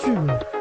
YouTube. 0.00 0.59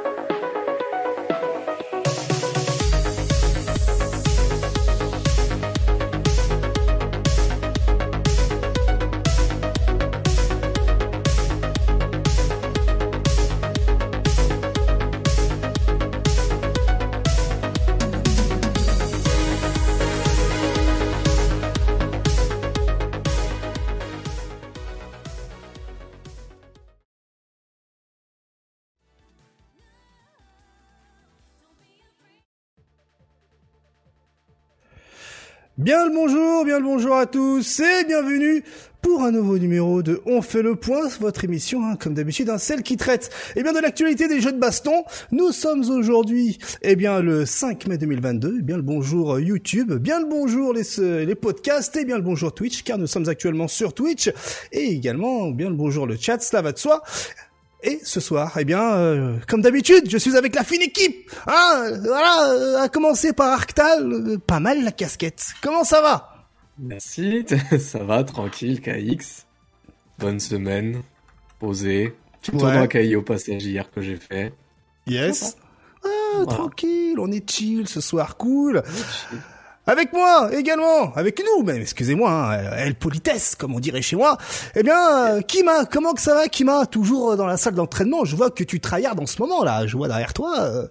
Bien 35.90 36.06
le 36.06 36.14
bonjour, 36.14 36.66
bien 36.66 36.78
le 36.78 36.86
bonjour 36.86 37.16
à 37.16 37.26
tous 37.26 37.80
et 37.80 38.04
bienvenue 38.06 38.64
pour 39.02 39.24
un 39.24 39.32
nouveau 39.32 39.58
numéro 39.58 40.04
de 40.04 40.22
On 40.28 40.44
fait 40.44 40.62
le 40.62 40.76
point, 40.76 41.08
votre 41.20 41.46
émission, 41.46 41.84
hein, 41.84 41.96
comme 41.96 42.14
d'habitude, 42.14 42.52
hein, 42.52 42.60
celle 42.60 42.84
qui 42.84 42.96
traite 42.96 43.32
eh 43.56 43.64
bien 43.64 43.74
de 43.74 43.80
l'actualité 43.80 44.28
des 44.28 44.40
jeux 44.40 44.52
de 44.52 44.60
baston. 44.60 45.04
Nous 45.32 45.52
sommes 45.52 45.90
aujourd'hui 45.90 46.60
eh 46.84 46.96
bien 46.96 47.22
le 47.22 47.44
5 47.44 47.88
mai 47.88 47.98
2022. 47.98 48.58
Eh 48.60 48.62
bien 48.62 48.76
le 48.76 48.84
bonjour 48.84 49.34
euh, 49.34 49.42
YouTube, 49.42 49.92
bien 49.94 50.20
le 50.20 50.28
bonjour 50.28 50.74
les, 50.74 51.26
les 51.26 51.34
podcasts 51.34 51.96
et 51.96 52.06
bien 52.06 52.18
le 52.18 52.24
bonjour 52.24 52.54
Twitch, 52.54 52.84
car 52.84 53.00
nous 53.00 53.08
sommes 53.08 53.28
actuellement 53.28 53.68
sur 53.68 53.96
Twitch 53.96 54.32
et 54.72 54.92
également 54.92 55.50
bien 55.50 55.72
le 55.72 55.76
bonjour 55.76 56.06
le 56.06 56.18
chat, 56.18 56.40
cela 56.40 56.62
va 56.62 56.72
de 56.72 56.78
soi. 56.78 57.02
Et 57.82 58.00
ce 58.04 58.20
soir, 58.20 58.58
eh 58.60 58.66
bien, 58.66 58.94
euh, 58.94 59.38
comme 59.48 59.62
d'habitude, 59.62 60.10
je 60.10 60.18
suis 60.18 60.36
avec 60.36 60.54
la 60.56 60.64
fine 60.66 60.82
équipe. 60.82 61.32
Hein, 61.48 61.92
voilà, 62.04 62.50
euh, 62.52 62.78
à 62.82 62.90
commencer 62.90 63.32
par 63.32 63.54
Arctal, 63.54 64.12
euh, 64.12 64.38
pas 64.38 64.60
mal 64.60 64.84
la 64.84 64.92
casquette. 64.92 65.46
Comment 65.62 65.86
ça 65.86 66.02
va? 66.02 66.46
Merci, 66.78 67.46
ça 67.80 68.00
va, 68.04 68.24
tranquille, 68.26 68.82
KX. 68.82 69.46
Bonne 70.18 70.40
semaine, 70.42 71.02
posé. 71.60 72.14
Petit 72.42 72.52
Ouais. 72.52 72.58
tournoi 72.60 72.88
KI 72.88 73.16
au 73.16 73.22
passage 73.22 73.64
hier 73.66 73.90
que 73.92 74.02
j'ai 74.02 74.18
fait. 74.18 74.54
Yes. 75.08 75.56
Ah, 76.04 76.08
Voilà. 76.36 76.52
tranquille, 76.54 77.18
on 77.20 77.32
est 77.32 77.50
chill 77.50 77.88
ce 77.88 78.02
soir, 78.02 78.36
cool. 78.38 78.84
Avec 79.92 80.14
moi 80.14 80.50
également, 80.56 81.14
avec 81.16 81.42
nous 81.44 81.64
même, 81.64 81.82
excusez-moi, 81.82 82.32
hein, 82.32 82.72
elle 82.78 82.96
politesse 82.96 83.56
comme 83.56 83.74
on 83.76 83.80
dirait 83.80 84.02
chez 84.02 84.16
moi. 84.16 84.38
Eh 84.76 84.84
bien, 84.84 85.36
euh, 85.38 85.42
Kima, 85.42 85.86
comment 85.86 86.14
que 86.14 86.22
ça 86.22 86.36
va 86.36 86.48
Kima? 86.48 86.86
Toujours 86.86 87.36
dans 87.38 87.46
la 87.48 87.58
salle 87.58 87.74
d'entraînement, 87.76 88.24
je 88.26 88.36
vois 88.36 88.52
que 88.52 88.64
tu 88.64 88.80
tryhardes 88.80 89.20
en 89.20 89.26
ce 89.26 89.42
moment 89.42 89.64
là, 89.64 89.88
je 89.88 89.98
vois 89.98 90.08
derrière 90.08 90.34
toi. 90.34 90.60
euh. 90.60 90.88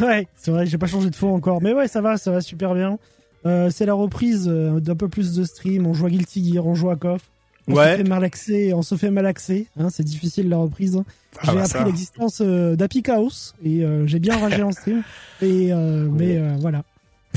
Ouais, 0.00 0.28
c'est 0.36 0.50
vrai, 0.52 0.66
j'ai 0.66 0.78
pas 0.78 0.86
changé 0.86 1.10
de 1.10 1.16
fond 1.16 1.34
encore, 1.34 1.60
mais 1.60 1.72
ouais, 1.72 1.88
ça 1.88 2.00
va, 2.00 2.16
ça 2.16 2.30
va 2.30 2.40
super 2.40 2.74
bien. 2.74 2.98
Euh, 3.46 3.70
c'est 3.74 3.86
la 3.86 3.94
reprise 3.94 4.46
euh, 4.48 4.78
d'un 4.80 4.94
peu 4.94 5.08
plus 5.08 5.34
de 5.34 5.42
stream. 5.44 5.86
On 5.86 5.94
joue 5.94 6.06
à 6.06 6.10
Guilty 6.10 6.52
Gear, 6.52 6.66
on 6.66 6.74
joue 6.74 6.90
à 6.90 6.96
KOF. 6.96 7.22
On 7.68 7.74
Ouais. 7.74 7.92
se 7.92 7.96
fait 7.98 8.04
malaxer, 8.08 8.74
on 8.74 8.82
se 8.82 8.94
fait 8.96 9.10
malaxer. 9.10 9.66
Hein, 9.78 9.88
c'est 9.90 10.02
difficile 10.04 10.48
la 10.48 10.56
reprise. 10.58 11.00
Ah 11.38 11.40
j'ai 11.44 11.52
bah 11.54 11.60
appris 11.60 11.68
ça. 11.78 11.84
l'existence 11.84 12.38
euh, 12.42 12.76
d'Happy 12.76 13.02
Chaos 13.02 13.30
et 13.64 13.84
euh, 13.84 14.06
j'ai 14.06 14.18
bien 14.18 14.36
ragé 14.38 14.62
en 14.62 14.72
stream. 14.72 15.02
Et 15.42 15.72
euh, 15.72 16.06
mais 16.10 16.36
euh, 16.36 16.56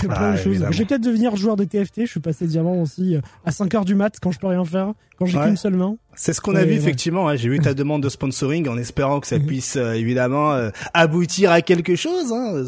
Ah, 0.10 0.16
plein 0.16 0.32
de 0.32 0.38
choses. 0.38 0.48
évidemment. 0.48 0.72
Je 0.72 0.78
vais 0.80 0.86
peut-être 0.86 1.02
devenir 1.04 1.36
joueur 1.36 1.56
de 1.56 1.64
TFT. 1.64 2.02
Je 2.02 2.06
suis 2.12 2.20
passé 2.20 2.48
diamant 2.48 2.82
aussi 2.82 3.16
euh, 3.16 3.22
à 3.46 3.52
5 3.52 3.74
heures 3.76 3.86
du 3.86 3.96
mat 3.96 4.14
quand 4.22 4.32
je 4.32 4.40
peux 4.40 4.48
rien 4.48 4.66
faire, 4.66 4.94
quand 5.18 5.26
j'ai 5.28 5.38
Ouais. 5.38 5.46
qu'une 5.46 5.58
seule 5.58 5.76
main. 5.76 5.96
C'est 6.16 6.34
ce 6.34 6.42
qu'on 6.42 6.56
a 6.56 6.64
vu 6.64 6.72
ouais. 6.72 6.76
effectivement. 6.78 7.28
hein. 7.30 7.36
J'ai 7.36 7.48
vu 7.50 7.60
ta 7.60 7.74
demande 7.76 8.02
de 8.04 8.10
sponsoring 8.10 8.68
en 8.68 8.78
espérant 8.78 9.20
que 9.20 9.28
ça 9.28 9.38
Mhm. 9.40 9.46
puisse 9.46 9.76
euh, 9.78 9.94
évidemment 9.94 10.54
euh, 10.54 10.72
aboutir 10.94 11.52
à 11.52 11.62
quelque 11.62 11.96
chose. 11.96 12.32
Hein. 12.34 12.64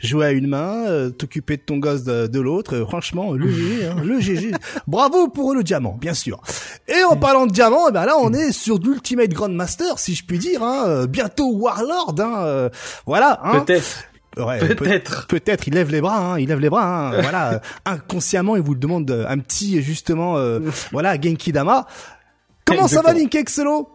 Jouer 0.00 0.26
à 0.26 0.30
une 0.32 0.46
main, 0.48 0.86
euh, 0.86 1.10
t'occuper 1.10 1.56
de 1.56 1.62
ton 1.62 1.78
gosse 1.78 2.04
de, 2.04 2.26
de 2.26 2.40
l'autre. 2.40 2.80
Franchement, 2.88 3.32
le 3.32 3.48
GG, 3.50 3.86
hein, 3.90 3.96
le 4.04 4.20
GG. 4.20 4.52
Bravo 4.86 5.28
pour 5.28 5.54
le 5.54 5.62
diamant, 5.62 5.96
bien 6.00 6.14
sûr. 6.14 6.40
Et 6.88 7.02
en 7.04 7.16
parlant 7.16 7.46
de 7.46 7.52
diamant, 7.52 7.88
eh 7.88 7.92
ben 7.92 8.04
là, 8.04 8.14
on 8.20 8.32
est 8.32 8.52
sur 8.52 8.78
d'Ultimate 8.78 9.30
Grandmaster, 9.30 9.98
si 9.98 10.14
je 10.14 10.24
puis 10.24 10.38
dire. 10.38 10.62
Hein. 10.62 11.06
Bientôt 11.06 11.50
Warlord. 11.56 12.14
Hein. 12.20 12.68
voilà. 13.06 13.40
Hein. 13.42 13.60
Peut-être, 13.60 14.04
Ouais, 14.36 14.58
peut- 14.58 14.74
peut-être. 14.74 15.26
Peut-être, 15.28 15.66
il 15.68 15.74
lève 15.74 15.90
les 15.90 16.00
bras, 16.00 16.18
hein, 16.34 16.38
il 16.38 16.48
lève 16.48 16.60
les 16.60 16.68
bras. 16.70 17.08
Hein, 17.08 17.20
voilà, 17.22 17.60
inconsciemment, 17.86 18.56
il 18.56 18.62
vous 18.62 18.74
le 18.74 18.80
demande 18.80 19.10
euh, 19.10 19.24
un 19.28 19.38
petit 19.38 19.80
justement, 19.82 20.36
euh, 20.36 20.60
voilà, 20.92 21.14
Genki 21.20 21.52
Dama. 21.52 21.86
Comment 22.64 22.88
ça 22.88 23.00
va. 23.02 23.12
Link 23.14 23.34
Exelo 23.34 23.88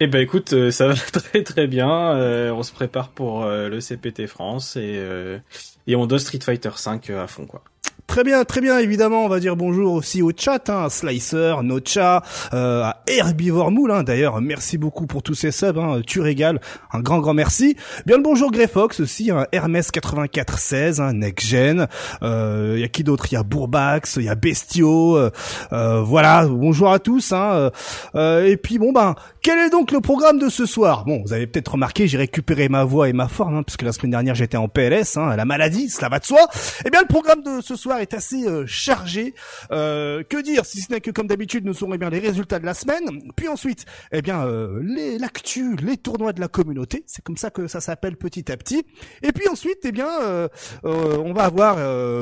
Eh 0.00 0.06
ben 0.06 0.20
écoute, 0.20 0.52
euh, 0.52 0.70
ça 0.70 0.88
va 0.88 0.94
très 0.94 1.42
très 1.44 1.66
bien. 1.66 1.88
Euh, 2.16 2.50
on 2.52 2.62
se 2.62 2.72
prépare 2.72 3.08
pour 3.10 3.44
euh, 3.44 3.68
le 3.68 3.80
CPT 3.80 4.26
France 4.26 4.76
et, 4.76 4.96
euh, 4.98 5.38
et 5.86 5.96
on 5.96 6.06
doit 6.06 6.18
Street 6.18 6.40
Fighter 6.42 6.70
5 6.76 7.08
à 7.10 7.26
fond 7.26 7.46
quoi. 7.46 7.62
Très 8.08 8.24
bien, 8.24 8.42
très 8.44 8.62
bien. 8.62 8.78
Évidemment, 8.78 9.26
on 9.26 9.28
va 9.28 9.38
dire 9.38 9.54
bonjour 9.54 9.92
aussi 9.92 10.22
au 10.22 10.32
chat, 10.34 10.70
hein, 10.70 10.86
à 10.86 10.90
Slicer, 10.90 11.62
Nocha, 11.62 12.22
euh, 12.54 12.82
à 12.82 13.02
Herbivore 13.06 13.70
Moule. 13.70 13.92
Hein, 13.92 14.02
D'ailleurs, 14.02 14.40
merci 14.40 14.78
beaucoup 14.78 15.06
pour 15.06 15.22
tous 15.22 15.34
ces 15.34 15.52
subs. 15.52 15.76
Hein, 15.78 16.00
tu 16.06 16.20
régales. 16.22 16.58
Un 16.92 17.00
grand, 17.00 17.18
grand 17.20 17.34
merci. 17.34 17.76
Bien 18.06 18.16
le 18.16 18.22
bonjour 18.22 18.50
Greyfox 18.50 19.00
aussi, 19.00 19.30
hein, 19.30 19.46
Hermès 19.52 19.90
8416, 19.94 21.00
hein, 21.02 21.12
Next 21.12 21.46
Gen. 21.46 21.86
Euh, 22.22 22.72
Il 22.76 22.80
y 22.80 22.84
a 22.84 22.88
qui 22.88 23.04
d'autre? 23.04 23.26
Il 23.30 23.34
y 23.34 23.36
a 23.36 23.42
Bourbax, 23.42 24.16
il 24.16 24.24
y 24.24 24.28
a 24.30 24.34
Bestio. 24.34 25.16
euh, 25.18 25.30
euh, 25.74 26.00
voilà. 26.00 26.46
Bonjour 26.48 26.90
à 26.90 26.98
tous. 27.00 27.32
Hein, 27.32 27.50
euh, 27.52 27.70
euh, 28.14 28.46
et 28.46 28.56
puis 28.56 28.78
bon 28.78 28.90
ben, 28.90 29.16
quel 29.42 29.58
est 29.58 29.70
donc 29.70 29.92
le 29.92 30.00
programme 30.00 30.38
de 30.38 30.48
ce 30.48 30.64
soir? 30.64 31.04
Bon, 31.04 31.22
vous 31.26 31.34
avez 31.34 31.46
peut-être 31.46 31.72
remarqué, 31.72 32.08
j'ai 32.08 32.18
récupéré 32.18 32.70
ma 32.70 32.84
voix 32.84 33.10
et 33.10 33.12
ma 33.12 33.28
forme, 33.28 33.56
hein, 33.58 33.62
puisque 33.62 33.82
la 33.82 33.92
semaine 33.92 34.12
dernière 34.12 34.34
j'étais 34.34 34.56
en 34.56 34.66
PLS, 34.68 35.18
hein, 35.18 35.36
la 35.36 35.44
maladie, 35.44 35.90
cela 35.90 36.08
va 36.08 36.18
de 36.18 36.24
soi. 36.24 36.40
Eh 36.86 36.90
bien, 36.90 37.02
le 37.02 37.06
programme 37.06 37.42
de 37.42 37.60
ce 37.60 37.76
soir 37.76 37.97
est 38.00 38.14
assez 38.14 38.46
euh, 38.46 38.66
chargé. 38.66 39.34
Euh, 39.70 40.22
que 40.22 40.40
dire, 40.42 40.64
si 40.64 40.80
ce 40.80 40.92
n'est 40.92 41.00
que 41.00 41.10
comme 41.10 41.26
d'habitude, 41.26 41.64
nous 41.64 41.74
saurons 41.74 41.94
eh 41.94 41.98
bien 41.98 42.10
les 42.10 42.18
résultats 42.18 42.58
de 42.58 42.66
la 42.66 42.74
semaine. 42.74 43.32
Puis 43.36 43.48
ensuite, 43.48 43.84
eh 44.12 44.22
bien, 44.22 44.44
euh, 44.46 44.80
les 44.82 45.18
l'actu, 45.18 45.76
les 45.76 45.96
tournois 45.96 46.32
de 46.32 46.40
la 46.40 46.48
communauté. 46.48 47.02
C'est 47.06 47.22
comme 47.24 47.36
ça 47.36 47.50
que 47.50 47.66
ça 47.66 47.80
s'appelle 47.80 48.16
petit 48.16 48.50
à 48.50 48.56
petit. 48.56 48.84
Et 49.22 49.32
puis 49.32 49.48
ensuite, 49.48 49.80
eh 49.84 49.92
bien, 49.92 50.08
euh, 50.22 50.48
euh, 50.84 51.18
on 51.18 51.32
va 51.32 51.44
avoir 51.44 51.76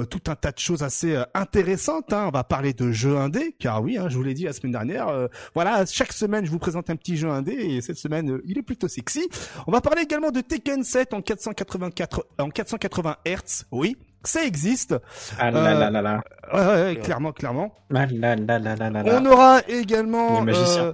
tout 0.08 0.22
un 0.28 0.34
tas 0.34 0.52
de 0.52 0.58
choses 0.58 0.82
assez 0.82 1.16
intéressantes. 1.34 2.12
Hein. 2.12 2.26
On 2.28 2.30
va 2.30 2.44
parler 2.44 2.72
de 2.72 2.90
jeux 2.92 3.16
indés, 3.16 3.54
car 3.58 3.82
oui, 3.82 3.98
hein, 3.98 4.08
je 4.08 4.16
vous 4.16 4.22
l'ai 4.22 4.34
dit 4.34 4.44
la 4.44 4.52
semaine 4.52 4.72
dernière. 4.72 5.28
voilà, 5.54 5.84
chaque 5.86 6.12
semaine, 6.12 6.44
je 6.44 6.50
vous 6.50 6.58
présente 6.58 6.90
un 6.90 6.96
petit 6.96 7.16
jeu 7.16 7.28
indé, 7.28 7.52
et 7.52 7.80
cette 7.80 7.98
semaine, 7.98 8.40
il 8.44 8.58
est 8.58 8.62
plutôt 8.62 8.88
sexy. 8.88 9.28
On 9.66 9.72
va 9.72 9.80
parler 9.80 10.02
également 10.02 10.30
de 10.30 10.40
Tekken 10.40 10.82
7 10.82 11.14
en 11.14 11.22
484, 11.22 12.26
en 12.38 12.50
480 12.50 13.16
Hz. 13.26 13.64
Oui, 13.70 13.96
ça 14.26 14.44
existe. 14.44 14.94
Ah 15.38 15.50
là 15.50 15.74
là 15.74 15.90
là 15.90 16.02
là. 16.02 16.20
Ouais, 16.52 16.60
ouais, 16.60 16.82
ouais, 16.84 16.96
clairement, 17.02 17.32
clairement. 17.32 17.72
Ah 17.94 18.06
là 18.06 18.36
là 18.36 18.58
là 18.58 18.76
là 18.76 18.90
là 18.90 19.20
On 19.20 19.26
aura 19.26 19.60
également. 19.68 20.40
Les 20.40 20.46
magiciens. 20.46 20.82
euh, 20.84 20.92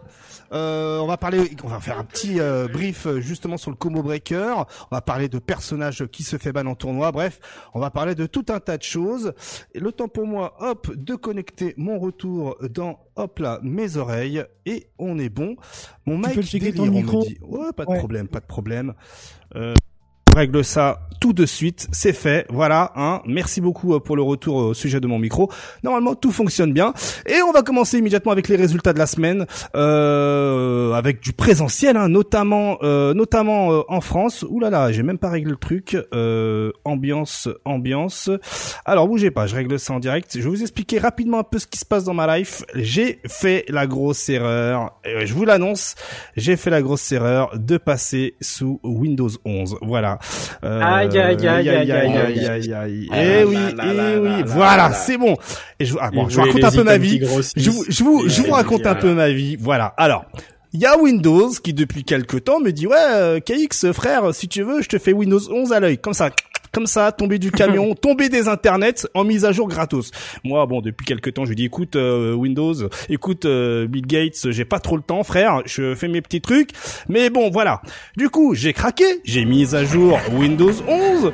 euh, 0.54 0.98
on 0.98 1.06
va 1.06 1.16
parler, 1.16 1.50
on 1.64 1.68
va 1.68 1.80
faire 1.80 1.98
un 1.98 2.04
petit 2.04 2.38
euh, 2.38 2.68
brief 2.68 3.06
euh, 3.06 3.20
justement 3.20 3.56
sur 3.56 3.70
le 3.70 3.76
combo 3.76 4.02
breaker. 4.02 4.66
On 4.90 4.94
va 4.94 5.00
parler 5.00 5.28
de 5.30 5.38
personnages 5.38 6.04
qui 6.12 6.22
se 6.24 6.36
fait 6.36 6.52
ban 6.52 6.66
en 6.66 6.74
tournoi. 6.74 7.10
Bref, 7.10 7.40
on 7.72 7.80
va 7.80 7.90
parler 7.90 8.14
de 8.14 8.26
tout 8.26 8.44
un 8.50 8.60
tas 8.60 8.76
de 8.76 8.82
choses. 8.82 9.32
Et 9.74 9.80
le 9.80 9.92
temps 9.92 10.08
pour 10.08 10.26
moi, 10.26 10.54
hop, 10.60 10.94
de 10.94 11.14
connecter 11.14 11.72
mon 11.78 11.98
retour 11.98 12.58
dans, 12.70 12.98
hop 13.16 13.38
là, 13.38 13.60
mes 13.62 13.96
oreilles 13.96 14.44
et 14.66 14.88
on 14.98 15.18
est 15.18 15.30
bon. 15.30 15.56
Mon 16.04 16.18
mic 16.18 16.34
peux 16.34 16.42
checker 16.42 16.74
ton 16.74 16.84
délire, 16.84 16.92
on 16.92 16.96
me 16.96 17.00
micro 17.02 17.22
dit. 17.22 17.38
Ouais, 17.42 17.72
pas 17.74 17.86
de 17.86 17.90
Ouais. 17.90 17.98
problème, 17.98 18.28
pas 18.28 18.40
de 18.40 18.46
problème. 18.46 18.92
Euh, 19.56 19.72
règle 20.34 20.64
ça 20.64 21.00
tout 21.22 21.32
de 21.32 21.46
suite, 21.46 21.86
c'est 21.92 22.12
fait, 22.12 22.46
voilà, 22.50 22.90
hein. 22.96 23.22
Merci 23.26 23.60
beaucoup 23.60 23.94
euh, 23.94 24.00
pour 24.00 24.16
le 24.16 24.22
retour 24.22 24.56
au 24.56 24.74
sujet 24.74 24.98
de 24.98 25.06
mon 25.06 25.20
micro. 25.20 25.52
Normalement, 25.84 26.16
tout 26.16 26.32
fonctionne 26.32 26.72
bien. 26.72 26.94
Et 27.26 27.40
on 27.42 27.52
va 27.52 27.62
commencer 27.62 27.98
immédiatement 27.98 28.32
avec 28.32 28.48
les 28.48 28.56
résultats 28.56 28.92
de 28.92 28.98
la 28.98 29.06
semaine, 29.06 29.46
euh, 29.76 30.94
avec 30.94 31.20
du 31.20 31.32
présentiel, 31.32 31.96
hein, 31.96 32.08
notamment, 32.08 32.78
euh, 32.82 33.14
notamment 33.14 33.72
euh, 33.72 33.82
en 33.86 34.00
France. 34.00 34.44
Ouh 34.48 34.58
là 34.58 34.68
là, 34.68 34.90
j'ai 34.90 35.04
même 35.04 35.18
pas 35.18 35.30
réglé 35.30 35.52
le 35.52 35.56
truc. 35.56 35.96
Euh, 36.12 36.72
ambiance, 36.84 37.48
ambiance. 37.64 38.28
Alors 38.84 39.06
bougez 39.06 39.30
pas, 39.30 39.46
je 39.46 39.54
règle 39.54 39.78
ça 39.78 39.92
en 39.92 40.00
direct. 40.00 40.32
Je 40.34 40.42
vais 40.42 40.48
vous 40.48 40.62
expliquer 40.62 40.98
rapidement 40.98 41.38
un 41.38 41.44
peu 41.44 41.60
ce 41.60 41.68
qui 41.68 41.78
se 41.78 41.84
passe 41.84 42.02
dans 42.02 42.14
ma 42.14 42.36
life. 42.36 42.64
J'ai 42.74 43.20
fait 43.28 43.64
la 43.68 43.86
grosse 43.86 44.28
erreur. 44.28 44.98
Euh, 45.06 45.24
je 45.24 45.34
vous 45.34 45.44
l'annonce, 45.44 45.94
j'ai 46.36 46.56
fait 46.56 46.70
la 46.70 46.82
grosse 46.82 47.12
erreur 47.12 47.56
de 47.56 47.76
passer 47.76 48.34
sous 48.40 48.80
Windows 48.82 49.30
11. 49.44 49.76
Voilà. 49.82 50.18
Euh, 50.64 50.80
Aïe, 50.82 51.18
aïe, 51.18 51.46
aïe, 51.46 51.68
aïe, 51.68 51.68
aïe, 51.68 51.92
aïe, 51.92 52.46
aïe. 52.48 52.72
aïe. 52.74 53.08
Ah 53.10 53.22
Eh 53.22 53.44
oui, 53.44 53.56
eh 53.58 54.18
oui. 54.18 54.28
là 54.38 54.42
Voilà, 54.46 54.88
là. 54.88 54.92
c'est 54.94 55.16
bon. 55.18 55.36
Et 55.78 55.84
je, 55.84 55.94
ah, 56.00 56.10
bon, 56.12 56.28
je 56.28 56.36
vous 56.36 56.42
raconte 56.42 56.64
un 56.64 56.70
peu 56.70 56.84
ma 56.84 56.96
vie. 56.98 57.20
Je 57.56 57.70
vous, 57.70 57.84
je 57.88 58.04
vous, 58.04 58.28
je 58.28 58.42
vous 58.42 58.52
raconte 58.52 58.86
un 58.86 58.94
peu 58.94 59.12
ma 59.14 59.30
vie. 59.30 59.56
Voilà. 59.58 59.94
Alors. 59.96 60.24
Il 60.74 60.80
y 60.80 60.86
a 60.86 60.96
Windows 60.98 61.50
qui 61.62 61.74
depuis 61.74 62.02
quelque 62.02 62.38
temps 62.38 62.58
me 62.58 62.70
dit 62.72 62.86
ouais 62.86 62.96
euh, 62.96 63.40
KX 63.40 63.92
frère 63.92 64.34
si 64.34 64.48
tu 64.48 64.62
veux 64.62 64.80
je 64.80 64.88
te 64.88 64.96
fais 64.98 65.12
Windows 65.12 65.38
11 65.52 65.70
à 65.74 65.80
l'œil 65.80 65.98
comme 65.98 66.14
ça 66.14 66.30
comme 66.72 66.86
ça, 66.86 67.12
tomber 67.12 67.38
du 67.38 67.50
camion, 67.50 67.94
tomber 68.00 68.28
des 68.28 68.48
internets 68.48 69.06
en 69.14 69.24
mise 69.24 69.44
à 69.44 69.52
jour 69.52 69.68
gratos. 69.68 70.10
Moi, 70.44 70.64
bon, 70.66 70.80
depuis 70.80 71.04
quelques 71.04 71.34
temps, 71.34 71.44
je 71.44 71.52
dis 71.52 71.66
écoute 71.66 71.96
euh, 71.96 72.34
Windows, 72.34 72.74
écoute 73.08 73.44
euh, 73.44 73.86
Bill 73.86 74.06
Gates, 74.06 74.50
j'ai 74.50 74.64
pas 74.64 74.80
trop 74.80 74.96
le 74.96 75.02
temps, 75.02 75.22
frère, 75.22 75.62
je 75.66 75.94
fais 75.94 76.08
mes 76.08 76.22
petits 76.22 76.40
trucs, 76.40 76.70
mais 77.08 77.30
bon, 77.30 77.50
voilà. 77.50 77.82
Du 78.16 78.30
coup, 78.30 78.54
j'ai 78.54 78.72
craqué, 78.72 79.04
j'ai 79.24 79.44
mis 79.44 79.74
à 79.74 79.84
jour 79.84 80.18
Windows 80.32 80.72
11. 80.88 81.32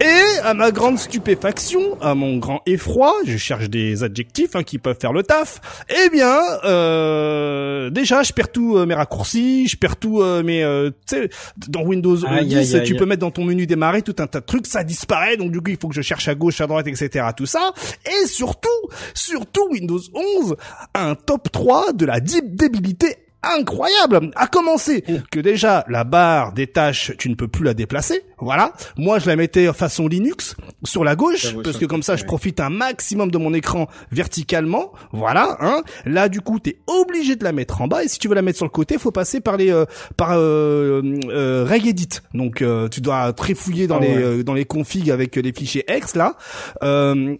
Et 0.00 0.40
à 0.42 0.54
ma 0.54 0.70
grande 0.70 0.98
stupéfaction, 0.98 2.00
à 2.00 2.14
mon 2.14 2.38
grand 2.38 2.62
effroi, 2.66 3.14
je 3.24 3.36
cherche 3.36 3.70
des 3.70 4.02
adjectifs 4.02 4.56
hein, 4.56 4.62
qui 4.62 4.78
peuvent 4.78 4.98
faire 5.00 5.12
le 5.12 5.22
taf. 5.22 5.60
Eh 5.88 6.10
bien, 6.10 6.36
euh, 6.64 7.90
déjà, 7.90 8.22
je 8.22 8.32
perds 8.32 8.50
tous 8.50 8.76
euh, 8.76 8.86
mes 8.86 8.94
raccourcis, 8.94 9.68
je 9.68 9.76
perds 9.76 9.96
tout 9.96 10.20
euh, 10.20 10.42
mes, 10.42 10.64
euh, 10.64 10.90
tu 11.08 11.16
sais, 11.16 11.30
dans 11.68 11.82
Windows 11.82 12.16
10, 12.16 12.82
tu 12.84 12.96
peux 12.96 13.06
mettre 13.06 13.20
dans 13.20 13.30
ton 13.30 13.44
menu 13.44 13.66
démarrer 13.66 14.02
tout 14.02 14.16
un 14.18 14.26
tas 14.26 14.40
de 14.40 14.46
trucs, 14.46 14.66
ça 14.66 14.84
disparaît. 14.84 15.36
Donc 15.36 15.52
du 15.52 15.60
coup, 15.60 15.70
il 15.70 15.78
faut 15.80 15.88
que 15.88 15.94
je 15.94 16.02
cherche 16.02 16.28
à 16.28 16.34
gauche, 16.34 16.60
à 16.60 16.66
droite, 16.66 16.88
etc. 16.88 17.26
Tout 17.36 17.46
ça. 17.46 17.72
Et 18.04 18.26
surtout, 18.26 18.68
surtout 19.14 19.68
Windows 19.70 20.00
11 20.12 20.56
a 20.92 21.08
un 21.08 21.14
top 21.14 21.50
3 21.52 21.92
de 21.92 22.04
la 22.04 22.20
débilité 22.20 23.23
incroyable. 23.58 24.30
À 24.36 24.46
commencer 24.46 25.04
que 25.30 25.40
déjà 25.40 25.84
la 25.88 26.04
barre 26.04 26.52
des 26.52 26.66
tâches, 26.66 27.12
tu 27.18 27.28
ne 27.28 27.34
peux 27.34 27.48
plus 27.48 27.64
la 27.64 27.74
déplacer. 27.74 28.22
Voilà. 28.38 28.72
Moi, 28.96 29.18
je 29.18 29.26
la 29.26 29.36
mettais 29.36 29.72
façon 29.72 30.08
Linux 30.08 30.56
sur 30.84 31.04
la 31.04 31.16
gauche 31.16 31.54
parce 31.62 31.78
que 31.78 31.86
comme 31.86 32.02
ça, 32.02 32.16
je 32.16 32.24
profite 32.24 32.60
un 32.60 32.70
maximum 32.70 33.30
de 33.30 33.38
mon 33.38 33.54
écran 33.54 33.88
verticalement. 34.12 34.92
Voilà. 35.12 35.56
Hein. 35.60 35.82
Là, 36.04 36.28
du 36.28 36.40
coup, 36.40 36.58
t'es 36.58 36.76
obligé 36.86 37.36
de 37.36 37.44
la 37.44 37.52
mettre 37.52 37.80
en 37.80 37.88
bas 37.88 38.04
et 38.04 38.08
si 38.08 38.18
tu 38.18 38.28
veux 38.28 38.34
la 38.34 38.42
mettre 38.42 38.58
sur 38.58 38.66
le 38.66 38.70
côté, 38.70 38.98
faut 38.98 39.10
passer 39.10 39.40
par 39.40 39.56
les 39.56 39.70
euh, 39.70 39.84
par 40.16 40.32
euh, 40.32 41.02
euh, 41.30 41.66
Regedit. 41.68 42.08
Donc, 42.34 42.62
euh, 42.62 42.88
tu 42.88 43.00
dois 43.00 43.32
trifouiller 43.32 43.86
dans 43.86 43.98
ah 43.98 44.00
les 44.00 44.16
euh, 44.16 44.42
dans 44.42 44.54
les 44.54 44.64
configs 44.64 45.10
avec 45.10 45.36
les 45.36 45.52
fichiers 45.52 45.84
X 45.88 46.16
là. 46.16 46.36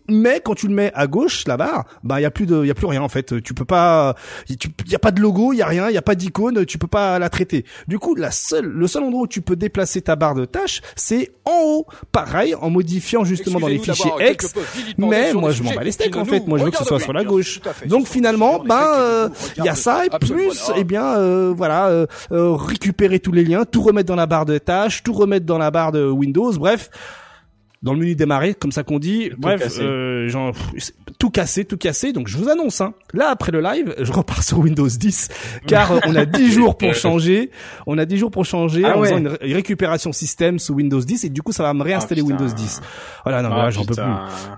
mais 0.09 0.41
quand 0.45 0.55
tu 0.55 0.69
le 0.69 0.75
mets 0.75 0.93
à 0.95 1.07
gauche, 1.07 1.47
la 1.47 1.57
barre, 1.57 1.85
bah 2.03 2.21
il 2.21 2.23
y 2.23 2.27
a 2.27 2.31
plus 2.31 2.47
de 2.47 2.63
il 2.63 2.69
y 2.69 2.71
a 2.71 2.75
plus 2.75 2.87
rien 2.87 3.03
en 3.03 3.09
fait. 3.09 3.43
Tu 3.43 3.55
peux 3.55 3.65
pas, 3.65 4.15
il 4.49 4.57
y 4.89 4.95
a 4.95 4.99
pas 4.99 5.11
de 5.11 5.21
logo, 5.21 5.53
il 5.53 5.57
y 5.59 5.63
a 5.63 5.67
rien 5.67 5.89
il 5.95 5.97
y 5.97 5.99
a 5.99 6.03
pas 6.03 6.17
d'icône, 6.17 6.67
tu 6.67 6.77
peux 6.77 6.89
pas 6.89 7.19
la 7.21 7.29
traiter. 7.29 7.65
Du 7.87 8.01
coup, 8.01 8.17
la 8.17 8.33
seule, 8.33 8.67
le 8.67 8.87
seul 8.89 9.05
endroit 9.05 9.23
où 9.23 9.27
tu 9.29 9.41
peux 9.41 9.55
déplacer 9.55 10.03
ta 10.03 10.17
barre 10.17 10.35
de 10.35 10.45
tâches, 10.45 10.81
c'est 10.97 11.31
en 11.45 11.61
haut. 11.63 11.87
Pareil, 12.11 12.55
en 12.57 12.69
modifiant 12.69 13.25
justement 13.25 13.61
dans 13.61 13.69
les 13.69 13.79
fichiers 13.79 14.11
X. 14.21 14.55
Mais 14.99 15.33
moi, 15.33 15.53
je 15.53 15.63
m'en 15.63 15.73
bats 15.73 15.85
les 15.85 15.93
steaks 15.93 16.17
en 16.17 16.25
fait. 16.25 16.47
Moi, 16.47 16.59
je 16.59 16.65
veux 16.65 16.71
que 16.71 16.79
ce 16.79 16.85
soit 16.85 17.01
sur 17.01 17.13
la 17.13 17.25
gauche. 17.25 17.61
Donc 17.87 18.09
finalement, 18.09 18.59
ben, 18.59 18.83
euh, 18.97 19.29
il 19.57 19.65
y 19.65 19.69
a 19.69 19.75
ça 19.75 20.05
et 20.07 20.11
plus, 20.11 20.71
eh 20.77 20.85
bien, 20.85 21.17
euh, 21.17 21.55
voilà, 21.57 21.89
euh, 21.89 22.07
récupérer 22.31 23.21
tous 23.21 23.33
les 23.33 23.45
liens, 23.45 23.65
tout 23.65 23.83
remettre 23.83 24.09
dans 24.09 24.17
la 24.17 24.27
barre 24.27 24.47
de 24.47 24.59
tâches, 24.59 25.03
tout 25.03 25.13
remettre 25.13 25.47
dans 25.47 25.59
la 25.59 25.71
barre 25.71 25.93
de 25.93 26.05
Windows. 26.05 26.53
Bref 26.53 26.91
dans 27.85 27.93
le 27.93 27.99
menu 27.99 28.15
démarrer, 28.15 28.55
comme 28.55 28.73
ça 28.73 28.83
qu'on 28.83 28.99
dit. 28.99 29.31
Bref, 29.37 29.79
euh, 29.79 30.27
genre, 30.29 30.55
tout 31.19 31.29
cassé, 31.29 31.67
tout 31.67 31.77
cassé. 31.77 32.13
Donc 32.15 32.29
je 32.29 32.39
vous 32.39 32.49
annonce, 32.49 32.81
hein, 32.81 32.95
là 33.13 33.29
après 33.29 33.53
le 33.53 33.61
live, 33.61 33.95
je 34.01 34.11
repars 34.11 34.43
sur 34.43 34.59
Windows 34.59 34.89
10, 34.89 35.29
car 35.67 35.93
euh, 35.93 35.99
on 36.07 36.17
a 36.17 36.25
10 36.25 36.51
jours 36.55 36.79
pour 36.79 36.95
changer. 36.95 37.51
On 37.87 37.99
a 37.99 38.07
10 38.07 38.17
jours 38.17 38.31
pour 38.31 38.47
changer 38.47 38.85
ah 38.87 38.99
en 38.99 39.03
faisant 39.03 39.19
une, 39.19 39.29
récupération 39.29 40.13
système 40.13 40.59
sous 40.59 40.73
Windows 40.73 41.01
10 41.01 41.25
et 41.25 41.29
du 41.29 41.43
coup 41.43 41.53
ça 41.53 41.63
va 41.63 41.75
me 41.75 41.83
réinstaller 41.83 42.23
ah, 42.25 42.29
Windows 42.29 42.49
10. 42.49 42.81
Voilà, 43.25 43.43
non, 43.43 43.51
ah, 43.53 43.71
j'en 43.71 43.85
peux 43.85 43.95
plus. 43.95 44.03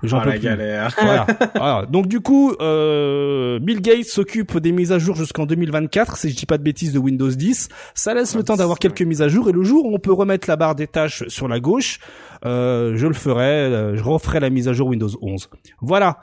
J'en 0.03 0.19
oh, 0.19 0.23
peux 0.23 0.29
plus. 0.31 0.39
Galère. 0.39 0.95
Voilà. 0.97 1.27
voilà. 1.55 1.85
Donc 1.85 2.07
du 2.07 2.21
coup, 2.21 2.53
euh, 2.61 3.59
Bill 3.59 3.81
Gates 3.81 4.05
s'occupe 4.05 4.57
des 4.57 4.71
mises 4.71 4.93
à 4.93 4.99
jour 4.99 5.17
jusqu'en 5.17 5.45
2024, 5.45 6.15
si 6.15 6.29
je 6.29 6.35
dis 6.35 6.45
pas 6.45 6.57
de 6.57 6.63
bêtises 6.63 6.93
de 6.93 6.99
Windows 6.99 7.29
10. 7.29 7.67
Ça 7.93 8.13
laisse 8.13 8.35
le 8.35 8.43
temps 8.43 8.55
d'avoir 8.55 8.79
quelques 8.79 9.01
mises 9.01 9.21
à 9.21 9.27
jour 9.27 9.49
et 9.49 9.51
le 9.51 9.63
jour 9.63 9.85
où 9.85 9.93
on 9.93 9.99
peut 9.99 10.13
remettre 10.13 10.47
la 10.47 10.55
barre 10.55 10.75
des 10.75 10.87
tâches 10.87 11.27
sur 11.27 11.49
la 11.49 11.59
gauche, 11.59 11.99
euh, 12.45 12.95
je 12.95 13.07
le 13.07 13.13
ferai, 13.13 13.43
euh, 13.43 13.95
je 13.95 14.03
referai 14.03 14.39
la 14.39 14.49
mise 14.49 14.67
à 14.67 14.73
jour 14.73 14.87
Windows 14.87 15.09
11. 15.21 15.47
Voilà. 15.81 16.17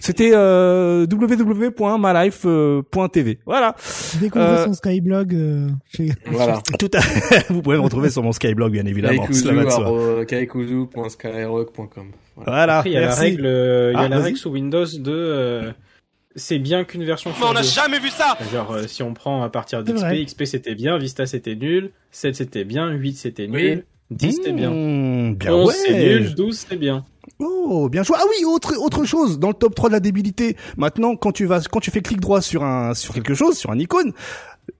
C'était 0.00 0.30
euh, 0.34 1.06
www.mylife.tv. 1.10 3.38
Voilà. 3.46 3.74
Découvrez 4.20 4.46
euh, 4.46 4.64
son 4.64 4.74
Skyblog. 4.74 5.34
Euh, 5.34 5.68
chez... 5.92 6.12
Voilà. 6.26 6.60
Tout 6.78 6.90
à... 6.94 7.00
Vous 7.50 7.62
pouvez 7.62 7.76
me 7.76 7.82
retrouver 7.82 8.10
sur 8.10 8.22
mon 8.22 8.30
Skyblog, 8.32 8.70
bien 8.72 8.86
évidemment. 8.86 9.26
Kaikuzu.skyrock.com. 9.26 12.12
Voilà. 12.36 12.78
Après, 12.78 12.90
il 12.90 12.94
y 12.94 12.96
a 12.96 13.02
la 13.02 13.14
règle, 13.14 13.46
il 13.46 13.92
y 13.94 13.96
a 13.96 14.00
ah, 14.00 14.08
la 14.08 14.18
règle 14.18 14.36
sous 14.36 14.50
Windows 14.50 14.86
de 14.98 15.72
c'est 16.36 16.58
bien 16.58 16.82
qu'une 16.82 17.04
version 17.04 17.30
Mais 17.38 17.46
on 17.46 17.52
n'a 17.52 17.62
jamais 17.62 18.00
vu 18.00 18.10
ça 18.10 18.36
Genre, 18.52 18.76
si 18.88 19.04
on 19.04 19.14
prend 19.14 19.42
à 19.42 19.48
partir 19.48 19.84
d'XP, 19.84 20.26
XP 20.26 20.44
c'était 20.44 20.74
bien, 20.74 20.98
Vista 20.98 21.26
c'était 21.26 21.54
nul, 21.54 21.92
7 22.10 22.34
c'était 22.34 22.64
bien, 22.64 22.90
8 22.90 23.14
c'était 23.14 23.46
nul, 23.46 23.84
10 24.10 24.40
c'est 24.44 24.52
bien. 24.52 24.70
Mmh, 24.70 25.34
bien 25.34 25.54
11 25.54 25.66
ouais. 25.68 25.74
c'est 25.86 25.92
nul, 25.92 26.34
12 26.34 26.66
c'est 26.68 26.76
bien. 26.76 27.04
Oh, 27.40 27.88
bien 27.88 28.02
joué. 28.02 28.16
Ah 28.20 28.24
oui, 28.28 28.44
autre 28.44 28.76
autre 28.78 29.04
chose 29.04 29.38
dans 29.38 29.48
le 29.48 29.54
top 29.54 29.74
3 29.74 29.88
de 29.88 29.94
la 29.94 30.00
débilité. 30.00 30.56
Maintenant, 30.76 31.16
quand 31.16 31.32
tu 31.32 31.46
vas 31.46 31.60
quand 31.60 31.80
tu 31.80 31.90
fais 31.90 32.02
clic 32.02 32.20
droit 32.20 32.40
sur 32.40 32.62
un 32.62 32.94
sur 32.94 33.14
quelque 33.14 33.34
chose, 33.34 33.56
sur 33.56 33.70
un 33.70 33.78
icône, 33.78 34.12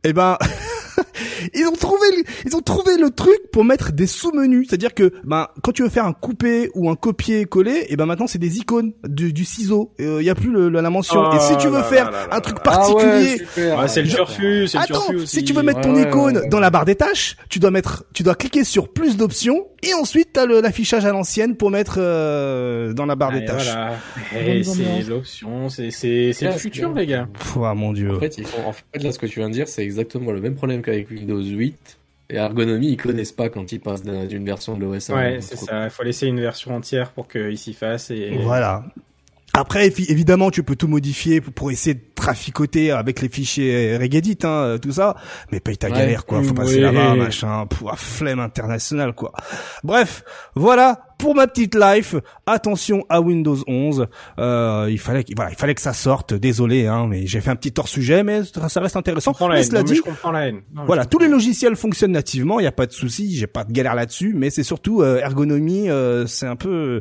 eh 0.05 0.13
ben 0.13 0.37
ils 1.55 1.67
ont 1.67 1.73
trouvé 1.73 2.07
ils 2.45 2.57
ont 2.57 2.61
trouvé 2.61 2.97
le 2.97 3.11
truc 3.11 3.51
pour 3.53 3.65
mettre 3.65 3.93
des 3.93 4.07
sous-menus, 4.07 4.69
c'est-à-dire 4.69 4.95
que 4.95 5.13
ben 5.25 5.49
quand 5.63 5.73
tu 5.73 5.83
veux 5.83 5.89
faire 5.89 6.07
un 6.07 6.13
coupé 6.13 6.71
ou 6.75 6.91
un 6.91 6.97
copier-coller, 6.97 7.73
et 7.73 7.87
eh 7.91 7.97
ben 7.97 8.07
maintenant 8.07 8.27
c'est 8.27 8.39
des 8.39 8.59
icônes 8.59 8.93
du, 9.05 9.33
du 9.33 9.45
ciseau, 9.45 9.93
il 9.99 10.05
euh, 10.05 10.23
y 10.23 10.31
a 10.31 10.35
plus 10.35 10.51
le, 10.51 10.69
la 10.69 10.91
mention. 10.91 11.33
et 11.33 11.41
si 11.41 11.57
tu 11.57 11.69
veux 11.69 11.83
faire 11.83 12.11
un 12.31 12.41
truc 12.41 12.63
particulier, 12.63 13.43
ah 13.57 13.83
ouais, 13.83 13.89
c'est 13.89 14.03
le 14.03 14.09
turfu, 14.09 14.69
c'est 14.69 14.79
le 14.79 14.87
turfu 14.87 15.17
aussi. 15.17 15.39
si 15.39 15.45
tu 15.45 15.53
veux 15.53 15.63
mettre 15.63 15.81
ton 15.81 15.97
icône 15.97 16.43
dans 16.51 16.61
la 16.61 16.71
barre 16.71 16.85
des 16.85 16.97
tâches, 16.97 17.37
tu 17.49 17.59
dois 17.59 17.71
mettre 17.71 18.05
tu 18.13 18.23
dois 18.23 18.35
cliquer 18.35 18.65
sur 18.65 18.93
plus 18.93 19.17
d'options 19.17 19.67
et 19.83 19.95
ensuite 19.95 20.31
t'as 20.33 20.47
l'affichage 20.47 21.05
à 21.05 21.11
l'ancienne 21.11 21.57
pour 21.57 21.71
mettre 21.71 21.97
euh, 21.99 22.93
dans 22.93 23.07
la 23.07 23.17
barre 23.17 23.33
des 23.33 23.45
tâches. 23.45 23.71
Voilà. 23.71 23.97
c'est 24.63 25.09
l'option, 25.09 25.69
c'est 25.69 25.91
c'est 25.91 26.33
c'est 26.33 26.47
le 26.47 26.53
futur 26.53 26.93
les 26.93 27.07
gars. 27.07 27.29
Oh, 27.57 27.75
mon 27.75 27.93
dieu. 27.93 28.17
En 28.17 28.21
fait, 28.21 28.39
il 28.39 28.47
faut, 28.47 28.63
en 28.67 28.73
fait 28.73 29.03
là 29.03 29.13
ce 29.13 29.19
que 29.19 29.27
tu 29.27 29.41
viens 29.41 29.49
de 29.49 29.55
dire, 29.55 29.69
c'est 29.75 29.83
exactement 29.83 30.31
le 30.33 30.41
même 30.41 30.55
problème 30.55 30.83
qu'avec 30.83 31.11
Windows 31.11 31.43
8. 31.43 31.99
Et 32.31 32.37
Ergonomie, 32.37 32.93
ils 32.93 32.97
connaissent 32.97 33.33
pas 33.33 33.49
quand 33.49 33.71
ils 33.73 33.81
passent 33.81 34.03
d'une 34.03 34.45
version 34.45 34.77
de 34.77 34.85
l'OS 34.85 35.11
Ouais, 35.11 35.39
c'est 35.41 35.57
ça. 35.57 35.85
Il 35.85 35.91
faut 35.91 36.03
laisser 36.03 36.27
une 36.27 36.41
version 36.41 36.75
entière 36.75 37.11
pour 37.11 37.29
qu'ils 37.29 37.59
s'y 37.59 37.75
fassent. 37.75 38.11
Et... 38.11 38.39
Voilà. 38.43 38.85
Après, 39.53 39.87
évidemment, 39.87 40.51
tu 40.51 40.63
peux 40.63 40.75
tout 40.75 40.89
modifier 40.89 41.41
pour 41.41 41.71
essayer 41.71 41.95
de 41.95 42.03
traficoter 42.15 42.91
avec 42.91 43.21
les 43.21 43.29
fichiers 43.29 43.97
Regedit, 43.99 44.39
hein, 44.43 44.79
tout 44.81 44.93
ça. 44.93 45.17
Mais 45.53 45.61
paye 45.61 45.77
ta 45.77 45.91
galère, 45.91 46.25
quoi. 46.25 46.43
Faut 46.43 46.55
passer 46.55 46.81
là-bas, 46.81 47.15
machin. 47.15 47.67
Pour 47.67 47.97
flemme 47.99 48.41
internationale, 48.41 49.13
quoi. 49.13 49.33
Bref, 49.85 50.25
voilà 50.55 51.14
pour 51.19 51.35
ma 51.35 51.47
petite 51.47 51.75
life, 51.75 52.15
attention 52.47 53.05
à 53.09 53.21
Windows 53.21 53.59
11. 53.67 54.07
Euh, 54.39 54.89
il 54.91 54.99
fallait, 54.99 55.25
voilà, 55.35 55.51
il 55.51 55.57
fallait 55.57 55.75
que 55.75 55.81
ça 55.81 55.93
sorte. 55.93 56.35
Désolé, 56.35 56.87
hein, 56.87 57.07
mais 57.09 57.27
j'ai 57.27 57.41
fait 57.41 57.51
un 57.51 57.57
petit 57.57 57.73
hors 57.77 57.89
sujet, 57.89 58.23
mais 58.23 58.43
ça 58.45 58.81
reste 58.81 58.97
intéressant. 58.97 59.33
Je 59.39 59.45
la 59.47 59.61
haine. 59.61 59.85
dit, 59.85 59.97
je 59.97 60.03
comprends 60.03 60.33
la 60.33 60.49
haine. 60.49 60.63
voilà, 60.87 61.05
tous 61.05 61.19
les 61.19 61.29
logiciels 61.29 61.77
fonctionnent 61.77 62.13
nativement. 62.13 62.61
Il 62.61 62.63
n'y 62.63 62.69
a 62.69 62.73
pas 62.73 62.87
de 62.87 62.93
souci, 62.93 63.35
j'ai 63.37 63.47
pas 63.47 63.65
de 63.65 63.73
galère 63.73 63.95
là-dessus. 63.95 64.35
Mais 64.35 64.51
c'est 64.51 64.63
surtout 64.63 65.03
euh, 65.03 65.19
ergonomie, 65.19 65.89
euh, 65.91 66.27
c'est 66.27 66.47
un 66.47 66.57
peu, 66.57 67.01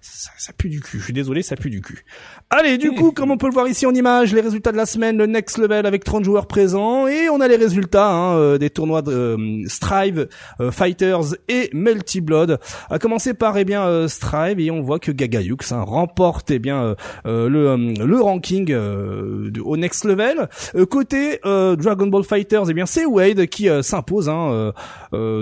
ça, 0.00 0.30
ça 0.38 0.52
pue 0.52 0.68
du 0.68 0.80
cul. 0.80 0.98
Je 0.98 1.04
suis 1.04 1.12
désolé, 1.12 1.42
ça 1.42 1.56
pue 1.56 1.70
du 1.70 1.80
cul. 1.80 2.04
Allez, 2.50 2.78
du 2.78 2.92
coup, 2.92 3.10
comme 3.10 3.30
on 3.30 3.36
peut 3.36 3.48
le 3.48 3.52
voir 3.52 3.66
ici 3.66 3.84
en 3.84 3.94
image, 3.94 4.32
les 4.32 4.40
résultats 4.40 4.70
de 4.70 4.76
la 4.76 4.86
semaine, 4.86 5.16
le 5.16 5.26
next 5.26 5.58
level 5.58 5.86
avec 5.86 6.04
30 6.04 6.24
joueurs 6.24 6.46
présents, 6.46 7.08
et 7.08 7.28
on 7.28 7.40
a 7.40 7.48
les 7.48 7.56
résultats 7.56 8.08
hein, 8.08 8.36
euh, 8.36 8.58
des 8.58 8.70
tournois 8.70 9.02
de 9.02 9.10
euh, 9.12 9.64
Strive, 9.66 10.28
euh, 10.60 10.70
Fighters 10.70 11.34
et 11.48 11.70
Multi 11.72 12.20
Blood. 12.20 12.60
À 12.90 12.98
commencer 13.00 13.34
par 13.34 13.58
eh 13.58 13.64
bien 13.64 14.06
Strive, 14.08 14.60
et 14.60 14.70
on 14.70 14.82
voit 14.82 14.98
que 15.00 15.10
Gagayux 15.10 15.56
hein, 15.72 15.80
remporte 15.80 16.50
eh 16.50 16.58
bien 16.58 16.94
le, 17.24 17.76
le 17.76 18.20
ranking 18.20 18.74
au 18.74 19.76
next 19.76 20.04
level. 20.04 20.48
côté 20.90 21.40
Dragon 21.44 22.06
Ball 22.06 22.24
Fighters, 22.24 22.66
eh 22.68 22.74
bien 22.74 22.86
c'est 22.86 23.06
Wade 23.06 23.46
qui 23.46 23.68
s'impose 23.82 24.28
hein, 24.28 24.72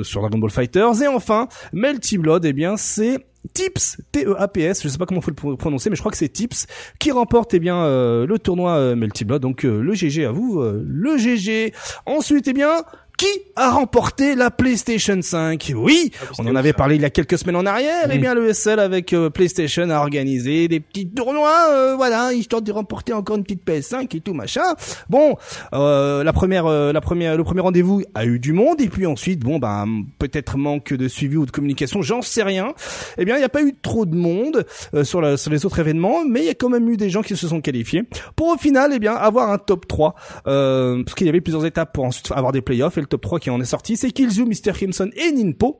sur 0.03 0.21
Dragon 0.21 0.39
Ball 0.39 0.51
Fighters, 0.51 1.03
et 1.03 1.09
enfin 1.09 1.49
Multi 1.73 2.17
Blood, 2.19 2.45
eh 2.45 2.53
bien 2.53 2.77
c'est 2.77 3.27
Tips, 3.55 3.99
T-E-A-P-S, 4.13 4.83
je 4.83 4.89
sais 4.89 4.99
pas 4.99 5.07
comment 5.07 5.21
faut 5.21 5.33
le 5.33 5.57
prononcer, 5.57 5.91
mais 5.91 5.97
je 5.97 6.01
crois 6.01 6.13
que 6.13 6.19
c'est 6.19 6.29
Tips, 6.29 6.67
qui 6.99 7.11
remporte 7.11 7.55
eh 7.55 7.59
bien 7.59 7.85
euh, 7.85 8.27
le 8.27 8.39
tournoi 8.39 8.77
euh, 8.77 8.97
Multiblood. 8.97 9.43
Donc 9.43 9.65
euh, 9.65 9.81
le 9.81 9.95
GG 9.95 10.25
à 10.25 10.33
vous, 10.33 10.61
euh, 10.61 10.83
le 10.87 11.17
GG. 11.17 11.73
Ensuite, 12.07 12.49
eh 12.49 12.53
bien, 12.53 12.85
qui 13.23 13.41
a 13.55 13.71
remporté 13.71 14.35
la 14.35 14.51
PlayStation 14.51 15.21
5 15.21 15.73
Oui, 15.77 16.11
ah, 16.21 16.33
on 16.39 16.47
en 16.49 16.57
avait 16.57 16.73
parlé 16.73 16.97
il 16.97 17.03
y 17.03 17.05
a 17.05 17.11
quelques 17.11 17.39
semaines 17.39 17.57
en 17.57 17.67
arrière. 17.67 18.09
Eh 18.11 18.19
bien, 18.19 18.35
le 18.35 18.53
SL 18.53 18.81
avec 18.81 19.13
euh, 19.13 19.31
PlayStation 19.31 19.89
a 19.91 19.99
organisé 19.99 20.67
des 20.67 20.81
petits 20.81 21.09
tournois, 21.09 21.69
euh, 21.71 21.95
voilà, 21.95 22.33
histoire 22.33 22.63
de 22.63 22.73
remporter 22.73 23.13
encore 23.13 23.37
une 23.37 23.45
petite 23.45 23.65
PS5 23.65 24.17
et 24.17 24.21
tout 24.21 24.33
machin. 24.33 24.75
Bon, 25.09 25.37
euh, 25.73 26.25
la 26.25 26.33
première, 26.33 26.67
la 26.67 27.01
première, 27.01 27.37
le 27.37 27.45
premier 27.45 27.61
rendez-vous 27.61 28.03
a 28.15 28.25
eu 28.25 28.41
du 28.41 28.53
monde 28.53 28.81
et 28.81 28.89
puis 28.89 29.07
ensuite, 29.07 29.41
bon, 29.41 29.59
bah 29.59 29.85
peut-être 30.19 30.57
manque 30.57 30.93
de 30.93 31.07
suivi 31.07 31.37
ou 31.37 31.47
de 31.47 31.51
communication, 31.53 32.03
j'en 32.03 32.23
sais 32.23 32.43
rien. 32.43 32.75
Eh 33.19 33.25
bien, 33.25 33.37
il 33.37 33.39
n'y 33.39 33.45
a 33.45 33.51
pas 33.51 33.63
eu 33.63 33.75
trop 33.81 34.05
de 34.05 34.17
monde 34.17 34.67
sur, 35.05 35.39
sur 35.39 35.51
les 35.51 35.67
autres 35.67 35.79
événements, 35.79 36.25
mais 36.25 36.41
il 36.41 36.47
y 36.47 36.51
a 36.51 36.55
quand 36.55 36.71
même 36.71 36.89
eu 36.89 36.97
des 36.97 37.11
gens 37.11 37.23
qui 37.23 37.37
se 37.37 37.47
sont 37.47 37.61
qualifiés 37.61 38.03
pour 38.35 38.49
au 38.49 38.57
final, 38.57 38.91
eh 38.93 38.99
bien, 38.99 39.15
avoir 39.15 39.53
un 39.53 39.59
top 39.59 39.87
3 39.87 40.15
parce 40.45 41.15
qu'il 41.15 41.27
y 41.27 41.31
avait 41.31 41.41
plusieurs 41.41 41.67
étapes 41.67 41.93
pour 41.93 42.05
ensuite 42.05 42.33
avoir 42.33 42.53
des 42.53 42.63
playoffs 42.63 42.97
le 43.03 43.07
top 43.13 43.23
3 43.23 43.39
qui 43.41 43.51
en 43.51 43.61
est 43.61 43.65
sorti, 43.65 43.97
c'est 43.97 44.11
Killzoo, 44.11 44.47
Mr. 44.47 44.73
Crimson 44.75 45.09
et 45.15 45.31
Ninpo. 45.33 45.79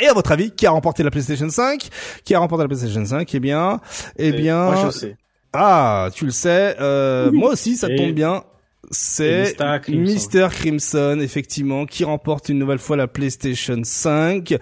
Et 0.00 0.06
à 0.06 0.12
votre 0.14 0.32
avis, 0.32 0.50
qui 0.52 0.66
a 0.66 0.70
remporté 0.70 1.02
la 1.02 1.10
PlayStation 1.10 1.48
5 1.48 1.88
Qui 2.24 2.34
a 2.34 2.38
remporté 2.38 2.62
la 2.64 2.68
PlayStation 2.68 3.04
5 3.04 3.34
Eh 3.34 3.40
bien, 3.40 3.80
eh 4.16 4.32
bien, 4.32 4.64
Moi, 4.70 4.84
je 4.86 4.90
sais. 4.90 5.16
ah, 5.52 6.08
tu 6.14 6.24
le 6.26 6.30
sais. 6.30 6.76
Euh, 6.80 7.30
moi 7.32 7.52
aussi, 7.52 7.76
ça 7.76 7.88
Et- 7.90 7.96
tombe 7.96 8.12
bien. 8.12 8.44
C'est 8.90 9.54
Mr. 9.88 10.48
Crimson. 10.50 11.18
Effectivement, 11.20 11.84
qui 11.84 12.04
remporte 12.04 12.48
une 12.48 12.58
nouvelle 12.58 12.78
fois 12.78 12.96
la 12.96 13.06
PlayStation 13.06 13.80
5 13.82 14.56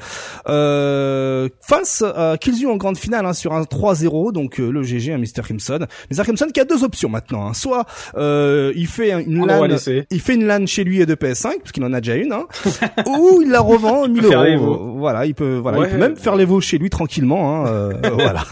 euh, 0.49 1.49
face 1.61 2.03
à 2.03 2.37
Killzone 2.41 2.71
en 2.73 2.77
grande 2.77 2.97
finale 2.99 3.27
hein, 3.27 3.33
sur 3.33 3.53
un 3.53 3.63
3-0. 3.63 4.33
Donc 4.33 4.59
euh, 4.61 4.71
le 4.71 4.83
GG, 4.83 5.13
un 5.13 5.19
Mr. 5.19 5.43
Crimson. 5.43 5.81
Mr. 6.11 6.23
Crimson 6.25 6.47
qui 6.53 6.61
a 6.61 6.65
deux 6.65 6.83
options 6.83 7.09
maintenant. 7.09 7.47
hein. 7.49 7.55
Soit 7.55 7.87
euh, 8.17 8.73
il 8.75 8.87
fait 8.87 9.11
une 9.23 9.43
On 9.43 9.47
LAN, 9.47 9.69
il 10.11 10.21
fait 10.21 10.35
une 10.35 10.47
LAN 10.47 10.67
chez 10.67 10.85
lui 10.85 11.05
de 11.05 11.15
PS5 11.15 11.59
parce 11.59 11.73
qu'il 11.73 11.85
en 11.85 11.93
a 11.93 12.01
déjà 12.01 12.17
une, 12.17 12.33
hein, 12.33 12.47
ou 13.07 13.43
il 13.43 13.51
la 13.51 13.61
revend 13.61 14.09
1000 14.09 14.23
peut 14.23 14.29
faire 14.29 14.43
les 14.43 14.55
euros. 14.55 14.67
veaux. 14.77 14.95
Voilà, 14.99 15.27
il 15.27 15.35
peut, 15.35 15.59
voilà, 15.59 15.87
il 15.87 15.91
peut 15.91 15.99
même 15.99 16.17
faire 16.17 16.37
les 16.37 16.45
veaux 16.45 16.61
chez 16.61 16.79
lui 16.79 16.91
tranquillement. 16.91 17.65
Hein, 17.65 17.67
euh, 17.71 17.93
voilà. 18.15 18.45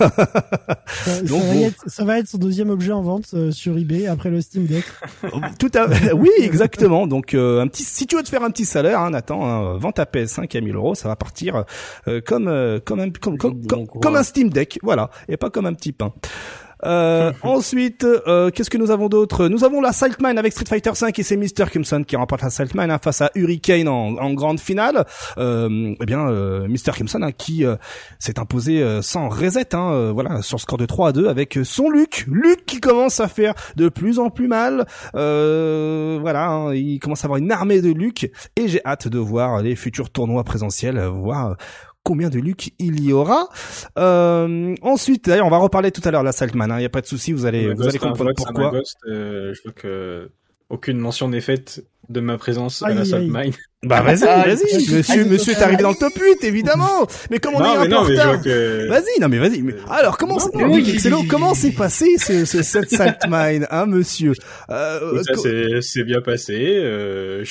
Ça, 0.87 1.21
Donc, 1.23 1.41
ça 1.43 1.47
va 1.49 1.55
bon. 1.55 1.67
être, 1.67 1.85
ça 1.87 2.05
va 2.05 2.19
être 2.19 2.29
son 2.29 2.39
deuxième 2.39 2.71
objet 2.71 2.93
en 2.93 3.03
vente 3.03 3.27
euh, 3.35 3.51
sur 3.51 3.77
eBay 3.79 4.07
après 4.07 4.31
le 4.31 4.41
Steam 4.41 4.67
Deck. 4.67 4.85
Tout 5.59 5.71
à 5.75 5.87
oui, 6.15 6.31
exactement. 6.41 7.07
Donc 7.07 7.35
euh, 7.35 7.61
un 7.61 7.67
petit, 7.67 7.83
si 7.83 8.07
tu 8.07 8.17
veux 8.17 8.23
te 8.23 8.29
faire 8.29 8.43
un 8.43 8.51
petit 8.51 8.65
salaire, 8.65 9.01
hein, 9.01 9.11
Nathan, 9.11 9.45
hein, 9.45 9.77
vends 9.79 9.93
ta 9.93 10.05
PS5 10.05 10.57
à 10.57 10.61
1000 10.61 10.75
euros, 10.75 10.95
ça 10.95 11.09
va 11.09 11.17
partir 11.17 11.65
euh, 12.09 12.21
comme 12.25 12.49
euh, 12.49 12.81
comme 12.85 13.01
un 13.01 13.11
comme 13.11 13.39
comme, 13.39 13.67
comme 13.67 14.17
un 14.17 14.23
Steam 14.23 14.51
Deck, 14.51 14.79
voilà, 14.83 15.11
et 15.29 15.37
pas 15.37 15.51
comme 15.51 15.67
un 15.67 15.75
petit 15.75 15.93
pain. 15.93 16.13
Euh, 16.95 17.33
ensuite, 17.43 18.05
euh, 18.05 18.51
qu'est-ce 18.51 18.71
que 18.71 18.77
nous 18.77 18.91
avons 18.91 19.09
d'autre? 19.09 19.49
Nous 19.49 19.65
avons 19.65 19.81
la 19.81 19.93
Saltman 19.93 20.37
avec 20.37 20.53
Street 20.53 20.67
Fighter 20.69 20.95
5 20.95 21.19
et 21.19 21.23
c'est 21.23 21.37
Mr. 21.37 21.67
Crimson 21.71 22.05
qui 22.07 22.15
remporte 22.15 22.43
la 22.43 22.51
Saltman 22.51 22.91
hein, 22.91 22.99
face 23.03 23.23
à 23.23 23.31
Hurricane 23.35 23.89
en, 23.89 24.17
en 24.17 24.33
grande 24.35 24.61
finale. 24.61 25.07
Euh, 25.39 25.95
eh 26.01 26.07
bien, 26.07 26.29
euh, 26.29 26.69
Mr. 26.69 26.93
Crimson 26.93 27.23
hein, 27.23 27.33
qui 27.33 27.65
euh, 27.65 27.77
s'est 28.19 28.39
imposé 28.39 28.83
euh, 28.83 29.03
sans 29.03 29.29
reset, 29.29 29.75
hein, 29.75 30.13
voilà, 30.13 30.43
sur 30.43 30.61
score 30.61 30.79
de 30.79 30.87
3 30.87 31.09
à 31.09 31.13
2 31.13 31.29
avec 31.29 31.59
son 31.65 31.89
Luc. 31.89 32.27
Luc 32.29 32.67
qui 32.67 32.81
commence 32.81 33.21
à 33.21 33.29
faire 33.29 33.55
de 33.77 33.89
plus 33.89 34.19
en 34.19 34.31
plus 34.31 34.49
mal. 34.49 34.87
Voilà, 35.15 36.49
hein, 36.49 36.75
il 36.75 36.99
commence 37.01 37.25
à 37.25 37.27
avoir 37.27 37.39
une 37.39 37.51
armée 37.51 37.81
de 37.81 37.93
Luc 37.93 38.31
et 38.57 38.69
j'ai 38.69 38.81
hâte 38.85 39.09
de 39.09 39.19
voir 39.19 39.63
les 39.63 39.75
futurs 39.77 40.11
tournois 40.11 40.45
présentiels, 40.45 41.01
voir 41.07 41.57
combien 42.05 42.29
de 42.29 42.39
Luc 42.39 42.71
il 42.79 43.03
y 43.05 43.13
aura. 43.13 43.49
Euh, 43.99 44.75
ensuite, 44.83 45.27
d'ailleurs, 45.27 45.47
on 45.47 45.51
va 45.51 45.59
reparler 45.59 45.91
tout 45.91 46.03
à 46.05 46.11
l'heure 46.11 46.21
de 46.23 46.27
la 46.27 46.33
Saltman. 46.33 46.69
Il 46.77 46.79
n'y 46.79 46.85
a 46.85 46.89
pas 46.91 47.01
de 47.01 47.07
souci, 47.07 47.33
vous 47.33 47.47
allez, 47.47 47.71
Un 47.71 47.75
vous 47.75 47.83
allez 47.83 47.99
Ghost, 47.99 48.05
un 48.05 48.09
comprendre 48.09 48.31
un 48.31 48.35
pourquoi. 48.35 48.71
Ghost, 48.71 48.97
euh, 49.09 49.53
je 49.55 49.61
veux 49.65 49.73
que 49.73 50.31
aucune 50.71 50.99
mention 50.99 51.29
n'est 51.29 51.41
faite 51.41 51.85
de 52.09 52.21
ma 52.21 52.37
présence 52.39 52.83
à 52.83 52.91
la. 52.93 53.05
Saltmine. 53.05 53.53
Bah 53.83 54.01
vas-y, 54.01 54.25
Ah, 54.27 54.45
vas-y, 54.47 54.65
aïe, 54.75 54.85
monsieur, 54.87 55.03
aïe, 55.21 55.29
monsieur 55.29 55.53
est 55.53 55.63
arrivé 55.63 55.83
dans 55.83 55.91
le 55.91 55.95
top 55.97 56.13
8, 56.19 56.43
évidemment. 56.45 57.07
Mais 57.31 57.39
comme 57.39 57.55
on 57.55 57.61
est 57.61 57.89
Non, 57.89 57.99
un 58.01 58.05
peu 58.07 58.13
retard. 58.13 58.35
vois 58.35 58.39
que. 58.39 58.89
Vas-y, 58.89 59.21
non 59.21 59.29
mais 59.29 59.39
vas-y. 59.39 59.61
Mais... 59.63 59.75
Alors 59.91 60.17
comment, 60.17 60.37
Non, 60.55 60.69
non, 60.69 60.75
oui. 60.75 60.99
Comment 61.29 61.53
s'est 61.55 61.73
passé 61.73 62.17
ce, 62.19 62.45
ce, 62.47 62.63
cette 62.63 62.91
Saltmine, 62.91 63.67
hein, 63.71 63.85
monsieur? 63.87 64.33
Euh, 64.71 65.23
Ça 65.23 65.35
c'est 65.37 65.81
c'est 65.83 66.05
bien 66.05 66.23
passé. 66.23 66.57
Euh, 66.83 67.45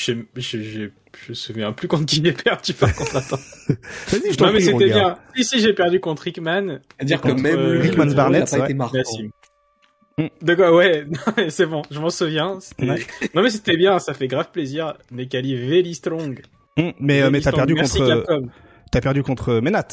je 1.25 1.30
me 1.32 1.34
souviens 1.36 1.72
plus 1.72 1.88
contre 1.88 2.06
qui 2.06 2.22
j'ai 2.24 2.34
perdu 2.34 2.74
par 2.74 2.94
contre. 2.96 3.15
Attends. 3.15 3.38
Vas-y, 4.08 4.32
je 4.34 4.38
t'en 4.38 4.46
Non 4.48 4.51
mais 4.51 4.58
prie, 4.60 4.65
c'était 4.65 4.86
bien. 4.86 5.18
Ici 5.36 5.60
j'ai 5.60 5.74
perdu 5.74 6.00
contre 6.00 6.24
Rickman. 6.24 6.80
C'est-à-dire 6.98 7.22
que 7.22 7.30
Contre, 7.30 7.42
même 7.42 7.58
euh, 7.60 7.80
lui, 7.82 7.89
le 7.89 7.96
Barnett, 8.13 8.18
rôle 8.18 8.32
n'a 8.42 8.46
c'est 8.46 8.58
pas 8.58 8.65
été 8.65 8.74
marquant. 8.74 8.98
Nassim. 8.98 9.30
Mm. 10.18 10.27
De 10.42 10.56
quoi 10.56 10.72
Ouais, 10.75 11.06
non, 11.06 11.34
mais 11.38 11.50
c'est 11.50 11.65
bon, 11.65 11.82
je 11.89 12.00
m'en 12.00 12.10
souviens. 12.10 12.60
c'était- 12.60 12.89
Ouais. 12.89 13.06
Non 13.36 13.42
mais 13.42 13.50
c'était 13.50 13.77
bien, 13.77 14.00
ça 14.00 14.13
fait 14.13 14.27
grave 14.27 14.50
plaisir. 14.51 14.96
Nekali 15.12 15.56
very 15.56 15.94
strong. 15.96 16.42
Hum, 16.77 16.92
Mais, 17.00 17.22
euh, 17.22 17.30
mais 17.30 17.39
Very 17.39 17.44
t'as 17.44 17.50
strong. 17.51 17.56
perdu 17.58 17.74
Merci, 17.75 17.98
contre, 18.00 18.15
Capcom. 18.25 18.48
t'as 18.92 19.01
perdu 19.01 19.24
contre 19.24 19.53
Menat. 19.60 19.88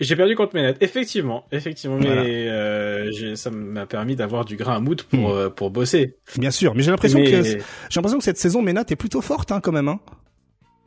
J'ai 0.00 0.14
perdu 0.14 0.36
contre 0.36 0.54
Menet, 0.54 0.76
effectivement, 0.80 1.44
effectivement, 1.50 1.96
mais 1.96 2.06
Voilà. 2.06 2.22
euh, 2.22 3.34
ça 3.34 3.50
m'a 3.50 3.84
permis 3.86 4.14
d'avoir 4.14 4.44
du 4.44 4.56
grain 4.56 4.76
à 4.76 4.80
moudre 4.80 5.04
pour 5.04 5.30
Mm. 5.30 5.32
euh, 5.32 5.50
pour 5.50 5.70
bosser. 5.70 6.16
Bien 6.36 6.52
sûr, 6.52 6.74
mais 6.76 6.82
j'ai 6.84 6.90
l'impression 6.92 7.18
Mais- 7.18 7.30
que, 7.30 7.42
j'ai 7.42 7.58
l'impression 7.96 8.18
que 8.18 8.24
cette 8.24 8.38
saison 8.38 8.62
Menat 8.62 8.84
est 8.90 8.96
plutôt 8.96 9.20
forte, 9.20 9.50
hein, 9.50 9.60
quand 9.60 9.72
même, 9.72 9.88
hein. 9.88 9.98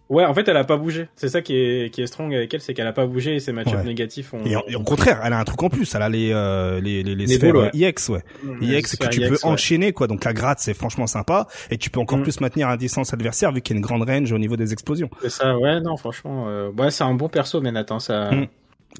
Ouais, 0.10 0.26
en 0.26 0.34
fait, 0.34 0.46
elle 0.50 0.58
a 0.58 0.66
pas 0.66 0.76
bougé. 0.76 1.08
C'est 1.16 1.30
ça 1.30 1.42
qui 1.42 1.56
est 1.56 1.90
qui 1.94 2.02
est 2.02 2.08
strong 2.08 2.34
avec 2.36 2.54
elle, 2.54 2.60
c'est 2.60 2.74
qu'elle 2.74 2.88
a 2.88 2.92
pas 2.92 3.06
bougé 3.06 3.36
et 3.36 3.40
ses 3.40 3.54
match 3.54 3.68
Ouais. 3.74 3.82
négatifs 3.82 4.34
ont. 4.34 4.44
Et, 4.46 4.58
en- 4.58 4.64
et 4.68 4.76
au 4.76 4.84
contraire, 4.84 5.22
elle 5.24 5.32
a 5.32 5.40
un 5.40 5.44
truc 5.46 5.64
en 5.64 5.70
plus. 5.70 5.96
Elle 5.96 6.02
a 6.02 6.10
les 6.10 6.32
euh, 6.34 6.82
les 6.82 7.02
les, 7.02 7.16
les, 7.16 7.26
Les 7.28 7.36
sphères 7.36 7.56
ouais. 7.56 7.70
IX, 7.74 8.10
ouais. 8.10 8.20
Mm, 8.44 8.62
IX 8.62 8.82
que 8.98 9.08
tu 9.08 9.22
IX, 9.22 9.28
peux 9.30 9.34
ouais. 9.36 9.46
enchaîner, 9.46 9.94
quoi. 9.94 10.08
Donc 10.08 10.26
la 10.26 10.34
gratte, 10.34 10.60
c'est 10.60 10.74
franchement 10.74 11.08
sympa, 11.08 11.48
et 11.70 11.78
tu 11.78 11.90
peux 11.90 12.02
encore 12.02 12.18
Mm. 12.18 12.24
plus 12.24 12.42
maintenir 12.42 12.68
à 12.68 12.76
distance 12.76 13.14
adversaire 13.14 13.54
vu 13.54 13.62
qu'il 13.62 13.74
y 13.74 13.78
a 13.78 13.80
une 13.80 13.86
grande 13.86 14.04
range 14.04 14.30
au 14.34 14.38
niveau 14.38 14.58
des 14.58 14.74
explosions. 14.74 15.10
C'est 15.22 15.30
ça, 15.30 15.58
ouais, 15.58 15.80
non, 15.80 15.96
franchement, 15.96 16.46
euh, 16.50 16.70
ouais, 16.78 16.92
c'est 16.92 17.06
un 17.06 17.14
bon 17.14 17.30
perso, 17.30 17.62
mais 17.62 17.72
Nathan, 17.72 18.00
ça, 18.00 18.32
Mm. 18.32 18.48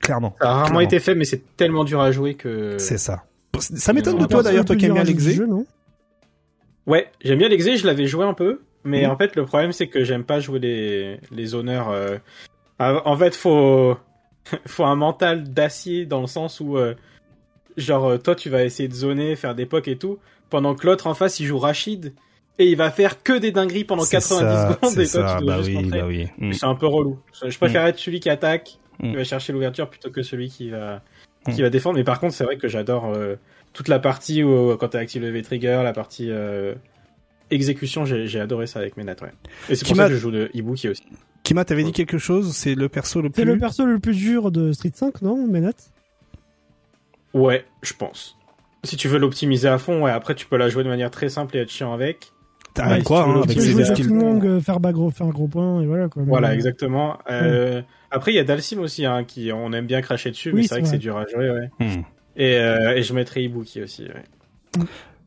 Clairement. 0.02 0.36
ça 0.42 0.48
a 0.48 0.50
rarement 0.52 0.66
Clairement. 0.66 0.80
été 0.82 1.00
fait, 1.00 1.16
mais 1.16 1.26
c'est 1.26 1.56
tellement 1.58 1.84
dur 1.84 2.02
à 2.02 2.12
jouer 2.12 2.34
que. 2.36 2.78
C'est 2.80 2.98
ça. 2.98 3.24
Ça 3.60 3.94
m'étonne 3.94 4.16
Non, 4.18 4.22
de 4.24 4.28
toi 4.28 4.42
d'ailleurs, 4.44 4.62
le 4.64 4.66
toi 4.68 4.76
qui 4.76 4.86
aimes 4.86 4.94
bien 4.94 5.04
l'exé. 5.04 5.40
Ouais, 6.88 7.12
j'aime 7.24 7.38
bien 7.38 7.50
l'exé, 7.50 7.78
je 7.78 7.86
l'avais 7.86 8.08
joué 8.08 8.26
un 8.26 8.34
peu, 8.34 8.62
mais 8.84 9.06
Mhm. 9.06 9.12
en 9.12 9.18
fait, 9.18 9.36
le 9.36 9.46
problème, 9.46 9.72
c'est 9.72 9.88
que 9.88 10.04
j'aime 10.04 10.24
pas 10.24 10.40
jouer 10.40 10.60
les, 10.60 11.20
les 11.32 11.54
honneurs. 11.56 11.90
euh, 11.90 12.18
En 12.80 13.16
fait, 13.18 13.36
faut, 13.36 13.96
faut 14.66 14.86
un 14.86 14.96
mental 14.96 15.44
d'acier 15.54 16.06
dans 16.08 16.22
le 16.22 16.28
sens 16.28 16.60
où, 16.60 16.78
euh, 16.78 16.96
genre, 17.78 18.06
euh, 18.12 18.18
toi, 18.18 18.34
tu 18.36 18.50
vas 18.50 18.64
essayer 18.64 18.90
de 18.90 18.94
zoner, 18.96 19.36
faire 19.36 19.54
des 19.54 19.68
pocs 19.68 19.88
et 19.88 19.98
tout, 19.98 20.18
pendant 20.50 20.74
que 20.74 20.88
l'autre 20.88 21.06
en 21.08 21.14
face, 21.14 21.40
il 21.40 21.46
joue 21.46 21.60
Rachid, 21.60 22.14
et 22.58 22.66
il 22.66 22.76
va 22.76 22.90
faire 22.90 23.22
que 23.22 23.34
des 23.38 23.52
dingueries 23.52 23.84
pendant 23.84 24.04
C'est 24.04 24.18
90 24.18 24.44
ça, 24.56 24.74
secondes, 24.74 24.92
c'est 24.92 25.04
et 25.04 25.08
toi, 25.20 25.28
ça, 25.30 25.36
tu 25.40 25.46
dois 25.46 25.58
bah 25.58 25.62
juste 25.64 25.78
oui, 25.80 25.90
bah 25.90 26.06
oui. 26.08 26.28
Mm. 26.40 26.54
C'est 26.54 26.66
un 26.66 26.76
peu 26.76 26.88
relou. 26.88 27.20
Je 27.48 27.56
préfère 27.58 27.86
être 27.86 28.00
celui 28.00 28.20
qui 28.20 28.30
attaque, 28.30 28.80
Mm. 29.00 29.10
qui 29.12 29.16
va 29.16 29.24
chercher 29.24 29.54
l'ouverture, 29.54 29.90
plutôt 29.90 30.10
que 30.12 30.22
celui 30.24 30.50
qui 30.50 30.70
va, 30.70 31.02
Mm. 31.48 31.54
qui 31.54 31.62
va 31.62 31.70
défendre. 31.70 31.98
Mais 31.98 32.04
par 32.04 32.20
contre, 32.20 32.34
c'est 32.36 32.44
vrai 32.44 32.58
que 32.58 32.68
j'adore 32.68 33.12
euh, 33.14 33.36
toute 33.74 33.88
la 33.88 34.00
partie 34.00 34.44
où, 34.44 34.76
quand 34.78 34.90
tu 34.90 34.98
actives 34.98 35.22
le 35.24 35.30
V-Trigger, 35.32 35.82
la 35.84 35.94
partie 35.94 36.28
euh, 36.30 36.76
exécution, 37.50 38.06
j'ai 38.06 38.28
j'ai 38.28 38.40
adoré 38.40 38.68
ça 38.68 38.80
avec 38.80 38.96
Menat, 38.98 39.16
ouais. 39.22 39.32
Et 39.70 39.76
c'est 39.76 39.88
pour 39.88 39.96
ça 39.96 40.08
que 40.08 40.14
je 40.14 40.20
joue 40.20 40.32
de 40.32 40.50
Ibuki 40.54 40.90
aussi. 40.90 41.04
Kima, 41.44 41.66
t'avais 41.66 41.84
dit 41.84 41.92
quelque 41.92 42.20
chose 42.20 42.56
C'est 42.56 42.76
le 42.76 42.88
perso 42.90 43.22
le 43.22 43.30
C'est 43.34 43.42
plus. 43.44 43.54
le 43.54 43.58
perso 43.58 43.86
le 43.86 43.98
plus 44.00 44.16
dur 44.16 44.52
de 44.52 44.72
Street 44.74 44.92
5, 44.94 45.22
non, 45.24 45.48
Menat? 45.48 45.72
Ouais, 47.34 47.66
je 47.82 47.94
pense. 47.94 48.38
Si 48.84 48.96
tu 48.98 49.08
veux 49.08 49.18
l'optimiser 49.20 49.68
à 49.68 49.78
fond, 49.78 50.04
ouais, 50.04 50.12
après 50.12 50.36
tu 50.36 50.46
peux 50.48 50.58
la 50.58 50.70
jouer 50.70 50.84
de 50.84 50.90
manière 50.90 51.12
très 51.12 51.30
simple 51.30 51.56
et 51.58 51.62
être 51.62 51.70
chiant 51.72 51.94
avec. 51.94 52.32
T'as 52.74 52.88
Ouais, 52.88 52.94
rien 52.96 53.04
quoi, 53.04 53.44
si 53.48 53.56
tu 53.56 53.60
veux 53.62 53.82
hein, 53.84 53.86
avec 53.86 53.98
jouer 54.04 54.08
tout 54.08 54.14
monde, 54.14 54.44
euh, 54.46 54.60
faire 54.60 54.80
gros, 54.80 55.10
faire 55.12 55.28
un 55.28 55.32
gros 55.32 55.48
point, 55.48 55.82
et 55.82 55.86
voilà 55.86 56.08
quoi. 56.08 56.24
Voilà, 56.26 56.54
exactement. 56.54 57.18
Euh, 57.30 57.82
Après, 58.12 58.32
il 58.32 58.36
y 58.36 58.40
a 58.40 58.44
Dalsim 58.44 58.80
aussi, 58.80 59.06
hein, 59.06 59.24
qui 59.24 59.52
on 59.54 59.72
aime 59.74 59.88
bien 59.88 60.02
cracher 60.02 60.32
dessus, 60.32 60.52
mais 60.52 60.62
Oui, 60.62 60.68
c'est 60.68 60.76
vrai 60.76 60.82
que 60.84 60.88
c'est 60.90 60.98
dur 60.98 61.18
à 61.18 61.26
jouer, 61.28 61.50
ouais. 61.50 61.70
Hmm. 61.80 62.02
Et, 62.36 62.58
euh, 62.58 62.96
et 62.96 63.04
je 63.04 63.14
mettrai 63.14 63.44
Ibuki 63.44 63.82
aussi, 63.82 64.04
ouais. 64.04 64.86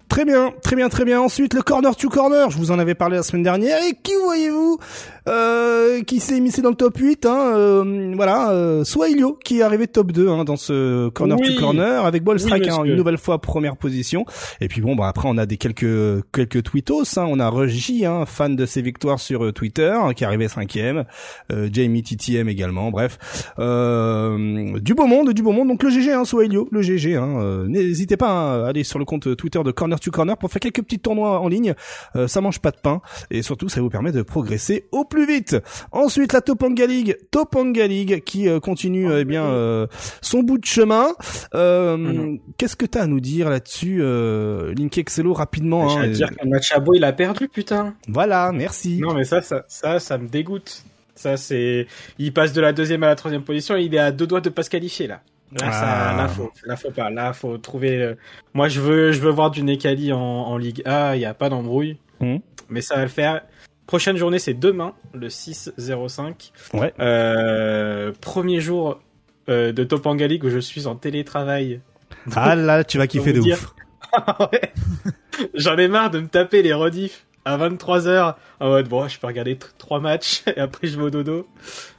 Très 0.08 0.24
bien, 0.24 0.52
très 0.62 0.76
bien, 0.76 0.88
très 0.88 1.04
bien. 1.04 1.20
Ensuite, 1.20 1.54
le 1.54 1.62
corner 1.62 1.96
to 1.96 2.08
corner. 2.08 2.50
Je 2.50 2.58
vous 2.58 2.70
en 2.70 2.78
avais 2.78 2.94
parlé 2.94 3.16
la 3.16 3.22
semaine 3.22 3.42
dernière. 3.42 3.78
Et 3.82 3.94
qui 4.00 4.12
voyez-vous? 4.22 4.78
Euh, 5.28 6.02
qui 6.02 6.20
s'est 6.20 6.36
émissé 6.36 6.60
dans 6.62 6.70
le 6.70 6.74
top 6.74 6.96
8 6.98 7.24
hein, 7.26 7.52
euh, 7.54 8.12
Voilà, 8.14 8.50
euh, 8.50 8.84
Swahilio 8.84 9.38
qui 9.42 9.58
est 9.60 9.62
arrivé 9.62 9.86
top 9.86 10.12
2 10.12 10.28
hein, 10.28 10.44
dans 10.44 10.56
ce 10.56 11.08
corner 11.10 11.38
Oui. 11.40 11.54
to 11.54 11.60
corner 11.60 12.04
avec 12.04 12.22
Ball 12.24 12.36
Oui, 12.36 12.42
Strike 12.42 12.68
hein, 12.68 12.84
une 12.84 12.96
nouvelle 12.96 13.18
fois 13.18 13.40
première 13.40 13.76
position. 13.76 14.24
Et 14.60 14.68
puis 14.68 14.80
bon, 14.80 14.96
bah 14.96 15.08
après 15.08 15.28
on 15.30 15.38
a 15.38 15.46
des 15.46 15.56
quelques 15.56 16.22
quelques 16.32 16.62
tweetos. 16.62 17.18
Hein. 17.18 17.26
On 17.28 17.40
a 17.40 17.48
Reji, 17.48 18.04
hein, 18.06 18.24
fan 18.26 18.56
de 18.56 18.66
ses 18.66 18.82
victoires 18.82 19.20
sur 19.20 19.44
euh, 19.44 19.52
Twitter, 19.52 19.92
hein, 19.94 20.12
qui 20.14 20.24
est 20.24 20.26
arrivé 20.26 20.48
cinquième. 20.48 21.04
Euh, 21.52 21.68
Jamie 21.72 22.02
TTM 22.02 22.48
également. 22.48 22.90
Bref, 22.90 23.18
euh, 23.58 24.78
du 24.80 24.94
beau 24.94 25.06
monde, 25.06 25.32
du 25.32 25.42
beau 25.42 25.52
monde. 25.52 25.68
Donc 25.68 25.82
le 25.82 25.90
GG, 25.90 26.12
hein, 26.12 26.24
Swahilio, 26.24 26.68
le 26.70 26.82
GG. 26.82 27.16
Hein, 27.16 27.38
euh, 27.40 27.66
N'hésitez 27.66 28.16
pas 28.16 28.30
hein, 28.30 28.64
à 28.64 28.68
aller 28.68 28.84
sur 28.84 28.98
le 28.98 29.04
compte 29.04 29.36
Twitter 29.36 29.60
de 29.64 29.70
Corner 29.70 29.98
to 29.98 30.10
Corner 30.10 30.36
pour 30.36 30.50
faire 30.50 30.60
quelques 30.60 30.82
petits 30.82 30.98
tournois 30.98 31.40
en 31.40 31.48
ligne. 31.48 31.74
Euh, 32.16 32.28
ça 32.28 32.40
mange 32.40 32.60
pas 32.60 32.70
de 32.70 32.76
pain 32.82 33.00
et 33.30 33.42
surtout 33.42 33.68
ça 33.68 33.80
vous 33.80 33.90
permet 33.90 34.12
de 34.12 34.22
progresser 34.22 34.86
au 34.92 35.04
plus 35.14 35.26
vite. 35.26 35.56
Ensuite 35.92 36.33
la 36.33 36.40
Topanga 36.40 36.87
League, 36.87 37.16
Topanga 37.30 37.87
League 37.87 38.23
qui 38.25 38.49
euh, 38.49 38.59
continue 38.61 39.09
euh, 39.11 39.21
eh 39.21 39.25
bien 39.25 39.44
euh, 39.44 39.87
son 40.21 40.42
bout 40.42 40.59
de 40.59 40.64
chemin. 40.66 41.09
Euh, 41.54 41.97
Mhm. 41.97 42.38
Qu'est-ce 42.59 42.76
que 42.76 42.87
t'as 42.87 43.02
à 43.02 43.06
nous 43.06 43.21
dire 43.21 43.49
là-dessus, 43.50 43.99
euh, 44.00 44.75
Link 44.75 44.97
Excello 44.99 45.33
rapidement 45.33 45.88
Je 45.88 45.99
hein, 45.99 46.09
dire 46.09 46.30
que 46.30 46.47
Machabo, 46.47 46.94
il 46.94 47.04
a 47.04 47.12
perdu, 47.12 47.49
putain. 47.49 47.94
Voilà, 48.09 48.50
merci. 48.52 48.99
Non, 48.99 49.14
mais 49.14 49.25
ça, 49.25 49.42
ça, 49.42 49.64
ça, 49.68 50.00
ça 50.00 50.18
me 50.18 50.26
dégoûte. 50.28 50.83
Ça, 51.14 51.37
c'est, 51.37 51.87
il 52.18 52.33
passe 52.33 52.52
de 52.52 52.61
la 52.61 52.73
deuxième 52.73 53.02
à 53.04 53.06
la 53.06 53.14
troisième 53.14 53.42
position, 53.42 53.76
il 53.76 53.94
est 53.94 53.99
à 53.99 54.11
deux 54.11 54.26
doigts 54.26 54.40
de 54.40 54.49
pas 54.50 54.62
se 54.64 54.71
qualifier, 54.71 55.06
là. 55.06 55.21
Là, 55.52 55.68
Ah. 55.68 55.73
ça, 55.73 56.16
là, 56.23 56.28
faut, 56.28 56.50
là, 56.64 56.76
faut 56.76 56.90
pas. 56.90 57.11
Là, 57.11 57.33
faut 57.33 57.56
trouver, 57.59 58.14
moi, 58.54 58.68
je 58.68 58.80
veux, 58.80 59.12
je 59.12 59.21
veux 59.21 59.30
voir 59.30 59.50
du 59.52 59.62
Nekali 59.62 60.12
en, 60.12 60.18
en 60.18 60.56
Ligue 60.59 60.83
A, 60.85 61.14
il 61.14 61.21
y 61.23 61.25
a 61.26 61.35
pas 61.35 61.49
d'embrouille. 61.49 61.99
Mhm. 62.21 62.40
Mais 62.71 62.80
ça 62.80 62.97
va 62.97 63.02
le 63.02 63.09
faire. 63.09 63.42
Prochaine 63.86 64.16
journée, 64.16 64.38
c'est 64.38 64.54
demain, 64.54 64.94
le 65.12 65.28
6-05. 65.28 66.52
Ouais. 66.72 66.94
Euh, 67.00 68.12
premier 68.20 68.60
jour, 68.60 69.00
euh, 69.48 69.72
de 69.72 69.84
Topanga 69.84 70.26
League 70.26 70.44
où 70.44 70.48
je 70.50 70.58
suis 70.58 70.86
en 70.86 70.94
télétravail. 70.96 71.80
Ah 72.34 72.54
là, 72.56 72.82
tu 72.84 72.96
vas 72.98 73.06
kiffer 73.06 73.32
de 73.32 73.40
dire- 73.40 73.58
ouf. 73.58 73.74
Ouais. 74.52 74.72
J'en 75.54 75.76
ai 75.76 75.88
marre 75.88 76.10
de 76.10 76.20
me 76.20 76.28
taper 76.28 76.62
les 76.62 76.72
rediffs 76.72 77.26
à 77.44 77.58
23h 77.58 78.36
en 78.60 78.68
mode 78.68 78.88
bon, 78.88 79.08
je 79.08 79.18
peux 79.18 79.26
regarder 79.26 79.58
trois 79.76 79.98
matchs 80.00 80.44
et 80.56 80.60
après 80.60 80.86
je 80.86 80.96
vais 80.96 81.02
au 81.04 81.10
dodo. 81.10 81.48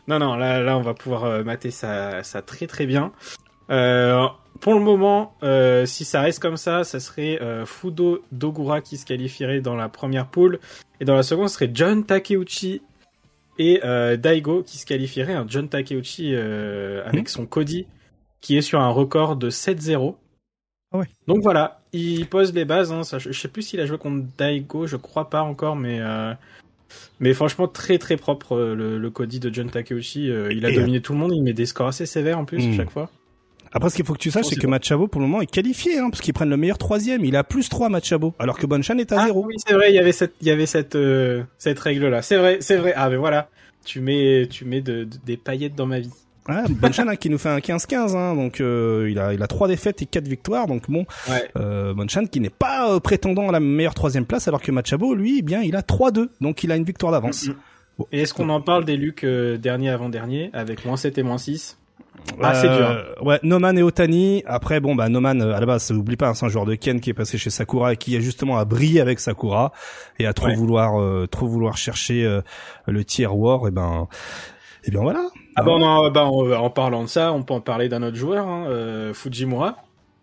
Non, 0.07 0.17
non, 0.19 0.35
là, 0.35 0.61
là, 0.61 0.77
on 0.77 0.81
va 0.81 0.93
pouvoir 0.93 1.25
euh, 1.25 1.43
mater 1.43 1.71
ça, 1.71 2.23
ça 2.23 2.41
très 2.41 2.67
très 2.67 2.85
bien. 2.85 3.11
Euh, 3.69 4.25
pour 4.65 4.73
le 4.73 4.79
moment, 4.79 5.35
euh, 5.43 5.85
si 5.85 6.05
ça 6.05 6.21
reste 6.21 6.39
comme 6.39 6.57
ça, 6.57 6.83
ça 6.83 6.99
serait 6.99 7.39
euh, 7.39 7.67
Fudo 7.67 8.23
Dogura 8.31 8.81
qui 8.81 8.97
se 8.97 9.05
qualifierait 9.05 9.61
dans 9.61 9.75
la 9.75 9.89
première 9.89 10.25
poule 10.25 10.57
et 10.99 11.05
dans 11.05 11.13
la 11.13 11.21
seconde, 11.21 11.49
ce 11.49 11.53
serait 11.53 11.69
John 11.71 12.03
Takeuchi 12.03 12.81
et 13.59 13.81
euh, 13.83 14.17
Daigo 14.17 14.63
qui 14.63 14.79
se 14.79 14.87
qualifierait. 14.87 15.33
Un 15.35 15.45
John 15.47 15.69
Takeuchi 15.69 16.35
avec 16.35 17.25
Mhm. 17.25 17.27
son 17.27 17.45
Cody 17.45 17.85
qui 18.41 18.57
est 18.57 18.63
sur 18.63 18.79
un 18.81 18.89
record 18.89 19.35
de 19.35 19.51
7-0. 19.51 20.15
Ah 20.91 20.97
ouais. 20.97 21.05
Donc 21.27 21.43
voilà, 21.43 21.81
il 21.93 22.25
pose 22.27 22.51
les 22.51 22.65
bases. 22.65 22.91
Hein, 22.91 23.03
ça, 23.03 23.19
je 23.19 23.31
je 23.31 23.39
sais 23.39 23.47
plus 23.47 23.61
s'il 23.61 23.79
a 23.81 23.85
joué 23.85 23.99
contre 23.99 24.25
Daigo, 24.35 24.87
je 24.87 24.95
crois 24.97 25.29
pas 25.29 25.43
encore, 25.43 25.75
mais 25.75 25.99
mais 27.19 27.35
franchement 27.35 27.67
très 27.67 27.99
très 27.99 28.17
propre 28.17 28.57
le, 28.57 28.97
le 28.97 29.09
Cody 29.11 29.39
de 29.39 29.53
John 29.53 29.69
Takeuchi. 29.69 30.23
il 30.25 30.65
a 30.65 30.71
Et, 30.71 30.75
dominé 30.75 31.01
tout 31.01 31.13
le 31.13 31.19
monde, 31.19 31.33
il 31.35 31.43
met 31.43 31.53
des 31.53 31.67
scores 31.67 31.89
assez 31.89 32.07
sévères 32.07 32.39
en 32.39 32.45
plus 32.45 32.65
Mhm. 32.65 32.73
chaque 32.77 32.89
fois. 32.89 33.11
Après, 33.75 33.89
ce 33.89 33.95
qu'il 33.95 34.05
faut 34.05 34.13
que 34.13 34.19
tu 34.19 34.31
saches, 34.31 34.45
c'est 34.45 34.55
que. 34.55 34.65
Machabo, 34.67 35.07
pour 35.07 35.21
le 35.21 35.27
moment, 35.27 35.41
est 35.41 35.45
qualifié, 35.51 35.99
hein, 35.99 36.09
parce 36.09 36.21
qu'ils 36.21 36.33
prennent 36.33 36.49
le 36.49 36.57
meilleur 36.57 36.77
troisième. 36.77 37.23
Il 37.25 37.35
a 37.35 37.43
plus 37.43 37.69
3 37.69 37.89
Machabo, 37.89 38.33
alors 38.39 38.57
que 38.57 38.65
Bonchan 38.65 38.97
est 38.97 39.11
à 39.11 39.21
Ah 39.21 39.25
0. 39.27 39.45
oui, 39.45 39.55
c'est 39.57 39.73
vrai, 39.73 39.91
il 39.91 39.95
y 39.95 39.99
avait 39.99 40.11
cette 40.13 40.33
il 40.41 40.47
y 40.47 40.51
avait 40.51 40.65
cette 40.65 40.95
euh, 40.95 41.43
cette 41.57 41.77
règle 41.79 42.07
là. 42.07 42.21
C'est 42.21 42.37
vrai, 42.37 42.57
c'est 42.61 42.77
vrai. 42.77 42.93
Ah 42.95 43.09
mais 43.09 43.17
voilà, 43.17 43.49
tu 43.85 43.99
mets 43.99 44.47
tu 44.49 44.65
mets 44.65 44.81
de, 44.81 45.03
de- 45.03 45.17
des 45.25 45.37
paillettes 45.37 45.75
dans 45.75 45.85
ma 45.85 45.99
vie. 45.99 46.09
Ouais, 46.47 46.61
Bonchan 46.69 47.07
hein, 47.07 47.15
qui 47.15 47.29
nous 47.31 47.37
fait 47.39 47.49
un 47.49 47.57
15-15, 47.57 48.15
hein, 48.15 48.35
donc 48.35 48.61
euh, 48.61 49.07
il 49.09 49.17
a 49.19 49.33
il 49.33 49.41
a 49.43 49.47
trois 49.47 49.67
défaites 49.67 50.01
et 50.03 50.05
quatre 50.05 50.27
victoires, 50.27 50.67
donc 50.67 50.89
bon, 50.89 51.05
Ouais. 51.29 51.43
euh, 51.57 51.93
Bonchan 51.95 52.25
qui 52.27 52.39
n'est 52.39 52.51
pas 52.51 52.91
euh, 52.93 52.99
prétendant 52.99 53.49
à 53.49 53.51
la 53.51 53.59
meilleure 53.59 53.95
troisième 53.95 54.25
place, 54.27 54.47
alors 54.47 54.61
que 54.61 54.71
Machabo, 54.71 55.15
lui, 55.15 55.39
eh 55.39 55.41
bien, 55.41 55.61
il 55.63 55.75
a 55.75 55.81
3-2, 55.81 56.29
donc 56.41 56.63
il 56.63 56.71
a 56.71 56.75
une 56.75 56.83
victoire 56.83 57.11
d'avance. 57.11 57.47
Mhm. 57.47 57.55
Bon. 57.97 58.05
Et 58.11 58.21
est-ce 58.21 58.33
qu'on 58.35 58.49
en 58.49 58.61
parle 58.61 58.85
des 58.85 58.95
Lucs 58.95 59.25
dernier 59.25 59.89
avant 59.89 60.07
dernier 60.09 60.51
avec 60.53 60.85
moins 60.85 60.97
7 60.97 61.17
et 61.17 61.23
moins 61.23 61.39
6 61.39 61.77
Ah, 62.41 62.53
c'est 62.55 62.67
dur. 62.67 62.85
Euh, 62.89 63.03
Ouais, 63.21 63.39
Noman 63.43 63.77
et 63.77 63.83
Otani. 63.83 64.43
Après, 64.45 64.79
bon, 64.79 64.95
bah 64.95 65.07
Noman, 65.09 65.41
euh, 65.41 65.55
à 65.55 65.59
la 65.59 65.65
base, 65.65 65.89
oublie 65.91 66.17
pas, 66.17 66.29
hein, 66.29 66.33
c'est 66.33 66.45
un 66.45 66.49
joueur 66.49 66.65
de 66.65 66.75
Ken 66.75 66.99
qui 66.99 67.09
est 67.09 67.13
passé 67.13 67.37
chez 67.37 67.49
Sakura 67.49 67.93
et 67.93 67.97
qui 67.97 68.15
a 68.17 68.19
justement 68.19 68.57
à 68.57 68.65
briller 68.65 68.99
avec 69.01 69.19
Sakura 69.19 69.71
et 70.19 70.25
à 70.25 70.33
trop 70.33 70.47
Ouais. 70.47 70.55
vouloir, 70.55 70.99
euh, 71.01 71.27
trop 71.27 71.47
vouloir 71.47 71.77
chercher 71.77 72.39
le 72.87 73.05
tier 73.05 73.27
war. 73.27 73.67
Et 73.67 73.71
ben, 73.71 74.07
et 74.83 74.91
bien 74.91 75.01
voilà. 75.01 75.27
Ah 75.55 75.63
bah, 75.63 75.71
on 75.73 76.09
bah, 76.11 76.25
en, 76.25 76.51
en 76.51 76.69
parlant 76.69 77.03
de 77.03 77.07
ça, 77.09 77.31
on 77.31 77.43
peut 77.43 77.53
en 77.53 77.61
parler 77.61 77.87
d'un 77.89 78.03
autre 78.03 78.17
joueur, 78.17 78.47
hein, 78.47 79.11
Fujimura. 79.13 79.77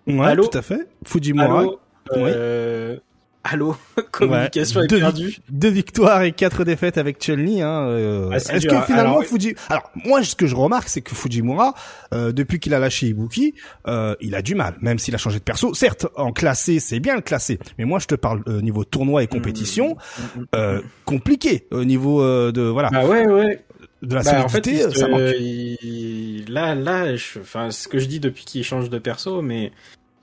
Ouais, 0.06 0.26
Allô 0.26 0.46
tout 0.46 0.58
à 0.58 0.62
fait. 0.62 0.88
Fujimura. 1.06 1.60
Allô, 1.60 1.78
euh, 2.16 2.96
allô, 3.44 3.76
communication 4.12 4.80
Ouais, 4.80 4.86
est 4.86 4.88
deux 4.88 4.98
perdue. 4.98 5.36
Deux 5.50 5.68
victoires 5.70 6.22
et 6.22 6.32
quatre 6.32 6.64
défaites 6.64 6.98
avec 6.98 7.18
Chun-Li. 7.22 7.62
Hein, 7.62 7.86
euh, 7.88 8.28
Ah, 8.32 8.36
Est-ce 8.36 8.66
que 8.66 8.74
hein. 8.74 8.82
finalement 8.86 9.18
Alors- 9.18 9.24
Fuji... 9.24 9.54
Alors 9.68 9.90
moi, 10.04 10.22
ce 10.22 10.34
que 10.36 10.46
je 10.46 10.54
remarque, 10.56 10.88
c'est 10.88 11.00
que 11.00 11.14
Fujimura, 11.14 11.74
euh, 12.14 12.32
depuis 12.32 12.60
qu'il 12.60 12.74
a 12.74 12.78
lâché 12.78 13.06
Ibuki, 13.08 13.54
euh, 13.86 14.14
il 14.20 14.34
a 14.34 14.42
du 14.42 14.54
mal, 14.54 14.74
même 14.80 14.98
s'il 14.98 15.14
a 15.14 15.18
changé 15.18 15.38
de 15.38 15.44
perso. 15.44 15.74
Certes, 15.74 16.06
en 16.16 16.32
classé, 16.32 16.80
c'est 16.80 17.00
bien 17.00 17.16
le 17.16 17.22
classé, 17.22 17.58
mais 17.78 17.84
moi, 17.84 17.98
je 17.98 18.06
te 18.06 18.14
parle 18.14 18.42
euh, 18.48 18.60
niveau 18.60 18.84
tournoi 18.84 19.22
et 19.22 19.26
compétition, 19.26 19.96
Mm, 20.18 20.22
mm, 20.38 20.40
mm. 20.42 20.46
euh, 20.54 20.80
compliqué 21.04 21.66
au 21.70 21.84
niveau 21.84 22.22
euh, 22.22 22.52
de 22.52 22.62
voilà 22.62 22.90
Bah 22.90 23.04
ouais, 23.06 23.26
ouais. 23.26 23.64
de 24.02 24.14
la 24.14 24.22
Bah, 24.22 24.44
en 24.44 24.48
fait, 24.48 24.64
ça 24.92 25.08
manque. 25.08 25.20
il- 25.40 26.44
là, 26.48 26.74
là, 26.74 27.16
je- 27.16 27.38
enfin, 27.40 27.70
ce 27.70 27.88
que 27.88 27.98
je 27.98 28.06
dis 28.06 28.20
depuis 28.20 28.44
qu'il 28.44 28.64
change 28.64 28.90
de 28.90 28.98
perso, 28.98 29.42
mais 29.42 29.72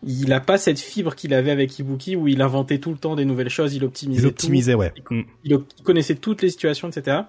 il 0.03 0.32
a 0.34 0.39
pas 0.39 0.58
cette 0.58 0.79
fibre 0.79 1.15
qu'il 1.15 1.34
avait 1.34 1.51
avec 1.51 1.77
Ibuki 1.77 2.15
où 2.15 2.27
il 2.27 2.41
inventait 2.41 2.79
tout 2.79 2.91
le 2.91 2.98
temps 2.98 3.15
des 3.15 3.25
nouvelles 3.25 3.50
choses, 3.50 3.74
il 3.75 3.84
optimisait 3.84 4.20
Il 4.22 4.24
tout. 4.24 4.29
optimisait, 4.29 4.74
ouais. 4.74 4.94
Mm. 5.10 5.22
il 5.44 5.60
connaissait 5.84 6.15
toutes 6.15 6.41
les 6.41 6.50
situations, 6.50 6.89
etc. 6.89 7.22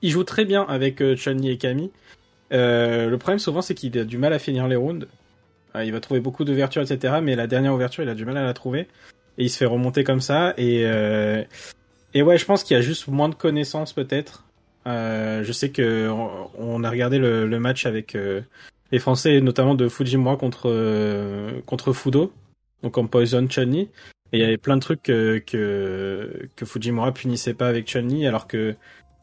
Il 0.00 0.10
joue 0.10 0.24
très 0.24 0.44
bien 0.44 0.62
avec 0.62 1.02
euh, 1.02 1.14
Chun-Li 1.16 1.50
et 1.50 1.58
Camille. 1.58 1.90
Euh, 2.52 3.08
le 3.10 3.18
problème 3.18 3.38
souvent 3.38 3.62
c'est 3.62 3.74
qu'il 3.74 3.98
a 3.98 4.04
du 4.04 4.18
mal 4.18 4.32
à 4.32 4.38
finir 4.38 4.66
les 4.68 4.76
rounds. 4.76 5.06
Euh, 5.76 5.84
il 5.84 5.92
va 5.92 6.00
trouver 6.00 6.20
beaucoup 6.20 6.44
d'ouvertures, 6.44 6.82
etc. 6.82 7.14
Mais 7.22 7.34
la 7.36 7.46
dernière 7.46 7.74
ouverture, 7.74 8.02
il 8.04 8.08
a 8.08 8.14
du 8.14 8.24
mal 8.24 8.36
à 8.36 8.44
la 8.44 8.54
trouver. 8.54 8.86
Et 9.38 9.44
il 9.44 9.50
se 9.50 9.56
fait 9.58 9.66
remonter 9.66 10.04
comme 10.04 10.20
ça. 10.20 10.54
Et, 10.56 10.82
euh, 10.84 11.42
et 12.14 12.22
ouais, 12.22 12.38
je 12.38 12.44
pense 12.44 12.62
qu'il 12.62 12.76
y 12.76 12.78
a 12.78 12.82
juste 12.82 13.08
moins 13.08 13.28
de 13.28 13.34
connaissances 13.34 13.92
peut-être. 13.92 14.44
Euh, 14.86 15.42
je 15.42 15.52
sais 15.52 15.70
que 15.70 16.08
on, 16.08 16.50
on 16.58 16.84
a 16.84 16.90
regardé 16.90 17.18
le, 17.18 17.46
le 17.46 17.58
match 17.58 17.86
avec 17.86 18.14
euh, 18.14 18.42
les 18.94 19.00
Français, 19.00 19.40
notamment 19.40 19.74
de 19.74 19.88
Fujimura 19.88 20.36
contre, 20.36 20.70
euh, 20.70 21.60
contre 21.66 21.92
Fudo. 21.92 22.32
Donc 22.82 22.96
en 22.96 23.06
Poison 23.06 23.46
Chun-Li. 23.48 23.88
Et 24.32 24.38
il 24.38 24.40
y 24.40 24.44
avait 24.44 24.56
plein 24.56 24.76
de 24.76 24.80
trucs 24.80 25.02
que, 25.02 25.38
que, 25.38 26.48
que 26.54 26.64
Fujimura 26.64 27.12
punissait 27.12 27.54
pas 27.54 27.68
avec 27.68 27.86
Chun-Li, 27.88 28.26
alors 28.26 28.46
que 28.46 28.74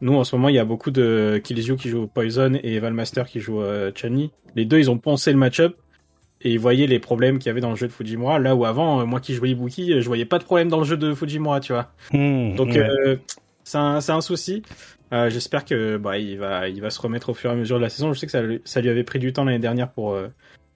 nous, 0.02 0.16
en 0.16 0.24
ce 0.24 0.36
moment, 0.36 0.50
il 0.50 0.56
y 0.56 0.60
a 0.60 0.66
beaucoup 0.66 0.92
de 0.92 1.40
Killzyu 1.44 1.76
qui 1.76 1.90
joue 1.90 2.08
Poison 2.08 2.54
et 2.64 2.80
Valmaster 2.80 3.26
qui 3.28 3.40
joue 3.40 3.62
euh, 3.62 3.92
Chun-Li. 3.94 4.32
Les 4.56 4.66
deux, 4.66 4.80
ils 4.80 4.90
ont 4.90 4.98
pensé 4.98 5.32
le 5.32 5.38
match-up 5.38 5.78
et 6.42 6.52
ils 6.52 6.60
voyaient 6.60 6.88
les 6.88 7.00
problèmes 7.00 7.38
qu'il 7.40 7.48
y 7.48 7.50
avait 7.52 7.62
dans 7.62 7.70
le 7.70 7.76
jeu 7.76 7.88
de 7.88 7.94
Fujimura. 7.94 8.40
Là 8.40 8.56
où 8.56 8.66
avant, 8.66 9.00
euh, 9.02 9.06
moi 9.06 9.20
qui 9.20 9.34
jouais 9.36 9.52
Ibuki, 9.52 9.94
euh, 9.94 10.02
je 10.02 10.08
voyais 10.08 10.26
pas 10.26 10.40
de 10.40 10.44
problème 10.44 10.70
dans 10.70 10.80
le 10.80 10.86
jeu 10.86 10.98
de 10.98 11.14
Fujimura, 11.14 11.60
tu 11.62 11.72
vois. 11.72 11.92
Mm, 12.12 12.56
Donc, 12.56 12.70
ouais. 12.70 12.80
euh, 12.80 13.16
c'est 13.64 13.78
un, 13.78 14.02
c'est 14.02 14.12
un 14.12 14.22
souci. 14.22 14.64
Euh, 15.14 15.30
J'espère 15.30 15.66
que 15.66 15.98
bah, 15.98 16.18
il 16.18 16.38
va, 16.38 16.70
il 16.70 16.82
va 16.82 16.90
se 16.90 17.02
remettre 17.02 17.30
au 17.30 17.34
fur 17.34 17.50
et 17.50 17.54
à 17.54 17.56
mesure 17.56 17.78
de 17.78 17.82
la 17.82 17.90
saison. 17.90 18.14
Je 18.14 18.20
sais 18.20 18.26
que 18.26 18.32
ça, 18.32 18.42
lui- 18.42 18.62
ça 18.66 18.82
lui 18.82 18.90
avait 18.90 19.04
pris 19.04 19.20
du 19.20 19.34
temps 19.34 19.44
l'année 19.44 19.60
dernière 19.60 19.90
pour, 19.92 20.14
euh, 20.14 20.28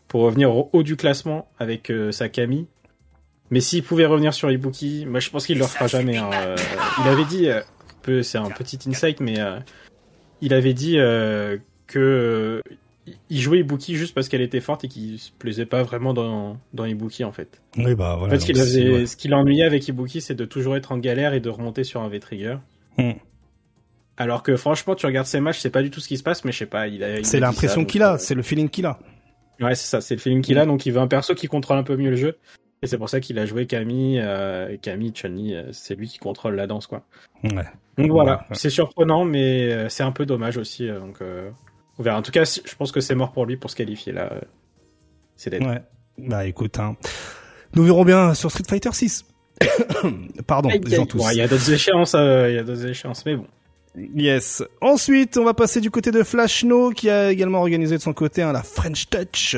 pour 0.08 0.22
revenir 0.22 0.54
au 0.56 0.70
haut 0.74 0.84
du 0.84 0.96
classement 0.98 1.48
avec 1.60 1.90
euh, 1.90 2.12
sa 2.12 2.28
Camille. 2.30 2.68
Mais 3.52 3.60
s'il 3.62 3.84
pouvait 3.84 4.06
revenir 4.08 4.34
sur 4.34 4.50
Ibuki, 4.52 5.06
moi 5.08 5.20
je 5.20 5.30
pense 5.30 5.46
qu'il 5.46 5.58
le 5.58 5.64
refera 5.64 5.88
jamais. 5.88 6.18
hein. 6.18 6.30
Il 7.04 7.08
avait 7.08 7.26
dit, 7.26 7.48
euh, 7.48 7.62
c'est 8.24 8.38
un 8.40 8.50
petit 8.50 8.80
insight, 8.88 9.20
mais 9.20 9.40
euh, 9.40 9.60
il 10.42 10.54
avait 10.54 10.74
dit 10.74 10.98
euh, 10.98 11.58
que 11.88 12.00
euh, 12.00 12.62
il 13.30 13.40
jouait 13.40 13.60
Ibuki 13.60 13.96
juste 13.96 14.16
parce 14.16 14.30
qu'elle 14.30 14.42
était 14.42 14.60
forte 14.62 14.84
et 14.84 14.88
qu'il 14.88 15.20
se 15.20 15.32
plaisait 15.32 15.68
pas 15.68 15.84
vraiment 15.84 16.14
dans, 16.16 16.58
dans 16.74 16.86
Ibuki 16.86 17.24
en 17.24 17.32
fait. 17.32 17.62
Oui, 17.78 17.94
bah 17.96 18.16
En 18.16 18.18
voilà. 18.20 18.38
fait, 18.40 18.52
avait- 18.60 18.90
ouais. 18.92 19.06
ce 19.06 19.16
qui 19.16 19.28
l'ennuyait 19.28 19.64
avec 19.64 19.88
Ibuki, 19.88 20.22
c'est 20.22 20.34
de 20.36 20.46
toujours 20.46 20.76
être 20.76 20.92
en 20.92 20.98
galère 20.98 21.34
et 21.36 21.40
de 21.40 21.50
remonter 21.50 21.84
sur 21.84 22.02
un 22.02 22.10
V-Trigger. 22.10 22.58
Hmm. 22.98 23.12
Alors 24.18 24.44
que 24.44 24.56
franchement, 24.56 24.96
tu 24.96 25.06
regardes 25.06 25.28
ses 25.28 25.40
matchs, 25.42 25.60
c'est 25.60 25.70
pas 25.70 25.82
du 25.82 25.90
tout 25.90 26.00
ce 26.00 26.08
qui 26.08 26.18
se 26.18 26.24
passe, 26.24 26.46
mais 26.46 26.52
je 26.52 26.60
sais 26.60 26.66
pas, 26.66 26.88
il 26.88 27.04
a. 27.04 27.24
C'est 27.24 27.40
l'impression 27.40 27.84
qu'il 27.86 28.02
a, 28.02 28.14
euh, 28.14 28.18
c'est 28.18 28.36
le 28.36 28.44
feeling 28.44 28.70
qu'il 28.70 28.86
a. 28.86 28.98
Ouais, 29.60 29.76
c'est 29.76 29.88
ça, 29.88 30.02
c'est 30.02 30.16
le 30.16 30.22
feeling 30.22 30.42
qu'il 30.42 30.58
a, 30.58 30.66
donc 30.66 30.86
il 30.86 30.92
veut 30.92 31.00
un 31.02 31.08
perso 31.08 31.36
qui 31.36 31.48
contrôle 31.48 31.78
un 31.78 31.84
peu 31.84 31.98
mieux 31.98 32.10
le 32.12 32.16
jeu. 32.16 32.38
Et 32.82 32.88
c'est 32.88 32.98
pour 32.98 33.10
ça 33.10 33.20
qu'il 33.20 33.40
a 33.40 33.46
joué 33.46 33.66
Camille, 33.68 34.20
euh, 34.24 34.78
Camille, 34.82 35.12
Chun-Li, 35.14 35.56
euh, 35.56 35.64
c'est 35.72 35.96
lui 35.96 36.08
qui 36.08 36.18
contrôle 36.20 36.56
la 36.56 36.68
danse, 36.68 36.88
quoi. 36.88 37.06
Ouais. 37.44 37.66
Donc 37.98 38.12
voilà, 38.12 38.46
Ouais. 38.50 38.56
c'est 38.56 38.70
surprenant, 38.70 39.26
mais 39.26 39.72
euh, 39.72 39.90
c'est 39.90 40.04
un 40.04 40.12
peu 40.12 40.26
dommage 40.26 40.58
aussi, 40.58 40.88
donc 40.88 41.20
on 41.98 42.04
verra. 42.04 42.18
En 42.18 42.22
tout 42.22 42.32
cas, 42.32 42.44
je 42.44 42.76
pense 42.76 42.92
que 42.92 43.00
c'est 43.02 43.16
mort 43.16 43.32
pour 43.32 43.46
lui 43.46 43.58
pour 43.58 43.70
se 43.70 43.76
qualifier 43.76 44.14
là. 44.14 44.32
C'est 45.36 45.50
dead. 45.50 45.64
Ouais. 45.64 45.82
Bah 46.18 46.46
écoute, 46.46 46.80
hein. 46.80 46.96
nous 47.74 47.84
verrons 47.84 48.06
bien 48.06 48.34
sur 48.34 48.50
Street 48.52 48.64
Fighter 48.68 48.92
6. 48.94 49.26
Pardon, 50.48 50.70
les 50.70 50.96
gens 50.96 51.06
tous. 51.06 51.26
Il 51.32 51.38
y 51.38 51.42
a 51.42 51.48
d'autres 51.48 51.72
échéances, 51.72 52.14
il 52.14 52.54
y 52.54 52.58
a 52.58 52.64
d'autres 52.64 52.86
échéances, 52.86 53.26
mais 53.26 53.36
bon. 53.36 53.48
Yes. 53.98 54.64
Ensuite, 54.82 55.38
on 55.38 55.46
va 55.46 55.54
passer 55.54 55.80
du 55.80 55.90
côté 55.90 56.12
de 56.12 56.24
Flashno 56.24 56.90
qui 56.90 57.10
a 57.10 57.32
également 57.32 57.60
organisé 57.60 57.96
de 57.96 58.02
son 58.02 58.14
côté 58.14 58.42
hein, 58.42 58.52
la 58.52 58.62
French 58.62 59.10
Touch, 59.10 59.56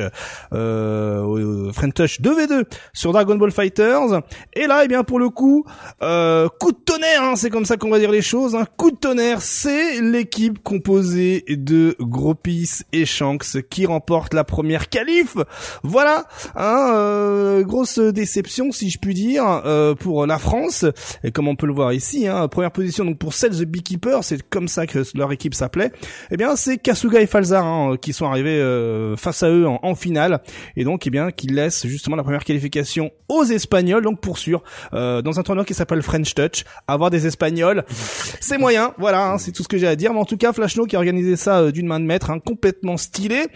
euh, 0.52 1.72
French 1.72 1.94
Touch 1.94 2.20
2v2 2.20 2.64
sur 2.92 3.12
Dragon 3.12 3.36
Ball 3.36 3.50
Fighters. 3.50 4.22
Et 4.54 4.66
là, 4.66 4.82
eh 4.84 4.88
bien 4.88 5.02
pour 5.02 5.18
le 5.18 5.28
coup, 5.28 5.64
euh, 6.02 6.48
coup 6.60 6.70
de 6.70 6.78
tonnerre, 6.78 7.22
hein, 7.22 7.36
c'est 7.36 7.50
comme 7.50 7.64
ça 7.64 7.76
qu'on 7.76 7.90
va 7.90 7.98
dire 7.98 8.12
les 8.12 8.22
choses. 8.22 8.54
Hein, 8.54 8.66
coup 8.76 8.90
de 8.90 8.96
tonnerre, 8.96 9.42
c'est 9.42 10.00
l'équipe 10.00 10.62
composée 10.62 11.44
de 11.48 11.96
Gropis 12.00 12.82
et 12.92 13.06
Shanks 13.06 13.62
qui 13.68 13.86
remporte 13.86 14.34
la 14.34 14.44
première 14.44 14.88
qualif. 14.88 15.36
Voilà, 15.82 16.26
hein, 16.54 16.92
euh, 16.94 17.62
grosse 17.64 17.98
déception 17.98 18.70
si 18.70 18.90
je 18.90 18.98
puis 18.98 19.14
dire 19.14 19.44
euh, 19.64 19.94
pour 19.94 20.26
la 20.26 20.38
France. 20.38 20.84
Et 21.24 21.32
comme 21.32 21.48
on 21.48 21.56
peut 21.56 21.66
le 21.66 21.72
voir 21.72 21.92
ici, 21.92 22.28
hein, 22.28 22.46
première 22.48 22.70
position 22.70 23.04
donc 23.04 23.18
pour 23.18 23.34
Cell 23.34 23.50
the 23.50 23.64
Beekeeper, 23.64 24.24
c'est 24.28 24.42
comme 24.48 24.68
ça 24.68 24.86
que 24.86 25.02
leur 25.14 25.32
équipe 25.32 25.54
s'appelait. 25.54 25.92
Eh 26.30 26.36
bien, 26.36 26.56
c'est 26.56 26.78
Kasuga 26.78 27.20
et 27.20 27.26
Falzar 27.26 27.64
hein, 27.64 27.96
qui 28.00 28.12
sont 28.12 28.26
arrivés 28.26 28.58
euh, 28.60 29.16
face 29.16 29.42
à 29.42 29.50
eux 29.50 29.66
en, 29.66 29.80
en 29.82 29.94
finale 29.94 30.40
et 30.76 30.84
donc 30.84 31.06
eh 31.06 31.10
bien 31.10 31.30
qui 31.30 31.46
laissent 31.48 31.86
justement 31.86 32.16
la 32.16 32.22
première 32.22 32.44
qualification 32.44 33.10
aux 33.28 33.44
Espagnols. 33.44 34.02
Donc 34.02 34.20
pour 34.20 34.38
sûr, 34.38 34.62
euh, 34.92 35.22
dans 35.22 35.38
un 35.40 35.42
tournoi 35.42 35.64
qui 35.64 35.74
s'appelle 35.74 36.02
French 36.02 36.34
Touch, 36.34 36.64
avoir 36.86 37.10
des 37.10 37.26
Espagnols, 37.26 37.84
c'est 38.40 38.58
moyen. 38.58 38.92
Voilà, 38.98 39.32
hein, 39.32 39.38
c'est 39.38 39.52
tout 39.52 39.62
ce 39.62 39.68
que 39.68 39.78
j'ai 39.78 39.88
à 39.88 39.96
dire. 39.96 40.12
Mais 40.12 40.20
en 40.20 40.24
tout 40.24 40.36
cas, 40.36 40.52
Flashno 40.52 40.86
qui 40.86 40.96
a 40.96 40.98
organisé 40.98 41.36
ça 41.36 41.60
euh, 41.60 41.70
d'une 41.72 41.86
main 41.86 42.00
de 42.00 42.04
maître, 42.04 42.30
hein, 42.30 42.38
complètement 42.38 42.96
stylé. 42.96 43.46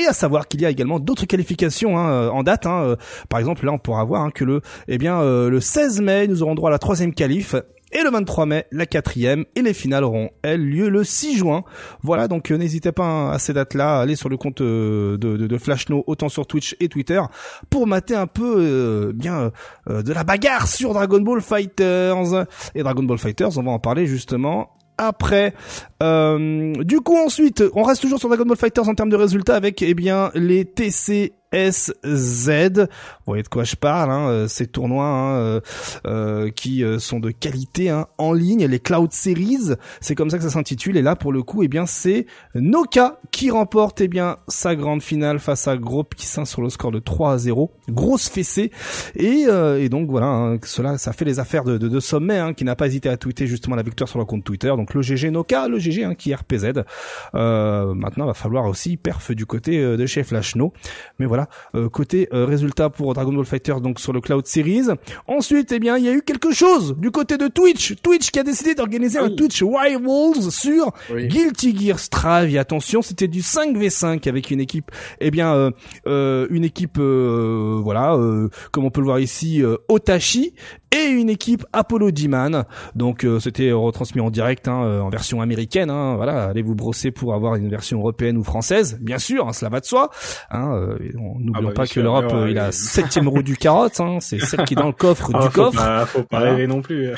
Et 0.00 0.06
à 0.06 0.12
savoir 0.12 0.48
qu'il 0.48 0.60
y 0.60 0.66
a 0.66 0.70
également 0.70 1.00
d'autres 1.00 1.26
qualifications 1.26 1.98
hein, 1.98 2.10
euh, 2.10 2.30
en 2.30 2.42
date. 2.42 2.66
Hein, 2.66 2.82
euh, 2.84 2.96
par 3.28 3.40
exemple, 3.40 3.64
là, 3.66 3.72
on 3.72 3.78
pourra 3.78 4.04
voir 4.04 4.22
hein, 4.22 4.30
que 4.30 4.44
le, 4.44 4.60
eh 4.88 4.98
bien, 4.98 5.20
euh, 5.20 5.50
le 5.50 5.60
16 5.60 6.00
mai, 6.00 6.26
nous 6.26 6.42
aurons 6.42 6.54
droit 6.54 6.70
à 6.70 6.72
la 6.72 6.78
troisième 6.78 7.14
qualif 7.14 7.54
Et 7.92 8.02
le 8.02 8.10
23 8.10 8.46
mai, 8.46 8.66
la 8.70 8.86
quatrième 8.86 9.44
et 9.56 9.62
les 9.62 9.74
finales 9.74 10.04
auront, 10.04 10.30
elles, 10.42 10.64
lieu 10.64 10.88
le 10.88 11.02
6 11.02 11.36
juin. 11.36 11.64
Voilà, 12.02 12.28
donc 12.28 12.50
euh, 12.50 12.56
n'hésitez 12.56 12.92
pas 12.92 13.04
hein, 13.04 13.30
à 13.30 13.38
ces 13.38 13.52
dates-là 13.52 13.98
à 13.98 14.02
aller 14.02 14.14
sur 14.14 14.28
le 14.28 14.36
compte 14.36 14.60
euh, 14.60 15.16
de, 15.16 15.36
de, 15.36 15.58
Flashno, 15.58 16.04
autant 16.06 16.28
sur 16.28 16.46
Twitch 16.46 16.76
et 16.78 16.88
Twitter, 16.88 17.20
pour 17.68 17.88
mater 17.88 18.14
un 18.14 18.28
peu 18.28 18.54
euh, 18.58 19.12
bien 19.12 19.50
de 19.88 20.12
la 20.12 20.24
bagarre 20.24 20.68
sur 20.68 20.94
Dragon 20.94 21.20
Ball 21.20 21.40
Fighters. 21.40 22.46
Et 22.74 22.82
Dragon 22.82 23.02
Ball 23.02 23.18
Fighters, 23.18 23.58
on 23.58 23.62
va 23.62 23.72
en 23.72 23.78
parler 23.78 24.06
justement 24.06 24.70
après. 24.96 25.54
Du 26.00 27.00
coup 27.00 27.16
ensuite, 27.16 27.64
on 27.74 27.82
reste 27.82 28.02
toujours 28.02 28.18
sur 28.18 28.28
Dragon 28.28 28.44
Ball 28.44 28.56
Fighters 28.56 28.88
en 28.88 28.94
termes 28.94 29.10
de 29.10 29.16
résultats 29.16 29.56
avec 29.56 29.82
eh 29.82 29.94
bien 29.94 30.30
les 30.34 30.64
TC 30.64 31.32
SZ. 31.52 32.48
Vous 32.80 33.26
voyez 33.26 33.42
de 33.42 33.48
quoi 33.48 33.64
je 33.64 33.76
parle, 33.76 34.10
hein, 34.10 34.28
euh, 34.28 34.48
ces 34.48 34.66
tournois 34.66 35.06
hein, 35.06 35.34
euh, 35.36 35.60
euh, 36.06 36.50
qui 36.50 36.84
euh, 36.84 36.98
sont 36.98 37.20
de 37.20 37.30
qualité 37.30 37.90
hein, 37.90 38.06
en 38.18 38.32
ligne, 38.32 38.66
les 38.66 38.78
Cloud 38.80 39.12
Series, 39.12 39.74
c'est 40.00 40.14
comme 40.14 40.30
ça 40.30 40.38
que 40.38 40.44
ça 40.44 40.50
s'intitule. 40.50 40.96
Et 40.96 41.02
là, 41.02 41.16
pour 41.16 41.32
le 41.32 41.42
coup, 41.42 41.62
eh 41.62 41.68
bien, 41.68 41.86
c'est 41.86 42.26
Noka 42.54 43.18
qui 43.30 43.50
remporte 43.50 44.00
eh 44.00 44.08
bien 44.08 44.38
sa 44.48 44.74
grande 44.74 45.02
finale 45.02 45.38
face 45.38 45.68
à 45.68 45.76
Gros 45.76 46.04
Pissin 46.04 46.44
sur 46.44 46.62
le 46.62 46.68
score 46.68 46.92
de 46.92 46.98
3 46.98 47.32
à 47.32 47.38
0. 47.38 47.72
Grosse 47.88 48.28
fessée. 48.28 48.70
Et, 49.16 49.44
euh, 49.48 49.80
et 49.80 49.88
donc 49.88 50.10
voilà, 50.10 50.26
hein, 50.26 50.58
cela, 50.64 50.98
ça 50.98 51.12
fait 51.12 51.24
les 51.24 51.38
affaires 51.38 51.64
de, 51.64 51.78
de, 51.78 51.88
de 51.88 52.00
Sommet, 52.00 52.38
hein, 52.38 52.54
qui 52.54 52.64
n'a 52.64 52.76
pas 52.76 52.86
hésité 52.86 53.08
à 53.08 53.16
tweeter 53.16 53.46
justement 53.46 53.76
la 53.76 53.82
victoire 53.82 54.08
sur 54.08 54.18
le 54.18 54.24
compte 54.24 54.44
Twitter. 54.44 54.68
Donc 54.68 54.94
le 54.94 55.02
GG 55.02 55.30
Noka, 55.30 55.68
le 55.68 55.78
GG 55.78 56.04
hein, 56.04 56.14
qui 56.14 56.30
est 56.30 56.34
RPZ. 56.34 56.82
Euh, 57.34 57.94
maintenant, 57.94 58.26
va 58.26 58.34
falloir 58.34 58.64
aussi 58.66 58.96
perf 58.96 59.32
du 59.32 59.46
côté 59.46 59.80
de 59.80 60.06
chez 60.06 60.22
Flashno. 60.22 60.72
Mais 61.18 61.26
voilà, 61.26 61.39
euh, 61.74 61.88
côté 61.88 62.28
euh, 62.32 62.44
résultat 62.44 62.90
pour 62.90 63.14
Dragon 63.14 63.32
Ball 63.32 63.44
Fighter 63.44 63.74
donc 63.82 64.00
sur 64.00 64.12
le 64.12 64.20
Cloud 64.20 64.46
Series. 64.46 64.86
Ensuite, 65.26 65.72
eh 65.72 65.78
bien, 65.78 65.96
il 65.96 66.04
y 66.04 66.08
a 66.08 66.12
eu 66.12 66.22
quelque 66.22 66.52
chose 66.52 66.94
du 66.98 67.10
côté 67.10 67.36
de 67.36 67.48
Twitch. 67.48 67.94
Twitch 68.02 68.30
qui 68.30 68.38
a 68.38 68.42
décidé 68.42 68.74
d'organiser 68.74 69.18
un. 69.18 69.30
Twitch 69.30 69.62
Rivals 69.62 70.50
sur 70.50 70.92
Oui. 71.12 71.28
Guilty 71.28 71.76
Gear 71.78 71.98
Strive. 71.98 72.54
Et 72.54 72.58
attention, 72.58 73.00
c'était 73.02 73.28
du 73.28 73.40
5v5 73.40 74.28
avec 74.28 74.50
une 74.50 74.60
équipe, 74.60 74.90
eh 75.20 75.30
bien, 75.30 75.54
euh, 75.54 75.70
euh, 76.06 76.46
une 76.50 76.64
équipe, 76.64 76.98
euh, 76.98 77.78
voilà, 77.82 78.14
euh, 78.14 78.48
comme 78.72 78.84
on 78.84 78.90
peut 78.90 79.00
le 79.00 79.06
voir 79.06 79.20
ici, 79.20 79.62
euh, 79.62 79.76
Otashi 79.88 80.54
et 80.96 81.06
une 81.06 81.30
équipe 81.30 81.64
Apollo 81.72 82.10
D-Man. 82.10 82.64
Donc 82.94 83.24
euh, 83.24 83.38
c'était 83.40 83.72
retransmis 83.72 84.20
en 84.20 84.30
direct 84.30 84.68
hein, 84.68 84.82
euh, 84.84 85.00
en 85.00 85.08
version 85.08 85.40
américaine. 85.40 85.90
Hein, 85.90 86.16
voilà, 86.16 86.44
allez 86.44 86.62
vous 86.62 86.74
brosser 86.74 87.10
pour 87.10 87.34
avoir 87.34 87.54
une 87.54 87.68
version 87.68 87.98
européenne 87.98 88.36
ou 88.36 88.44
française, 88.44 88.98
bien 89.00 89.18
sûr, 89.18 89.46
hein, 89.46 89.52
cela 89.52 89.70
va 89.70 89.80
de 89.80 89.86
soi. 89.86 90.10
Hein, 90.50 90.74
euh, 90.74 90.98
N'oublions 91.14 91.52
Ah 91.54 91.60
bah, 91.62 91.72
pas 91.74 91.86
que 91.86 92.00
l'Europe, 92.00 92.32
ouais, 92.32 92.38
euh, 92.38 92.50
il 92.50 92.58
a 92.58 92.72
septième 92.72 93.28
roue 93.28 93.42
du 93.42 93.56
carotte. 93.56 94.00
Hein, 94.00 94.18
c'est 94.20 94.38
celle 94.40 94.64
qui 94.64 94.74
est 94.74 94.76
dans 94.76 94.86
le 94.86 94.92
coffre 94.92 95.30
Ah, 95.34 95.40
du 95.40 95.44
faut 95.46 95.62
coffre. 95.62 95.78
Pas, 95.78 96.06
faut 96.06 96.22
pas 96.22 96.40
rêver 96.40 96.66
non 96.66 96.82
plus. 96.82 97.12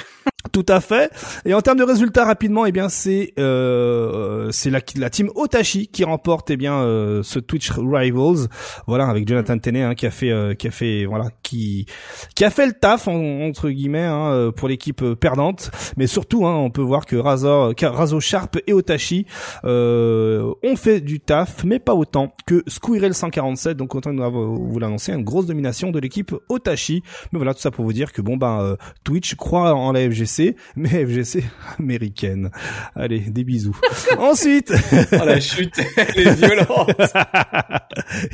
Tout 0.50 0.66
à 0.68 0.80
fait. 0.80 1.10
Et 1.44 1.54
en 1.54 1.60
termes 1.60 1.78
de 1.78 1.84
résultats 1.84 2.24
rapidement, 2.24 2.66
eh 2.66 2.72
bien 2.72 2.88
c'est 2.88 3.32
euh, 3.38 4.48
c'est 4.50 4.70
la, 4.70 4.80
la 4.96 5.08
team 5.08 5.30
Otashi 5.36 5.86
qui 5.86 6.02
remporte 6.02 6.50
eh 6.50 6.56
bien 6.56 6.74
euh, 6.80 7.22
ce 7.22 7.38
Twitch 7.38 7.70
Rivals. 7.70 8.48
Voilà 8.88 9.06
avec 9.06 9.26
Jonathan 9.28 9.56
Tenney 9.58 9.82
hein, 9.82 9.94
qui 9.94 10.04
a 10.04 10.10
fait 10.10 10.30
euh, 10.30 10.54
qui 10.54 10.66
a 10.66 10.72
fait 10.72 11.04
voilà 11.06 11.26
qui 11.44 11.86
qui 12.34 12.44
a 12.44 12.50
fait 12.50 12.66
le 12.66 12.72
taf 12.72 13.06
en- 13.06 13.42
entre 13.46 13.70
guillemets 13.70 14.02
hein, 14.04 14.32
euh, 14.32 14.50
pour 14.50 14.66
l'équipe 14.68 15.02
euh, 15.02 15.14
perdante. 15.14 15.70
Mais 15.96 16.08
surtout, 16.08 16.44
hein, 16.44 16.56
on 16.56 16.70
peut 16.70 16.82
voir 16.82 17.06
que 17.06 17.14
Razor, 17.14 17.72
Razo 17.80 18.18
Sharp 18.18 18.58
et 18.66 18.72
Otashi 18.72 19.26
euh, 19.64 20.52
ont 20.64 20.76
fait 20.76 21.00
du 21.00 21.20
taf, 21.20 21.62
mais 21.64 21.78
pas 21.78 21.94
autant 21.94 22.34
que 22.46 22.64
Squirrel 22.66 23.14
147. 23.14 23.76
Donc 23.76 23.94
autant 23.94 24.12
vous 24.12 24.78
l'annoncer, 24.80 25.12
une 25.12 25.22
grosse 25.24 25.46
domination 25.46 25.92
de 25.92 26.00
l'équipe 26.00 26.34
Otashi. 26.48 27.02
Mais 27.32 27.38
voilà 27.38 27.54
tout 27.54 27.60
ça 27.60 27.70
pour 27.70 27.84
vous 27.84 27.92
dire 27.92 28.12
que 28.12 28.20
bon 28.22 28.36
ben 28.36 28.76
Twitch 29.04 29.36
croit 29.36 29.74
en 29.74 29.92
la 29.92 30.00
FGC, 30.00 30.31
mais 30.76 31.04
FGC 31.06 31.44
américaine. 31.78 32.50
Allez, 32.94 33.20
des 33.20 33.44
bisous. 33.44 33.76
Ensuite, 34.18 34.72
Oh 35.12 35.24
la 35.24 35.40
chute, 35.40 35.74
elle 35.96 36.26
est 36.26 36.34
violente. 36.34 36.90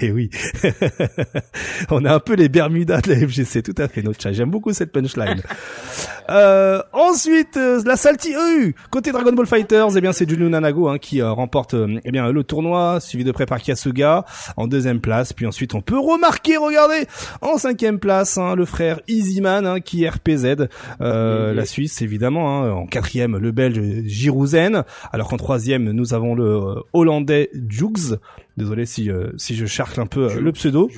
et 0.01 0.11
oui, 0.11 0.31
on 1.91 2.05
a 2.05 2.15
un 2.15 2.21
peu 2.21 2.35
les 2.35 2.49
Bermudas 2.49 3.01
de 3.01 3.13
la 3.13 3.27
FGC, 3.27 3.63
tout 3.63 3.75
à 3.79 3.89
fait 3.89 4.03
notre 4.03 4.21
chat. 4.21 4.33
J'aime 4.33 4.51
beaucoup 4.51 4.73
cette 4.73 4.93
punchline. 4.93 5.43
Euh, 6.31 6.83
ensuite, 6.93 7.57
euh, 7.57 7.81
la 7.87 7.97
Salty 7.97 8.35
EU 8.35 8.75
côté 8.91 9.13
Dragon 9.13 9.33
Ball 9.33 9.47
Fighters, 9.47 9.97
eh 9.97 10.01
bien 10.01 10.13
c'est 10.13 10.29
Junu 10.29 10.49
Nanago 10.51 10.89
hein, 10.89 10.99
qui 10.99 11.23
euh, 11.23 11.33
remporte 11.33 11.75
euh, 11.75 11.99
eh 12.05 12.11
bien 12.11 12.31
le 12.31 12.45
tournoi, 12.45 13.01
suivi 13.01 13.25
de 13.25 13.33
près 13.33 13.47
par 13.47 13.63
Kasuga 13.63 14.25
en 14.57 14.67
deuxième 14.67 15.01
place. 15.01 15.33
Puis 15.33 15.47
ensuite, 15.47 15.75
on 15.75 15.81
peut 15.81 15.99
remarquer, 15.99 16.57
regardez, 16.57 17.07
en 17.41 17.59
cinquième 17.59 17.99
place, 17.99 18.39
hein, 18.39 18.55
le 18.55 18.65
frère 18.65 19.01
Easyman 19.09 19.67
hein, 19.67 19.81
qui 19.81 20.07
RPZ, 20.07 20.69
euh, 21.01 21.55
la 21.55 21.65
Suisse 21.65 21.88
évidemment. 22.03 22.63
Hein, 22.63 22.73
en 22.73 22.87
quatrième, 22.87 23.37
le 23.37 23.51
Belge 23.53 24.07
Girouzen, 24.07 24.85
alors 25.13 25.29
qu'en 25.29 25.37
troisième, 25.37 25.91
nous 25.91 26.15
avons 26.15 26.35
le 26.35 26.45
euh, 26.45 26.75
Hollandais 26.93 27.51
Jugs. 27.69 28.19
Désolé 28.57 28.87
si 28.87 29.11
euh, 29.11 29.31
si 29.37 29.57
je 29.57 29.67
charcle 29.67 30.01
un 30.01 30.07
peu 30.07 30.31
euh, 30.31 30.41
le 30.41 30.53
pseudo. 30.53 30.91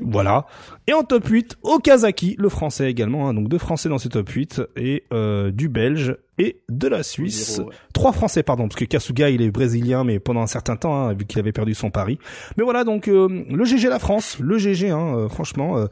Voilà. 0.00 0.46
Et 0.86 0.92
en 0.92 1.02
top 1.02 1.26
8, 1.26 1.56
Okazaki, 1.62 2.36
le 2.38 2.48
français 2.48 2.90
également, 2.90 3.28
hein, 3.28 3.34
donc 3.34 3.48
deux 3.48 3.58
français 3.58 3.88
dans 3.88 3.98
ce 3.98 4.08
top 4.08 4.28
8, 4.28 4.62
et 4.76 5.04
euh, 5.12 5.50
du 5.50 5.68
belge 5.68 6.16
et 6.38 6.60
de 6.68 6.86
la 6.86 7.02
Suisse. 7.02 7.60
Trois 7.92 8.12
français, 8.12 8.42
pardon, 8.42 8.68
parce 8.68 8.76
que 8.76 8.84
Kasuga, 8.84 9.28
il 9.30 9.42
est 9.42 9.50
brésilien, 9.50 10.04
mais 10.04 10.20
pendant 10.20 10.40
un 10.40 10.46
certain 10.46 10.76
temps, 10.76 10.94
hein, 10.94 11.14
vu 11.14 11.26
qu'il 11.26 11.40
avait 11.40 11.52
perdu 11.52 11.74
son 11.74 11.90
pari. 11.90 12.18
Mais 12.56 12.64
voilà, 12.64 12.84
donc 12.84 13.08
euh, 13.08 13.44
le 13.50 13.64
GG 13.64 13.88
la 13.88 13.98
France, 13.98 14.38
le 14.38 14.56
GG, 14.56 14.90
hein, 14.90 15.16
euh, 15.16 15.28
franchement, 15.28 15.78
euh, 15.78 15.86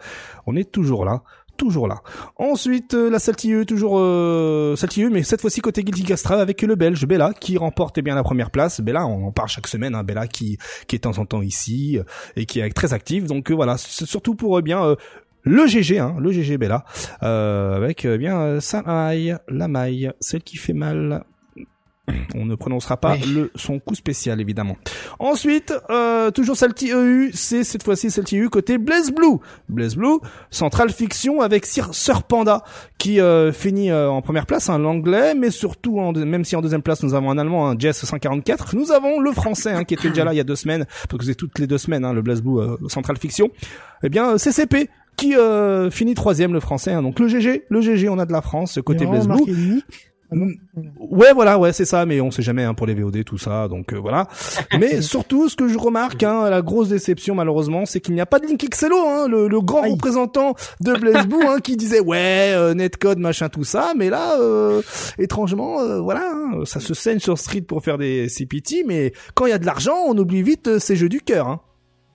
on 0.46 0.54
est 0.54 0.70
toujours 0.70 1.04
là. 1.04 1.22
Toujours 1.56 1.88
là. 1.88 2.02
Ensuite, 2.36 2.94
euh, 2.94 3.08
la 3.08 3.18
Saltilleux, 3.18 3.64
toujours 3.64 3.98
euh, 3.98 4.74
mais 5.10 5.22
cette 5.22 5.40
fois-ci 5.40 5.60
côté 5.60 5.82
Guilty 5.82 6.06
Gear 6.06 6.18
Strive 6.18 6.38
avec 6.38 6.62
le 6.62 6.74
Belge 6.74 7.06
Bella 7.06 7.32
qui 7.38 7.56
remporte 7.56 7.98
eh 7.98 8.02
bien 8.02 8.14
la 8.14 8.22
première 8.22 8.50
place. 8.50 8.80
Bella, 8.80 9.06
on 9.06 9.28
en 9.28 9.32
parle 9.32 9.48
chaque 9.48 9.66
semaine. 9.66 9.94
Hein, 9.94 10.04
Bella 10.04 10.26
qui 10.26 10.58
qui 10.86 10.96
est 10.96 10.98
de 10.98 11.02
temps 11.02 11.18
en 11.18 11.26
temps 11.26 11.42
ici 11.42 11.98
euh, 11.98 12.04
et 12.36 12.46
qui 12.46 12.60
est 12.60 12.70
très 12.70 12.92
active. 12.92 13.26
Donc 13.26 13.50
euh, 13.50 13.54
voilà, 13.54 13.76
c'est 13.78 14.06
surtout 14.06 14.34
pour 14.34 14.58
euh, 14.58 14.62
bien 14.62 14.84
euh, 14.84 14.96
le 15.42 15.66
GG, 15.66 15.98
hein, 15.98 16.16
le 16.18 16.32
GG 16.32 16.58
Bella, 16.58 16.84
euh, 17.22 17.76
avec 17.76 18.04
euh, 18.04 18.18
bien 18.18 18.60
sa 18.60 18.82
maille, 18.82 19.36
la 19.48 19.68
maille, 19.68 20.10
celle 20.20 20.42
qui 20.42 20.56
fait 20.56 20.72
mal. 20.72 21.24
On 22.34 22.44
ne 22.44 22.54
prononcera 22.54 22.96
pas 22.96 23.14
Oui. 23.14 23.32
le 23.32 23.50
son 23.54 23.78
coup 23.78 23.94
spécial 23.94 24.40
évidemment. 24.40 24.76
Ensuite, 25.18 25.74
euh, 25.90 26.30
toujours 26.30 26.56
Salty 26.56 26.92
EU, 26.92 27.30
c'est 27.32 27.64
cette 27.64 27.82
fois-ci 27.82 28.10
Salty 28.10 28.38
EU 28.38 28.48
côté 28.48 28.78
Blaze 28.78 29.10
Blue. 29.10 29.38
Blaze 29.68 29.96
Blue, 29.96 30.18
Central 30.50 30.90
Fiction 30.90 31.40
avec 31.40 31.66
Sir 31.66 31.94
Sir 31.94 32.22
Panda 32.22 32.62
qui 32.98 33.20
euh, 33.20 33.52
finit 33.52 33.90
euh, 33.90 34.08
en 34.08 34.22
première 34.22 34.46
place, 34.46 34.68
un 34.68 34.78
l'anglais, 34.78 35.34
mais 35.34 35.50
surtout 35.50 35.98
en 35.98 36.12
même 36.12 36.44
si 36.44 36.56
en 36.56 36.62
deuxième 36.62 36.82
place 36.82 37.02
nous 37.02 37.14
avons 37.14 37.30
un 37.30 37.38
allemand, 37.38 37.68
un 37.68 37.78
Jess 37.78 38.04
144, 38.04 38.76
nous 38.76 38.92
avons 38.92 39.20
le 39.20 39.32
français 39.32 39.72
hein, 39.72 39.84
qui 39.84 39.94
était 39.94 40.08
déjà 40.08 40.24
là 40.24 40.32
il 40.32 40.36
y 40.36 40.40
a 40.40 40.44
deux 40.44 40.56
semaines, 40.56 40.86
parce 41.08 41.20
que 41.20 41.24
c'est 41.26 41.34
toutes 41.34 41.58
les 41.58 41.66
deux 41.66 41.78
semaines 41.78 42.04
hein, 42.04 42.12
le 42.12 42.22
Blaze 42.22 42.42
Blue 42.42 42.60
euh, 42.60 42.76
Central 42.88 43.16
Fiction. 43.16 43.50
Eh 44.02 44.08
bien 44.08 44.32
euh, 44.32 44.38
CCP 44.38 44.88
qui 45.16 45.34
euh, 45.34 45.90
finit 45.90 46.14
troisième 46.14 46.52
le 46.52 46.60
français, 46.60 46.92
hein, 46.92 47.02
donc 47.02 47.18
le 47.18 47.28
GG, 47.28 47.64
le 47.68 47.80
GG 47.80 48.08
on 48.08 48.18
a 48.18 48.26
de 48.26 48.32
la 48.32 48.42
France 48.42 48.78
côté 48.84 49.06
vraiment 49.06 49.36
Blue. 49.36 49.82
Ah 50.30 50.34
non. 50.34 50.48
Ouais, 50.98 51.32
voilà, 51.32 51.56
ouais, 51.58 51.72
c'est 51.72 51.84
ça, 51.84 52.04
mais 52.04 52.20
on 52.20 52.30
sait 52.32 52.42
jamais 52.42 52.64
hein, 52.64 52.74
pour 52.74 52.86
les 52.88 52.94
VOD, 52.94 53.22
tout 53.24 53.38
ça, 53.38 53.68
donc 53.68 53.92
euh, 53.92 53.96
voilà. 53.98 54.26
Mais 54.78 55.00
surtout, 55.00 55.48
ce 55.48 55.54
que 55.54 55.68
je 55.68 55.78
remarque, 55.78 56.22
hein, 56.24 56.50
la 56.50 56.62
grosse 56.62 56.88
déception 56.88 57.36
malheureusement, 57.36 57.86
c'est 57.86 58.00
qu'il 58.00 58.14
n'y 58.14 58.20
a 58.20 58.26
pas 58.26 58.40
de 58.40 58.46
Link 58.46 58.68
Xelo, 58.68 58.96
hein, 59.06 59.28
le, 59.28 59.46
le 59.46 59.60
grand 59.60 59.82
Aïe. 59.82 59.92
représentant 59.92 60.54
de 60.80 60.92
Blaze 60.94 61.26
Blue, 61.28 61.44
hein, 61.46 61.58
qui 61.62 61.76
disait 61.76 62.00
ouais, 62.00 62.52
euh, 62.56 62.74
netcode, 62.74 63.18
machin, 63.18 63.48
tout 63.48 63.62
ça, 63.64 63.92
mais 63.96 64.10
là, 64.10 64.40
euh, 64.40 64.82
étrangement, 65.18 65.80
euh, 65.80 66.00
voilà, 66.00 66.28
hein, 66.34 66.64
ça 66.64 66.80
se 66.80 66.92
saigne 66.92 67.20
sur 67.20 67.38
Street 67.38 67.60
pour 67.60 67.84
faire 67.84 67.96
des 67.96 68.28
CPT, 68.28 68.84
mais 68.84 69.12
quand 69.34 69.46
il 69.46 69.50
y 69.50 69.54
a 69.54 69.58
de 69.58 69.66
l'argent, 69.66 69.96
on 70.08 70.18
oublie 70.18 70.42
vite 70.42 70.66
euh, 70.66 70.78
ces 70.80 70.96
jeux 70.96 71.08
du 71.08 71.20
cœur. 71.20 71.46
Hein. 71.46 71.60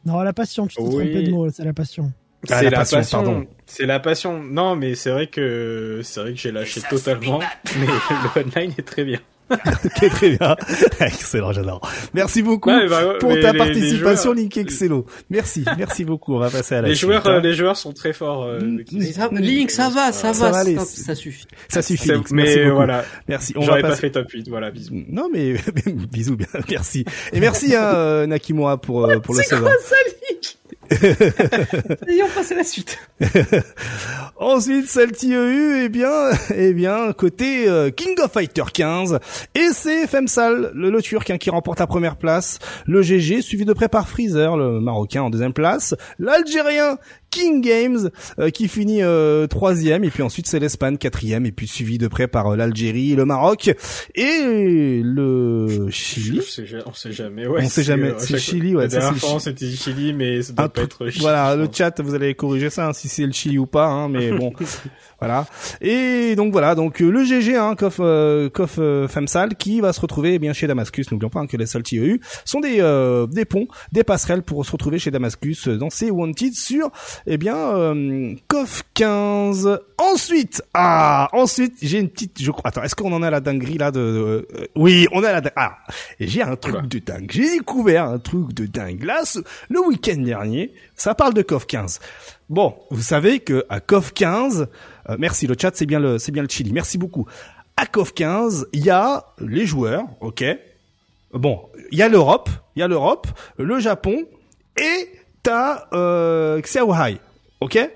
Non, 0.05 0.19
la 0.21 0.33
passion, 0.33 0.67
tu 0.67 0.75
t'es 0.75 0.81
Oui. 0.83 0.89
trompé 1.11 1.23
de 1.23 1.31
mot, 1.31 1.49
c'est 1.49 1.63
la 1.63 1.73
passion. 1.73 2.11
Ah, 2.49 2.57
c'est 2.59 2.63
la 2.65 2.69
la, 2.71 2.77
passion, 2.77 2.97
passion. 2.97 3.17
pardon. 3.23 3.45
C'est 3.67 3.85
la 3.85 3.99
passion. 3.99 4.41
Non, 4.41 4.75
mais 4.75 4.95
c'est 4.95 5.11
vrai 5.11 5.27
que 5.27 6.01
c'est 6.03 6.19
vrai 6.21 6.33
que 6.33 6.39
j'ai 6.39 6.51
lâché 6.51 6.81
totalement. 6.89 7.39
Mais 7.79 7.85
le 7.85 8.41
online 8.41 8.73
est 8.77 8.81
très 8.87 9.03
bien. 9.03 9.19
Ok, 9.51 10.09
très 10.11 10.29
bien, 10.37 10.55
excellent, 11.01 11.51
j'adore. 11.51 11.81
Merci 12.13 12.41
beaucoup. 12.41 12.69
Ouais, 12.69 12.87
bah, 12.87 13.15
Pour 13.19 13.37
ta 13.37 13.51
les- 13.51 13.57
participation, 13.57 14.31
Link 14.31 14.57
Xelo. 14.57 15.05
Merci, 15.29 15.65
merci 15.77 16.05
beaucoup. 16.05 16.35
On 16.35 16.39
va 16.39 16.49
passer 16.49 16.75
à 16.75 16.81
la 16.81 16.87
Les 16.87 16.95
suite, 16.95 17.09
joueurs, 17.09 17.27
hein. 17.27 17.33
euh, 17.35 17.41
les 17.41 17.53
joueurs 17.53 17.75
sont 17.75 17.91
très 17.91 18.13
forts. 18.13 18.45
euh, 18.45 18.59
qui- 18.87 18.95
mm. 18.99 19.11
Ça- 19.11 19.27
Link, 19.33 19.69
ça 19.69 19.89
va, 19.89 20.13
ça 20.13 20.33
Ça 20.33 20.45
va, 20.45 20.51
va 20.51 20.57
aller. 20.59 20.75
stop, 20.75 20.87
ça 20.87 21.15
suffit. 21.15 21.45
Ça 21.67 21.81
suffit. 21.81 22.07
Link, 22.13 22.31
merci 22.31 22.55
mais 22.59 22.63
beaucoup. 22.63 22.75
voilà, 22.77 23.03
Merci. 23.27 23.51
On 23.57 23.59
va 23.59 23.65
j'aurais 23.65 23.81
pas 23.81 23.89
passer. 23.89 24.01
fait 24.01 24.11
top 24.11 24.29
8. 24.31 24.47
Voilà, 24.47 24.71
bisous. 24.71 24.95
Non 25.09 25.27
mais 25.33 25.55
bisous 26.09 26.37
bien, 26.37 26.47
merci. 26.69 27.03
Et 27.33 27.41
merci 27.41 27.75
hein, 27.75 27.91
euh, 27.93 28.27
Nakimura 28.27 28.79
pour 28.79 29.05
euh, 29.05 29.19
pour 29.19 29.35
le 29.35 29.43
saison. 29.43 29.65
Allez, 32.07 32.23
on 32.23 32.29
passe 32.35 32.51
à 32.51 32.55
la 32.55 32.63
suite. 32.63 32.99
Ensuite, 34.37 34.89
Salty 34.89 35.33
EU, 35.33 35.83
eh 35.83 35.89
bien, 35.89 36.31
eh 36.53 36.73
bien, 36.73 37.13
côté 37.13 37.69
euh, 37.69 37.91
King 37.91 38.19
of 38.21 38.31
Fighter 38.31 38.63
15, 38.73 39.19
et 39.55 39.69
c'est 39.73 40.07
Femsal, 40.07 40.71
le, 40.73 40.89
le 40.89 41.01
Turc, 41.01 41.29
hein, 41.29 41.37
qui 41.37 41.49
remporte 41.49 41.79
la 41.79 41.87
première 41.87 42.17
place, 42.17 42.59
le 42.85 43.01
GG, 43.01 43.41
suivi 43.41 43.63
de 43.63 43.73
près 43.73 43.87
par 43.87 44.09
Freezer, 44.09 44.57
le 44.57 44.81
Marocain, 44.81 45.23
en 45.23 45.29
deuxième 45.29 45.53
place, 45.53 45.95
l'Algérien, 46.19 46.97
King 47.31 47.61
Games 47.61 48.09
euh, 48.39 48.49
qui 48.49 48.67
finit 48.67 49.01
euh, 49.01 49.47
troisième 49.47 50.03
et 50.03 50.09
puis 50.09 50.21
ensuite 50.21 50.47
c'est 50.47 50.59
l'Espagne 50.59 50.97
quatrième 50.97 51.45
et 51.45 51.51
puis 51.51 51.67
suivi 51.67 51.97
de 51.97 52.07
près 52.07 52.27
par 52.27 52.47
euh, 52.47 52.55
l'Algérie, 52.55 53.15
le 53.15 53.25
Maroc 53.25 53.71
et 54.15 55.01
le 55.03 55.87
Chili. 55.89 56.37
Je 56.37 56.41
sais, 56.41 56.65
on 56.85 56.93
sait 56.93 57.11
jamais. 57.11 57.47
Ouais, 57.47 57.61
On 57.63 57.69
sait 57.69 57.83
jamais. 57.83 58.09
euh, 58.09 58.15
C'est 58.19 58.37
Chili, 58.37 58.75
ouais, 58.75 58.83
La 58.83 58.87
dernière 58.89 59.17
fois, 59.17 59.39
c'était 59.39 59.69
Chili, 59.69 60.13
mais 60.13 60.41
ça 60.41 60.53
doit 60.53 60.65
Un 60.65 60.69
pas 60.69 60.81
être 60.83 61.09
Chili. 61.09 61.21
Voilà, 61.21 61.55
le 61.55 61.67
chat, 61.71 61.99
vous 62.01 62.13
allez 62.13 62.35
corriger 62.35 62.69
ça, 62.69 62.87
hein, 62.89 62.93
si 62.93 63.07
c'est 63.07 63.25
le 63.25 63.31
Chili 63.31 63.57
ou 63.57 63.65
pas, 63.65 63.87
hein, 63.87 64.09
mais 64.09 64.31
bon, 64.31 64.51
voilà. 65.19 65.45
Et 65.79 66.35
donc 66.35 66.51
voilà, 66.51 66.75
donc 66.75 67.01
euh, 67.01 67.09
le 67.09 67.23
GG, 67.23 67.55
hein, 67.55 67.75
Kof, 67.75 67.97
euh, 67.99 68.49
Kof 68.49 68.79
Femsal, 69.09 69.55
qui 69.55 69.79
va 69.81 69.93
se 69.93 70.01
retrouver 70.01 70.33
eh 70.35 70.39
bien 70.39 70.53
chez 70.53 70.67
Damascus. 70.67 71.11
N'oublions 71.11 71.29
pas 71.29 71.39
hein, 71.41 71.47
que 71.47 71.57
les 71.57 71.65
Salty 71.65 71.97
EU 71.99 72.19
sont 72.45 72.59
des 72.59 72.77
euh, 72.81 73.27
des 73.27 73.45
ponts, 73.45 73.67
des 73.91 74.03
passerelles 74.03 74.43
pour 74.43 74.65
se 74.65 74.71
retrouver 74.71 74.99
chez 74.99 75.11
Damascus 75.11 75.67
dans 75.67 75.89
ses 75.89 76.11
Wanted 76.11 76.53
sur 76.53 76.91
eh 77.27 77.37
bien 77.37 77.55
euh, 77.55 78.33
Kof 78.47 78.83
15. 78.93 79.79
Ensuite, 79.97 80.63
ah, 80.73 81.29
ensuite 81.33 81.75
j'ai 81.81 81.99
une 81.99 82.09
petite, 82.09 82.41
je 82.41 82.51
crois. 82.51 82.67
Attends, 82.69 82.83
est-ce 82.83 82.95
qu'on 82.95 83.11
en 83.13 83.21
a 83.23 83.29
la 83.29 83.39
dinguerie 83.39 83.77
là 83.77 83.91
de, 83.91 83.99
de- 83.99 84.47
euh, 84.59 84.67
Oui, 84.75 85.07
on 85.11 85.23
a 85.23 85.39
la. 85.39 85.51
Ah, 85.55 85.77
j'ai 86.19 86.41
un 86.41 86.55
truc 86.55 86.87
de 86.87 86.99
dingue. 86.99 87.29
J'ai 87.31 87.57
découvert 87.59 88.05
un 88.05 88.19
truc 88.19 88.53
de 88.53 88.65
dingue. 88.65 89.03
Là, 89.03 89.21
ce- 89.25 89.39
le 89.69 89.79
week-end 89.85 90.17
dernier, 90.21 90.73
ça 90.95 91.15
parle 91.15 91.33
de 91.33 91.41
KOF 91.41 91.65
15. 91.67 91.99
Bon, 92.49 92.75
vous 92.89 93.01
savez 93.01 93.39
que 93.39 93.65
à 93.69 93.79
KOF 93.79 94.13
15, 94.13 94.67
euh, 95.09 95.15
merci 95.19 95.47
le 95.47 95.55
chat, 95.59 95.71
c'est 95.75 95.85
bien 95.85 95.99
le, 95.99 96.17
c'est 96.17 96.31
bien 96.31 96.43
le 96.43 96.49
Chili. 96.49 96.73
Merci 96.73 96.97
beaucoup. 96.97 97.25
À 97.77 97.85
KOF 97.85 98.13
15, 98.13 98.67
il 98.73 98.83
y 98.83 98.89
a 98.89 99.25
les 99.39 99.65
joueurs, 99.65 100.03
ok. 100.19 100.43
Bon, 101.33 101.61
il 101.91 101.97
y 101.97 102.01
a 102.01 102.09
l'Europe, 102.09 102.49
il 102.75 102.79
y 102.79 102.83
a 102.83 102.87
l'Europe, 102.89 103.27
le 103.57 103.79
Japon 103.79 104.25
et 104.77 105.09
t'as 105.43 105.85
euh, 105.93 106.59
Xiaohai, 106.61 107.17
ok? 107.61 107.89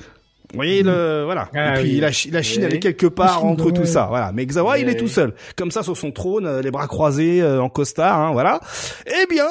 Vous 0.52 0.58
voyez 0.58 0.84
le 0.84 1.24
voilà. 1.26 1.50
Ah 1.56 1.80
et 1.80 1.82
puis 1.84 1.92
oui. 1.96 2.00
la, 2.00 2.12
Chi- 2.12 2.32
la 2.32 2.42
Chine, 2.42 2.62
Oui. 2.62 2.68
elle 2.70 2.76
est 2.76 2.80
quelque 2.80 3.08
part 3.08 3.40
Chine, 3.40 3.50
entre 3.50 3.72
tout 3.72 3.86
ça, 3.86 4.06
voilà. 4.08 4.32
Mais 4.34 4.46
Xiaohai, 4.46 4.82
il 4.82 4.90
est 4.90 4.96
tout 4.96 5.08
seul, 5.08 5.34
comme 5.58 5.72
ça 5.72 5.84
sur 5.84 5.98
son 5.98 6.12
trône, 6.12 6.46
euh, 6.46 6.62
les 6.62 6.72
bras 6.72 6.88
croisés 6.88 7.42
euh, 7.42 7.62
en 7.62 7.68
costard, 7.70 8.20
hein, 8.20 8.32
voilà. 8.32 8.60
Eh 9.08 9.26
bien, 9.28 9.48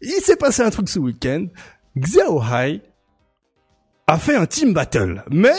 il 0.00 0.20
s'est 0.22 0.36
passé 0.36 0.62
un 0.62 0.70
truc 0.70 0.88
ce 0.88 0.98
week-end. 0.98 1.46
Xiaohai 1.98 2.82
a 4.08 4.16
fait 4.16 4.34
un 4.34 4.46
team 4.46 4.72
battle, 4.72 5.22
mais 5.30 5.52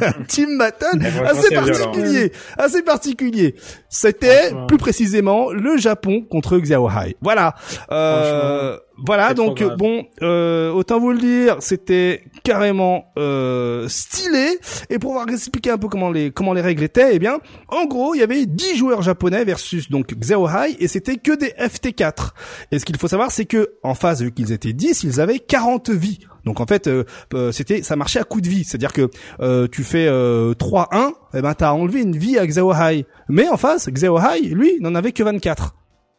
un 0.00 0.22
team 0.26 0.56
battle 0.56 1.04
assez 1.24 1.54
particulier, 1.54 2.32
assez 2.56 2.82
particulier. 2.82 3.54
C'était 3.90 4.52
plus 4.66 4.78
précisément 4.78 5.50
le 5.52 5.76
Japon 5.76 6.22
contre 6.22 6.58
Xiaohai. 6.58 7.16
Voilà, 7.20 7.54
euh, 7.92 8.78
voilà. 8.96 9.34
Donc 9.34 9.62
bon, 9.76 10.06
euh, 10.22 10.70
autant 10.70 10.98
vous 10.98 11.12
le 11.12 11.18
dire, 11.18 11.56
c'était 11.60 12.24
carrément 12.42 13.12
euh, 13.18 13.86
stylé. 13.88 14.58
Et 14.88 14.98
pour 14.98 15.12
vous 15.12 15.30
expliquer 15.30 15.70
un 15.70 15.78
peu 15.78 15.88
comment 15.88 16.10
les 16.10 16.30
comment 16.30 16.54
les 16.54 16.62
règles 16.62 16.84
étaient, 16.84 17.10
eh 17.12 17.18
bien, 17.18 17.38
en 17.68 17.84
gros, 17.84 18.14
il 18.14 18.20
y 18.20 18.22
avait 18.22 18.46
10 18.46 18.76
joueurs 18.76 19.02
japonais 19.02 19.44
versus 19.44 19.90
donc 19.90 20.14
Xiaohai 20.14 20.76
et 20.80 20.88
c'était 20.88 21.16
que 21.16 21.36
des 21.36 21.50
FT4. 21.50 22.30
Et 22.72 22.78
ce 22.78 22.86
qu'il 22.86 22.96
faut 22.96 23.08
savoir, 23.08 23.30
c'est 23.30 23.44
que 23.44 23.74
en 23.82 23.94
phase, 23.94 24.22
vu 24.22 24.32
qu'ils 24.32 24.52
étaient 24.52 24.72
10, 24.72 25.02
ils 25.04 25.20
avaient 25.20 25.38
40 25.38 25.90
vies. 25.90 26.20
Donc 26.44 26.60
en 26.60 26.66
fait, 26.66 26.86
euh, 26.86 27.04
euh, 27.34 27.52
c'était 27.52 27.82
ça 27.82 27.96
marchait 27.96 28.20
à 28.20 28.24
coup 28.24 28.40
de 28.40 28.48
vie, 28.48 28.64
c'est-à-dire 28.64 28.92
que 28.92 29.10
euh, 29.40 29.66
tu 29.70 29.84
fais 29.84 30.06
euh, 30.08 30.54
3-1, 30.54 31.12
et 31.34 31.42
ben 31.42 31.54
t'as 31.54 31.72
enlevé 31.72 32.02
une 32.02 32.16
vie 32.16 32.38
à 32.38 32.46
Xiaohai. 32.46 33.06
Mais 33.28 33.48
en 33.48 33.56
face, 33.56 33.88
Xiaohai, 33.88 34.40
lui, 34.40 34.78
n'en 34.80 34.94
avait 34.94 35.12
que 35.12 35.22
24. 35.22 35.74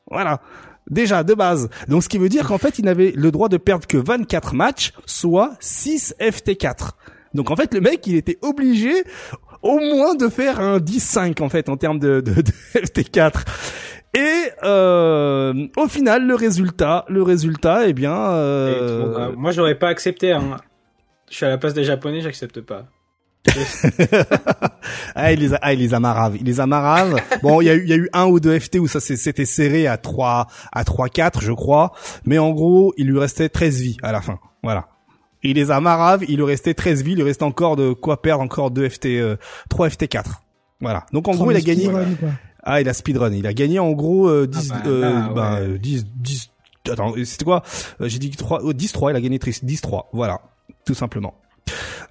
Voilà. 0.10 0.42
Déjà, 0.90 1.24
de 1.24 1.36
base. 1.36 1.70
Donc, 1.88 2.04
ce 2.04 2.10
qui 2.10 2.18
veut 2.18 2.30
dire 2.30 2.48
qu'en 2.48 2.58
fait, 2.58 2.80
il 2.80 2.86
n'avait 2.86 3.14
le 3.16 3.30
droit 3.32 3.48
de 3.48 3.58
perdre 3.58 3.86
que 3.86 3.98
24 3.98 4.56
matchs, 4.56 4.94
soit 5.06 5.56
6 5.60 6.16
FT4. 6.20 6.92
Donc, 7.36 7.52
en 7.52 7.56
fait, 7.56 7.74
le 7.76 7.82
mec, 7.82 8.06
il 8.08 8.16
était 8.16 8.40
obligé 8.42 9.04
au 9.62 9.80
moins 9.80 10.16
de 10.16 10.28
faire 10.30 10.60
un 10.60 10.80
10-5, 10.80 11.44
en 11.44 11.50
fait, 11.50 11.70
en 11.70 11.78
termes 11.78 12.00
de, 12.00 12.22
de, 12.22 12.34
de 12.42 12.52
FT4. 12.74 13.44
Et 14.16 14.50
euh, 14.64 15.68
au 15.78 15.88
final, 15.88 16.26
le 16.26 16.36
résultat, 16.36 17.06
le 17.10 17.22
résultat, 17.22 17.88
eh 17.88 17.94
bien, 17.94 18.12
Et 18.12 18.80
le 18.80 19.00
monde- 19.00 19.16
euh, 19.18 19.32
Moi, 19.38 19.52
j'aurais 19.52 19.76
pas 19.76 19.90
accepté. 19.90 20.32
Hein. 20.32 20.58
Je 21.30 21.36
suis 21.36 21.46
à 21.46 21.50
la 21.50 21.58
place 21.58 21.74
des 21.74 21.84
Japonais, 21.84 22.22
j'accepte 22.22 22.62
pas. 22.62 22.86
ah, 25.16 25.32
il 25.32 25.40
les 25.40 25.54
a, 25.54 25.60
ah, 25.62 25.74
il 25.74 25.80
les 25.80 25.94
a 25.94 26.00
marave, 26.00 26.36
il 26.38 26.46
les 26.46 26.60
a 26.60 26.66
marave. 26.66 27.16
bon, 27.42 27.62
il 27.62 27.66
y 27.66 27.70
a 27.70 27.76
eu, 27.76 27.84
il 27.84 27.90
y 27.90 27.94
a 27.94 27.96
eu 27.96 28.10
un 28.14 28.26
ou 28.26 28.40
deux 28.40 28.58
FT 28.60 28.80
où 28.80 28.88
ça 28.88 29.00
c'était 29.00 29.46
serré 29.46 29.88
à 29.88 29.98
3, 29.98 30.48
à 30.72 30.84
3, 30.84 31.10
4, 31.10 31.42
je 31.42 31.52
crois. 31.54 31.92
Mais 32.26 32.38
en 32.38 32.52
gros, 32.52 32.94
il 32.98 33.08
lui 33.08 33.20
restait 33.20 33.50
13 33.50 33.80
vies 33.82 33.98
à 34.04 34.12
la 34.12 34.22
fin. 34.22 34.40
Voilà. 34.64 34.88
Il 35.42 35.56
les 35.56 35.72
a 35.72 35.80
marave, 35.80 36.26
il 36.28 36.38
lui 36.38 36.44
restait 36.44 36.74
13 36.74 37.04
vies, 37.04 37.12
il 37.14 37.18
lui 37.18 37.24
restait 37.24 37.44
encore 37.44 37.76
de 37.78 37.94
quoi 37.94 38.22
perdre 38.22 38.44
encore 38.44 38.72
2 38.72 38.90
FT, 38.90 39.06
euh, 39.06 39.38
3 39.70 39.88
FT4. 39.88 40.42
Voilà. 40.82 41.06
Donc 41.14 41.28
en 41.28 41.32
gros, 41.36 41.50
il 41.52 41.58
a 41.58 41.62
gagné. 41.62 41.90
Ah, 42.72 42.82
il 42.82 42.88
a 42.90 42.94
speedrun. 42.94 43.32
Il 43.34 43.48
a 43.48 43.54
gagné 43.54 43.80
en 43.80 43.92
gros 43.92 44.28
euh, 44.30 44.46
10, 44.48 44.72
Ah 44.72 44.76
bah, 44.84 44.90
euh, 44.90 45.02
là, 45.02 45.30
bah, 45.34 45.54
ouais. 45.56 45.68
euh, 45.70 45.78
10, 45.78 46.06
10. 46.16 46.50
Attends, 46.90 47.14
c'était 47.26 47.46
quoi? 47.46 47.64
Euh, 48.02 48.08
J'ai 48.08 48.20
dit 48.20 48.30
3, 48.32 48.62
10-3. 48.74 49.12
Il 49.12 49.16
a 49.16 49.22
gagné 49.22 49.38
10-3. 49.38 50.06
Voilà, 50.14 50.40
tout 50.86 50.94
simplement. 50.94 51.34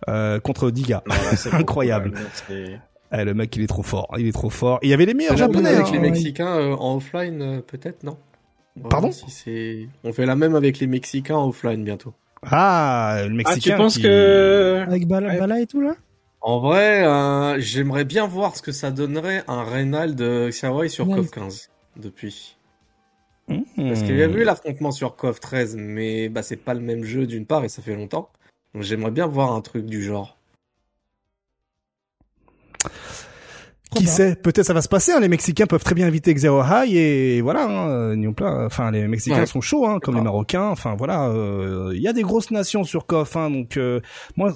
Euh, 0.09 0.41
contre 0.41 0.71
Diga. 0.71 1.03
Non, 1.07 1.15
là, 1.15 1.37
c'est 1.37 1.53
Incroyable. 1.55 2.13
c'est- 2.49 2.81
Eh, 3.13 3.25
le 3.25 3.35
mec, 3.35 3.55
il 3.57 3.63
est 3.63 3.67
trop 3.67 3.83
fort. 3.83 4.09
Il 4.19 4.27
est 4.27 4.33
trop 4.33 4.51
fort. 4.51 4.79
Il 4.83 4.91
y 4.91 4.93
avait 4.93 5.07
les 5.07 5.15
meilleurs 5.15 5.33
On 5.35 5.37
fait 5.37 5.43
la 5.43 5.49
même 5.49 5.55
japonais. 5.65 5.75
avec 5.75 5.87
hein. 5.89 5.93
les 5.93 5.99
ouais. 5.99 6.11
Mexicains 6.11 6.57
euh, 6.57 6.75
en 6.77 6.97
offline, 6.97 7.43
euh, 7.43 7.61
peut-être, 7.61 8.03
non? 8.05 8.17
Pardon? 8.91 9.11
si 9.11 9.25
c'est... 9.31 9.89
On 10.05 10.13
fait 10.13 10.27
la 10.27 10.37
même 10.37 10.55
avec 10.55 10.79
les 10.79 10.87
Mexicains 10.87 11.35
en 11.37 11.49
offline 11.49 11.83
bientôt. 11.85 12.15
Ah, 12.49 13.17
le 13.23 13.31
Ah, 13.31 13.35
mexicain. 13.35 13.73
tu 13.73 13.77
penses 13.77 13.97
qui- 13.97 14.03
que... 14.03 14.85
Avec 14.87 15.09
Bala, 15.09 15.29
Ouais. 15.29 15.39
Bala 15.39 15.61
et 15.61 15.67
tout 15.67 15.81
là? 15.81 15.95
En 16.41 16.61
vrai, 16.61 17.05
euh, 17.05 17.59
j'aimerais 17.59 18.05
bien 18.05 18.27
voir 18.27 18.57
ce 18.57 18.63
que 18.63 18.73
ça 18.73 18.91
donnerait 18.91 19.43
un 19.49 19.65
Reynald 19.65 20.15
de 20.15 20.49
Xiaowai 20.51 20.89
sur 20.89 21.09
Ouais. 21.09 21.17
KOF 21.17 21.31
15 21.31 21.71
depuis. 21.97 22.57
Parce 23.77 24.03
qu'il 24.03 24.17
y 24.17 24.23
a 24.23 24.27
eu 24.27 24.45
l'affrontement 24.45 24.91
sur 24.93 25.17
KOF 25.17 25.41
13, 25.41 25.77
mais 25.77 26.29
bah, 26.29 26.43
c'est 26.43 26.57
pas 26.57 26.75
le 26.75 26.81
même 26.81 27.05
jeu 27.05 27.27
d'une 27.27 27.47
part 27.47 27.65
et 27.65 27.69
ça 27.69 27.83
fait 27.83 27.95
longtemps. 27.95 28.31
Donc 28.75 28.83
j'aimerais 28.83 29.11
bien 29.11 29.27
voir 29.27 29.53
un 29.53 29.61
truc 29.63 29.87
du 29.87 30.03
genre. 30.03 30.37
Qui 33.95 34.07
sait 34.07 34.37
Peut-être 34.37 34.67
ça 34.67 34.75
va 34.75 34.83
se 34.83 34.89
passer. 34.89 35.13
hein. 35.13 35.21
Les 35.21 35.29
Mexicains 35.29 35.67
peuvent 35.67 35.83
très 35.83 35.95
bien 35.95 36.07
inviter 36.07 36.35
Xero 36.35 36.63
High 36.63 36.95
et 36.95 37.41
voilà. 37.41 37.65
Hein, 37.65 38.17
n'y 38.17 38.29
Enfin, 38.29 38.91
les 38.91 39.09
Mexicains 39.09 39.39
Ouais. 39.41 39.47
sont 39.47 39.61
chauds, 39.63 39.87
hein, 39.87 39.99
comme 40.03 40.15
les. 40.17 40.21
Marocains. 40.21 40.69
Enfin 40.69 40.95
voilà, 40.97 41.29
euh, 41.29 41.93
il 41.95 42.03
y 42.03 42.07
a 42.09 42.13
des 42.13 42.21
grosses 42.23 42.51
nations 42.51 42.85
sur 42.85 43.07
KOF. 43.07 43.37
Hein, 43.37 43.51
donc 43.51 43.77
euh, 43.79 44.01
moi, 44.37 44.53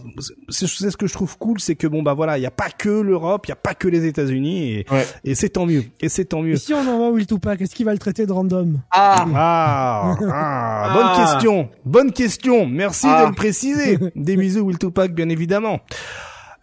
c'est 0.51 0.67
ce 0.67 0.97
que 0.97 1.07
je 1.07 1.13
trouve 1.15 1.39
cool, 1.39 1.61
c'est 1.61 1.77
que 1.77 1.87
bon 1.87 2.03
bah 2.03 2.13
voilà, 2.15 2.37
il 2.37 2.43
y 2.43 2.47
a 2.47 2.51
pas 2.51 2.69
que 2.69 2.91
l'Europe, 2.91 3.47
il 3.47 3.51
y 3.51 3.53
a 3.53 3.57
pas 3.57 3.75
que 3.75 3.89
les 3.89 4.05
États-Unis 4.07 4.73
et, 4.73 4.87
Ouais. 4.91 5.07
et 5.25 5.35
c'est 5.35 5.49
tant 5.49 5.65
mieux. 5.65 5.85
Et 6.01 6.09
c'est 6.11 6.27
tant 6.27 6.43
mieux. 6.43 6.55
Et 6.55 6.59
si 6.59 6.75
on 6.75 6.81
envoie 6.87 7.11
Will 7.11 7.27
Tupac, 7.27 7.61
est-ce 7.61 7.75
qu'il 7.75 7.87
va 7.87 7.93
le 7.93 7.99
traiter 7.99 8.27
de 8.27 8.33
random? 8.33 8.81
Ah 8.91 9.25
Ah, 9.35 10.15
ah, 10.31 10.91
bonne 10.95 11.07
Ah. 11.09 11.25
question, 11.33 11.69
bonne 11.87 12.13
question. 12.13 12.67
Merci 12.67 13.07
Ah. 13.09 13.23
de 13.23 13.29
le 13.31 13.35
préciser. 13.35 13.99
Des 14.15 14.37
bisous 14.37 14.61
Will 14.67 14.79
Tupac, 14.79 15.13
bien 15.15 15.31
évidemment. 15.31 15.81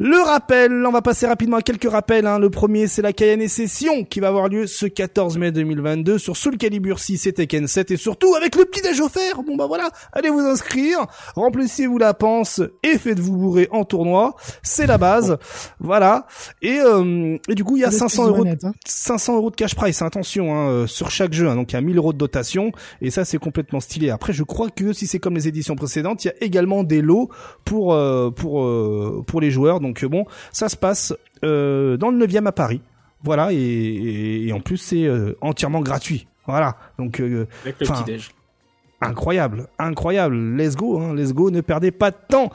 Le 0.02 0.18
rappel, 0.26 0.86
on 0.86 0.92
va 0.92 1.02
passer 1.02 1.28
rapidement 1.28 1.58
à 1.58 1.62
quelques 1.62 1.90
rappels. 1.90 2.26
Hein. 2.26 2.40
Le 2.40 2.50
premier, 2.50 2.88
c'est 2.88 3.02
la 3.02 3.12
Kayane 3.12 3.46
Session 3.50 4.06
qui 4.06 4.22
va 4.22 4.30
avoir 4.30 4.48
lieu 4.48 4.66
ce 4.66 4.86
14 4.86 5.38
mai 5.38 5.52
2022 5.52 6.18
sur 6.18 6.38
Soul 6.38 6.56
Calibur 6.58 7.00
6 7.00 7.28
et 7.28 7.34
Tekken 7.34 7.68
7 7.68 7.92
et 7.92 7.98
surtout 7.98 8.34
avec 8.36 8.56
le 8.56 8.64
petit 8.64 8.82
déj 8.82 9.02
offert. 9.02 9.44
Bon 9.46 9.58
bah 9.58 9.66
voilà, 9.68 9.90
allez 10.14 10.30
vous 10.30 10.40
inscrire, 10.40 11.06
remplissez-vous 11.36 11.98
la 11.98 12.14
panse 12.14 12.62
et 12.82 12.98
faites-vous 12.98 13.36
bourrer 13.36 13.68
en 13.72 13.84
tournoi. 13.84 14.36
C'est 14.64 14.88
la 14.88 14.98
base, 14.98 15.38
voilà. 15.82 16.28
Et, 16.62 16.80
euh, 16.80 17.36
et 17.50 17.56
du 17.56 17.66
coup, 17.66 17.76
il 17.76 17.82
y 17.82 17.84
a 17.86 17.90
Des 17.90 17.98
500 17.98 18.24
petites 18.24 18.30
euros, 18.36 18.44
de- 18.46 18.50
manettes, 18.52 18.64
hein. 18.64 18.74
500 18.86 19.36
euros 19.36 19.52
de 19.52 19.56
cash 19.58 19.76
price. 19.76 20.02
Attention, 20.02 20.56
hein, 20.56 20.70
euh, 20.70 20.88
sur 20.88 21.12
chaque 21.12 21.34
jeu. 21.34 21.50
hein. 21.50 21.56
donc 21.58 21.74
il 21.74 21.76
y 21.76 21.78
a 21.78 21.82
1000 21.82 21.98
euros 21.98 22.14
de 22.14 22.18
dotation 22.18 22.72
et 23.02 23.10
ça 23.12 23.26
c'est 23.26 23.38
complètement 23.38 23.82
stylé. 23.82 24.12
Après, 24.12 24.32
je 24.32 24.44
crois 24.44 24.70
que 24.70 24.94
si 24.94 25.08
c'est 25.08 25.20
comme 25.20 25.36
les 25.36 25.50
éditions 25.50 25.76
précédentes, 25.76 26.24
il 26.24 26.28
y 26.30 26.32
a 26.32 26.36
également 26.42 26.84
des 26.84 27.02
lots 27.02 27.30
pour 27.66 27.94
euh, 27.94 28.30
pour 28.32 28.64
euh, 28.64 29.26
pour 29.28 29.42
les 29.42 29.52
joueurs. 29.52 29.82
Donc 29.82 29.89
euh, 30.04 30.08
bon, 30.10 30.26
ça 30.52 30.70
se 30.70 30.76
passe 30.78 31.14
euh, 31.44 31.98
dans 31.98 32.10
le 32.12 32.26
9e 32.26 32.46
à 32.48 32.52
Paris. 32.52 32.82
Voilà 33.24 33.52
et, 33.52 33.56
et, 33.58 34.48
et 34.48 34.54
en 34.54 34.60
plus 34.62 34.78
c'est 34.78 35.06
euh, 35.06 35.36
entièrement 35.42 35.82
gratuit. 35.82 36.28
Voilà. 36.48 36.78
Donc 36.98 37.20
euh, 37.20 37.48
Avec 37.64 37.80
le 37.82 37.86
petit-déj. 37.88 38.32
incroyable, 39.02 39.68
incroyable. 39.78 40.36
Let's 40.56 40.76
go, 40.76 41.00
hein, 41.00 41.14
let's 41.16 41.34
go. 41.34 41.52
Ne 41.52 41.62
perdez 41.62 41.92
pas 41.92 42.12
de 42.12 42.18
temps 42.28 42.50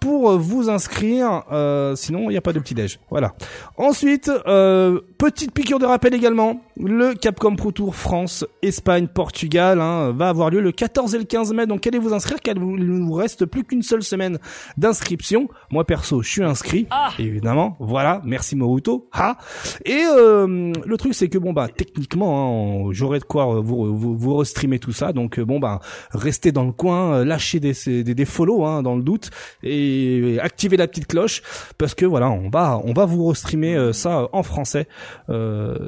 pour 0.00 0.30
euh, 0.30 0.36
vous 0.36 0.70
inscrire. 0.70 1.42
euh, 1.52 1.94
sinon, 1.96 2.24
il 2.24 2.30
n'y 2.30 2.36
a 2.36 2.40
pas 2.40 2.52
de 2.52 2.58
petit 2.60 2.74
déj. 2.74 2.98
Voilà. 3.10 3.34
Ensuite, 3.76 4.30
euh, 4.46 5.00
petite 5.18 5.52
piqûre 5.52 5.78
de 5.78 5.86
rappel 5.86 6.14
également. 6.14 6.60
Le 6.76 7.14
Capcom 7.14 7.56
Pro 7.56 7.72
Tour 7.72 7.94
France, 7.96 8.44
Espagne, 8.62 9.08
Portugal 9.08 9.80
hein, 9.80 10.12
va 10.12 10.28
avoir 10.28 10.50
lieu 10.50 10.60
le 10.60 10.72
14 10.72 11.14
et 11.14 11.18
le 11.18 11.24
15 11.24 11.52
mai. 11.52 11.66
Donc, 11.66 11.86
allez 11.86 11.98
vous 11.98 12.14
inscrire 12.14 12.40
car 12.40 12.54
il 12.56 12.62
ne 12.62 13.04
vous 13.04 13.12
reste 13.12 13.46
plus 13.46 13.64
qu'une 13.64 13.82
seule 13.82 14.02
semaine 14.02 14.38
d'inscription. 14.76 15.48
Moi 15.70 15.84
perso, 15.84 16.22
je 16.22 16.28
suis 16.30 16.44
inscrit. 16.44 16.86
Évidemment. 17.18 17.76
Voilà. 17.80 18.22
Merci 18.24 18.56
Moruto. 18.56 19.08
Ha. 19.12 19.36
Et 19.84 20.02
euh, 20.04 20.72
le 20.84 20.96
truc 20.96 21.14
c'est 21.14 21.28
que 21.28 21.38
bon 21.38 21.52
bah 21.52 21.68
techniquement 21.74 22.86
hein, 22.86 22.90
j'aurai 22.92 23.18
de 23.18 23.24
quoi 23.24 23.60
vous 23.60 23.96
vous, 23.96 24.16
vous 24.16 24.36
restreamer 24.36 24.78
tout 24.78 24.92
ça 24.92 25.12
donc 25.12 25.38
euh, 25.38 25.44
bon 25.44 25.58
bah 25.58 25.80
restez 26.10 26.52
dans 26.52 26.64
le 26.64 26.72
coin 26.72 27.14
euh, 27.14 27.24
lâchez 27.24 27.60
des 27.60 27.72
des, 28.02 28.14
des 28.14 28.24
follow 28.24 28.64
hein, 28.64 28.82
dans 28.82 28.96
le 28.96 29.02
doute 29.02 29.30
et 29.62 29.87
et 29.88 30.40
activez 30.40 30.76
la 30.76 30.86
petite 30.88 31.06
cloche 31.06 31.42
parce 31.78 31.94
que 31.94 32.04
voilà, 32.04 32.30
on 32.30 32.48
va 32.50 32.80
on 32.84 32.92
va 32.92 33.04
vous 33.04 33.26
restreamer 33.26 33.74
euh, 33.76 33.92
ça 33.92 34.28
en 34.32 34.42
français, 34.42 34.86
euh, 35.28 35.78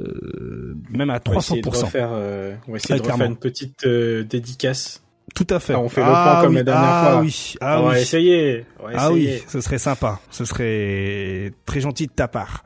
même 0.89 1.09
à 1.09 1.19
On 1.27 1.31
va 1.31 1.37
essayer 1.37 1.61
300%. 1.61 1.63
de 1.63 1.69
refaire, 1.85 2.09
euh, 2.11 2.55
on 2.67 2.71
va 2.71 2.77
essayer 2.77 2.95
Ah, 2.95 2.97
de 2.97 3.01
refaire 3.03 3.15
clairement. 3.15 3.33
une 3.33 3.39
petite 3.39 3.85
euh, 3.85 4.23
dédicace. 4.23 5.03
Tout 5.33 5.47
à 5.49 5.59
fait. 5.61 5.73
Ah, 5.73 5.79
on 5.79 5.87
fait 5.87 6.01
le 6.01 6.07
point 6.07 6.41
comme 6.41 6.55
la 6.55 6.63
dernière 6.63 6.83
ah 6.89 7.11
fois. 7.13 7.21
Oui, 7.21 7.55
ah 7.61 7.79
on 7.81 7.85
va 7.87 7.93
oui. 7.93 7.99
essayer. 8.01 8.65
On 8.81 8.87
va 8.87 8.93
Ah 8.97 9.11
oui, 9.13 9.41
ce 9.47 9.61
serait 9.61 9.77
sympa. 9.77 10.19
Ce 10.29 10.43
serait 10.43 11.53
très 11.65 11.79
gentil 11.79 12.07
de 12.07 12.11
ta 12.11 12.27
part. 12.27 12.65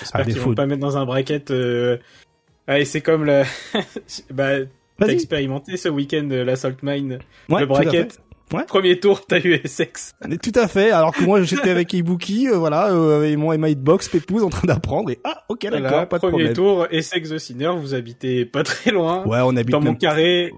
J'espère 0.00 0.24
qu'ils 0.24 0.38
vont 0.40 0.54
pas 0.54 0.64
mettre 0.66 0.80
dans 0.80 0.96
un 0.96 1.04
bracket. 1.04 1.50
Euh... 1.50 1.98
Allez, 2.66 2.86
c'est 2.86 3.02
comme 3.02 3.24
le. 3.24 3.42
bah, 4.32 4.52
t'as 4.98 5.08
expérimenté 5.08 5.76
ce 5.76 5.90
week-end 5.90 6.26
euh, 6.32 6.42
l'Assault 6.42 6.70
Mine, 6.82 7.18
Ouais, 7.50 7.60
le 7.60 7.66
bracket. 7.66 8.18
Ouais. 8.52 8.64
Premier 8.64 9.00
tour, 9.00 9.26
t'as 9.26 9.40
eu 9.40 9.54
Essex. 9.64 10.14
Tout 10.42 10.52
à 10.54 10.68
fait. 10.68 10.92
Alors 10.92 11.12
que 11.12 11.24
moi, 11.24 11.42
j'étais 11.42 11.68
avec 11.70 11.92
Ibuki, 11.92 12.48
euh, 12.48 12.56
voilà, 12.58 12.92
euh, 12.92 13.24
et 13.24 13.34
moi 13.36 13.56
et 13.56 13.70
hitbox, 13.72 14.08
Pépouze, 14.08 14.44
en 14.44 14.50
train 14.50 14.66
d'apprendre. 14.68 15.10
Et 15.10 15.18
ah, 15.24 15.42
ok, 15.48 15.62
d'accord, 15.62 15.80
Voilà, 15.80 16.06
pas 16.06 16.16
de 16.18 16.20
premier 16.20 16.32
problème. 16.44 16.52
tour, 16.52 16.86
Essex 16.92 17.30
the 17.30 17.38
Sinner, 17.38 17.72
vous 17.76 17.94
habitez 17.94 18.44
pas 18.44 18.62
très 18.62 18.92
loin. 18.92 19.26
Ouais, 19.26 19.38
on 19.42 19.56
habite 19.56 19.70
dans 19.72 19.80
mon 19.80 19.94
carré. 19.96 20.52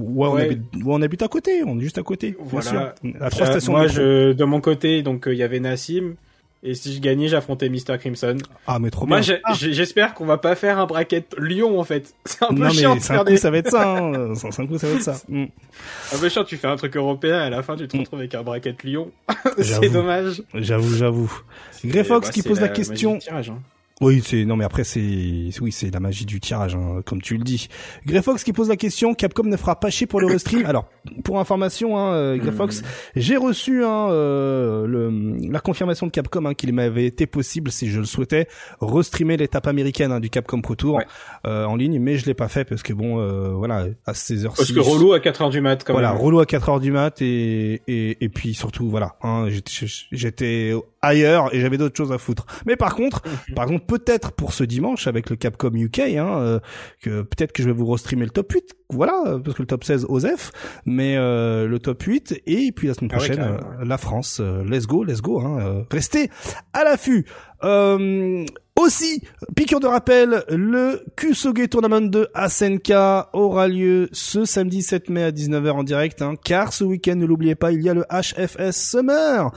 Ouais, 0.00 0.28
on, 0.28 0.34
Ouais. 0.34 0.42
habite... 0.44 0.60
ouais, 0.74 0.82
on 0.86 1.02
habite 1.02 1.22
à 1.22 1.28
côté. 1.28 1.62
On 1.66 1.78
est 1.78 1.82
juste 1.82 1.98
à 1.98 2.02
côté. 2.02 2.30
bien 2.30 2.38
Voilà. 2.46 2.70
sûr. 2.70 3.12
À 3.20 3.28
trois 3.30 3.46
Euh, 3.46 3.50
stations. 3.50 3.72
moi, 3.72 3.86
je, 3.88 4.32
de 4.32 4.44
mon 4.44 4.60
côté, 4.62 5.02
donc 5.02 5.28
euh, 5.28 5.34
il 5.34 5.38
y 5.38 5.42
avait 5.42 5.60
Nassim. 5.60 6.14
Et 6.66 6.74
si 6.74 6.94
je 6.94 7.00
gagnais, 7.00 7.28
j'affrontais 7.28 7.68
Mr. 7.68 7.98
Crimson. 8.00 8.38
Ah, 8.66 8.78
mais 8.78 8.88
trop 8.90 9.04
Moi, 9.04 9.20
bien. 9.20 9.36
j'ai- 9.48 9.54
j'ai- 9.54 9.72
j'espère 9.74 10.14
qu'on 10.14 10.24
va 10.24 10.38
pas 10.38 10.54
faire 10.56 10.78
un 10.78 10.86
bracket 10.86 11.34
Lyon, 11.38 11.78
en 11.78 11.84
fait. 11.84 12.14
C'est 12.24 12.42
un 12.42 12.48
peu 12.48 12.54
non, 12.54 12.70
chiant 12.70 12.94
mais 12.94 13.00
de 13.00 13.12
un 13.20 13.24
coup, 13.24 13.36
ça 13.36 13.50
va 13.50 13.58
être 13.58 13.70
ça. 13.70 13.96
Hein. 13.98 14.12
Un 14.58 14.66
coup, 14.66 14.78
ça 14.78 14.86
va 14.88 14.94
être 14.94 15.02
ça. 15.02 15.16
Mm. 15.28 15.44
Un 16.14 16.18
peu 16.18 16.28
chiant, 16.30 16.42
tu 16.44 16.56
fais 16.56 16.66
un 16.68 16.76
truc 16.76 16.96
européen, 16.96 17.38
et 17.42 17.46
à 17.46 17.50
la 17.50 17.62
fin, 17.62 17.76
tu 17.76 17.86
te 17.86 17.94
Mm. 17.96 18.00
retrouves 18.00 18.18
avec 18.20 18.34
un 18.34 18.42
bracket 18.42 18.82
Lyon. 18.82 19.10
C'est 19.58 19.90
dommage. 19.90 20.42
J'avoue, 20.54 20.94
j'avoue. 20.96 21.30
Greyfox 21.84 22.28
bah, 22.28 22.32
qui 22.32 22.42
pose 22.42 22.60
la, 22.60 22.68
question. 22.68 23.18
tirage, 23.18 23.50
hein. 23.50 23.58
Oui, 24.00 24.22
c'est 24.26 24.44
non 24.44 24.56
mais 24.56 24.64
après 24.64 24.82
c'est 24.82 25.00
oui 25.60 25.70
c'est 25.70 25.92
la 25.94 26.00
magie 26.00 26.24
du 26.26 26.40
tirage 26.40 26.74
hein, 26.74 27.00
comme 27.06 27.22
tu 27.22 27.36
le 27.36 27.44
dis. 27.44 27.68
Greyfox 28.06 28.42
qui 28.42 28.52
pose 28.52 28.68
la 28.68 28.76
question 28.76 29.14
Capcom 29.14 29.44
ne 29.44 29.56
fera 29.56 29.78
pas 29.78 29.88
chier 29.88 30.08
pour 30.08 30.20
le 30.20 30.26
restream. 30.26 30.64
Alors 30.66 30.86
pour 31.22 31.38
information 31.38 31.96
hein, 31.96 32.12
euh, 32.14 32.36
Greyfox, 32.36 32.80
Hmm. 32.80 32.84
j'ai 33.14 33.36
reçu 33.36 33.84
hein, 33.84 34.08
euh, 34.10 34.86
le, 34.88 35.36
la 35.48 35.60
confirmation 35.60 36.06
de 36.06 36.10
Capcom 36.10 36.44
hein, 36.44 36.54
qu'il 36.54 36.72
m'avait 36.72 37.06
été 37.06 37.26
possible 37.26 37.70
si 37.70 37.88
je 37.88 38.00
le 38.00 38.04
souhaitais 38.06 38.48
restreamer 38.80 39.36
l'étape 39.36 39.68
américaine 39.68 40.10
hein, 40.10 40.18
du 40.18 40.28
Capcom 40.28 40.60
Pro 40.60 40.74
Tour 40.74 40.96
Ouais. 40.96 41.06
euh, 41.46 41.64
en 41.64 41.76
ligne, 41.76 42.00
mais 42.00 42.16
je 42.16 42.26
l'ai 42.26 42.34
pas 42.34 42.48
fait 42.48 42.64
parce 42.64 42.82
que 42.82 42.92
bon 42.92 43.20
euh, 43.20 43.50
voilà 43.52 43.86
à 44.06 44.14
ces 44.14 44.44
heures 44.44 44.54
Parce 44.56 44.72
que 44.72 44.80
relou 44.80 45.12
à 45.12 45.20
4h 45.20 45.50
du 45.50 45.60
mat, 45.60 45.84
quand 45.84 45.92
voilà, 45.92 46.12
même. 46.12 46.20
relou 46.20 46.40
à 46.40 46.46
4 46.46 46.68
heures 46.68 46.80
du 46.80 46.90
mat 46.90 47.22
et, 47.22 47.80
et, 47.86 48.24
et 48.24 48.28
puis 48.28 48.54
surtout, 48.54 48.90
voilà, 48.90 49.14
hein, 49.22 49.46
j'étais 50.10 50.72
ailleurs 51.04 51.54
et 51.54 51.60
j'avais 51.60 51.78
d'autres 51.78 51.96
choses 51.96 52.12
à 52.12 52.18
foutre. 52.18 52.46
Mais 52.66 52.76
par 52.76 52.94
contre, 52.94 53.22
par 53.56 53.66
contre, 53.66 53.86
peut-être 53.86 54.32
pour 54.32 54.52
ce 54.52 54.64
dimanche 54.64 55.06
avec 55.06 55.30
le 55.30 55.36
Capcom 55.36 55.72
UK, 55.74 55.98
hein, 56.00 56.38
euh, 56.38 56.58
que 57.02 57.22
peut-être 57.22 57.52
que 57.52 57.62
je 57.62 57.68
vais 57.68 57.74
vous 57.74 57.86
restreamer 57.86 58.24
le 58.24 58.30
top 58.30 58.52
8, 58.52 58.74
voilà, 58.90 59.38
parce 59.44 59.56
que 59.56 59.62
le 59.62 59.66
top 59.66 59.84
16 59.84 60.06
OSEF, 60.08 60.52
mais 60.86 61.16
euh, 61.16 61.66
le 61.66 61.78
top 61.78 62.02
8 62.02 62.42
et 62.46 62.72
puis 62.72 62.88
la 62.88 62.94
semaine 62.94 63.10
Ah 63.12 63.18
ouais, 63.18 63.26
prochaine, 63.26 63.40
euh, 63.42 63.84
la 63.84 63.98
France, 63.98 64.38
euh, 64.40 64.64
let's 64.64 64.86
go, 64.86 65.04
let's 65.04 65.20
go, 65.20 65.40
hein, 65.40 65.58
euh, 65.60 65.82
restez 65.90 66.30
à 66.72 66.84
l'affût. 66.84 67.26
Euh, 67.62 68.44
aussi, 68.76 69.22
piqûre 69.54 69.80
de 69.80 69.86
rappel, 69.86 70.42
le 70.48 71.04
Kusoge 71.16 71.68
Tournament 71.70 72.00
de 72.10 72.28
Asenka 72.34 73.30
aura 73.32 73.68
lieu 73.68 74.08
ce 74.12 74.44
samedi 74.44 74.82
7 74.82 75.10
mai 75.10 75.22
à 75.22 75.30
19h 75.30 75.70
en 75.70 75.84
direct, 75.84 76.22
hein, 76.22 76.34
car 76.42 76.72
ce 76.72 76.84
week-end, 76.84 77.14
ne 77.14 77.24
l'oubliez 77.24 77.54
pas, 77.54 77.72
il 77.72 77.82
y 77.82 77.88
a 77.88 77.94
le 77.94 78.04
HFS 78.10 78.72
Summer. 78.72 79.52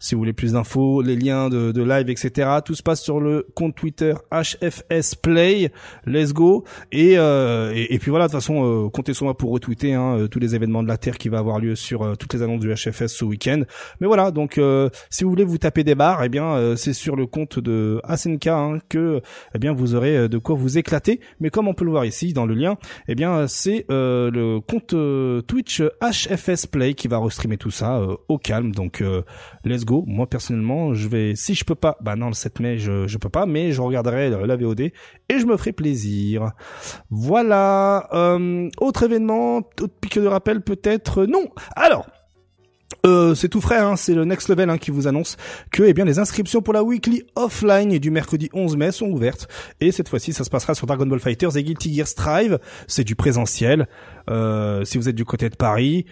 Si 0.00 0.14
vous 0.14 0.20
voulez 0.20 0.32
plus 0.32 0.52
d'infos, 0.52 1.02
les 1.02 1.16
liens 1.16 1.48
de, 1.48 1.72
de 1.72 1.82
live, 1.82 2.08
etc., 2.08 2.48
tout 2.64 2.74
se 2.74 2.82
passe 2.82 3.02
sur 3.02 3.20
le 3.20 3.46
compte 3.54 3.74
Twitter 3.74 4.14
HFS 4.30 5.16
Play. 5.16 5.72
Let's 6.06 6.32
go. 6.32 6.64
Et, 6.92 7.18
euh, 7.18 7.72
et, 7.74 7.98
puis 7.98 8.10
voilà, 8.10 8.26
de 8.26 8.32
toute 8.32 8.40
façon, 8.40 8.64
euh, 8.64 8.88
comptez 8.90 9.12
sur 9.12 9.24
moi 9.24 9.36
pour 9.36 9.50
retweeter 9.50 9.94
hein, 9.94 10.16
euh, 10.16 10.28
tous 10.28 10.38
les 10.38 10.54
événements 10.54 10.82
de 10.82 10.88
la 10.88 10.98
Terre 10.98 11.18
qui 11.18 11.28
va 11.28 11.38
avoir 11.38 11.58
lieu 11.58 11.74
sur 11.74 12.02
euh, 12.02 12.14
toutes 12.14 12.34
les 12.34 12.42
annonces 12.42 12.60
du 12.60 12.72
HFS 12.72 13.08
ce 13.08 13.24
week-end. 13.24 13.62
Mais 14.00 14.06
voilà, 14.06 14.30
donc 14.30 14.58
euh, 14.58 14.88
si 15.10 15.24
vous 15.24 15.30
voulez 15.30 15.44
vous 15.44 15.58
taper 15.58 15.82
des 15.82 15.94
barres, 15.94 16.22
eh 16.22 16.28
bien 16.28 16.76
c'est 16.76 16.92
sur 16.92 17.16
le 17.16 17.26
compte 17.26 17.58
de 17.58 18.00
Asenka 18.04 18.56
hein, 18.56 18.78
que 18.88 19.20
eh 19.54 19.58
bien 19.58 19.72
vous 19.72 19.94
aurez 19.94 20.28
de 20.28 20.38
quoi 20.38 20.54
vous 20.54 20.78
éclater. 20.78 21.20
Mais 21.40 21.50
comme 21.50 21.68
on 21.68 21.74
peut 21.74 21.84
le 21.84 21.90
voir 21.90 22.04
ici 22.04 22.32
dans 22.32 22.46
le 22.46 22.54
lien, 22.54 22.76
eh 23.08 23.14
bien 23.14 23.46
c'est 23.46 23.84
le 23.88 24.58
compte 24.60 24.94
Twitch 25.46 25.82
HFS 26.00 26.66
Play 26.66 26.94
qui 26.94 27.08
va 27.08 27.18
restreamer 27.18 27.56
tout 27.56 27.70
ça 27.70 28.00
au 28.28 28.38
calme. 28.38 28.72
Donc 28.72 29.02
let's 29.64 29.84
go. 29.84 29.87
Moi 30.06 30.26
personnellement, 30.26 30.94
je 30.94 31.08
vais 31.08 31.34
si 31.34 31.54
je 31.54 31.64
peux 31.64 31.74
pas, 31.74 31.96
bah 32.00 32.16
non 32.16 32.28
le 32.28 32.34
7 32.34 32.60
mai 32.60 32.78
je 32.78 33.06
je 33.06 33.18
peux 33.18 33.28
pas, 33.28 33.46
mais 33.46 33.72
je 33.72 33.80
regarderai 33.80 34.30
la 34.30 34.56
VOD 34.56 34.80
et 34.80 34.92
je 35.28 35.46
me 35.46 35.56
ferai 35.56 35.72
plaisir. 35.72 36.52
Voilà. 37.10 38.08
Euh, 38.12 38.68
autre 38.80 39.02
événement, 39.04 39.56
autre 39.58 39.94
pique 40.00 40.18
de 40.18 40.26
rappel 40.26 40.62
peut-être 40.62 41.24
non. 41.24 41.44
Alors. 41.76 42.06
Euh, 43.06 43.34
c'est 43.34 43.48
tout 43.48 43.60
frais, 43.60 43.78
hein, 43.78 43.96
c'est 43.96 44.14
le 44.14 44.24
Next 44.24 44.48
Level 44.48 44.68
hein, 44.70 44.78
qui 44.78 44.90
vous 44.90 45.06
annonce 45.06 45.36
que 45.70 45.82
eh 45.82 45.92
bien 45.92 46.04
les 46.04 46.18
inscriptions 46.18 46.62
pour 46.62 46.74
la 46.74 46.82
weekly 46.82 47.22
offline 47.36 47.96
du 47.98 48.10
mercredi 48.10 48.48
11 48.52 48.76
mai 48.76 48.92
sont 48.92 49.06
ouvertes 49.06 49.46
et 49.80 49.92
cette 49.92 50.08
fois-ci 50.08 50.32
ça 50.32 50.42
se 50.42 50.50
passera 50.50 50.74
sur 50.74 50.86
Dragon 50.86 51.06
Ball 51.06 51.20
Fighters 51.20 51.56
et 51.56 51.62
Guilty 51.62 51.94
Gear 51.94 52.08
Strive, 52.08 52.58
c'est 52.86 53.04
du 53.04 53.14
présentiel. 53.14 53.86
Euh, 54.30 54.84
si 54.84 54.98
vous 54.98 55.08
êtes 55.08 55.14
du 55.14 55.24
côté 55.24 55.48
de 55.48 55.54
Paris, 55.54 56.06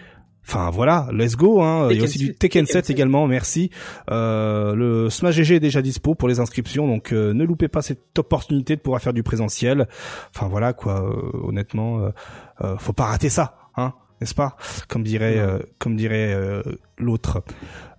Enfin 0.47 0.69
voilà, 0.69 1.07
let's 1.11 1.35
go. 1.35 1.61
Hein. 1.61 1.89
Il 1.91 1.97
y 1.97 1.99
a 1.99 2.03
aussi 2.03 2.19
du 2.19 2.27
7, 2.27 2.39
Tekken 2.39 2.65
Tekken 2.65 2.81
7 2.83 2.89
également, 2.89 3.27
merci. 3.27 3.69
Euh, 4.09 4.73
le 4.75 5.09
Smash 5.09 5.35
GG 5.35 5.55
est 5.55 5.59
déjà 5.59 5.81
dispo 5.81 6.15
pour 6.15 6.29
les 6.29 6.39
inscriptions, 6.39 6.87
donc 6.87 7.11
euh, 7.11 7.33
ne 7.33 7.43
loupez 7.43 7.67
pas 7.67 7.81
cette 7.81 8.17
opportunité 8.17 8.77
de 8.77 8.81
pouvoir 8.81 9.01
faire 9.01 9.13
du 9.13 9.23
présentiel. 9.23 9.87
Enfin 10.33 10.47
voilà 10.47 10.71
quoi, 10.71 11.03
euh, 11.03 11.47
honnêtement, 11.47 11.99
euh, 11.99 12.09
euh, 12.61 12.77
faut 12.77 12.93
pas 12.93 13.05
rater 13.05 13.27
ça, 13.29 13.57
hein, 13.75 13.93
n'est-ce 14.21 14.35
pas? 14.35 14.55
Comme 14.87 15.03
dirait, 15.03 15.37
euh, 15.37 15.59
comme 15.79 15.97
dirait 15.97 16.33
euh, 16.33 16.61
l'autre. 16.97 17.43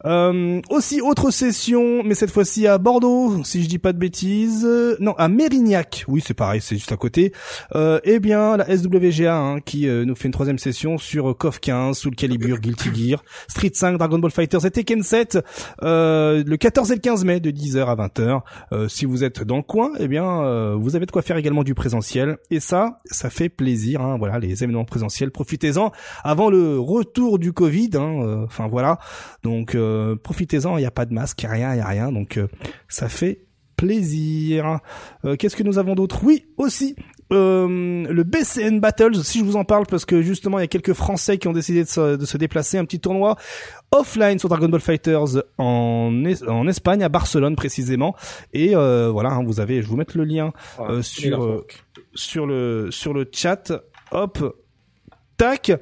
Euh, 0.05 0.61
aussi 0.71 1.01
autre 1.01 1.31
session, 1.31 2.03
mais 2.05 2.15
cette 2.15 2.31
fois-ci 2.31 2.67
à 2.67 2.79
Bordeaux, 2.79 3.43
si 3.45 3.63
je 3.63 3.69
dis 3.69 3.79
pas 3.79 3.93
de 3.93 3.99
bêtises. 3.99 4.65
Euh, 4.65 4.97
Non, 5.01 5.15
à 5.19 5.29
Mérignac. 5.29 6.05
Oui, 6.09 6.23
c'est 6.25 6.35
pareil, 6.35 6.61
c'est 6.61 6.77
juste 6.77 6.93
à 6.93 6.97
côté. 6.97 7.33
Euh, 7.75 7.99
eh 8.05 8.21
bien, 8.21 8.57
la 8.57 8.65
SWGA 8.77 9.37
hein, 9.37 9.61
qui 9.61 9.89
euh, 9.89 10.05
nous 10.05 10.15
fait 10.15 10.27
une 10.29 10.33
troisième 10.33 10.59
session 10.59 10.99
sur 10.99 11.31
euh, 11.31 11.35
KOF 11.35 11.61
15, 11.61 11.97
Soul 11.99 12.15
Calibur, 12.15 12.59
Guilty 12.61 12.91
Gear, 12.95 13.23
Street 13.49 13.71
5, 13.73 13.99
Dragon 13.99 14.19
Ball 14.19 14.31
Fighters 14.31 14.65
et 14.67 14.71
Tekken 14.71 15.03
7, 15.03 15.39
euh, 15.83 16.43
le 16.47 16.57
14 16.57 16.91
et 16.93 16.95
le 16.95 17.01
15 17.01 17.25
mai 17.25 17.41
de 17.41 17.51
10h 17.51 17.85
à 17.87 17.95
20h. 17.97 18.41
Euh, 18.73 18.89
si 18.89 19.05
vous 19.05 19.25
êtes 19.25 19.43
dans 19.43 19.57
le 19.57 19.63
coin, 19.63 19.91
eh 19.99 20.09
bien, 20.09 20.75
vous 20.77 20.97
avez 20.97 21.07
de 21.07 21.11
quoi 21.11 21.23
faire 21.23 21.37
également 21.37 21.65
du 21.65 21.75
présentiel. 21.75 22.39
Et 22.51 22.61
ça, 22.61 22.99
ça 23.05 23.31
fait 23.31 23.49
plaisir. 23.49 24.01
Hein, 24.01 24.17
voilà, 24.19 24.39
les 24.39 24.63
événements 24.63 24.85
présentiels, 24.85 25.31
profitez-en 25.31 25.91
avant 26.25 26.51
le 26.51 26.79
retour 26.79 27.39
du 27.39 27.53
Covid. 27.53 27.91
hein, 27.95 28.45
Enfin 28.45 28.69
voilà, 28.69 28.99
donc 29.43 29.77
euh, 29.88 30.16
profitez-en. 30.16 30.77
Il 30.77 30.81
n'y 30.81 30.87
a 30.87 30.90
pas 30.90 31.07
de 31.07 31.14
masque, 31.14 31.42
il 31.42 31.46
n'y 31.46 31.51
a 31.51 31.55
rien, 31.55 31.72
il 31.72 31.77
n'y 31.77 31.83
a 31.83 31.87
rien. 31.87 32.12
Donc 32.12 32.37
euh, 32.37 32.46
ça 32.88 33.09
fait 33.09 33.40
plaisir. 33.77 34.81
Euh, 35.24 35.37
Qu'est-ce 35.37 35.55
que 35.57 35.62
nous 35.62 35.79
avons 35.79 35.94
d'autre? 35.94 36.20
Oui, 36.24 36.46
aussi 36.57 36.96
euh, 37.33 38.07
le 38.09 38.22
BCN 38.24 38.81
Battles, 38.81 39.16
si 39.22 39.38
je 39.40 39.44
vous 39.44 39.57
en 39.57 39.64
parle, 39.64 39.87
parce 39.87 40.05
que 40.05 40.20
justement 40.22 40.59
il 40.59 40.62
y 40.62 40.64
a 40.64 40.68
quelques 40.68 40.94
Français 40.94 41.38
qui 41.38 41.46
ont 41.46 41.53
décidé 41.53 41.85
de 41.85 41.88
se, 41.88 42.16
de 42.16 42.24
se 42.27 42.37
déplacer, 42.38 42.79
un 42.79 42.85
petit 42.85 42.98
tournoi 43.01 43.37
offline 43.92 44.38
sur 44.38 44.48
Dragon 44.48 44.68
Ball 44.68 44.81
Fighters 44.81 45.42
en, 45.59 46.24
Es- 46.27 46.42
en 46.48 46.66
Espagne, 46.66 47.03
à 47.05 47.09
Barcelone 47.09 47.55
précisément. 47.55 48.16
Et 48.53 48.74
euh, 48.74 49.11
voilà, 49.12 49.31
hein, 49.31 49.44
vous 49.44 49.61
avez, 49.61 49.83
je 49.83 49.88
vous 49.88 49.96
mettre 49.96 50.16
le 50.16 50.24
lien 50.24 50.53
euh, 50.81 51.03
sur 52.14 52.46
le 52.46 52.90
sur 52.90 53.12
le 53.14 53.29
chat. 53.33 53.72
Hop. 54.11 54.57
Tac, 55.38 55.72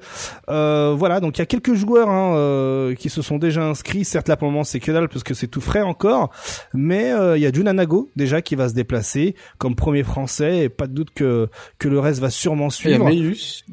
Euh, 0.48 0.94
voilà. 0.96 1.18
Donc 1.18 1.38
il 1.38 1.40
y 1.40 1.42
a 1.42 1.46
quelques 1.46 1.74
joueurs 1.74 2.08
hein, 2.08 2.36
euh, 2.36 2.94
qui 2.94 3.10
se 3.10 3.22
sont 3.22 3.38
déjà 3.38 3.64
inscrits. 3.64 4.04
Certes 4.04 4.28
là 4.28 4.36
pour 4.36 4.46
le 4.46 4.52
moment 4.52 4.62
c'est 4.64 4.78
que 4.78 4.92
dalle 4.92 5.08
parce 5.08 5.24
que 5.24 5.34
c'est 5.34 5.48
tout 5.48 5.60
frais 5.60 5.82
encore, 5.82 6.30
mais 6.74 7.10
euh, 7.10 7.36
il 7.36 7.42
y 7.42 7.46
a 7.46 7.52
Junanago 7.52 8.10
déjà 8.16 8.42
qui 8.42 8.54
va 8.54 8.68
se 8.68 8.74
déplacer 8.74 9.34
comme 9.58 9.74
premier 9.74 10.04
français 10.04 10.58
et 10.64 10.68
pas 10.68 10.86
de 10.86 10.92
doute 10.92 11.10
que 11.14 11.48
que 11.78 11.88
le 11.88 11.98
reste 11.98 12.20
va 12.20 12.30
sûrement 12.30 12.68
Il 12.84 12.90
y 12.90 12.94
a 12.94 12.96
suivre. 12.98 13.04
Meus. 13.10 13.64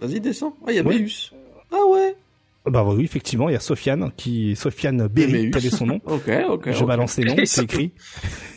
Vas-y, 0.00 0.20
descends. 0.20 0.54
Ah, 0.66 0.72
il 0.72 0.76
y 0.76 0.78
a 0.80 0.82
Ouais. 0.82 0.98
Meus. 0.98 1.32
Ah 1.72 1.76
ouais. 1.88 2.14
Bah 2.66 2.84
oui, 2.84 3.04
effectivement, 3.04 3.48
il 3.48 3.52
y 3.52 3.56
a 3.56 3.60
Sofiane 3.60 4.10
qui 4.16 4.56
Sofiane 4.56 5.06
Berry, 5.06 5.52
quel 5.52 5.64
est 5.64 5.70
son 5.74 5.86
nom 5.86 6.00
Ok, 6.04 6.28
ok. 6.48 6.72
Je 6.72 6.84
balance 6.84 7.16
les 7.16 7.24
noms, 7.26 7.36
c'est 7.44 7.62
écrit. 7.62 7.92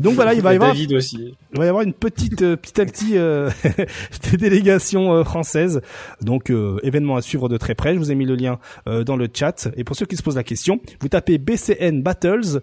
Donc 0.00 0.14
voilà, 0.14 0.34
il 0.34 0.42
va 0.42 0.52
y 0.52 0.56
avoir 0.56 0.72
David 0.72 0.92
aussi. 0.92 1.34
il 1.52 1.58
va 1.58 1.64
y 1.64 1.68
avoir 1.68 1.82
une 1.82 1.92
petite 1.92 2.42
euh, 2.42 2.56
petit 2.56 2.80
à 2.80 2.86
petit 2.86 3.16
euh, 3.16 3.50
des 4.30 4.36
délégations 4.36 5.12
euh, 5.12 5.24
françaises. 5.24 5.80
Donc 6.20 6.50
euh, 6.50 6.78
événement 6.82 7.16
à 7.16 7.22
suivre 7.22 7.48
de 7.48 7.56
très 7.56 7.74
près. 7.74 7.94
Je 7.94 7.98
vous 7.98 8.12
ai 8.12 8.14
mis 8.14 8.26
le 8.26 8.36
lien 8.36 8.58
euh, 8.88 9.04
dans 9.04 9.16
le 9.16 9.28
chat. 9.32 9.68
Et 9.76 9.84
pour 9.84 9.96
ceux 9.96 10.06
qui 10.06 10.16
se 10.16 10.22
posent 10.22 10.36
la 10.36 10.44
question, 10.44 10.80
vous 11.00 11.08
tapez 11.08 11.38
BCN 11.38 12.02
Battles 12.02 12.60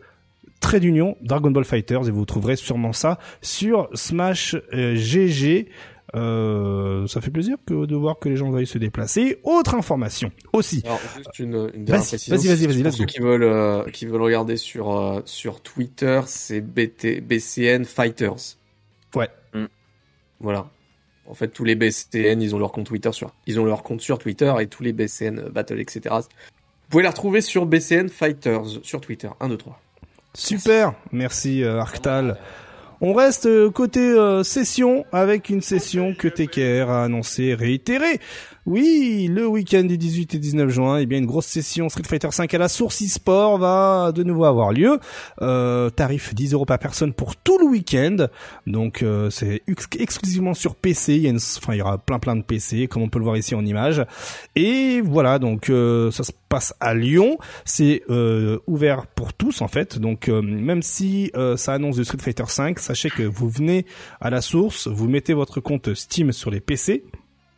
trait 0.62 0.80
d'union 0.80 1.16
Dragon 1.22 1.52
Ball 1.52 1.66
Fighters 1.66 2.08
et 2.08 2.12
vous 2.12 2.26
trouverez 2.26 2.56
sûrement 2.56 2.94
ça 2.94 3.20
sur 3.42 3.90
Smash 3.94 4.56
euh, 4.74 4.96
GG. 4.96 5.68
Euh, 6.16 7.07
ça 7.07 7.20
fait 7.20 7.32
plaisir 7.32 7.57
que 7.66 7.86
de 7.86 7.95
voir 7.95 8.20
que 8.20 8.30
les 8.30 8.38
gens 8.38 8.49
veuillent 8.49 8.66
se 8.68 8.78
déplacer. 8.78 9.39
Autre 9.43 9.76
information 9.76 10.32
aussi. 10.53 10.82
Alors, 10.86 10.99
juste 11.16 11.39
une, 11.39 11.70
une 11.74 11.86
dernière 11.86 12.01
Vas-y, 12.01 12.07
précision. 12.09 12.36
vas-y, 12.36 12.47
vas-y, 12.47 12.68
vas-y, 12.68 12.84
Pour 12.84 12.93
ceux 12.93 13.05
qui 13.05 13.20
veulent, 13.20 13.43
euh, 13.43 13.84
qui 13.91 14.05
veulent 14.05 14.22
regarder 14.22 14.55
sur, 14.55 14.95
euh, 14.95 15.22
sur 15.26 15.61
Twitter, 15.61 16.22
c'est 16.26 16.61
BT, 16.61 17.22
BCN 17.22 17.84
Fighters. 17.86 18.57
Ouais. 19.13 19.30
Voilà. 20.39 20.70
En 21.28 21.34
fait, 21.34 21.47
tous 21.47 21.63
les 21.63 21.76
BCN, 21.76 22.41
ils 22.41 22.53
ont 22.55 22.59
leur 22.59 22.72
compte 22.72 22.86
Twitter 22.86 23.11
sur, 23.11 23.32
ils 23.47 23.59
ont 23.59 23.66
leur 23.66 23.84
compte 23.84 24.01
sur 24.01 24.20
Twitter 24.20 24.53
et 24.59 24.68
tous 24.68 24.84
les 24.84 24.93
BCN 24.93 25.49
Battle, 25.49 25.80
etc. 25.80 26.01
Vous 26.16 26.89
pouvez 26.89 27.03
la 27.03 27.09
retrouver 27.09 27.41
sur 27.41 27.66
BCN 27.66 28.09
Fighters 28.09 28.66
sur 28.84 29.01
Twitter. 29.01 29.30
1, 29.39 29.49
2, 29.49 29.57
3. 29.57 29.82
Super, 30.36 30.93
merci 31.11 31.63
euh, 31.63 31.80
Arctal. 31.80 32.38
On 33.02 33.14
reste 33.14 33.46
euh, 33.46 33.70
côté 33.70 34.00
euh, 34.00 34.43
session 34.43 35.06
avec 35.12 35.50
une 35.50 35.62
session 35.62 36.14
que 36.14 36.28
TKR 36.28 36.89
a 36.89 37.04
annoncé 37.04 37.54
réitérée. 37.54 38.20
Oui, 38.66 39.28
le 39.32 39.45
week-end 39.47 39.84
du 39.84 39.95
18 39.95 40.34
et 40.34 40.39
19 40.39 40.70
juin, 40.70 40.97
eh 40.97 41.05
bien 41.05 41.20
une 41.20 41.28
grosse 41.28 41.45
session 41.45 41.88
Street 41.88 42.01
Fighter 42.07 42.30
5 42.32 42.51
à 42.51 42.57
la 42.57 42.68
source 42.68 43.03
e-sport 43.03 43.59
va 43.59 44.11
de 44.11 44.24
nouveau 44.24 44.45
avoir 44.45 44.72
lieu. 44.74 44.97
Euh, 45.43 45.91
tarif 45.91 46.34
10 46.34 46.53
euros 46.53 46.66
par 46.66 46.80
personne 46.80 47.13
pour 47.13 47.36
tout 47.36 47.59
le 47.59 47.66
week-end. 47.66 48.26
Donc 48.66 49.03
euh, 49.03 49.30
c'est 49.30 49.61
ex- 49.68 49.88
exclusivement 49.99 50.55
sur 50.55 50.74
PC. 50.76 51.13
Il 51.13 51.22
y, 51.22 51.28
a 51.28 51.30
une- 51.30 51.36
enfin, 51.57 51.74
il 51.76 51.78
y 51.78 51.82
aura 51.84 51.99
plein 51.99 52.18
plein 52.18 52.36
de 52.36 52.41
PC, 52.41 52.88
comme 52.88 53.03
on 53.03 53.09
peut 53.09 53.20
le 53.20 53.26
voir 53.26 53.38
ici 53.38 53.53
en 53.53 53.63
image. 53.63 54.03
Et 54.55 54.99
voilà, 55.01 55.38
donc 55.38 55.70
euh, 55.70 56.09
ça 56.09 56.24
se 56.24 56.32
passe 56.49 56.74
à 56.80 56.95
Lyon. 56.95 57.38
C'est 57.66 58.01
euh, 58.09 58.57
ouvert 58.66 59.05
pour 59.05 59.34
tous 59.34 59.61
en 59.61 59.68
fait. 59.68 59.99
Donc 59.99 60.28
euh, 60.28 60.41
même 60.41 60.82
si 60.82 61.30
euh, 61.36 61.55
ça 61.55 61.74
annonce 61.74 61.97
du 61.97 62.03
Street 62.03 62.18
Fighter 62.20 62.45
5, 62.47 62.80
sachez 62.80 63.11
que 63.11 63.22
vous 63.22 63.47
venez 63.47 63.86
à 64.22 64.32
la 64.32 64.41
source, 64.41 64.88
vous 64.88 65.07
mettez 65.07 65.36
votre 65.36 65.59
compte 65.59 65.93
Steam 65.93 66.32
sur 66.32 66.49
les 66.49 66.61
PC 66.61 67.03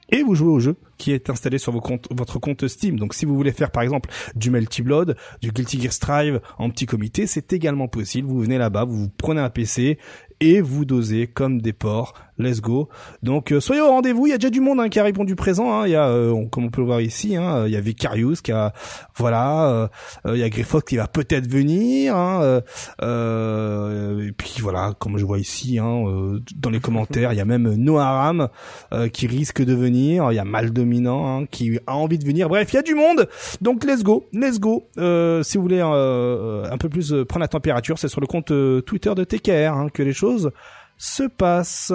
et 0.09 0.23
vous 0.23 0.35
jouez 0.35 0.49
au 0.49 0.59
jeu 0.59 0.75
qui 0.97 1.11
est 1.11 1.29
installé 1.29 1.57
sur 1.57 1.71
votre 1.71 2.39
compte 2.39 2.67
Steam. 2.67 2.97
Donc 2.99 3.13
si 3.13 3.25
vous 3.25 3.35
voulez 3.35 3.51
faire 3.51 3.71
par 3.71 3.83
exemple 3.83 4.09
du 4.35 4.49
Melty 4.49 4.81
Blood, 4.81 5.15
du 5.41 5.51
Guilty 5.51 5.81
Gear 5.81 5.93
Strive 5.93 6.41
en 6.57 6.69
petit 6.69 6.85
comité, 6.85 7.27
c'est 7.27 7.53
également 7.53 7.87
possible. 7.87 8.27
Vous 8.27 8.39
venez 8.39 8.57
là-bas, 8.57 8.85
vous, 8.85 8.97
vous 8.97 9.09
prenez 9.09 9.41
un 9.41 9.49
PC 9.49 9.97
et 10.39 10.61
vous 10.61 10.85
dosez 10.85 11.27
comme 11.27 11.61
des 11.61 11.73
porcs. 11.73 12.13
Let's 12.39 12.61
go. 12.61 12.87
Donc 13.23 13.51
euh, 13.51 13.59
soyez 13.59 13.81
au 13.81 13.87
rendez-vous. 13.87 14.27
Il 14.27 14.29
y 14.29 14.33
a 14.33 14.37
déjà 14.37 14.49
du 14.51 14.61
monde 14.61 14.79
hein, 14.79 14.89
qui 14.89 14.99
a 14.99 15.03
répondu 15.03 15.35
présent. 15.35 15.71
hein. 15.71 15.87
Il 15.87 15.91
y 15.91 15.95
a, 15.95 16.07
euh, 16.07 16.45
comme 16.51 16.65
on 16.65 16.69
peut 16.69 16.81
le 16.81 16.87
voir 16.87 17.01
ici, 17.01 17.35
hein, 17.35 17.65
il 17.65 17.73
y 17.73 17.75
a 17.75 17.81
Vicarious 17.81 18.35
qui 18.43 18.51
a, 18.51 18.73
voilà, 19.15 19.69
euh, 19.69 19.87
euh, 20.27 20.35
il 20.35 20.39
y 20.39 20.43
a 20.43 20.49
Griffox 20.49 20.85
qui 20.87 20.97
va 20.97 21.07
peut-être 21.07 21.49
venir. 21.49 22.15
hein, 22.15 22.41
euh, 22.43 22.61
euh, 23.01 24.27
et 24.27 24.31
puis 24.31 24.55
voilà, 24.61 24.93
comme 24.99 25.17
je 25.17 25.25
vois 25.25 25.39
ici, 25.39 25.79
hein, 25.79 26.03
euh, 26.07 26.39
dans 26.55 26.69
les 26.69 26.79
commentaires, 26.79 27.33
il 27.33 27.37
y 27.37 27.41
a 27.41 27.45
même 27.45 27.73
Noaram 27.75 28.49
euh, 28.93 29.07
qui 29.09 29.27
risque 29.27 29.63
de 29.63 29.73
venir. 29.73 30.31
Il 30.31 30.35
y 30.35 30.39
a 30.39 30.45
Mal 30.45 30.71
Dominant 30.71 31.41
hein, 31.41 31.45
qui 31.49 31.79
a 31.87 31.95
envie 31.95 32.17
de 32.17 32.25
venir. 32.25 32.49
Bref, 32.49 32.71
il 32.73 32.75
y 32.75 32.79
a 32.79 32.83
du 32.83 32.95
monde. 32.95 33.27
Donc 33.61 33.83
let's 33.83 34.03
go, 34.03 34.27
let's 34.33 34.59
go. 34.59 34.87
Euh, 34.97 35.43
si 35.43 35.57
vous 35.57 35.63
voulez 35.63 35.81
euh, 35.81 36.69
un 36.71 36.77
peu 36.77 36.89
plus 36.89 37.13
euh, 37.13 37.25
prendre 37.25 37.41
la 37.41 37.47
température, 37.47 37.97
c'est 37.97 38.07
sur 38.07 38.21
le 38.21 38.27
compte 38.27 38.51
euh, 38.51 38.81
Twitter 38.81 39.13
de 39.15 39.23
TKR 39.23 39.91
que 39.93 40.03
les 40.03 40.13
choses 40.13 40.51
se 40.97 41.23
passent. 41.23 41.93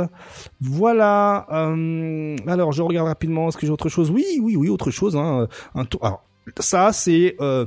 Voilà. 0.60 1.46
euh, 1.52 2.36
alors 2.46 2.72
je 2.72 2.82
regarde 2.82 3.08
rapidement. 3.08 3.48
Est-ce 3.48 3.56
que 3.56 3.66
j'ai 3.66 3.72
autre 3.72 3.88
chose? 3.88 4.10
Oui, 4.10 4.24
oui, 4.40 4.56
oui, 4.56 4.68
autre 4.68 4.90
chose. 4.90 5.16
Hein, 5.16 5.48
un 5.74 5.84
tour. 5.84 6.04
Alors 6.04 6.22
ça, 6.58 6.92
c'est 6.92 7.36
euh, 7.40 7.66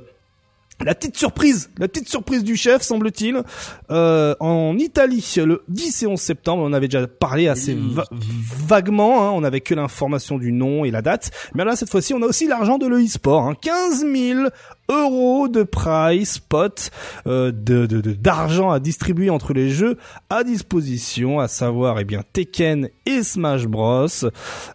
la 0.83 0.93
petite 0.93 1.15
surprise, 1.15 1.69
la 1.77 1.88
petite 1.88 2.09
surprise 2.09 2.43
du 2.43 2.57
chef, 2.57 2.81
semble-t-il, 2.81 3.41
euh, 3.91 4.36
en 4.41 4.77
Italie, 4.77 5.25
le 5.38 5.63
10 5.69 6.03
et 6.03 6.07
11 6.07 6.19
septembre. 6.19 6.63
On 6.65 6.73
avait 6.73 6.89
déjà 6.89 7.07
parlé 7.07 7.47
assez 7.47 7.73
va- 7.75 8.03
vaguement. 8.11 9.23
Hein, 9.23 9.31
on 9.33 9.43
avait 9.45 9.61
que 9.61 9.73
l'information 9.73 10.38
du 10.38 10.51
nom 10.51 10.83
et 10.83 10.91
la 10.91 11.01
date. 11.01 11.31
Mais 11.53 11.63
là, 11.63 11.75
cette 11.77 11.89
fois-ci, 11.89 12.13
on 12.13 12.21
a 12.21 12.25
aussi 12.25 12.47
l'argent 12.47 12.77
de 12.77 12.88
l'e-sport. 12.88 13.43
Hein, 13.47 13.55
15 13.61 14.05
000 14.05 14.47
euros 14.89 15.47
de 15.47 15.63
prize 15.63 16.38
pot 16.39 16.89
euh, 17.27 17.51
de 17.51 17.86
de- 17.86 18.01
de- 18.01 18.13
d'argent 18.13 18.71
à 18.71 18.79
distribuer 18.79 19.29
entre 19.29 19.53
les 19.53 19.69
jeux 19.69 19.97
à 20.29 20.43
disposition, 20.43 21.39
à 21.39 21.47
savoir 21.47 21.99
eh 21.99 22.03
bien 22.03 22.21
Tekken 22.33 22.89
et 23.05 23.23
Smash 23.23 23.65
Bros. 23.67 24.07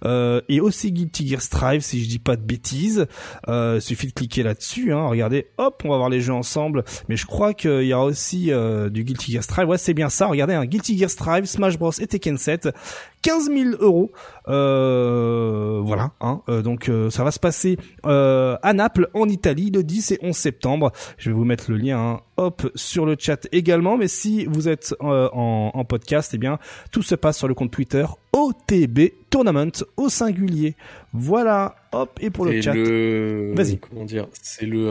Euh, 0.05 0.41
et 0.49 0.61
aussi 0.61 0.93
Guilty 0.93 1.29
Gear 1.29 1.43
Strive, 1.43 1.81
si 1.83 2.03
je 2.03 2.09
dis 2.09 2.19
pas 2.19 2.37
de 2.37 2.43
bêtises. 2.43 3.07
Euh, 3.49 3.81
suffit 3.81 4.07
de 4.09 4.13
cliquer 4.13 4.43
là-dessus. 4.43 4.93
Hein, 4.93 5.07
regardez, 5.09 5.47
hop, 5.59 5.83
on 5.85 5.91
va 5.91 5.97
voir 5.97 6.09
les 6.09 6.21
jeux 6.21 6.33
ensemble. 6.33 6.85
Mais 7.09 7.17
je 7.17 7.27
crois 7.27 7.55
qu'il 7.55 7.85
y 7.85 7.93
a 7.93 8.01
aussi 8.01 8.53
euh, 8.53 8.89
du 8.89 9.05
Guilty 9.05 9.33
Gear 9.33 9.43
Strive. 9.43 9.69
Ouais, 9.69 9.79
c'est 9.79 9.95
bien 9.95 10.09
ça. 10.09 10.27
Regardez, 10.27 10.55
un 10.55 10.65
Guilty 10.67 10.99
Gear 10.99 11.11
Strive, 11.11 11.45
Smash 11.47 11.79
Bros 11.79 11.93
et 11.99 12.07
Tekken 12.07 12.39
7. 12.39 12.69
15 13.23 13.51
000 13.51 13.71
euros. 13.81 14.11
Euh, 14.49 15.81
voilà. 15.85 16.13
Hein, 16.21 16.41
Euh, 16.49 16.63
donc 16.63 16.89
euh, 16.89 17.11
ça 17.11 17.23
va 17.25 17.31
se 17.31 17.39
passer 17.39 17.77
euh, 18.07 18.57
à 18.63 18.73
Naples, 18.73 19.09
en 19.15 19.29
Italie, 19.29 19.71
le 19.71 19.83
10 19.83 20.13
et 20.13 20.19
11 20.23 20.35
septembre. 20.37 20.93
Je 21.19 21.31
vais 21.31 21.35
vous 21.37 21.45
mettre 21.45 21.71
le 21.71 21.77
lien, 21.77 21.99
hein, 21.99 22.21
hop, 22.37 22.71
sur 22.75 23.05
le 23.07 23.17
chat 23.19 23.47
également. 23.53 23.97
Mais 23.97 24.09
si 24.09 24.47
vous 24.47 24.69
êtes 24.69 24.95
euh, 25.03 25.29
en, 25.33 25.71
en 25.75 25.85
podcast, 25.85 26.33
eh 26.35 26.39
bien, 26.39 26.59
tout 26.93 27.03
se 27.03 27.15
passe 27.15 27.37
sur 27.39 27.49
le 27.49 27.55
compte 27.55 27.71
Twitter 27.71 28.07
OTB 28.33 29.13
Tournament 29.29 29.71
au 29.97 30.09
singulier. 30.09 30.75
Voilà. 31.13 31.75
Hop, 31.93 32.19
et 32.21 32.31
pour 32.31 32.45
le 32.47 32.61
chat. 32.63 32.73
le- 32.75 33.53
Vas-y. 33.55 33.79
Comment 33.79 34.05
dire? 34.05 34.27
C'est 34.41 34.67
le. 34.67 34.89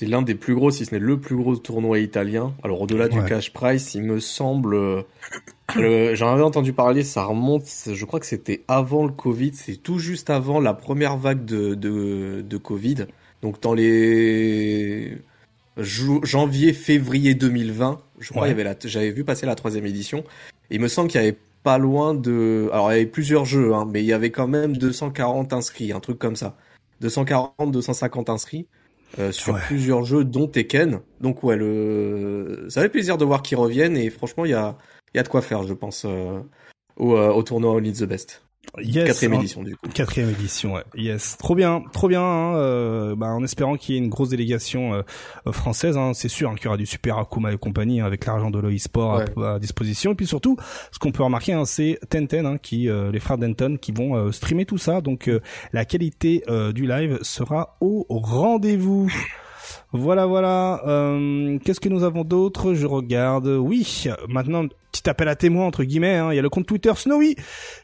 C'est 0.00 0.06
l'un 0.06 0.22
des 0.22 0.34
plus 0.34 0.54
gros, 0.54 0.70
si 0.70 0.86
ce 0.86 0.94
n'est 0.94 0.98
le 0.98 1.20
plus 1.20 1.36
gros 1.36 1.54
tournoi 1.56 1.98
italien. 1.98 2.54
Alors 2.62 2.80
au-delà 2.80 3.06
du 3.06 3.22
cash 3.22 3.52
price, 3.52 3.94
il 3.94 4.02
me 4.04 4.18
semble. 4.18 4.74
euh, 4.74 6.14
J'en 6.14 6.32
avais 6.32 6.42
entendu 6.42 6.72
parler, 6.72 7.04
ça 7.04 7.24
remonte. 7.24 7.66
Je 7.86 8.04
crois 8.06 8.18
que 8.18 8.24
c'était 8.24 8.62
avant 8.66 9.04
le 9.04 9.12
Covid. 9.12 9.50
C'est 9.52 9.76
tout 9.76 9.98
juste 9.98 10.30
avant 10.30 10.58
la 10.58 10.72
première 10.72 11.18
vague 11.18 11.44
de 11.44 11.74
de, 11.74 12.40
de 12.40 12.56
Covid. 12.56 13.08
Donc 13.42 13.60
dans 13.60 13.74
les 13.74 15.18
janvier, 15.76 16.72
février 16.72 17.34
2020, 17.34 18.00
je 18.20 18.30
crois 18.30 18.44
Ouais. 18.44 18.48
il 18.48 18.52
y 18.52 18.54
avait 18.54 18.64
la. 18.64 18.74
J'avais 18.82 19.10
vu 19.10 19.24
passer 19.24 19.44
la 19.44 19.54
troisième 19.54 19.84
édition. 19.84 20.24
Et 20.70 20.76
il 20.76 20.80
me 20.80 20.88
semble 20.88 21.10
qu'il 21.10 21.20
y 21.20 21.24
avait 21.24 21.36
pas 21.62 21.76
loin 21.76 22.14
de. 22.14 22.70
Alors 22.72 22.90
il 22.90 22.94
y 22.94 23.00
avait 23.00 23.06
plusieurs 23.06 23.44
jeux, 23.44 23.74
hein, 23.74 23.86
mais 23.86 24.00
il 24.02 24.06
y 24.06 24.14
avait 24.14 24.30
quand 24.30 24.48
même 24.48 24.78
240 24.78 25.52
inscrits, 25.52 25.92
un 25.92 26.00
truc 26.00 26.18
comme 26.18 26.36
ça. 26.36 26.56
240, 27.02 27.70
250 27.70 28.30
inscrits 28.30 28.66
euh, 29.18 29.32
sur 29.32 29.54
Ouais. 29.54 29.60
plusieurs 29.66 30.04
jeux, 30.04 30.24
dont 30.24 30.46
Tekken. 30.46 31.00
Donc 31.20 31.42
ouais, 31.42 31.56
le... 31.56 32.66
ça 32.68 32.82
fait 32.82 32.88
plaisir 32.88 33.18
de 33.18 33.24
voir 33.24 33.42
qu'ils 33.42 33.58
reviennent 33.58 33.96
et 33.96 34.10
franchement 34.10 34.44
il 34.44 34.50
y 34.52 34.54
a, 34.54 34.76
il 35.14 35.18
y 35.18 35.20
a 35.20 35.22
de 35.22 35.28
quoi 35.28 35.42
faire, 35.42 35.62
je 35.64 35.74
pense, 35.74 36.04
euh, 36.06 36.40
au, 36.96 37.16
euh, 37.16 37.30
au 37.30 37.42
tournoi 37.42 37.72
Only 37.72 37.92
the 37.92 38.04
Best. 38.04 38.42
Yes, 38.78 39.06
Quatrième 39.06 39.32
hein. 39.32 39.38
édition 39.40 39.62
du 39.64 39.76
coup. 39.76 39.88
Quatrième 39.92 40.30
édition, 40.30 40.74
ouais. 40.74 40.84
Yes, 40.94 41.36
trop 41.38 41.56
bien, 41.56 41.82
trop 41.92 42.06
bien. 42.06 42.22
hein, 42.22 42.54
euh, 42.56 43.16
bah, 43.16 43.26
en 43.28 43.42
espérant 43.42 43.76
qu'il 43.76 43.94
y 43.94 43.98
ait 43.98 44.00
une 44.00 44.08
grosse 44.10 44.28
délégation 44.28 44.94
euh, 44.94 45.02
euh, 45.48 45.52
française, 45.52 45.96
hein, 45.96 46.12
c'est 46.14 46.28
sûr 46.28 46.50
hein, 46.50 46.54
qu'il 46.54 46.66
y 46.66 46.68
aura 46.68 46.76
du 46.76 46.86
super 46.86 47.18
Akuma 47.18 47.52
et 47.52 47.58
compagnie 47.58 48.00
hein, 48.00 48.04
avec 48.06 48.26
l'argent 48.26 48.50
de 48.50 48.60
l'e-sport 48.60 49.22
à- 49.38 49.54
à, 49.54 49.58
disposition. 49.58 50.12
Et 50.12 50.14
puis 50.14 50.26
surtout, 50.26 50.56
ce 50.92 50.98
qu'on 51.00 51.10
peut 51.10 51.24
remarquer, 51.24 51.52
hein, 51.52 51.64
c'est 51.64 51.98
Tenten, 52.10 52.46
hein, 52.46 52.58
qui 52.58 52.88
euh, 52.88 53.10
les 53.10 53.18
frères 53.18 53.38
Denton, 53.38 53.76
qui 53.80 53.90
vont 53.90 54.14
euh, 54.14 54.30
streamer 54.30 54.66
tout 54.66 54.78
ça. 54.78 55.00
Donc 55.00 55.26
euh, 55.28 55.40
la 55.72 55.84
qualité 55.84 56.44
euh, 56.48 56.72
du 56.72 56.86
live 56.86 57.18
sera 57.22 57.76
au 57.80 58.06
rendez-vous. 58.08 59.10
Voilà, 59.92 60.26
voilà. 60.26 60.82
Euh, 60.86 61.58
Qu'est-ce 61.64 61.80
que 61.80 61.88
nous 61.88 62.04
avons 62.04 62.22
d'autre? 62.24 62.74
Je 62.74 62.86
regarde. 62.86 63.46
Oui, 63.48 64.04
maintenant, 64.28 64.64
petit 64.92 65.08
appel 65.10 65.26
à 65.28 65.34
témoin 65.34 65.66
entre 65.66 65.82
guillemets. 65.82 66.16
hein, 66.16 66.32
Il 66.32 66.36
y 66.36 66.38
a 66.38 66.42
le 66.42 66.48
compte 66.48 66.66
Twitter 66.66 66.92
Snowy 66.94 67.34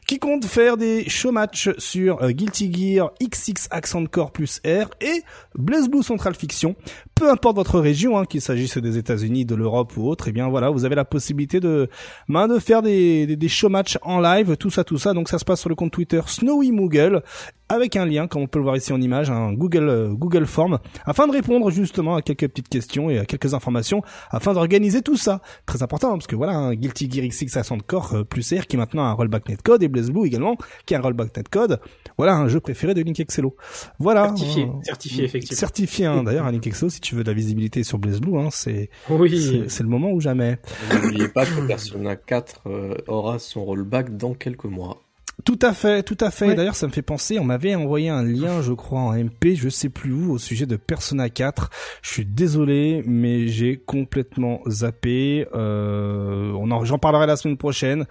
qui 0.07 0.17
compte 0.19 0.45
faire 0.45 0.77
des 0.77 1.07
show 1.09 1.31
matchs 1.33 1.69
sur 1.77 2.21
euh, 2.23 2.31
Guilty 2.31 2.71
Gear, 2.73 3.11
XX 3.21 3.67
Accent 3.71 4.05
Core 4.05 4.31
plus 4.31 4.61
R 4.65 4.89
et 5.01 5.21
Blaze 5.55 5.89
Blue 5.89 6.01
Central 6.03 6.33
Fiction. 6.35 6.75
Peu 7.13 7.29
importe 7.29 7.55
votre 7.57 7.79
région, 7.79 8.17
hein, 8.17 8.25
qu'il 8.25 8.41
s'agisse 8.41 8.77
des 8.77 8.97
États-Unis, 8.97 9.43
de 9.43 9.55
l'Europe 9.55 9.97
ou 9.97 10.07
autre, 10.07 10.27
et 10.27 10.31
bien 10.31 10.47
voilà, 10.49 10.69
vous 10.69 10.85
avez 10.85 10.95
la 10.95 11.03
possibilité 11.05 11.59
de, 11.59 11.89
ben, 12.29 12.47
de 12.47 12.59
faire 12.59 12.81
des, 12.81 13.25
des, 13.25 13.35
des 13.35 13.47
show 13.49 13.67
matchs 13.69 13.97
en 14.01 14.19
live, 14.21 14.55
tout 14.55 14.69
ça, 14.69 14.83
tout 14.85 14.97
ça. 14.97 15.13
Donc 15.13 15.27
ça 15.27 15.39
se 15.39 15.45
passe 15.45 15.59
sur 15.59 15.69
le 15.69 15.75
compte 15.75 15.91
Twitter 15.91 16.21
Snowy 16.25 16.71
Moogle 16.71 17.21
avec 17.69 17.97
un 17.97 18.05
lien, 18.05 18.27
comme 18.27 18.43
on 18.43 18.47
peut 18.47 18.59
le 18.59 18.63
voir 18.63 18.77
ici 18.77 18.93
en 18.93 19.01
image, 19.01 19.29
un 19.29 19.51
Google 19.51 19.89
euh, 19.89 20.07
Google 20.13 20.45
Form, 20.45 20.79
afin 21.05 21.27
de 21.27 21.33
répondre 21.33 21.69
justement 21.97 22.15
à 22.15 22.21
quelques 22.21 22.47
petites 22.47 22.69
questions 22.69 23.09
et 23.09 23.17
à 23.17 23.25
quelques 23.25 23.55
informations, 23.55 24.03
afin 24.29 24.53
d'organiser 24.53 25.01
tout 25.01 25.17
ça. 25.17 25.41
Très 25.65 25.81
important, 25.81 26.09
hein, 26.09 26.17
parce 26.17 26.27
que 26.27 26.35
voilà, 26.35 26.53
un 26.53 26.75
Guilty 26.75 27.09
Gear 27.09 27.27
XX 27.27 27.57
Accent 27.57 27.79
Core 27.79 28.13
euh, 28.13 28.23
plus 28.23 28.53
R 28.53 28.67
qui 28.67 28.77
maintenant 28.77 29.03
a 29.03 29.07
un 29.07 29.13
rollback 29.13 29.49
netcode 29.49 29.81
et 29.81 29.87
Blaze 29.87 30.11
Blue 30.11 30.27
également 30.27 30.57
qui 30.85 30.93
a 30.93 30.99
un 30.99 31.01
rollback 31.01 31.35
netcode. 31.35 31.79
Voilà 32.17 32.35
un 32.35 32.47
jeu 32.49 32.59
préféré 32.59 32.93
de 32.93 33.01
Link 33.01 33.19
Excello. 33.19 33.55
Voilà. 33.97 34.27
Certifié, 34.27 34.63
hein. 34.63 34.79
certifié, 34.83 35.23
effectivement. 35.23 35.59
Certifié 35.59 36.05
hein, 36.05 36.23
d'ailleurs 36.23 36.45
un 36.45 36.51
Link 36.51 36.67
Excello 36.67 36.91
si 36.91 37.01
tu 37.01 37.15
veux 37.15 37.23
de 37.23 37.31
la 37.31 37.33
visibilité 37.33 37.83
sur 37.83 37.97
Blaze 37.97 38.21
Blue, 38.21 38.37
hein, 38.37 38.49
c'est 38.51 38.91
Oui. 39.09 39.41
c'est 39.41 39.77
c'est 39.77 39.83
le 39.83 39.89
moment 39.89 40.11
ou 40.11 40.19
jamais. 40.19 40.59
N'oubliez 40.93 41.29
pas 41.29 41.45
que 41.45 41.65
Persona 41.65 42.15
4 42.15 42.61
euh, 42.67 42.93
aura 43.07 43.39
son 43.39 43.65
rollback 43.65 44.15
dans 44.17 44.35
quelques 44.35 44.65
mois. 44.65 45.06
Tout 45.47 45.59
à 45.61 45.71
fait, 45.71 46.03
tout 46.03 46.17
à 46.19 46.29
fait. 46.29 46.47
Ouais. 46.47 46.55
D'ailleurs, 46.55 46.75
ça 46.75 46.87
me 46.87 46.91
fait 46.91 47.01
penser, 47.01 47.39
on 47.39 47.45
m'avait 47.45 47.73
envoyé 47.73 48.09
un 48.09 48.21
lien, 48.21 48.61
je 48.61 48.73
crois, 48.73 48.99
en 48.99 49.13
MP, 49.13 49.55
je 49.55 49.69
sais 49.69 49.87
plus 49.87 50.11
où, 50.11 50.33
au 50.33 50.37
sujet 50.37 50.65
de 50.65 50.75
Persona 50.75 51.29
4. 51.29 51.69
Je 52.01 52.09
suis 52.09 52.25
désolé, 52.25 53.01
mais 53.05 53.47
j'ai 53.47 53.77
complètement 53.77 54.59
zappé. 54.67 55.47
Euh, 55.55 56.51
on 56.59 56.69
en, 56.69 56.83
j'en 56.83 56.97
parlerai 56.97 57.27
la 57.27 57.37
semaine 57.37 57.55
prochaine. 57.55 58.07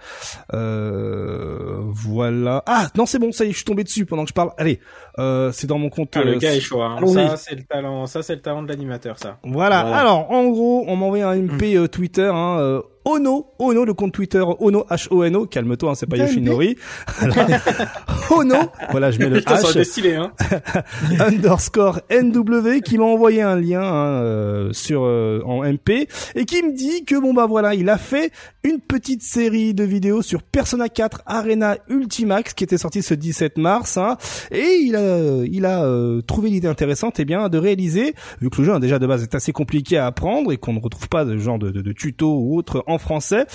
Euh, 0.55 1.77
voilà. 1.91 2.63
Ah, 2.65 2.87
non, 2.97 3.05
c'est 3.05 3.19
bon, 3.19 3.31
ça 3.31 3.45
y 3.45 3.49
est, 3.49 3.51
je 3.51 3.57
suis 3.57 3.65
tombé 3.65 3.83
dessus 3.83 4.07
pendant 4.07 4.23
que 4.23 4.29
je 4.29 4.33
parle. 4.33 4.49
Allez, 4.57 4.79
euh, 5.19 5.51
c'est 5.51 5.67
dans 5.67 5.77
mon 5.77 5.89
compte. 5.89 6.09
Ah, 6.15 6.23
le 6.23 6.33
euh, 6.33 6.39
gars 6.39 6.55
est 6.55 6.59
chaud. 6.59 6.81
Hein. 6.81 6.99
Ça, 7.05 7.37
c'est 7.37 7.55
le 7.55 7.63
talent. 7.63 8.07
Ça, 8.07 8.23
c'est 8.23 8.33
le 8.33 8.41
talent 8.41 8.63
de 8.63 8.67
l'animateur, 8.67 9.19
ça. 9.19 9.37
Voilà. 9.43 9.83
Voilà. 9.83 9.97
Alors, 9.97 10.31
en 10.31 10.47
gros, 10.47 10.85
on 10.87 10.95
m'a 10.95 11.05
envoyé 11.05 11.23
un 11.23 11.35
MP 11.35 11.75
euh, 11.75 11.87
Twitter, 11.87 12.31
hein, 12.33 12.57
euh, 12.59 12.81
Ono, 13.07 13.53
Ono, 13.59 13.85
le 13.85 13.93
compte 13.93 14.11
Twitter 14.11 14.43
Ono, 14.59 14.85
H-O-N-O, 14.89 15.45
calme-toi, 15.45 15.91
hein, 15.91 15.95
c'est 15.95 16.07
pas 16.07 16.17
Yoshinori. 16.17 16.75
Ono, 18.31 18.55
voilà, 18.91 19.11
je 19.11 19.19
mets 19.19 19.29
le 19.29 19.39
H, 19.39 19.83
stylé, 19.85 20.15
hein. 20.15 20.33
underscore 21.19 22.01
NW, 22.11 22.81
qui 22.83 22.97
m'a 22.97 23.05
envoyé 23.05 23.41
un 23.41 23.55
lien 23.55 23.81
hein, 23.81 24.21
euh, 24.21 24.73
sur 24.73 25.03
euh, 25.05 25.41
en 25.45 25.63
MP, 25.63 26.09
et 26.35 26.43
qui 26.43 26.61
me 26.61 26.75
dit 26.75 27.05
que, 27.05 27.15
bon 27.15 27.33
bah 27.33 27.45
voilà, 27.45 27.75
il 27.75 27.87
a 27.87 27.97
fait 27.97 28.33
une 28.65 28.81
petite 28.81 29.23
série 29.23 29.73
de 29.73 29.85
vidéos 29.85 30.21
sur 30.21 30.43
Persona 30.43 30.89
4 30.89 31.21
Arena 31.25 31.77
Ultimax, 31.87 32.53
qui 32.55 32.65
était 32.65 32.77
sorti 32.77 33.01
ce 33.01 33.13
17 33.13 33.57
mars, 33.57 33.95
hein, 33.95 34.17
et 34.51 34.79
il 34.81 34.97
a, 34.97 35.45
il 35.45 35.65
a 35.65 35.85
euh, 35.85 36.21
trouvé 36.21 36.49
l'idée 36.49 36.67
intéressante, 36.67 37.21
et 37.21 37.25
bien, 37.25 37.47
de 37.47 37.57
réaliser, 37.57 38.15
vu 38.41 38.49
que 38.49 38.57
le 38.57 38.65
jeu 38.65 38.73
hein, 38.73 38.81
déjà 38.81 38.99
de 38.99 39.07
base 39.07 39.23
est 39.23 39.33
assez 39.33 39.53
compliqué 39.53 39.97
à 39.97 40.07
apprendre 40.07 40.51
et 40.51 40.57
qu'on 40.57 40.73
ne 40.73 40.81
retrouve 40.81 41.07
pas 41.07 41.23
de 41.23 41.37
genre 41.37 41.57
de, 41.57 41.71
de, 41.71 41.81
de 41.81 41.91
tuto 41.93 42.37
ou 42.37 42.57
autre 42.57 42.83
en 42.85 42.96
français, 42.97 43.45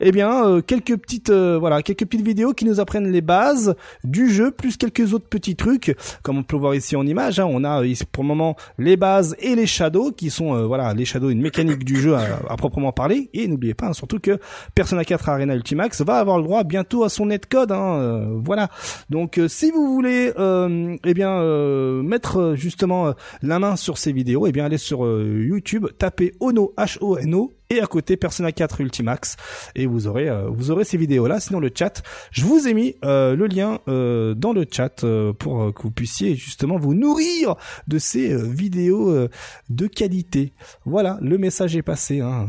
eh 0.00 0.12
bien, 0.12 0.46
euh, 0.46 0.60
quelques 0.62 0.96
petites, 0.96 1.30
euh, 1.30 1.58
voilà, 1.58 1.82
quelques 1.82 2.06
petites 2.06 2.24
vidéos 2.26 2.52
qui 2.52 2.64
nous 2.64 2.80
apprennent 2.80 3.10
les 3.10 3.20
bases 3.20 3.74
du 4.04 4.30
jeu, 4.30 4.50
plus 4.50 4.76
quelques 4.76 5.12
autres 5.14 5.28
petits 5.28 5.56
trucs, 5.56 5.96
comme 6.22 6.38
on 6.38 6.42
peut 6.42 6.56
voir 6.56 6.74
ici 6.74 6.96
en 6.96 7.06
image. 7.06 7.40
hein, 7.40 7.46
on 7.48 7.64
a 7.64 7.84
ici, 7.84 8.04
pour 8.10 8.22
le 8.22 8.28
moment 8.28 8.56
les 8.78 8.96
bases 8.96 9.36
et 9.38 9.54
les 9.54 9.66
shadows, 9.66 10.12
qui 10.12 10.30
sont, 10.30 10.54
euh, 10.54 10.66
voilà, 10.66 10.94
les 10.94 11.04
shadows, 11.04 11.30
une 11.30 11.42
mécanique 11.42 11.84
du 11.84 11.96
jeu 12.00 12.14
à, 12.14 12.24
à 12.48 12.56
proprement 12.56 12.92
parler. 12.92 13.30
Et 13.34 13.46
n'oubliez 13.48 13.74
pas, 13.74 13.86
hein, 13.86 13.92
surtout 13.92 14.18
que 14.18 14.38
Persona 14.74 15.04
4 15.04 15.28
Arena 15.28 15.54
Ultimax 15.54 16.02
va 16.02 16.18
avoir 16.18 16.38
le 16.38 16.44
droit 16.44 16.64
bientôt 16.64 17.04
à 17.04 17.08
son 17.08 17.26
netcode. 17.26 17.72
Hein, 17.72 17.98
euh, 18.00 18.38
voilà. 18.44 18.68
Donc, 19.10 19.38
euh, 19.38 19.48
si 19.48 19.70
vous 19.70 19.92
voulez, 19.94 20.32
euh, 20.38 20.96
eh 21.04 21.14
bien, 21.14 21.30
euh, 21.40 22.02
mettre 22.02 22.38
euh, 22.40 22.54
justement 22.56 23.08
euh, 23.08 23.12
la 23.42 23.58
main 23.58 23.76
sur 23.76 23.98
ces 23.98 24.12
vidéos, 24.12 24.46
eh 24.46 24.52
bien, 24.52 24.64
allez 24.64 24.78
sur 24.78 25.04
euh, 25.04 25.44
YouTube, 25.48 25.86
tapez 25.98 26.32
Ono 26.40 26.72
H 26.76 26.98
O 27.00 27.16
N 27.18 27.34
O 27.34 27.52
et 27.70 27.80
à 27.80 27.86
côté 27.86 28.16
Persona 28.16 28.52
4 28.52 28.80
Ultimax 28.80 29.36
et 29.74 29.86
vous 29.86 30.06
aurez 30.06 30.28
euh, 30.28 30.48
vous 30.48 30.70
aurez 30.70 30.84
ces 30.84 30.96
vidéos 30.96 31.26
là 31.26 31.40
sinon 31.40 31.60
le 31.60 31.70
chat 31.74 32.02
je 32.32 32.44
vous 32.44 32.66
ai 32.66 32.74
mis 32.74 32.96
euh, 33.04 33.36
le 33.36 33.46
lien 33.46 33.80
euh, 33.88 34.34
dans 34.34 34.52
le 34.52 34.66
chat 34.70 35.04
pour 35.38 35.72
que 35.72 35.82
vous 35.82 35.90
puissiez 35.90 36.34
justement 36.34 36.76
vous 36.76 36.94
nourrir 36.94 37.54
de 37.86 37.98
ces 37.98 38.36
vidéos 38.36 39.28
de 39.68 39.86
qualité 39.86 40.52
voilà 40.84 41.18
le 41.22 41.38
message 41.38 41.76
est 41.76 41.82
passé 41.82 42.20
hein. 42.20 42.48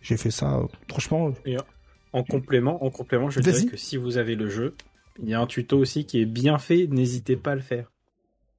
j'ai 0.00 0.16
fait 0.16 0.30
ça 0.30 0.60
franchement 0.88 1.32
En 2.12 2.22
complément, 2.22 2.82
en 2.82 2.88
complément, 2.88 3.28
je 3.28 3.40
dirais 3.40 3.66
que 3.66 3.76
si 3.76 3.98
vous 3.98 4.16
avez 4.16 4.36
le 4.36 4.48
jeu, 4.48 4.74
il 5.22 5.28
y 5.28 5.34
a 5.34 5.40
un 5.40 5.46
tuto 5.46 5.78
aussi 5.78 6.06
qui 6.06 6.22
est 6.22 6.24
bien 6.24 6.56
fait. 6.56 6.86
N'hésitez 6.86 7.36
pas 7.36 7.52
à 7.52 7.54
le 7.54 7.60
faire. 7.60 7.90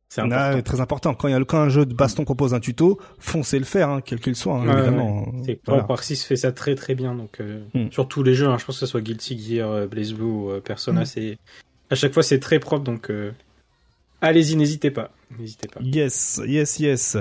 C'est 0.09 0.21
important. 0.21 0.57
Ah, 0.57 0.61
très 0.61 0.79
important 0.79 1.13
quand 1.13 1.27
il 1.27 1.31
y 1.31 1.33
a 1.33 1.43
quand 1.43 1.59
un 1.59 1.69
jeu 1.69 1.85
de 1.85 1.93
baston 1.93 2.23
propose 2.23 2.53
un 2.53 2.59
tuto 2.61 2.97
foncez 3.19 3.59
le 3.59 3.65
faire 3.65 3.89
hein, 3.89 4.01
quel 4.03 4.19
qu'il 4.21 4.35
soit 4.37 4.55
hein, 4.55 4.65
Ouais, 4.67 4.73
évidemment 4.77 5.31
C'est 5.45 5.59
Voilà. 5.65 5.81
Par 5.83 5.87
Parxis 5.87 6.15
fait 6.23 6.37
ça 6.37 6.51
très 6.53 6.75
très 6.75 6.95
bien. 6.95 7.13
Donc 7.13 7.41
euh, 7.41 7.61
Hmm. 7.73 7.91
sur 7.91 8.07
tous 8.07 8.23
les 8.23 8.33
jeux, 8.33 8.47
hein, 8.47 8.57
je 8.57 8.65
pense 8.65 8.75
que 8.75 8.79
ce 8.79 8.85
soit 8.85 9.01
Guilty 9.01 9.37
Gear, 9.37 9.69
euh, 9.69 9.85
Blaze 9.87 10.13
Blue, 10.13 10.23
ou, 10.23 10.49
euh, 10.51 10.61
Persona, 10.61 11.01
Hmm. 11.01 11.05
c'est 11.05 11.37
à 11.89 11.95
chaque 11.95 12.13
fois 12.13 12.23
c'est 12.23 12.39
très 12.39 12.59
propre. 12.59 12.83
Donc 12.85 13.09
euh, 13.11 13.31
allez-y, 14.21 14.55
n'hésitez 14.55 14.91
pas, 14.91 15.11
n'hésitez 15.37 15.67
pas. 15.67 15.81
Yes, 15.81 16.41
yes, 16.45 16.79
yes. 16.79 17.17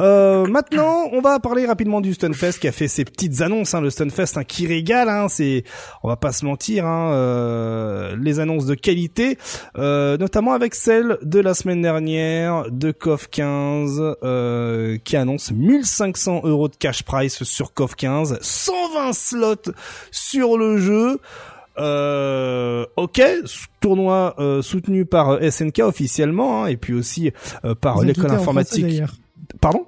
Euh, 0.00 0.46
maintenant, 0.46 1.08
on 1.12 1.20
va 1.20 1.38
parler 1.38 1.66
rapidement 1.66 2.00
du 2.00 2.14
Stunfest 2.14 2.58
qui 2.60 2.68
a 2.68 2.72
fait 2.72 2.88
ses 2.88 3.04
petites 3.04 3.40
annonces. 3.40 3.74
Hein, 3.74 3.80
le 3.80 3.90
Stunfest 3.90 4.36
hein, 4.36 4.44
qui 4.44 4.66
régale. 4.66 5.08
Hein, 5.08 5.28
c'est, 5.28 5.64
on 6.02 6.08
va 6.08 6.16
pas 6.16 6.32
se 6.32 6.44
mentir, 6.44 6.86
hein, 6.86 7.12
euh, 7.12 8.16
les 8.20 8.40
annonces 8.40 8.66
de 8.66 8.74
qualité, 8.74 9.38
euh, 9.76 10.16
notamment 10.16 10.52
avec 10.52 10.74
celle 10.74 11.18
de 11.22 11.40
la 11.40 11.54
semaine 11.54 11.82
dernière 11.82 12.70
de 12.70 12.90
KOF 12.90 13.28
15 13.28 14.16
euh, 14.22 14.98
qui 15.04 15.16
annonce 15.16 15.52
1500 15.52 16.42
euros 16.44 16.68
de 16.68 16.76
cash 16.76 17.02
price 17.02 17.42
sur 17.42 17.74
KOF 17.74 17.94
15, 17.94 18.38
120 18.40 19.12
slots 19.12 19.72
sur 20.10 20.56
le 20.56 20.78
jeu. 20.78 21.20
Euh, 21.78 22.84
ok, 22.96 23.22
tournoi 23.80 24.34
euh, 24.38 24.60
soutenu 24.60 25.06
par 25.06 25.30
euh, 25.30 25.50
SNK 25.50 25.78
officiellement 25.78 26.64
hein, 26.64 26.66
et 26.66 26.76
puis 26.76 26.92
aussi 26.92 27.32
euh, 27.64 27.74
par 27.74 28.02
l'école 28.02 28.26
tweeté 28.26 28.36
en 28.36 28.42
français, 28.42 28.82
informatique. 28.82 29.02
Pardon 29.60 29.86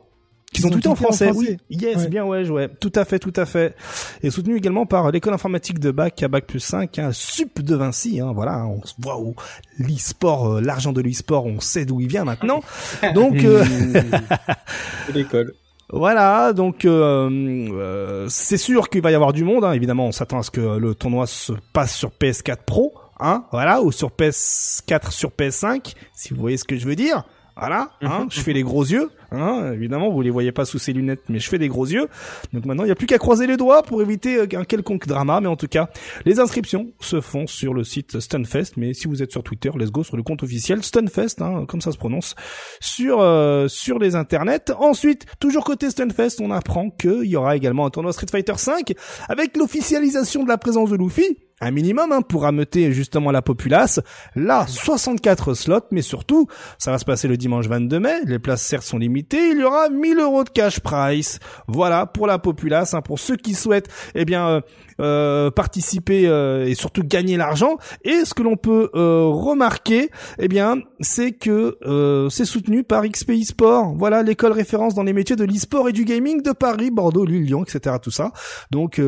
Qu'ils 0.52 0.62
Ils 0.62 0.66
ont 0.66 0.68
ont 0.68 0.72
tweeté 0.72 0.88
en 0.88 0.94
français, 0.94 1.32
français. 1.32 1.56
oui. 1.68 1.76
Yes, 1.80 1.96
Ouais. 1.96 2.08
bien 2.08 2.24
ouais, 2.24 2.48
ouais. 2.48 2.68
Tout 2.80 2.92
à 2.94 3.04
fait, 3.04 3.18
tout 3.18 3.32
à 3.34 3.44
fait. 3.44 3.74
Et 4.22 4.30
soutenu 4.30 4.56
également 4.56 4.86
par 4.86 5.10
l'école 5.10 5.34
informatique 5.34 5.80
de 5.80 5.90
Bac 5.90 6.22
à 6.22 6.28
Bac 6.28 6.46
plus 6.46 6.60
5, 6.60 6.96
hein, 7.00 7.10
Sup 7.12 7.60
de 7.60 7.74
Vinci, 7.74 8.20
hein, 8.20 8.30
voilà, 8.32 8.54
hein, 8.58 8.66
on 8.66 8.86
se 8.86 8.94
voit 9.00 9.18
où 9.18 9.34
l'e-sport, 9.80 10.52
euh, 10.54 10.60
l'argent 10.60 10.92
de 10.92 11.00
l'e-sport, 11.00 11.44
on 11.46 11.58
sait 11.58 11.84
d'où 11.84 12.00
il 12.00 12.06
vient 12.06 12.22
maintenant. 12.24 12.60
Donc, 13.14 13.42
euh, 13.42 13.64
C'est 15.06 15.12
l'école. 15.14 15.54
voilà, 15.90 16.52
donc 16.52 16.84
euh, 16.84 17.28
euh, 17.72 18.26
c'est 18.28 18.56
sûr 18.56 18.88
qu'il 18.90 19.02
va 19.02 19.10
y 19.10 19.14
avoir 19.16 19.32
du 19.32 19.42
monde. 19.44 19.64
Hein. 19.64 19.72
Évidemment, 19.72 20.06
on 20.06 20.12
s'attend 20.12 20.38
à 20.38 20.42
ce 20.44 20.52
que 20.52 20.60
le 20.60 20.94
tournoi 20.94 21.26
se 21.26 21.52
passe 21.72 21.94
sur 21.96 22.10
PS4 22.10 22.58
Pro, 22.64 22.94
hein, 23.18 23.44
voilà, 23.50 23.82
ou 23.82 23.90
sur 23.90 24.10
PS4 24.10 25.10
sur 25.10 25.30
PS5, 25.30 25.94
si 26.14 26.32
vous 26.32 26.40
voyez 26.40 26.56
ce 26.58 26.64
que 26.64 26.76
je 26.76 26.86
veux 26.86 26.96
dire. 26.96 27.24
Voilà, 27.56 27.90
hein, 28.02 28.26
je 28.30 28.40
fais 28.40 28.52
les 28.52 28.62
gros 28.64 28.84
yeux. 28.84 29.10
Hein, 29.34 29.72
évidemment, 29.72 30.10
vous 30.10 30.22
les 30.22 30.30
voyez 30.30 30.52
pas 30.52 30.64
sous 30.64 30.78
ces 30.78 30.92
lunettes, 30.92 31.22
mais 31.28 31.38
je 31.38 31.48
fais 31.48 31.58
des 31.58 31.68
gros 31.68 31.86
yeux. 31.86 32.08
Donc 32.52 32.64
maintenant, 32.66 32.84
il 32.84 32.86
n'y 32.86 32.92
a 32.92 32.94
plus 32.94 33.06
qu'à 33.06 33.18
croiser 33.18 33.46
les 33.46 33.56
doigts 33.56 33.82
pour 33.82 34.02
éviter 34.02 34.38
euh, 34.38 34.46
un 34.58 34.64
quelconque 34.64 35.06
drama. 35.06 35.40
Mais 35.40 35.48
en 35.48 35.56
tout 35.56 35.68
cas, 35.68 35.90
les 36.24 36.40
inscriptions 36.40 36.92
se 37.00 37.20
font 37.20 37.46
sur 37.46 37.74
le 37.74 37.84
site 37.84 38.20
Stunfest. 38.20 38.72
Mais 38.76 38.94
si 38.94 39.08
vous 39.08 39.22
êtes 39.22 39.30
sur 39.30 39.42
Twitter, 39.42 39.70
let's 39.76 39.90
go 39.90 40.02
sur 40.02 40.16
le 40.16 40.22
compte 40.22 40.42
officiel 40.42 40.82
Stunfest, 40.82 41.40
hein, 41.40 41.64
comme 41.66 41.80
ça 41.80 41.92
se 41.92 41.98
prononce, 41.98 42.34
sur 42.80 43.20
euh, 43.20 43.68
sur 43.68 43.98
les 43.98 44.16
internets. 44.16 44.72
Ensuite, 44.78 45.26
toujours 45.40 45.64
côté 45.64 45.90
Stunfest, 45.90 46.40
on 46.40 46.50
apprend 46.50 46.90
qu'il 46.90 47.24
y 47.24 47.36
aura 47.36 47.56
également 47.56 47.86
un 47.86 47.90
tournoi 47.90 48.12
Street 48.12 48.26
Fighter 48.30 48.56
5 48.56 48.92
avec 49.28 49.56
l'officialisation 49.56 50.42
de 50.42 50.48
la 50.48 50.58
présence 50.58 50.90
de 50.90 50.96
Luffy. 50.96 51.38
Un 51.60 51.70
minimum 51.70 52.10
hein, 52.10 52.20
pour 52.20 52.46
ameuter 52.46 52.92
justement 52.92 53.30
la 53.30 53.40
populace. 53.40 54.00
Là, 54.34 54.66
64 54.66 55.54
slots, 55.54 55.86
mais 55.92 56.02
surtout, 56.02 56.48
ça 56.78 56.90
va 56.90 56.98
se 56.98 57.04
passer 57.04 57.28
le 57.28 57.36
dimanche 57.36 57.68
22 57.68 58.00
mai. 58.00 58.14
Les 58.26 58.40
places 58.40 58.62
certes 58.62 58.82
sont 58.82 58.98
limitées. 58.98 59.50
Il 59.50 59.60
y 59.60 59.64
aura 59.64 59.88
1000 59.88 60.18
euros 60.18 60.42
de 60.42 60.50
cash 60.50 60.80
price. 60.80 61.38
Voilà 61.68 62.06
pour 62.06 62.26
la 62.26 62.40
populace, 62.40 62.92
hein, 62.92 63.02
pour 63.02 63.20
ceux 63.20 63.36
qui 63.36 63.54
souhaitent, 63.54 63.88
eh 64.16 64.24
bien, 64.24 64.48
euh, 64.48 64.60
euh, 65.00 65.50
participer 65.52 66.26
euh, 66.26 66.66
et 66.66 66.74
surtout 66.74 67.04
gagner 67.04 67.36
l'argent. 67.36 67.78
Et 68.02 68.24
ce 68.24 68.34
que 68.34 68.42
l'on 68.42 68.56
peut 68.56 68.90
euh, 68.96 69.26
remarquer, 69.26 70.10
eh 70.40 70.48
bien, 70.48 70.78
c'est 70.98 71.32
que 71.32 71.78
euh, 71.86 72.28
c'est 72.30 72.44
soutenu 72.44 72.82
par 72.82 73.06
XPI 73.06 73.44
Sport. 73.44 73.94
Voilà 73.96 74.24
l'école 74.24 74.52
référence 74.52 74.94
dans 74.94 75.04
les 75.04 75.12
métiers 75.12 75.36
de 75.36 75.44
l'e-sport 75.44 75.88
et 75.88 75.92
du 75.92 76.04
gaming 76.04 76.42
de 76.42 76.50
Paris, 76.50 76.90
Bordeaux, 76.90 77.24
Lille, 77.24 77.44
Lyon, 77.44 77.64
etc. 77.64 77.96
Tout 78.02 78.10
ça. 78.10 78.32
Donc 78.72 79.00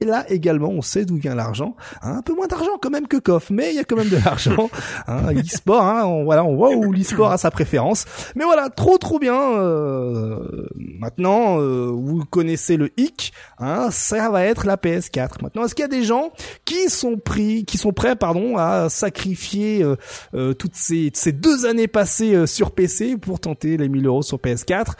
et 0.00 0.04
là 0.04 0.24
également, 0.28 0.68
on 0.68 0.82
sait 0.82 1.04
d'où 1.04 1.16
vient 1.16 1.34
l'argent. 1.34 1.74
Hein, 2.02 2.18
un 2.18 2.22
peu 2.22 2.34
moins 2.34 2.46
d'argent 2.46 2.78
quand 2.80 2.90
même 2.90 3.08
que 3.08 3.16
KOF, 3.16 3.50
mais 3.50 3.70
il 3.70 3.76
y 3.76 3.78
a 3.78 3.84
quand 3.84 3.96
même 3.96 4.08
de 4.08 4.18
l'argent. 4.24 4.70
Hein, 5.06 5.32
l'e-sport, 5.32 5.82
hein, 5.82 6.04
on, 6.04 6.24
voilà, 6.24 6.44
on 6.44 6.54
voit 6.54 6.70
où 6.70 6.92
l'e-sport 6.92 7.30
a 7.30 7.38
sa 7.38 7.50
préférence. 7.50 8.04
Mais 8.36 8.44
voilà, 8.44 8.68
trop 8.68 8.98
trop 8.98 9.18
bien. 9.18 9.38
euh, 9.38 10.66
maintenant, 10.76 11.60
euh, 11.60 11.90
vous 11.90 12.24
connaissez 12.24 12.76
le 12.76 12.90
hic. 12.96 13.32
Hein, 13.58 13.88
ça 13.90 14.30
va 14.30 14.44
être 14.44 14.66
la 14.66 14.76
PS4. 14.76 15.42
Maintenant, 15.42 15.64
est-ce 15.64 15.74
qu'il 15.74 15.82
y 15.82 15.86
a 15.86 15.88
des 15.88 16.02
gens 16.02 16.32
qui 16.64 16.90
sont 16.90 17.16
pris, 17.16 17.64
qui 17.64 17.78
sont 17.78 17.92
prêts, 17.92 18.16
pardon, 18.16 18.56
à 18.56 18.88
sacrifier 18.88 19.82
euh, 19.82 19.96
euh, 20.34 20.52
toutes 20.54 20.74
ces, 20.76 21.10
ces 21.14 21.32
deux 21.32 21.66
années 21.66 21.88
passées 21.88 22.34
euh, 22.34 22.46
sur 22.46 22.72
PC 22.72 23.16
pour 23.16 23.40
tenter 23.40 23.76
les 23.76 23.88
1000 23.88 24.06
euros 24.06 24.22
sur 24.22 24.38
PS4 24.38 24.92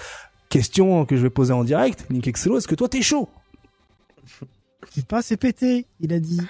Question 0.48 1.04
que 1.04 1.16
je 1.16 1.22
vais 1.22 1.30
poser 1.30 1.52
en 1.52 1.62
direct. 1.64 2.06
Link 2.10 2.26
Excello, 2.26 2.56
est-ce 2.56 2.68
que 2.68 2.74
toi 2.74 2.88
t'es 2.88 3.02
chaud? 3.02 3.28
C'est 4.98 5.06
pas, 5.06 5.22
c'est 5.22 5.36
pété, 5.36 5.86
il 6.00 6.12
a 6.12 6.18
dit. 6.18 6.40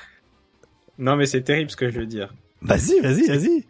Non, 0.96 1.16
mais 1.16 1.26
c'est 1.26 1.42
terrible 1.42 1.70
ce 1.70 1.76
que 1.76 1.90
je 1.90 2.00
veux 2.00 2.06
dire. 2.06 2.32
Vas-y, 2.62 2.98
vas-y, 3.00 3.26
vas-y. 3.26 3.66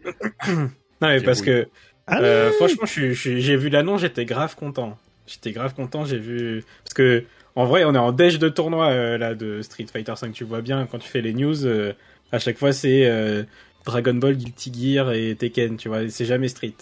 Non, 1.01 1.07
mais 1.07 1.21
parce 1.21 1.41
que 1.41 1.67
euh, 2.11 2.51
franchement, 2.53 2.85
j'ai 2.85 3.57
vu 3.57 3.69
l'annonce, 3.69 4.01
j'étais 4.01 4.23
grave 4.23 4.55
content. 4.55 4.97
J'étais 5.27 5.51
grave 5.51 5.73
content, 5.73 6.05
j'ai 6.05 6.17
vu 6.17 6.63
parce 6.85 6.93
que 6.93 7.25
en 7.55 7.65
vrai, 7.65 7.83
on 7.83 7.93
est 7.93 7.99
en 7.99 8.13
déj 8.13 8.39
de 8.39 8.47
tournoi 8.47 8.87
euh, 8.87 9.17
là 9.17 9.35
de 9.35 9.61
Street 9.61 9.85
Fighter 9.91 10.15
5. 10.15 10.31
Tu 10.31 10.45
vois 10.45 10.61
bien 10.61 10.87
quand 10.89 10.97
tu 10.97 11.09
fais 11.09 11.21
les 11.21 11.33
news, 11.33 11.65
euh, 11.65 11.93
à 12.31 12.39
chaque 12.39 12.57
fois 12.57 12.71
c'est 12.71 13.05
euh, 13.05 13.43
Dragon 13.85 14.13
Ball, 14.13 14.37
Guilty 14.37 14.71
Gear 14.73 15.11
et 15.11 15.35
Tekken. 15.35 15.75
Tu 15.75 15.89
vois, 15.89 16.07
c'est 16.09 16.25
jamais 16.25 16.47
Street. 16.47 16.75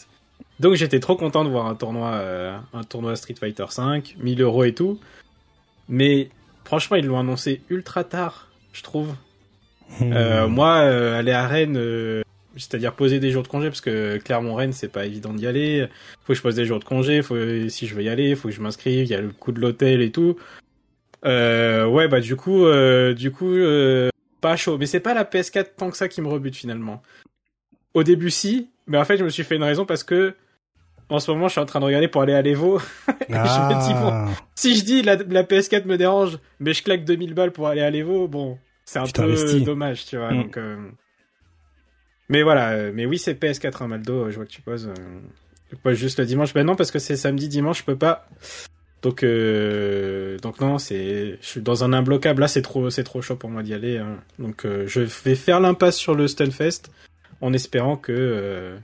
Donc 0.59 0.75
j'étais 0.75 0.99
trop 0.99 1.15
content 1.15 1.43
de 1.43 1.49
voir 1.49 1.65
un 1.65 1.75
tournoi, 1.75 2.13
euh, 2.13 2.57
un 2.73 2.83
tournoi 2.83 3.15
Street 3.15 3.35
Fighter 3.39 3.65
5, 3.69 4.17
1000 4.19 4.41
euros 4.41 4.65
et 4.65 4.73
tout. 4.73 4.99
Mais 5.89 6.29
franchement, 6.67 6.97
ils 6.97 7.05
l'ont 7.05 7.17
annoncé 7.17 7.61
ultra 7.69 8.03
tard, 8.03 8.49
je 8.73 8.83
trouve. 8.83 9.15
Euh, 10.01 10.47
moi, 10.49 10.79
euh, 10.79 11.17
aller 11.17 11.31
à 11.31 11.47
Rennes, 11.47 11.77
euh, 11.77 12.23
c'est-à-dire 12.57 12.93
poser 12.93 13.21
des 13.21 13.31
jours 13.31 13.41
de 13.41 13.47
congé, 13.47 13.69
parce 13.69 13.79
que 13.79 14.17
Clermont-Rennes, 14.17 14.73
c'est 14.73 14.91
pas 14.91 15.05
évident 15.05 15.33
d'y 15.33 15.47
aller. 15.47 15.87
Faut 16.23 16.33
que 16.33 16.37
je 16.37 16.41
pose 16.41 16.55
des 16.55 16.65
jours 16.65 16.79
de 16.79 16.83
congé. 16.83 17.21
Faut, 17.21 17.37
si 17.69 17.87
je 17.87 17.95
veux 17.95 18.03
y 18.03 18.09
aller, 18.09 18.35
faut 18.35 18.49
que 18.49 18.53
je 18.53 18.61
m'inscrive. 18.61 19.05
Il 19.05 19.09
y 19.09 19.15
a 19.15 19.21
le 19.21 19.29
coût 19.29 19.53
de 19.53 19.61
l'hôtel 19.61 20.01
et 20.01 20.11
tout. 20.11 20.35
Ouais, 21.23 22.07
bah 22.09 22.19
du 22.19 22.35
coup, 22.35 22.65
du 23.15 23.31
coup, 23.31 23.55
pas 24.41 24.57
chaud. 24.57 24.77
Mais 24.77 24.87
c'est 24.87 24.99
pas 24.99 25.13
la 25.13 25.23
PS4 25.23 25.67
tant 25.77 25.89
que 25.89 25.97
ça 25.97 26.09
qui 26.09 26.21
me 26.21 26.27
rebute 26.27 26.55
finalement. 26.55 27.01
Au 27.93 28.03
début, 28.03 28.29
si, 28.29 28.69
mais 28.87 28.97
en 28.97 29.05
fait, 29.05 29.17
je 29.17 29.23
me 29.23 29.29
suis 29.29 29.43
fait 29.43 29.55
une 29.55 29.63
raison 29.63 29.85
parce 29.85 30.03
que 30.03 30.35
en 31.09 31.19
ce 31.19 31.31
moment, 31.31 31.47
je 31.47 31.53
suis 31.53 31.61
en 31.61 31.65
train 31.65 31.79
de 31.79 31.85
regarder 31.85 32.07
pour 32.07 32.21
aller 32.21 32.33
à 32.33 32.41
l'Evo. 32.41 32.79
Et 33.29 33.33
je 33.33 33.35
me 33.35 33.87
dis, 33.87 33.93
bon, 33.93 34.09
Ah. 34.11 34.27
si 34.55 34.75
je 34.75 34.83
dis 34.83 35.01
la, 35.01 35.15
la 35.15 35.43
PS4 35.43 35.85
me 35.85 35.97
dérange, 35.97 36.37
mais 36.59 36.73
je 36.73 36.83
claque 36.83 37.05
2000 37.05 37.33
balles 37.33 37.51
pour 37.51 37.67
aller 37.67 37.81
à 37.81 37.89
l'Evo, 37.89 38.27
bon, 38.27 38.57
c'est 38.85 38.99
un 38.99 39.03
Tu 39.03 39.13
peu 39.13 39.59
dommage, 39.61 40.05
tu 40.05 40.17
vois. 40.17 40.31
Mm. 40.31 40.43
Donc, 40.43 40.57
euh, 40.57 40.75
Mais 42.29 42.43
voilà, 42.43 42.71
euh, 42.71 42.91
mais 42.93 43.05
oui, 43.05 43.17
c'est 43.17 43.33
PS4 43.41 43.83
un 43.83 43.87
Maldo, 43.87 44.29
je 44.29 44.35
vois 44.35 44.45
que 44.45 44.51
tu 44.51 44.61
poses. 44.61 44.87
euh, 44.89 45.75
Pas 45.83 45.93
juste 45.93 46.19
le 46.19 46.25
dimanche, 46.25 46.53
ben 46.53 46.65
non, 46.65 46.75
parce 46.75 46.91
que 46.91 46.99
c'est 46.99 47.15
samedi, 47.15 47.47
dimanche, 47.47 47.79
je 47.79 47.83
peux 47.85 47.95
pas. 47.97 48.27
Donc, 49.03 49.23
euh... 49.23 50.37
donc 50.39 50.59
non, 50.59 50.77
c'est, 50.79 51.37
je 51.39 51.45
suis 51.47 51.61
dans 51.61 51.83
un 51.83 51.93
imbloquable. 51.93 52.41
Là, 52.41 52.47
c'est 52.47 52.61
trop, 52.63 52.89
c'est 52.89 53.03
trop 53.03 53.21
chaud 53.21 53.35
pour 53.35 53.49
moi 53.49 53.63
d'y 53.63 53.73
aller. 53.73 53.97
hein. 53.97 54.17
Donc, 54.39 54.65
euh, 54.65 54.85
je 54.87 55.01
vais 55.01 55.35
faire 55.35 55.59
l'impasse 55.59 55.95
sur 55.97 56.15
le 56.15 56.27
Stunfest 56.27 56.89
en 57.39 57.53
espérant 57.53 57.95
que 57.95 58.11
euh, 58.11 58.75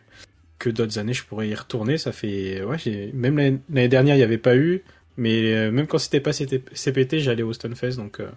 que 0.64 0.70
d'autres 0.70 0.98
années 0.98 1.14
je 1.14 1.24
pourrais 1.26 1.50
y 1.50 1.56
retourner. 1.56 1.98
Ça 1.98 2.12
fait, 2.12 2.64
ouais, 2.64 2.78
même 3.14 3.38
l'année 3.70 3.88
dernière, 3.90 4.16
il 4.16 4.20
y 4.20 4.24
avait 4.24 4.38
pas 4.38 4.56
eu, 4.56 4.82
mais 5.18 5.54
euh, 5.54 5.72
même 5.72 5.88
quand 5.88 5.98
c'était 5.98 6.22
pas 6.22 6.32
CPT, 6.34 7.20
j'allais 7.20 7.44
au 7.44 7.52
Stunfest. 7.54 7.98
Donc, 7.98 8.20
euh, 8.20 8.30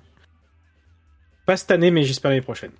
pas 1.46 1.56
cette 1.56 1.70
année, 1.70 1.90
mais 1.90 2.02
j'espère 2.02 2.30
l'année 2.30 2.42
prochaine. 2.42 2.72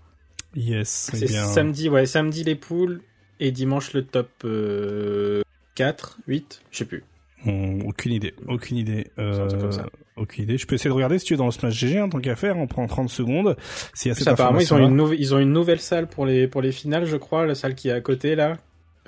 Yes, 0.55 1.11
eh 1.13 1.19
C'est 1.19 1.27
bien. 1.27 1.45
samedi, 1.47 1.89
ouais, 1.89 2.07
samedi 2.07 2.43
les 2.43 2.55
poules 2.57 3.01
et 3.41 3.51
dimanche 3.53 3.93
le 3.93 4.05
top 4.05 4.31
euh, 4.45 5.43
4, 5.75 6.19
8, 6.27 6.63
je 6.71 6.79
sais 6.79 6.85
plus. 6.87 7.05
Hmm, 7.45 7.83
aucune 7.87 8.13
idée, 8.13 8.35
aucune 8.49 8.79
idée. 8.79 9.07
Comme 9.17 9.25
Euh, 9.27 9.71
ça. 9.71 9.87
aucune 10.17 10.45
idée. 10.45 10.57
Je 10.59 10.67
peux 10.67 10.75
essayer 10.75 10.89
de 10.89 10.95
regarder 10.95 11.19
si 11.19 11.27
tu 11.27 11.35
es 11.35 11.37
dans 11.37 11.45
le 11.45 11.51
Smash 11.53 11.75
GG, 11.75 11.99
hein, 11.99 12.09
tant 12.09 12.19
qu'à 12.21 12.35
faire, 12.35 12.57
on 12.57 12.67
prend 12.67 12.87
30 12.87 13.11
secondes. 13.11 13.57
S'il 13.95 14.09
y 14.09 14.13
a 14.13 14.15
cette 14.15 14.25
Ça, 14.25 14.33
apparemment, 14.33 14.59
ils 14.61 14.73
ont, 14.75 14.79
une 14.79 15.15
ils 15.19 15.35
ont 15.35 15.39
une 15.39 15.53
nouvelle 15.53 15.81
salle 15.81 16.09
pour 16.09 16.25
les, 16.27 16.49
pour 16.49 16.63
les 16.63 16.73
finales, 16.73 17.05
je 17.05 17.17
crois, 17.17 17.47
la 17.47 17.55
salle 17.55 17.75
qui 17.75 17.89
est 17.89 17.93
à 17.93 18.01
côté 18.01 18.35
là. 18.35 18.57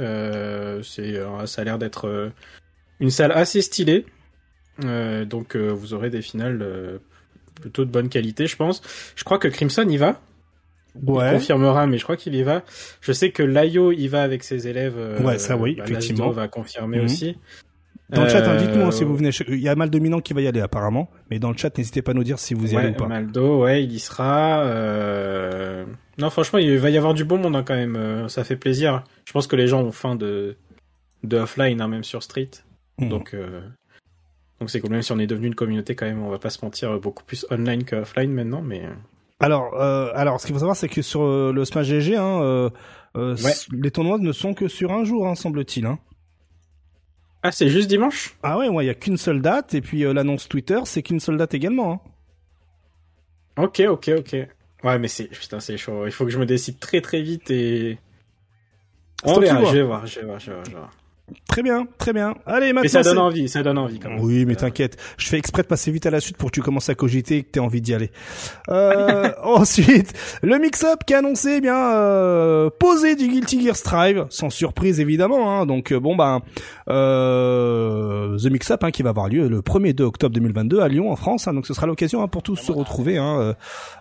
Euh, 0.00 0.82
c'est, 0.82 1.16
euh, 1.16 1.46
ça 1.46 1.62
a 1.62 1.64
l'air 1.64 1.78
d'être 1.78 2.06
euh, 2.06 2.30
une 3.00 3.10
salle 3.10 3.32
assez 3.32 3.62
stylée. 3.62 4.06
Donc 4.80 5.56
vous 5.56 5.92
aurez 5.94 6.08
des 6.10 6.22
finales 6.22 6.64
plutôt 7.60 7.84
de 7.84 7.90
bonne 7.90 8.08
qualité, 8.08 8.46
je 8.46 8.54
pense. 8.56 8.80
Je 9.16 9.24
crois 9.24 9.38
que 9.38 9.48
Crimson 9.48 9.86
y 9.88 9.96
va. 9.96 10.20
Il 11.02 11.10
Ouais. 11.10 11.32
confirmera, 11.32 11.86
mais 11.88 11.98
je 11.98 12.04
crois 12.04 12.16
qu'il 12.16 12.34
y 12.36 12.42
va. 12.44 12.62
Je 13.00 13.12
sais 13.12 13.30
que 13.32 13.42
Layo 13.42 13.90
y 13.92 14.06
va 14.08 14.22
avec 14.22 14.44
ses 14.44 14.68
élèves. 14.68 14.96
Ouais, 15.24 15.38
ça, 15.38 15.56
oui, 15.56 15.74
bah, 15.76 15.84
effectivement. 15.84 16.30
Va 16.30 16.46
confirmer 16.48 16.98
Mhm. 16.98 17.04
aussi. 17.04 17.36
Dans 18.10 18.22
le 18.22 18.28
chat, 18.30 18.38
hein, 18.46 18.54
Euh, 18.54 18.58
dites-nous 18.58 18.90
si 18.90 19.04
vous 19.04 19.14
venez. 19.16 19.30
Il 19.48 19.58
y 19.60 19.68
a 19.68 19.74
mal 19.74 19.90
dominant 19.90 20.20
qui 20.20 20.32
va 20.32 20.40
y 20.40 20.46
aller 20.46 20.60
apparemment, 20.62 21.10
mais 21.30 21.38
dans 21.38 21.50
le 21.50 21.56
chat, 21.58 21.76
n'hésitez 21.76 22.00
pas 22.00 22.12
à 22.12 22.14
nous 22.14 22.24
dire 22.24 22.38
si 22.38 22.54
vous 22.54 22.72
y 22.72 22.76
ouais, 22.76 22.82
allez 22.82 22.94
ou 22.94 22.96
pas. 22.98 23.06
Maldo, 23.06 23.62
ouais, 23.62 23.84
il 23.84 23.92
y 23.92 23.98
sera. 23.98 24.62
euh, 24.62 25.84
Non, 26.18 26.30
franchement, 26.30 26.58
il 26.58 26.78
va 26.78 26.90
y 26.90 26.96
avoir 26.96 27.12
du 27.14 27.24
bon 27.24 27.38
monde 27.38 27.54
hein, 27.56 27.62
quand 27.66 27.74
même. 27.76 27.96
euh, 27.96 28.28
Ça 28.28 28.44
fait 28.44 28.56
plaisir. 28.56 29.04
Je 29.26 29.32
pense 29.32 29.46
que 29.46 29.56
les 29.56 29.66
gens 29.66 29.82
ont 29.82 29.92
faim 29.92 30.14
de, 30.14 30.56
de 31.22 31.36
offline, 31.38 31.80
hein, 31.80 31.88
même 31.88 32.04
sur 32.04 32.22
Street. 32.22 32.50
Mhm. 32.98 33.08
Donc, 33.10 33.34
euh, 33.34 33.60
donc 34.60 34.70
c'est 34.70 34.80
cool. 34.80 34.90
Même 34.90 35.02
si 35.02 35.12
on 35.12 35.18
est 35.18 35.26
devenu 35.26 35.46
une 35.48 35.54
communauté 35.54 35.94
quand 35.94 36.06
même, 36.06 36.22
on 36.22 36.30
va 36.30 36.38
pas 36.38 36.50
se 36.50 36.64
mentir, 36.64 36.92
euh, 36.92 36.98
beaucoup 36.98 37.24
plus 37.24 37.44
online 37.50 37.84
que 37.84 37.96
offline 37.96 38.32
maintenant. 38.32 38.62
Mais 38.62 38.82
Alors, 39.40 39.74
euh, 39.80 40.10
alors, 40.14 40.40
ce 40.40 40.46
qu'il 40.46 40.54
faut 40.54 40.60
savoir, 40.60 40.76
c'est 40.76 40.88
que 40.88 41.02
sur 41.02 41.22
euh, 41.22 41.52
le 41.54 41.64
Smash 41.66 41.86
GG, 41.88 42.16
hein, 42.16 42.40
euh, 42.42 42.70
euh, 43.16 43.36
Ouais. 43.44 43.52
les 43.72 43.90
tournois 43.90 44.18
ne 44.18 44.32
sont 44.32 44.54
que 44.54 44.66
sur 44.66 44.92
un 44.92 45.04
jour, 45.04 45.28
hein, 45.28 45.34
semble-t-il. 45.34 45.84
Hein. 45.86 45.98
Ah, 47.48 47.52
c'est 47.52 47.70
juste 47.70 47.88
dimanche? 47.88 48.36
Ah 48.42 48.58
ouais, 48.58 48.68
ouais, 48.68 48.84
il 48.84 48.88
y 48.88 48.90
a 48.90 48.94
qu'une 48.94 49.16
seule 49.16 49.40
date, 49.40 49.72
et 49.72 49.80
puis 49.80 50.04
euh, 50.04 50.12
l'annonce 50.12 50.48
Twitter, 50.48 50.80
c'est 50.84 51.02
qu'une 51.02 51.18
seule 51.18 51.38
date 51.38 51.54
également. 51.54 52.02
Hein. 53.56 53.62
Ok, 53.64 53.80
ok, 53.88 54.10
ok. 54.18 54.36
Ouais, 54.84 54.98
mais 54.98 55.08
c'est 55.08 55.28
putain, 55.28 55.58
c'est 55.58 55.78
chaud. 55.78 56.06
Il 56.06 56.12
faut 56.12 56.26
que 56.26 56.30
je 56.30 56.38
me 56.38 56.44
décide 56.44 56.78
très 56.78 57.00
très 57.00 57.22
vite 57.22 57.50
et. 57.50 57.98
On 59.24 59.40
verra. 59.40 59.60
vois. 59.60 59.70
Je 59.70 59.76
vais 59.76 59.82
voir, 59.82 60.06
je 60.06 60.20
vais 60.20 60.26
voir, 60.26 60.38
je 60.38 60.50
vais 60.50 60.70
voir. 60.72 60.90
Très 61.48 61.62
bien, 61.62 61.86
très 61.98 62.12
bien. 62.12 62.34
Allez, 62.46 62.72
maintenant. 62.72 62.82
Mais 62.82 62.88
ça 62.88 63.02
donne 63.02 63.18
envie, 63.18 63.48
ça 63.48 63.62
donne 63.62 63.78
envie 63.78 63.98
quand 63.98 64.10
même. 64.10 64.20
Oui, 64.20 64.44
mais 64.44 64.52
Euh, 64.52 64.56
t'inquiète. 64.56 64.96
Je 65.16 65.28
fais 65.28 65.38
exprès 65.38 65.62
de 65.62 65.66
passer 65.68 65.90
vite 65.90 66.06
à 66.06 66.10
la 66.10 66.20
suite 66.20 66.36
pour 66.36 66.50
que 66.50 66.54
tu 66.54 66.62
commences 66.62 66.88
à 66.88 66.94
cogiter 66.94 67.36
et 67.38 67.42
que 67.42 67.50
t'aies 67.50 67.60
envie 67.60 67.80
d'y 67.80 67.94
aller. 67.94 68.10
Euh, 68.70 69.30
ensuite, 69.42 70.12
le 70.42 70.58
mix-up 70.58 71.00
qui 71.06 71.14
a 71.14 71.18
annoncé, 71.18 71.54
eh 71.56 71.60
bien, 71.60 71.76
euh, 71.76 72.70
poser 72.78 73.16
du 73.16 73.28
Guilty 73.28 73.62
Gear 73.64 73.76
Strive, 73.76 74.26
sans 74.30 74.50
surprise 74.50 75.00
évidemment. 75.00 75.60
Hein, 75.60 75.66
donc 75.66 75.92
euh, 75.92 76.00
bon 76.00 76.16
ben, 76.16 76.40
euh, 76.88 78.36
the 78.38 78.50
mix-up 78.50 78.82
hein, 78.84 78.90
qui 78.90 79.02
va 79.02 79.10
avoir 79.10 79.28
lieu 79.28 79.48
le 79.48 79.60
1er 79.60 79.92
2 79.94 80.04
octobre 80.04 80.34
2022 80.34 80.80
à 80.80 80.88
Lyon 80.88 81.10
en 81.10 81.16
France. 81.16 81.48
hein, 81.48 81.54
donc 81.54 81.66
ce 81.66 81.74
sera 81.74 81.86
l'occasion 81.86 82.22
hein, 82.22 82.28
pour 82.28 82.42
tous 82.42 82.56
se 82.56 82.72
retrouver 82.72 83.18
hein, 83.18 83.54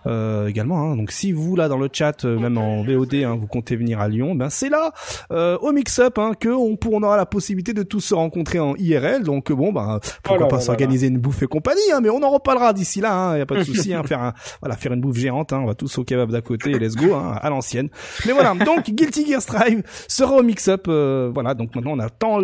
euh, 0.06 0.46
également. 0.48 0.78
Hein, 0.92 0.96
donc 0.96 1.10
si 1.10 1.32
vous 1.32 1.56
là 1.56 1.68
dans 1.68 1.78
le 1.78 1.88
chat, 1.92 2.24
même 2.24 2.58
en 2.58 2.82
VOD, 2.84 3.14
hein, 3.14 3.36
vous 3.38 3.46
comptez 3.46 3.76
venir 3.76 4.00
à 4.00 4.08
Lyon, 4.08 4.34
ben 4.34 4.50
c'est 4.50 4.68
là 4.68 4.92
euh, 5.30 5.56
au 5.58 5.72
mix-up 5.72 6.18
hein, 6.18 6.32
que 6.38 6.48
on, 6.48 6.76
on 6.90 7.02
aura 7.02 7.16
la 7.18 7.26
possibilité 7.26 7.74
de 7.74 7.82
tous 7.82 8.00
se 8.00 8.14
rencontrer 8.14 8.58
en 8.58 8.74
IRL. 8.76 9.22
Donc 9.22 9.50
euh, 9.50 9.54
bon, 9.54 9.72
ben 9.72 10.00
pourquoi 10.22 10.38
Oh 10.38 10.40
là 10.40 10.46
pas 10.46 10.60
s'organiser 10.60 11.08
une 11.08 11.18
bouffe 11.18 11.42
et 11.42 11.46
compagnie, 11.46 11.80
hein, 11.92 12.00
mais 12.02 12.10
on 12.10 12.22
en 12.22 12.30
reparlera 12.30 12.72
d'ici 12.72 13.00
là. 13.00 13.14
Hein, 13.14 13.38
y 13.38 13.40
a 13.40 13.46
pas 13.46 13.56
de 13.56 13.62
souci, 13.64 13.92
hein, 13.92 14.02
faire 14.04 14.22
un, 14.22 14.32
voilà, 14.60 14.76
faire 14.76 14.92
une 14.92 15.00
bouffe 15.00 15.18
géante. 15.18 15.52
Hein, 15.52 15.60
on 15.62 15.66
va 15.66 15.74
tous 15.74 15.98
au 15.98 16.04
kebab 16.04 16.30
d'à 16.30 16.40
côté 16.40 16.70
et 16.70 16.78
let's 16.78 16.94
go 16.96 17.14
hein, 17.14 17.38
à 17.40 17.50
l'ancienne. 17.50 17.88
Mais 18.26 18.32
voilà, 18.32 18.54
donc 18.54 18.90
Guilty 18.90 19.26
Gear 19.26 19.42
Strive 19.42 19.82
sera 20.08 20.34
au 20.36 20.42
mix-up. 20.42 20.86
euh, 20.88 21.30
voilà, 21.32 21.54
donc 21.54 21.74
maintenant 21.74 21.92
on 21.92 21.98
attend. 21.98 22.40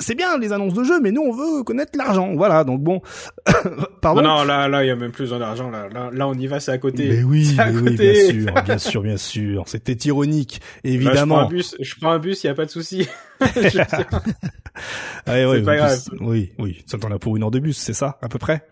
C'est 0.00 0.14
bien 0.16 0.36
les 0.38 0.52
annonces 0.52 0.74
de 0.74 0.82
jeux, 0.82 1.00
mais 1.00 1.12
nous 1.12 1.22
on 1.22 1.32
veut 1.32 1.62
connaître 1.62 1.92
l'argent. 1.96 2.32
Voilà, 2.34 2.64
donc 2.64 2.80
bon, 2.82 3.00
pardon. 4.02 4.22
Non, 4.22 4.38
non, 4.40 4.44
là, 4.44 4.66
là, 4.68 4.84
il 4.84 4.88
y 4.88 4.90
a 4.90 4.96
même 4.96 5.12
plus 5.12 5.24
besoin 5.24 5.38
d'argent. 5.38 5.70
Là, 5.70 5.88
là, 5.92 6.10
là, 6.12 6.26
on 6.28 6.34
y 6.34 6.46
va, 6.46 6.58
c'est 6.60 6.72
à 6.72 6.78
côté. 6.78 7.08
Mais 7.08 7.22
oui, 7.22 7.44
C'est 7.44 7.60
à 7.60 7.70
mais 7.70 7.78
oui, 7.80 7.90
côté. 7.92 8.12
bien 8.12 8.42
sûr, 8.44 8.54
bien 8.64 8.78
sûr, 8.78 9.02
bien 9.02 9.16
sûr. 9.16 9.62
C'était 9.66 9.92
ironique, 10.08 10.60
Là, 10.60 10.90
je 10.90 10.98
prends 10.98 11.08
évidemment. 11.08 11.40
un 11.40 11.48
bus, 11.48 11.76
je 11.80 11.94
prends 12.00 12.10
un 12.12 12.18
bus, 12.18 12.42
il 12.42 12.46
y 12.48 12.50
a 12.50 12.54
pas 12.54 12.64
de 12.66 12.70
souci. 12.70 13.08
Je 13.56 13.68
sais. 13.70 15.46
Ouais, 15.46 15.62
pas 15.62 15.76
grave. 15.76 16.04
plus, 16.08 16.18
Oui, 16.20 16.52
oui. 16.58 16.82
Ça 16.86 16.98
t'en 16.98 17.10
a 17.10 17.18
pour 17.18 17.36
une 17.36 17.42
heure 17.42 17.50
de 17.50 17.58
bus, 17.58 17.76
c'est 17.78 17.92
ça, 17.94 18.18
à 18.22 18.28
peu 18.28 18.38
près? 18.38 18.66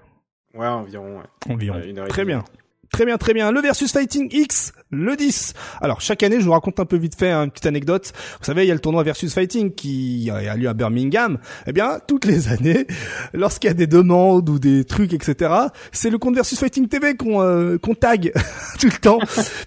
Ouais, 0.55 0.67
environ. 0.67 1.19
Ouais. 1.19 1.53
Environ. 1.55 1.79
Ouais, 1.79 1.89
une 1.91 1.99
heure 1.99 2.07
et 2.07 2.09
Très 2.09 2.25
demie. 2.25 2.35
Très 2.93 3.05
bien, 3.05 3.19
très 3.19 3.35
bien. 3.35 3.53
Le 3.53 3.61
versus 3.61 3.93
Fighting 3.93 4.29
X, 4.33 4.73
le 4.91 5.15
10. 5.15 5.53
Alors, 5.81 6.01
chaque 6.01 6.23
année, 6.23 6.41
je 6.41 6.45
vous 6.45 6.53
raconte 6.53 6.81
un 6.81 6.87
peu 6.87 6.97
vite 6.97 7.17
fait 7.17 7.31
hein, 7.31 7.45
une 7.45 7.51
petite 7.51 7.67
anecdote. 7.67 8.13
Vous 8.41 8.45
savez, 8.45 8.65
il 8.65 8.69
y 8.69 8.71
a 8.71 8.75
le 8.75 8.81
tournoi 8.81 9.03
versus 9.03 9.33
Fighting 9.33 9.75
qui 9.75 10.31
a 10.31 10.57
lieu 10.57 10.69
à 10.69 10.75
Birmingham. 10.75 11.39
Eh 11.67 11.73
bien, 11.73 11.99
toutes 12.07 12.25
les 12.25 12.49
années, 12.53 12.87
lorsqu'il 13.35 13.69
y 13.69 13.71
a 13.71 13.75
des 13.75 13.87
demandes 13.87 14.49
ou 14.49 14.59
des 14.59 14.85
trucs, 14.85 15.13
etc., 15.13 15.53
c'est 15.93 16.11
le 16.11 16.19
compte 16.19 16.35
versus 16.35 16.59
Fighting 16.59 16.89
TV 16.89 17.15
qu'on 17.15 17.43
euh, 17.43 17.79
qu'on 17.79 17.95
tag 17.95 18.33
tout 18.81 18.87
le 18.87 18.99
temps. 18.99 19.19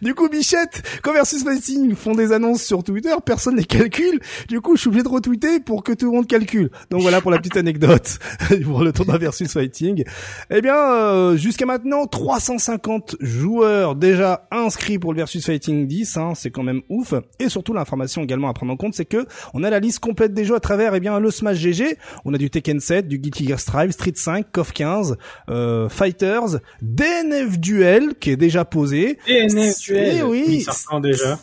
Du 0.02 0.16
coup, 0.16 0.28
Bichette, 0.28 0.82
quand 1.04 1.14
versus 1.14 1.44
Fighting 1.44 1.96
font 1.96 2.16
des 2.16 2.32
annonces 2.32 2.64
sur 2.64 2.84
Twitter, 2.84 3.14
personne 3.24 3.56
les 3.56 3.66
calcule. 3.66 4.20
Du 4.48 4.62
coup, 4.62 4.76
je 4.76 4.82
suis 4.82 4.88
obligé 4.88 5.04
de 5.04 5.10
retweeter 5.10 5.60
pour 5.60 5.84
que 5.84 5.92
tout 5.92 6.08
le 6.08 6.12
monde 6.12 6.28
calcule. 6.28 6.72
Donc 6.90 7.02
voilà 7.02 7.22
pour 7.22 7.32
la 7.32 7.38
petite 7.38 7.58
anecdote 7.58 8.18
pour 8.64 8.84
le 8.84 8.92
tournoi 8.92 9.18
versus 9.20 9.52
Fighting. 9.52 10.04
Eh 10.50 10.62
bien, 10.62 10.76
euh, 10.76 11.38
jusqu'à 11.38 11.66
maintenant, 11.66 12.08
350 12.08 13.11
joueurs 13.20 13.96
déjà 13.96 14.48
inscrits 14.52 15.00
pour 15.00 15.14
le 15.14 15.18
Versus 15.18 15.46
Fighting 15.46 15.88
10, 15.88 16.18
hein, 16.18 16.34
c'est 16.36 16.50
quand 16.52 16.64
même 16.64 16.82
ouf. 16.90 17.14
Et 17.40 17.50
surtout, 17.50 17.74
l'information 17.74 18.22
également 18.24 18.50
à 18.50 18.54
prendre 18.54 18.72
en 18.72 18.78
compte, 18.78 18.94
c'est 18.94 19.06
que 19.06 19.26
on 19.54 19.64
a 19.64 19.70
la 19.70 19.80
liste 19.80 20.00
complète 20.00 20.34
des 20.34 20.46
jeux 20.46 20.56
à 20.56 20.60
travers 20.60 20.96
eh 20.96 21.00
bien 21.00 21.20
le 21.20 21.32
Smash 21.32 21.58
GG. 21.58 21.98
On 22.26 22.34
a 22.34 22.38
du 22.38 22.50
Tekken 22.50 22.80
7, 22.80 23.08
du 23.08 23.18
Guilty 23.20 23.48
Gear 23.48 23.60
Strive, 23.60 23.92
Street 23.92 24.14
5, 24.16 24.52
KOF 24.52 24.72
15, 24.74 25.18
euh, 25.50 25.90
Fighters, 25.90 26.60
DNF 26.82 27.60
Duel 27.60 28.16
qui 28.20 28.32
est 28.32 28.38
déjà 28.38 28.66
posé. 28.66 29.18
DNF 29.28 29.76
Eh 29.90 29.92
duel. 29.92 30.24
oui. 30.26 30.44
Il 30.48 30.62
sort 30.62 30.76
quand 30.88 31.00
déjà 31.00 31.40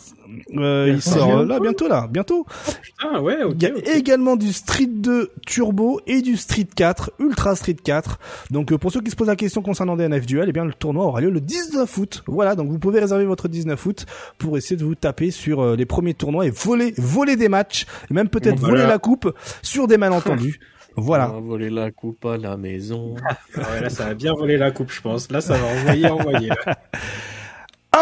Euh, 0.55 0.91
il 0.93 1.01
sort 1.01 1.43
là 1.45 1.59
bientôt 1.59 1.87
là, 1.87 2.07
bientôt. 2.09 2.45
Putain, 2.81 3.19
ouais, 3.19 3.43
ok. 3.43 3.55
Il 3.59 3.63
y 3.63 3.89
a 3.89 3.95
également 3.95 4.35
du 4.35 4.53
Street 4.53 4.87
2 4.87 5.31
Turbo 5.45 5.99
et 6.07 6.21
du 6.21 6.37
Street 6.37 6.67
4, 6.75 7.11
Ultra 7.19 7.55
Street 7.55 7.75
4. 7.83 8.19
Donc 8.51 8.71
euh, 8.71 8.77
pour 8.77 8.91
ceux 8.91 9.01
qui 9.01 9.11
se 9.11 9.15
posent 9.15 9.27
la 9.27 9.35
question 9.35 9.61
concernant 9.61 9.95
DNF 9.95 10.25
Duel, 10.25 10.49
eh 10.49 10.51
bien 10.51 10.65
le 10.65 10.73
tournoi 10.73 11.05
aura 11.05 11.21
lieu 11.21 11.29
le 11.29 11.41
19 11.41 11.97
août. 11.97 12.23
Voilà, 12.27 12.55
donc 12.55 12.69
vous 12.69 12.79
pouvez 12.79 12.99
réserver 12.99 13.25
votre 13.25 13.47
19 13.47 13.85
août 13.85 14.05
pour 14.37 14.57
essayer 14.57 14.75
de 14.77 14.83
vous 14.83 14.95
taper 14.95 15.31
sur 15.31 15.61
euh, 15.61 15.75
les 15.75 15.85
premiers 15.85 16.13
tournois 16.13 16.45
et 16.45 16.51
voler 16.51 16.93
voler 16.97 17.35
des 17.35 17.49
matchs 17.49 17.85
et 18.09 18.13
même 18.13 18.29
peut-être 18.29 18.59
Voilà. 18.59 18.75
voler 18.75 18.87
la 18.87 18.99
coupe 18.99 19.33
sur 19.61 19.87
des 19.87 19.97
malentendus. 19.97 20.59
Voilà. 20.95 21.29
On 21.31 21.35
va 21.35 21.39
voler 21.39 21.69
la 21.69 21.91
coupe 21.91 22.25
à 22.25 22.35
la 22.37 22.57
maison. 22.57 23.15
Ah 23.55 23.61
ouais, 23.73 23.81
là, 23.81 23.89
ça 23.89 24.05
va 24.05 24.13
bien 24.15 24.33
voler 24.33 24.57
la 24.57 24.71
coupe, 24.71 24.91
je 24.91 25.01
pense. 25.01 25.31
Là, 25.31 25.39
ça 25.39 25.53
va 25.57 25.65
envoyer, 25.67 26.07
envoyer. 26.09 26.49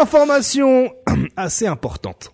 Information 0.00 0.92
assez 1.36 1.66
importante. 1.66 2.32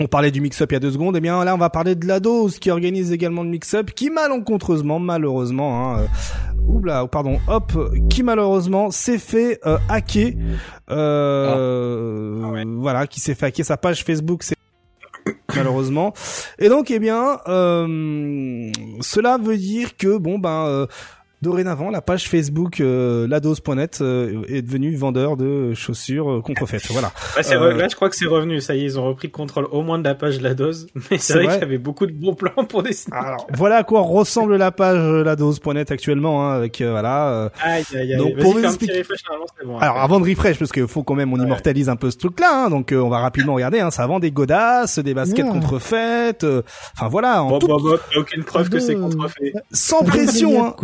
On 0.00 0.06
parlait 0.06 0.30
du 0.32 0.40
mix-up 0.40 0.72
il 0.72 0.74
y 0.74 0.76
a 0.76 0.80
deux 0.80 0.90
secondes, 0.90 1.16
et 1.16 1.20
bien 1.20 1.44
là 1.44 1.54
on 1.54 1.58
va 1.58 1.70
parler 1.70 1.94
de 1.94 2.06
la 2.08 2.18
dose 2.18 2.58
qui 2.58 2.70
organise 2.70 3.12
également 3.12 3.42
le 3.44 3.50
mix-up, 3.50 3.92
qui 3.92 4.10
malencontreusement, 4.10 4.98
malheureusement, 4.98 5.94
hein, 5.94 6.00
euh, 6.00 6.06
oubla, 6.66 7.06
pardon, 7.06 7.38
hop, 7.46 7.72
qui 8.08 8.22
malheureusement 8.24 8.90
s'est 8.90 9.18
fait 9.18 9.60
euh, 9.64 9.78
hacker, 9.88 10.32
euh, 10.90 12.42
Ah 12.44 12.48
ouais. 12.48 12.64
voilà, 12.66 13.06
qui 13.06 13.20
s'est 13.20 13.34
fait 13.34 13.46
hacker 13.46 13.64
sa 13.64 13.76
page 13.76 14.02
Facebook, 14.02 14.42
c'est 14.42 14.56
malheureusement. 15.54 16.14
Et 16.58 16.68
donc, 16.68 16.90
eh 16.90 16.98
bien, 16.98 17.38
euh, 17.46 18.72
cela 19.02 19.38
veut 19.38 19.56
dire 19.58 19.96
que 19.96 20.16
bon 20.16 20.38
ben. 20.40 20.88
Euh, 21.42 21.46
Dorénavant, 21.52 21.90
la 21.90 22.00
page 22.00 22.28
Facebook 22.28 22.80
euh, 22.80 23.26
ladose.net 23.28 23.98
euh, 24.00 24.42
est 24.48 24.62
devenue 24.62 24.94
vendeur 24.96 25.36
de 25.36 25.74
chaussures 25.74 26.30
euh, 26.30 26.40
contrefaites. 26.40 26.86
Voilà. 26.90 27.12
Là, 27.36 27.42
c'est 27.42 27.56
Euh, 27.56 27.74
là, 27.74 27.88
je 27.88 27.96
crois 27.96 28.08
que 28.08 28.16
c'est 28.16 28.26
revenu. 28.26 28.60
Ça 28.60 28.74
y 28.74 28.80
est, 28.80 28.84
ils 28.84 28.98
ont 28.98 29.04
repris 29.04 29.28
le 29.28 29.32
contrôle 29.32 29.66
au 29.70 29.82
moins 29.82 29.98
de 29.98 30.04
la 30.04 30.14
page 30.14 30.38
de 30.38 30.42
la 30.44 30.54
dose. 30.54 30.86
Mais 31.10 31.18
C'est 31.18 31.34
vrai 31.34 31.44
vrai. 31.44 31.52
qu'il 31.54 31.62
y 31.62 31.66
avait 31.66 31.78
beaucoup 31.78 32.06
de 32.06 32.12
bons 32.12 32.34
plans 32.34 32.64
pour 32.68 32.82
des 32.82 32.92
sneakers. 32.92 33.22
Alors, 33.24 33.46
voilà 33.54 33.76
à 33.78 33.82
quoi 33.84 34.00
ressemble 34.02 34.56
la 34.56 34.70
page 34.72 34.98
euh, 34.98 35.24
ladose.net 35.24 35.90
actuellement, 35.90 36.46
hein, 36.48 36.54
avec 36.54 36.80
euh, 36.80 36.90
voilà. 36.92 37.28
euh, 37.28 37.48
Aïe, 37.62 37.84
aïe, 37.94 38.12
aïe. 38.12 38.16
Donc, 38.18 38.36
pour 38.38 38.52
vous 38.54 38.64
expliquer- 38.64 39.02
bon. 39.64 39.78
Alors 39.78 39.98
avant 39.98 40.20
de 40.20 40.28
refresh, 40.28 40.58
parce 40.58 40.72
qu'il 40.72 40.86
faut 40.86 41.02
quand 41.02 41.14
même 41.14 41.32
on 41.32 41.36
Ouais. 41.38 41.44
immortalise 41.44 41.88
un 41.88 41.96
peu 41.96 42.10
ce 42.10 42.18
truc-là, 42.18 42.64
hein, 42.66 42.70
donc 42.70 42.92
euh, 42.92 42.98
on 43.00 43.08
va 43.08 43.18
rapidement 43.18 43.54
regarder. 43.54 43.80
Hein, 43.80 43.90
ça 43.90 44.06
vend 44.06 44.20
des 44.20 44.30
godasses, 44.30 44.98
des 44.98 45.14
baskets 45.14 45.44
Ouais. 45.46 45.50
contrefaites, 45.52 46.44
euh, 46.44 46.62
enfin 46.96 47.08
voilà, 47.08 47.42
en 47.42 47.48
Bon, 47.48 47.58
tout- 47.58 47.66
bon, 47.68 47.80
bon, 47.80 47.96
y 48.12 48.16
a 48.16 48.20
aucune 48.20 48.44
preuve 48.44 48.68
que 48.68 48.78
c'est 48.78 48.94
contrefait. 48.94 49.52
sans 49.72 50.04
pression, 50.04 50.64
hein. 50.66 50.74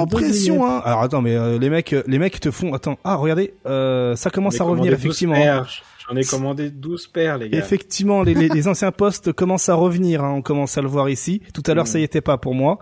Sans 0.00 0.06
pression. 0.06 0.66
Hein. 0.66 0.82
Alors 0.84 1.02
attends, 1.02 1.22
mais 1.22 1.34
euh, 1.36 1.58
les 1.58 1.70
mecs, 1.70 1.92
euh, 1.92 2.02
les 2.06 2.18
mecs 2.18 2.40
te 2.40 2.50
font. 2.50 2.74
Attends, 2.74 2.98
ah 3.04 3.16
regardez, 3.16 3.54
euh, 3.66 4.16
ça 4.16 4.30
commence 4.30 4.60
à 4.60 4.64
revenir 4.64 4.92
commandé 4.92 4.96
12 4.96 5.04
effectivement. 5.04 5.34
paires. 5.34 5.68
J'en 6.08 6.16
ai 6.16 6.24
commandé 6.24 6.70
12 6.70 7.06
paires, 7.06 7.38
les 7.38 7.50
gars. 7.50 7.58
Effectivement, 7.58 8.24
les, 8.24 8.34
les, 8.34 8.48
les 8.48 8.66
anciens 8.66 8.90
postes 8.90 9.32
commencent 9.34 9.68
à 9.68 9.74
revenir. 9.74 10.24
Hein, 10.24 10.32
on 10.38 10.42
commence 10.42 10.76
à 10.76 10.82
le 10.82 10.88
voir 10.88 11.08
ici. 11.08 11.40
Tout 11.54 11.62
à 11.68 11.74
l'heure, 11.74 11.84
Mm. 11.84 11.88
ça 11.88 11.98
y 12.00 12.02
était 12.02 12.20
pas 12.20 12.36
pour 12.36 12.54
moi, 12.54 12.78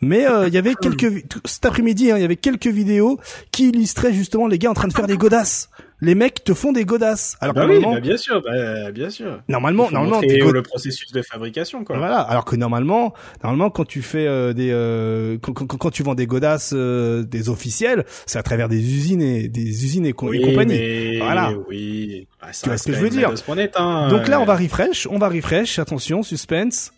mais 0.00 0.24
euh, 0.26 0.46
il 0.46 0.54
y 0.54 0.58
avait 0.58 0.74
quelques 0.80 1.24
cet 1.46 1.66
après-midi, 1.66 2.12
hein, 2.12 2.16
il 2.18 2.22
y 2.22 2.24
avait 2.24 2.36
quelques 2.36 2.68
vidéos 2.68 3.18
qui 3.50 3.70
illustraient 3.70 4.12
justement 4.12 4.46
les 4.46 4.58
gars 4.58 4.70
en 4.70 4.74
train 4.74 4.86
de 4.88 4.92
faire 4.92 5.08
des 5.08 5.16
godasses. 5.16 5.68
Les 6.02 6.14
mecs 6.14 6.42
te 6.44 6.54
font 6.54 6.72
des 6.72 6.84
godasses. 6.86 7.36
Alors 7.40 7.54
bah 7.54 7.62
que 7.62 7.66
oui, 7.66 7.74
normalement, 7.74 7.94
bah 7.96 8.00
bien 8.00 8.16
sûr, 8.16 8.42
bah, 8.42 8.90
bien 8.90 9.10
sûr. 9.10 9.42
normalement, 9.48 9.90
normalement, 9.90 10.20
god- 10.22 10.54
le 10.54 10.62
processus 10.62 11.12
de 11.12 11.20
fabrication, 11.22 11.84
quoi. 11.84 11.98
Voilà, 11.98 12.20
alors 12.20 12.44
que 12.46 12.56
normalement, 12.56 13.12
normalement 13.42 13.68
quand 13.70 13.84
tu 13.84 14.00
fais 14.00 14.26
euh, 14.26 14.52
des 14.54 14.70
euh, 14.72 15.36
quand, 15.42 15.52
quand, 15.52 15.66
quand 15.66 15.90
tu 15.90 16.02
vends 16.02 16.14
des 16.14 16.26
godasses 16.26 16.72
euh, 16.74 17.22
des 17.22 17.48
officiels, 17.50 18.04
c'est 18.26 18.38
à 18.38 18.42
travers 18.42 18.68
des 18.70 18.78
usines 18.78 19.20
et 19.20 19.48
des 19.48 19.84
usines 19.84 20.06
et, 20.06 20.12
co- 20.14 20.32
et 20.32 20.38
Oui, 20.38 20.42
compagnie. 20.44 20.78
mais... 20.78 21.18
Voilà. 21.18 21.52
Oui. 21.68 22.26
Bah, 22.40 22.48
ça 22.52 22.62
Tu 22.62 22.68
vois 22.70 22.78
ce 22.78 22.84
que 22.86 22.92
je 22.94 23.00
veux 23.00 23.10
dire. 23.10 23.28
Lados.net, 23.28 23.72
hein. 23.76 24.08
Donc 24.08 24.26
là, 24.26 24.40
on 24.40 24.44
va 24.46 24.56
refresh, 24.56 25.06
on 25.10 25.18
va 25.18 25.28
refresh, 25.28 25.78
attention, 25.78 26.22
suspense. 26.22 26.92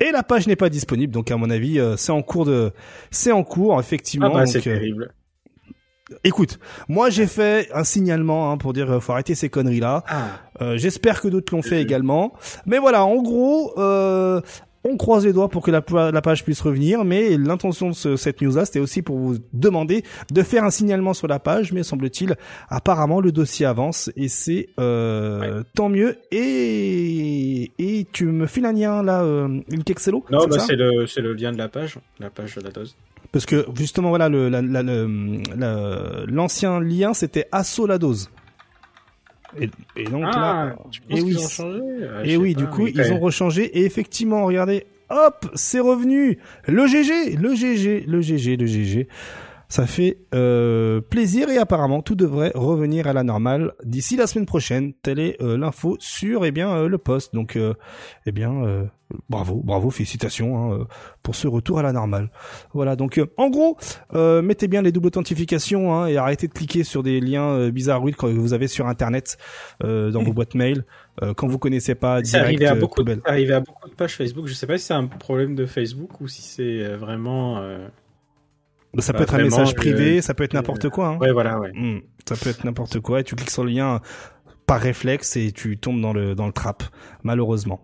Et 0.00 0.10
la 0.12 0.22
page 0.22 0.46
n'est 0.46 0.56
pas 0.56 0.68
disponible, 0.70 1.12
donc 1.12 1.30
à 1.30 1.36
mon 1.36 1.50
avis, 1.50 1.78
euh, 1.78 1.96
c'est 1.96 2.10
en 2.12 2.20
cours 2.22 2.44
de, 2.44 2.72
c'est 3.12 3.30
en 3.32 3.44
cours 3.44 3.78
effectivement. 3.80 4.30
Ah 4.34 4.40
bah, 4.40 4.46
c'est 4.46 4.58
euh, 4.58 4.74
terrible. 4.74 5.12
Écoute, 6.24 6.58
moi 6.88 7.10
j'ai 7.10 7.26
fait 7.26 7.68
un 7.72 7.84
signalement 7.84 8.50
hein, 8.52 8.56
pour 8.58 8.72
dire 8.72 8.90
euh, 8.90 9.00
faut 9.00 9.12
arrêter 9.12 9.34
ces 9.34 9.48
conneries 9.48 9.80
là. 9.80 10.02
Ah. 10.06 10.22
Euh, 10.62 10.76
J'espère 10.76 11.20
que 11.20 11.28
d'autres 11.28 11.54
l'ont 11.54 11.62
fait 11.62 11.76
Mhm. 11.76 11.82
également. 11.82 12.32
Mais 12.66 12.78
voilà, 12.78 13.04
en 13.04 13.22
gros, 13.22 13.72
euh, 13.78 14.40
on 14.84 14.96
croise 14.96 15.24
les 15.24 15.32
doigts 15.32 15.48
pour 15.48 15.62
que 15.62 15.70
la, 15.70 15.82
la 16.12 16.22
page 16.22 16.44
puisse 16.44 16.60
revenir. 16.60 17.04
Mais 17.04 17.36
l'intention 17.38 17.88
de 17.88 17.94
ce- 17.94 18.16
cette 18.16 18.40
news-là, 18.42 18.64
c'était 18.66 18.80
aussi 18.80 19.02
pour 19.02 19.16
vous 19.18 19.36
demander 19.52 20.04
de 20.30 20.42
faire 20.42 20.64
un 20.64 20.70
signalement 20.70 21.14
sur 21.14 21.26
la 21.26 21.38
page. 21.38 21.72
Mais 21.72 21.82
semble-t-il, 21.82 22.36
apparemment, 22.68 23.20
le 23.20 23.32
dossier 23.32 23.64
avance 23.66 24.10
et 24.16 24.28
c'est 24.28 24.68
euh, 24.78 25.62
tant 25.74 25.88
mieux. 25.88 26.16
Et, 26.30 27.72
et 27.78 28.06
tu 28.12 28.26
me 28.26 28.46
files 28.46 28.66
un 28.66 28.72
lien 28.72 29.02
là, 29.02 29.22
euh, 29.22 29.48
une 29.70 29.84
Kexelo 29.84 30.24
Non, 30.30 30.40
c'est 30.42 30.48
bah, 30.48 30.58
c'est 30.58 30.76
le, 30.76 31.06
c'est 31.06 31.20
le 31.20 31.32
lien 31.34 31.52
de 31.52 31.58
la 31.58 31.68
page. 31.68 31.98
La 32.20 32.30
page 32.30 32.54
de 32.56 32.60
la 32.62 32.70
dose. 32.70 32.96
Parce 33.32 33.46
que 33.46 33.66
justement, 33.74 34.10
voilà, 34.10 34.28
le, 34.28 34.48
la- 34.48 34.62
la- 34.62 34.82
le- 34.82 35.38
la- 35.56 36.24
l'ancien 36.26 36.78
lien, 36.80 37.14
c'était 37.14 37.46
Asso 37.52 37.86
la 37.86 37.98
dose. 37.98 38.30
Et, 39.60 39.70
et 39.96 40.04
donc 40.04 40.22
là, 40.22 40.74
tu 40.90 41.00
et 41.10 41.22
oui, 41.22 41.36
ont 41.36 41.48
changé? 41.48 41.80
Ah, 42.16 42.24
Et 42.24 42.36
oui, 42.36 42.54
pas, 42.54 42.60
du 42.60 42.66
coup, 42.66 42.86
ils 42.86 43.12
ont 43.12 43.18
rechangé 43.20 43.64
et 43.64 43.84
effectivement, 43.84 44.44
regardez, 44.44 44.86
hop, 45.10 45.46
c'est 45.54 45.80
revenu. 45.80 46.38
Le 46.66 46.86
GG, 46.86 47.36
le 47.36 47.54
GG, 47.54 48.04
le 48.06 48.20
GG, 48.20 48.56
le 48.56 48.66
GG. 48.66 49.08
Ça 49.68 49.86
fait 49.86 50.18
euh, 50.34 51.00
plaisir 51.00 51.48
et 51.48 51.58
apparemment 51.58 52.02
tout 52.02 52.14
devrait 52.14 52.52
revenir 52.54 53.06
à 53.06 53.12
la 53.12 53.22
normale 53.22 53.72
d'ici 53.84 54.16
la 54.16 54.26
semaine 54.26 54.46
prochaine. 54.46 54.92
Telle 55.02 55.18
est 55.18 55.40
euh, 55.42 55.56
l'info 55.56 55.96
sur 56.00 56.44
eh 56.44 56.50
bien 56.50 56.70
euh, 56.70 56.88
le 56.88 56.98
poste. 56.98 57.34
Donc 57.34 57.58
eh 58.26 58.32
bien 58.32 58.88
bravo, 59.28 59.60
bravo, 59.64 59.90
félicitations 59.90 60.72
hein, 60.72 60.86
pour 61.22 61.34
ce 61.34 61.46
retour 61.46 61.78
à 61.78 61.82
la 61.82 61.92
normale. 61.92 62.30
Voilà 62.72 62.96
donc 62.96 63.20
en 63.36 63.50
gros 63.50 63.76
mettez 64.12 64.68
bien 64.68 64.82
les 64.82 64.92
doubles 64.92 65.08
authentifications 65.08 65.94
hein, 65.94 66.06
et 66.06 66.16
arrêtez 66.16 66.48
de 66.48 66.52
cliquer 66.52 66.84
sur 66.84 67.02
des 67.02 67.20
liens 67.20 67.70
bizarroïdes 67.70 68.16
que 68.16 68.26
vous 68.26 68.52
avez 68.52 68.68
sur 68.68 68.86
internet 68.86 69.38
dans 69.82 70.22
vos 70.22 70.32
boîtes 70.32 70.54
mail 70.54 70.84
quand 71.36 71.46
vous 71.46 71.58
connaissez 71.58 71.94
pas 71.94 72.22
direct 72.22 72.46
arrivé 72.46 72.66
à 72.66 72.74
beaucoup, 72.74 73.02
de, 73.02 73.20
arrivé 73.24 73.54
à 73.54 73.60
beaucoup 73.60 73.88
de 73.88 73.94
pages 73.94 74.16
Facebook. 74.16 74.46
Je 74.46 74.54
sais 74.54 74.66
pas 74.66 74.78
si 74.78 74.86
c'est 74.86 74.94
un 74.94 75.06
problème 75.06 75.54
de 75.54 75.66
Facebook 75.66 76.20
ou 76.20 76.28
si 76.28 76.42
c'est 76.42 76.96
vraiment. 76.96 77.62
Euh, 78.96 79.00
Ça 79.00 79.12
peut 79.12 79.18
Bah, 79.18 79.24
être 79.24 79.34
un 79.34 79.42
message 79.42 79.74
privé, 79.74 80.18
euh, 80.18 80.22
ça 80.22 80.34
peut 80.34 80.44
être 80.44 80.54
n'importe 80.54 80.88
quoi. 80.88 81.08
Hein. 81.08 81.18
Ouais, 81.18 81.32
voilà, 81.32 81.58
ouais. 81.58 81.72
Hmm, 81.74 82.00
ça 82.28 82.36
peut 82.36 82.50
être 82.50 82.64
n'importe 82.64 83.00
quoi 83.00 83.20
et 83.20 83.24
tu 83.24 83.34
cliques 83.34 83.50
sur 83.50 83.64
le 83.64 83.70
lien 83.70 84.00
par 84.66 84.80
réflexe 84.80 85.36
et 85.36 85.52
tu 85.52 85.76
tombes 85.76 86.00
dans 86.00 86.12
le 86.12 86.34
dans 86.34 86.46
le 86.46 86.52
trap 86.52 86.82
malheureusement. 87.22 87.80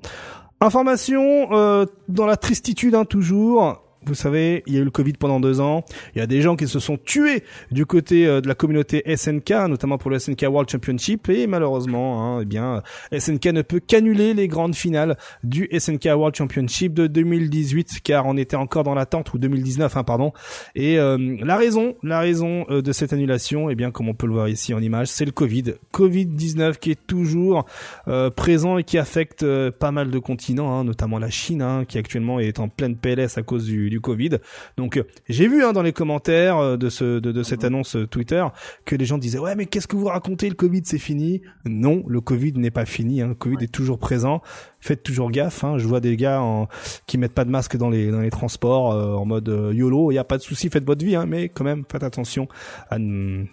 Information 0.60 1.48
euh, 1.52 1.86
dans 2.08 2.26
la 2.26 2.36
tristitude 2.36 2.94
hein, 2.94 3.04
toujours. 3.04 3.82
Vous 4.06 4.14
savez, 4.14 4.62
il 4.66 4.74
y 4.74 4.78
a 4.78 4.80
eu 4.80 4.84
le 4.84 4.90
Covid 4.90 5.12
pendant 5.12 5.40
deux 5.40 5.60
ans. 5.60 5.84
Il 6.14 6.20
y 6.20 6.22
a 6.22 6.26
des 6.26 6.40
gens 6.40 6.56
qui 6.56 6.66
se 6.66 6.78
sont 6.78 6.96
tués 6.96 7.44
du 7.70 7.84
côté 7.84 8.26
euh, 8.26 8.40
de 8.40 8.48
la 8.48 8.54
communauté 8.54 9.02
SNK, 9.14 9.50
notamment 9.68 9.98
pour 9.98 10.10
le 10.10 10.18
SNK 10.18 10.46
World 10.48 10.70
Championship. 10.70 11.28
Et 11.28 11.46
malheureusement, 11.46 12.36
hein, 12.36 12.40
eh 12.40 12.46
bien, 12.46 12.82
SNK 13.16 13.46
ne 13.46 13.62
peut 13.62 13.78
qu'annuler 13.78 14.32
les 14.32 14.48
grandes 14.48 14.74
finales 14.74 15.18
du 15.44 15.68
SNK 15.78 16.06
World 16.06 16.34
Championship 16.34 16.94
de 16.94 17.06
2018, 17.08 18.00
car 18.02 18.24
on 18.26 18.38
était 18.38 18.56
encore 18.56 18.84
dans 18.84 18.94
l'attente 18.94 19.34
ou 19.34 19.38
2019, 19.38 19.94
hein, 19.94 20.02
pardon. 20.02 20.32
Et 20.74 20.98
euh, 20.98 21.36
la 21.42 21.56
raison, 21.56 21.94
la 22.02 22.20
raison 22.20 22.64
euh, 22.70 22.80
de 22.80 22.92
cette 22.92 23.12
annulation, 23.12 23.68
eh 23.68 23.74
bien, 23.74 23.90
comme 23.90 24.08
on 24.08 24.14
peut 24.14 24.26
le 24.26 24.32
voir 24.32 24.48
ici 24.48 24.72
en 24.72 24.80
image, 24.80 25.08
c'est 25.08 25.26
le 25.26 25.32
Covid. 25.32 25.74
Covid 25.92 26.24
19 26.24 26.78
qui 26.78 26.92
est 26.92 27.06
toujours 27.06 27.66
présent 28.36 28.78
et 28.78 28.84
qui 28.84 28.98
affecte 28.98 29.44
pas 29.70 29.90
mal 29.90 30.10
de 30.10 30.18
continents, 30.18 30.72
hein, 30.72 30.84
notamment 30.84 31.18
la 31.18 31.30
Chine, 31.30 31.62
hein, 31.62 31.84
qui 31.86 31.98
actuellement 31.98 32.40
est 32.40 32.58
en 32.60 32.68
pleine 32.68 32.96
PLS 32.96 33.36
à 33.36 33.42
cause 33.42 33.66
du, 33.66 33.89
du 33.90 34.00
Covid. 34.00 34.38
Donc 34.78 34.96
euh, 34.96 35.04
j'ai 35.28 35.46
vu 35.46 35.62
hein, 35.62 35.74
dans 35.74 35.82
les 35.82 35.92
commentaires 35.92 36.56
euh, 36.56 36.76
de, 36.78 36.88
ce, 36.88 37.18
de, 37.18 37.32
de 37.32 37.42
cette 37.42 37.64
annonce 37.64 37.96
euh, 37.96 38.06
Twitter 38.06 38.42
que 38.86 38.96
les 38.96 39.04
gens 39.04 39.18
disaient 39.18 39.38
ouais 39.38 39.54
mais 39.54 39.66
qu'est-ce 39.66 39.86
que 39.86 39.96
vous 39.96 40.06
racontez 40.06 40.48
le 40.48 40.54
Covid 40.54 40.80
c'est 40.84 40.98
fini? 40.98 41.42
Non, 41.66 42.02
le 42.06 42.22
Covid 42.22 42.54
n'est 42.54 42.70
pas 42.70 42.86
fini. 42.86 43.20
Hein, 43.20 43.28
le 43.28 43.34
Covid 43.34 43.62
est 43.62 43.72
toujours 43.72 43.98
présent. 43.98 44.40
Faites 44.80 45.02
toujours 45.02 45.30
gaffe. 45.30 45.64
Hein, 45.64 45.78
je 45.78 45.86
vois 45.86 46.00
des 46.00 46.16
gars 46.16 46.40
en, 46.40 46.68
qui 47.06 47.18
mettent 47.18 47.34
pas 47.34 47.44
de 47.44 47.50
masque 47.50 47.76
dans 47.76 47.90
les 47.90 48.10
dans 48.10 48.20
les 48.20 48.30
transports 48.30 48.92
euh, 48.92 49.14
en 49.14 49.24
mode 49.24 49.48
euh, 49.48 49.72
YOLO. 49.74 50.10
Il 50.10 50.14
y 50.14 50.18
a 50.18 50.24
pas 50.24 50.38
de 50.38 50.42
souci, 50.42 50.70
faites 50.70 50.84
votre 50.84 51.04
vie, 51.04 51.16
hein, 51.16 51.26
mais 51.26 51.48
quand 51.48 51.64
même 51.64 51.84
faites 51.90 52.02
attention 52.02 52.48
à, 52.90 52.96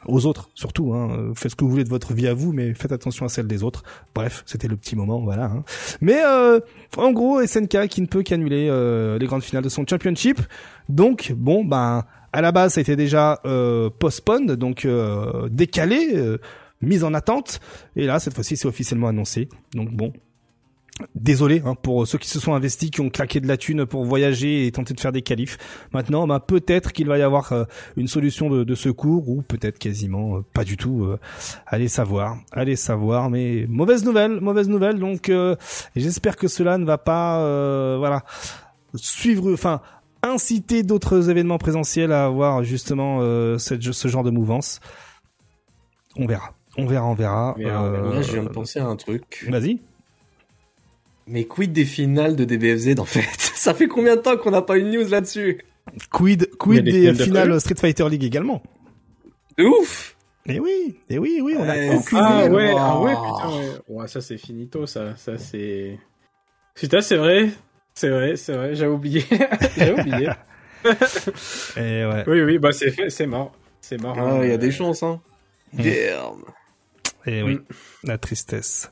aux 0.07 0.25
autres 0.25 0.49
surtout. 0.53 0.93
Hein, 0.93 1.31
faites 1.35 1.51
ce 1.51 1.55
que 1.55 1.63
vous 1.63 1.71
voulez 1.71 1.83
de 1.83 1.89
votre 1.89 2.13
vie 2.13 2.27
à 2.27 2.33
vous, 2.33 2.53
mais 2.53 2.73
faites 2.73 2.91
attention 2.91 3.25
à 3.25 3.29
celle 3.29 3.47
des 3.47 3.63
autres. 3.63 3.83
Bref, 4.15 4.43
c'était 4.45 4.67
le 4.67 4.77
petit 4.77 4.95
moment, 4.95 5.21
voilà. 5.21 5.45
Hein. 5.45 5.63
Mais 6.01 6.21
euh, 6.25 6.59
en 6.97 7.11
gros, 7.11 7.45
SNK 7.45 7.87
qui 7.87 8.01
ne 8.01 8.07
peut 8.07 8.23
qu'annuler 8.23 8.67
euh, 8.69 9.17
les 9.19 9.25
grandes 9.25 9.43
finales 9.43 9.63
de 9.63 9.69
son 9.69 9.85
championship. 9.85 10.39
Donc 10.89 11.33
bon, 11.35 11.65
ben 11.65 12.05
à 12.33 12.41
la 12.41 12.51
base, 12.51 12.73
ça 12.73 12.79
a 12.79 12.81
été 12.81 12.95
déjà 12.95 13.39
euh, 13.45 13.89
postponed, 13.89 14.51
donc 14.51 14.85
euh, 14.85 15.49
décalé, 15.49 16.11
euh, 16.13 16.37
mise 16.81 17.03
en 17.03 17.13
attente. 17.13 17.59
Et 17.95 18.05
là, 18.05 18.19
cette 18.19 18.33
fois-ci, 18.33 18.57
c'est 18.57 18.67
officiellement 18.67 19.07
annoncé. 19.07 19.49
Donc 19.73 19.91
bon. 19.91 20.13
Désolé 21.13 21.61
hein, 21.63 21.75
pour 21.75 22.07
ceux 22.07 22.17
qui 22.17 22.27
se 22.27 22.39
sont 22.39 22.55
investis, 22.55 22.89
qui 22.89 23.01
ont 23.01 23.09
claqué 23.11 23.39
de 23.39 23.47
la 23.47 23.57
thune 23.57 23.85
pour 23.85 24.03
voyager 24.03 24.65
et 24.65 24.71
tenter 24.71 24.95
de 24.95 24.99
faire 24.99 25.11
des 25.11 25.21
qualifs. 25.21 25.57
Maintenant, 25.93 26.25
ben, 26.25 26.39
peut-être 26.39 26.91
qu'il 26.91 27.07
va 27.07 27.19
y 27.19 27.21
avoir 27.21 27.53
euh, 27.53 27.65
une 27.97 28.07
solution 28.07 28.49
de, 28.49 28.63
de 28.63 28.75
secours 28.75 29.29
ou 29.29 29.43
peut-être 29.43 29.77
quasiment 29.77 30.37
euh, 30.37 30.45
pas 30.53 30.63
du 30.63 30.75
tout. 30.75 31.03
euh, 31.03 31.19
allez 31.67 31.87
savoir, 31.87 32.37
allez 32.51 32.75
savoir. 32.75 33.29
Mais 33.29 33.67
mauvaise 33.69 34.03
nouvelle, 34.05 34.41
mauvaise 34.41 34.69
nouvelle. 34.69 34.97
Donc, 34.97 35.29
euh, 35.29 35.55
j'espère 35.95 36.35
que 36.35 36.47
cela 36.47 36.79
ne 36.79 36.85
va 36.85 36.97
pas, 36.97 37.41
euh, 37.41 37.97
voilà, 37.99 38.23
suivre, 38.95 39.53
enfin, 39.53 39.81
inciter 40.23 40.81
d'autres 40.81 41.29
événements 41.29 41.59
présentiels 41.59 42.11
à 42.11 42.25
avoir 42.25 42.63
justement 42.63 43.19
euh, 43.21 43.59
cette, 43.59 43.83
ce 43.83 44.07
genre 44.07 44.23
de 44.23 44.31
mouvance. 44.31 44.79
On 46.15 46.25
verra, 46.25 46.55
on 46.75 46.87
verra, 46.87 47.05
on 47.05 47.13
verra. 47.13 47.53
On 47.55 47.59
verra, 47.59 47.83
on 47.83 47.91
verra. 47.91 48.15
Là, 48.15 48.21
je 48.23 48.31
viens 48.31 48.43
de 48.43 48.49
penser 48.49 48.79
à 48.79 48.87
un 48.87 48.95
truc. 48.95 49.45
Vas-y. 49.51 49.79
Mais 51.27 51.43
quid 51.45 51.73
des 51.73 51.85
finales 51.85 52.35
de 52.35 52.45
DBFZ 52.45 52.99
en 52.99 53.05
fait 53.05 53.27
Ça 53.55 53.73
fait 53.73 53.87
combien 53.87 54.15
de 54.15 54.21
temps 54.21 54.37
qu'on 54.37 54.51
n'a 54.51 54.61
pas 54.61 54.77
une 54.77 54.91
news 54.91 55.07
là-dessus 55.09 55.61
Quid, 56.11 56.49
quid 56.57 56.83
des 56.83 57.13
finales 57.13 57.51
de 57.51 57.59
Street 57.59 57.75
Fighter 57.77 58.07
League 58.09 58.23
également. 58.23 58.61
De 59.57 59.63
ouf 59.65 60.15
Et 60.47 60.59
oui, 60.59 60.97
et 61.09 61.17
oui, 61.17 61.39
oui, 61.41 61.55
on 61.57 61.63
a 61.67 61.75
Euh, 61.75 61.95
aucune 61.95 62.17
Ah 62.21 62.45
idée. 62.45 62.53
ouais, 62.55 62.73
ah 62.77 62.99
ouais, 63.01 63.13
Oh. 63.17 63.23
putain, 63.35 63.57
ouais. 63.57 63.67
Ouais, 64.01 64.07
ça 64.07 64.21
c'est 64.21 64.37
finito, 64.37 64.85
ça. 64.85 65.15
Ça 65.17 65.37
c'est. 65.37 65.97
Putain, 66.75 67.01
c'est 67.01 67.17
vrai. 67.17 67.49
C'est 67.93 68.09
vrai, 68.09 68.35
c'est 68.35 68.53
vrai, 68.53 68.75
j'ai 68.75 68.85
oublié. 68.87 69.23
j'ai 69.77 69.91
oublié. 69.93 70.29
Et 71.77 72.05
ouais. 72.05 72.23
Oui, 72.27 72.41
oui, 72.43 72.59
bah 72.59 72.71
c'est 72.71 73.09
c'est 73.09 73.25
mort. 73.27 73.51
C'est 73.81 73.99
mort. 73.99 74.15
Ah, 74.19 74.39
il 74.43 74.49
y 74.49 74.53
a 74.53 74.57
des 74.57 74.71
chances, 74.71 75.03
hein. 75.03 75.19
Mm. 75.73 75.81
Et 77.27 77.43
oui, 77.43 77.55
Mm. 77.55 78.07
la 78.07 78.17
tristesse. 78.17 78.91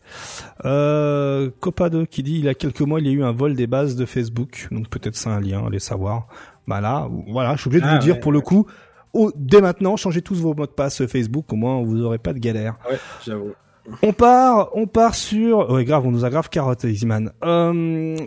Euh, 0.65 1.49
Copado 1.59 2.05
qui 2.05 2.21
dit 2.23 2.35
il 2.35 2.45
y 2.45 2.49
a 2.49 2.53
quelques 2.53 2.81
mois 2.81 2.99
il 2.99 3.07
y 3.07 3.09
a 3.09 3.13
eu 3.13 3.23
un 3.23 3.31
vol 3.31 3.55
des 3.55 3.65
bases 3.67 3.95
de 3.95 4.05
Facebook, 4.05 4.67
donc 4.71 4.89
peut-être 4.89 5.15
c'est 5.15 5.29
un 5.29 5.39
lien, 5.39 5.65
allez 5.65 5.79
savoir. 5.79 6.27
Bah 6.67 6.81
là, 6.81 7.07
voilà, 7.27 7.55
je 7.55 7.61
suis 7.61 7.67
obligé 7.69 7.81
de 7.83 7.87
Ah, 7.87 7.95
vous 7.95 8.01
dire 8.03 8.15
ouais, 8.15 8.19
pour 8.19 8.31
le 8.31 8.41
coup, 8.41 8.65
oh, 9.13 9.31
dès 9.35 9.61
maintenant, 9.61 9.95
changez 9.95 10.21
tous 10.21 10.35
vos 10.35 10.53
mots 10.53 10.65
de 10.65 10.71
passe 10.71 11.05
Facebook, 11.05 11.51
au 11.53 11.55
moins 11.55 11.81
vous 11.81 12.01
aurez 12.03 12.17
pas 12.17 12.33
de 12.33 12.39
galère. 12.39 12.75
Ouais, 12.89 12.97
j'avoue. 13.25 13.53
On 14.01 14.13
part, 14.13 14.69
on 14.75 14.87
part 14.87 15.13
sur, 15.13 15.69
ouais 15.69 15.85
grave, 15.85 16.07
on 16.07 16.11
nous 16.11 16.25
a 16.25 16.29
grave 16.31 16.49
carotte, 16.49 16.83
Easyman. 16.85 17.31
Euh, 17.43 18.17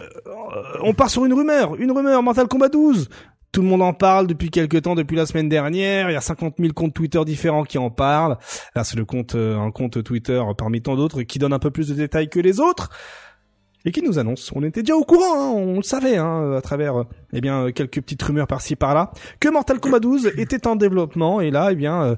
on 0.83 0.95
part 0.95 1.11
sur 1.11 1.25
une 1.25 1.33
rumeur, 1.35 1.75
une 1.77 1.91
rumeur, 1.91 2.23
Mortal 2.23 2.47
Kombat 2.47 2.69
12. 2.69 3.09
Tout 3.53 3.63
le 3.63 3.69
monde 3.69 3.83
en 3.83 3.95
parle 3.95 4.27
depuis 4.27 4.51
quelques 4.51 4.83
temps, 4.83 4.95
depuis 4.95 5.17
la 5.17 5.25
semaine 5.25 5.49
dernière. 5.49 6.11
Il 6.11 6.13
y 6.13 6.17
a 6.17 6.21
50 6.21 6.55
000 6.59 6.73
comptes 6.75 6.95
Twitter 6.95 7.25
différents 7.25 7.65
qui 7.65 7.79
en 7.79 7.91
parlent. 7.91 8.37
Là, 8.75 8.85
c'est 8.85 8.97
le 8.97 9.05
compte, 9.05 9.35
euh, 9.35 9.59
un 9.59 9.71
compte 9.71 10.03
Twitter 10.03 10.43
parmi 10.57 10.83
tant 10.83 10.97
d'autres 10.97 11.23
qui 11.23 11.39
donne 11.39 11.53
un 11.53 11.59
peu 11.59 11.71
plus 11.71 11.89
de 11.89 11.95
détails 11.95 12.29
que 12.29 12.41
les 12.41 12.61
autres 12.61 12.91
et 13.85 13.93
qui 13.93 14.03
nous 14.03 14.19
annonce. 14.19 14.53
On 14.55 14.63
était 14.63 14.83
déjà 14.83 14.97
au 14.97 15.05
courant, 15.05 15.35
hein, 15.35 15.53
on 15.55 15.77
le 15.77 15.83
savait, 15.83 16.17
hein, 16.17 16.53
à 16.53 16.61
travers, 16.61 17.01
euh, 17.01 17.05
eh 17.33 17.41
bien, 17.41 17.67
euh, 17.67 17.73
quelques 17.73 18.03
petites 18.03 18.23
rumeurs 18.23 18.47
par-ci 18.47 18.77
par-là, 18.77 19.13
que 19.41 19.49
Mortal 19.49 19.81
Kombat 19.81 20.01
12 20.01 20.33
était 20.37 20.67
en 20.67 20.77
développement. 20.77 21.41
Et 21.41 21.51
là, 21.51 21.69
eh 21.73 21.75
bien, 21.75 22.17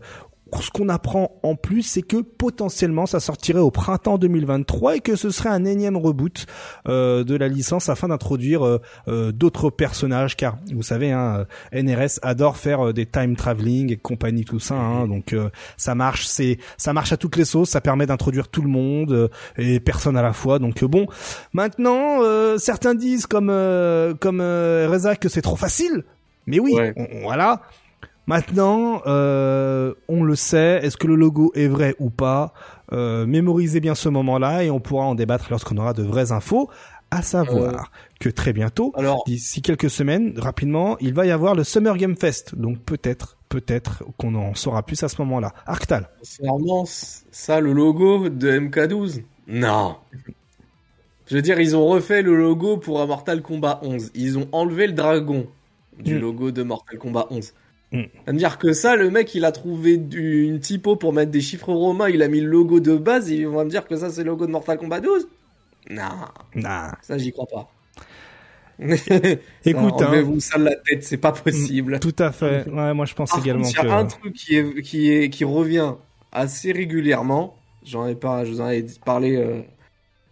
ce 0.61 0.71
qu'on 0.71 0.89
apprend 0.89 1.39
en 1.43 1.55
plus, 1.55 1.83
c'est 1.83 2.03
que 2.03 2.17
potentiellement 2.19 3.07
ça 3.07 3.21
sortirait 3.21 3.61
au 3.61 3.71
printemps 3.71 4.19
2023 4.19 4.97
et 4.97 5.01
que 5.01 5.17
ce 5.17 5.31
serait 5.31 5.49
un 5.49 5.65
énième 5.65 5.97
reboot 5.97 6.47
euh, 6.89 7.25
de 7.25 7.37
la 7.37 7.49
licence 7.49 7.89
afin 7.89 8.09
d'introduire 8.09 8.67
euh, 8.67 8.79
euh, 9.09 9.33
d'autres 9.33 9.71
personnages, 9.71 10.37
car 10.37 10.59
vous 10.75 10.83
savez, 10.83 11.13
hein, 11.13 11.47
euh, 11.75 11.83
NRS 11.83 12.19
adore 12.23 12.57
faire 12.57 12.89
euh, 12.89 12.93
des 12.93 13.07
time 13.07 13.37
traveling 13.37 13.93
et 13.93 13.97
compagnie 13.97 14.45
tout 14.45 14.59
ça, 14.61 14.75
hein, 14.75 15.07
donc 15.07 15.33
euh, 15.33 15.51
ça 15.77 15.95
marche, 15.95 16.27
c'est 16.27 16.59
ça 16.77 16.93
marche 16.93 17.13
à 17.13 17.17
toutes 17.17 17.37
les 17.37 17.45
sauces, 17.45 17.71
ça 17.71 17.81
permet 17.81 18.07
d'introduire 18.07 18.49
tout 18.49 18.63
le 18.63 18.69
monde 18.69 19.13
euh, 19.13 19.29
et 19.57 19.79
personne 19.81 20.17
à 20.17 20.23
la 20.23 20.33
fois. 20.33 20.59
Donc 20.59 20.83
bon, 20.85 21.07
maintenant 21.53 22.23
euh, 22.23 22.59
certains 22.59 22.95
disent 22.95 23.27
comme 23.27 23.51
euh, 23.51 24.15
comme 24.15 24.41
euh, 24.41 24.89
Reza 24.91 25.17
que 25.17 25.29
c'est 25.29 25.43
trop 25.43 25.57
facile, 25.57 26.05
mais 26.47 26.59
oui, 26.59 26.75
Ouais. 26.75 26.93
on- 26.97 27.07
on- 27.13 27.23
voilà. 27.23 27.63
Maintenant, 28.27 29.03
euh, 29.07 29.95
on 30.09 30.23
le 30.23 30.37
sait. 30.37 30.81
Est-ce 30.83 30.97
que 30.97 31.07
le 31.07 31.17
logo 31.17 31.51
est 31.55 31.67
vrai 31.69 31.95
ou 31.99 32.11
pas? 32.11 32.53
Euh, 32.93 33.27
Mémorisez 33.27 33.81
bien 33.81 33.95
ce 33.95 34.09
moment-là 34.09 34.63
et 34.65 34.71
on 34.71 34.81
pourra 34.81 35.05
en 35.05 35.15
débattre 35.15 35.47
lorsqu'on 35.51 35.77
aura 35.79 35.93
de 35.95 36.03
vraies 36.03 36.33
infos. 36.33 36.69
À 37.13 37.23
savoir 37.23 37.91
que 38.21 38.29
très 38.29 38.53
bientôt, 38.53 38.93
Alors, 38.97 39.25
d'ici 39.27 39.63
quelques 39.63 39.91
semaines, 39.91 40.35
rapidement, 40.39 40.97
il 41.01 41.13
va 41.13 41.27
y 41.27 41.33
avoir 41.33 41.57
le 41.57 41.65
Summer 41.65 41.97
Game 41.97 42.15
Fest. 42.17 42.55
Donc 42.55 42.79
peut-être, 42.85 43.37
peut-être 43.49 44.05
qu'on 44.17 44.37
en 44.37 44.55
saura 44.55 44.85
plus 44.85 45.03
à 45.03 45.09
ce 45.09 45.21
moment-là. 45.23 45.53
Arctal. 45.67 46.09
sincèrement, 46.23 46.85
c- 46.85 47.25
ça, 47.33 47.59
le 47.61 47.73
logo 47.73 48.29
de 48.29 48.49
MK12 48.61 49.23
Non. 49.49 49.97
Je 51.27 51.35
veux 51.35 51.43
dire, 51.43 51.59
ils 51.61 51.75
ont 51.77 51.87
refait 51.89 52.23
le 52.23 52.37
logo 52.37 52.77
pour 52.77 53.01
un 53.01 53.07
Mortal 53.07 53.43
Kombat 53.43 53.81
11. 53.83 54.13
Ils 54.15 54.39
ont 54.39 54.47
enlevé 54.53 54.87
le 54.87 54.93
dragon 54.93 55.49
du 55.99 56.15
Mm. 56.15 56.21
logo 56.21 56.51
de 56.53 56.63
Mortal 56.63 56.99
Kombat 56.99 57.27
11. 57.31 57.53
Mm. 57.93 58.03
Ça 58.27 58.33
veut 58.33 58.39
dire 58.39 58.59
que 58.59 58.73
ça, 58.73 58.95
le 58.97 59.11
mec, 59.11 59.35
il 59.35 59.45
a 59.45 59.53
trouvé 59.53 59.97
du- 59.97 60.45
une 60.45 60.61
typo 60.61 60.95
pour 60.97 61.13
mettre 61.13 61.31
des 61.33 61.41
chiffres 61.41 61.73
romains, 61.73 62.09
il 62.09 62.23
a 62.23 62.29
mis 62.29 62.41
le 62.41 62.49
logo 62.49 62.79
de 62.81 62.97
base, 62.97 63.31
ils 63.31 63.47
vont 63.49 63.65
me 63.65 63.71
dire 63.71 63.87
que 63.87 63.97
ça, 63.97 64.11
c'est 64.11 64.23
le 64.23 64.29
logo 64.31 64.47
de 64.47 64.53
Mortal 64.53 64.79
Kombat 64.79 65.01
12 65.01 65.27
Non, 65.91 66.03
Nah. 66.55 66.97
ça, 67.03 67.19
j'y 67.19 67.33
crois 67.33 67.47
pas. 67.47 67.71
Écoute, 68.79 69.83
Non, 69.83 70.01
hein, 70.01 70.07
enlevez-vous 70.07 70.41
ça 70.41 70.59
de 70.59 70.65
la 70.65 70.77
tête, 70.77 71.05
c'est 71.05 71.17
pas 71.19 71.33
possible. 71.33 72.01
tout 72.01 72.15
à 72.19 72.33
fait. 72.33 72.67
Ouais, 72.69 72.95
moi 72.95 73.05
je 73.05 73.15
pense 73.15 73.31
Par 73.31 73.41
également 73.41 73.65
contre, 73.65 73.77
il 73.83 73.85
y 73.85 73.89
que. 73.89 73.93
a 73.93 73.97
un 73.99 74.07
truc 74.07 74.33
qui 74.35 74.57
est, 74.57 74.81
qui 74.83 75.11
est, 75.13 75.29
qui 75.31 75.45
revient 75.45 75.95
assez 76.33 76.73
régulièrement. 76.73 77.57
J'en 77.85 78.07
ai 78.07 78.15
pas, 78.15 78.45
je 78.45 78.53
vous 78.53 78.61
en 78.61 78.69
ai 78.71 78.85
parlé, 79.05 79.37
euh, 79.37 79.61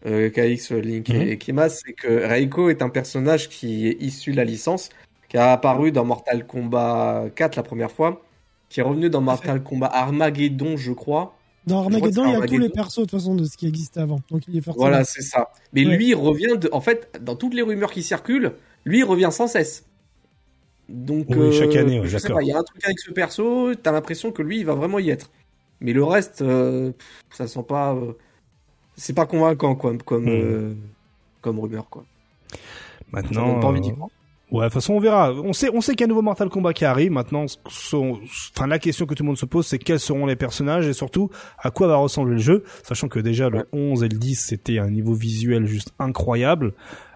euh, 0.06 0.30
KX, 0.30 0.72
Link 0.80 1.10
et 1.10 1.36
Kimas, 1.38 1.68
c'est 1.84 1.92
que 1.92 2.08
Reiko 2.26 2.70
est 2.70 2.80
un 2.82 2.88
personnage 2.88 3.48
qui 3.48 3.86
est 3.88 4.00
issu 4.00 4.32
de 4.32 4.36
la 4.36 4.44
licence, 4.44 4.88
qui 5.28 5.36
a 5.36 5.52
apparu 5.52 5.92
dans 5.92 6.04
Mortal 6.04 6.46
Kombat 6.46 7.26
4 7.34 7.56
la 7.56 7.62
première 7.62 7.90
fois, 7.90 8.22
qui 8.68 8.80
est 8.80 8.82
revenu 8.82 9.10
dans 9.10 9.20
Mortal 9.20 9.62
Kombat 9.62 9.90
Armageddon, 9.92 10.76
je 10.76 10.92
crois. 10.92 11.34
Dans 11.66 11.80
Armageddon, 11.80 12.24
il 12.26 12.32
y 12.32 12.36
a 12.36 12.46
tous 12.46 12.58
les 12.58 12.70
persos 12.70 12.96
de 13.00 13.02
toute 13.02 13.10
façon 13.10 13.34
de 13.34 13.44
ce 13.44 13.56
qui 13.56 13.66
existait 13.66 14.00
avant. 14.00 14.20
Donc 14.30 14.42
il 14.48 14.56
est 14.56 14.60
forcément. 14.62 14.86
Voilà, 14.86 15.04
c'est 15.04 15.20
ça. 15.22 15.50
Mais 15.74 15.84
Ouais. 15.84 15.96
lui, 15.96 16.08
il 16.08 16.14
revient 16.14 16.56
de, 16.58 16.70
en 16.72 16.80
fait, 16.80 17.18
dans 17.20 17.36
toutes 17.36 17.52
les 17.52 17.60
rumeurs 17.62 17.92
qui 17.92 18.02
circulent, 18.02 18.54
lui, 18.84 19.00
il 19.00 19.04
revient 19.04 19.28
sans 19.30 19.48
cesse. 19.48 19.84
Donc, 20.88 21.26
Oui, 21.28 21.52
chaque 21.52 21.76
année, 21.76 22.00
ouais, 22.00 22.06
je 22.06 22.16
sais 22.16 22.22
d'accord. 22.28 22.38
pas, 22.38 22.42
il 22.42 22.48
y 22.48 22.52
a 22.52 22.58
un 22.58 22.62
truc 22.62 22.82
avec 22.82 22.98
ce 22.98 23.10
perso, 23.10 23.74
t'as 23.74 23.92
l'impression 23.92 24.32
que 24.32 24.40
lui, 24.40 24.60
il 24.60 24.64
va 24.64 24.74
vraiment 24.74 24.98
y 24.98 25.10
être. 25.10 25.30
Mais 25.80 25.92
le 25.92 26.02
reste, 26.02 26.40
euh, 26.40 26.92
ça 27.30 27.46
sent 27.46 27.64
pas, 27.68 27.92
euh, 27.94 28.12
c'est 28.96 29.12
pas 29.12 29.26
convaincant, 29.26 29.74
quoi, 29.76 29.92
comme, 30.06 30.28
euh, 30.28 30.74
comme 31.42 31.60
rumeur, 31.60 31.90
quoi. 31.90 32.04
Ça 32.50 32.58
Maintenant, 33.12 33.52
donne 33.52 33.60
pas 33.60 33.66
envie 33.68 33.80
euh, 33.80 33.82
d'y 33.82 33.92
croire. 33.92 34.08
Ouais, 34.50 34.60
de 34.60 34.64
toute 34.68 34.74
façon, 34.74 34.94
on 34.94 35.00
verra. 35.00 35.32
On 35.32 35.52
sait, 35.52 35.68
on 35.74 35.80
sait 35.82 35.92
qu'il 35.92 36.00
y 36.00 36.04
a 36.04 36.06
un 36.06 36.08
nouveau 36.08 36.22
Mortal 36.22 36.48
Kombat 36.48 36.72
qui 36.72 36.84
arrive. 36.86 37.10
Maintenant, 37.12 37.44
enfin, 37.66 38.66
la 38.66 38.78
question 38.78 39.04
que 39.04 39.14
tout 39.14 39.22
le 39.22 39.26
monde 39.26 39.36
se 39.38 39.44
pose, 39.46 39.66
c'est 39.66 39.78
quels 39.78 40.00
seront 40.00 40.24
les 40.26 40.36
personnages 40.36 40.86
et 40.86 40.94
surtout, 40.94 41.28
à 41.58 41.70
quoi 41.70 41.86
va 41.86 41.96
ressembler 41.96 42.34
le 42.36 42.40
jeu. 42.40 42.64
Sachant 42.82 43.08
que 43.08 43.18
déjà, 43.20 43.50
le 43.50 43.68
11 43.72 44.02
et 44.04 44.08
le 44.08 44.16
10, 44.18 44.36
c'était 44.36 44.78
un 44.78 44.88
niveau 44.90 45.12
visuel 45.12 45.66
juste 45.66 45.92
incroyable. 45.98 46.72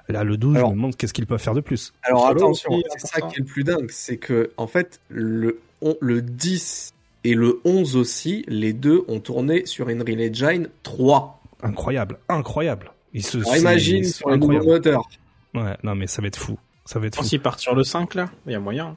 Là, 0.09 0.25
le 0.25 0.37
12, 0.37 0.57
Alors- 0.57 0.69
je 0.69 0.73
me 0.73 0.77
demande 0.77 0.97
qu'est-ce 0.97 1.15
qu'ils 1.15 1.27
peuvent 1.27 1.41
faire 1.41 1.55
de 1.55 1.61
plus. 1.61 1.95
Alors 2.03 2.27
attention, 2.29 2.71
c'est 2.99 3.07
ça 3.07 3.21
qui 3.23 3.37
est 3.37 3.39
le 3.39 3.45
plus 3.45 3.65
dingue, 3.65 3.89
c'est 3.91 4.17
que 4.19 4.51
en 4.57 4.67
fait 4.67 5.01
le 5.09 5.61
on- 5.81 5.97
le 6.01 6.21
10 6.21 6.93
et 7.25 7.35
le 7.35 7.61
11 7.65 7.97
aussi, 7.97 8.45
les 8.49 8.73
deux 8.73 9.05
ont 9.09 9.21
tourné 9.21 9.65
sur 9.65 9.89
Unreal 9.89 10.21
Engine 10.31 10.69
3. 10.83 11.41
Incroyable, 11.63 12.19
incroyable. 12.29 12.91
Ils 13.15 13.23
se, 13.25 13.39
Alors 13.39 13.53
c'est- 13.55 13.61
imagine 13.61 14.05
sur 14.05 14.29
un 14.29 14.37
nouveau 14.37 14.53
incroyable. 14.57 14.91
moteur. 14.91 15.09
Ouais, 15.55 15.77
non, 15.85 15.95
mais 15.95 16.09
ça 16.09 16.21
va 16.21 16.29
être 16.29 16.37
fou. 16.37 16.59
Ça 16.85 16.99
va 16.99 17.07
être 17.07 17.17
fou. 17.17 17.23
Quand 17.23 17.33
ils 17.33 17.41
partent 17.41 17.61
sur 17.61 17.75
le 17.75 17.85
5, 17.85 18.15
là, 18.15 18.31
il 18.47 18.53
y 18.53 18.55
a 18.55 18.61
moyen. 18.61 18.97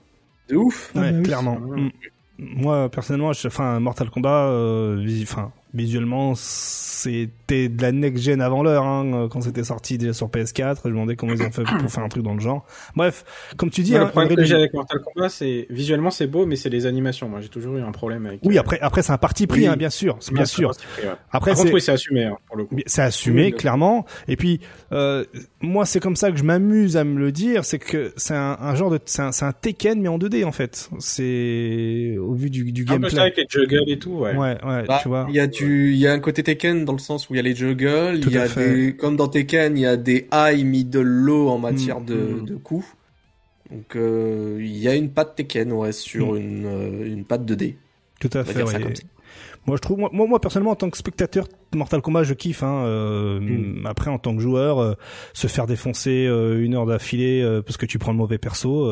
De 0.50 0.56
ouf. 0.56 0.92
Ah 0.96 1.00
Ouais, 1.02 1.12
bah 1.12 1.22
clairement. 1.24 1.60
Mm. 1.60 1.90
Moi, 2.38 2.90
personnellement, 2.90 3.34
je, 3.34 3.48
enfin, 3.48 3.80
Mortal 3.80 4.10
Kombat, 4.10 4.48
euh, 4.50 4.98
vis- 5.00 5.24
enfin, 5.24 5.52
visuellement, 5.76 6.34
c'était 6.36 7.70
de 7.70 7.82
la 7.82 7.92
next-gen 7.92 8.42
avant 8.42 8.64
l'heure, 8.64 8.84
hein, 8.86 9.28
quand 9.30 9.42
c'était 9.42 9.64
sorti 9.64 9.98
déjà 9.98 10.14
sur 10.14 10.28
PS4. 10.30 10.78
Je 10.84 10.90
me 10.90 10.94
demandais 10.94 11.16
comment 11.16 11.34
ils 11.34 11.42
ont 11.44 11.52
fait 11.52 11.64
pour 11.64 11.92
faire 11.92 12.04
un 12.04 12.10
truc 12.10 12.24
dans 12.24 12.34
le 12.34 12.40
genre. 12.40 12.66
Bref, 12.96 13.24
comme 13.58 13.70
tu 13.70 13.82
dis, 13.82 13.96
hein, 13.96 14.06
le 14.06 14.10
problème 14.10 14.32
Unreal 14.32 14.44
que 14.44 14.50
j'ai 14.50 14.56
avec 14.56 14.74
Mortal 14.74 15.02
Kombat, 15.02 15.30
c'est 15.30 15.68
visuellement 15.70 16.10
c'est 16.12 16.28
beau, 16.28 16.46
mais 16.46 16.56
c'est 16.56 16.70
les 16.70 16.86
animations. 16.86 17.30
Moi, 17.30 17.42
j'ai 17.42 17.50
toujours 17.50 17.78
eu 17.78 17.82
un 17.82 17.92
problème 17.92 18.26
avec. 18.26 18.40
oui, 18.44 18.58
après, 18.58 18.80
après, 18.80 19.02
c'est 19.04 19.12
un 19.14 19.18
parti 19.18 19.46
pris, 19.48 19.62
Oui. 19.62 19.68
hein, 19.68 19.76
bien 19.76 19.90
sûr, 19.90 20.18
c'est 20.20 20.34
bien 20.34 20.46
sûr. 20.46 20.72
pris, 20.72 21.06
ouais. 21.06 21.14
Après, 21.32 21.52
Par 21.52 21.58
contre, 21.58 21.68
c'est 21.70 21.74
oui, 21.76 21.82
c'est 21.82 21.92
assumé 21.92 22.24
hein, 22.26 22.38
pour 22.48 22.58
le 22.58 22.66
coup. 22.66 22.78
c'est 22.86 23.02
assumé 23.02 23.46
Oui, 23.46 23.52
clairement. 23.54 24.06
Et 24.28 24.36
puis, 24.38 24.60
euh, 24.92 25.26
moi, 25.62 25.86
c'est 25.86 26.00
comme 26.00 26.16
ça 26.16 26.32
que 26.32 26.38
je 26.38 26.44
m'amuse 26.44 26.98
à 26.98 27.04
me 27.04 27.20
le 27.20 27.32
dire, 27.32 27.66
c'est 27.66 27.80
que 27.80 28.14
c'est 28.18 28.34
un, 28.36 28.58
un 28.60 28.76
genre 28.76 28.90
de, 28.90 29.00
c'est 29.06 29.22
un, 29.22 29.52
Tekken 29.62 30.02
mais 30.02 30.08
en 30.10 30.18
2D 30.18 30.44
en 30.46 30.52
fait. 30.52 30.90
C'est 31.00 32.16
au 32.20 32.34
vu 32.34 32.50
du, 32.50 32.72
du 32.72 32.82
Un 32.84 33.00
peu 33.00 33.10
ça 33.10 33.16
gameplay. 33.18 33.20
avec 33.22 33.38
les 33.38 33.46
juggles 33.50 33.90
et 33.90 34.00
tout, 34.00 34.12
ouais. 34.12 34.36
Ouais, 34.36 34.58
ouais, 34.66 34.84
Bah, 34.88 35.00
tu 35.02 35.08
vois. 35.08 35.26
Il 35.30 35.36
y 35.36 35.40
a 35.40 35.48
du, 35.48 35.65
il 35.66 35.96
y 35.98 36.08
a 36.08 36.12
un 36.14 36.20
côté 36.20 36.44
Tekken 36.44 36.86
dans 36.86 36.94
le 36.94 37.00
sens 37.00 37.30
où 37.30 37.34
il 37.34 37.38
y 37.38 37.40
a 37.40 37.44
les 37.44 37.56
juggles, 37.56 38.20
il 38.26 38.32
y 38.32 38.38
a 38.38 38.48
des, 38.48 38.96
comme 38.96 39.16
dans 39.16 39.28
Tekken, 39.28 39.78
il 39.78 39.82
y 39.82 39.86
a 39.86 39.98
des 39.98 40.28
high, 40.34 40.66
middle, 40.66 41.02
low 41.02 41.50
en 41.50 41.58
matière 41.60 42.00
Mm, 42.02 42.06
de, 42.06 42.16
mm. 42.16 42.46
de 42.46 42.56
coups. 42.56 42.86
Donc 43.72 43.96
euh, 43.96 44.58
il 44.60 44.78
y 44.78 44.88
a 44.88 44.96
une 44.96 45.10
patte 45.10 45.36
Tekken 45.36 45.72
ouais 45.72 45.92
sur 45.92 46.34
Mm. 46.34 46.38
une 46.38 46.66
euh, 46.66 47.06
une 47.08 47.26
patte 47.26 47.46
2D. 47.46 47.76
Tout 48.20 48.30
à 48.34 48.44
fait. 48.44 48.64
ouais. 48.64 48.94
Moi, 49.68 49.78
je 49.78 49.82
trouve, 49.82 49.98
moi, 49.98 50.10
moi, 50.14 50.40
personnellement, 50.40 50.72
en 50.72 50.76
tant 50.76 50.92
que 50.92 50.98
spectateur 50.98 51.48
Mortal 51.74 52.00
Kombat, 52.02 52.24
je 52.24 52.36
kiffe. 52.36 52.62
Hein, 52.62 52.84
euh, 52.86 53.40
Mm. 53.40 53.86
Après, 53.88 54.12
en 54.12 54.20
tant 54.20 54.36
que 54.36 54.42
joueur, 54.42 54.96
se 55.34 55.48
faire 55.48 55.66
défoncer 55.66 56.26
une 56.60 56.76
heure 56.76 56.86
d'affilée 56.86 57.62
parce 57.66 57.78
que 57.78 57.86
tu 57.88 57.98
prends 57.98 58.12
le 58.12 58.18
mauvais 58.20 58.38
perso. 58.38 58.92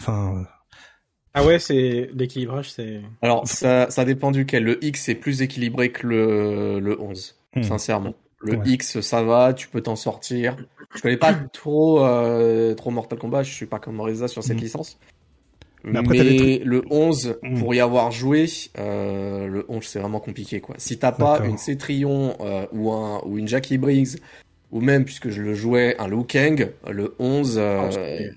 Enfin, 0.00 0.46
Ah 1.34 1.44
ouais, 1.44 1.58
c'est 1.58 2.10
l'équilibrage, 2.14 2.70
c'est. 2.72 3.00
Alors 3.22 3.46
ça 3.46 3.88
ça 3.90 4.04
dépend 4.04 4.30
duquel. 4.32 4.64
Le 4.64 4.84
X 4.84 5.08
est 5.08 5.14
plus 5.14 5.42
équilibré 5.42 5.90
que 5.92 6.06
le 6.06 6.80
le 6.80 7.00
11, 7.00 7.36
Hmm. 7.56 7.62
sincèrement. 7.62 8.14
Le 8.40 8.56
Ouais. 8.56 8.62
X 8.66 9.00
ça 9.00 9.22
va, 9.22 9.52
tu 9.52 9.68
peux 9.68 9.80
t'en 9.82 9.96
sortir. 9.96 10.56
Je 10.94 11.00
connais 11.02 11.16
pas 11.16 11.32
trop 11.52 12.04
euh, 12.04 12.74
trop 12.74 12.90
Mortal 12.90 13.18
Kombat, 13.18 13.42
je 13.44 13.52
suis 13.52 13.66
pas 13.66 13.78
comme 13.78 14.00
Reza 14.00 14.28
sur 14.28 14.42
cette 14.42 14.56
Mm. 14.56 14.60
licence. 14.60 14.98
Mais 15.84 15.98
après, 15.98 16.18
des 16.18 16.58
le 16.58 16.82
11, 16.90 17.38
Mm. 17.42 17.58
pour 17.60 17.74
y 17.74 17.80
avoir 17.80 18.10
joué, 18.12 18.46
euh, 18.78 19.46
le 19.46 19.64
11 19.68 19.84
c'est 19.84 19.98
vraiment 19.98 20.20
compliqué 20.20 20.60
quoi. 20.60 20.74
Si 20.78 20.98
t'as 20.98 21.12
pas 21.12 21.40
une 21.44 21.58
Cetrion 21.58 22.36
euh, 22.40 22.66
ou 22.72 22.90
un 22.92 23.22
ou 23.24 23.38
une 23.38 23.48
Jackie 23.48 23.78
Briggs 23.78 24.18
ou 24.72 24.80
même 24.80 25.04
puisque 25.04 25.30
je 25.30 25.42
le 25.42 25.54
jouais 25.54 25.96
un 25.98 26.06
Liu 26.08 26.24
Kang, 26.24 26.70
le 26.90 27.14
11 27.18 27.56
euh, 27.58 27.88
Ah, 27.90 28.34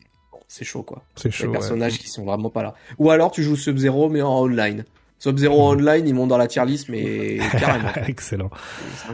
c'est- 0.58 0.66
chaud 0.66 0.84
quoi. 0.84 1.04
c'est 1.16 1.26
Les 1.26 1.32
chaud. 1.32 1.46
ouais. 1.48 1.52
personnages 1.54 1.98
qui 2.00 2.08
sont 2.08 2.24
vraiment 2.26 2.50
pas 2.50 2.64
là. 2.64 2.76
Ou 3.00 3.10
alors 3.12 3.32
tu 3.32 3.44
joues 3.44 3.56
Sub-Zero 3.56 4.10
mais 4.10 4.22
en 4.22 4.40
online. 4.42 4.86
Sub-Zero 5.24 5.70
Online, 5.70 6.06
ils 6.06 6.14
montent 6.14 6.28
dans 6.28 6.38
la 6.38 6.48
tier 6.48 6.66
list, 6.66 6.90
mais 6.90 7.38
carrément. 7.58 7.88
Excellent. 8.08 8.50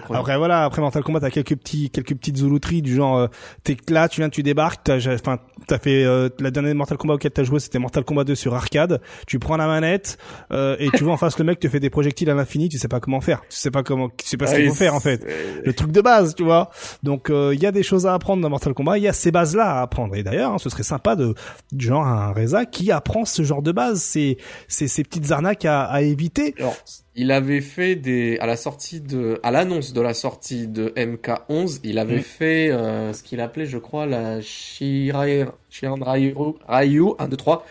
Après 0.09 0.37
voilà, 0.39 0.63
après 0.63 0.81
Mortal 0.81 1.03
Kombat, 1.03 1.19
t'as 1.19 1.29
quelques 1.29 1.55
petits, 1.55 1.91
quelques 1.91 2.15
petites 2.15 2.37
zoulouteries 2.37 2.81
du 2.81 2.95
genre, 2.95 3.15
euh, 3.15 3.27
t'es 3.63 3.77
là, 3.89 4.09
tu 4.09 4.21
viens, 4.21 4.29
tu 4.29 4.41
débarques, 4.41 4.81
t'as, 4.83 4.97
enfin, 5.13 5.37
t'as 5.67 5.77
fait 5.77 6.03
euh, 6.03 6.29
la 6.39 6.49
dernière 6.49 6.73
Mortal 6.73 6.97
Kombat 6.97 7.13
auquel 7.13 7.29
t'as 7.29 7.43
joué, 7.43 7.59
c'était 7.59 7.77
Mortal 7.77 8.03
Kombat 8.05 8.23
2 8.23 8.33
sur 8.33 8.55
arcade. 8.55 9.01
Tu 9.27 9.37
prends 9.37 9.55
la 9.55 9.67
manette 9.67 10.17
euh, 10.51 10.75
et 10.79 10.89
tu 10.89 11.03
vois 11.03 11.13
en 11.13 11.17
face 11.17 11.37
le 11.37 11.45
mec 11.45 11.59
te 11.59 11.69
fait 11.69 11.79
des 11.79 11.91
projectiles 11.91 12.31
à 12.31 12.33
l'infini, 12.33 12.69
tu 12.69 12.79
sais 12.79 12.87
pas 12.87 12.99
comment 12.99 13.21
faire, 13.21 13.41
tu 13.47 13.57
sais 13.57 13.69
pas 13.69 13.83
comment, 13.83 14.09
tu 14.09 14.25
sais 14.25 14.37
pas 14.37 14.47
ce 14.47 14.55
qu'il 14.55 14.67
faut 14.69 14.73
faire 14.73 14.95
en 14.95 14.99
fait. 14.99 15.23
Le 15.63 15.73
truc 15.73 15.91
de 15.91 16.01
base, 16.01 16.33
tu 16.33 16.43
vois. 16.43 16.71
Donc 17.03 17.29
euh, 17.29 17.51
il 17.53 17.61
y 17.61 17.67
a 17.67 17.71
des 17.71 17.83
choses 17.83 18.07
à 18.07 18.15
apprendre 18.15 18.41
dans 18.41 18.49
Mortal 18.49 18.73
Kombat, 18.73 18.97
il 18.97 19.03
y 19.03 19.07
a 19.07 19.13
ces 19.13 19.29
bases 19.29 19.55
là 19.55 19.77
à 19.77 19.81
apprendre. 19.83 20.15
Et 20.15 20.23
d'ailleurs, 20.23 20.53
hein, 20.53 20.57
ce 20.57 20.71
serait 20.71 20.81
sympa 20.81 21.15
de 21.15 21.35
du 21.71 21.85
genre 21.85 22.03
un 22.07 22.31
Reza 22.31 22.65
qui 22.65 22.91
apprend 22.91 23.25
ce 23.25 23.43
genre 23.43 23.61
de 23.61 23.71
base, 23.71 24.01
ces 24.01 24.39
ces, 24.67 24.87
ces 24.87 25.03
petites 25.03 25.29
arnaques 25.29 25.65
à, 25.65 25.83
à 25.83 25.98
éviter. 26.01 26.53
Alors, 26.57 26.75
il 27.15 27.31
avait 27.31 27.61
fait 27.61 27.95
des 27.95 28.37
à 28.39 28.45
la 28.45 28.55
sortie 28.57 29.01
de 29.01 29.39
à 29.43 29.51
l'annonce 29.51 29.93
de 29.93 30.01
la 30.01 30.13
sortie 30.13 30.67
de 30.67 30.89
MK11, 30.95 31.79
il 31.83 31.99
avait 31.99 32.17
Mm. 32.17 32.21
fait 32.21 32.69
euh, 32.71 33.13
ce 33.13 33.23
qu'il 33.23 33.39
appelait, 33.41 33.65
je 33.65 33.77
crois, 33.77 34.05
la 34.05 34.41
Shirai 34.41 35.45
Shiran 35.69 35.97
Ryu 36.01 36.33
Ryu 36.67 37.03
1 37.19 37.27
2 37.27 37.37
3 37.37 37.65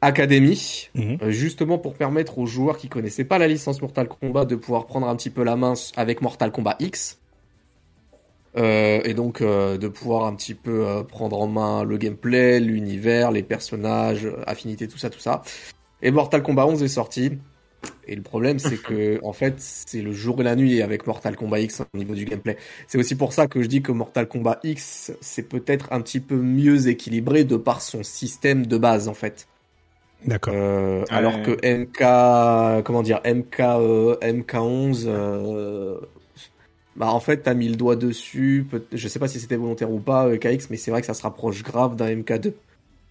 Academy, 0.00 0.88
Mhm. 0.94 1.18
euh, 1.22 1.30
justement 1.30 1.76
pour 1.78 1.94
permettre 1.94 2.38
aux 2.38 2.46
joueurs 2.46 2.78
qui 2.78 2.88
connaissaient 2.88 3.24
pas 3.24 3.38
la 3.38 3.48
licence 3.48 3.82
Mortal 3.82 4.06
Kombat 4.08 4.44
de 4.44 4.54
pouvoir 4.54 4.86
prendre 4.86 5.08
un 5.08 5.16
petit 5.16 5.30
peu 5.30 5.42
la 5.42 5.56
main 5.56 5.74
avec 5.96 6.22
Mortal 6.22 6.52
Kombat 6.52 6.76
X. 6.78 7.18
Euh, 8.56 9.00
et 9.04 9.12
donc 9.14 9.40
euh, 9.40 9.76
de 9.76 9.88
pouvoir 9.88 10.24
un 10.24 10.34
petit 10.34 10.54
peu 10.54 10.86
euh, 10.86 11.02
prendre 11.02 11.38
en 11.40 11.46
main 11.46 11.84
le 11.84 11.96
gameplay, 11.98 12.60
l'univers, 12.60 13.30
les 13.30 13.42
personnages, 13.42 14.26
affinités, 14.46 14.88
tout 14.88 14.98
ça, 14.98 15.10
tout 15.10 15.18
ça. 15.20 15.42
Et 16.00 16.10
Mortal 16.10 16.42
Kombat 16.42 16.66
11 16.66 16.82
est 16.82 16.88
sorti. 16.88 17.32
Et 18.06 18.16
le 18.16 18.22
problème, 18.22 18.58
c'est 18.58 18.78
que, 18.78 19.20
en 19.24 19.32
fait, 19.32 19.54
c'est 19.60 20.02
le 20.02 20.12
jour 20.12 20.40
et 20.40 20.44
la 20.44 20.56
nuit 20.56 20.82
avec 20.82 21.06
Mortal 21.06 21.36
Kombat 21.36 21.60
X 21.60 21.82
au 21.92 21.98
niveau 21.98 22.14
du 22.14 22.24
gameplay. 22.24 22.56
C'est 22.86 22.98
aussi 22.98 23.14
pour 23.16 23.32
ça 23.32 23.46
que 23.48 23.62
je 23.62 23.68
dis 23.68 23.82
que 23.82 23.92
Mortal 23.92 24.26
Kombat 24.28 24.60
X, 24.64 25.12
c'est 25.20 25.42
peut-être 25.48 25.92
un 25.92 26.00
petit 26.00 26.20
peu 26.20 26.36
mieux 26.36 26.88
équilibré 26.88 27.44
de 27.44 27.56
par 27.56 27.82
son 27.82 28.02
système 28.02 28.66
de 28.66 28.78
base, 28.78 29.08
en 29.08 29.14
fait. 29.14 29.48
D'accord. 30.24 30.54
Euh, 30.56 31.04
Ouais. 31.10 31.16
Alors 31.16 31.42
que 31.42 31.52
MK, 31.62 32.82
comment 32.84 33.02
dire, 33.02 33.20
MK, 33.24 33.60
euh, 33.60 34.16
MK11, 34.20 35.04
euh, 35.06 36.00
bah 36.96 37.08
en 37.12 37.20
fait 37.20 37.42
t'as 37.42 37.54
mis 37.54 37.68
le 37.68 37.76
doigt 37.76 37.96
dessus. 37.96 38.66
Peut- 38.70 38.86
je 38.92 39.08
sais 39.08 39.18
pas 39.18 39.28
si 39.28 39.40
c'était 39.40 39.56
volontaire 39.56 39.90
ou 39.92 40.00
pas, 40.00 40.26
euh, 40.28 40.36
KX, 40.38 40.70
mais 40.70 40.76
c'est 40.76 40.90
vrai 40.90 41.00
que 41.00 41.06
ça 41.06 41.14
se 41.14 41.22
rapproche 41.22 41.62
grave 41.62 41.96
d'un 41.96 42.08
MK2 42.08 42.54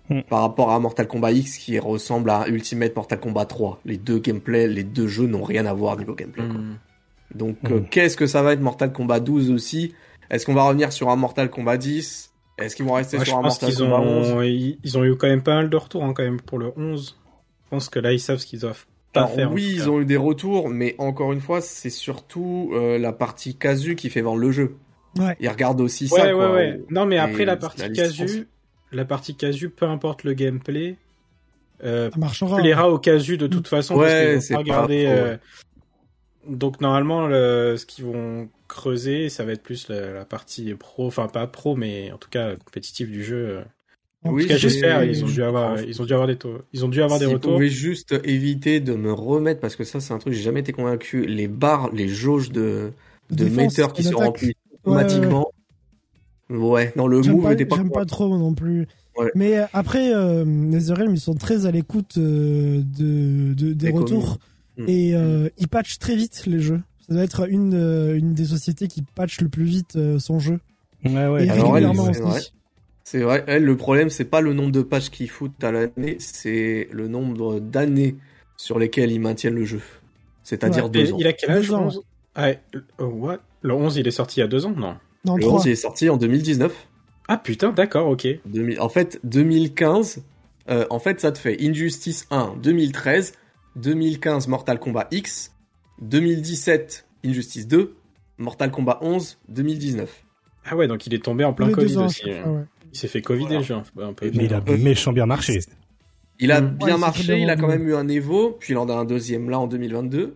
Hmm. 0.09 0.21
par 0.29 0.41
rapport 0.41 0.71
à 0.71 0.79
Mortal 0.79 1.05
Kombat 1.07 1.33
X 1.33 1.57
qui 1.57 1.77
ressemble 1.79 2.29
à 2.29 2.47
Ultimate 2.47 2.95
Mortal 2.95 3.19
Kombat 3.19 3.45
3. 3.45 3.81
Les 3.83 3.97
deux 3.97 4.19
gameplays, 4.19 4.67
les 4.67 4.83
deux 4.85 5.07
jeux 5.07 5.27
n'ont 5.27 5.43
rien 5.43 5.65
à 5.65 5.73
voir 5.73 5.97
niveau 5.97 6.15
gameplay. 6.15 6.45
quoi. 6.45 6.55
Hmm. 6.59 6.77
Donc 7.35 7.57
Hmm. 7.63 7.73
euh, 7.73 7.79
qu'est-ce 7.91 8.15
que 8.15 8.25
ça 8.25 8.41
va 8.41 8.53
être 8.53 8.61
Mortal 8.61 8.93
Kombat 8.93 9.19
12 9.19 9.51
aussi? 9.51 9.93
Est-ce 10.29 10.45
qu'on 10.45 10.53
va 10.53 10.63
revenir 10.63 10.93
sur 10.93 11.09
un 11.09 11.15
Mortal 11.17 11.49
Kombat 11.49 11.77
10 11.77 12.31
Est-ce 12.57 12.75
qu'ils 12.77 12.85
vont 12.85 12.93
rester 12.93 13.17
Ouais, 13.17 13.25
sur 13.25 13.37
un 13.37 13.41
pense 13.41 13.61
Mortal 13.61 13.77
Kombat 13.77 13.99
11 13.99 14.31
ont, 14.31 14.41
ils, 14.41 14.77
ils 14.83 14.97
ont 14.97 15.03
eu 15.03 15.15
quand 15.17 15.27
même 15.27 15.43
pas 15.43 15.55
mal 15.55 15.69
de 15.69 15.75
retours 15.77 16.03
hein, 16.05 16.13
quand 16.15 16.23
même 16.23 16.39
pour 16.39 16.57
le 16.57 16.71
11. 16.77 17.17
Je 17.65 17.69
pense 17.69 17.89
que 17.89 17.99
là 17.99 18.13
ils 18.13 18.19
savent 18.19 18.37
ce 18.37 18.45
qu'ils 18.45 18.59
doivent 18.61 18.85
pas 19.11 19.21
Alors, 19.23 19.33
faire. 19.35 19.51
oui, 19.51 19.71
ils 19.73 19.89
ont 19.89 19.99
eu 19.99 20.05
des 20.05 20.15
retours, 20.17 20.69
mais 20.69 20.95
encore 20.99 21.33
une 21.33 21.41
fois, 21.41 21.59
c'est 21.61 21.89
surtout 21.89 22.71
euh, 22.73 22.97
la 22.97 23.11
partie 23.13 23.55
casu 23.55 23.95
qui 23.95 24.09
fait 24.09 24.21
vendre 24.21 24.39
le 24.39 24.51
jeu. 24.51 24.75
Ouais. 25.17 25.35
Ils 25.39 25.49
regardent 25.49 25.81
aussi 25.81 26.05
Ouais, 26.11 26.19
ça, 26.19 26.27
ouais, 26.27 26.33
quoi. 26.33 26.51
ouais. 26.53 26.81
Non, 26.89 27.05
mais 27.05 27.17
après 27.17 27.43
la 27.45 27.53
la 27.53 27.57
partie 27.57 27.91
casu, 27.91 28.47
la 28.91 29.05
partie 29.05 29.35
casu, 29.35 29.69
peu 29.69 29.85
importe 29.85 30.23
le 30.23 30.33
gameplay, 30.33 30.95
euh, 31.83 32.09
Ça 32.11 32.17
marchera. 32.17 32.55
tu 32.57 32.61
plaira 32.63 32.89
au 32.89 32.99
casu 32.99 33.37
de 33.37 33.47
toute 33.47 33.67
façon. 33.67 33.95
Ouais, 33.95 34.33
parce 34.35 34.49
vont 34.49 34.55
pas 34.55 34.55
pas 34.55 34.57
regarder. 34.59 35.03
trop, 35.05 35.13
euh, 35.13 35.37
Donc 36.47 36.79
normalement, 36.81 37.27
le... 37.27 37.75
ce 37.77 37.85
qu'ils 37.85 38.05
vont 38.05 38.49
creuser, 38.67 39.29
ça 39.29 39.43
va 39.45 39.51
être 39.53 39.63
plus 39.63 39.89
la, 39.89 40.11
la 40.13 40.25
partie 40.25 40.73
pro, 40.75 41.07
enfin 41.07 41.27
pas 41.27 41.47
pro, 41.47 41.75
mais 41.75 42.11
en 42.11 42.17
tout 42.17 42.29
cas 42.29 42.55
compétitive 42.55 43.11
du 43.11 43.23
jeu. 43.23 43.61
En 44.23 44.31
Oui, 44.31 44.43
tout 44.43 44.47
cas, 44.49 44.53
c'est- 44.55 44.61
j'espère. 44.61 45.03
Ils 45.03 45.23
ont 45.23 45.27
je 45.27 45.33
dû 45.33 45.43
avoir, 45.43 45.79
ils 45.81 46.01
ont 46.01 46.05
dû 46.05 46.13
avoir 46.13 46.27
des 46.27 46.37
taux. 46.37 46.57
Ils 46.73 46.85
ont 46.85 46.89
dû 46.89 47.01
avoir 47.01 47.19
des 47.19 47.25
retours. 47.25 47.53
pouvaient 47.53 47.69
juste 47.69 48.15
éviter 48.23 48.79
de 48.79 48.93
me 48.93 49.11
remettre, 49.13 49.59
parce 49.61 49.75
que 49.75 49.83
ça, 49.83 49.99
c'est 49.99 50.13
un 50.13 50.17
truc, 50.19 50.33
j'ai 50.33 50.41
jamais 50.41 50.61
été 50.61 50.71
convaincu, 50.73 51.25
les 51.25 51.47
barres, 51.47 51.91
les 51.93 52.07
jauges 52.07 52.51
de, 52.51 52.91
de 53.29 53.35
Défense 53.35 53.55
metteurs 53.55 53.93
qui 53.93 54.03
se 54.03 54.13
remplissent 54.15 54.53
Ouais, 54.85 54.95
ouais, 54.95 55.03
automatiquement. 55.03 55.51
Ouais, 56.49 56.93
non, 56.95 57.07
le 57.07 57.21
J'aime 57.21 57.35
move 57.35 57.43
pas, 57.43 57.53
était 57.53 57.65
pas 57.65 57.75
j'aime 57.75 57.89
pas 57.89 58.05
trop 58.05 58.37
non 58.37 58.53
plus. 58.53 58.87
Ouais. 59.17 59.31
Mais 59.35 59.57
euh, 59.57 59.65
après, 59.73 60.13
euh, 60.13 60.45
Netherrealm, 60.45 61.13
ils 61.13 61.19
sont 61.19 61.33
très 61.33 61.65
à 61.65 61.71
l'écoute 61.71 62.15
euh, 62.17 62.81
de, 62.97 63.53
de- 63.53 63.73
des 63.73 63.89
retours. 63.89 64.37
Mm. 64.77 64.85
Et 64.87 65.15
euh, 65.15 65.49
ils 65.57 65.67
patchent 65.67 65.99
très 65.99 66.15
vite 66.15 66.43
les 66.45 66.59
jeux. 66.59 66.81
Ça 67.07 67.13
doit 67.15 67.23
être 67.23 67.49
une, 67.49 67.73
euh, 67.73 68.17
une 68.17 68.33
des 68.33 68.45
sociétés 68.45 68.87
qui 68.87 69.01
patch 69.01 69.41
le 69.41 69.49
plus 69.49 69.63
vite 69.65 69.95
euh, 69.95 70.19
son 70.19 70.39
jeu. 70.39 70.59
Ouais, 71.03 71.27
ouais. 71.27 71.47
C'est 71.47 71.61
aussi. 71.61 72.21
vrai. 72.21 72.39
C'est 73.03 73.19
vrai, 73.21 73.43
elle, 73.47 73.63
le 73.63 73.77
problème, 73.77 74.09
c'est 74.09 74.25
pas 74.25 74.41
le 74.41 74.53
nombre 74.53 74.71
de 74.71 74.81
patchs 74.81 75.09
qu'ils 75.09 75.29
foutent 75.29 75.63
à 75.63 75.71
l'année, 75.71 76.17
c'est 76.19 76.89
le 76.91 77.07
nombre 77.07 77.61
d'années 77.61 78.17
sur 78.57 78.79
lesquelles 78.79 79.11
ils 79.13 79.21
maintiennent 79.21 79.55
le 79.55 79.63
jeu. 79.63 79.79
C'est-à-dire 80.43 80.85
Ouais. 80.85 80.89
deux 80.89 81.13
ans. 81.13 81.17
il 81.17 81.25
a 81.27 81.31
quel 81.31 81.51
âge 81.51 81.69
le 81.69 81.75
11 81.75 82.01
ah, 82.35 82.51
Le 82.99 83.73
11, 83.73 83.95
il 83.95 84.07
est 84.07 84.11
sorti 84.11 84.39
il 84.39 84.41
y 84.41 84.43
a 84.43 84.47
deux 84.47 84.65
ans, 84.65 84.73
non? 84.75 84.97
Non, 85.27 85.35
Le 85.35 85.43
3. 85.43 85.59
11 85.59 85.65
il 85.65 85.71
est 85.71 85.75
sorti 85.75 86.09
en 86.09 86.17
2019. 86.17 86.73
Ah 87.27 87.37
putain, 87.37 87.71
d'accord, 87.71 88.07
ok. 88.07 88.25
2000 88.45 88.79
En 88.79 88.89
fait, 88.89 89.19
2015, 89.23 90.23
euh, 90.69 90.85
en 90.89 90.99
fait, 90.99 91.19
ça 91.19 91.31
te 91.31 91.37
fait 91.37 91.57
Injustice 91.61 92.25
1 92.31 92.55
2013, 92.63 93.33
2015 93.75 94.47
Mortal 94.47 94.79
Kombat 94.79 95.07
X, 95.11 95.53
2017 96.01 97.05
Injustice 97.25 97.67
2, 97.67 97.95
Mortal 98.37 98.71
Kombat 98.71 98.99
11 99.01 99.37
2019. 99.49 100.23
Ah 100.69 100.75
ouais, 100.75 100.87
donc 100.87 101.05
il 101.07 101.13
est 101.13 101.23
tombé 101.23 101.43
en 101.43 101.53
plein 101.53 101.67
Les 101.67 101.73
Covid 101.73 101.97
ans, 101.97 102.05
aussi. 102.05 102.25
ouais. 102.25 102.41
Il 102.93 102.97
s'est 102.97 103.07
fait 103.07 103.21
Covid 103.21 103.43
Voilà. 103.45 103.83
un 104.09 104.13
peu. 104.13 104.31
Mais 104.33 104.45
il 104.45 104.53
a 104.53 104.61
méchant 104.61 105.11
bien 105.13 105.25
marché. 105.25 105.59
Il 106.39 106.51
a. 106.51 106.61
Ouais, 106.61 106.67
bien 106.85 106.97
marché, 106.97 107.39
il 107.39 107.49
a 107.49 107.55
quand 107.55 107.67
même 107.67 107.87
eu 107.87 107.95
un 107.95 108.07
Evo, 108.07 108.55
puis 108.59 108.73
il 108.73 108.77
en 108.77 108.87
a 108.89 108.93
un 108.93 109.05
deuxième 109.05 109.49
là 109.49 109.59
en 109.59 109.67
2022. 109.67 110.35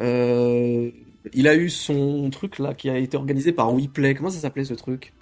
Euh, 0.00 0.90
il 1.32 1.48
a 1.48 1.54
eu 1.56 1.70
son 1.70 2.28
truc 2.30 2.58
là 2.58 2.74
qui 2.74 2.90
a 2.90 2.98
été 2.98 3.16
organisé 3.16 3.52
par 3.52 3.72
WePlay. 3.74 4.14
Comment 4.14 4.30
ça 4.30 4.38
s'appelait 4.38 4.64
ce 4.64 4.74
truc? 4.74 5.12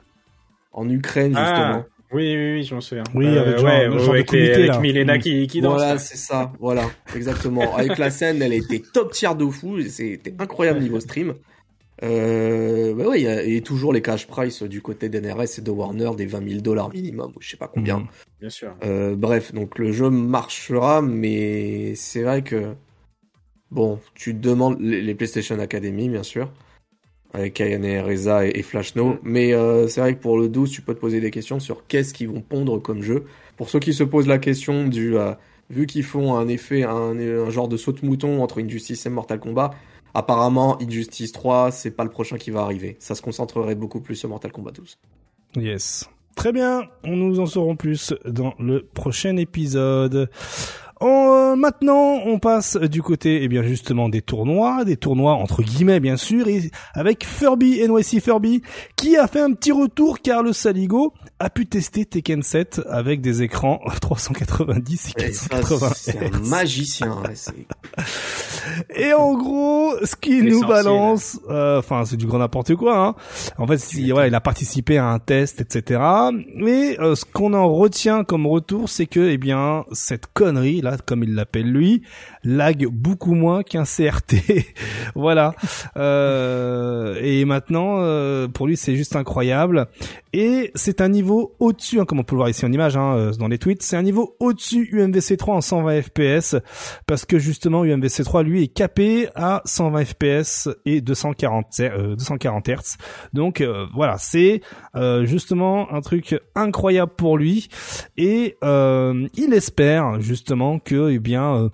En 0.73 0.89
Ukraine 0.89 1.31
justement. 1.37 1.85
Ah, 1.85 1.87
oui, 2.13 2.35
oui, 2.37 2.53
oui, 2.55 2.63
je 2.63 2.75
m'en 2.75 2.81
souviens. 2.81 3.05
Oui, 3.15 3.27
avec 3.27 3.57
genre- 3.59 3.65
ouais, 3.65 3.85
genre 3.99 4.13
de 4.13 4.19
avec, 4.19 4.33
les-. 4.33 4.79
Milena 4.81 5.19
qui, 5.19 5.47
qui 5.47 5.61
danse. 5.61 5.75
voilà, 5.77 5.95
là. 5.95 5.99
c'est 5.99 6.17
ça, 6.19 6.53
voilà, 6.61 6.85
exactement. 7.15 7.75
Avec 7.77 7.97
la 7.99 8.11
scène, 8.11 8.43
elle 8.43 8.53
était 8.53 8.83
top 8.93 9.13
tier 9.13 9.35
de 9.35 9.47
fou, 9.47 9.79
et 9.79 9.89
c'était 9.89 10.35
incroyable 10.39 10.81
niveau 10.81 11.01
stream. 11.01 11.35
Euh, 12.03 12.95
bah 12.95 13.07
ouais, 13.09 13.21
il 13.21 13.25
y 13.25 13.29
a, 13.29 13.43
et 13.43 13.61
toujours 13.61 13.93
les 13.93 14.03
cash 14.03 14.27
price 14.27 14.63
du 14.65 14.83
côté 14.83 15.09
d'NRS 15.09 15.59
et 15.59 15.63
de 15.63 15.71
Warner 15.71 16.11
des 16.17 16.27
20 16.27 16.49
000 16.49 16.61
dollars 16.61 16.91
minimum, 16.91 17.33
ou 17.37 17.41
je 17.41 17.51
sais 17.51 17.57
pas 17.57 17.69
combien. 17.69 18.07
Bien 18.41 18.51
sûr. 18.51 18.75
Euh, 18.85 19.15
bref, 19.15 19.55
donc 19.55 19.79
le 19.79 19.93
jeu 19.93 20.11
marchera, 20.11 21.01
mais 21.01 21.95
c'est 21.95 22.23
vrai 22.23 22.43
que 22.43 22.75
bon, 23.73 23.99
tu 24.15 24.35
te 24.35 24.41
demandes 24.41 24.79
les, 24.81 25.15
PlayStation 25.15 25.59
Academy, 25.59 26.09
bien 26.09 26.23
sûr, 26.23 26.51
avec 27.33 27.55
Kayane 27.55 28.05
Reza 28.05 28.47
et, 28.47 28.53
et 28.55 28.63
Flash 28.63 28.95
No, 28.95 29.15
Mm. 29.15 29.19
mais 29.23 29.55
euh, 29.55 29.89
c'est 29.89 30.01
vrai 30.01 30.15
que 30.15 30.21
pour 30.21 30.39
le 30.39 30.49
12, 30.49 30.71
tu 30.71 30.83
peux 30.83 30.95
te 30.95 31.01
poser 31.01 31.21
des 31.21 31.31
questions 31.31 31.59
sur 31.59 31.87
qu'est-ce 31.87 32.13
qu'ils 32.15 32.29
vont 32.29 32.43
pondre 32.43 32.81
comme 32.81 33.03
jeu. 33.03 33.25
Pour 33.57 33.71
ceux 33.71 33.81
qui 33.81 33.95
se 33.95 34.05
posent 34.05 34.29
la 34.29 34.39
question 34.39 34.87
du 34.87 35.17
euh, 35.17 35.33
vu 35.71 35.87
qu'ils 35.87 36.05
font 36.05 36.37
un 36.37 36.49
effet, 36.49 36.83
un, 36.85 37.19
un 37.19 37.51
genre 37.51 37.69
de 37.69 37.77
saut 37.77 37.93
de 37.93 38.05
mouton 38.05 38.43
entre 38.43 38.63
Injustice 38.63 39.07
et 39.07 39.11
Mortal 39.11 39.41
Kombat. 39.41 39.71
Apparemment, 40.15 40.79
Injustice 40.83 41.33
3, 41.33 41.71
c'est 41.71 41.93
pas 41.93 42.05
le 42.05 42.11
prochain 42.11 42.37
qui 42.37 42.51
va 42.51 42.61
arriver. 42.61 42.97
Ça 42.99 43.15
se 43.15 43.23
concentrerait 43.23 43.75
beaucoup 43.75 44.01
plus 44.01 44.15
sur 44.17 44.29
Mortal 44.29 44.53
Kombat 44.53 44.73
12. 44.73 44.99
Yes. 45.57 46.11
Très 46.37 46.53
bien, 46.53 46.83
on 47.05 47.17
nous 47.17 47.41
en 47.41 47.47
saurons 47.47 47.77
plus 47.77 48.15
dans 48.27 48.55
le 48.59 48.83
prochain 48.83 49.37
épisode. 49.37 50.31
En, 51.03 51.53
euh, 51.53 51.57
maintenant, 51.57 52.21
on 52.25 52.39
passe 52.39 52.77
du 52.77 53.03
côté, 53.03 53.43
eh 53.43 53.49
bien 53.49 53.63
justement, 53.63 54.09
des 54.09 54.23
tournois, 54.23 54.85
des 54.85 54.97
tournois 54.97 55.35
entre 55.35 55.63
guillemets 55.63 56.01
bien 56.01 56.17
sûr, 56.17 56.47
et 56.49 56.71
avec 56.95 57.27
Furby, 57.27 57.81
NYC 57.87 58.21
Furby, 58.23 58.63
qui 58.97 59.17
a 59.17 59.27
fait 59.27 59.41
un 59.41 59.53
petit 59.53 59.73
retour 59.73 60.21
car 60.21 60.43
le 60.43 60.53
Saligo 60.53 61.13
a 61.41 61.51
pu 61.51 61.67
tester 61.67 62.05
Tekken 62.05 62.43
7 62.43 62.81
avec 62.89 63.21
des 63.21 63.43
écrans 63.43 63.81
390 64.01 65.13
et 65.19 65.25
Et 65.25 65.33
ça, 65.33 65.49
480 65.49 65.93
c'est 65.97 66.19
un 66.35 66.39
magicien. 66.49 67.21
ouais, 67.23 67.35
c'est- 67.35 67.53
Et 68.95 69.13
en 69.13 69.35
gros, 69.35 69.95
ce 70.05 70.15
qu'il 70.15 70.45
Les 70.45 70.51
nous 70.53 70.61
balance, 70.61 71.41
euh, 71.51 71.79
enfin 71.81 72.05
c'est 72.05 72.17
du 72.17 72.27
grand 72.27 72.39
n'importe 72.39 72.75
quoi. 72.77 72.97
Hein. 72.99 73.15
En 73.59 73.67
fait, 73.67 73.79
si, 73.79 74.13
ouais, 74.13 74.29
il 74.29 74.35
a 74.35 74.41
participé 74.41 74.99
à 74.99 75.07
un 75.07 75.19
test, 75.19 75.61
etc. 75.61 76.01
Mais 76.55 76.99
euh, 77.01 77.15
ce 77.17 77.25
qu'on 77.25 77.55
en 77.55 77.69
retient 77.73 78.23
comme 78.25 78.47
retour, 78.47 78.89
c'est 78.89 79.07
que, 79.07 79.21
eh 79.31 79.37
bien, 79.39 79.85
cette 79.93 80.27
connerie 80.33 80.81
là, 80.81 80.92
Comme 81.01 81.25
il 81.25 81.35
l'appelle 81.35 81.71
lui, 81.71 82.03
lag 82.45 82.87
beaucoup 82.87 83.35
moins 83.35 83.63
qu'un 83.63 83.85
CRT. 83.85 84.35
voilà. 85.15 85.55
Euh, 85.97 87.19
et 87.23 87.45
maintenant, 87.45 87.97
euh, 87.99 88.49
pour 88.49 88.67
lui, 88.67 88.77
c'est 88.77 88.97
juste 88.97 89.17
incroyable. 89.17 89.87
Et 90.33 90.71
c'est 90.75 91.01
un 91.01 91.09
niveau 91.09 91.55
au-dessus, 91.61 92.01
hein, 92.01 92.05
comme 92.05 92.21
on 92.21 92.25
peut 92.25 92.35
le 92.35 92.39
voir 92.39 92.49
ici 92.49 92.65
en 92.65 92.73
image, 92.73 92.97
hein, 92.97 93.15
euh, 93.17 93.33
dans 93.33 93.49
les 93.49 93.59
tweets, 93.59 93.83
c'est 93.83 93.97
un 93.97 94.03
niveau 94.03 94.37
au-dessus 94.41 94.89
UMVC 94.93 95.37
3 95.37 95.57
en 95.57 95.61
120 95.61 96.03
FPS, 96.03 96.57
parce 97.07 97.27
que 97.27 97.39
justement 97.39 97.85
UMVC 97.85 98.25
3 98.25 98.43
lui 98.43 98.63
est 98.63 98.69
capé 98.69 99.29
à 99.35 99.61
120 99.67 100.05
FPS 100.05 100.69
et 100.87 101.01
240 101.03 101.67
240 102.17 102.69
Hz. 102.69 102.97
Donc 103.35 103.63
voilà, 103.95 104.17
c'est 104.19 104.63
justement 105.25 105.93
un 105.93 106.01
truc 106.01 106.41
incroyable 106.55 107.13
pour 107.17 107.37
lui, 107.37 107.69
et 108.17 108.57
il 108.63 109.53
espère 109.53 110.21
justement 110.21 110.79
que, 110.85 111.11
eh 111.11 111.19
bien, 111.19 111.71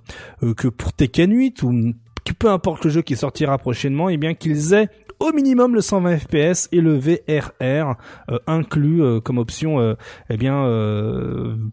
que 0.56 0.68
pour 0.68 0.92
Tekken 0.92 1.32
8 1.32 1.62
ou 1.62 1.94
peu 2.38 2.50
importe 2.50 2.84
le 2.84 2.90
jeu 2.90 3.02
qui 3.02 3.16
sortira 3.16 3.58
prochainement, 3.58 4.08
eh 4.08 4.16
bien 4.16 4.34
qu'ils 4.34 4.74
aient 4.74 4.88
au 5.20 5.32
minimum 5.32 5.74
le 5.74 5.80
120 5.80 6.18
fps 6.18 6.68
et 6.72 6.80
le 6.80 6.96
VRR 6.96 7.96
euh, 8.30 8.38
inclus 8.46 9.02
euh, 9.02 9.20
comme 9.20 9.38
option 9.38 9.80
euh, 9.80 9.94
eh 10.30 10.36
bien 10.36 10.48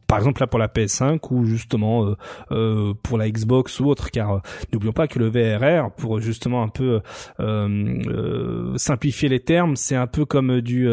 par 0.08 0.18
exemple 0.18 0.41
là 0.41 0.48
pour 0.48 0.60
la 0.60 0.68
PS5 0.68 1.20
ou 1.32 1.46
justement 1.46 2.16
pour 3.04 3.18
la 3.18 3.30
Xbox 3.30 3.80
ou 3.80 3.86
autre 3.88 4.10
car 4.12 4.41
n'oublions 4.72 4.93
pas 4.93 5.08
que 5.08 5.20
le 5.20 5.30
VRR 5.30 5.91
pour 5.91 6.20
justement 6.20 6.64
un 6.64 6.70
peu 6.70 7.02
simplifier 8.78 9.30
les 9.30 9.39
termes 9.39 9.76
c'est 9.76 9.96
un 9.96 10.08
peu 10.08 10.26
comme 10.26 10.62
du 10.62 10.88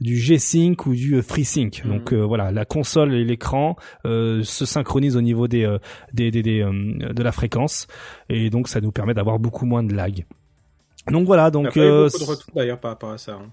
du 0.00 0.16
G-Sync 0.16 0.86
ou 0.86 0.94
du 0.94 1.20
FreeSync 1.22 1.84
mmh. 1.84 1.88
donc 1.88 2.12
voilà 2.12 2.50
la 2.50 2.64
console 2.64 3.14
et 3.14 3.24
l'écran 3.24 3.76
se 4.04 4.64
synchronisent 4.64 5.16
au 5.16 5.22
niveau 5.22 5.48
des 5.48 5.76
des, 6.12 6.30
des, 6.30 6.42
des 6.42 6.60
de 6.62 7.22
la 7.22 7.32
fréquence 7.32 7.86
et 8.28 8.50
donc 8.50 8.68
ça 8.68 8.80
nous 8.80 8.92
permet 8.92 9.14
d'avoir 9.14 9.38
beaucoup 9.38 9.66
moins 9.66 9.82
de 9.82 9.94
lag. 9.94 10.24
Donc 11.06 11.26
voilà, 11.26 11.50
donc. 11.50 11.74
Il 11.76 11.82
n'y 11.82 11.88
a 11.88 11.90
pas 11.90 11.98
eu 11.98 12.04
beaucoup 12.04 12.18
de 12.18 12.30
retours 12.30 12.54
d'ailleurs 12.54 12.80
par 12.80 12.90
rapport 12.92 13.10
à 13.10 13.18
ça. 13.18 13.34
Hein. 13.34 13.50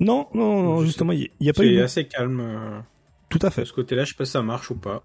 Non, 0.00 0.28
non, 0.34 0.62
non, 0.62 0.84
justement, 0.84 1.12
il 1.12 1.30
n'y 1.40 1.48
a, 1.48 1.52
pas 1.52 1.64
eu. 1.64 1.76
C'est 1.76 1.82
assez 1.82 2.04
calme. 2.06 2.40
Euh, 2.40 2.80
Tout 3.28 3.38
à 3.42 3.50
fait. 3.50 3.62
De 3.62 3.66
ce 3.66 3.72
côté-là, 3.72 4.04
je 4.04 4.10
sais 4.10 4.16
pas 4.16 4.24
si 4.24 4.32
ça 4.32 4.42
marche 4.42 4.70
ou 4.70 4.76
pas. 4.76 5.02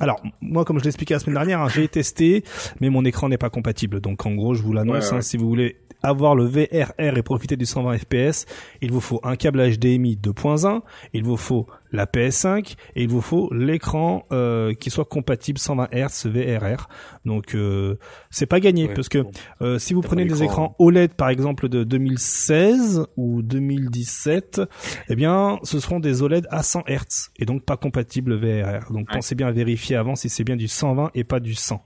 Alors, 0.00 0.22
moi, 0.40 0.64
comme 0.64 0.78
je 0.78 0.84
l'ai 0.84 0.88
expliqué 0.88 1.14
la 1.14 1.20
semaine 1.20 1.34
dernière, 1.34 1.60
hein, 1.60 1.68
j'ai 1.68 1.88
testé, 1.88 2.44
mais 2.80 2.88
mon 2.88 3.04
écran 3.04 3.28
n'est 3.28 3.38
pas 3.38 3.50
compatible. 3.50 4.00
Donc, 4.00 4.24
en 4.26 4.34
gros, 4.34 4.54
je 4.54 4.62
vous 4.62 4.72
l'annonce, 4.72 5.12
hein, 5.12 5.20
si 5.20 5.36
vous 5.36 5.48
voulez 5.48 5.76
avoir 6.02 6.36
le 6.36 6.44
VRR 6.44 7.16
et 7.16 7.22
profiter 7.22 7.56
du 7.56 7.66
120 7.66 7.98
fps, 7.98 8.46
il 8.80 8.92
vous 8.92 9.00
faut 9.00 9.20
un 9.24 9.34
câble 9.34 9.60
HDMI 9.60 10.16
2.1, 10.22 10.82
il 11.12 11.24
vous 11.24 11.36
faut 11.36 11.66
la 11.92 12.06
PS5 12.06 12.76
et 12.96 13.02
il 13.02 13.08
vous 13.08 13.20
faut 13.20 13.52
l'écran 13.52 14.26
euh, 14.32 14.74
qui 14.74 14.90
soit 14.90 15.04
compatible 15.04 15.58
120 15.58 15.88
Hz 15.92 16.26
VRR. 16.26 16.88
Donc 17.24 17.54
euh, 17.54 17.98
c'est 18.30 18.46
pas 18.46 18.60
gagné 18.60 18.88
parce 18.88 19.08
que 19.08 19.24
euh, 19.62 19.78
si 19.78 19.94
vous 19.94 20.00
prenez 20.00 20.24
des 20.24 20.42
écrans 20.42 20.74
OLED 20.78 21.14
par 21.14 21.28
exemple 21.28 21.68
de 21.68 21.84
2016 21.84 23.06
ou 23.16 23.42
2017, 23.42 24.62
eh 25.08 25.16
bien 25.16 25.58
ce 25.62 25.80
seront 25.80 26.00
des 26.00 26.22
OLED 26.22 26.46
à 26.50 26.62
100 26.62 26.84
Hz 26.88 27.30
et 27.36 27.44
donc 27.44 27.64
pas 27.64 27.76
compatibles 27.76 28.34
VRR. 28.34 28.92
Donc 28.92 29.08
pensez 29.10 29.34
bien 29.34 29.46
à 29.46 29.52
vérifier 29.52 29.96
avant 29.96 30.14
si 30.14 30.28
c'est 30.28 30.44
bien 30.44 30.56
du 30.56 30.68
120 30.68 31.10
et 31.14 31.24
pas 31.24 31.40
du 31.40 31.54
100. 31.54 31.82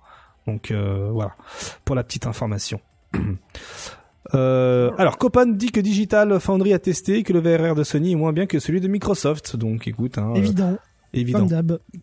Donc 0.46 0.72
voilà 0.72 1.36
pour 1.84 1.94
la 1.94 2.04
petite 2.04 2.26
information. 2.26 2.80
Euh, 4.34 4.90
alors, 4.98 5.18
Copan 5.18 5.46
dit 5.46 5.72
que 5.72 5.80
Digital 5.80 6.38
Foundry 6.40 6.72
a 6.72 6.78
testé 6.78 7.22
que 7.22 7.32
le 7.32 7.40
VRR 7.40 7.74
de 7.74 7.84
Sony 7.84 8.12
est 8.12 8.16
moins 8.16 8.32
bien 8.32 8.46
que 8.46 8.58
celui 8.58 8.80
de 8.80 8.88
Microsoft. 8.88 9.56
Donc, 9.56 9.86
écoute, 9.86 10.18
hein, 10.18 10.32
évident. 10.34 10.78
Évident. 11.14 11.46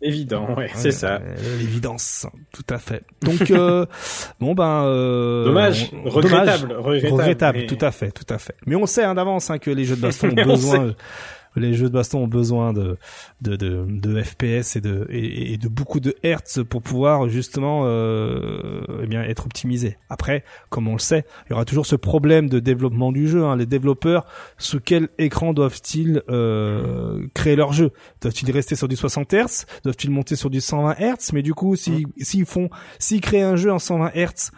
Évident, 0.00 0.54
ouais, 0.54 0.70
c'est 0.74 0.92
ça. 0.92 1.16
Euh, 1.16 1.58
l'évidence, 1.58 2.26
tout 2.52 2.64
à 2.70 2.78
fait. 2.78 3.02
Donc, 3.22 3.50
euh, 3.50 3.84
bon 4.40 4.54
ben, 4.54 4.84
euh, 4.84 5.46
dommage, 5.46 5.90
regrettable, 6.04 6.74
regrettable, 6.74 7.66
tout 7.66 7.78
à 7.80 7.90
fait, 7.90 8.12
tout 8.12 8.32
à 8.32 8.38
fait. 8.38 8.54
Mais 8.66 8.76
on 8.76 8.86
sait 8.86 9.02
hein, 9.02 9.16
d'avance 9.16 9.50
hein, 9.50 9.58
que 9.58 9.70
les 9.70 9.84
jeux 9.84 9.96
de 9.96 10.00
baston 10.00 10.28
ont 10.38 10.44
besoin 10.46 10.94
les 11.56 11.74
jeux 11.74 11.88
de 11.88 11.92
baston 11.92 12.24
ont 12.24 12.28
besoin 12.28 12.72
de 12.72 12.96
de, 13.40 13.56
de, 13.56 13.86
de 13.88 14.22
FPS 14.22 14.76
et 14.76 14.80
de 14.80 15.06
et, 15.10 15.56
de 15.56 15.68
beaucoup 15.68 16.00
de 16.00 16.14
hertz 16.22 16.60
pour 16.68 16.82
pouvoir 16.82 17.28
justement 17.28 17.82
euh, 17.84 18.82
eh 19.02 19.06
bien 19.06 19.22
être 19.22 19.46
optimisés. 19.46 19.98
Après, 20.08 20.44
comme 20.68 20.88
on 20.88 20.92
le 20.92 20.98
sait, 20.98 21.24
il 21.46 21.50
y 21.50 21.52
aura 21.54 21.64
toujours 21.64 21.86
ce 21.86 21.96
problème 21.96 22.48
de 22.48 22.60
développement 22.60 23.12
du 23.12 23.28
jeu. 23.28 23.44
Hein. 23.44 23.56
Les 23.56 23.66
développeurs, 23.66 24.26
sous 24.58 24.80
quel 24.80 25.08
écran 25.18 25.52
doivent-ils 25.52 26.22
euh, 26.28 27.26
créer 27.34 27.56
leur 27.56 27.72
jeu? 27.72 27.92
Doivent-ils 28.20 28.50
rester 28.50 28.76
sur 28.76 28.88
du 28.88 28.96
60 28.96 29.32
Hz 29.32 29.66
Doivent-ils 29.84 30.10
monter 30.10 30.36
sur 30.36 30.50
du 30.50 30.60
120 30.60 30.94
Hz 30.98 31.32
Mais 31.32 31.42
du 31.42 31.54
coup, 31.54 31.76
s'ils 31.76 32.06
s'ils 32.20 32.46
font, 32.46 32.70
s'ils 32.98 33.20
créent 33.20 33.42
un 33.42 33.56
jeu 33.56 33.72
en 33.72 33.78
120 33.78 34.12
Hz, 34.14 34.50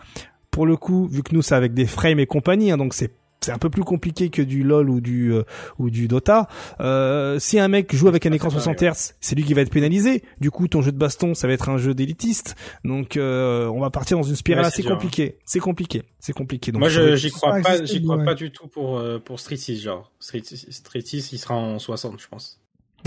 pour 0.50 0.66
le 0.66 0.76
coup, 0.76 1.08
vu 1.08 1.22
que 1.22 1.34
nous 1.34 1.42
c'est 1.42 1.54
avec 1.54 1.74
des 1.74 1.86
frames 1.86 2.20
et 2.20 2.26
compagnie, 2.26 2.70
hein, 2.70 2.76
donc 2.76 2.94
c'est 2.94 3.10
c'est 3.42 3.52
un 3.52 3.58
peu 3.58 3.70
plus 3.70 3.82
compliqué 3.82 4.30
que 4.30 4.42
du 4.42 4.62
LoL 4.62 4.88
ou 4.88 5.00
du 5.00 5.32
euh, 5.32 5.42
ou 5.78 5.90
du 5.90 6.08
Dota. 6.08 6.48
Euh, 6.80 7.38
si 7.38 7.58
un 7.58 7.68
mec 7.68 7.94
joue 7.94 8.08
avec 8.08 8.24
un 8.24 8.32
écran 8.32 8.50
60 8.50 8.82
Hz, 8.82 9.14
c'est 9.20 9.34
lui 9.34 9.44
qui 9.44 9.54
va 9.54 9.62
être 9.62 9.70
pénalisé. 9.70 10.22
Du 10.40 10.50
coup, 10.50 10.68
ton 10.68 10.82
jeu 10.82 10.92
de 10.92 10.96
baston, 10.96 11.34
ça 11.34 11.46
va 11.46 11.52
être 11.52 11.68
un 11.68 11.78
jeu 11.78 11.94
d'élitiste. 11.94 12.54
Donc, 12.84 13.16
euh, 13.16 13.66
on 13.66 13.80
va 13.80 13.90
partir 13.90 14.16
dans 14.16 14.22
une 14.22 14.36
spirale 14.36 14.64
assez 14.64 14.82
compliquée. 14.82 15.38
C'est 15.44 15.60
compliqué, 15.60 16.02
c'est 16.18 16.32
compliqué. 16.32 16.72
Donc, 16.72 16.80
Moi, 16.80 16.88
je 16.88 17.16
j'y 17.16 17.30
crois 17.30 17.60
pas, 17.60 17.84
j'y 17.84 18.02
crois 18.02 18.22
pas 18.22 18.34
du 18.34 18.52
tout 18.52 18.68
pour 18.68 19.02
pour 19.24 19.40
Street 19.40 19.56
6 19.56 19.80
genre. 19.80 20.12
Street, 20.20 20.42
Street 20.44 21.00
6, 21.00 21.32
il 21.32 21.38
sera 21.38 21.54
en 21.54 21.78
60, 21.78 22.20
je 22.20 22.28
pense. 22.28 22.60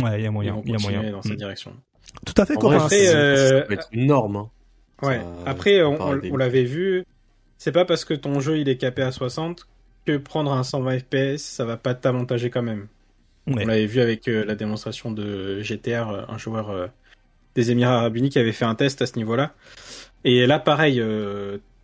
Ouais, 0.04 0.20
il 0.20 0.24
y 0.24 0.28
a 0.28 0.32
moyen, 0.32 0.62
il 0.66 0.72
y 0.72 0.76
a 0.76 0.80
moyen 0.80 1.12
dans 1.12 1.22
cette 1.22 1.34
mm. 1.34 1.38
direction. 1.38 1.74
Tout 2.26 2.40
à 2.42 2.46
fait, 2.46 2.56
correct. 2.56 2.84
Après, 2.84 3.08
euh... 3.08 3.62
ça 3.62 3.66
peut 3.66 3.74
être 3.74 3.88
une 3.94 4.08
norme. 4.08 4.36
Hein. 4.36 4.50
Ouais. 5.02 5.22
Après, 5.46 5.82
on, 5.84 5.98
on 6.00 6.38
l'avait 6.38 6.64
vu. 6.64 7.06
C'est 7.58 7.72
pas 7.72 7.86
parce 7.86 8.04
que 8.04 8.14
ton 8.14 8.42
jeu 8.42 8.60
il 8.60 8.68
est 8.68 8.78
capé 8.78 9.02
à 9.02 9.12
60 9.12 9.66
que 10.06 10.18
prendre 10.18 10.52
un 10.52 10.64
120 10.64 11.00
FPS, 11.00 11.42
ça 11.42 11.66
va 11.66 11.78
pas 11.78 11.94
t'avantager 11.94 12.50
quand 12.50 12.62
même. 12.62 12.88
On 13.48 13.56
l'avait 13.56 13.86
vu 13.86 14.02
avec 14.02 14.28
euh, 14.28 14.44
la 14.44 14.56
démonstration 14.56 15.12
de 15.12 15.62
GTR, 15.62 16.10
euh, 16.10 16.22
un 16.28 16.38
joueur 16.38 16.72
euh, 16.72 16.88
des 17.54 17.72
Émirats 17.72 18.00
Arabes 18.00 18.18
Unis 18.18 18.30
qui 18.30 18.40
avait 18.40 18.52
fait 18.52 18.66
un 18.66 18.76
test 18.76 19.02
à 19.02 19.06
ce 19.06 19.16
niveau-là. 19.18 19.54
Et 20.24 20.48
là, 20.48 20.58
pareil, 20.58 21.02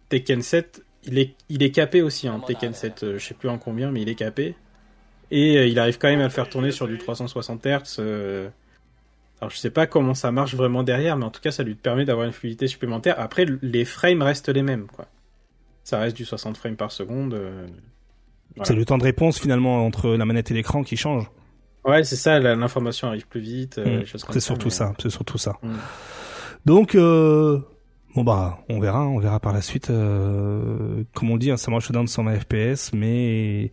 Tekken 0.10 0.42
7, 0.42 0.84
il 1.04 1.20
est, 1.20 1.36
il 1.50 1.62
est 1.62 1.70
capé 1.70 2.02
aussi, 2.02 2.28
hein, 2.28 2.42
Tekken 2.46 2.74
7, 2.74 3.14
je 3.14 3.20
sais 3.20 3.36
plus 3.36 3.50
en 3.50 3.60
combien, 3.60 3.92
mais 3.92 4.02
il 4.02 4.10
est 4.10 4.16
capé. 4.16 4.56
Et 5.30 5.68
il 5.68 5.78
arrive 5.78 6.00
quand 6.00 6.10
même 6.10 6.22
à 6.22 6.24
le 6.24 6.32
faire 6.32 6.50
tourner 6.50 6.72
sur 6.72 6.88
du 6.88 6.98
360 6.98 7.64
Hz. 7.64 8.00
Alors 9.40 9.52
je 9.52 9.58
sais 9.58 9.70
pas 9.70 9.86
comment 9.86 10.16
ça 10.16 10.32
marche 10.32 10.56
vraiment 10.56 10.82
derrière, 10.82 11.18
mais 11.18 11.26
en 11.26 11.30
tout 11.30 11.40
cas 11.40 11.52
ça 11.52 11.62
lui 11.62 11.76
permet 11.76 12.04
d'avoir 12.04 12.26
une 12.26 12.34
fluidité 12.34 12.68
supplémentaire. 12.68 13.20
Après 13.20 13.46
les 13.62 13.86
frames 13.86 14.24
restent 14.24 14.50
les 14.50 14.64
mêmes, 14.64 14.88
quoi. 14.88 15.06
Ça 15.84 16.00
reste 16.00 16.18
du 16.18 16.26
60 16.26 16.58
frames 16.58 16.76
par 16.76 16.92
seconde. 16.92 17.40
C'est 18.64 18.76
le 18.76 18.86
temps 18.86 18.98
de 18.98 19.04
réponse 19.04 19.40
finalement 19.40 19.86
entre 19.86 20.10
la 20.10 20.26
manette 20.26 20.52
et 20.52 20.54
l'écran 20.54 20.84
qui 20.84 20.98
change. 20.98 21.30
Ouais, 21.84 22.04
c'est 22.04 22.16
ça, 22.16 22.40
l'information 22.40 23.08
arrive 23.08 23.28
plus 23.28 23.42
vite. 23.42 23.78
Euh, 23.80 24.02
mm. 24.02 24.06
C'est 24.32 24.40
surtout 24.40 24.70
ça, 24.70 24.94
c'est 25.02 25.10
surtout 25.10 25.38
ça. 25.38 25.58
Mm. 25.64 25.74
Donc, 26.66 26.94
euh, 26.94 27.60
bon 28.16 28.24
bah, 28.24 28.60
on 28.70 28.80
verra, 28.80 29.08
on 29.08 29.18
verra 29.18 29.40
par 29.40 29.52
la 29.52 29.62
suite. 29.62 29.90
Euh, 29.90 31.04
comme 31.16 31.32
on 31.32 31.38
dit, 31.38 31.50
hein, 31.50 31.58
ça 31.58 31.72
marche 31.72 31.92
dans 31.92 32.06
120 32.06 32.40
FPS, 32.40 32.94
mais 32.94 33.72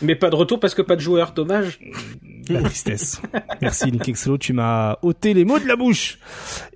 mais 0.00 0.14
pas 0.14 0.30
de 0.30 0.34
retour 0.34 0.60
parce 0.60 0.74
que 0.74 0.80
pas 0.80 0.96
de 0.96 1.02
joueur, 1.02 1.32
dommage. 1.32 1.78
La 2.48 2.62
tristesse. 2.62 3.20
Merci 3.60 3.90
Nick 3.90 4.08
Exlo, 4.08 4.38
tu 4.38 4.52
m'as 4.52 4.98
ôté 5.02 5.34
les 5.34 5.44
mots 5.44 5.58
de 5.58 5.66
la 5.66 5.74
bouche. 5.74 6.20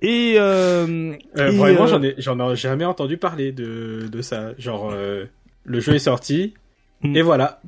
Et, 0.01 0.35
euh, 0.37 1.13
euh 1.37 1.51
vraiment, 1.51 1.87
j'en 1.87 2.03
ai, 2.03 2.13
j'en 2.17 2.51
ai 2.51 2.57
jamais 2.57 2.83
entendu 2.83 3.15
parler 3.15 3.53
de 3.53 4.09
de 4.11 4.21
ça. 4.21 4.51
Genre, 4.57 4.93
le 5.63 5.79
jeu 5.79 5.95
est 5.95 5.99
sorti. 5.99 6.55
Et 7.03 7.21
voilà. 7.21 7.61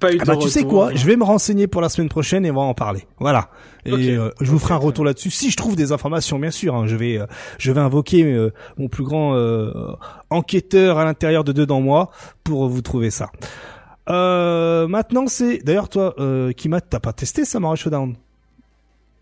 Pas 0.00 0.12
eu 0.12 0.18
ah 0.20 0.24
bah, 0.24 0.36
tu 0.36 0.48
sais 0.48 0.64
quoi, 0.64 0.92
je 0.94 1.06
vais 1.06 1.14
me 1.14 1.22
renseigner 1.22 1.68
pour 1.68 1.80
la 1.80 1.88
semaine 1.88 2.08
prochaine 2.08 2.44
et 2.44 2.50
on 2.50 2.54
va 2.54 2.62
en 2.62 2.74
parler. 2.74 3.06
Voilà. 3.20 3.50
Et 3.84 4.16
euh, 4.16 4.30
je 4.40 4.50
vous 4.50 4.58
ferai 4.58 4.74
un 4.74 4.78
retour 4.78 5.04
là-dessus 5.04 5.30
si 5.30 5.48
je 5.48 5.56
trouve 5.56 5.76
des 5.76 5.92
informations, 5.92 6.40
bien 6.40 6.50
sûr. 6.50 6.74
Hein, 6.74 6.88
je 6.88 6.96
vais, 6.96 7.18
euh, 7.18 7.26
je 7.58 7.70
vais 7.70 7.80
invoquer 7.80 8.24
euh, 8.24 8.52
mon 8.78 8.88
plus 8.88 9.04
grand 9.04 9.36
enquêteur 10.30 10.98
à 10.98 11.04
l'intérieur 11.04 11.44
de 11.44 11.52
dedans 11.52 11.80
moi 11.80 12.10
pour 12.42 12.68
vous 12.68 12.82
trouver 12.82 13.10
ça. 13.10 13.30
maintenant, 14.08 15.28
c'est 15.28 15.58
d'ailleurs 15.58 15.88
toi, 15.88 16.16
Kimat, 16.56 16.80
t'as 16.80 17.00
pas 17.00 17.12
testé 17.12 17.44
Samurai 17.44 17.76
Showdown? 17.76 18.16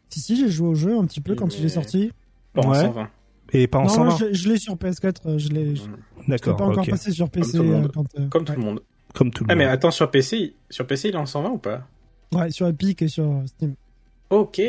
Si 0.09 0.21
si, 0.21 0.37
j'ai 0.37 0.49
joué 0.49 0.69
au 0.69 0.75
jeu 0.75 0.97
un 0.97 1.05
petit 1.05 1.21
peu 1.21 1.35
quand 1.35 1.59
il 1.59 1.65
est 1.67 1.71
sorti. 1.71 2.12
Pas 2.55 2.67
ouais. 2.67 2.81
120. 2.81 3.09
Et 3.53 3.67
pas 3.67 3.79
en 3.79 3.83
non, 3.83 3.89
120. 3.89 4.17
je, 4.17 4.33
je 4.33 4.49
l'ai 4.49 4.59
sur 4.59 4.77
PS4. 4.77 5.39
Je 5.39 5.49
l'ai. 5.49 5.75
D'accord. 6.29 6.57
Pas 6.57 6.65
encore 6.65 6.87
passé 6.87 7.11
sur 7.11 7.29
PC. 7.29 7.59
Comme 7.59 7.67
tout 7.67 7.71
le 7.71 7.77
monde 7.77 8.31
comme 8.31 8.45
tout 8.45 8.53
le 8.53 8.62
ah, 9.21 9.25
monde. 9.25 9.55
mais 9.57 9.65
attends, 9.65 9.91
sur 9.91 10.11
PC, 10.11 10.55
sur 10.71 10.87
PC, 10.87 11.09
il 11.09 11.15
est 11.15 11.19
en 11.19 11.27
120 11.27 11.51
ou 11.51 11.59
pas? 11.59 11.83
Ouais, 12.33 12.51
sur 12.51 12.67
Epic 12.67 13.03
et 13.03 13.09
sur 13.09 13.43
Steam. 13.47 13.75
Ok. 14.31 14.61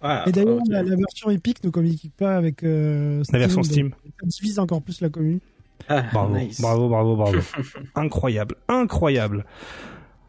Ah, 0.00 0.24
et 0.26 0.32
d'ailleurs, 0.32 0.60
la, 0.68 0.82
version 0.82 1.30
Epic 1.30 1.62
ne 1.64 1.70
communique 1.70 2.12
pas 2.16 2.36
avec 2.36 2.62
euh, 2.62 3.22
Steam, 3.24 3.32
la 3.32 3.38
version 3.38 3.62
Steam. 3.62 3.90
Ça 4.20 4.26
divise 4.26 4.58
encore 4.58 4.82
plus 4.82 5.00
la 5.00 5.08
commune. 5.08 5.40
Ah, 5.88 6.04
bravo, 6.12 6.36
bravo, 6.60 6.88
bravo, 6.88 7.16
bravo, 7.16 7.38
incroyable, 7.94 8.54
incroyable. 8.68 9.44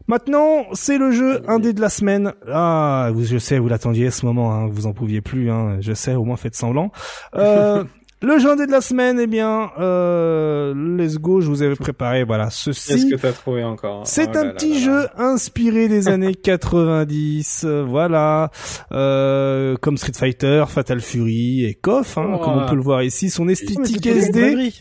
Maintenant, 0.08 0.64
c'est 0.72 0.98
le 0.98 1.12
jeu 1.12 1.42
indé 1.48 1.72
de 1.72 1.80
la 1.80 1.88
semaine. 1.88 2.32
Ah, 2.50 3.10
je 3.16 3.38
sais, 3.38 3.58
vous 3.58 3.68
l'attendiez 3.68 4.08
à 4.08 4.10
ce 4.10 4.26
moment, 4.26 4.52
hein, 4.52 4.66
vous 4.66 4.86
en 4.86 4.92
pouviez 4.92 5.20
plus. 5.20 5.50
Hein, 5.50 5.78
je 5.80 5.92
sais, 5.92 6.14
au 6.14 6.24
moins 6.24 6.36
faites 6.36 6.56
semblant. 6.56 6.90
Euh, 7.36 7.84
Le 8.22 8.38
jeu 8.38 8.50
indé 8.52 8.66
de 8.66 8.70
la 8.70 8.80
semaine, 8.80 9.18
eh 9.20 9.26
bien, 9.26 9.70
euh, 9.80 10.72
let's 10.96 11.18
go, 11.18 11.40
je 11.40 11.48
vous 11.48 11.62
avais 11.62 11.74
préparé, 11.74 12.22
voilà, 12.24 12.44
Qu'est-ce 12.44 12.72
ceci. 12.72 13.10
que 13.10 13.16
t'as 13.16 13.32
trouvé 13.32 13.64
encore? 13.64 14.06
C'est 14.06 14.30
Oh 14.34 14.38
un 14.38 14.44
là 14.44 14.52
petit 14.52 14.74
là 14.74 14.78
jeu 14.78 14.96
là. 15.02 15.12
inspiré 15.18 15.88
des 15.88 16.06
années 16.08 16.34
90, 16.42 17.64
euh, 17.64 17.84
voilà, 17.86 18.50
euh, 18.92 19.76
comme 19.80 19.96
Street 19.98 20.12
Fighter, 20.16 20.64
Fatal 20.68 21.00
Fury 21.00 21.64
et 21.64 21.74
KOF, 21.74 22.16
hein, 22.18 22.34
Oh. 22.34 22.38
comme 22.38 22.62
on 22.62 22.68
peut 22.68 22.76
le 22.76 22.82
voir 22.82 23.02
ici, 23.02 23.28
son 23.28 23.48
esthétique 23.48 24.06
SD. 24.06 24.72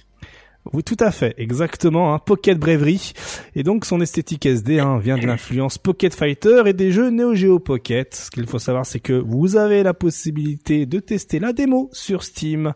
Oui, 0.73 0.83
tout 0.83 0.97
à 0.99 1.09
fait, 1.09 1.33
exactement, 1.39 2.13
hein, 2.13 2.19
Pocket 2.19 2.57
Bravery. 2.57 3.13
Et 3.55 3.63
donc 3.63 3.83
son 3.83 3.99
esthétique 3.99 4.45
SD 4.45 4.79
hein, 4.79 4.99
vient 4.99 5.17
de 5.17 5.25
l'influence 5.25 5.79
Pocket 5.79 6.13
Fighter 6.13 6.61
et 6.67 6.73
des 6.73 6.91
jeux 6.91 7.09
Neo 7.09 7.33
Geo 7.33 7.57
Pocket. 7.57 8.13
Ce 8.13 8.29
qu'il 8.29 8.45
faut 8.45 8.59
savoir, 8.59 8.85
c'est 8.85 8.99
que 8.99 9.13
vous 9.13 9.57
avez 9.57 9.81
la 9.81 9.95
possibilité 9.95 10.85
de 10.85 10.99
tester 10.99 11.39
la 11.39 11.51
démo 11.51 11.89
sur 11.93 12.23
Steam. 12.23 12.73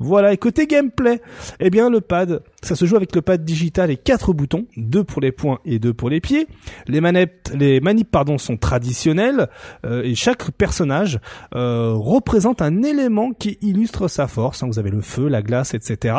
Voilà, 0.00 0.32
et 0.32 0.36
côté 0.36 0.66
gameplay, 0.66 1.22
eh 1.60 1.70
bien 1.70 1.90
le 1.90 2.00
pad, 2.00 2.42
ça 2.60 2.74
se 2.74 2.84
joue 2.86 2.96
avec 2.96 3.14
le 3.14 3.22
pad 3.22 3.44
digital 3.44 3.92
et 3.92 3.96
quatre 3.96 4.32
boutons, 4.32 4.66
deux 4.76 5.04
pour 5.04 5.20
les 5.22 5.30
poings 5.30 5.60
et 5.64 5.78
deux 5.78 5.94
pour 5.94 6.10
les 6.10 6.20
pieds. 6.20 6.48
Les 6.88 7.00
manettes, 7.00 7.52
les 7.54 7.80
manips 7.80 8.10
pardon 8.10 8.36
sont 8.38 8.56
traditionnelles 8.56 9.48
euh, 9.86 10.02
et 10.02 10.16
chaque 10.16 10.50
personnage 10.50 11.20
euh, 11.54 11.92
représente 11.94 12.62
un 12.62 12.82
élément 12.82 13.30
qui 13.32 13.58
illustre 13.62 14.08
sa 14.08 14.26
force. 14.26 14.64
hein. 14.64 14.66
Vous 14.66 14.80
avez 14.80 14.90
le 14.90 15.02
feu, 15.02 15.28
la 15.28 15.40
glace, 15.40 15.72
etc. 15.74 16.16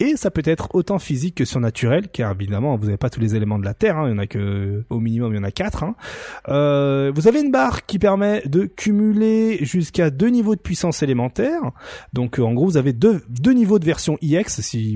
Et 0.00 0.16
ça 0.16 0.30
peut 0.30 0.42
être 0.44 0.68
autant 0.74 0.98
physique 0.98 1.36
que 1.36 1.44
surnaturel, 1.44 2.08
car 2.08 2.32
évidemment 2.32 2.76
vous 2.76 2.86
n'avez 2.86 2.96
pas 2.96 3.10
tous 3.10 3.20
les 3.20 3.36
éléments 3.36 3.58
de 3.58 3.64
la 3.64 3.74
Terre, 3.74 3.98
hein, 3.98 4.08
il 4.08 4.12
y 4.12 4.14
en 4.14 4.18
a 4.18 4.26
que 4.26 4.84
au 4.90 5.00
minimum 5.00 5.32
il 5.32 5.36
y 5.36 5.38
en 5.38 5.44
a 5.44 5.50
quatre. 5.50 5.82
hein. 5.82 5.94
Euh, 6.48 7.12
vous 7.14 7.28
avez 7.28 7.40
une 7.40 7.50
barre 7.50 7.86
qui 7.86 7.98
permet 7.98 8.42
de 8.46 8.64
cumuler 8.64 9.58
jusqu'à 9.64 10.10
deux 10.10 10.28
niveaux 10.28 10.54
de 10.54 10.60
puissance 10.60 11.02
élémentaire. 11.02 11.60
Donc 12.12 12.38
euh, 12.38 12.42
en 12.42 12.54
gros 12.54 12.66
vous 12.66 12.76
avez 12.76 12.92
deux, 12.92 13.22
niveaux 13.46 13.78
de 13.78 13.84
version 13.84 14.18
IX 14.20 14.44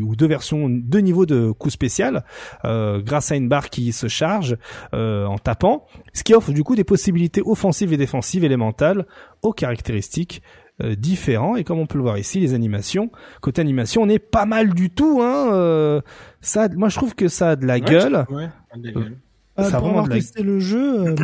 ou 0.02 0.16
deux 0.16 0.26
versions, 0.26 0.68
deux 0.68 1.00
niveaux 1.00 1.26
de 1.26 1.50
coup 1.52 1.70
spécial 1.70 2.24
euh, 2.64 3.00
grâce 3.00 3.32
à 3.32 3.36
une 3.36 3.48
barre 3.48 3.70
qui 3.70 3.92
se 3.92 4.08
charge 4.08 4.56
en 4.92 5.38
tapant, 5.38 5.86
ce 6.12 6.22
qui 6.22 6.34
offre 6.34 6.52
du 6.52 6.62
coup 6.64 6.76
des 6.76 6.84
possibilités 6.84 7.42
offensives 7.44 7.92
et 7.92 7.96
défensives 7.96 8.44
élémentales 8.44 9.06
aux 9.42 9.52
caractéristiques 9.52 10.42
euh, 10.82 10.94
différents 10.94 11.56
et 11.56 11.64
comme 11.64 11.78
on 11.78 11.86
peut 11.86 11.98
le 11.98 12.02
voir 12.04 12.16
ici 12.18 12.40
les 12.40 12.54
animations 12.54 13.10
côté 13.42 13.60
animation 13.60 14.02
on 14.02 14.08
est 14.08 14.18
pas 14.18 14.46
mal 14.46 14.72
du 14.72 14.88
tout 14.90 15.20
hein 15.22 15.52
euh, 15.52 16.00
ça 16.40 16.68
moi 16.70 16.88
je 16.88 16.96
trouve 16.96 17.14
que 17.14 17.28
ça 17.28 17.50
a 17.50 17.56
de 17.56 17.66
la 17.66 17.74
Ouais, 17.74 17.80
gueule 17.82 18.24
Ouais, 18.30 18.46
ça 18.46 18.74
a 18.74 18.78
de 18.78 18.86
la 18.86 18.92
gueule. 18.92 19.16
Euh, 19.58 19.64
Ça 19.64 19.70
pour 19.72 19.80
vraiment 19.80 19.88
avoir 19.90 20.04
de 20.06 20.10
la- 20.10 20.16
testé 20.16 20.42
le 20.42 20.58
jeu, 20.60 21.08
euh, 21.08 21.14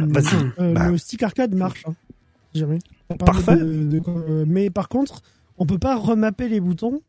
euh, 0.60 0.74
Bah. 0.74 0.90
le 0.90 0.98
stick 0.98 1.22
arcade 1.22 1.54
marche. 1.54 1.82
Hein, 1.88 1.94
jamais. 2.54 2.78
Parfait. 3.18 3.56
de- 3.56 3.84
de- 3.84 4.02
euh, 4.06 4.44
mais 4.46 4.68
par 4.68 4.90
contre, 4.90 5.22
on 5.56 5.64
peut 5.64 5.78
pas 5.78 5.96
remapper 5.96 6.46
les 6.50 6.60
boutons. 6.60 7.00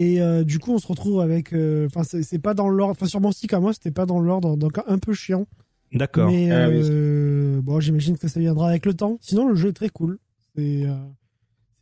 Et 0.00 0.20
euh, 0.20 0.42
du 0.42 0.58
coup, 0.58 0.72
on 0.72 0.78
se 0.78 0.88
retrouve 0.88 1.20
avec. 1.20 1.52
euh, 1.52 1.86
Enfin, 1.86 2.02
c'est 2.02 2.24
c'est 2.24 2.40
pas 2.40 2.52
dans 2.52 2.68
l'ordre. 2.68 2.90
Enfin, 2.98 3.06
sur 3.06 3.20
mon 3.20 3.30
stick 3.30 3.52
à 3.54 3.60
moi, 3.60 3.72
c'était 3.72 3.92
pas 3.92 4.06
dans 4.06 4.18
l'ordre. 4.18 4.56
Donc, 4.56 4.72
un 4.88 4.98
peu 4.98 5.14
chiant. 5.14 5.46
d'accord 5.92 6.28
Mais 6.28 6.50
Ah 6.50 6.68
oui. 6.68 6.80
euh, 6.82 7.60
bon, 7.62 7.78
j'imagine 7.78 8.18
que 8.18 8.26
ça 8.26 8.40
viendra 8.40 8.68
avec 8.70 8.86
le 8.86 8.94
temps. 8.94 9.18
Sinon, 9.20 9.48
le 9.48 9.54
jeu 9.54 9.68
est 9.68 9.72
très 9.72 9.88
cool. 9.88 10.18
C'est, 10.56 10.82
euh, 10.84 10.94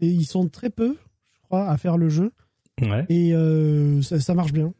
et 0.04 0.08
ils 0.08 0.24
sont 0.26 0.48
très 0.48 0.70
peu, 0.70 0.96
je 1.34 1.40
crois, 1.42 1.68
à 1.68 1.76
faire 1.76 1.96
le 1.98 2.08
jeu. 2.08 2.32
ouais 2.82 3.04
Et 3.08 3.34
euh, 3.34 4.02
ça, 4.02 4.20
ça 4.20 4.34
marche 4.34 4.52
bien. 4.52 4.72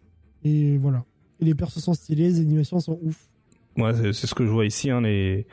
Et 0.45 0.77
voilà. 0.79 1.05
Et 1.41 1.45
les 1.47 1.55
persos 1.55 1.79
sont 1.83 1.95
stylés, 1.95 2.29
les 2.29 2.41
animations 2.41 2.79
sont 2.81 2.99
ouf. 3.03 3.29
Ouais, 3.77 3.93
c'est 4.13 4.27
ce 4.27 4.35
que 4.35 4.45
je 4.45 4.51
vois 4.51 4.67
ici. 4.67 4.91
Hein, 4.91 5.01
les... 5.01 5.47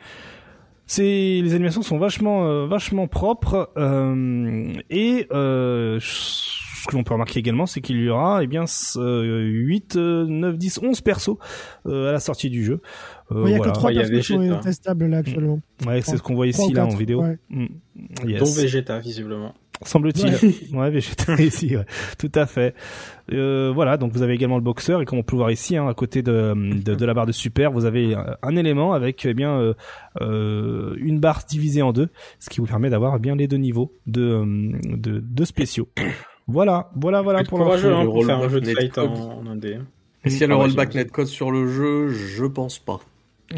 C'est 0.86 1.40
les 1.42 1.54
animations 1.54 1.80
sont 1.82 1.96
vachement 1.98 2.44
euh, 2.46 2.66
vachement 2.66 3.06
propres 3.06 3.70
euh, 3.78 4.72
et 4.90 5.26
euh, 5.32 5.98
ce 6.00 6.86
que 6.88 6.96
l'on 6.96 7.04
peut 7.04 7.14
remarquer 7.14 7.38
également, 7.38 7.64
c'est 7.66 7.80
qu'il 7.80 7.96
y 8.02 8.08
aura 8.10 8.42
eh 8.42 8.46
bien 8.46 8.64
s- 8.64 8.98
euh, 9.00 9.40
8, 9.44 9.96
euh, 9.96 10.26
9, 10.26 10.58
10, 10.58 10.80
11 10.82 11.00
persos 11.00 11.36
euh, 11.86 12.10
à 12.10 12.12
la 12.12 12.20
sortie 12.20 12.50
du 12.50 12.64
jeu. 12.64 12.80
Euh, 13.30 13.44
Il 13.46 13.52
y 13.52 13.54
a 13.54 13.56
voilà. 13.58 13.72
que 13.72 13.78
trois 13.78 13.90
Ouais, 13.90 13.96
personnes 13.96 14.20
qui 14.42 14.48
sont 14.48 14.60
testables 14.60 15.06
là 15.06 15.18
actuellement. 15.18 15.60
Ouais, 15.86 16.02
c'est 16.02 16.16
ce 16.18 16.22
qu'on 16.22 16.34
voit 16.34 16.48
ici 16.48 16.72
là 16.72 16.84
en 16.84 16.88
vidéo. 16.94 17.22
ouais. 17.22 17.38
Mm. 17.48 17.66
Yes. 18.26 18.40
Dont 18.40 18.52
Vegeta, 18.60 18.98
visiblement. 18.98 19.54
Semble-t-il. 19.84 20.76
Ouais, 20.76 20.90
Vegeta 20.92 21.34
ici, 21.42 21.76
ouais. 21.76 21.84
tout 22.18 22.30
à 22.34 22.46
fait. 22.46 22.74
Euh, 23.32 23.70
voilà, 23.74 23.96
donc 23.96 24.12
vous 24.12 24.22
avez 24.22 24.34
également 24.34 24.56
le 24.56 24.62
boxeur 24.62 25.00
et 25.00 25.04
comme 25.04 25.18
on 25.18 25.22
peut 25.22 25.36
le 25.36 25.38
voir 25.38 25.50
ici, 25.50 25.76
hein, 25.76 25.88
à 25.88 25.94
côté 25.94 26.22
de, 26.22 26.54
de, 26.56 26.94
de 26.94 27.04
la 27.06 27.14
barre 27.14 27.26
de 27.26 27.32
super, 27.32 27.70
vous 27.72 27.84
avez 27.84 28.14
un, 28.14 28.36
un 28.42 28.56
élément 28.56 28.92
avec 28.92 29.24
eh 29.24 29.34
bien 29.34 29.58
euh, 29.58 29.74
euh, 30.20 30.94
une 30.98 31.20
barre 31.20 31.42
divisée 31.48 31.82
en 31.82 31.92
deux, 31.92 32.08
ce 32.40 32.50
qui 32.50 32.60
vous 32.60 32.66
permet 32.66 32.90
d'avoir 32.90 33.14
eh 33.16 33.18
bien 33.20 33.34
les 33.36 33.48
deux 33.48 33.56
niveaux 33.58 33.92
de, 34.06 34.42
de, 34.96 35.22
de 35.24 35.44
spéciaux. 35.44 35.88
Voilà, 36.48 36.90
voilà, 36.96 37.22
voilà 37.22 37.40
être 37.40 37.48
pour 37.48 37.60
hein, 37.62 37.76
le 37.76 38.04
pour 38.06 38.24
faire 38.26 38.38
un 38.38 38.48
jeu 38.48 38.60
de 38.60 38.66
net 38.66 38.76
fight 38.76 38.92
code. 38.92 39.10
en, 39.10 39.38
en 39.38 39.46
indé. 39.46 39.78
Est-ce 40.24 40.34
qu'il 40.34 40.42
y 40.42 40.44
a 40.44 40.46
le 40.48 40.54
Ah 40.54 40.58
ouais, 40.58 40.62
rollback 40.64 40.94
netcode 40.94 41.26
sur 41.26 41.50
le 41.50 41.68
jeu? 41.68 42.08
Je 42.08 42.44
pense 42.44 42.78
pas. 42.78 43.00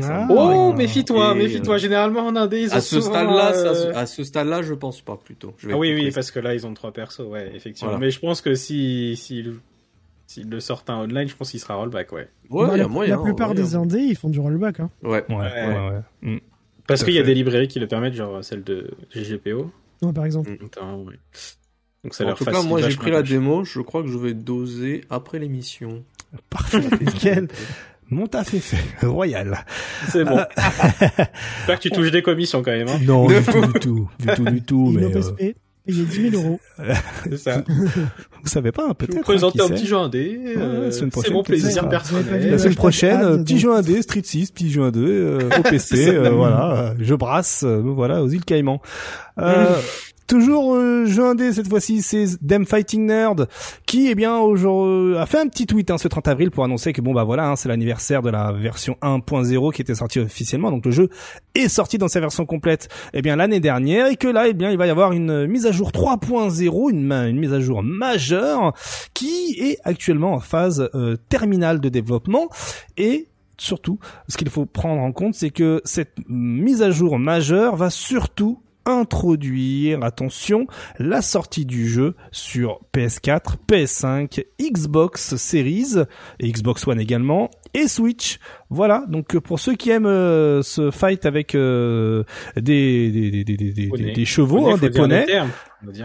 Ah, 0.03 0.27
Oh, 0.31 0.73
méfie-toi, 0.73 1.33
Et, 1.35 1.39
méfie-toi. 1.39 1.75
euh, 1.77 1.79
Généralement 1.79 2.27
en 2.27 2.35
indé, 2.37 2.63
ils 2.63 2.71
ont 2.73 2.77
À 2.77 2.81
ce 2.81 3.01
stade-là, 3.01 3.53
euh, 3.55 3.93
à 3.95 4.07
ce 4.07 4.25
stade-là, 4.25 4.63
je 4.63 4.75
pense 4.75 5.01
pas 5.01 5.17
plutôt. 5.17 5.55
Je 5.59 5.69
vais 5.69 5.75
Ah 5.75 5.79
oui, 5.79 5.95
oui, 5.95 6.11
parce 6.13 6.31
que 6.31 6.41
là, 6.41 6.55
ils 6.55 6.67
ont 6.67 6.75
trois 6.75 6.93
persos, 6.93 7.21
ouais, 7.21 7.53
effectivement. 7.55 7.91
Voilà. 7.93 8.05
Mais 8.05 8.11
je 8.11 8.19
pense 8.19 8.41
que 8.41 8.55
si, 8.55 9.17
si, 9.17 9.45
s'ils 10.27 10.51
le 10.51 10.61
sortent 10.61 10.91
en 10.91 11.03
online, 11.05 11.29
je 11.29 11.37
pense 11.37 11.51
qu'il 11.51 11.61
sera 11.61 11.75
rollback, 11.77 12.11
ouais. 12.13 12.29
Bah, 12.51 12.77
la, 12.77 12.89
moyen. 12.89 13.17
la 13.17 13.23
plupart 13.23 13.51
ouais. 13.51 13.55
des 13.55 13.75
indés, 13.77 14.01
ils 14.01 14.17
font 14.17 14.31
du 14.31 14.41
rollback. 14.41 14.81
Hein. 14.81 14.91
Ouais. 15.03 15.25
Ouais, 15.29 15.37
ouais, 15.37 15.67
Ouais. 15.69 15.91
ouais. 15.91 16.01
Mm. 16.35 16.41
Parce 16.87 17.05
qu'il 17.05 17.15
y 17.15 17.19
a 17.19 17.23
des 17.23 17.35
librairies 17.35 17.69
qui 17.69 17.79
le 17.81 17.87
permettent, 17.87 18.15
genre 18.15 18.45
celle 18.45 18.63
de 18.65 18.91
GGPO. 19.15 19.71
Ouais, 20.03 20.13
par 20.13 20.25
exemple. 20.27 20.57
Notamment, 20.61 21.03
ouais. 21.05 21.15
Donc 22.03 22.13
ça 22.15 22.25
En 22.25 22.29
leur 22.29 22.37
tout 22.37 22.45
cas, 22.45 22.63
moi 22.63 22.83
j'ai 22.83 22.95
pris 22.97 23.11
la 23.11 23.23
démo. 23.23 23.65
Je 23.65 23.81
crois 23.81 24.03
que 24.03 24.09
je 24.09 24.19
vais 24.19 24.35
doser 24.35 25.03
après 25.09 25.39
l'émission. 25.39 26.05
Parfait, 26.51 26.81
nickel. 27.01 27.49
Mon 28.11 28.27
taf 28.27 28.53
est 28.55 28.59
fait, 28.61 28.85
royal. 29.07 29.65
C'est 30.11 30.25
bon. 30.25 30.39
J'espère 30.57 31.77
que 31.77 31.81
tu 31.81 31.91
touches 31.91 32.11
des 32.11 32.23
commissions 32.23 32.63
quand 32.63 32.71
même, 32.73 32.89
hein. 32.89 32.99
Non, 33.05 33.27
du 33.27 33.35
tout, 33.43 33.61
du 33.67 33.73
tout, 33.81 34.09
du 34.21 34.27
tout, 34.35 34.45
du 34.45 34.63
tout. 34.63 34.91
Mais 34.95 35.05
euh, 35.05 35.11
PSP, 35.11 35.37
payez 35.37 36.05
10 36.05 36.31
000 36.31 36.43
euros. 36.43 36.61
C'est 37.25 37.37
ça. 37.39 37.63
vous 37.67 38.49
savez 38.49 38.73
pas, 38.73 38.83
hein, 38.85 38.87
Je 38.89 39.07
vais 39.07 39.07
peut-être. 39.07 39.15
vous 39.17 39.23
présenter 39.23 39.61
hein, 39.61 39.67
un 39.67 39.69
petit 39.75 39.87
jeu 39.87 39.97
indé. 39.97 40.39
euh, 40.57 40.85
la 40.87 40.91
semaine 40.93 41.11
c'est 41.11 41.11
prochaine, 41.11 41.33
mon 41.33 41.43
plaisir 41.43 41.89
personnel. 41.89 42.51
La 42.51 42.59
semaine 42.59 42.75
prochaine, 42.75 43.21
euh, 43.23 43.39
petit 43.39 43.59
jeu 43.59 43.73
indé, 43.75 44.03
Street 44.03 44.23
6, 44.23 44.51
petit 44.53 44.71
jeu 44.71 44.83
indé, 44.83 45.01
euh, 45.01 45.49
au 45.59 45.63
PC, 45.63 45.97
C'est 45.97 46.05
ça. 46.07 46.11
euh, 46.13 46.31
voilà, 46.31 46.73
euh, 46.73 46.95
je 47.01 47.15
brasse, 47.15 47.65
euh, 47.65 47.81
voilà, 47.85 48.23
aux 48.23 48.29
îles 48.29 48.45
Caïmans. 48.45 48.81
Euh, 49.39 49.77
toujours 50.27 50.75
euh, 50.75 51.07
jeu 51.07 51.25
indé 51.25 51.53
cette 51.53 51.69
fois-ci, 51.69 52.03
c'est 52.03 52.27
Them 52.47 52.67
Fighting 52.67 53.07
Nerd 53.07 53.49
qui, 53.87 54.09
eh 54.09 54.15
bien, 54.15 54.39
aujourd'hui 54.39 55.17
a 55.17 55.27
fait 55.27 55.39
un 55.39 55.49
petit 55.49 55.67
tweet 55.67 55.91
hein, 55.91 55.99
ce 55.99 56.09
30 56.09 56.29
avril 56.29 56.51
pour 56.51 56.65
annoncer 56.65 56.93
que 56.93 57.01
bon 57.01 57.13
bah 57.13 57.25
voilà, 57.25 57.49
hein, 57.49 57.57
c'est 57.57 57.69
l'anniversaire 57.69 58.23
de 58.23 58.31
la 58.31 58.53
version 58.53 58.97
1.0 59.03 59.73
qui 59.73 59.83
était 59.83 59.95
sortie 59.95 60.21
officiellement, 60.21 60.71
donc 60.71 60.85
le 60.85 60.91
jeu 60.93 61.09
est 61.55 61.69
sorti 61.69 61.99
dans 61.99 62.09
sa 62.09 62.21
version 62.21 62.47
complète, 62.47 62.89
eh 63.13 63.23
bien 63.23 63.37
l'année 63.37 63.61
dernière, 63.61 64.07
et 64.07 64.17
que 64.17 64.29
là, 64.29 64.49
eh 64.49 64.55
bien, 64.55 64.71
il 64.71 64.79
va 64.79 64.87
y 64.87 64.91
avoir 64.91 65.13
une 65.13 65.47
mise 65.47 65.67
à 65.67 65.73
jour 65.73 65.91
3.0, 65.91 66.91
une, 66.91 67.13
une 67.13 67.39
mise 67.39 67.53
à 67.53 67.61
jour 67.61 67.83
majeure 67.83 68.73
qui 69.13 69.57
est 69.59 69.79
actuellement 69.85 70.33
en 70.33 70.41
phase 70.41 70.89
euh, 70.95 71.17
terminale 71.29 71.81
de 71.81 71.89
développement. 71.89 72.49
Et 72.97 73.29
surtout, 73.59 73.99
ce 74.29 74.37
qu'il 74.37 74.51
faut 74.51 74.67
prendre 74.67 75.03
en 75.03 75.13
compte, 75.13 75.35
c'est 75.35 75.51
que 75.51 75.81
cette 75.85 76.17
mise 76.29 76.83
à 76.83 76.91
jour 76.91 77.19
majeure 77.19 77.77
va 77.77 77.91
surtout 77.91 78.61
introduire, 78.87 80.03
attention, 80.03 80.67
la 80.99 81.23
sortie 81.23 81.67
du 81.67 81.89
jeu 81.89 82.15
sur 82.33 82.81
PS4, 82.95 83.57
PS5, 83.69 84.45
Xbox 84.61 85.37
Series, 85.37 86.05
et 86.41 86.51
Xbox 86.51 86.87
One 86.87 87.01
également, 87.01 87.51
et 87.75 87.89
Switch. 87.89 88.39
Voilà, 88.71 89.05
donc 89.09 89.37
euh, 89.37 89.41
pour 89.41 89.61
ceux 89.61 89.75
qui 89.75 89.91
aiment 89.91 90.07
euh, 90.07 90.63
ce 90.63 90.91
fight 90.91 91.27
avec 91.27 91.55
euh, 91.55 92.25
des, 92.57 93.11
des, 93.11 93.31
des, 93.31 93.45
des, 93.45 93.57
des, 93.57 93.73
des- 93.73 93.89
Poney. 93.89 94.13
des 94.13 94.25
chevaux, 94.25 94.61
Poney, 94.63 94.73
hein, 94.73 94.79
des 94.79 94.91
poneys, 94.91 95.27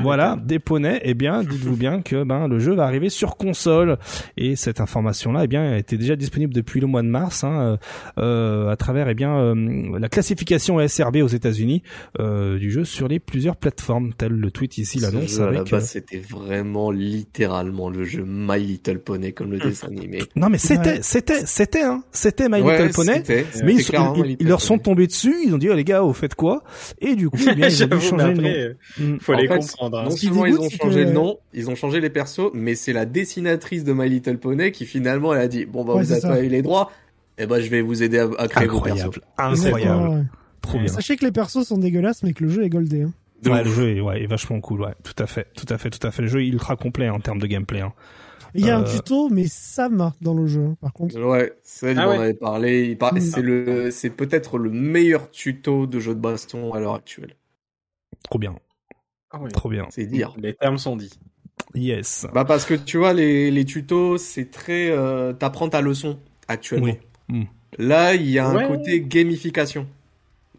voilà, 0.02 0.38
des 0.44 0.60
poneys, 0.60 1.00
eh 1.04 1.14
bien, 1.14 1.42
dites-vous 1.44 1.78
bien 1.78 2.02
que 2.02 2.24
ben 2.24 2.48
le 2.48 2.60
jeu 2.60 2.74
va 2.74 2.84
arriver 2.84 3.10
sur 3.10 3.38
console 3.38 3.98
et 4.38 4.56
cette 4.58 4.82
information-là, 4.82 5.46
eh 5.46 5.48
bien, 5.48 5.76
était 5.78 5.98
déjà 5.98 6.16
disponible 6.18 6.54
depuis 6.54 6.80
le 6.82 6.88
mois 6.88 7.02
de 7.02 7.08
mars, 7.08 7.44
hein, 7.46 7.78
euh, 8.20 8.70
à 8.70 8.76
travers 8.76 9.08
eh 9.10 9.16
bien 9.16 9.36
euh, 9.38 9.98
la 9.98 10.10
classification 10.10 10.86
SRB 10.86 11.18
aux 11.24 11.28
États-Unis 11.28 11.82
euh, 12.20 12.58
du 12.60 12.72
jeu 12.72 12.84
sur 12.84 13.08
les 13.08 13.20
plusieurs 13.20 13.56
plateformes, 13.56 14.12
tel 14.14 14.34
le 14.34 14.52
tweet 14.52 14.78
ici 14.78 15.00
Ce 15.00 15.06
l'annonce 15.06 15.36
jeu, 15.38 15.42
à 15.44 15.52
la 15.52 15.60
avec. 15.62 15.74
euh, 15.74 15.78
base, 15.78 15.90
c'était 15.90 16.20
vraiment 16.20 16.92
littéralement 16.92 17.90
le 17.90 18.04
jeu 18.04 18.24
My 18.28 18.60
Little 18.60 19.00
Pony 19.00 19.34
comme 19.34 19.52
le 19.52 19.60
dessin 19.60 19.88
animé. 19.88 20.20
Non 20.36 20.50
mais 20.50 20.58
c'était, 20.58 20.90
Ouais. 20.90 21.00
c'était, 21.02 21.46
c'était, 21.66 21.82
hein, 21.84 22.04
c'était 22.12 22.48
My 22.50 22.62
Ouais, 22.62 22.78
Little 22.88 22.94
Pony. 22.96 23.12
Mais 23.64 23.74
ils, 23.74 23.80
ils- 23.82 24.38
ils 24.40 24.48
leur 24.48 24.62
sont 24.62 24.78
tombés 24.78 25.08
dessus, 25.08 25.36
ils 25.46 25.54
ont 25.54 25.58
dit 25.58 25.70
oh, 25.70 25.74
les 25.76 25.84
gars, 25.84 26.02
vous 26.02 26.14
faites 26.14 26.36
quoi? 26.36 26.64
Et 27.00 27.16
du 27.16 27.30
coup, 27.30 27.38
eh 27.52 27.54
bien, 27.56 27.68
ils 27.70 27.84
ont 27.84 27.88
dû 27.88 28.00
changer 28.00 28.16
mais 28.16 28.34
le 28.34 28.34
nom. 28.34 28.40
après, 28.50 28.76
Mm. 29.00 29.18
faut 29.20 29.34
En 29.34 29.38
les 29.38 29.48
fait, 29.48 29.58
comprendre. 29.60 29.98
hein. 30.00 30.04
Non 30.06 30.10
seulement 30.12 30.46
ils 30.46 30.58
ont 30.60 30.70
changé 30.70 31.02
que- 31.02 31.06
le 31.08 31.12
nom, 31.12 31.38
ils 31.54 31.70
ont 31.70 31.76
changé 31.76 32.00
les 32.00 32.10
persos, 32.10 32.50
mais 32.54 32.76
c'est 32.76 32.94
la 32.94 33.06
dessinatrice 33.06 33.84
de 33.84 33.94
My 33.94 34.08
Little 34.10 34.38
Pony 34.38 34.72
qui 34.72 34.86
finalement 34.86 35.34
elle 35.34 35.42
a 35.42 35.48
dit 35.48 35.66
bon 35.66 35.84
bah 35.84 35.94
Ouais, 35.96 36.00
vous 36.02 36.06
c'est 36.08 36.14
avez 36.14 36.22
ça. 36.22 36.30
pas 36.30 36.42
eu 36.42 36.48
les 36.48 36.62
droits, 36.62 36.92
et 37.38 37.46
ben 37.46 37.60
je 37.60 37.70
vais 37.70 37.82
vous 37.82 38.02
aider 38.04 38.20
à, 38.20 38.30
à 38.38 38.48
créer 38.48 38.68
vos 38.68 38.80
persos. 38.82 39.02
Incroyable, 39.38 39.68
incroyable, 39.78 40.10
Ouais. 40.10 40.24
trop 40.62 40.80
bien. 40.80 40.88
Sachez 40.88 41.18
que 41.18 41.26
les 41.26 41.32
persos 41.32 41.64
sont 41.68 41.78
dégueulasses, 41.78 42.24
mais 42.24 42.34
que 42.34 42.44
le 42.44 42.50
jeu 42.50 42.64
est 42.64 42.70
goldé. 42.70 43.02
hein. 43.02 43.14
Ouais, 43.46 43.64
le 43.64 43.70
jeu 43.70 43.96
est, 43.98 44.02
ouais, 44.02 44.22
est 44.24 44.28
vachement 44.28 44.60
cool, 44.60 44.82
ouais, 44.82 44.94
tout 45.04 45.22
à 45.22 45.26
fait, 45.28 45.48
tout 45.56 45.66
à 45.74 45.78
fait, 45.78 45.90
tout 45.90 46.06
à 46.08 46.12
fait. 46.12 46.22
Le 46.22 46.28
jeu 46.28 46.42
est 46.44 46.48
ultra 46.48 46.76
complet 46.76 47.10
en 47.10 47.20
termes 47.20 47.40
de 47.40 47.48
gameplay. 47.48 47.82
Hein. 47.82 47.94
Il 48.56 48.66
y 48.66 48.70
a 48.70 48.78
un 48.78 48.84
Euh. 48.84 48.92
tuto, 48.96 49.30
mais 49.30 49.46
Sam 49.48 50.12
dans 50.22 50.34
le 50.34 50.48
jeu, 50.48 50.76
par 50.82 50.92
contre. 50.94 51.20
Ouais, 51.20 51.54
ça, 51.64 51.88
Ah 51.98 52.10
ouais. 52.10 52.18
avait 52.18 52.34
parlé. 52.34 52.86
Il 52.90 52.98
par- 52.98 53.14
Mm. 53.14 53.20
C'est 53.22 53.42
le, 53.42 53.92
c'est 53.92 54.10
peut-être 54.10 54.58
le 54.58 54.70
meilleur 54.72 55.30
tuto 55.32 55.86
de 55.88 56.00
jeu 56.00 56.16
de 56.16 56.20
baston 56.20 56.74
à 56.74 56.80
l'heure 56.80 56.96
actuelle. 56.96 57.36
Trop 58.24 58.40
bien, 58.40 58.56
Ah 59.32 59.40
trop 59.54 59.70
bien. 59.70 59.86
C'est 59.92 60.06
dire. 60.06 60.34
Les 60.38 60.54
termes 60.56 60.78
sont 60.78 60.96
dits. 60.96 61.20
Yes. 61.76 62.26
Bah 62.34 62.46
parce 62.46 62.66
que 62.66 62.74
tu 62.74 62.98
vois 62.98 63.14
les, 63.14 63.52
les 63.52 63.66
tutos 63.66 64.18
c'est 64.18 64.50
très 64.50 64.90
euh, 64.90 65.34
t'apprends 65.34 65.70
ta 65.70 65.82
leçon 65.82 66.18
actuellement. 66.48 66.88
Oui. 66.88 66.98
Mm. 67.28 67.44
Là 67.78 68.16
il 68.16 68.30
y 68.30 68.40
a 68.40 68.48
un 68.48 68.66
côté 68.68 69.02
gamification. 69.02 69.86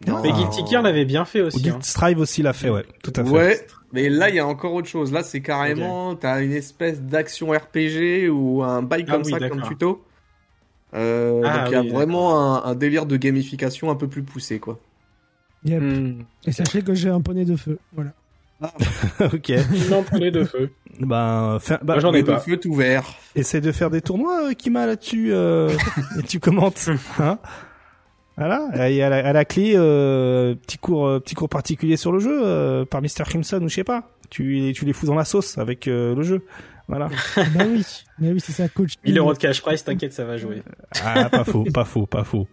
Ah. 0.07 0.19
Mais 0.23 0.29
Ah. 0.33 0.37
Guilty 0.37 0.69
Gear 0.71 0.81
l'avait 0.81 1.05
bien 1.05 1.25
fait 1.25 1.41
aussi. 1.41 1.61
Guild 1.61 1.75
hein. 1.75 1.79
Strive 1.81 2.19
aussi 2.19 2.41
l'a 2.41 2.53
fait, 2.53 2.69
ouais, 2.69 2.85
tout 3.03 3.13
à 3.15 3.23
fait. 3.23 3.29
Ouais, 3.29 3.67
mais 3.93 4.09
là 4.09 4.29
il 4.29 4.35
y 4.35 4.39
a 4.39 4.47
encore 4.47 4.73
autre 4.73 4.87
chose. 4.87 5.11
Là 5.11 5.23
c'est 5.23 5.41
carrément 5.41 6.15
t'as 6.15 6.41
une 6.41 6.53
espèce 6.53 7.01
d'action 7.01 7.49
RPG 7.51 8.29
ou 8.31 8.63
un 8.63 8.81
bail 8.81 9.05
Ah 9.07 9.11
comme 9.11 9.23
oui, 9.23 9.31
ça 9.31 9.49
comme 9.49 9.61
tuto. 9.63 10.03
Euh, 10.93 11.41
Ah 11.45 11.59
donc 11.59 11.69
il 11.69 11.87
y 11.87 11.89
a 11.89 11.93
vraiment 11.93 12.39
un, 12.65 12.69
un 12.69 12.75
délire 12.75 13.05
de 13.05 13.15
gamification 13.17 13.89
un 13.91 13.95
peu 13.95 14.07
plus 14.07 14.23
poussé 14.23 14.59
quoi. 14.59 14.79
Yep. 15.65 15.81
Hmm. 15.81 16.23
Et 16.47 16.51
sachez 16.51 16.81
que 16.81 16.93
j'ai 16.95 17.09
un 17.09 17.21
poney 17.21 17.45
de 17.45 17.55
feu. 17.55 17.77
Voilà. 17.93 18.11
ok. 19.19 19.51
Non, 19.89 20.03
prenez 20.03 20.31
de 20.31 20.43
feu. 20.43 20.71
Ben, 20.99 21.57
fin- 21.59 21.79
bah, 21.81 21.99
j'en 21.99 22.13
ai 22.13 22.23
pas. 22.23 22.39
feu 22.39 22.57
tout 22.57 22.73
vert. 22.75 23.15
essaie 23.35 23.61
de 23.61 23.71
faire 23.71 23.89
des 23.89 24.01
tournois, 24.01 24.49
euh, 24.49 24.53
Kima, 24.53 24.85
là-dessus, 24.85 25.29
euh, 25.33 25.69
et 26.19 26.23
tu 26.23 26.39
commentes. 26.39 26.89
Hein 27.19 27.39
voilà, 28.41 28.89
et 28.89 29.03
à 29.03 29.09
la, 29.09 29.17
à 29.17 29.33
la 29.33 29.45
clé, 29.45 29.73
euh, 29.75 30.55
petit 30.55 30.79
cours, 30.79 31.05
euh, 31.05 31.19
petit 31.19 31.35
cours 31.35 31.47
particulier 31.47 31.95
sur 31.95 32.11
le 32.11 32.17
jeu 32.17 32.41
euh, 32.43 32.85
par 32.85 32.99
Mr. 32.99 33.23
Crimson 33.23 33.61
ou 33.61 33.69
je 33.69 33.75
sais 33.75 33.83
pas. 33.83 34.09
Tu, 34.31 34.71
tu 34.73 34.83
les 34.83 34.93
fous 34.93 35.05
dans 35.05 35.13
la 35.13 35.25
sauce 35.25 35.59
avec 35.59 35.87
euh, 35.87 36.15
le 36.15 36.23
jeu. 36.23 36.43
Voilà. 36.87 37.07
bah 37.35 37.65
oui, 37.67 37.85
bah 38.17 38.29
oui, 38.33 38.39
c'est 38.39 38.51
ça, 38.51 38.67
coach. 38.67 38.93
1000 39.05 39.15
euros 39.19 39.33
de 39.33 39.37
cash 39.37 39.61
price, 39.61 39.83
t'inquiète, 39.83 40.13
ça 40.13 40.25
va 40.25 40.37
jouer. 40.37 40.63
Ah, 41.05 41.29
pas 41.29 41.43
faux, 41.43 41.65
pas 41.71 41.85
faux, 41.85 42.07
pas 42.07 42.23
faux. 42.23 42.47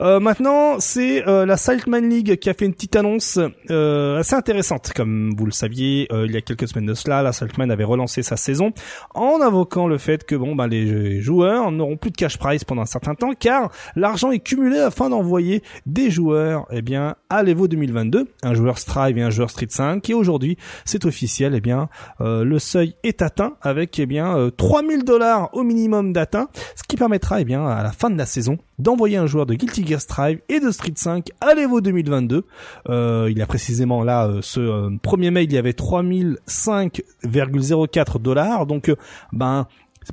Euh, 0.00 0.18
maintenant, 0.18 0.80
c'est 0.80 1.26
euh, 1.28 1.46
la 1.46 1.56
Saltman 1.56 2.08
League 2.08 2.36
qui 2.36 2.50
a 2.50 2.54
fait 2.54 2.66
une 2.66 2.74
petite 2.74 2.96
annonce 2.96 3.38
euh, 3.70 4.18
assez 4.18 4.34
intéressante. 4.34 4.92
Comme 4.94 5.34
vous 5.36 5.46
le 5.46 5.52
saviez, 5.52 6.08
euh, 6.12 6.26
il 6.26 6.32
y 6.32 6.36
a 6.36 6.40
quelques 6.40 6.68
semaines 6.68 6.86
de 6.86 6.94
cela, 6.94 7.22
la 7.22 7.32
Saltman 7.32 7.70
avait 7.70 7.84
relancé 7.84 8.22
sa 8.22 8.36
saison 8.36 8.72
en 9.14 9.40
invoquant 9.40 9.86
le 9.86 9.98
fait 9.98 10.24
que 10.24 10.34
bon, 10.34 10.56
bah, 10.56 10.66
les 10.66 11.20
joueurs 11.20 11.70
n'auront 11.70 11.96
plus 11.96 12.10
de 12.10 12.16
cash 12.16 12.38
prize 12.38 12.64
pendant 12.64 12.82
un 12.82 12.86
certain 12.86 13.14
temps, 13.14 13.32
car 13.38 13.70
l'argent 13.94 14.32
est 14.32 14.40
cumulé 14.40 14.78
afin 14.78 15.10
d'envoyer 15.10 15.62
des 15.86 16.10
joueurs, 16.10 16.66
eh 16.70 16.82
bien, 16.82 17.16
à 17.30 17.42
l'Evo 17.42 17.68
2022, 17.68 18.26
un 18.42 18.54
joueur 18.54 18.78
Strive 18.78 19.18
et 19.18 19.22
un 19.22 19.30
joueur 19.30 19.50
Street 19.50 19.66
5. 19.68 20.08
Et 20.10 20.14
aujourd'hui, 20.14 20.56
c'est 20.84 21.04
officiel, 21.04 21.54
eh 21.54 21.60
bien, 21.60 21.88
euh, 22.20 22.44
le 22.44 22.58
seuil 22.58 22.94
est 23.02 23.22
atteint 23.22 23.56
avec 23.62 23.98
eh 23.98 24.06
bien 24.06 24.36
euh, 24.36 24.50
3000 24.50 25.04
dollars 25.04 25.50
au 25.52 25.62
minimum 25.62 26.12
d'atteint, 26.12 26.48
ce 26.74 26.82
qui 26.88 26.96
permettra 26.96 27.40
eh 27.40 27.44
bien 27.44 27.66
à 27.66 27.82
la 27.82 27.92
fin 27.92 28.10
de 28.10 28.18
la 28.18 28.26
saison 28.26 28.58
d'envoyer 28.78 29.16
un 29.16 29.26
joueur 29.26 29.46
de 29.46 29.54
Guilty 29.54 29.84
Gear 29.86 30.00
Strive 30.00 30.40
et 30.48 30.60
de 30.60 30.70
Street 30.70 30.92
5 30.94 31.30
à 31.40 31.54
l'Evo 31.54 31.80
2022. 31.80 32.44
Euh, 32.88 33.28
il 33.30 33.38
y 33.38 33.42
a 33.42 33.46
précisément 33.46 34.02
là 34.02 34.26
euh, 34.26 34.40
ce 34.42 34.60
euh, 34.60 34.90
premier 35.02 35.30
mail, 35.30 35.50
il 35.50 35.54
y 35.54 35.58
avait 35.58 35.72
3005,04 35.72 38.20
dollars. 38.20 38.66
Donc 38.66 38.88
euh, 38.88 38.96
ben 39.32 39.68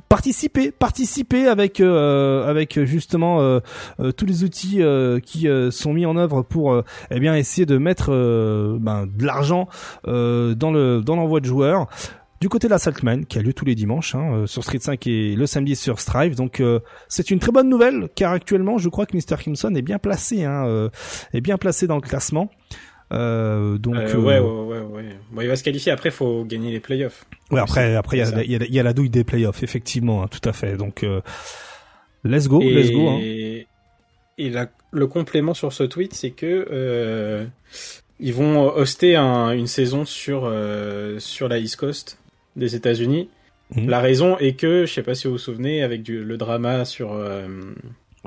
participer, 0.08 0.70
participer 0.70 1.48
avec 1.48 1.78
avec 1.78 2.82
justement 2.84 3.60
tous 4.16 4.24
les 4.24 4.42
outils 4.42 4.80
qui 5.22 5.46
sont 5.70 5.92
mis 5.92 6.06
en 6.06 6.16
œuvre 6.16 6.40
pour 6.40 6.82
eh 7.10 7.20
bien 7.20 7.36
essayer 7.36 7.66
de 7.66 7.76
mettre 7.76 8.10
ben, 8.80 9.06
de 9.06 9.26
l'argent 9.26 9.68
dans 10.06 10.70
le 10.72 11.02
dans 11.04 11.16
l'envoi 11.16 11.40
de 11.40 11.44
joueurs. 11.44 11.88
Du 12.42 12.48
côté 12.48 12.66
de 12.66 12.72
la 12.72 12.78
Saltman, 12.78 13.24
qui 13.24 13.38
a 13.38 13.40
lieu 13.42 13.52
tous 13.52 13.64
les 13.64 13.76
dimanches 13.76 14.16
hein, 14.16 14.32
euh, 14.34 14.46
sur 14.48 14.64
Street 14.64 14.80
5 14.80 15.06
et 15.06 15.36
le 15.36 15.46
samedi 15.46 15.76
sur 15.76 16.00
Strive, 16.00 16.34
donc 16.34 16.58
euh, 16.58 16.80
c'est 17.06 17.30
une 17.30 17.38
très 17.38 17.52
bonne 17.52 17.68
nouvelle 17.68 18.08
car 18.16 18.32
actuellement 18.32 18.78
je 18.78 18.88
crois 18.88 19.06
que 19.06 19.16
Mr. 19.16 19.36
Crimson 19.38 19.72
est 19.76 19.80
bien 19.82 20.00
placé, 20.00 20.42
hein, 20.42 20.66
euh, 20.66 20.88
est 21.32 21.40
bien 21.40 21.56
placé 21.56 21.86
dans 21.86 21.94
le 21.94 22.00
classement. 22.00 22.50
Euh, 23.12 23.78
donc 23.78 23.94
Euh, 23.94 24.08
euh, 24.12 24.18
ouais, 24.18 24.40
ouais, 24.40 24.80
ouais. 24.80 25.16
Bon, 25.30 25.40
il 25.42 25.46
va 25.46 25.54
se 25.54 25.62
qualifier. 25.62 25.92
Après, 25.92 26.10
faut 26.10 26.44
gagner 26.44 26.72
les 26.72 26.80
playoffs. 26.80 27.26
Ouais, 27.52 27.60
après, 27.60 27.94
après, 27.94 28.16
il 28.18 28.50
y 28.50 28.56
a, 28.56 28.64
y, 28.64 28.72
y 28.74 28.82
la 28.82 28.92
douille 28.92 29.10
des 29.10 29.22
playoffs, 29.22 29.62
effectivement, 29.62 30.24
hein, 30.24 30.28
tout 30.28 30.46
à 30.48 30.52
fait. 30.52 30.76
Donc, 30.76 31.06
let's 32.24 32.48
go, 32.48 32.60
et, 32.60 32.74
let's 32.74 32.90
go. 32.90 33.08
Hein. 33.08 33.18
Et 33.20 34.50
la- 34.50 34.68
le 34.90 35.06
complément 35.06 35.54
sur 35.54 35.72
ce 35.72 35.84
tweet, 35.84 36.12
c'est 36.12 36.30
que 36.32 37.46
ils 38.18 38.34
vont 38.34 38.68
hoster 38.74 39.14
un- 39.14 39.52
une 39.52 39.68
saison 39.68 40.04
sur 40.04 40.52
sur 41.18 41.48
la 41.48 41.58
East 41.60 41.76
Coast 41.76 42.18
des 42.56 42.74
États-Unis. 42.76 43.28
Mhm. 43.74 43.88
La 43.88 44.00
raison 44.00 44.36
est 44.38 44.52
que, 44.54 44.84
je 44.86 44.92
sais 44.92 45.02
pas 45.02 45.14
si 45.14 45.26
vous 45.26 45.34
vous 45.34 45.38
souvenez, 45.38 45.82
avec 45.82 46.02
du, 46.02 46.22
le 46.22 46.36
drama 46.36 46.84
sur 46.84 47.12
euh, 47.12 47.46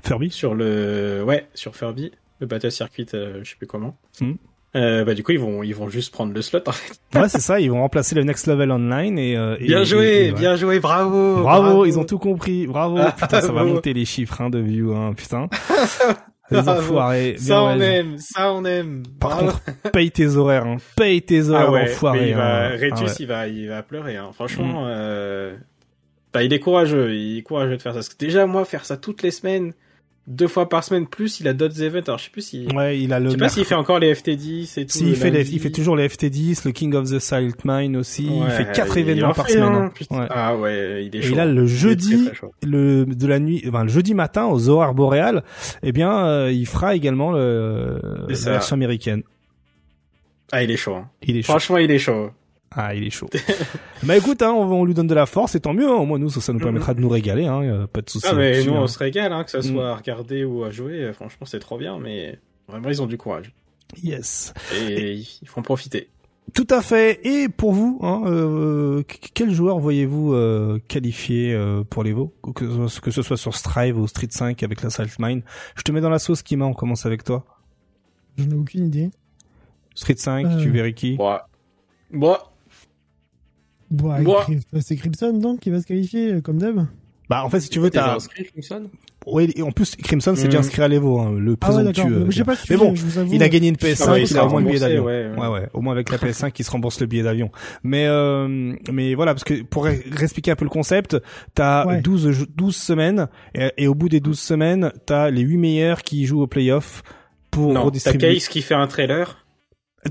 Furby. 0.03 0.30
sur 0.31 0.56
le 0.56 1.23
ouais 1.26 1.47
sur 1.53 1.76
Furby, 1.76 2.11
le 2.39 2.47
Battle 2.47 2.72
Circuit, 2.72 3.06
euh, 3.14 3.39
je 3.43 3.52
sais 3.52 3.56
plus 3.56 3.68
comment. 3.68 3.95
Mhm. 4.22 4.38
Euh, 4.76 5.06
bah 5.06 5.14
du 5.14 5.23
coup 5.23 5.31
ils 5.31 5.39
vont 5.39 5.64
ils 5.64 5.73
vont 5.73 5.88
juste 5.88 6.11
prendre 6.11 6.34
le 6.34 6.41
slot. 6.41 6.60
en 6.68 6.72
fait. 6.73 6.99
Ouais, 7.18 7.30
c'est 7.30 7.39
ça. 7.39 7.61
Ils 7.61 7.72
vont 7.72 7.80
remplacer 7.80 8.14
le 8.15 8.23
Next 8.23 8.45
Level 8.47 8.72
Online 8.72 9.18
et. 9.18 9.38
euh, 9.38 9.56
et- 9.60 9.68
Bien 9.68 9.81
et- 9.81 9.85
joué, 9.85 10.06
et- 10.27 10.31
ouais. 10.34 10.38
bien 10.38 10.56
joué, 10.57 10.80
bravo, 10.81 11.43
Bravo, 11.43 11.85
ils 11.85 11.97
ont 11.97 12.03
tout 12.03 12.18
compris. 12.19 12.68
Bravo. 12.68 12.97
Putain, 13.18 13.39
ça 13.39 13.47
va 13.47 13.53
bravo. 13.53 13.76
monter 13.76 13.93
les 13.93 14.03
chiffres 14.03 14.41
hein, 14.41 14.49
de 14.49 14.60
views, 14.60 14.93
hein, 14.93 15.14
putain. 15.15 15.47
Les 16.51 16.69
enfoirés. 16.69 17.31
Bien, 17.34 17.41
Ça 17.41 17.63
on 17.63 17.80
ouais. 17.80 17.85
aime, 17.99 18.17
ça 18.19 18.53
on 18.53 18.65
aime. 18.65 19.03
Par 19.19 19.31
Bravo. 19.31 19.45
contre, 19.51 19.91
paye 19.91 20.11
tes 20.11 20.35
horaires, 20.35 20.65
hein. 20.67 20.77
Paye 20.95 21.22
tes 21.22 21.49
horaires, 21.49 21.65
ah 21.69 21.72
ouais, 21.72 21.84
enfoirés. 21.91 22.30
il 22.30 22.35
va, 22.35 22.65
hein. 22.67 22.69
Retus, 22.73 22.91
Ah 22.91 23.03
ouais. 23.03 23.11
il 23.19 23.26
va, 23.27 23.47
il 23.47 23.67
va 23.69 23.84
pleurer. 23.84 24.17
Hein. 24.17 24.30
Franchement, 24.34 24.84
euh... 24.88 25.55
bah, 26.34 26.43
il 26.43 26.53
est 26.53 26.59
courageux. 26.59 27.13
Il 27.15 27.39
est 27.39 27.41
courageux 27.41 27.77
de 27.77 27.81
faire 27.81 27.93
ça. 27.93 27.99
Parce 27.99 28.09
que 28.09 28.17
déjà, 28.17 28.45
moi, 28.45 28.63
faire 28.65 28.85
ça 28.85 28.95
toutes 28.97 29.23
les 29.23 29.31
semaines, 29.31 29.73
deux 30.27 30.47
fois 30.47 30.68
par 30.69 30.84
semaine, 30.84 31.06
plus 31.07 31.39
il 31.39 31.47
a 31.47 31.53
d'autres 31.53 31.84
events. 31.84 32.02
Alors, 32.07 32.18
je 32.18 32.23
sais 32.26 32.30
plus 32.31 32.41
si, 32.41 32.68
Ouais, 32.73 32.99
il 32.99 33.14
a 33.14 33.19
le. 33.19 33.27
je 33.27 33.31
sais 33.31 33.38
pas 33.38 33.49
s'il 33.49 33.64
fait 33.65 33.76
encore 33.76 33.99
les 33.99 34.14
FT10 34.14 34.80
et 34.80 34.85
tout. 34.85 34.97
Si, 34.97 35.07
il 35.10 35.15
fait, 35.15 35.30
les- 35.30 35.52
il 35.53 35.60
fait 35.60 35.69
toujours 35.69 35.95
les 35.95 36.07
FT10, 36.10 36.65
le 36.65 36.72
King 36.72 36.95
of 36.95 37.10
the 37.11 37.19
Silent 37.19 37.52
Mine 37.64 37.95
aussi. 37.97 38.26
il 38.26 38.41
Ouais, 38.43 38.49
fait 38.49 38.72
quatre 38.72 38.97
il 38.97 39.02
événements 39.02 39.30
en 39.30 39.34
par 39.34 39.47
semaine. 39.49 39.91
Ouais. 40.11 40.26
Ah 40.30 40.56
ouais, 40.57 41.06
il 41.06 41.15
est 41.15 41.19
Et 41.19 41.22
chaud. 41.22 41.35
là, 41.35 41.45
le 41.45 41.61
Il 41.64 41.68
jeudi, 41.68 42.26
très, 42.26 42.34
très 42.35 42.47
le 42.64 43.06
de 43.06 43.27
la 43.27 43.39
nuit, 43.39 43.64
enfin, 43.68 43.84
le 43.84 43.89
jeudi 43.89 44.14
matin 44.15 44.45
aux 44.45 44.68
horaires 44.69 44.93
boréales, 44.95 45.43
eh 45.84 45.91
bien, 45.91 46.26
euh, 46.26 46.52
il 46.52 46.65
fera 46.65 46.95
également 46.95 47.31
le, 47.31 47.99
la 48.27 48.35
version 48.52 48.73
américaine. 48.76 49.22
Ah, 50.52 50.64
il 50.64 50.72
est 50.72 50.77
chaud. 50.77 50.95
hein. 50.95 51.10
Il 51.23 51.38
est 51.38 51.41
chaud. 51.41 51.52
Franchement, 51.53 51.77
il 51.77 51.91
est 51.91 51.99
chaud. 51.99 52.30
Ah, 52.77 52.93
il 52.93 53.06
est 53.06 53.10
chaud. 53.10 53.30
bah 54.03 54.18
écoute, 54.18 54.41
hein, 54.41 54.52
on, 54.52 54.84
lui 54.84 54.93
donne 54.93 55.07
de 55.07 55.14
la 55.15 55.26
force 55.26 55.56
et 55.56 55.60
tant 55.61 55.73
mieux. 55.73 55.88
Hein, 55.89 55.93
au 55.95 56.06
moins 56.06 56.19
nous, 56.19 56.30
ça, 56.30 56.41
ça 56.41 56.52
nous 56.52 56.60
Mhm. 56.60 56.64
permettra 56.65 56.93
de 56.93 56.99
nous 56.99 57.10
régaler. 57.10 57.45
Hein, 57.45 57.88
pas 57.91 58.02
de 58.02 58.10
souci. 58.10 58.27
Ah, 58.30 58.34
mais 58.35 58.64
nous, 58.64 58.73
hein. 58.73 58.81
on 58.81 58.88
se 58.88 58.99
régale, 58.99 59.31
hein, 59.31 59.43
que 59.45 59.52
ça 59.52 59.60
Mm. 59.60 59.64
soit 59.64 59.89
à 59.89 59.95
regarder 59.95 60.43
ou 60.43 60.64
à 60.65 60.72
jouer. 60.72 61.03
euh, 61.03 61.14
Franchement, 61.14 61.45
c'est 61.45 61.60
trop 61.60 61.77
bien, 61.77 61.97
mais 61.99 62.38
vraiment, 62.68 62.89
ils 62.89 63.02
ont 63.02 63.06
du 63.06 63.18
courage. 63.18 63.53
Yes. 64.03 64.53
Et 64.77 65.14
ils 65.14 65.47
font 65.47 65.61
profiter. 65.61 66.10
Tout 66.53 66.68
à 66.69 66.81
fait. 66.81 67.26
Et 67.26 67.49
pour 67.49 67.72
vous, 67.72 67.99
hein, 68.03 68.22
euh, 68.26 69.02
qu- 69.03 69.18
quel 69.34 69.52
joueur 69.52 69.80
voyez-vous 69.80 70.34
euh, 70.34 70.80
qualifié 70.88 71.53
euh, 71.53 71.84
pour 71.84 72.03
les 72.03 72.11
Vaux? 72.14 72.34
Que, 72.56 72.68
ce 72.69 72.88
soit- 72.88 73.02
que 73.02 73.11
ce 73.11 73.22
soit 73.23 73.38
sur 73.38 73.56
Strive 73.56 73.97
ou 73.97 74.07
Street 74.07 74.27
5 74.30 74.61
avec 74.64 74.81
la 74.84 74.89
Salt 74.89 75.10
Mine 75.18 75.41
Je 75.76 75.81
te 75.81 75.91
mets 75.91 76.02
dans 76.02 76.10
la 76.10 76.19
sauce, 76.19 76.43
Kima. 76.43 76.65
On 76.65 76.73
commence 76.73 77.06
avec 77.06 77.23
toi. 77.23 77.45
J'en 78.38 78.49
ai 78.49 78.53
aucune 78.53 78.85
idée. 78.85 79.10
Street 79.95 80.15
5, 80.18 80.45
Euh. 80.45 80.61
tu 80.61 80.69
verrais 80.69 80.93
qui? 80.93 81.15
Bon, 81.15 81.38
bon, 82.11 82.38
Bon, 83.91 84.20
Moi- 84.22 84.41
Crim- 84.44 84.62
c'est 84.82 84.95
Crimson 84.95 85.34
donc 85.34 85.60
qui 85.60 85.70
va 85.70 85.80
se 85.82 85.86
qualifier 85.86 86.34
euh, 86.34 86.41
comme 86.41 86.57
d'hab. 86.57 86.86
Bah 87.30 87.44
en 87.44 87.49
fait, 87.49 87.60
si 87.60 87.70
tu 87.70 87.80
veux, 87.80 87.90
t'as. 87.90 88.16
inscrit, 88.16 88.44
Crimson 88.45 88.84
Oui, 89.26 89.52
et 89.56 89.64
en 89.64 89.72
plus, 89.72 89.95
Crimson 89.95 90.36
s'est 90.36 90.45
déjà 90.45 90.60
Mhm. 90.60 90.66
inscrit 90.66 90.82
à 90.84 90.88
l'Evo, 90.88 91.20
hein, 91.20 91.32
le 91.32 91.56
Ah 91.60 91.74
ouais, 91.74 91.91
présomptueux. 91.91 92.26
Mais 92.28 92.45
Mais 92.70 92.78
bon, 92.78 92.94
je 92.94 93.03
vous 93.03 93.18
avoue. 93.18 93.34
il 93.34 93.41
a 93.41 93.49
gagné 93.49 93.70
une 93.70 93.76
Ah 93.82 93.84
PS5, 93.86 94.12
ouais, 94.12 94.24
il 94.24 94.38
a 94.38 94.45
au 94.45 94.49
moins 94.49 94.60
le 94.62 94.68
billet 94.68 94.80
d'avion. 94.80 95.03
ouais, 95.06 95.30
ouais. 95.36 95.40
Ouais, 95.40 95.48
ouais, 95.48 95.68
au 95.74 95.82
moins 95.82 95.94
avec 95.94 96.12
la 96.12 96.20
PS5, 96.20 96.53
il 96.60 96.64
se 96.64 96.70
rembourse 96.70 96.99
le 97.02 97.07
billet 97.07 97.24
d'avion. 97.24 97.49
Mais, 97.84 98.06
euh, 98.06 98.76
mais 98.91 99.16
voilà, 99.16 99.34
parce 99.34 99.44
que 99.44 99.64
pour 99.64 99.86
réexpliquer 99.86 100.52
un 100.52 100.56
peu 100.56 100.66
le 100.66 100.70
concept, 100.70 101.18
t'as 101.56 101.88
Ouais. 101.88 102.02
12, 102.02 102.30
jou- 102.30 102.45
12 102.56 102.76
semaines, 102.76 103.28
et, 103.56 103.72
et 103.78 103.88
au 103.88 103.95
bout 103.95 104.10
des 104.10 104.20
12 104.20 104.40
semaines, 104.40 104.91
t'as 105.07 105.32
les 105.32 105.41
8 105.41 105.57
meilleurs 105.57 106.03
qui 106.03 106.26
jouent 106.28 106.41
au 106.44 106.48
playoff 106.48 107.02
pour 107.49 107.74
Non, 107.74 107.90
t'as. 107.90 108.14
KX 108.14 108.48
qui 108.49 108.62
fait 108.62 108.76
un 108.76 108.86
trailer. 108.86 109.44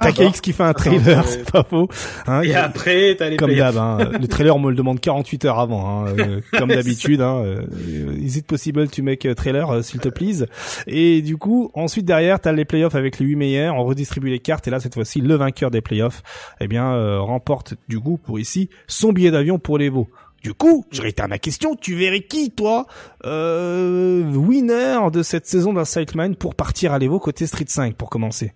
T'as 0.01 0.09
Ah, 0.09 0.13
KX 0.13 0.41
qui 0.41 0.53
fait 0.53 0.63
un 0.65 0.73
trailer, 0.73 1.21
euh, 1.21 1.23
c'est 1.27 1.51
pas 1.51 1.63
faux. 1.63 1.89
Hein, 2.27 2.43
Et 2.43 2.55
après, 2.55 3.15
t'as 3.17 3.29
les 3.31 3.37
comme 3.37 3.51
playoffs. 3.51 3.75
d'hab, 3.75 3.83
hein, 3.83 4.19
le 4.21 4.27
trailer 4.27 4.57
on 4.57 4.59
me 4.59 4.71
le 4.71 4.77
demande 4.77 5.01
48 5.01 5.45
heures 5.45 5.59
avant, 5.61 6.05
hein, 6.07 6.15
euh, 6.19 6.41
comme 6.59 6.69
d'habitude. 6.75 7.21
Hein, 7.21 7.43
euh, 7.45 8.17
is 8.19 8.39
it 8.39 8.47
possible 8.47 8.89
to 8.89 9.03
make 9.03 9.25
a 9.25 9.35
trailer, 9.35 9.71
euh, 9.71 9.83
s'il 9.83 10.01
te 10.01 10.09
plaise? 10.09 10.47
Et 10.87 11.23
du 11.23 11.37
coup, 11.37 11.71
ensuite 11.75 12.05
derrière, 12.07 12.41
t'as 12.41 12.53
les 12.53 12.65
playoffs 12.65 12.95
avec 12.97 13.19
les 13.19 13.27
8 13.27 13.37
meilleurs, 13.37 13.75
on 13.77 13.85
redistribue 13.85 14.31
les 14.31 14.41
cartes 14.41 14.67
et 14.69 14.71
là 14.71 14.81
cette 14.81 14.95
fois-ci, 14.95 15.21
le 15.21 15.35
vainqueur 15.37 15.71
des 15.71 15.81
playoffs, 15.81 16.23
eh 16.61 16.67
bien, 16.69 16.93
euh, 16.95 17.21
remporte 17.21 17.75
du 17.89 18.01
coup 18.01 18.19
pour 18.19 18.39
ici 18.41 18.69
son 18.89 19.13
billet 19.13 19.31
d'avion 19.31 19.59
pour 19.59 19.79
les 19.79 19.89
veaux. 19.91 20.09
Du 20.43 20.53
coup, 20.53 20.85
je 20.91 21.01
réitère 21.01 21.27
ma 21.29 21.39
question, 21.39 21.75
tu 21.75 21.95
verrais 21.95 22.21
qui, 22.21 22.51
toi, 22.51 22.87
euh, 23.25 24.23
winner 24.35 24.99
de 25.11 25.23
cette 25.23 25.47
saison 25.47 25.73
d'un 25.73 25.87
Sightman 25.87 26.37
pour 26.37 26.55
partir 26.55 26.93
à 26.93 26.99
l'Evo 26.99 27.19
côté 27.19 27.47
Street 27.47 27.65
5 27.67 27.95
pour 27.95 28.11
commencer? 28.11 28.53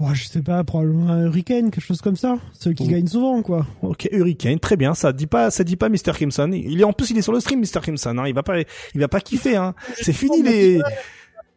Bon, 0.00 0.12
je 0.12 0.24
sais 0.24 0.42
pas, 0.42 0.64
probablement 0.64 1.08
un 1.10 1.26
Hurricane, 1.26 1.70
quelque 1.70 1.84
chose 1.84 2.00
comme 2.00 2.16
ça. 2.16 2.36
Ceux 2.52 2.72
qui 2.72 2.88
gagnent 2.88 3.06
souvent, 3.06 3.42
quoi. 3.42 3.64
Ok, 3.82 4.08
Hurricane, 4.10 4.58
très 4.58 4.76
bien. 4.76 4.92
Ça 4.94 5.12
dit 5.12 5.26
pas, 5.28 5.50
ça 5.52 5.62
dit 5.62 5.76
pas 5.76 5.88
Mr. 5.88 6.12
Crimson. 6.14 6.50
Il 6.52 6.80
est 6.80 6.84
en 6.84 6.92
plus, 6.92 7.10
il 7.10 7.18
est 7.18 7.22
sur 7.22 7.32
le 7.32 7.38
stream, 7.40 7.60
Mr. 7.60 7.80
Crimson. 7.80 8.16
Hein. 8.18 8.26
Il 8.26 8.34
va 8.34 8.42
pas, 8.42 8.58
il 8.60 9.00
va 9.00 9.06
pas 9.08 9.20
kiffer. 9.20 9.54
Hein. 9.56 9.74
C'est 9.94 10.12
fini 10.12 10.42
les, 10.42 10.82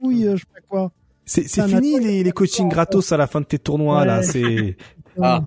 Oui, 0.01 0.25
euh, 0.25 0.35
je 0.35 0.41
sais 0.41 0.47
pas 0.53 0.61
quoi. 0.69 0.91
c'est 1.25 1.47
fini 1.47 1.99
les, 1.99 2.23
les 2.23 2.31
coachings 2.31 2.69
gratos 2.69 3.11
à 3.11 3.17
la 3.17 3.25
fin 3.25 3.41
de 3.41 3.45
tes 3.45 3.57
tournois 3.59 4.05
là. 4.05 4.21
C'est 4.21 4.77
Ah. 5.19 5.43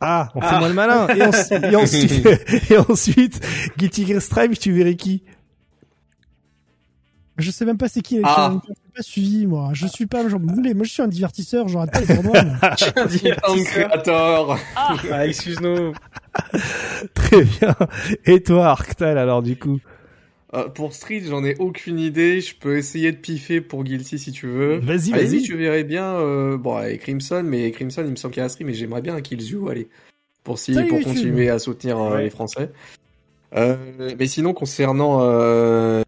ah, 0.00 0.30
on 0.34 0.40
fait 0.40 0.46
Ah. 0.50 0.58
moins 0.60 0.68
le 0.68 0.74
malin. 0.74 1.08
Et, 1.08 1.22
ensuite- 1.22 1.62
et 1.62 1.76
ensuite, 1.76 2.70
et 2.70 2.78
ensuite, 2.78 3.46
Guilty 3.76 4.06
Gear 4.06 4.22
Strive, 4.22 4.56
tu 4.56 4.72
verrais 4.72 4.96
qui? 4.96 5.24
Je 7.38 7.50
sais 7.50 7.64
même 7.64 7.78
pas 7.78 7.88
c'est 7.88 8.00
qui 8.02 8.16
les 8.16 8.22
Ah. 8.24 8.52
Je 8.66 8.72
suis 8.74 8.90
pas 8.96 9.02
suivi, 9.02 9.46
moi. 9.46 9.70
Je 9.72 9.86
suis 9.86 10.06
pas, 10.06 10.28
genre, 10.28 10.40
voulez, 10.42 10.74
moi 10.74 10.84
je 10.84 10.90
suis 10.92 11.02
un 11.02 11.08
divertisseur, 11.08 11.68
j'arrête 11.68 11.92
pas 11.92 12.00
les 12.00 12.06
tournois. 12.06 12.42
moi. 12.42 12.54
Content 13.42 13.64
Creator. 13.64 14.58
Ah, 14.76 15.26
excuse-nous. 15.26 15.92
Très 17.14 17.44
bien. 17.44 17.74
Et 18.26 18.42
toi, 18.42 18.66
Arctal, 18.68 19.18
alors 19.18 19.42
du 19.42 19.56
coup? 19.56 19.78
Euh, 20.54 20.68
pour 20.68 20.94
Street, 20.94 21.22
j'en 21.28 21.44
ai 21.44 21.56
aucune 21.58 21.98
idée. 21.98 22.40
Je 22.40 22.54
peux 22.56 22.78
essayer 22.78 23.12
de 23.12 23.18
piffer 23.18 23.60
pour 23.60 23.84
Guilty 23.84 24.18
si 24.18 24.32
tu 24.32 24.46
veux. 24.46 24.78
Vas-y, 24.78 25.12
Allez-y, 25.12 25.36
vas-y. 25.38 25.44
je 25.44 25.54
verrais 25.54 25.84
bien. 25.84 26.04
Euh, 26.14 26.56
bon, 26.56 26.76
avec 26.76 27.02
Crimson, 27.02 27.42
mais 27.44 27.70
Crimson, 27.70 28.02
il 28.04 28.10
me 28.12 28.16
semble 28.16 28.32
qu'il 28.34 28.40
y 28.40 28.42
a 28.42 28.46
un 28.46 28.48
stream, 28.48 28.66
mais 28.68 28.74
j'aimerais 28.74 29.02
bien 29.02 29.14
un 29.14 29.20
Killzoo, 29.20 29.68
allez, 29.68 29.88
pour 30.44 30.58
si, 30.58 30.72
Salut, 30.74 30.88
pour 30.88 30.98
YouTube. 30.98 31.14
continuer 31.14 31.50
à 31.50 31.58
soutenir 31.58 31.98
euh, 31.98 32.14
Ouais. 32.16 32.22
les 32.24 32.30
Français. 32.30 32.70
Euh, 33.54 33.76
mais 34.18 34.26
sinon, 34.26 34.54
concernant 34.54 35.18
euh, 35.22 36.02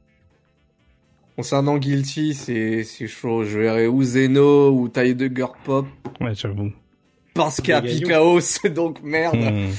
concernant 1.41 1.79
Guilty, 1.79 2.35
c'est 2.35 2.85
c'est 2.85 3.07
chaud. 3.07 3.45
Je 3.45 3.59
verrais 3.59 3.87
ou 3.87 4.03
Zeno 4.03 4.71
ou 4.73 4.89
Tiger 4.91 5.31
Pop 5.65 5.87
Ouais, 6.21 6.35
j'avoue. 6.35 6.71
parce 7.33 7.63
qu'il 7.63 7.71
y 7.71 7.73
a. 7.73 7.81
Picao, 7.81 8.39
donc 8.75 9.03
merde. 9.03 9.37
Hmm. 9.39 9.71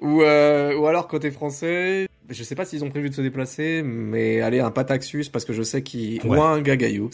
Ou, 0.00 0.22
euh, 0.22 0.74
ou 0.78 0.86
alors 0.86 1.08
côté 1.08 1.30
français, 1.30 2.08
je 2.30 2.42
sais 2.42 2.54
pas 2.54 2.64
s'ils 2.64 2.82
ont 2.82 2.88
prévu 2.88 3.10
de 3.10 3.14
se 3.14 3.20
déplacer, 3.20 3.82
mais 3.84 4.40
aller 4.40 4.60
un 4.60 4.70
Pataxus 4.70 5.26
parce 5.30 5.44
que 5.44 5.52
je 5.52 5.62
sais 5.62 5.82
qu'ils 5.82 6.22
Ouais. 6.22 6.38
ou 6.38 6.42
un 6.42 6.62
Gagayux 6.62 7.10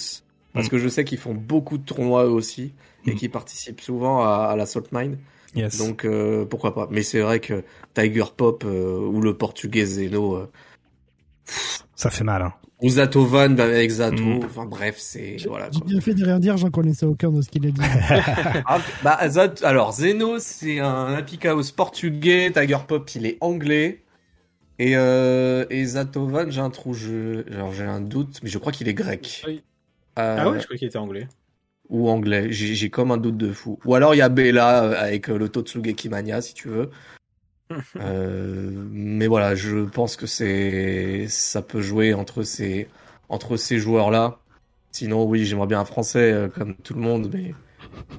parce 0.54 0.66
Mm. 0.66 0.70
que 0.70 0.78
je 0.78 0.88
sais 0.88 1.04
qu'ils 1.04 1.18
font 1.18 1.34
beaucoup 1.34 1.76
de 1.76 1.84
tournois 1.84 2.24
eux 2.24 2.30
aussi 2.30 2.72
et 3.04 3.12
Mm. 3.12 3.14
qu'ils 3.16 3.30
participent 3.30 3.80
souvent 3.80 4.22
à, 4.22 4.48
à 4.52 4.54
la 4.56 4.66
Salt 4.66 4.92
Mine. 4.92 5.18
Yes. 5.56 5.78
Donc 5.78 6.04
euh, 6.04 6.44
pourquoi 6.44 6.72
pas. 6.72 6.86
Mais 6.92 7.02
c'est 7.02 7.20
vrai 7.20 7.40
que 7.40 7.64
Tiger 7.94 8.24
Pop 8.36 8.62
euh, 8.64 8.98
ou 9.00 9.20
le 9.20 9.34
Portugais 9.36 9.86
Zeno 9.86 10.36
euh, 10.36 10.46
Ça 11.96 12.10
fait 12.10 12.22
mal. 12.24 12.42
Hein. 12.42 12.52
Ou 12.82 12.88
Zatovan 12.88 13.58
avec 13.58 13.90
Zato, 13.90 14.22
Mm. 14.22 14.40
enfin 14.44 14.64
bref, 14.66 14.96
c'est 14.98 15.36
voilà. 15.46 15.68
J'ai 15.72 15.80
bien 15.80 16.00
fait 16.00 16.14
de 16.14 16.24
rien 16.24 16.38
dire, 16.38 16.56
j'en 16.56 16.70
connaissais 16.70 17.06
aucun 17.06 17.30
de 17.30 17.42
ce 17.42 17.48
qu'il 17.48 17.66
a 17.66 17.70
dit. 17.70 17.80
Ah, 18.66 18.78
bah, 19.02 19.18
Zat- 19.28 19.64
alors 19.64 19.92
Zeno 19.92 20.38
c'est 20.38 20.78
un 20.78 21.14
Apicaos 21.14 21.72
portugais, 21.76 22.50
Tiger 22.52 22.78
Pop 22.86 23.08
il 23.14 23.26
est 23.26 23.38
anglais. 23.40 24.02
Et, 24.80 24.92
euh, 24.96 25.64
et 25.70 25.84
Zatovan, 25.84 26.50
j'ai 26.52 26.60
un 26.60 26.70
trou, 26.70 26.94
je, 26.94 27.42
genre, 27.50 27.72
j'ai 27.72 27.82
un 27.82 28.00
doute, 28.00 28.38
mais 28.44 28.48
je 28.48 28.58
crois 28.58 28.70
qu'il 28.70 28.86
est 28.88 28.94
grec. 28.94 29.42
Oui. 29.46 29.62
Euh, 30.20 30.36
Ah 30.38 30.50
ouais, 30.50 30.60
je 30.60 30.64
crois 30.66 30.76
qu'il 30.76 30.86
était 30.86 30.98
anglais. 30.98 31.26
Ou 31.88 32.08
anglais, 32.08 32.46
j'ai 32.52 32.74
j'ai 32.76 32.90
comme 32.90 33.10
un 33.10 33.16
doute 33.16 33.36
de 33.38 33.50
fou. 33.52 33.78
Ou 33.86 33.94
alors 33.96 34.14
il 34.14 34.18
y 34.18 34.22
a 34.22 34.28
Bella 34.28 34.84
euh, 34.84 34.94
avec 35.00 35.30
euh, 35.30 35.36
le 35.38 35.48
Totsugeki 35.48 36.08
Mania, 36.10 36.40
si 36.42 36.54
tu 36.54 36.68
veux. 36.68 36.90
Euh, 38.00 38.70
mais 38.90 39.26
voilà, 39.26 39.54
je 39.54 39.84
pense 39.84 40.16
que 40.16 40.26
c'est 40.26 41.26
ça 41.28 41.62
peut 41.62 41.80
jouer 41.82 42.14
entre 42.14 42.42
ces 42.42 42.88
entre 43.28 43.56
ces 43.56 43.78
joueurs-là. 43.78 44.38
Sinon, 44.92 45.24
oui, 45.24 45.44
j'aimerais 45.44 45.66
bien 45.66 45.80
un 45.80 45.84
français 45.84 46.32
euh, 46.32 46.48
comme 46.48 46.74
tout 46.76 46.94
le 46.94 47.00
monde, 47.00 47.30
mais 47.32 47.54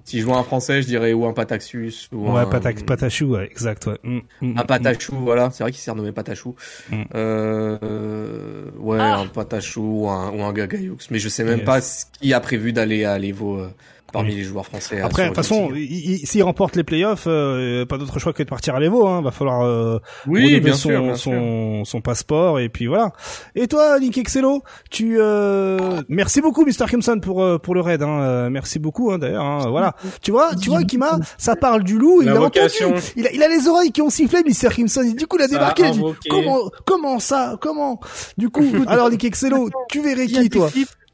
si 0.05 0.19
je 0.19 0.25
vois 0.25 0.37
un 0.37 0.43
français, 0.43 0.81
je 0.81 0.87
dirais 0.87 1.13
ou 1.13 1.25
un 1.25 1.33
Pataxus 1.33 1.93
ou 2.11 2.31
Ouais, 2.31 2.41
un 2.41 2.45
Patax, 2.45 2.83
Patachou, 2.83 3.25
ouais, 3.35 3.45
exact, 3.45 3.87
ouais. 3.87 3.97
Hmm, 4.03 4.19
hmm, 4.41 4.57
un. 4.57 4.65
Patachou, 4.65 5.15
voilà, 5.17 5.49
c'est 5.51 5.63
vrai 5.63 5.71
qu'il 5.71 5.81
s'est 5.81 5.91
renommé 5.91 6.11
Patachou. 6.11 6.55
Mm. 6.91 7.03
Euh, 7.15 8.65
ouais, 8.77 8.99
un 8.99 9.27
Patachou 9.27 10.03
ou 10.03 10.09
un, 10.09 10.31
ou 10.31 10.43
un 10.43 10.53
Gagayux. 10.53 10.97
Mais 11.11 11.19
je 11.19 11.29
sais 11.29 11.43
même 11.43 11.59
Yes. 11.59 11.65
pas 11.65 11.81
ce 11.81 12.05
qui 12.19 12.33
a 12.33 12.39
prévu 12.39 12.71
d'aller 12.73 13.03
à 13.05 13.17
l'Evo 13.17 13.57
euh, 13.59 13.69
parmi 14.11 14.29
Oui. 14.29 14.35
les 14.37 14.43
joueurs 14.43 14.65
français. 14.65 15.01
Après, 15.01 15.23
de 15.23 15.27
toute 15.27 15.35
façon, 15.37 15.67
Guilty. 15.71 15.93
il- 15.93 16.11
il- 16.21 16.27
s'il 16.27 16.43
remporte 16.43 16.75
les 16.75 16.83
playoffs, 16.83 17.25
euh, 17.27 17.85
pas 17.85 17.97
d'autre 17.97 18.19
choix 18.19 18.33
que 18.33 18.43
de 18.43 18.47
partir 18.49 18.75
à 18.75 18.79
l'Evo. 18.79 19.07
Hein. 19.07 19.21
Va 19.21 19.31
falloir 19.31 19.61
euh, 19.65 19.99
oui, 20.27 20.59
bien 20.59 20.73
son, 20.73 20.89
sûr, 20.89 21.01
bien 21.03 21.15
sûr. 21.15 21.31
son, 21.33 21.85
son 21.85 22.01
passeport 22.01 22.59
et 22.59 22.69
puis 22.69 22.87
voilà. 22.87 23.11
Et 23.55 23.67
toi, 23.67 23.99
Nick 23.99 24.17
Excello, 24.17 24.63
tu 24.89 25.17
euh... 25.19 26.01
merci 26.09 26.41
beaucoup, 26.41 26.65
Mr. 26.65 26.85
Crimson, 26.87 27.19
pour 27.21 27.41
euh, 27.43 27.57
pour 27.57 27.73
le 27.75 27.81
raid. 27.81 28.01
Hein. 28.01 28.19
Euh, 28.21 28.49
merci 28.49 28.79
beaucoup, 28.79 29.11
hein, 29.11 29.17
d'ailleurs. 29.17 29.43
Hein. 29.45 29.67
Voilà. 29.69 29.95
Tu 30.21 30.31
vois, 30.31 30.55
tu 30.55 30.69
vois, 30.69 30.83
Kima, 30.83 31.19
ça 31.37 31.55
parle 31.55 31.83
du 31.83 31.97
loup. 31.97 32.21
Il 32.21 32.29
a 32.29 32.41
entendu. 32.41 32.73
Il 33.15 33.27
a, 33.27 33.31
il 33.31 33.43
a 33.43 33.47
les 33.47 33.67
oreilles 33.67 33.91
qui 33.91 34.01
ont 34.01 34.09
sifflé, 34.09 34.41
Mr. 34.43 34.69
Crimson. 34.69 35.01
Et 35.03 35.13
du 35.13 35.27
coup, 35.27 35.37
il 35.37 35.43
a 35.43 35.47
débarqué. 35.47 35.83
Il 35.83 35.87
a 35.89 35.91
dit, 35.91 36.01
comment, 36.29 36.59
comment 36.85 37.19
ça, 37.19 37.57
comment? 37.61 37.99
Du 38.37 38.49
coup, 38.49 38.65
alors 38.87 39.09
Nick 39.09 39.23
Excello, 39.25 39.69
tu 39.89 40.01
verrais 40.01 40.27
qui, 40.27 40.49
toi? 40.49 40.69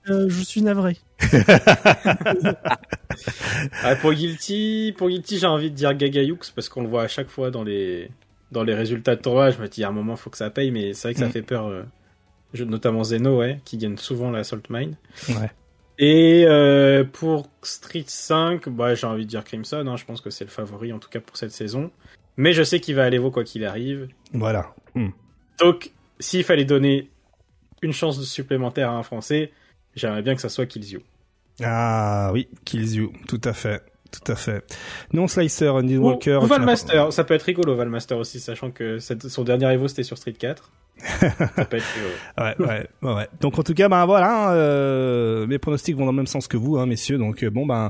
Euh, 0.10 0.28
Je 0.30 0.42
suis 0.44 0.62
navré. 0.62 0.98
Ah, 3.84 3.96
pour 3.96 4.14
Guilty, 4.14 4.94
pour 4.98 5.10
Guilty, 5.10 5.38
j'ai 5.40 5.48
envie 5.48 5.72
de 5.72 5.76
dire 5.76 5.94
Gagayux 5.94 6.38
parce 6.54 6.70
qu'on 6.70 6.82
le 6.82 6.88
voit 6.90 7.04
à 7.04 7.08
chaque 7.08 7.30
fois 7.30 7.52
dans 7.52 7.64
les 7.64 8.10
dans 8.52 8.64
les 8.64 8.74
résultats 8.76 9.16
de 9.16 9.22
tournoi. 9.22 9.52
Je 9.52 9.60
me 9.62 9.68
dis 9.68 9.84
à 9.84 9.90
un 9.90 9.92
moment 9.92 10.16
faut 10.16 10.30
que 10.30 10.38
ça 10.38 10.50
paye, 10.50 10.72
mais 10.72 10.94
c'est 10.94 11.08
vrai 11.10 11.14
que 11.14 11.20
ça 11.20 11.28
Mm. 11.28 11.32
fait 11.32 11.42
peur. 11.42 11.68
euh, 11.68 11.84
je- 12.54 12.64
notamment 12.64 13.04
Zeno, 13.04 13.38
ouais, 13.38 13.60
qui 13.66 13.78
gagne 13.78 13.98
souvent 13.98 14.32
la 14.32 14.44
Salt 14.44 14.70
Mine. 14.70 14.96
Ouais. 15.30 15.52
Et 15.98 16.44
euh, 16.46 17.04
pour 17.06 17.48
Street 17.64 18.04
5, 18.06 18.68
bah, 18.70 18.96
j'ai 18.96 19.08
envie 19.08 19.24
de 19.26 19.30
dire 19.30 19.44
Crimson. 19.44 19.86
Hein, 19.88 19.96
je 19.96 20.06
pense 20.06 20.20
que 20.22 20.30
c'est 20.30 20.44
le 20.46 20.50
favori 20.50 20.92
en 20.92 21.00
tout 21.00 21.10
cas 21.10 21.20
pour 21.22 21.38
cette 21.38 21.52
saison. 21.52 21.92
Mais 22.38 22.52
je 22.52 22.64
sais 22.64 22.80
qu'il 22.82 22.96
va 22.96 23.06
aller 23.06 23.16
Evo 23.18 23.32
quoi 23.32 23.46
qu'il 23.46 23.64
arrive. 23.64 24.10
Voilà. 24.34 24.74
Hmm. 24.94 25.10
Donc, 25.60 25.92
s'il 26.20 26.44
fallait 26.44 26.66
donner 26.66 27.10
une 27.82 27.94
chance 27.94 28.22
supplémentaire 28.24 28.90
à 28.90 28.96
un 28.96 29.04
Français, 29.04 29.52
j'aimerais 29.96 30.22
bien 30.22 30.36
que 30.36 30.42
ça 30.42 30.50
soit 30.50 30.66
Killzio. 30.66 31.02
Ah 31.64 32.32
oui, 32.34 32.48
Kills 32.66 32.96
You, 32.96 33.14
tout 33.28 33.42
à 33.44 33.54
fait, 33.54 33.82
tout 34.12 34.32
à 34.32 34.36
fait. 34.36 34.64
Non 35.14 35.28
Slicer, 35.28 35.70
Andy 35.70 35.98
Walker. 35.98 36.40
ou 36.42 36.46
Valmaster, 36.46 37.14
ça 37.14 37.24
peut 37.24 37.34
être 37.34 37.44
rigolo 37.44 37.76
Valmaster 37.76 38.18
aussi, 38.18 38.40
sachant 38.40 38.72
que 38.72 39.00
son 39.00 39.44
dernier 39.44 39.72
Evo 39.74 39.88
c'était 39.88 40.04
sur 40.04 40.18
Street 40.18 40.34
4. 40.34 40.72
ça 41.20 41.66
peut 41.66 41.78
être 41.78 41.86
rigolo. 41.96 42.14
Ouais, 42.38 42.88
ouais, 43.02 43.14
ouais. 43.14 43.28
Donc 43.40 43.58
en 43.58 43.64
tout 43.64 43.74
cas, 43.74 43.88
ben 43.88 44.06
voilà, 44.06 44.50
hein, 44.50 44.54
euh, 44.54 45.48
mes 45.48 45.60
pronostics 45.60 45.96
vont 45.96 46.06
dans 46.06 46.12
le 46.12 46.18
même 46.18 46.28
sens 46.28 46.48
que 46.48 46.58
vous, 46.58 46.78
hein, 46.78 46.86
messieurs. 46.86 47.18
Donc 47.18 47.44
euh, 47.44 47.50
bon 47.50 47.66
ben, 47.66 47.90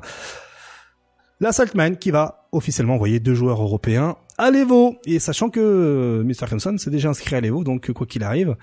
la 1.39 1.51
Saltman 1.51 1.97
qui 1.97 2.11
va 2.11 2.47
officiellement 2.51 2.95
envoyer 2.95 3.19
deux 3.19 3.33
joueurs 3.33 3.61
européens 3.61 4.15
à 4.37 4.51
l'Evo. 4.51 4.97
Et 5.05 5.19
sachant 5.19 5.49
que 5.49 5.59
euh, 5.59 6.23
Mr. 6.23 6.47
Crimson 6.47 6.77
s'est 6.77 6.91
déjà 6.91 7.09
inscrit 7.09 7.35
à 7.35 7.41
l'Evo, 7.41 7.63
donc 7.63 7.91
quoi 7.91 8.05
qu'il 8.05 8.23
arrive, 8.23 8.55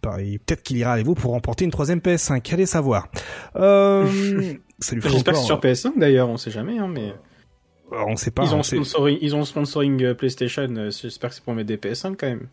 peut-être 0.00 0.62
qu'il 0.62 0.76
ira 0.76 0.92
à 0.92 0.96
l'Evo 0.96 1.14
pour 1.14 1.32
remporter 1.32 1.64
une 1.64 1.70
troisième 1.70 1.98
PS5. 1.98 2.52
Allez 2.52 2.66
savoir. 2.66 3.08
Euh, 3.56 4.06
ça 4.78 4.94
lui 4.94 5.02
ferait 5.02 5.12
J'espère 5.14 5.34
que 5.34 5.40
c'est 5.40 5.46
sur 5.46 5.60
PS5 5.60 5.98
d'ailleurs, 5.98 6.28
on 6.28 6.36
sait 6.36 6.50
jamais, 6.50 6.78
hein, 6.78 6.88
mais 6.88 7.14
euh, 7.92 8.04
on 8.06 8.16
sait 8.16 8.30
pas. 8.30 8.44
ils, 8.44 8.54
ont 8.54 8.60
hein, 8.60 8.62
sponsoring, 8.62 9.18
ils 9.20 9.34
ont 9.36 9.44
sponsoring 9.44 10.02
euh, 10.02 10.14
PlayStation, 10.14 10.68
euh, 10.76 10.90
j'espère 10.90 11.30
que 11.30 11.36
c'est 11.36 11.44
pour 11.44 11.54
mettre 11.54 11.68
des 11.68 11.76
PS5 11.76 12.16
quand 12.16 12.26
même. 12.26 12.48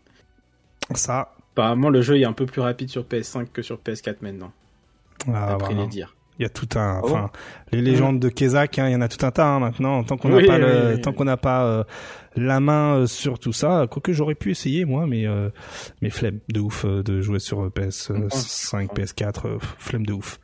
ça. 0.95 1.33
Apparemment 1.53 1.89
le 1.89 2.01
jeu 2.01 2.17
est 2.17 2.23
un 2.25 2.33
peu 2.33 2.45
plus 2.45 2.61
rapide 2.61 2.89
sur 2.89 3.03
PS5 3.03 3.47
que 3.51 3.61
sur 3.61 3.77
PS4 3.77 4.17
maintenant, 4.21 4.53
Ah, 5.27 5.47
d'après 5.49 5.73
voilà. 5.73 5.81
les 5.83 5.87
dires. 5.87 6.15
Il 6.41 6.43
y 6.43 6.47
a 6.47 6.49
tout 6.49 6.69
un, 6.73 6.95
Ah 6.95 7.01
enfin, 7.03 7.29
les 7.71 7.83
légendes 7.83 8.19
de 8.19 8.27
Kezak, 8.27 8.79
hein, 8.79 8.89
il 8.89 8.93
y 8.93 8.95
en 8.95 9.01
a 9.01 9.07
tout 9.07 9.23
un 9.23 9.29
tas 9.29 9.45
hein, 9.45 9.59
maintenant. 9.59 10.03
Tant 10.03 10.17
qu'on 10.17 10.29
n'a 10.29 10.37
Oui, 10.37 10.47
pas 10.47 10.55
oui, 10.55 10.61
le, 10.61 10.93
oui. 10.95 11.01
tant 11.01 11.13
qu'on 11.13 11.25
n'a 11.25 11.37
pas 11.37 11.65
euh, 11.65 11.83
la 12.35 12.59
main 12.59 12.95
euh, 12.95 13.05
sur 13.05 13.37
tout 13.37 13.53
ça, 13.53 13.85
quoique 13.91 14.11
j'aurais 14.11 14.33
pu 14.33 14.49
essayer 14.49 14.83
moi, 14.85 15.05
mais 15.05 15.27
euh, 15.27 15.49
mais 16.01 16.09
flemme 16.09 16.39
de 16.49 16.59
ouf 16.59 16.83
euh, 16.83 17.03
de 17.03 17.21
jouer 17.21 17.37
sur 17.37 17.61
euh, 17.61 17.69
PS5, 17.69 18.87
PS4, 18.91 19.45
euh, 19.45 19.57
flemme 19.77 20.03
de 20.03 20.13
ouf. 20.13 20.39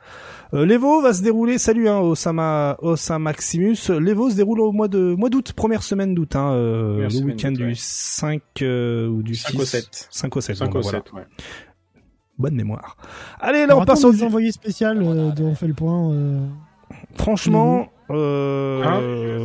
Euh, 0.54 0.64
L'Evo 0.64 1.02
va 1.02 1.12
se 1.12 1.22
dérouler, 1.22 1.58
salut 1.58 1.88
hein, 1.88 1.98
Osama, 1.98 2.76
Osama 2.80 3.18
Maximus. 3.30 3.76
L'Evo 4.00 4.30
se 4.30 4.36
déroule 4.36 4.60
au 4.60 4.70
mois 4.70 4.86
de 4.86 5.16
mois 5.16 5.30
d'août, 5.30 5.52
première 5.52 5.82
semaine 5.82 6.14
d'août, 6.14 6.36
hein, 6.36 6.52
euh, 6.52 7.08
le 7.08 7.24
week-end 7.24 7.50
du 7.50 7.66
ouais. 7.66 7.72
5 7.74 8.40
euh, 8.62 9.08
ou 9.08 9.24
du 9.24 9.34
5 9.34 9.50
6 9.50 9.56
au 9.60 9.64
7. 9.64 10.08
5 10.12 10.36
au 10.36 10.40
7. 10.40 10.56
5 10.56 10.64
bon, 10.66 10.70
au 10.70 10.74
bah, 10.74 10.80
voilà. 10.84 10.98
7, 10.98 11.12
ouais. 11.14 11.22
Bonne 12.38 12.54
mémoire. 12.54 12.96
Allez, 13.40 13.66
là 13.66 13.76
on 13.76 13.84
passe 13.84 14.00
attends, 14.00 14.08
au 14.08 14.12
les 14.12 14.22
envoyés 14.22 14.52
spécial 14.52 15.02
euh, 15.02 15.30
dont 15.32 15.46
on 15.48 15.54
fait 15.54 15.66
le 15.66 15.74
point. 15.74 16.12
euh, 16.12 16.46
Franchement, 17.16 17.88
euh, 18.10 18.82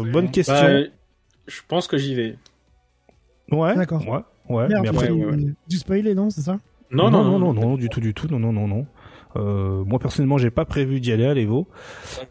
Hein 0.05 0.11
bonne 0.11 0.29
question. 0.31 0.53
Bah, 0.53 0.83
je 1.47 1.61
pense 1.67 1.87
que 1.87 1.97
j'y 1.97 2.15
vais. 2.15 2.37
ouais, 3.51 3.75
D'accord. 3.75 4.07
ouais, 4.07 4.19
ouais. 4.55 4.67
Merde, 4.67 4.83
mais 4.83 4.89
après, 4.89 5.09
ouais, 5.11 5.25
ouais. 5.25 5.37
du 5.67 5.77
spoilé, 5.77 6.13
non, 6.15 6.29
c'est 6.29 6.41
ça? 6.41 6.57
Non, 6.91 7.09
non, 7.09 7.23
non, 7.23 7.39
non, 7.39 7.53
non, 7.53 7.75
du 7.75 7.89
tout, 7.89 7.99
du 7.99 8.13
tout, 8.13 8.27
non, 8.29 8.39
non, 8.39 8.53
non, 8.53 8.67
non. 8.67 8.85
Euh, 9.35 9.83
moi 9.83 9.97
personnellement, 9.97 10.37
j'ai 10.37 10.51
pas 10.51 10.63
prévu 10.63 10.99
d'y 10.99 11.11
aller 11.11 11.25
à 11.25 11.33
l'Evo 11.33 11.67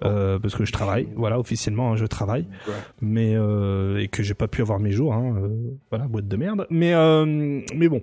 euh, 0.04 0.38
parce 0.38 0.54
que 0.54 0.64
je 0.64 0.70
travaille. 0.70 1.08
Voilà, 1.16 1.40
officiellement, 1.40 1.90
hein, 1.90 1.96
je 1.96 2.06
travaille, 2.06 2.46
Ouais. 2.68 2.74
mais 3.00 3.34
euh, 3.34 3.98
et 3.98 4.06
que 4.06 4.22
j'ai 4.22 4.34
pas 4.34 4.46
pu 4.46 4.62
avoir 4.62 4.78
mes 4.78 4.92
jours. 4.92 5.12
Hein, 5.12 5.34
euh, 5.36 5.48
voilà, 5.90 6.06
boîte 6.06 6.28
de 6.28 6.36
merde. 6.36 6.64
Mais 6.70 6.94
euh, 6.94 7.60
mais 7.74 7.88
bon, 7.88 8.02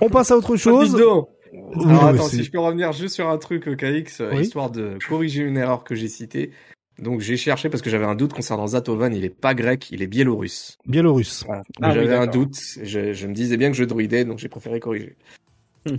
on 0.00 0.08
passe 0.08 0.30
à 0.30 0.36
autre 0.36 0.56
chose. 0.56 0.94
Alors 0.94 1.28
oui, 1.74 1.94
attends, 2.00 2.24
si 2.28 2.44
je 2.44 2.50
peux 2.50 2.60
revenir 2.60 2.92
juste 2.92 3.14
sur 3.14 3.28
un 3.28 3.38
truc, 3.38 3.66
euh, 3.68 3.74
KX, 3.74 4.20
euh, 4.20 4.30
Oui. 4.34 4.42
histoire 4.42 4.70
de 4.70 4.98
corriger 5.08 5.42
une 5.42 5.56
erreur 5.56 5.82
que 5.84 5.94
j'ai 5.94 6.08
citée. 6.08 6.52
Donc 7.00 7.20
j'ai 7.20 7.36
cherché 7.36 7.70
parce 7.70 7.82
que 7.82 7.88
j'avais 7.90 8.04
un 8.04 8.14
doute 8.14 8.32
concernant 8.34 8.66
Zatovan, 8.66 9.14
il 9.14 9.24
est 9.24 9.34
pas 9.34 9.54
grec, 9.54 9.88
il 9.90 10.02
est 10.02 10.06
biélorusse. 10.06 10.76
Biélorusse. 10.86 11.44
Voilà. 11.46 11.62
Ah 11.80 11.88
oui, 11.88 11.94
j'avais 11.94 12.14
un 12.16 12.26
doute, 12.26 12.56
je, 12.82 13.12
je 13.14 13.26
me 13.26 13.32
disais 13.32 13.56
bien 13.56 13.70
que 13.70 13.76
je 13.76 13.84
druidais, 13.84 14.24
donc 14.24 14.38
j'ai 14.38 14.48
préféré 14.48 14.80
corriger. 14.80 15.16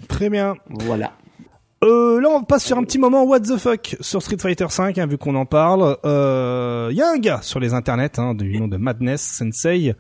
Très 0.08 0.30
bien. 0.30 0.54
Voilà. 0.70 1.14
Euh, 1.84 2.22
là, 2.22 2.30
on 2.30 2.44
passe 2.44 2.64
sur 2.66 2.78
un 2.78 2.84
petit 2.84 3.00
moment 3.00 3.24
what 3.24 3.40
the 3.40 3.58
fuck 3.58 3.96
sur 4.00 4.22
Street 4.22 4.38
Fighter 4.38 4.68
5, 4.70 5.00
vu 5.10 5.18
qu'on 5.18 5.34
en 5.34 5.48
parle. 5.48 5.98
Euh, 6.06 6.90
Il 6.92 6.98
y 6.98 7.02
a 7.02 7.10
un 7.10 7.18
gars 7.18 7.40
sur 7.42 7.60
les 7.60 7.74
internets 7.74 8.20
hein, 8.20 8.36
du 8.36 8.60
nom 8.60 8.68
de 8.68 8.78
Madness 8.78 9.22
Sensei 9.24 9.96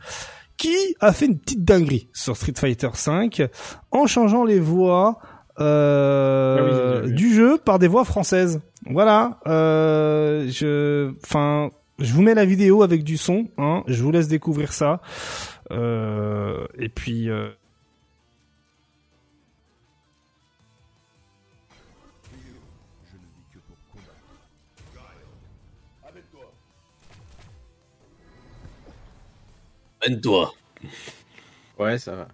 qui 0.62 0.96
a 1.00 1.12
fait 1.12 1.26
une 1.26 1.40
petite 1.40 1.64
dinguerie 1.64 2.08
sur 2.14 2.38
Street 2.38 2.54
Fighter 2.56 2.90
5 2.94 3.42
en 3.90 4.06
changeant 4.06 4.46
les 4.46 4.60
voix 4.60 5.18
euh, 5.60 7.02
Ah 7.02 7.06
oui, 7.08 7.14
du 7.14 7.34
jeu 7.34 7.58
par 7.58 7.80
des 7.80 7.88
voix 7.88 8.06
françaises. 8.06 8.62
Voilà. 8.86 9.40
Euh, 9.48 10.48
je, 10.50 11.14
enfin, 11.26 11.72
je 11.98 12.14
vous 12.14 12.22
mets 12.22 12.36
la 12.36 12.46
vidéo 12.46 12.84
avec 12.84 13.04
du 13.04 13.18
son. 13.18 13.48
Hein, 13.58 13.84
je 13.88 14.04
vous 14.04 14.12
laisse 14.12 14.28
découvrir 14.28 14.72
ça. 14.72 15.02
Euh, 15.72 16.68
et 16.78 16.90
puis. 16.90 17.28
Euh, 30.08 30.20
toi 30.22 30.54
Ouais, 31.78 31.98
ça 31.98 32.16
va. 32.16 32.28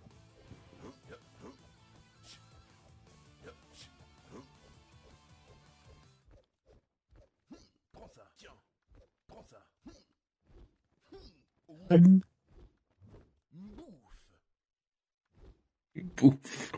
Pouf. 16.17 16.71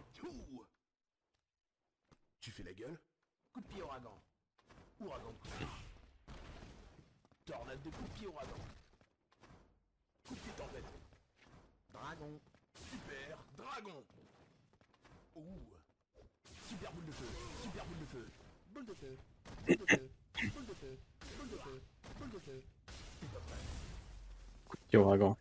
Tu 2.41 2.52
fais 2.52 2.64
la 2.64 2.74
gueule 2.74 2.99
Coup 3.53 3.61
de 3.61 3.68
pied 3.68 3.82
ouragan. 3.82 4.22
Ouragan 4.99 5.32
de 5.32 5.38
coup 5.38 5.48
de 5.48 5.56
pied. 5.56 5.68
Tornade 7.45 7.82
de 7.82 7.90
coup 7.90 8.03
de 8.03 8.20
pied 8.20 8.28
ouragan. 8.28 8.60
Coup 10.28 10.36
de 10.36 10.40
pied 10.40 10.52
tempête. 10.57 10.84
Dragon. 11.94 12.40
Super 12.91 13.38
dragon. 13.57 14.03
Ouh. 15.36 15.44
Super 16.68 16.91
boule 16.91 17.06
de 17.06 17.11
feu. 17.14 17.26
Super 17.64 17.86
boule 17.86 17.99
de 17.99 18.06
feu. 18.06 18.32
Boule 18.74 18.86
de 18.86 18.94
feu. 18.94 19.07
Boule 19.07 19.14
de 19.14 19.16
feu. 19.16 19.16
Boule 19.16 19.16
de 19.16 19.16
feu. 19.16 19.16
Boule 19.16 19.16
de 19.16 19.16
feu. 19.16 19.18
Boule 19.56 19.59
de 19.76 20.76
feu. 20.76 20.88
Petit 24.90 24.98
ouragan. 24.98 25.38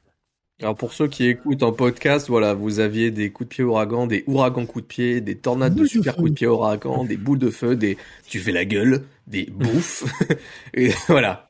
Alors 0.61 0.75
pour 0.75 0.93
ceux 0.93 1.07
qui 1.07 1.27
écoutent 1.27 1.63
en 1.63 1.73
podcast, 1.73 2.29
voilà, 2.29 2.53
vous 2.53 2.81
aviez 2.81 3.11
des 3.13 3.31
coups 3.31 3.49
de 3.49 3.55
pied 3.55 3.65
ouragan, 3.65 4.07
des 4.09 4.25
ouragans 4.27 4.67
coups 4.67 4.83
de 4.85 4.89
pied, 4.89 5.21
des 5.21 5.37
tornades 5.37 5.75
de 5.75 5.83
de 5.83 5.87
super 5.87 6.17
coups 6.17 6.31
de 6.31 6.35
pied 6.35 6.47
ouragan, 6.49 7.05
des 7.05 7.17
boules 7.17 7.39
de 7.39 7.51
feu, 7.51 7.77
des 7.77 7.97
tu 8.27 8.41
fais 8.41 8.51
la 8.53 8.65
gueule, 8.65 9.05
des 9.29 9.47
bouffes. 9.47 10.05
Et 10.75 10.91
voilà, 11.07 11.49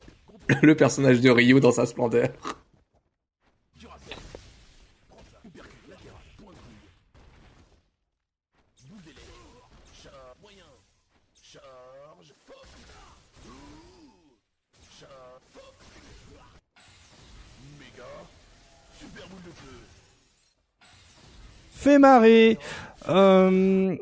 le 0.61 0.75
personnage 0.75 1.21
de 1.21 1.29
Ryu 1.29 1.59
dans 1.59 1.71
sa 1.71 1.85
splendeur. 1.87 2.29
Duracell. 3.79 4.17
Prends 5.09 5.23
ça. 5.31 5.39
Uppercut 5.45 5.89
latéral. 5.89 6.17
Point 6.37 6.51
de 6.51 6.57
coude. 6.57 6.75
Boule 8.89 9.01
d'élan. 9.03 9.21
Charge 10.03 10.37
moyen. 10.41 10.65
Charge 11.43 12.33
fort. 12.45 12.65
Ouh. 13.45 13.51
Charge 14.99 15.43
fort. 15.53 15.73
Méga. 17.79 18.03
Super 18.99 19.27
boule 19.29 19.43
de 19.45 19.51
feu. 19.51 19.77
Marrer. 21.97 22.57
Euh, 23.09 23.95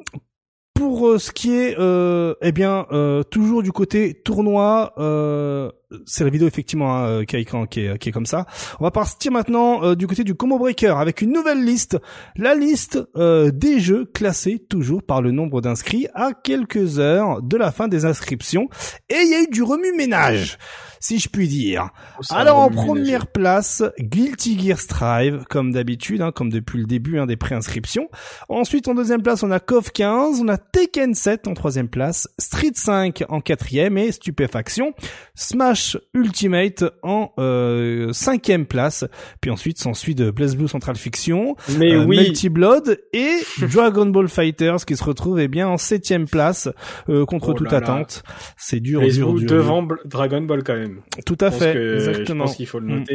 pour 0.77 1.07
euh, 1.07 1.17
ce 1.17 1.31
qui 1.31 1.55
est, 1.55 1.75
euh, 1.79 2.35
eh 2.41 2.51
bien, 2.51 2.85
euh, 2.91 3.23
toujours 3.23 3.63
du 3.63 3.71
côté 3.71 4.13
tournoi, 4.13 4.93
euh, 4.99 5.71
c'est 6.05 6.23
la 6.23 6.29
vidéo 6.29 6.47
effectivement 6.47 6.97
hein, 6.97 7.07
euh, 7.07 7.23
qui, 7.23 7.37
est, 7.37 7.45
qui, 7.69 7.79
est, 7.81 7.97
qui 7.97 8.09
est 8.09 8.11
comme 8.11 8.25
ça. 8.25 8.45
On 8.79 8.83
va 8.83 8.91
partir 8.91 9.31
maintenant 9.31 9.83
euh, 9.83 9.95
du 9.95 10.05
côté 10.07 10.23
du 10.23 10.35
combo 10.35 10.57
breaker 10.57 10.97
avec 10.97 11.21
une 11.21 11.31
nouvelle 11.31 11.63
liste, 11.63 11.97
la 12.35 12.55
liste 12.55 12.99
euh, 13.15 13.51
des 13.51 13.79
jeux 13.79 14.05
classés 14.05 14.59
toujours 14.59 15.03
par 15.03 15.21
le 15.21 15.31
nombre 15.31 15.61
d'inscrits 15.61 16.07
à 16.13 16.31
quelques 16.33 16.99
heures 16.99 17.41
de 17.41 17.55
la 17.55 17.71
fin 17.71 17.87
des 17.87 18.05
inscriptions. 18.05 18.67
Et 19.09 19.15
il 19.15 19.29
y 19.29 19.33
a 19.35 19.41
eu 19.43 19.47
du 19.47 19.63
remue-ménage, 19.63 20.57
si 20.99 21.19
je 21.19 21.29
puis 21.29 21.47
dire. 21.47 21.89
Alors 22.31 22.59
en 22.59 22.69
première 22.69 23.27
place, 23.27 23.83
Guilty 23.99 24.59
Gear 24.59 24.79
Strive, 24.79 25.45
comme 25.49 25.71
d'habitude, 25.71 26.21
hein, 26.21 26.31
comme 26.33 26.49
depuis 26.49 26.79
le 26.79 26.85
début 26.85 27.19
hein, 27.19 27.25
des 27.25 27.37
préinscriptions. 27.37 28.09
Ensuite, 28.49 28.87
en 28.89 28.93
deuxième 28.93 29.21
place, 29.21 29.43
on 29.43 29.51
a 29.51 29.59
KOF 29.59 29.91
15, 29.91 30.41
on 30.41 30.47
a 30.49 30.57
Tekken 30.57 31.13
7 31.13 31.47
en 31.47 31.53
troisième 31.53 31.87
place, 31.87 32.27
Street 32.39 32.71
5 32.73 33.23
en 33.29 33.39
quatrième 33.39 33.97
et 33.97 34.11
Stupéfaction, 34.11 34.93
Smash 35.35 35.76
Ultimate 36.13 36.83
en 37.03 37.31
euh, 37.39 38.11
cinquième 38.13 38.65
place. 38.65 39.05
Puis 39.41 39.51
ensuite, 39.51 39.77
s'ensuit 39.77 40.15
de 40.15 40.31
BlazBlue 40.31 40.67
Central 40.67 40.95
Fiction, 40.95 41.55
Mais 41.77 41.93
euh, 41.93 42.05
oui, 42.05 42.17
Melty 42.17 42.49
Blood 42.49 42.99
et 43.13 43.35
Dragon 43.71 44.05
Ball 44.07 44.27
Fighters 44.27 44.85
qui 44.85 44.95
se 44.95 45.03
retrouve 45.03 45.39
eh 45.39 45.47
bien 45.47 45.67
en 45.67 45.77
septième 45.77 46.27
place 46.27 46.69
euh, 47.09 47.25
contre 47.25 47.49
Oh 47.49 47.53
toute 47.53 47.71
là 47.71 47.77
attente. 47.77 48.23
C'est 48.57 48.79
dur, 48.79 49.01
dur, 49.01 49.33
Blue 49.33 49.45
dur, 49.45 49.57
devant 49.57 49.87
Dragon 50.05 50.41
Ball 50.41 50.63
quand 50.63 50.75
même. 50.75 51.01
Tout 51.25 51.37
à 51.41 51.49
Je 51.49 51.57
fait, 51.57 51.95
exactement. 51.95 52.45
Je 52.45 52.49
pense 52.49 52.57
qu'il 52.57 52.67
faut 52.67 52.79
le 52.79 52.87
Mm. 52.87 53.05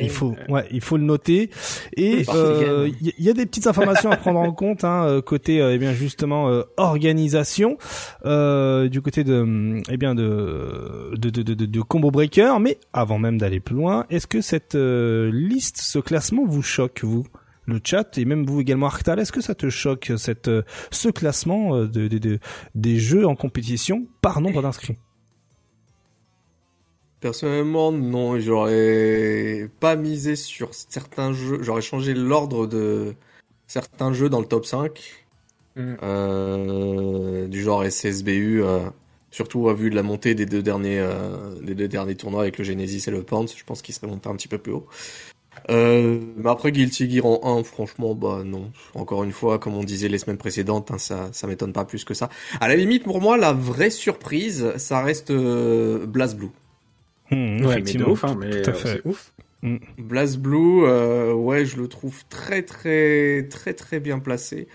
Il 0.00 0.08
faut, 0.08 0.34
ouais, 0.48 0.66
il 0.70 0.80
faut 0.80 0.96
le 0.96 1.02
noter. 1.04 1.50
Et 1.96 2.24
Par 2.24 2.34
euh, 2.36 2.88
il 3.00 3.08
y, 3.08 3.14
il 3.18 3.24
y 3.24 3.28
a 3.28 3.34
des 3.34 3.44
petites 3.44 3.66
informations 3.66 4.10
à 4.10 4.16
prendre 4.16 4.40
en 4.40 4.52
compte, 4.54 4.84
hein, 4.84 5.04
euh, 5.06 5.20
côté, 5.20 5.60
euh, 5.60 5.74
eh 5.74 5.78
bien 5.78 5.92
justement 5.92 6.48
euh, 6.48 6.62
organisation, 6.78 7.76
euh, 8.24 8.88
du 8.88 9.02
côté 9.02 9.22
de, 9.22 9.34
hum, 9.40 9.82
eh 9.90 9.96
bien 9.98 10.14
de, 10.14 11.12
de, 11.16 11.28
de, 11.28 11.42
de, 11.42 11.66
de- 11.66 11.80
combo 11.82 12.10
breaker. 12.10 12.58
Mais 12.58 12.78
avant 12.94 13.18
même 13.18 13.36
d'aller 13.36 13.60
plus 13.60 13.74
loin, 13.76 14.06
est-ce 14.08 14.26
que 14.26 14.40
cette 14.40 14.76
euh, 14.76 15.30
liste, 15.30 15.76
ce 15.82 15.98
classement 15.98 16.46
vous 16.46 16.62
choque 16.62 17.00
vous? 17.02 17.26
Le 17.66 17.80
chat 17.84 18.16
et 18.16 18.24
même 18.24 18.46
vous 18.46 18.60
également 18.60 18.86
Arctal, 18.86 19.18
est-ce 19.18 19.32
que 19.32 19.40
ça 19.40 19.54
te 19.56 19.68
choque 19.68 20.12
cette 20.16 20.48
ce 20.90 21.08
classement 21.08 21.76
de, 21.80 21.86
de, 22.08 22.18
de- 22.18 22.38
des 22.76 22.96
jeux 22.96 23.26
en 23.26 23.34
compétition 23.34 24.06
par 24.22 24.40
nombre 24.40 24.62
d'inscrits? 24.62 24.96
Personnellement, 27.26 27.90
non, 27.90 28.38
j'aurais 28.38 29.68
pas 29.80 29.96
misé 29.96 30.36
sur 30.36 30.72
certains 30.72 31.32
jeux, 31.32 31.60
j'aurais 31.60 31.82
changé 31.82 32.14
l'ordre 32.14 32.68
de 32.68 33.16
certains 33.66 34.12
jeux 34.12 34.28
dans 34.28 34.38
le 34.38 34.46
top 34.46 34.64
5, 34.64 35.26
Mm. 35.74 35.94
euh, 36.04 37.48
du 37.48 37.60
genre 37.64 37.82
SSBU, 37.84 38.62
euh, 38.62 38.78
surtout 39.32 39.68
à 39.68 39.74
vue 39.74 39.90
de 39.90 39.96
la 39.96 40.04
montée 40.04 40.36
des 40.36 40.46
deux 40.46 40.62
derniers, 40.62 41.00
euh, 41.00 41.60
des 41.62 41.74
deux 41.74 41.88
derniers 41.88 42.14
tournois 42.14 42.42
avec 42.42 42.58
le 42.58 42.64
Genesis 42.64 43.02
et 43.08 43.10
le 43.10 43.24
Pants, 43.24 43.44
je 43.48 43.64
pense 43.64 43.82
qu'il 43.82 43.92
serait 43.92 44.06
monté 44.06 44.28
un 44.28 44.36
petit 44.36 44.46
peu 44.46 44.58
plus 44.58 44.72
haut. 44.72 44.86
Mais 45.68 46.48
après 46.48 46.70
Guilty 46.70 47.10
Gear 47.10 47.26
en 47.26 47.58
1, 47.58 47.64
franchement, 47.64 48.14
bah 48.14 48.42
non. 48.44 48.70
Encore 48.94 49.24
une 49.24 49.32
fois, 49.32 49.58
comme 49.58 49.74
on 49.74 49.82
disait 49.82 50.08
les 50.08 50.18
semaines 50.18 50.38
précédentes, 50.38 50.92
hein, 50.92 50.98
ça, 50.98 51.28
ça 51.32 51.48
m'étonne 51.48 51.72
pas 51.72 51.84
plus 51.84 52.04
que 52.04 52.14
ça. 52.14 52.28
À 52.60 52.68
la 52.68 52.76
limite, 52.76 53.02
pour 53.02 53.20
moi, 53.20 53.36
la 53.36 53.52
vraie 53.52 53.90
surprise, 53.90 54.72
ça 54.76 55.02
reste 55.02 55.32
euh, 55.32 56.06
BlazBlue. 56.06 56.50
Hum, 57.30 57.38
Ouais, 57.38 57.60
mais 57.60 57.64
de 57.66 57.70
effectivement, 57.72 58.10
ouf, 58.10 58.24
hein, 58.24 58.36
mais 58.38 58.62
tout 58.62 58.70
à 58.70 58.72
euh, 58.72 58.76
fait. 58.76 58.88
c'est 59.02 59.06
ouf. 59.08 59.32
BlazBlue, 59.98 60.84
euh, 60.84 61.32
ouais, 61.32 61.64
je 61.64 61.76
le 61.76 61.88
trouve 61.88 62.24
très 62.28 62.62
très 62.62 63.48
très 63.48 63.74
très 63.74 64.00
bien 64.00 64.18
placé. 64.18 64.68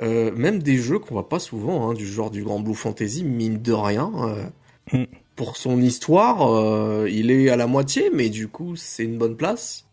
Euh, 0.00 0.32
même 0.34 0.60
des 0.62 0.76
jeux 0.76 0.98
qu'on 0.98 1.14
voit 1.14 1.28
pas 1.28 1.38
souvent, 1.38 1.88
hein, 1.88 1.94
du 1.94 2.06
genre 2.06 2.30
du 2.30 2.42
Grand 2.42 2.58
Blue 2.60 2.74
Fantasy, 2.74 3.24
mine 3.24 3.60
de 3.62 3.72
rien. 3.72 4.10
euh, 4.16 4.44
Mm. 4.92 5.04
Pour 5.34 5.56
son 5.56 5.80
histoire, 5.80 7.06
il 7.08 7.30
est 7.30 7.48
à 7.48 7.56
la 7.56 7.66
moitié, 7.66 8.10
mais 8.12 8.28
du 8.28 8.48
coup, 8.48 8.76
c'est 8.76 9.02
une 9.04 9.16
bonne 9.18 9.34
place. 9.36 9.86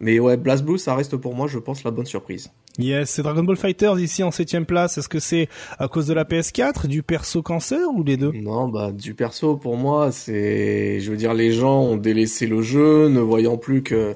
Mais 0.00 0.18
ouais, 0.18 0.36
BlazBlue, 0.36 0.78
ça 0.78 0.94
reste 0.96 1.16
pour 1.16 1.34
moi, 1.34 1.46
je 1.46 1.58
pense, 1.58 1.84
la 1.84 1.90
bonne 1.92 2.06
surprise. 2.06 2.50
Yes, 2.78 3.08
c'est 3.08 3.22
Dragon 3.22 3.42
Ball 3.42 3.56
Fighters 3.56 3.98
ici 3.98 4.22
en 4.22 4.30
septième 4.30 4.66
place. 4.66 4.98
Est-ce 4.98 5.08
que 5.08 5.18
c'est 5.18 5.48
à 5.78 5.88
cause 5.88 6.06
de 6.06 6.14
la 6.14 6.24
PS4, 6.24 6.86
du 6.86 7.02
perso 7.02 7.42
cancer 7.42 7.80
ou 7.94 8.02
les 8.02 8.18
deux? 8.18 8.32
Non, 8.32 8.68
bah 8.68 8.92
du 8.92 9.14
perso 9.14 9.56
pour 9.56 9.76
moi, 9.76 10.12
c'est, 10.12 11.00
je 11.00 11.10
veux 11.10 11.16
dire, 11.16 11.32
les 11.32 11.52
gens 11.52 11.80
ont 11.80 11.96
délaissé 11.96 12.46
le 12.46 12.60
jeu, 12.60 13.08
ne 13.08 13.20
voyant 13.20 13.56
plus 13.56 13.82
que 13.82 14.14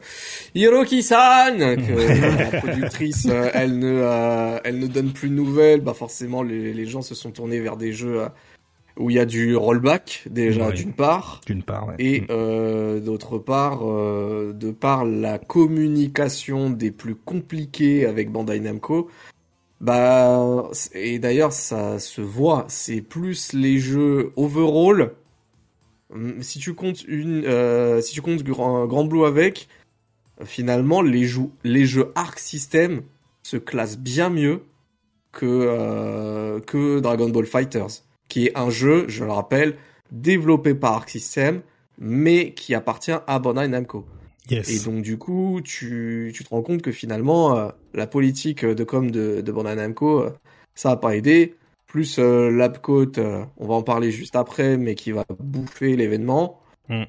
Hiroki-san, 0.54 1.58
que 1.58 2.38
la 2.52 2.60
productrice, 2.60 3.26
euh, 3.30 3.50
elle 3.54 3.78
ne, 3.78 4.00
euh, 4.02 4.58
elle 4.64 4.78
ne 4.78 4.86
donne 4.86 5.12
plus 5.12 5.30
de 5.30 5.34
nouvelles. 5.34 5.80
Bah 5.80 5.94
forcément, 5.94 6.42
les, 6.42 6.74
les 6.74 6.86
gens 6.86 7.02
se 7.02 7.14
sont 7.14 7.30
tournés 7.30 7.60
vers 7.60 7.76
des 7.78 7.92
jeux 7.92 8.20
euh, 8.22 8.28
où 9.00 9.10
il 9.10 9.16
y 9.16 9.18
a 9.18 9.24
du 9.26 9.56
rollback 9.56 10.24
déjà 10.30 10.68
Oui. 10.68 10.74
d'une 10.74 10.92
part. 10.92 11.40
D'une 11.46 11.62
part, 11.62 11.88
ouais. 11.88 11.94
Et 11.98 12.20
Mm. 12.22 12.26
euh, 12.30 13.00
d'autre 13.00 13.38
part, 13.38 13.80
euh, 13.82 14.52
de 14.52 14.70
par 14.70 15.04
la 15.04 15.38
communication 15.38 16.70
des 16.70 16.90
plus 16.90 17.14
compliquées 17.14 18.06
avec 18.06 18.30
Bandai 18.30 18.60
Namco, 18.60 19.08
bah 19.80 20.68
et 20.94 21.18
d'ailleurs 21.18 21.52
ça 21.52 21.98
se 21.98 22.20
voit, 22.20 22.66
c'est 22.68 23.00
plus 23.00 23.52
les 23.54 23.78
jeux 23.78 24.32
overall 24.36 25.12
hum, 26.12 26.42
si 26.42 26.58
tu 26.58 26.74
comptes 26.74 27.02
une, 27.08 27.44
euh, 27.46 28.00
si 28.02 28.12
tu 28.12 28.20
comptes 28.20 28.42
Grand, 28.42 28.86
Grand 28.86 29.04
Blue 29.04 29.24
avec, 29.24 29.68
finalement, 30.44 31.00
les, 31.02 31.24
jou- 31.24 31.52
les 31.64 31.86
jeux 31.86 32.12
Arc 32.14 32.38
System 32.38 33.02
se 33.42 33.56
classent 33.56 33.98
bien 33.98 34.28
mieux 34.28 34.62
que, 35.32 36.60
que 36.66 37.00
Dragon 37.00 37.28
Ball 37.30 37.46
Fighters, 37.46 38.02
qui 38.30 38.46
est 38.46 38.56
un 38.56 38.70
jeu, 38.70 39.04
je 39.08 39.24
le 39.24 39.32
rappelle, 39.32 39.76
développé 40.10 40.74
par 40.74 40.94
Arc 40.94 41.10
System, 41.10 41.60
mais 41.98 42.54
qui 42.54 42.74
appartient 42.74 43.12
à 43.26 43.38
Bandai 43.38 43.68
Namco. 43.68 44.06
Yes. 44.48 44.70
Et 44.70 44.84
donc 44.84 45.02
du 45.02 45.18
coup, 45.18 45.60
tu, 45.62 46.32
tu 46.34 46.44
te 46.44 46.48
rends 46.48 46.62
compte 46.62 46.80
que 46.80 46.92
finalement, 46.92 47.56
euh, 47.56 47.68
la 47.92 48.06
politique 48.06 48.64
de 48.64 48.84
com 48.84 49.10
de, 49.10 49.42
de 49.42 49.52
Bandai 49.52 49.76
Namco, 49.76 50.20
euh, 50.20 50.30
ça 50.74 50.92
a 50.92 50.96
pas 50.96 51.14
aidé. 51.14 51.56
Plus 51.86 52.18
euh, 52.18 52.50
l'Apcote, 52.50 53.18
euh, 53.18 53.44
on 53.58 53.66
va 53.66 53.74
en 53.74 53.82
parler 53.82 54.10
juste 54.12 54.36
après, 54.36 54.76
mais 54.76 54.94
qui 54.94 55.12
va 55.12 55.24
bouffer 55.40 55.96
l'événement. 55.96 56.60
Mm. 56.88 57.02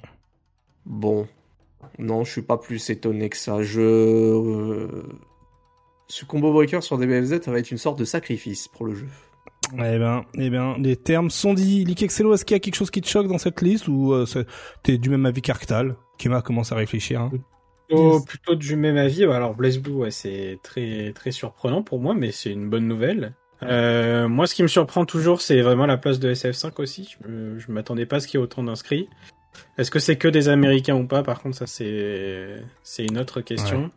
Bon, 0.85 1.27
non, 1.99 2.23
je 2.23 2.31
suis 2.31 2.41
pas 2.41 2.57
plus 2.57 2.89
étonné 2.89 3.29
que 3.29 3.37
ça. 3.37 3.61
Je, 3.61 4.87
ce 6.07 6.25
combo 6.25 6.51
breaker 6.51 6.81
sur 6.81 6.97
DBFZ, 6.97 7.41
ça 7.41 7.51
va 7.51 7.59
être 7.59 7.71
une 7.71 7.77
sorte 7.77 7.99
de 7.99 8.05
sacrifice 8.05 8.67
pour 8.67 8.85
le 8.85 8.95
jeu. 8.95 9.07
Eh 9.73 9.77
ben, 9.99 10.25
eh 10.35 10.49
ben, 10.49 10.75
les 10.79 10.97
termes 10.97 11.29
sont 11.29 11.53
dits. 11.53 11.85
Likexelo, 11.85 12.33
est-ce 12.33 12.43
qu'il 12.45 12.55
y 12.55 12.57
a 12.57 12.59
quelque 12.59 12.75
chose 12.75 12.91
qui 12.91 12.99
te 13.01 13.07
choque 13.07 13.27
dans 13.27 13.37
cette 13.37 13.61
liste 13.61 13.87
ou 13.87 14.11
euh, 14.13 14.25
c'est- 14.25 14.45
t'es 14.83 14.97
du 14.97 15.09
même 15.09 15.25
avis 15.25 15.41
qu'Arctal? 15.41 15.95
Kema 16.17 16.41
commence 16.41 16.71
à 16.71 16.75
réfléchir. 16.75 17.21
hein. 17.21 17.31
Plutôt, 17.87 18.13
Yes. 18.13 18.25
plutôt 18.25 18.55
du 18.55 18.75
même 18.75 18.97
avis. 18.97 19.23
Alors 19.25 19.53
Blaze 19.55 19.77
Blue, 19.79 19.93
ouais, 19.93 20.11
c'est 20.11 20.59
très 20.63 21.11
très 21.13 21.31
surprenant 21.31 21.83
pour 21.83 21.99
moi, 21.99 22.13
mais 22.13 22.31
c'est 22.31 22.51
une 22.51 22.69
bonne 22.69 22.87
nouvelle. 22.87 23.33
Euh, 23.63 24.27
moi, 24.27 24.47
ce 24.47 24.55
qui 24.55 24.63
me 24.63 24.67
surprend 24.67 25.05
toujours, 25.05 25.41
c'est 25.41 25.61
vraiment 25.61 25.85
la 25.85 25.97
place 25.97 26.19
de 26.19 26.33
SF5 26.33 26.79
aussi. 26.81 27.15
Je, 27.27 27.59
je 27.59 27.71
m'attendais 27.71 28.05
pas 28.07 28.15
à 28.17 28.19
ce 28.19 28.27
qu'il 28.27 28.39
y 28.39 28.41
ait 28.41 28.43
autant 28.43 28.63
d'inscrits. 28.63 29.07
Est-ce 29.77 29.91
que 29.91 29.99
c'est 29.99 30.15
que 30.17 30.27
des 30.27 30.49
Américains 30.49 30.95
ou 30.95 31.05
pas? 31.05 31.21
Par 31.21 31.41
contre, 31.41 31.55
ça 31.57 31.67
c'est 31.67 32.55
c'est 32.83 33.05
une 33.05 33.19
autre 33.19 33.41
question. 33.41 33.91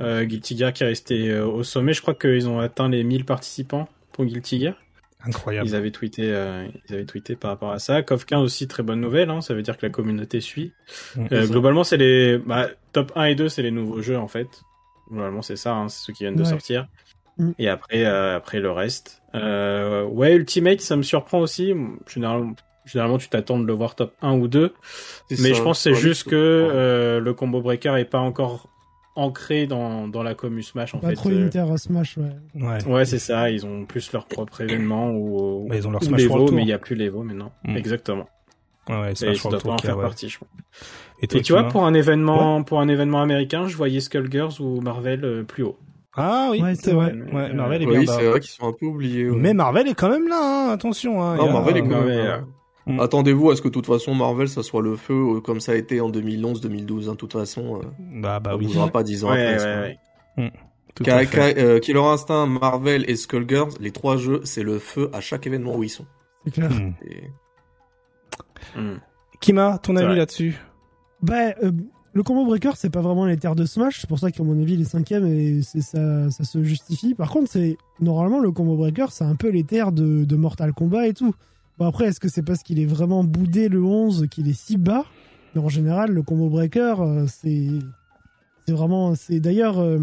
Euh, 0.00 0.24
Guilty 0.24 0.56
Gear 0.56 0.72
qui 0.72 0.82
est 0.84 0.86
resté 0.86 1.38
au 1.40 1.62
sommet. 1.64 1.92
Je 1.92 2.02
crois 2.02 2.14
qu'ils 2.14 2.48
ont 2.48 2.58
atteint 2.60 2.88
les 2.88 3.02
1000 3.04 3.24
participants 3.24 3.88
pour 4.12 4.24
Guilty 4.24 4.60
Gear. 4.60 4.74
Incroyable. 5.26 5.68
Ils 5.68 5.74
avaient 5.74 5.90
tweeté, 5.90 6.22
euh, 6.24 6.66
ils 6.88 6.94
avaient 6.94 7.04
tweeté 7.04 7.36
par 7.36 7.50
rapport 7.50 7.72
à 7.72 7.78
ça. 7.78 8.02
KOF 8.02 8.24
15 8.24 8.42
aussi 8.42 8.68
très 8.68 8.82
bonne 8.82 9.00
nouvelle. 9.00 9.30
Hein, 9.30 9.40
ça 9.40 9.54
veut 9.54 9.62
dire 9.62 9.76
que 9.76 9.84
la 9.84 9.90
communauté 9.90 10.40
suit. 10.40 10.72
Euh, 11.32 11.46
globalement, 11.46 11.84
c'est 11.84 11.96
les 11.96 12.38
bah, 12.38 12.68
top 12.92 13.12
1 13.16 13.24
et 13.24 13.34
2, 13.34 13.48
c'est 13.48 13.62
les 13.62 13.70
nouveaux 13.70 14.00
jeux 14.00 14.18
en 14.18 14.28
fait. 14.28 14.48
Globalement, 15.10 15.42
c'est 15.42 15.56
ça, 15.56 15.74
hein, 15.74 15.88
c'est 15.88 16.04
ceux 16.04 16.12
qui 16.12 16.24
viennent 16.24 16.36
de 16.36 16.44
sortir. 16.44 16.88
Mm. 17.38 17.50
Et 17.58 17.68
après, 17.68 18.04
euh, 18.04 18.36
après 18.36 18.60
le 18.60 18.70
reste. 18.70 19.22
Euh, 19.34 20.04
ouais, 20.04 20.34
Ultimate, 20.34 20.80
ça 20.80 20.96
me 20.96 21.02
surprend 21.02 21.40
aussi. 21.40 21.74
Généralement, 22.06 22.54
généralement 22.84 23.18
tu 23.18 23.28
t'attends 23.28 23.58
de 23.58 23.66
le 23.66 23.72
voir 23.72 23.94
top 23.94 24.14
1 24.22 24.32
ou 24.38 24.48
2. 24.48 24.72
C'est 25.28 25.40
Mais 25.40 25.50
ça, 25.50 25.54
je 25.54 25.62
pense 25.62 25.78
que 25.78 25.94
c'est 25.94 26.00
juste 26.00 26.24
que 26.24 26.34
ouais. 26.34 26.74
euh, 26.74 27.20
le 27.20 27.34
combo 27.34 27.60
breaker 27.60 27.96
est 27.96 28.04
pas 28.04 28.20
encore 28.20 28.68
ancré 29.16 29.66
dans, 29.66 30.06
dans 30.08 30.22
la 30.22 30.34
commu 30.34 30.62
Smash 30.62 30.94
en 30.94 30.98
Pas 30.98 31.08
fait. 31.08 31.14
trop 31.14 31.30
Euh, 31.30 31.40
unitaire 31.40 31.70
à 31.70 31.76
Smash, 31.78 32.16
ouais. 32.18 32.30
Ouais. 32.62 32.84
Ouais, 32.86 33.04
c'est 33.04 33.18
ça. 33.18 33.50
Ils 33.50 33.66
ont 33.66 33.84
plus 33.86 34.12
leur 34.12 34.26
propre 34.26 34.60
événement 34.60 35.10
ou, 35.10 35.66
Bah, 35.68 35.76
ils 35.76 35.86
ont 35.88 35.90
leur 35.90 36.02
Smash 36.04 36.26
Tour. 36.26 36.52
mais 36.52 36.62
il 36.62 36.66
n'y 36.66 36.72
a 36.72 36.78
plus 36.78 36.94
l'Evo 36.94 37.22
maintenant. 37.22 37.52
Mm. 37.64 37.76
Exactement. 37.76 38.26
Ouais, 38.88 39.00
ouais, 39.00 39.12
Et 39.12 39.14
Smash 39.16 39.38
ça 39.42 39.48
doit 39.48 39.58
pas 39.58 39.62
Tour 39.62 39.72
en 39.72 39.78
faire 39.78 39.96
ouais. 39.96 40.02
partie, 40.04 40.28
je 40.28 40.38
pense. 40.38 40.48
Et, 41.22 41.26
toi, 41.26 41.40
Et 41.40 41.42
tu 41.42 41.52
vois, 41.52 41.64
pour 41.68 41.84
un 41.86 41.94
événement, 41.94 42.62
pour 42.62 42.80
un 42.80 42.88
événement 42.88 43.20
américain, 43.22 43.66
je 43.66 43.76
voyais 43.76 44.00
Skullgirls 44.00 44.60
ou 44.60 44.80
Marvel 44.80 45.24
euh, 45.24 45.42
plus 45.42 45.62
haut. 45.64 45.76
Ah 46.18 46.48
oui, 46.50 46.62
Ouais, 46.62 46.74
c'est 46.74 46.84
c'est 46.86 46.92
vrai. 46.92 47.12
Ouais, 47.32 47.52
Marvel 47.52 47.82
est 47.82 47.86
Oui, 47.86 47.98
bien 48.04 48.12
c'est 48.12 48.22
bas. 48.24 48.30
vrai 48.30 48.40
qu'ils 48.40 48.50
sont 48.50 48.66
un 48.68 48.72
peu 48.72 48.86
oubliés. 48.86 49.28
ouais. 49.28 49.36
Mais 49.38 49.52
Marvel 49.54 49.86
est 49.88 49.94
quand 49.94 50.08
même 50.08 50.28
là, 50.28 50.38
hein, 50.40 50.72
attention. 50.72 51.22
Hein, 51.22 51.36
Non, 51.36 51.48
a- 51.48 51.52
Marvel 51.52 51.76
est 51.76 51.80
quand 51.82 51.88
Marvel, 51.88 52.16
même. 52.16 52.26
euh, 52.26 52.38
Mm. 52.86 53.00
Attendez-vous 53.00 53.50
à 53.50 53.56
ce 53.56 53.62
que 53.62 53.68
de 53.68 53.72
toute 53.72 53.86
façon 53.86 54.14
Marvel 54.14 54.48
ça 54.48 54.62
soit 54.62 54.80
le 54.82 54.94
feu 54.96 55.36
euh, 55.36 55.40
comme 55.40 55.58
ça 55.60 55.72
a 55.72 55.74
été 55.74 56.00
en 56.00 56.08
2011-2012. 56.10 57.08
hein, 57.08 57.12
De 57.12 57.16
toute 57.16 57.32
façon, 57.32 57.80
euh, 57.80 57.86
Bah, 58.20 58.38
bah 58.40 58.50
ça 58.52 58.56
oui. 58.56 58.66
bougera 58.66 58.88
pas 58.88 59.02
dix 59.02 59.24
ans 59.24 59.30
Ouais, 59.30 59.44
après. 59.46 59.52
ouais, 59.54 59.98
ça. 60.36 60.42
ouais. 60.44 60.52
Tout 60.94 61.02
Ka- 61.04 61.16
à 61.16 61.26
fait. 61.26 61.54
Ka- 61.54 61.60
euh, 61.60 61.78
Killer 61.80 61.98
Instinct, 62.00 62.46
Marvel 62.46 63.04
et 63.10 63.16
Skullgirls, 63.16 63.72
les 63.80 63.90
trois 63.90 64.16
jeux, 64.16 64.40
c'est 64.44 64.62
le 64.62 64.78
feu 64.78 65.10
à 65.12 65.20
chaque 65.20 65.46
événement 65.46 65.74
où 65.76 65.82
ils 65.82 65.88
sont. 65.90 66.06
C'est 66.44 66.52
clair. 66.52 66.70
Et- 67.04 67.24
Mm. 68.76 68.96
Kima, 69.40 69.78
ton 69.82 69.96
avis 69.96 70.16
là-dessus? 70.16 70.56
Bah, 71.22 71.54
euh, 71.62 71.70
le 72.12 72.22
combo 72.22 72.44
breaker, 72.46 72.72
c'est 72.76 72.90
pas 72.90 73.00
vraiment 73.00 73.26
les 73.26 73.36
terres 73.36 73.54
de 73.54 73.64
Smash. 73.64 74.00
C'est 74.00 74.06
pour 74.08 74.18
ça 74.18 74.30
qu'à 74.30 74.42
mon 74.42 74.60
avis, 74.60 74.76
les 74.76 74.84
cinquièmes, 74.84 75.26
et 75.26 75.60
c'est 75.62 75.80
ça, 75.82 76.30
ça 76.30 76.44
se 76.44 76.62
justifie. 76.64 77.14
Par 77.14 77.30
contre, 77.30 77.50
c'est 77.50 77.76
normalement 78.00 78.40
le 78.40 78.50
combo 78.52 78.76
breaker, 78.76 79.06
c'est 79.10 79.24
un 79.24 79.34
peu 79.36 79.48
les 79.50 79.64
terres 79.64 79.92
de, 79.92 80.24
de 80.24 80.36
Mortal 80.36 80.72
Kombat 80.72 81.08
et 81.08 81.14
tout. 81.14 81.34
Bon, 81.78 81.86
après, 81.86 82.06
est-ce 82.06 82.20
que 82.20 82.28
c'est 82.28 82.42
parce 82.42 82.62
qu'il 82.62 82.78
est 82.80 82.86
vraiment 82.86 83.22
boudé 83.24 83.68
le 83.68 83.82
11 83.82 84.26
qu'il 84.30 84.48
est 84.48 84.58
si 84.58 84.76
bas? 84.78 85.04
Mais 85.54 85.60
en 85.60 85.68
général, 85.68 86.10
le 86.12 86.22
combo 86.22 86.48
breaker, 86.48 87.00
euh, 87.00 87.26
c'est. 87.28 87.68
C'est 88.66 88.72
vraiment. 88.72 89.14
C'est 89.14 89.40
d'ailleurs. 89.40 89.78
euh, 89.78 89.98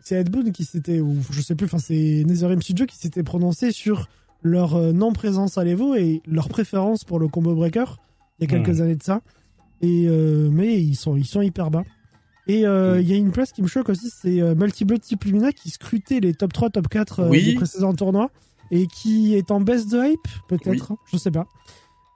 c'est 0.00 0.16
Ed 0.16 0.30
Boon 0.30 0.50
qui 0.52 0.64
s'était. 0.64 1.00
Ou 1.00 1.16
je 1.30 1.40
sais 1.40 1.54
plus, 1.54 1.66
enfin, 1.66 1.78
c'est 1.78 2.22
NetherRealm 2.26 2.62
Studio 2.62 2.86
qui 2.86 2.96
s'était 2.96 3.22
prononcé 3.22 3.72
sur 3.72 4.08
leur 4.42 4.74
euh, 4.76 4.92
non-présence 4.92 5.56
à 5.58 5.64
l'Evo 5.64 5.94
et 5.94 6.20
leur 6.26 6.48
préférence 6.48 7.02
pour 7.04 7.18
le 7.18 7.28
combo 7.28 7.54
breaker 7.54 7.96
il 8.38 8.42
y 8.42 8.44
a 8.44 8.56
quelques 8.58 8.80
années 8.82 8.96
de 8.96 9.02
ça. 9.02 9.20
Et 9.80 10.06
euh, 10.08 10.48
mais 10.52 10.80
ils 10.80 10.94
sont 10.96 11.16
ils 11.16 11.24
sont 11.26 11.40
hyper 11.42 11.70
bas. 11.70 11.84
Et 12.46 12.66
euh, 12.66 13.00
il 13.00 13.08
y 13.08 13.14
a 13.14 13.16
une 13.16 13.32
place 13.32 13.52
qui 13.52 13.62
me 13.62 13.66
choque 13.66 13.88
aussi, 13.88 14.10
c'est 14.10 14.42
euh, 14.42 14.54
Multi 14.54 14.84
Blood 14.84 15.00
Type 15.00 15.24
Lumina 15.24 15.50
qui 15.52 15.70
scrutait 15.70 16.20
les 16.20 16.34
top 16.34 16.52
3, 16.52 16.68
top 16.70 16.88
4 16.88 17.20
euh, 17.20 17.28
Oui. 17.30 17.42
des 17.44 17.54
précédents 17.54 17.94
tournois 17.94 18.30
et 18.70 18.86
qui 18.86 19.34
est 19.34 19.50
en 19.50 19.60
baisse 19.60 19.86
de 19.86 19.98
hype, 20.04 20.28
peut-être, 20.48 20.92
hein, 20.92 20.96
je 21.06 21.16
sais 21.16 21.30
pas. 21.30 21.46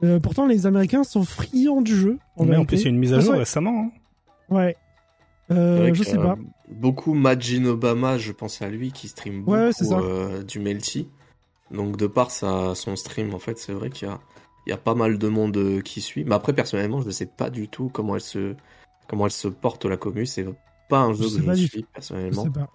Euh, 0.05 0.20
pourtant, 0.20 0.47
les 0.47 0.66
Américains 0.66 1.05
sont 1.05 1.25
friands 1.25 1.83
du 1.83 1.97
jeu. 1.97 2.19
En 2.37 2.45
Mais 2.45 2.57
en 2.57 2.65
plus, 2.65 2.79
il 2.81 2.85
y 2.85 2.87
a 2.87 2.91
une 2.91 2.99
mise 2.99 3.12
à 3.12 3.16
toute 3.16 3.27
jour 3.27 3.35
récemment. 3.35 3.91
hein. 4.51 4.55
Ouais. 4.55 4.77
Euh, 5.51 5.93
je 5.95 6.03
sais 6.03 6.19
euh, 6.19 6.23
pas. 6.23 6.37
Beaucoup 6.70 7.15
Majin 7.15 7.65
Obama, 7.65 8.19
je 8.19 8.33
pense 8.33 8.61
à 8.62 8.69
lui, 8.69 8.93
qui 8.93 9.09
stream 9.09 9.41
beaucoup 9.43 9.53
Ouais, 9.59 9.73
ça. 9.73 9.99
euh, 9.99 10.43
du 10.43 10.59
Melty. 10.61 11.09
Donc 11.70 11.97
de 11.97 12.07
par 12.07 12.31
sa, 12.31 12.75
son 12.75 12.97
stream, 12.97 13.35
en 13.35 13.39
fait, 13.39 13.59
c'est 13.59 13.73
vrai 13.73 13.91
qu'il 13.91 14.09
y 14.09 14.11
a, 14.11 14.20
il 14.66 14.70
y 14.70 14.73
a 14.73 14.77
pas 14.79 14.95
mal 14.95 15.19
de 15.19 15.29
monde 15.29 15.57
euh, 15.57 15.81
qui 15.81 16.01
suit. 16.01 16.25
Mais 16.25 16.35
après, 16.35 16.53
personnellement, 16.53 17.01
je 17.01 17.07
ne 17.07 17.11
sais 17.12 17.27
pas 17.27 17.51
du 17.51 17.69
tout 17.69 17.89
comment 17.93 18.15
elle 18.15 18.20
se, 18.20 18.55
comment 19.09 19.25
elle 19.27 19.33
se 19.33 19.49
porte 19.49 19.85
la 19.87 19.97
commu. 19.97 20.27
C'est 20.27 20.47
pas 20.89 21.01
un 21.01 21.12
jeu 21.12 21.25
Je 21.29 21.39
que 21.41 21.55
je 21.55 21.66
suis 21.66 21.81
Je 21.81 21.85
personnellement. 21.93 22.45
sais 22.45 22.51
pas. 22.51 22.69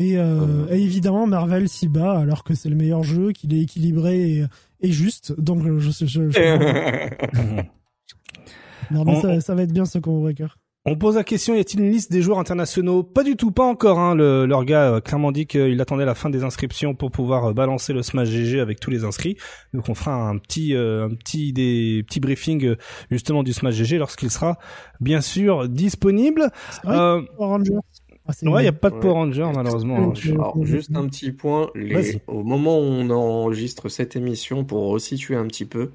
Et, 0.00 0.16
euh, 0.18 0.40
Euh. 0.40 0.66
et 0.70 0.80
évidemment, 0.80 1.26
Marvel 1.26 1.68
s'y 1.68 1.88
bat 1.88 2.18
alors 2.18 2.44
que 2.44 2.54
c'est 2.54 2.68
le 2.68 2.76
meilleur 2.76 3.02
jeu, 3.02 3.32
qu'il 3.32 3.52
est 3.54 3.60
équilibré 3.62 4.20
et, 4.30 4.44
et 4.80 4.92
juste. 4.92 5.38
Donc, 5.40 5.64
euh, 5.64 5.78
je 5.78 5.90
sais. 5.90 6.06
Je, 6.06 6.30
je- 6.30 6.38
non, 8.90 9.04
mais 9.04 9.12
On- 9.16 9.20
ça, 9.20 9.40
ça 9.40 9.54
va 9.54 9.62
être 9.62 9.72
bien 9.72 9.84
ce 9.84 9.98
combo 9.98 10.20
breaker. 10.20 10.56
On 10.86 10.96
pose 10.96 11.16
la 11.16 11.24
question, 11.24 11.54
y 11.54 11.58
a-t-il 11.58 11.80
une 11.84 11.90
liste 11.90 12.10
des 12.10 12.22
joueurs 12.22 12.38
internationaux? 12.38 13.02
Pas 13.02 13.22
du 13.22 13.36
tout, 13.36 13.50
pas 13.50 13.64
encore. 13.66 13.98
Hein. 13.98 14.14
Le, 14.14 14.46
leur 14.46 14.64
gars 14.64 14.94
a 14.94 15.00
clairement 15.02 15.32
dit 15.32 15.46
qu'il 15.46 15.78
attendait 15.82 16.06
la 16.06 16.14
fin 16.14 16.30
des 16.30 16.44
inscriptions 16.44 16.94
pour 16.94 17.10
pouvoir 17.10 17.46
euh, 17.46 17.52
balancer 17.52 17.92
le 17.92 18.00
Smash 18.02 18.28
GG 18.30 18.58
avec 18.60 18.80
tous 18.80 18.90
les 18.90 19.04
inscrits. 19.04 19.36
Donc 19.74 19.90
on 19.90 19.94
fera 19.94 20.14
un 20.14 20.38
petit, 20.38 20.74
euh, 20.74 21.04
un 21.06 21.14
petit, 21.14 21.52
des 21.52 22.04
petits 22.06 22.20
briefings 22.20 22.64
euh, 22.64 22.76
justement 23.10 23.42
du 23.42 23.52
Smash 23.52 23.74
GG 23.74 23.98
lorsqu'il 23.98 24.30
sera 24.30 24.56
bien 25.00 25.20
sûr 25.20 25.68
disponible. 25.68 26.48
Euh, 26.86 27.20
Power 27.36 27.48
Rangers. 27.48 27.72
Ah, 28.28 28.32
c'est- 28.34 28.46
ouais, 28.46 28.62
il 28.62 28.66
y 28.66 28.68
a 28.68 28.72
pas 28.72 28.90
de. 28.90 28.96
Power 28.96 29.12
Ranger 29.14 29.48
malheureusement. 29.56 29.96
hein. 29.96 30.12
Alors, 30.34 30.52
juste 30.64 30.90
un 30.94 31.06
petit 31.08 31.32
point. 31.32 31.70
Les... 31.74 32.20
Au 32.26 32.42
moment 32.44 32.78
où 32.78 32.82
on 32.82 33.08
enregistre 33.10 33.88
cette 33.88 34.16
émission, 34.16 34.64
pour 34.64 34.88
resituer 34.90 35.34
un 35.34 35.46
petit 35.46 35.64
peu, 35.64 35.90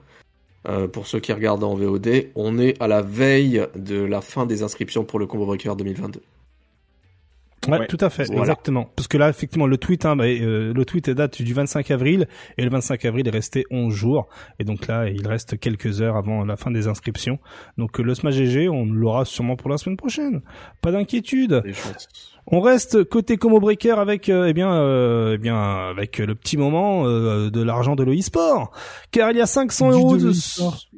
euh, 0.67 0.87
pour 0.87 1.05
ceux 1.07 1.19
qui 1.19 1.31
regardent 1.31 1.63
en 1.63 1.75
VOD, 1.75 2.31
on 2.35 2.57
est 2.57 2.81
à 2.81 2.87
la 2.87 3.01
veille 3.03 3.61
de 3.75 4.01
la 4.03 4.21
fin 4.21 4.45
des 4.47 4.63
inscriptions 4.63 5.03
pour 5.03 5.19
le 5.19 5.27
Combo 5.27 5.45
Breaker 5.45 5.75
2022. 5.77 6.21
Ouais, 7.67 7.79
Ouais. 7.79 7.87
tout 7.87 7.97
à 8.01 8.09
fait, 8.09 8.25
Voilà. 8.25 8.41
exactement. 8.41 8.89
Parce 8.95 9.07
que 9.07 9.17
là, 9.17 9.29
effectivement, 9.29 9.67
le 9.67 9.77
tweet, 9.77 10.05
hein, 10.05 10.15
bah, 10.15 10.25
euh, 10.25 10.73
le 10.73 10.85
tweet 10.85 11.09
date 11.09 11.41
du 11.41 11.53
25 11.53 11.91
avril 11.91 12.27
et 12.57 12.63
le 12.63 12.69
25 12.69 13.05
avril 13.05 13.27
est 13.27 13.31
resté 13.31 13.65
11 13.71 13.93
jours. 13.93 14.27
Et 14.59 14.63
donc 14.63 14.87
là, 14.87 15.07
il 15.09 15.25
reste 15.27 15.57
quelques 15.59 16.01
heures 16.01 16.17
avant 16.17 16.43
la 16.45 16.55
fin 16.57 16.71
des 16.71 16.87
inscriptions. 16.87 17.39
Donc 17.77 17.99
euh, 17.99 18.03
le 18.03 18.13
Smash 18.15 18.35
GG, 18.35 18.69
on 18.69 18.85
l'aura 18.85 19.25
sûrement 19.25 19.55
pour 19.55 19.69
la 19.69 19.77
semaine 19.77 19.97
prochaine. 19.97 20.41
Pas 20.81 20.91
d'inquiétude. 20.91 21.63
On 22.47 22.59
reste 22.59 23.05
côté 23.05 23.37
Combo 23.37 23.61
Breaker 23.61 23.93
avec, 23.99 24.27
euh, 24.27 24.47
eh 24.49 24.53
bien, 24.53 24.73
euh, 24.73 25.35
eh 25.35 25.37
bien, 25.37 25.55
avec 25.89 26.17
le 26.17 26.35
petit 26.35 26.57
moment 26.57 27.05
euh, 27.07 27.49
de 27.49 27.61
l'argent 27.63 27.95
de 27.95 28.03
l'e-sport, 28.03 28.71
car 29.11 29.31
il 29.31 29.37
y 29.37 29.41
a 29.41 29.45
500 29.45 29.91
Du 29.91 29.95
euros 29.95 30.17
de 30.17 30.31
de, 30.31 30.33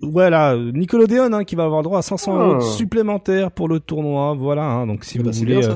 voilà, 0.02 0.56
Nickelodeon 0.58 1.32
hein, 1.34 1.44
qui 1.44 1.54
va 1.56 1.66
avoir 1.66 1.84
droit 1.84 2.00
à 2.00 2.02
500 2.02 2.36
euros 2.40 2.54
de 2.56 2.60
Ah. 2.64 2.66
supplémentaires 2.66 3.52
pour 3.52 3.68
le 3.68 3.80
tournoi, 3.80 4.34
voilà. 4.34 4.64
hein, 4.64 4.88
donc 4.88 5.04
si 5.04 5.20
Bah, 5.20 5.26
vous 5.26 5.34
c'est 5.34 5.40
voulez 5.42 5.60
bien, 5.60 5.70
euh, 5.70 5.76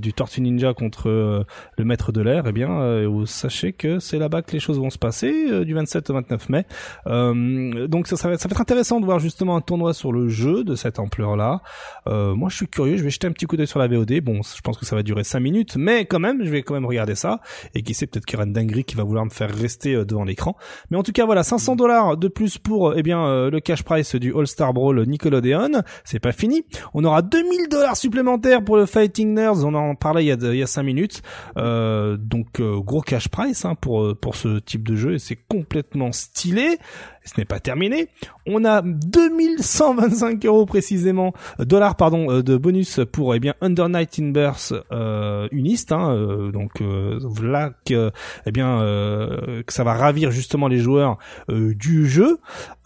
du 0.00 0.12
Tortue 0.12 0.40
Ninja 0.40 0.74
contre 0.74 1.08
euh, 1.08 1.44
le 1.78 1.84
Maître 1.84 2.12
de 2.12 2.20
l'air, 2.20 2.44
eh 2.46 2.52
bien, 2.52 2.70
euh, 2.80 3.06
vous 3.08 3.26
sachez 3.26 3.72
que 3.72 3.98
c'est 3.98 4.18
là-bas 4.18 4.42
que 4.42 4.52
les 4.52 4.60
choses 4.60 4.78
vont 4.78 4.90
se 4.90 4.98
passer 4.98 5.46
euh, 5.50 5.64
du 5.64 5.74
27 5.74 6.10
au 6.10 6.14
29 6.14 6.48
mai. 6.48 6.66
Euh, 7.06 7.86
donc 7.86 8.06
ça, 8.06 8.16
ça, 8.16 8.28
va, 8.28 8.34
être 8.34 8.60
intéressant 8.60 9.00
de 9.00 9.04
voir 9.04 9.18
justement 9.18 9.56
un 9.56 9.60
tournoi 9.60 9.94
sur 9.94 10.12
le 10.12 10.28
jeu 10.28 10.64
de 10.64 10.74
cette 10.74 10.98
ampleur-là. 10.98 11.62
Euh, 12.06 12.34
moi, 12.34 12.48
je 12.48 12.56
suis 12.56 12.68
curieux, 12.68 12.96
je 12.96 13.04
vais 13.04 13.10
jeter 13.10 13.26
un 13.26 13.32
petit 13.32 13.46
coup 13.46 13.56
d'œil 13.56 13.66
sur 13.66 13.78
la 13.78 13.88
VOD. 13.88 14.20
Bon, 14.20 14.40
je 14.42 14.60
pense 14.60 14.78
que 14.78 14.86
ça 14.86 14.96
va 14.96 15.02
durer 15.02 15.24
5 15.24 15.40
minutes, 15.40 15.76
mais 15.76 16.04
quand 16.04 16.20
même, 16.20 16.44
je 16.44 16.50
vais 16.50 16.62
quand 16.62 16.74
même 16.74 16.86
regarder 16.86 17.14
ça. 17.14 17.40
Et 17.74 17.82
qui 17.82 17.94
sait, 17.94 18.06
peut-être 18.06 18.26
qu'il 18.26 18.34
y 18.34 18.36
aura 18.36 18.46
une 18.46 18.52
dinguerie 18.52 18.84
qui 18.84 18.96
va 18.96 19.04
vouloir 19.04 19.24
me 19.24 19.30
faire 19.30 19.54
rester 19.54 19.94
euh, 19.94 20.04
devant 20.04 20.24
l'écran. 20.24 20.56
Mais 20.90 20.96
en 20.96 21.02
tout 21.02 21.12
cas, 21.12 21.26
voilà, 21.26 21.42
500 21.42 21.76
dollars 21.76 22.16
de 22.16 22.28
plus 22.28 22.58
pour 22.58 22.94
eh 22.96 23.02
bien 23.02 23.24
euh, 23.24 23.50
le 23.50 23.60
cash 23.60 23.82
price 23.82 24.14
du 24.14 24.34
All-Star 24.36 24.72
Brawl 24.72 25.04
Nickelodeon. 25.06 25.82
C'est 26.04 26.20
pas 26.20 26.32
fini. 26.32 26.64
On 26.94 27.04
aura 27.04 27.22
2000 27.22 27.68
dollars 27.68 27.96
supplémentaires 27.96 28.64
pour 28.64 28.76
le 28.76 28.86
Fighting 28.86 29.34
Nerds. 29.34 29.64
En 29.74 29.94
parlait 29.94 30.24
il 30.24 30.28
y 30.28 30.30
a, 30.30 30.36
de- 30.36 30.52
il 30.52 30.58
y 30.58 30.62
a 30.62 30.66
5 30.66 30.82
minutes. 30.82 31.22
Euh, 31.56 32.16
donc 32.16 32.60
euh, 32.60 32.78
gros 32.80 33.00
cash 33.00 33.28
price 33.28 33.64
hein, 33.64 33.74
pour 33.74 34.02
euh, 34.02 34.14
pour 34.14 34.36
ce 34.36 34.58
type 34.58 34.86
de 34.88 34.96
jeu 34.96 35.14
et 35.14 35.18
c'est 35.18 35.38
complètement 35.48 36.12
stylé. 36.12 36.78
Ce 37.24 37.34
n'est 37.38 37.44
pas 37.44 37.60
terminé. 37.60 38.08
On 38.46 38.64
a 38.64 38.82
2125 38.82 40.44
euros 40.46 40.66
précisément, 40.66 41.32
euh, 41.60 41.64
dollars 41.64 41.96
pardon, 41.96 42.30
euh, 42.30 42.42
de 42.42 42.56
bonus 42.56 43.00
pour 43.12 43.34
eh 43.34 43.40
bien 43.40 43.54
Under 43.60 43.88
Night 43.88 44.18
in 44.18 44.30
Burst 44.30 44.74
euh. 44.90 45.48
Hein, 45.90 46.10
euh, 46.10 46.50
donc 46.50 46.80
euh, 46.80 47.18
voilà 47.22 47.72
que 47.86 48.10
eh 48.46 48.52
bien 48.52 48.80
euh, 48.80 49.62
que 49.62 49.72
ça 49.72 49.84
va 49.84 49.94
ravir 49.94 50.30
justement 50.30 50.68
les 50.68 50.78
joueurs 50.78 51.18
du 51.48 52.08
jeu. 52.08 52.38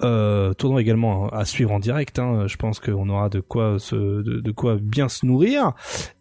Euh, 0.02 0.52
tournoi 0.52 0.82
également 0.82 1.28
à 1.28 1.44
suivre 1.44 1.72
en 1.72 1.78
direct. 1.78 2.18
Hein, 2.18 2.46
je 2.46 2.56
pense 2.56 2.80
qu'on 2.80 3.08
aura 3.08 3.28
de 3.28 3.40
quoi 3.40 3.78
se, 3.78 3.96
de, 3.96 4.40
de 4.40 4.50
quoi 4.50 4.76
bien 4.80 5.08
se 5.08 5.24
nourrir. 5.24 5.72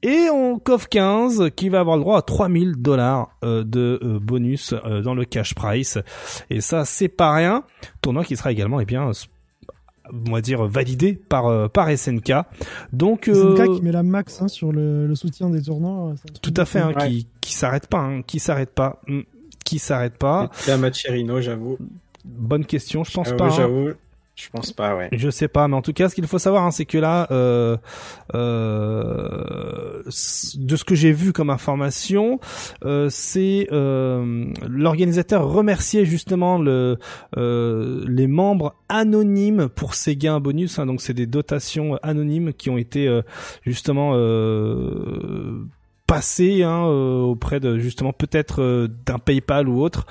Et 0.02 0.30
on 0.32 0.60
coffre 0.60 0.88
15 0.88 1.50
qui 1.56 1.70
va 1.70 1.82
avoir 1.82 1.98
le 1.98 2.04
droit 2.04 2.18
à 2.18 2.22
3000 2.22 2.76
dollars 2.78 3.30
de 3.44 4.20
bonus 4.22 4.74
dans 5.04 5.14
le 5.14 5.26
cash 5.26 5.54
price. 5.56 5.98
Et 6.50 6.62
ça, 6.62 6.86
c'est 6.86 7.10
pas 7.10 7.34
rien. 7.34 7.64
Tournoi 8.06 8.23
qui 8.23 8.36
sera 8.38 8.52
également, 8.52 8.80
eh 8.80 8.86
bien, 8.86 9.10
s- 9.10 9.26
on 10.27 10.32
va 10.32 10.41
dire 10.41 10.64
validé 10.65 11.14
par 11.14 11.48
euh, 11.48 11.68
par 11.68 11.90
SNK. 11.90 12.34
Donc 12.94 13.26
SNK 13.26 13.36
euh, 13.60 13.76
qui 13.76 13.82
met 13.82 13.91
la 13.91 14.03
max 14.03 14.41
hein, 14.41 14.48
sur 14.48 14.72
le, 14.72 15.07
le 15.07 15.15
soutien 15.15 15.49
des 15.49 15.61
tournois. 15.64 16.14
c'est 16.18 16.30
un 16.30 16.34
truc 16.34 16.41
tout 16.41 16.61
à 16.61 16.65
fait, 16.65 16.80
hein, 16.80 16.94
Ouais. 16.95 17.07
qui 17.10 17.27
qui 17.41 17.53
s'arrête 17.53 17.88
pas, 17.88 17.99
hein, 18.02 18.22
qui 18.22 18.38
s'arrête 18.40 18.69
pas, 18.76 19.02
Hmm. 19.07 19.22
qui 19.64 19.80
s'arrête 19.80 20.18
pas. 20.18 20.52
La 20.68 20.77
Macherino, 20.77 21.41
j'avoue. 21.41 21.77
Bonne 22.23 22.65
question, 22.65 23.03
je 23.03 23.11
pense 23.11 23.30
Euh, 23.32 23.36
pas. 23.36 23.45
hein. 23.45 23.49
J'avoue, 23.49 23.90
je 24.36 24.49
pense 24.49 24.74
pas, 24.74 24.95
ouais. 24.98 25.07
Je 25.14 25.30
sais 25.30 25.48
pas, 25.48 25.68
mais 25.68 25.76
en 25.76 25.82
tout 25.82 25.94
cas, 25.94 26.10
ce 26.10 26.16
qu'il 26.16 26.28
faut 26.28 26.40
savoir, 26.40 26.66
hein, 26.66 26.72
c'est 26.72 26.86
que 26.86 26.98
là, 26.98 27.28
euh, 27.32 27.78
euh, 28.34 30.03
de 30.56 30.76
ce 30.76 30.84
que 30.84 30.94
j'ai 30.94 31.14
vu 31.14 31.32
comme 31.32 31.49
information, 31.49 32.40
euh, 32.84 33.07
c'est 33.10 33.68
euh, 33.72 34.45
l'organisateur 34.68 35.48
remerciait 35.48 36.06
justement 36.06 36.57
le, 36.57 36.98
euh, 37.38 38.03
les 38.07 38.28
membres 38.28 38.76
anonymes 38.90 39.70
pour 39.70 39.95
ces 39.95 40.16
gains 40.18 40.40
bonus. 40.41 40.80
hein. 40.80 40.86
donc, 40.86 41.02
c'est 41.02 41.14
des 41.14 41.28
dotations 41.28 41.98
anonymes 42.03 42.52
qui 42.53 42.70
ont 42.70 42.78
été 42.78 43.07
euh, 43.07 43.22
justement 43.66 44.14
passées 46.07 46.61
hein, 46.64 46.86
euh, 46.86 47.22
auprès 47.22 47.60
de 47.60 47.77
justement 47.80 48.14
peut-être 48.14 48.61
euh, 48.61 48.88
d'un 49.06 49.18
PayPal 49.19 49.68
ou 49.68 49.82
autre 49.82 50.06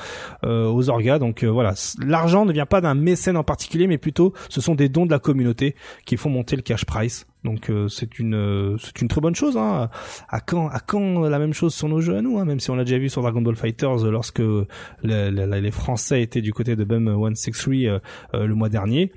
euh, 0.44 0.66
aux 0.68 0.90
orgas. 0.90 1.18
Donc 1.18 1.44
euh, 1.44 1.48
voilà, 1.48 1.74
l'argent 2.04 2.44
ne 2.44 2.52
vient 2.52 2.66
pas 2.66 2.80
d'un 2.80 2.94
mécène 2.94 3.36
en 3.36 3.44
particulier, 3.44 3.86
mais 3.86 3.98
plutôt 3.98 4.32
ce 4.48 4.60
sont 4.60 4.74
des 4.74 4.88
dons 4.88 5.06
de 5.06 5.10
la 5.10 5.18
communauté 5.20 5.76
qui 6.04 6.16
font 6.16 6.30
monter 6.30 6.56
le 6.56 6.62
cash 6.62 6.84
price. 6.84 7.26
Donc 7.44 7.68
euh, 7.70 7.88
c'est 7.88 8.18
une 8.18 8.34
euh, 8.34 8.76
c'est 8.78 9.00
une 9.02 9.08
très 9.08 9.20
bonne 9.20 9.34
chose. 9.34 9.56
Hein. 9.56 9.88
À 10.28 10.40
quand 10.40 10.68
à 10.68 10.80
quand 10.80 11.20
la 11.28 11.38
même 11.38 11.52
chose 11.52 11.74
sur 11.74 11.88
nos 11.88 12.00
jeux 12.00 12.16
à 12.16 12.22
nous, 12.22 12.38
hein, 12.38 12.44
même 12.44 12.58
si 12.58 12.70
on 12.70 12.74
l'a 12.74 12.84
déjà 12.84 12.98
vu 12.98 13.08
sur 13.08 13.22
Dragon 13.22 13.42
Ball 13.42 13.54
Fighters 13.54 14.04
lorsque 14.10 14.38
le- 14.40 14.66
le- 15.02 15.60
les 15.60 15.70
Français 15.70 16.22
étaient 16.22 16.40
du 16.42 16.52
côté 16.52 16.74
de 16.74 16.84
BEM 16.84 17.06
163 17.06 17.74
euh, 17.74 17.98
euh, 18.34 18.46
le 18.46 18.54
mois 18.54 18.68
dernier. 18.68 19.12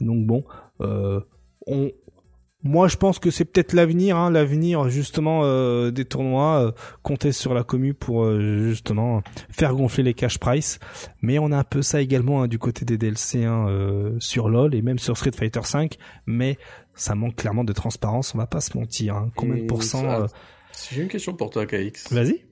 Donc 0.00 0.26
bon, 0.26 0.44
on 1.66 1.90
moi, 2.62 2.88
je 2.88 2.96
pense 2.96 3.18
que 3.18 3.30
c'est 3.30 3.46
peut-être 3.46 3.72
l'avenir, 3.72 4.16
hein, 4.16 4.30
l'avenir 4.30 4.90
justement 4.90 5.40
euh, 5.44 5.90
des 5.90 6.04
tournois. 6.04 6.66
euh, 6.66 6.72
compter 7.02 7.32
sur 7.32 7.54
la 7.54 7.64
commu 7.64 7.94
pour 7.94 8.24
euh, 8.24 8.68
justement 8.68 9.22
faire 9.50 9.74
gonfler 9.74 10.04
les 10.04 10.14
cash 10.14 10.38
price. 10.38 10.78
Mais 11.22 11.38
on 11.38 11.52
a 11.52 11.56
un 11.58 11.64
peu 11.64 11.82
ça 11.82 12.00
également 12.00 12.42
hein, 12.42 12.48
du 12.48 12.58
côté 12.58 12.84
des 12.84 12.98
DLC 12.98 13.44
hein, 13.44 13.66
euh, 13.68 14.16
sur 14.18 14.48
LoL 14.48 14.74
et 14.74 14.82
même 14.82 14.98
sur 14.98 15.16
Street 15.16 15.32
Fighter 15.34 15.62
5. 15.62 15.96
Mais 16.26 16.58
ça 16.94 17.14
manque 17.14 17.36
clairement 17.36 17.64
de 17.64 17.72
transparence. 17.72 18.34
On 18.34 18.38
va 18.38 18.46
pas 18.46 18.60
se 18.60 18.76
mentir. 18.76 19.16
Hein. 19.16 19.30
Combien 19.36 19.62
de 19.62 19.66
pourcents 19.66 20.08
euh, 20.08 20.26
J'ai 20.92 21.02
une 21.02 21.08
question 21.08 21.34
pour 21.34 21.50
toi, 21.50 21.64
KX. 21.66 22.12
Vas-y. 22.12 22.44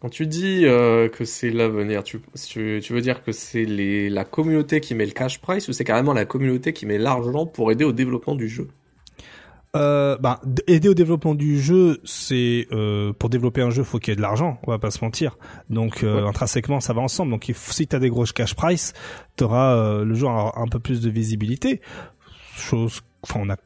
Quand 0.00 0.10
tu 0.10 0.26
dis 0.26 0.66
euh, 0.66 1.08
que 1.08 1.24
c'est 1.24 1.50
l'avenir, 1.50 2.04
tu, 2.04 2.20
tu, 2.46 2.80
tu 2.82 2.92
veux 2.92 3.00
dire 3.00 3.22
que 3.24 3.32
c'est 3.32 3.64
les, 3.64 4.10
la 4.10 4.24
communauté 4.24 4.80
qui 4.80 4.94
met 4.94 5.06
le 5.06 5.12
cash 5.12 5.40
price 5.40 5.66
ou 5.68 5.72
c'est 5.72 5.84
carrément 5.84 6.12
la 6.12 6.26
communauté 6.26 6.72
qui 6.72 6.84
met 6.84 6.98
l'argent 6.98 7.46
pour 7.46 7.72
aider 7.72 7.84
au 7.84 7.92
développement 7.92 8.34
du 8.34 8.48
jeu? 8.48 8.68
Euh, 9.76 10.16
bah, 10.18 10.40
aider 10.68 10.88
au 10.88 10.94
développement 10.94 11.34
du 11.34 11.60
jeu, 11.60 12.00
c'est 12.04 12.68
euh, 12.70 13.12
pour 13.12 13.28
développer 13.28 13.60
un 13.60 13.70
jeu, 13.70 13.82
faut 13.82 13.98
qu'il 13.98 14.10
y 14.10 14.14
ait 14.14 14.16
de 14.16 14.22
l'argent. 14.22 14.60
On 14.66 14.70
va 14.70 14.78
pas 14.78 14.92
se 14.92 15.04
mentir. 15.04 15.36
Donc 15.68 16.04
euh, 16.04 16.22
Ouais. 16.22 16.28
intrinsèquement, 16.28 16.78
ça 16.80 16.92
va 16.92 17.00
ensemble. 17.02 17.32
Donc 17.32 17.48
il 17.48 17.54
faut- 17.54 17.72
si 17.72 17.86
t'as 17.88 17.98
des 17.98 18.08
grosses 18.08 18.32
cash 18.32 18.54
price, 18.54 18.92
t'auras 19.36 19.74
euh, 19.74 20.04
le 20.04 20.14
jeu 20.14 20.26
aura 20.26 20.60
un 20.60 20.68
peu 20.68 20.78
plus 20.78 21.00
de 21.00 21.10
visibilité. 21.10 21.80
Chose, 22.56 23.00
enfin, 23.28 23.40
on 23.42 23.50
a 23.50 23.56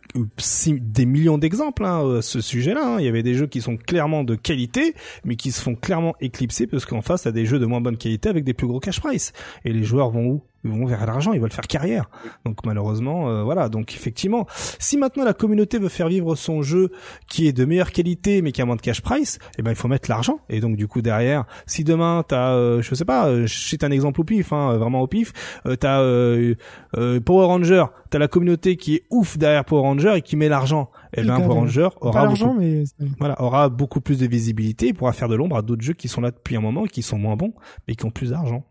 des 0.80 1.06
millions 1.06 1.38
d'exemples 1.38 1.84
hein, 1.84 2.18
à 2.18 2.22
ce 2.22 2.40
sujet-là. 2.40 2.94
hein. 2.94 2.96
Il 2.98 3.04
y 3.04 3.08
avait 3.08 3.22
des 3.22 3.34
jeux 3.34 3.46
qui 3.46 3.60
sont 3.60 3.76
clairement 3.76 4.24
de 4.24 4.34
qualité, 4.34 4.94
mais 5.24 5.36
qui 5.36 5.52
se 5.52 5.60
font 5.60 5.74
clairement 5.74 6.14
éclipser 6.20 6.66
parce 6.66 6.86
qu'en 6.86 7.02
face, 7.02 7.22
t'as 7.22 7.32
des 7.32 7.46
jeux 7.46 7.58
de 7.58 7.66
moins 7.66 7.80
bonne 7.80 7.96
qualité 7.96 8.28
avec 8.28 8.44
des 8.44 8.54
plus 8.54 8.66
gros 8.66 8.80
cash 8.80 9.00
price. 9.00 9.32
Et 9.64 9.72
les 9.72 9.84
joueurs 9.84 10.10
vont 10.10 10.26
où? 10.26 10.42
Ils 10.64 10.72
vont 10.72 10.86
vers 10.86 11.06
l'argent. 11.06 11.32
Ils 11.32 11.40
veulent 11.40 11.52
faire 11.52 11.68
carrière. 11.68 12.10
Donc 12.44 12.66
malheureusement, 12.66 13.30
euh, 13.30 13.44
voilà. 13.44 13.68
Donc 13.68 13.94
effectivement, 13.94 14.44
si 14.80 14.96
maintenant 14.98 15.24
la 15.24 15.32
communauté 15.32 15.78
veut 15.78 15.88
faire 15.88 16.08
vivre 16.08 16.34
son 16.34 16.62
jeu 16.62 16.90
qui 17.28 17.46
est 17.46 17.52
de 17.52 17.64
meilleure 17.64 17.92
qualité 17.92 18.42
mais 18.42 18.50
qui 18.50 18.60
a 18.60 18.64
moins 18.64 18.74
de 18.74 18.80
cash 18.80 19.00
price, 19.00 19.38
eh 19.56 19.62
ben 19.62 19.70
il 19.70 19.76
faut 19.76 19.86
mettre 19.86 20.10
l'argent. 20.10 20.40
Et 20.48 20.58
donc 20.58 20.76
du 20.76 20.88
coup 20.88 21.00
derrière, 21.00 21.44
si 21.66 21.84
demain 21.84 22.24
t'as, 22.26 22.54
euh, 22.54 22.82
je 22.82 22.92
sais 22.96 23.04
pas, 23.04 23.28
euh, 23.28 23.46
cite 23.46 23.84
un 23.84 23.92
exemple 23.92 24.20
au 24.20 24.24
pif, 24.24 24.52
hein, 24.52 24.76
vraiment 24.78 25.00
au 25.00 25.06
pif, 25.06 25.32
euh, 25.64 25.76
t'as 25.76 26.00
euh, 26.00 26.56
euh, 26.96 27.20
Power 27.20 27.46
Ranger, 27.46 27.84
t'as 28.10 28.18
la 28.18 28.28
communauté 28.28 28.76
qui 28.76 28.96
est 28.96 29.04
ouf 29.10 29.38
Power 29.66 29.82
Ranger 29.82 30.14
et 30.16 30.22
qui 30.22 30.36
met 30.36 30.48
l'argent. 30.48 30.90
Eh 31.16 31.22
ben 31.22 31.36
Power. 31.36 31.54
Ranger 31.54 31.88
aura 32.00 32.24
l'argent, 32.24 32.48
beaucoup, 32.48 32.60
mais 32.60 32.84
voilà, 33.18 33.40
aura 33.42 33.68
beaucoup 33.68 34.00
plus 34.00 34.18
de 34.18 34.26
visibilité 34.26 34.88
et 34.88 34.92
pourra 34.92 35.12
faire 35.12 35.28
de 35.28 35.34
l'ombre 35.34 35.56
à 35.56 35.62
d'autres 35.62 35.82
jeux 35.82 35.94
qui 35.94 36.08
sont 36.08 36.20
là 36.20 36.30
depuis 36.30 36.56
un 36.56 36.60
moment 36.60 36.84
et 36.84 36.88
qui 36.88 37.02
sont 37.02 37.18
moins 37.18 37.36
bons 37.36 37.54
mais 37.86 37.94
qui 37.94 38.04
ont 38.04 38.10
plus 38.10 38.30
d'argent. 38.30 38.64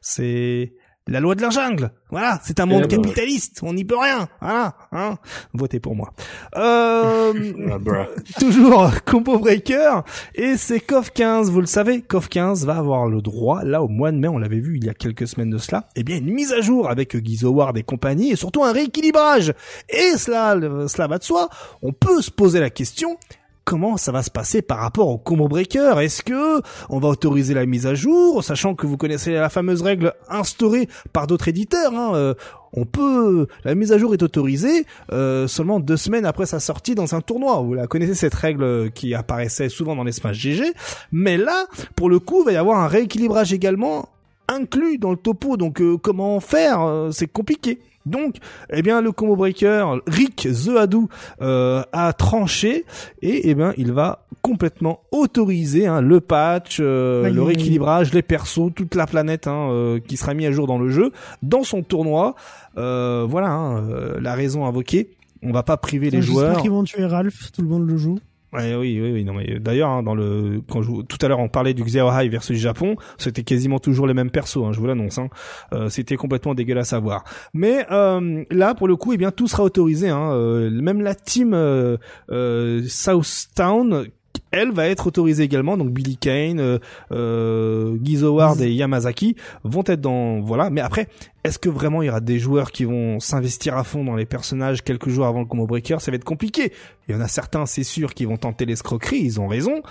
C'est 0.00 0.74
la 1.06 1.20
loi 1.20 1.34
de 1.34 1.42
la 1.42 1.50
jungle. 1.50 1.90
Voilà, 2.10 2.40
c'est 2.44 2.60
un 2.60 2.66
monde 2.66 2.84
Eh 2.84 2.88
ben 2.88 2.96
ouais. 2.98 3.02
capitaliste. 3.04 3.60
On 3.62 3.74
n'y 3.74 3.84
peut 3.84 3.98
rien. 3.98 4.28
Voilà, 4.40 4.74
hein. 4.92 5.16
Votez 5.52 5.80
pour 5.80 5.94
moi. 5.94 6.12
Euh, 6.56 7.32
Ah, 7.72 7.78
bruh. 7.78 8.06
toujours 8.38 8.90
Combo 9.04 9.38
Breaker 9.38 10.00
et 10.34 10.56
c'est 10.56 10.80
KOF 10.80 11.10
15, 11.10 11.50
vous 11.50 11.60
le 11.60 11.66
savez, 11.66 12.02
KOF 12.02 12.28
15 12.28 12.64
va 12.66 12.76
avoir 12.76 13.06
le 13.08 13.20
droit, 13.20 13.64
là 13.64 13.82
au 13.82 13.88
mois 13.88 14.12
de 14.12 14.16
mai, 14.18 14.28
on 14.28 14.38
l'avait 14.38 14.60
vu 14.60 14.76
il 14.76 14.84
y 14.84 14.88
a 14.88 14.94
quelques 14.94 15.26
semaines 15.26 15.50
de 15.50 15.58
cela, 15.58 15.88
eh 15.96 16.04
bien 16.04 16.18
une 16.18 16.32
mise 16.32 16.52
à 16.52 16.60
jour 16.60 16.88
avec 16.88 17.16
Guizo 17.16 17.50
Ward 17.50 17.76
et 17.76 17.82
compagnie 17.82 18.30
et 18.32 18.36
surtout 18.36 18.64
un 18.64 18.72
rééquilibrage. 18.72 19.52
Et 19.88 20.16
cela, 20.16 20.56
cela 20.88 21.06
va 21.08 21.18
de 21.18 21.24
soi, 21.24 21.48
on 21.82 21.92
peut 21.92 22.22
se 22.22 22.30
poser 22.30 22.60
la 22.60 22.70
question, 22.70 23.16
comment 23.64 23.96
ça 23.96 24.12
va 24.12 24.22
se 24.22 24.30
passer 24.30 24.62
par 24.62 24.78
rapport 24.78 25.08
au 25.08 25.18
combo 25.18 25.48
breaker? 25.48 26.00
Est-ce 26.00 26.22
que 26.22 26.60
on 26.88 26.98
va 26.98 27.08
autoriser 27.08 27.54
la 27.54 27.66
mise 27.66 27.86
à 27.86 27.94
jour, 27.94 28.42
sachant 28.44 28.74
que 28.74 28.86
vous 28.86 28.96
connaissez 28.96 29.32
la 29.32 29.48
fameuse 29.48 29.82
règle 29.82 30.12
instaurée 30.28 30.88
par 31.12 31.26
d'autres 31.26 31.48
éditeurs 31.48 31.92
hein, 31.94 32.14
euh, 32.14 32.34
on 32.76 32.84
peut, 32.86 33.46
la 33.64 33.76
mise 33.76 33.92
à 33.92 33.98
jour 33.98 34.14
est 34.14 34.22
autorisée 34.22 34.84
euh, 35.12 35.46
seulement 35.46 35.78
deux 35.78 35.96
semaines 35.96 36.26
après 36.26 36.44
sa 36.44 36.58
sortie 36.58 36.96
dans 36.96 37.14
un 37.14 37.20
tournoi. 37.20 37.60
Vous 37.62 37.74
la 37.74 37.86
connaissez 37.86 38.14
cette 38.14 38.34
règle 38.34 38.90
qui 38.90 39.14
apparaissait 39.14 39.68
souvent 39.68 39.94
dans 39.94 40.02
les 40.02 40.10
Smash 40.10 40.36
GG, 40.38 40.72
mais 41.12 41.36
là, 41.36 41.66
pour 41.94 42.10
le 42.10 42.18
coup, 42.18 42.42
il 42.42 42.46
va 42.46 42.52
y 42.52 42.56
avoir 42.56 42.80
un 42.80 42.88
rééquilibrage 42.88 43.52
également 43.52 44.08
inclus 44.48 44.98
dans 44.98 45.10
le 45.10 45.16
topo. 45.16 45.56
Donc, 45.56 45.80
euh, 45.80 45.96
comment 45.96 46.40
faire? 46.40 46.82
Euh, 46.82 47.10
C'est 47.12 47.28
compliqué. 47.28 47.78
Donc, 48.06 48.36
eh 48.70 48.82
bien, 48.82 49.00
le 49.00 49.12
combo 49.12 49.36
breaker 49.36 50.00
Rick 50.06 50.48
The 50.52 50.76
Hadou 50.76 51.08
euh, 51.40 51.82
a 51.92 52.12
tranché 52.12 52.84
et 53.22 53.50
eh 53.50 53.54
bien, 53.54 53.72
il 53.76 53.92
va 53.92 54.26
complètement 54.42 55.00
autoriser 55.10 55.86
hein, 55.86 56.02
le 56.02 56.20
patch, 56.20 56.76
euh, 56.80 57.30
le 57.30 57.42
rééquilibrage, 57.42 58.12
les 58.12 58.22
persos, 58.22 58.70
toute 58.74 58.94
la 58.94 59.06
planète 59.06 59.46
hein, 59.46 59.70
euh, 59.70 60.00
qui 60.00 60.18
sera 60.18 60.34
mis 60.34 60.44
à 60.44 60.52
jour 60.52 60.66
dans 60.66 60.78
le 60.78 60.90
jeu, 60.90 61.12
dans 61.42 61.64
son 61.64 61.82
tournoi. 61.82 62.34
Euh, 62.76 63.26
voilà 63.28 63.48
hein, 63.48 63.78
euh, 63.88 64.20
la 64.20 64.34
raison 64.34 64.66
invoquée. 64.66 65.10
On 65.42 65.52
va 65.52 65.62
pas 65.62 65.76
priver 65.76 66.10
les 66.10 66.20
J'espère 66.20 66.34
joueurs. 66.34 66.62
qu'ils 66.62 66.70
vont 66.70 66.84
tuer 66.84 67.06
Ralph, 67.06 67.52
tout 67.52 67.62
le 67.62 67.68
monde 67.68 67.88
le 67.88 67.96
joue. 67.96 68.18
Oui, 68.54 69.00
oui, 69.00 69.00
oui. 69.12 69.24
Non, 69.24 69.34
mais 69.34 69.58
d'ailleurs, 69.58 69.90
hein, 69.90 70.02
dans 70.02 70.14
le 70.14 70.62
quand 70.70 70.82
je, 70.82 70.90
tout 71.02 71.18
à 71.20 71.28
l'heure, 71.28 71.40
on 71.40 71.48
parlait 71.48 71.74
du 71.74 71.82
Xero 71.82 72.10
High 72.12 72.30
versus 72.30 72.58
Japon, 72.58 72.96
c'était 73.18 73.42
quasiment 73.42 73.78
toujours 73.78 74.06
les 74.06 74.14
mêmes 74.14 74.30
persos. 74.30 74.58
Hein, 74.64 74.72
je 74.72 74.80
vous 74.80 74.86
l'annonce. 74.86 75.18
Hein. 75.18 75.28
Euh, 75.72 75.88
c'était 75.88 76.16
complètement 76.16 76.54
dégueulasse 76.54 76.92
à 76.92 77.00
voir. 77.00 77.24
Mais 77.52 77.86
euh, 77.90 78.44
là, 78.50 78.74
pour 78.74 78.88
le 78.88 78.96
coup, 78.96 79.12
eh 79.12 79.16
bien, 79.16 79.30
tout 79.30 79.48
sera 79.48 79.64
autorisé. 79.64 80.08
Hein. 80.08 80.32
Euh, 80.32 80.70
même 80.70 81.00
la 81.00 81.14
team 81.14 81.52
euh, 81.54 81.96
euh, 82.30 82.82
Southtown 82.86 84.06
elle 84.54 84.72
va 84.72 84.88
être 84.88 85.06
autorisée 85.06 85.42
également. 85.42 85.76
Donc 85.76 85.90
Billy 85.90 86.16
Kane, 86.16 86.60
euh, 86.60 86.78
euh, 87.12 87.96
Howard 88.22 88.60
et 88.60 88.72
Yamazaki 88.72 89.36
vont 89.64 89.82
être 89.86 90.00
dans 90.00 90.40
voilà. 90.40 90.70
Mais 90.70 90.80
après, 90.80 91.08
est-ce 91.44 91.58
que 91.58 91.68
vraiment 91.68 92.02
il 92.02 92.06
y 92.06 92.08
aura 92.08 92.20
des 92.20 92.38
joueurs 92.38 92.72
qui 92.72 92.84
vont 92.84 93.20
s'investir 93.20 93.76
à 93.76 93.84
fond 93.84 94.04
dans 94.04 94.16
les 94.16 94.26
personnages 94.26 94.82
quelques 94.82 95.08
jours 95.08 95.26
avant 95.26 95.40
le 95.40 95.46
combo 95.46 95.66
breaker? 95.66 96.00
Ça 96.00 96.10
va 96.10 96.16
être 96.16 96.24
compliqué. 96.24 96.72
Il 97.08 97.14
y 97.14 97.18
en 97.18 97.20
a 97.20 97.28
certains, 97.28 97.66
c'est 97.66 97.84
sûr, 97.84 98.14
qui 98.14 98.24
vont 98.24 98.36
tenter 98.36 98.64
l'escroquerie. 98.64 99.20
Ils 99.20 99.40
ont 99.40 99.48
raison. 99.48 99.82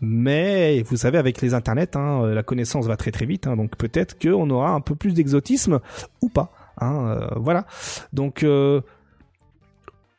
Mais 0.00 0.82
vous 0.82 0.96
savez, 0.96 1.18
avec 1.18 1.40
les 1.40 1.54
internets, 1.54 1.96
hein, 1.96 2.26
la 2.26 2.42
connaissance 2.42 2.86
va 2.86 2.96
très 2.96 3.12
très 3.12 3.26
vite. 3.26 3.46
Hein, 3.46 3.56
donc 3.56 3.76
peut-être 3.76 4.18
qu'on 4.18 4.48
aura 4.50 4.70
un 4.70 4.80
peu 4.80 4.94
plus 4.94 5.14
d'exotisme 5.14 5.80
ou 6.20 6.28
pas. 6.28 6.52
Hein, 6.78 7.06
euh, 7.08 7.28
voilà. 7.36 7.66
Donc 8.12 8.42
euh, 8.42 8.80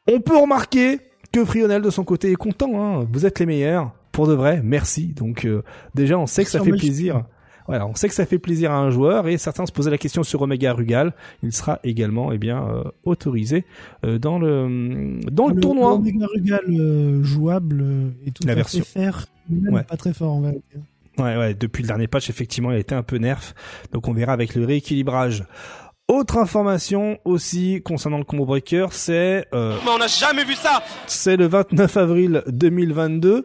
on 0.07 0.22
peut 0.22 0.38
remarquer 0.38 0.99
que 1.40 1.46
Frionel 1.46 1.82
de 1.82 1.90
son 1.90 2.04
côté 2.04 2.32
est 2.32 2.36
content. 2.36 2.82
Hein. 2.82 3.08
Vous 3.12 3.26
êtes 3.26 3.40
les 3.40 3.46
meilleurs, 3.46 3.92
pour 4.12 4.28
de 4.28 4.34
vrai. 4.34 4.62
Merci. 4.64 5.08
Donc 5.08 5.46
euh, 5.46 5.64
déjà, 5.96 6.18
on 6.18 6.26
sait 6.28 6.44
que 6.44 6.50
ça 6.50 6.60
fait 6.64 6.72
plaisir. 6.72 7.24
Voilà, 7.68 7.86
on 7.86 7.96
sait 7.96 8.08
que 8.08 8.14
ça 8.16 8.26
fait 8.26 8.40
plaisir 8.40 8.72
à 8.72 8.78
un 8.78 8.90
joueur 8.92 9.28
et 9.28 9.38
certains 9.38 9.66
se 9.66 9.74
posaient 9.74 9.92
la 9.92 9.98
question 9.98 10.24
sur 10.24 10.42
Omega 10.42 10.72
Rugal. 10.72 11.14
Il 11.44 11.52
sera 11.52 11.80
également 11.84 12.32
eh 12.32 12.38
bien 12.38 12.66
euh, 12.66 12.84
autorisé 13.04 13.66
euh, 14.06 14.18
dans 14.18 14.40
le 14.40 15.20
dans 15.30 15.50
le, 15.50 15.60
tournoi. 15.60 15.94
Omega 15.96 16.28
Rugal 16.34 16.62
euh, 16.70 17.22
jouable 17.24 17.82
euh, 17.82 18.10
et 18.26 18.32
tout 18.32 18.46
La 18.48 18.54
à 18.54 18.56
version. 18.56 18.84
fait 18.86 19.00
faire, 19.02 19.26
même 19.50 19.74
Ouais. 19.74 19.84
pas 19.84 19.98
très 19.98 20.14
fort 20.14 20.32
en 20.32 20.42
vérité. 20.42 20.78
Ouais, 21.18 21.36
ouais, 21.36 21.54
depuis 21.56 21.82
le 21.84 21.88
dernier 21.88 22.08
patch, 22.08 22.30
effectivement, 22.30 22.72
il 22.72 22.76
a 22.76 22.80
été 22.80 22.96
un 22.96 23.04
peu 23.04 23.18
nerf. 23.18 23.54
Donc 23.92 24.08
on 24.08 24.14
verra 24.14 24.32
avec 24.32 24.56
le 24.56 24.64
rééquilibrage. 24.64 25.44
Autre 26.10 26.38
information 26.38 27.18
aussi 27.26 27.82
concernant 27.84 28.18
le 28.18 28.24
combo 28.24 28.46
breaker, 28.46 28.88
c'est 28.92 29.46
euh, 29.54 29.78
Mais 29.84 29.92
on 29.92 29.98
n'a 29.98 30.08
jamais 30.08 30.46
vu 30.46 30.54
ça 30.56 30.82
c'est 31.06 31.36
le 31.36 31.48
29 31.48 31.98
avril 31.98 32.44
2022. 32.48 33.44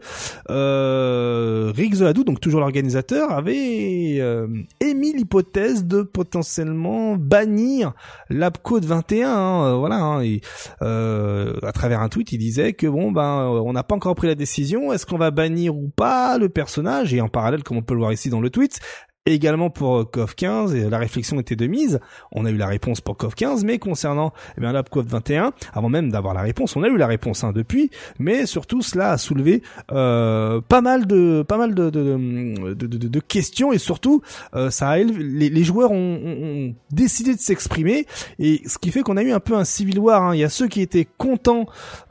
Euh, 0.51 1.72
Rick 1.74 1.94
Zoadou, 1.94 2.22
donc 2.24 2.40
toujours 2.40 2.60
l'organisateur, 2.60 3.32
avait 3.32 4.18
euh, 4.20 4.47
émis 4.80 5.12
l'hypothèse 5.12 5.84
de 5.84 6.02
potentiellement 6.02 7.16
bannir 7.16 7.94
l'Apcode 8.28 8.84
21. 8.84 9.28
hein, 9.28 9.64
euh, 9.64 9.74
voilà, 9.74 9.97
hein, 9.97 10.22
et, 10.22 10.40
euh, 10.82 11.55
à 11.62 11.72
travers 11.72 12.01
un 12.01 12.09
tweet, 12.09 12.30
il 12.32 12.39
disait 12.39 12.72
que 12.74 12.86
bon 12.86 13.10
ben, 13.10 13.22
euh, 13.22 13.62
on 13.64 13.72
n'a 13.72 13.82
pas 13.82 13.94
encore 13.94 14.14
pris 14.14 14.28
la 14.28 14.34
décision. 14.34 14.93
Est-ce 14.93 15.06
qu'on 15.06 15.18
va 15.18 15.30
bannir 15.30 15.74
ou 15.76 15.89
pas 15.89 16.39
le 16.39 16.48
personnage 16.48 17.14
Et 17.14 17.20
en 17.20 17.28
parallèle, 17.28 17.62
comme 17.62 17.78
on 17.78 17.82
peut 17.82 17.94
le 17.94 18.01
voir 18.01 18.12
ici 18.12 18.30
dans 18.30 18.40
le 18.40 18.51
tweet. 18.51 18.78
Également 19.26 19.70
pour 19.70 19.98
euh, 20.00 20.04
KOF 20.04 20.34
15, 20.34 20.74
et 20.74 20.90
la 20.90 20.98
réflexion 20.98 21.38
était 21.38 21.54
de 21.54 21.68
mise. 21.68 22.00
On 22.32 22.44
a 22.44 22.50
eu 22.50 22.56
la 22.56 22.66
réponse 22.66 23.00
pour 23.00 23.16
KOF 23.16 23.36
15, 23.36 23.64
mais 23.64 23.78
concernant 23.78 24.32
eh 24.58 24.60
bien 24.60 24.72
l'AppCode 24.72 25.06
21, 25.06 25.52
avant 25.72 25.88
même 25.88 26.10
d'avoir 26.10 26.34
la 26.34 26.40
réponse, 26.40 26.74
on 26.74 26.82
a 26.82 26.88
eu 26.88 26.96
la 26.96 27.06
réponse 27.06 27.44
hein, 27.44 27.52
depuis, 27.52 27.88
mais 28.18 28.46
surtout 28.46 28.82
cela 28.82 29.12
a 29.12 29.18
soulevé 29.18 29.62
euh, 29.92 30.60
pas 30.60 30.80
mal 30.80 31.06
de 31.06 31.44
pas 31.46 31.56
mal 31.56 31.72
de 31.72 31.88
de, 31.90 32.74
de, 32.74 32.86
de- 32.88 33.08
de 33.08 33.20
questions 33.20 33.72
et 33.72 33.78
surtout 33.78 34.22
euh, 34.56 34.70
ça 34.70 34.88
a 34.88 34.98
les, 34.98 35.50
les 35.50 35.62
joueurs 35.64 35.92
ont, 35.92 35.96
ont- 36.24 36.44
ont 36.70 36.74
décidé 36.90 37.32
de 37.36 37.40
s'exprimer 37.40 38.06
et 38.40 38.60
ce 38.66 38.76
qui 38.78 38.90
fait 38.90 39.02
qu'on 39.02 39.16
a 39.16 39.22
eu 39.22 39.30
un 39.30 39.38
peu 39.38 39.54
un 39.54 39.64
civil 39.64 40.00
war. 40.00 40.20
hein. 40.24 40.34
Il 40.34 40.40
y 40.40 40.44
a 40.44 40.48
ceux 40.48 40.66
qui 40.66 40.80
étaient 40.80 41.06
contents 41.16 41.66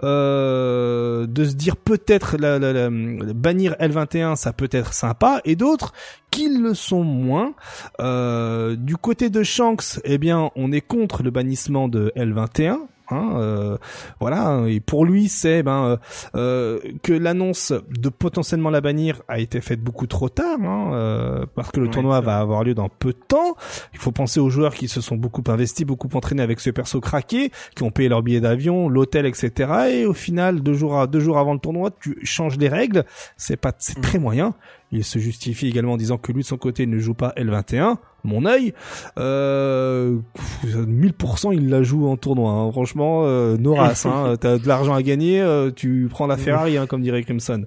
euh, 0.06 1.28
de 1.28 1.44
se 1.44 1.56
dire 1.56 1.76
peut-être 1.76 2.38
la, 2.40 2.58
la- 2.58 2.72
la- 2.72 2.90
bannir 2.90 3.74
L21 3.82 4.38
ça 4.38 4.54
peut 4.54 4.70
être 4.72 4.94
sympa 4.94 5.42
et 5.44 5.58
d'autres 5.58 5.92
qui 6.32 6.50
le 6.50 6.74
sont 6.74 7.04
moins. 7.04 7.54
Euh, 8.00 8.76
du 8.76 8.98
côté 8.98 9.30
de 9.30 9.44
Shanks, 9.44 10.00
eh 10.04 10.18
bien, 10.18 10.50
on 10.56 10.72
est 10.72 10.82
contre 10.82 11.22
le 11.24 11.30
bannissement 11.32 11.88
de 11.88 12.12
L21. 12.16 12.78
Hein, 13.14 13.32
euh, 13.36 13.78
voilà, 14.22 14.64
et 14.68 14.80
pour 14.80 15.04
lui, 15.06 15.28
c'est 15.28 15.64
ben 15.64 15.84
euh, 15.84 15.98
euh, 16.36 16.80
que 17.04 17.12
l'annonce 17.12 17.74
de 17.90 18.08
potentiellement 18.08 18.70
la 18.70 18.80
bannir 18.80 19.22
a 19.28 19.40
été 19.40 19.60
faite 19.60 19.82
beaucoup 19.82 20.08
trop 20.08 20.30
tard, 20.30 20.58
hein, 20.64 20.92
euh, 20.94 21.46
parce 21.54 21.72
que 21.72 21.82
le 21.82 21.88
Ouais, 21.88 21.92
tournoi 21.92 22.22
va 22.22 22.40
avoir 22.40 22.64
lieu 22.64 22.74
dans 22.74 22.88
peu 22.88 23.10
de 23.12 23.20
temps. 23.28 23.58
Il 23.92 24.00
faut 24.00 24.14
penser 24.14 24.40
aux 24.40 24.50
joueurs 24.50 24.74
qui 24.74 24.88
se 24.88 25.02
sont 25.02 25.18
beaucoup 25.18 25.44
investis, 25.50 25.86
beaucoup 25.86 26.08
entraînés 26.14 26.42
avec 26.42 26.62
ce 26.62 26.70
perso 26.70 27.02
craqué, 27.02 27.52
qui 27.76 27.84
ont 27.84 27.92
payé 27.92 28.08
leur 28.08 28.24
billet 28.24 28.40
d'avion, 28.40 28.88
l'hôtel, 28.88 29.26
etc. 29.26 29.90
Et 29.92 30.06
au 30.06 30.14
final, 30.14 30.62
deux 30.62 30.74
jours 30.76 30.98
à, 30.98 31.06
deux 31.08 31.20
jours 31.20 31.38
avant 31.38 31.52
le 31.54 31.60
tournoi, 31.60 31.90
tu 32.00 32.18
changes 32.24 32.56
les 32.58 32.70
règles. 32.70 33.04
C'est 33.36 33.58
pas, 33.58 33.74
c'est 33.78 33.98
Mm. 33.98 34.02
très 34.04 34.20
moyen. 34.20 34.54
Il 34.92 35.04
se 35.04 35.20
justifie 35.20 35.68
également 35.68 35.94
en 35.94 35.98
disant 35.98 36.18
que 36.18 36.32
lui 36.32 36.42
de 36.42 36.48
son 36.48 36.58
côté 36.58 36.86
ne 36.86 37.00
joue 37.00 37.14
pas 37.14 37.34
L21. 37.38 37.98
Mon 38.24 38.46
œil, 38.46 38.74
euh, 39.18 40.18
1000% 40.66 41.54
il 41.54 41.70
la 41.70 41.82
joue 41.84 42.08
en 42.08 42.18
tournoi. 42.18 42.52
hein. 42.52 42.72
Franchement, 42.72 43.22
euh, 43.26 43.58
no 43.58 43.74
race, 43.74 44.06
hein. 44.06 44.36
T'as 44.42 44.58
de 44.58 44.68
l'argent 44.68 44.94
à 44.94 45.02
gagner, 45.02 45.42
euh, 45.42 45.72
tu 45.72 46.08
prends 46.10 46.28
la 46.28 46.38
Ferrari, 46.38 46.78
hein, 46.78 46.88
comme 46.88 47.02
dirait 47.02 47.24
Crimson. 47.24 47.66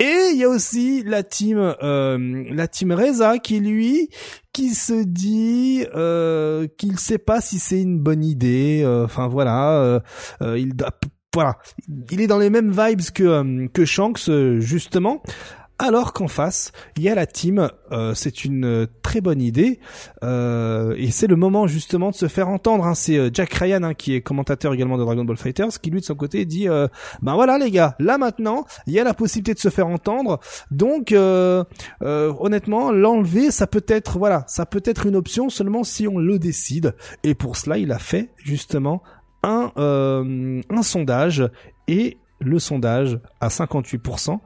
Et 0.00 0.30
il 0.32 0.38
y 0.38 0.44
a 0.44 0.48
aussi 0.48 1.04
la 1.04 1.22
team, 1.22 1.58
euh, 1.82 2.44
la 2.50 2.66
team 2.66 2.92
Reza 2.92 3.38
qui 3.38 3.60
lui, 3.60 4.08
qui 4.52 4.70
se 4.70 5.04
dit 5.04 5.84
euh, 5.94 6.66
qu'il 6.76 6.98
sait 6.98 7.18
pas 7.18 7.40
si 7.40 7.58
c'est 7.58 7.80
une 7.80 7.98
bonne 8.00 8.24
idée. 8.24 8.82
euh, 8.84 9.04
Enfin 9.04 9.28
voilà, 9.28 9.72
euh, 9.80 10.00
euh, 10.42 10.58
il 10.58 10.72
voilà, 11.34 11.56
il 12.10 12.20
est 12.20 12.26
dans 12.26 12.38
les 12.38 12.50
mêmes 12.50 12.72
vibes 12.72 13.00
que 13.14 13.66
que 13.68 13.84
Shanks 13.84 14.28
justement. 14.58 15.22
Alors 15.78 16.12
qu'en 16.12 16.28
face, 16.28 16.70
il 16.96 17.02
y 17.02 17.08
a 17.08 17.14
la 17.16 17.26
team, 17.26 17.68
euh, 17.90 18.14
c'est 18.14 18.44
une 18.44 18.64
euh, 18.64 18.86
très 19.02 19.20
bonne 19.20 19.42
idée, 19.42 19.80
euh, 20.22 20.94
et 20.96 21.10
c'est 21.10 21.26
le 21.26 21.34
moment 21.34 21.66
justement 21.66 22.10
de 22.10 22.14
se 22.14 22.28
faire 22.28 22.48
entendre. 22.48 22.86
hein. 22.86 22.94
C'est 22.94 23.34
Jack 23.34 23.52
Ryan 23.54 23.82
hein, 23.82 23.94
qui 23.94 24.14
est 24.14 24.20
commentateur 24.20 24.74
également 24.74 24.96
de 24.96 25.02
Dragon 25.02 25.24
Ball 25.24 25.36
Fighters, 25.36 25.80
qui 25.80 25.90
lui 25.90 26.00
de 26.00 26.04
son 26.04 26.14
côté 26.14 26.44
dit, 26.44 26.68
euh, 26.68 26.86
ben 27.20 27.34
voilà 27.34 27.58
les 27.58 27.70
gars, 27.72 27.96
là 27.98 28.16
maintenant, 28.16 28.64
il 28.86 28.92
y 28.92 29.00
a 29.00 29.04
la 29.04 29.14
possibilité 29.14 29.54
de 29.54 29.58
se 29.58 29.70
faire 29.70 29.88
entendre, 29.88 30.38
donc 30.70 31.12
honnêtement, 32.00 32.92
l'enlever, 32.92 33.50
ça 33.50 33.66
peut 33.66 33.84
être, 33.88 34.18
voilà, 34.18 34.44
ça 34.46 34.66
peut 34.66 34.82
être 34.84 35.06
une 35.06 35.16
option 35.16 35.48
seulement 35.48 35.82
si 35.82 36.06
on 36.06 36.18
le 36.18 36.38
décide. 36.38 36.94
Et 37.24 37.34
pour 37.34 37.56
cela, 37.56 37.78
il 37.78 37.90
a 37.90 37.98
fait 37.98 38.30
justement 38.36 39.02
un 39.42 39.72
un 39.76 40.82
sondage 40.82 41.48
et 41.88 42.18
le 42.38 42.58
sondage 42.58 43.18
à 43.40 43.48
58%, 43.48 44.38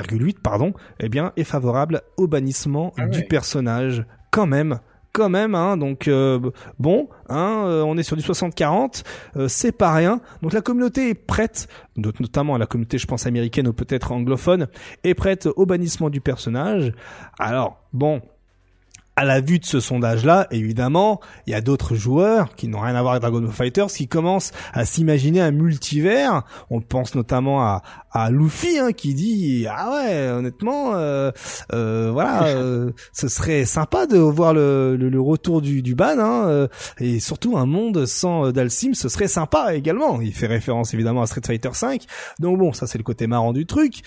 8, 0.00 0.40
pardon, 0.40 0.72
eh 1.00 1.08
bien, 1.08 1.32
est 1.36 1.44
favorable 1.44 2.02
au 2.16 2.26
bannissement 2.26 2.92
Ah 2.98 3.06
du 3.06 3.24
personnage. 3.24 4.04
Quand 4.30 4.46
même, 4.46 4.78
quand 5.12 5.28
même, 5.28 5.54
hein. 5.54 5.76
Donc 5.76 6.08
euh, 6.08 6.38
bon, 6.78 7.08
hein, 7.28 7.64
euh, 7.66 7.82
on 7.82 7.98
est 7.98 8.02
sur 8.02 8.16
du 8.16 8.22
60-40, 8.22 9.04
euh, 9.36 9.48
c'est 9.48 9.72
pas 9.72 9.92
rien. 9.92 10.20
Donc 10.40 10.52
la 10.54 10.62
communauté 10.62 11.10
est 11.10 11.14
prête, 11.14 11.68
not- 11.96 12.12
notamment 12.20 12.56
la 12.56 12.66
communauté, 12.66 12.96
je 12.98 13.06
pense 13.06 13.26
américaine 13.26 13.68
ou 13.68 13.72
peut-être 13.74 14.12
anglophone, 14.12 14.68
est 15.04 15.14
prête 15.14 15.48
au 15.56 15.66
bannissement 15.66 16.08
du 16.10 16.20
personnage. 16.22 16.92
Alors 17.38 17.82
bon. 17.92 18.22
À 19.14 19.24
la 19.26 19.40
vue 19.42 19.58
de 19.58 19.66
ce 19.66 19.78
sondage-là, 19.78 20.46
évidemment, 20.50 21.20
il 21.46 21.52
y 21.52 21.54
a 21.54 21.60
d'autres 21.60 21.94
joueurs 21.94 22.54
qui 22.54 22.66
n'ont 22.66 22.80
rien 22.80 22.94
à 22.94 23.02
voir 23.02 23.12
avec 23.12 23.22
Dragon 23.22 23.40
Ball 23.40 23.52
Fighters 23.52 23.88
qui 23.88 24.08
commencent 24.08 24.52
à 24.72 24.86
s'imaginer 24.86 25.40
un 25.42 25.50
multivers. 25.50 26.42
On 26.70 26.80
pense 26.80 27.14
notamment 27.14 27.62
à, 27.62 27.82
à 28.10 28.30
Luffy 28.30 28.78
hein, 28.78 28.92
qui 28.92 29.14
dit 29.14 29.66
ah 29.68 29.90
ouais 29.92 30.28
honnêtement 30.28 30.94
euh, 30.94 31.30
euh, 31.72 32.10
voilà 32.12 32.46
euh, 32.46 32.90
ce 33.12 33.28
serait 33.28 33.64
sympa 33.64 34.06
de 34.06 34.18
voir 34.18 34.54
le, 34.54 34.96
le, 34.96 35.08
le 35.08 35.20
retour 35.20 35.62
du, 35.62 35.82
du 35.82 35.94
ban 35.94 36.18
hein, 36.18 36.46
euh, 36.46 36.68
et 36.98 37.20
surtout 37.20 37.56
un 37.56 37.66
monde 37.66 38.04
sans 38.06 38.46
euh, 38.46 38.52
Dalsim 38.52 38.94
ce 38.94 39.08
serait 39.08 39.28
sympa 39.28 39.74
également 39.74 40.20
il 40.20 40.34
fait 40.34 40.46
référence 40.46 40.92
évidemment 40.92 41.22
à 41.22 41.26
Street 41.26 41.40
Fighter 41.44 41.70
5 41.72 42.04
donc 42.38 42.58
bon 42.58 42.72
ça 42.72 42.86
c'est 42.86 42.98
le 42.98 43.04
côté 43.04 43.26
marrant 43.26 43.52
du 43.52 43.66
truc. 43.66 44.02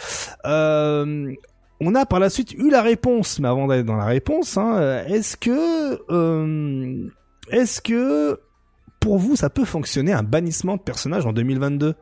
Euh, 0.46 1.34
on 1.82 1.94
a 1.96 2.06
par 2.06 2.20
la 2.20 2.30
suite 2.30 2.54
eu 2.54 2.70
la 2.70 2.82
réponse 2.82 3.40
mais 3.40 3.48
avant 3.48 3.68
d'aller 3.68 3.84
dans 3.84 3.96
la 3.98 4.06
réponse 4.06 4.58
hein, 4.58 4.78
euh, 4.78 5.06
est-ce 5.06 5.36
que 5.38 6.00
euh, 6.10 7.08
est-ce 7.50 7.82
que 7.82 8.40
pour 9.00 9.18
vous 9.18 9.36
ça 9.36 9.50
peut 9.50 9.66
fonctionner 9.66 10.14
un 10.14 10.24
bannissement 10.24 10.78
de 10.78 10.82
personnage 10.82 11.26
en 11.26 11.34
2022 11.34 11.96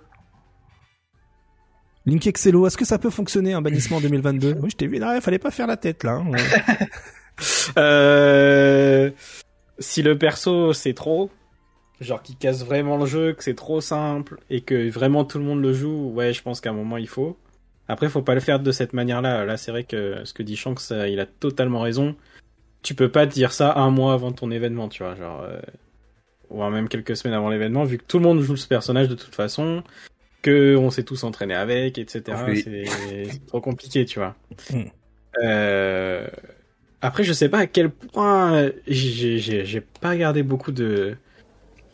Link 2.05 2.27
Excello, 2.27 2.67
est-ce 2.67 2.75
que 2.75 2.83
ça 2.83 2.97
peut 2.97 3.09
fonctionner 3.09 3.53
un 3.53 3.61
bannissement 3.61 3.97
en 3.97 4.01
2022 4.01 4.57
Oui, 4.61 4.69
je 4.69 4.75
t'ai 4.75 4.87
vu, 4.87 4.97
là, 4.99 5.21
fallait 5.21 5.39
pas 5.39 5.51
faire 5.51 5.67
la 5.67 5.77
tête 5.77 6.03
là. 6.03 6.21
hein. 6.21 6.31
Euh, 7.77 9.09
si 9.79 10.03
le 10.03 10.15
perso 10.17 10.71
c'est 10.73 10.93
trop, 10.93 11.31
genre 11.99 12.21
qui 12.21 12.35
casse 12.35 12.63
vraiment 12.63 12.97
le 12.97 13.07
jeu, 13.07 13.33
que 13.33 13.43
c'est 13.43 13.55
trop 13.55 13.81
simple 13.81 14.37
et 14.51 14.61
que 14.61 14.89
vraiment 14.91 15.25
tout 15.25 15.39
le 15.39 15.45
monde 15.45 15.61
le 15.61 15.73
joue, 15.73 16.11
ouais, 16.13 16.31
je 16.31 16.43
pense 16.43 16.61
qu'à 16.61 16.69
un 16.69 16.73
moment 16.73 16.97
il 16.97 17.07
faut. 17.07 17.37
Après, 17.87 18.09
faut 18.09 18.21
pas 18.21 18.33
le 18.33 18.39
faire 18.39 18.59
de 18.59 18.71
cette 18.71 18.93
manière-là. 18.93 19.45
Là, 19.45 19.57
c'est 19.57 19.71
vrai 19.71 19.83
que 19.83 20.21
ce 20.23 20.33
que 20.33 20.43
dit 20.43 20.55
Shanks, 20.55 20.91
euh, 20.91 21.07
il 21.07 21.19
a 21.19 21.25
totalement 21.25 21.81
raison. 21.81 22.15
Tu 22.81 22.95
peux 22.95 23.09
pas 23.09 23.27
te 23.27 23.33
dire 23.33 23.51
ça 23.51 23.73
un 23.75 23.89
mois 23.89 24.13
avant 24.13 24.31
ton 24.31 24.51
événement, 24.51 24.89
tu 24.89 25.03
vois, 25.03 25.15
genre 25.15 25.41
euh, 25.41 25.59
ou 26.49 26.63
même 26.69 26.87
quelques 26.87 27.15
semaines 27.17 27.35
avant 27.35 27.49
l'événement, 27.49 27.83
vu 27.83 27.97
que 27.97 28.03
tout 28.05 28.19
le 28.19 28.23
monde 28.23 28.41
joue 28.41 28.55
ce 28.55 28.67
personnage 28.67 29.07
de 29.09 29.15
toute 29.15 29.35
façon, 29.35 29.83
que 30.41 30.75
on 30.75 30.89
s'est 30.89 31.03
tous 31.03 31.23
entraînés 31.23 31.55
avec, 31.55 31.97
etc. 31.97 32.37
Oui. 32.47 32.61
C'est 32.61 33.45
trop 33.47 33.61
compliqué, 33.61 34.05
tu 34.05 34.19
vois. 34.19 34.35
Mm. 34.71 34.83
Euh... 35.43 36.27
Après, 37.01 37.23
je 37.23 37.33
sais 37.33 37.49
pas 37.49 37.59
à 37.59 37.67
quel 37.67 37.89
point 37.89 38.69
j'ai 38.87 39.81
pas 39.99 40.11
regardé 40.11 40.43
beaucoup 40.43 40.71
de 40.71 41.17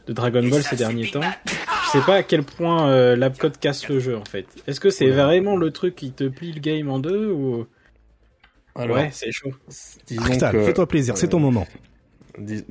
de 0.08 0.14
Dragon 0.14 0.48
Ball 0.48 0.64
ces 0.64 0.76
derniers 0.76 1.10
temps. 1.10 1.22
sais 1.90 2.02
pas 2.06 2.16
à 2.16 2.24
quel 2.24 2.44
point 2.44 2.90
euh, 2.90 3.16
l'Apcode 3.16 3.58
casse 3.60 3.88
le 3.90 4.00
jeu 4.00 4.18
en 4.18 4.26
fait. 4.26 4.46
Est-ce 4.68 4.80
que 4.80 4.90
c'est 4.90 5.10
vraiment 5.10 5.56
le 5.56 5.72
truc 5.72 5.96
qui 5.96 6.12
te 6.12 6.28
plie 6.28 6.52
le 6.54 6.60
game 6.60 6.90
en 6.90 7.00
deux 7.00 7.32
ou? 7.32 7.66
Alors, 8.76 8.98
ouais 8.98 9.10
c'est 9.12 9.32
chaud. 9.32 9.52
que- 10.52 10.64
fais-toi 10.66 10.88
plaisir, 10.88 11.18
c'est 11.18 11.30
ton 11.30 11.40
moment. 11.40 11.68
Dis- 12.38 12.66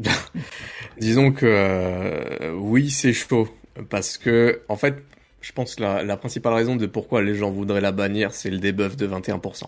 Disons 0.98 1.32
que 1.32 1.46
euh, 1.46 2.52
oui, 2.54 2.90
c'est 2.90 3.12
chaud. 3.12 3.48
Parce 3.90 4.18
que, 4.18 4.62
en 4.68 4.76
fait, 4.76 4.96
je 5.40 5.52
pense 5.52 5.76
que 5.76 5.82
la, 5.82 6.02
la 6.02 6.16
principale 6.16 6.54
raison 6.54 6.74
de 6.76 6.86
pourquoi 6.86 7.22
les 7.22 7.34
gens 7.34 7.50
voudraient 7.50 7.80
la 7.80 7.92
bannir, 7.92 8.32
c'est 8.32 8.50
le 8.50 8.58
debuff 8.58 8.96
de 8.96 9.06
21%. 9.06 9.64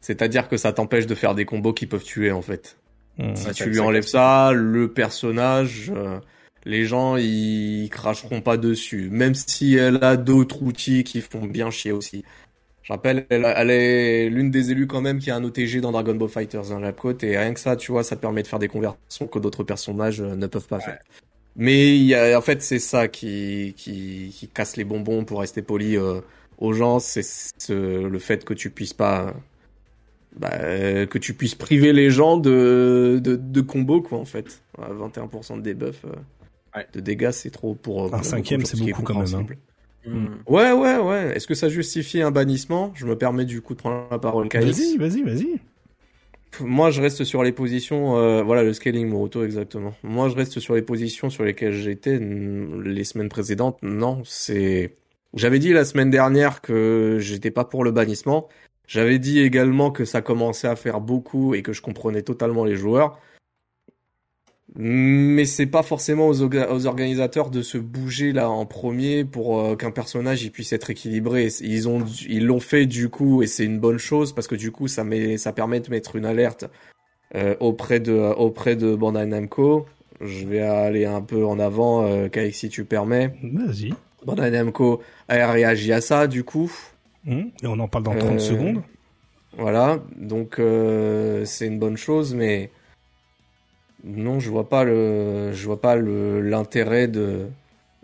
C'est-à-dire 0.00 0.48
que 0.48 0.56
ça 0.56 0.72
t'empêche 0.72 1.06
de 1.06 1.14
faire 1.14 1.34
des 1.34 1.44
combos 1.44 1.72
qui 1.72 1.86
peuvent 1.86 2.02
tuer, 2.04 2.32
en 2.32 2.42
fait. 2.42 2.78
Hmm. 3.18 3.34
Si 3.34 3.50
tu 3.52 3.70
lui 3.70 3.80
enlèves 3.80 4.06
ça, 4.06 4.52
le 4.52 4.92
personnage, 4.92 5.92
euh, 5.94 6.18
les 6.66 6.86
gens, 6.86 7.16
ils 7.16 7.88
cracheront 7.90 8.42
pas 8.42 8.58
dessus. 8.58 9.10
Même 9.10 9.34
si 9.34 9.76
elle 9.76 10.04
a 10.04 10.18
d'autres 10.18 10.62
outils 10.62 11.04
qui 11.04 11.22
font 11.22 11.46
bien 11.46 11.70
chier 11.70 11.92
aussi. 11.92 12.24
Je 12.82 12.92
rappelle, 12.92 13.26
elle, 13.30 13.70
est 13.70 14.30
l'une 14.30 14.50
des 14.50 14.70
élus 14.70 14.86
quand 14.86 15.00
même 15.00 15.18
qui 15.18 15.30
a 15.30 15.36
un 15.36 15.44
OTG 15.44 15.80
dans 15.80 15.92
Dragon 15.92 16.14
Ball 16.14 16.28
Fighters, 16.28 16.72
hein, 16.72 16.80
Lapcote, 16.80 17.24
et 17.24 17.36
rien 17.38 17.54
que 17.54 17.60
ça, 17.60 17.76
tu 17.76 17.92
vois, 17.92 18.04
ça 18.04 18.16
te 18.16 18.20
permet 18.22 18.42
de 18.42 18.48
faire 18.48 18.60
des 18.60 18.68
conversions 18.68 19.26
que 19.28 19.38
d'autres 19.40 19.64
personnages 19.64 20.20
euh, 20.20 20.36
ne 20.36 20.46
peuvent 20.46 20.68
pas 20.68 20.80
faire. 20.80 20.98
Mais 21.56 21.96
il 21.96 22.04
y 22.04 22.14
a, 22.14 22.38
en 22.38 22.42
fait, 22.42 22.62
c'est 22.62 22.78
ça 22.80 23.08
qui, 23.08 23.74
qui, 23.76 24.32
qui 24.36 24.48
casse 24.48 24.76
les 24.76 24.84
bonbons 24.84 25.24
pour 25.24 25.40
rester 25.40 25.62
poli 25.62 25.96
euh, 25.98 26.20
aux 26.58 26.72
gens, 26.74 27.00
c'est 27.00 27.22
ce- 27.24 28.06
le 28.08 28.18
fait 28.20 28.44
que 28.44 28.54
tu 28.54 28.70
puisses 28.70 28.94
pas, 28.94 29.34
bah, 30.36 30.50
euh, 30.60 31.06
que 31.06 31.18
tu 31.18 31.34
puisses 31.34 31.54
priver 31.54 31.92
les 31.92 32.10
gens 32.10 32.36
de, 32.36 33.20
de, 33.22 33.36
de 33.36 33.60
combos, 33.60 34.02
quoi, 34.02 34.18
en 34.18 34.24
fait. 34.24 34.62
À 34.78 34.92
21% 34.92 35.56
de 35.56 35.62
debuff, 35.62 36.04
euh, 36.04 36.10
Ouais. 36.76 36.86
de 36.92 37.00
dégâts, 37.00 37.30
c'est 37.32 37.50
trop 37.50 37.74
pour. 37.74 38.04
euh, 38.04 38.10
pour 38.10 38.24
cinquième, 38.24 38.64
c'est 38.64 38.78
beaucoup 38.78 39.02
quand 39.02 39.14
même, 39.14 39.22
hein. 39.22 39.44
compréhensible. 39.46 39.58
Hmm. 40.06 40.26
Ouais, 40.46 40.72
ouais, 40.72 40.98
ouais. 40.98 41.36
Est-ce 41.36 41.46
que 41.46 41.54
ça 41.54 41.68
justifie 41.68 42.22
un 42.22 42.30
bannissement? 42.30 42.92
Je 42.94 43.06
me 43.06 43.16
permets 43.16 43.44
du 43.44 43.60
coup 43.60 43.74
de 43.74 43.80
prendre 43.80 44.06
la 44.10 44.18
parole, 44.18 44.48
Kaïs. 44.48 44.78
Vas-y, 44.78 44.96
vas-y, 44.96 45.22
vas-y. 45.22 45.60
Moi, 46.60 46.90
je 46.90 47.02
reste 47.02 47.24
sur 47.24 47.42
les 47.42 47.52
positions, 47.52 48.16
euh, 48.16 48.42
voilà, 48.42 48.62
le 48.62 48.72
scaling 48.72 49.08
Moruto 49.08 49.44
exactement. 49.44 49.94
Moi, 50.02 50.28
je 50.28 50.36
reste 50.36 50.58
sur 50.60 50.74
les 50.74 50.82
positions 50.82 51.28
sur 51.28 51.44
lesquelles 51.44 51.74
j'étais 51.74 52.18
les 52.18 53.04
semaines 53.04 53.28
précédentes. 53.28 53.78
Non, 53.82 54.22
c'est. 54.24 54.94
J'avais 55.34 55.58
dit 55.58 55.72
la 55.72 55.84
semaine 55.84 56.08
dernière 56.10 56.62
que 56.62 57.18
j'étais 57.20 57.50
pas 57.50 57.64
pour 57.64 57.84
le 57.84 57.90
bannissement. 57.90 58.48
J'avais 58.86 59.18
dit 59.18 59.40
également 59.40 59.90
que 59.90 60.04
ça 60.04 60.22
commençait 60.22 60.68
à 60.68 60.76
faire 60.76 61.00
beaucoup 61.00 61.54
et 61.54 61.62
que 61.62 61.72
je 61.72 61.82
comprenais 61.82 62.22
totalement 62.22 62.64
les 62.64 62.76
joueurs. 62.76 63.18
Mais 64.78 65.46
c'est 65.46 65.66
pas 65.66 65.82
forcément 65.82 66.28
aux, 66.28 66.42
aux 66.42 66.86
organisateurs 66.86 67.50
de 67.50 67.62
se 67.62 67.78
bouger 67.78 68.32
là 68.32 68.50
en 68.50 68.66
premier 68.66 69.24
pour 69.24 69.58
euh, 69.60 69.74
qu'un 69.74 69.90
personnage 69.90 70.42
il 70.42 70.50
puisse 70.52 70.72
être 70.74 70.90
équilibré. 70.90 71.48
Ils 71.62 71.88
ont, 71.88 72.04
ils 72.28 72.44
l'ont 72.44 72.60
fait 72.60 72.84
du 72.84 73.08
coup 73.08 73.42
et 73.42 73.46
c'est 73.46 73.64
une 73.64 73.78
bonne 73.78 73.98
chose 73.98 74.34
parce 74.34 74.46
que 74.46 74.54
du 74.54 74.72
coup 74.72 74.86
ça 74.86 75.02
met, 75.02 75.38
ça 75.38 75.52
permet 75.52 75.80
de 75.80 75.88
mettre 75.90 76.16
une 76.16 76.26
alerte 76.26 76.66
euh, 77.34 77.54
auprès 77.60 78.00
de, 78.00 78.12
auprès 78.12 78.76
de 78.76 78.94
Bandai 78.94 79.24
Namco. 79.24 79.86
Je 80.20 80.46
vais 80.46 80.60
aller 80.62 81.04
un 81.06 81.20
peu 81.22 81.44
en 81.46 81.58
avant, 81.58 82.06
euh, 82.06 82.28
Kaïk, 82.28 82.54
si 82.54 82.68
tu 82.68 82.84
permets. 82.84 83.34
Vas-y. 83.42 83.94
Bandai 84.26 84.50
Namco 84.50 85.00
a 85.28 85.50
réagi 85.50 85.92
à 85.92 86.00
ça 86.02 86.26
du 86.26 86.44
coup. 86.44 86.70
Hmm. 87.24 87.44
Et 87.62 87.66
on 87.66 87.78
en 87.80 87.88
parle 87.88 88.04
dans 88.04 88.14
30 88.14 88.32
Euh, 88.34 88.38
secondes. 88.38 88.82
Voilà, 89.58 90.00
donc 90.18 90.58
euh, 90.58 91.46
c'est 91.46 91.66
une 91.66 91.78
bonne 91.78 91.96
chose, 91.96 92.34
mais 92.34 92.70
non, 94.06 94.40
je 94.40 94.48
vois 94.50 94.68
pas 94.68 94.84
le, 94.84 95.52
je 95.52 95.66
vois 95.66 95.80
pas 95.80 95.96
le 95.96 96.40
l'intérêt 96.40 97.08
de 97.08 97.46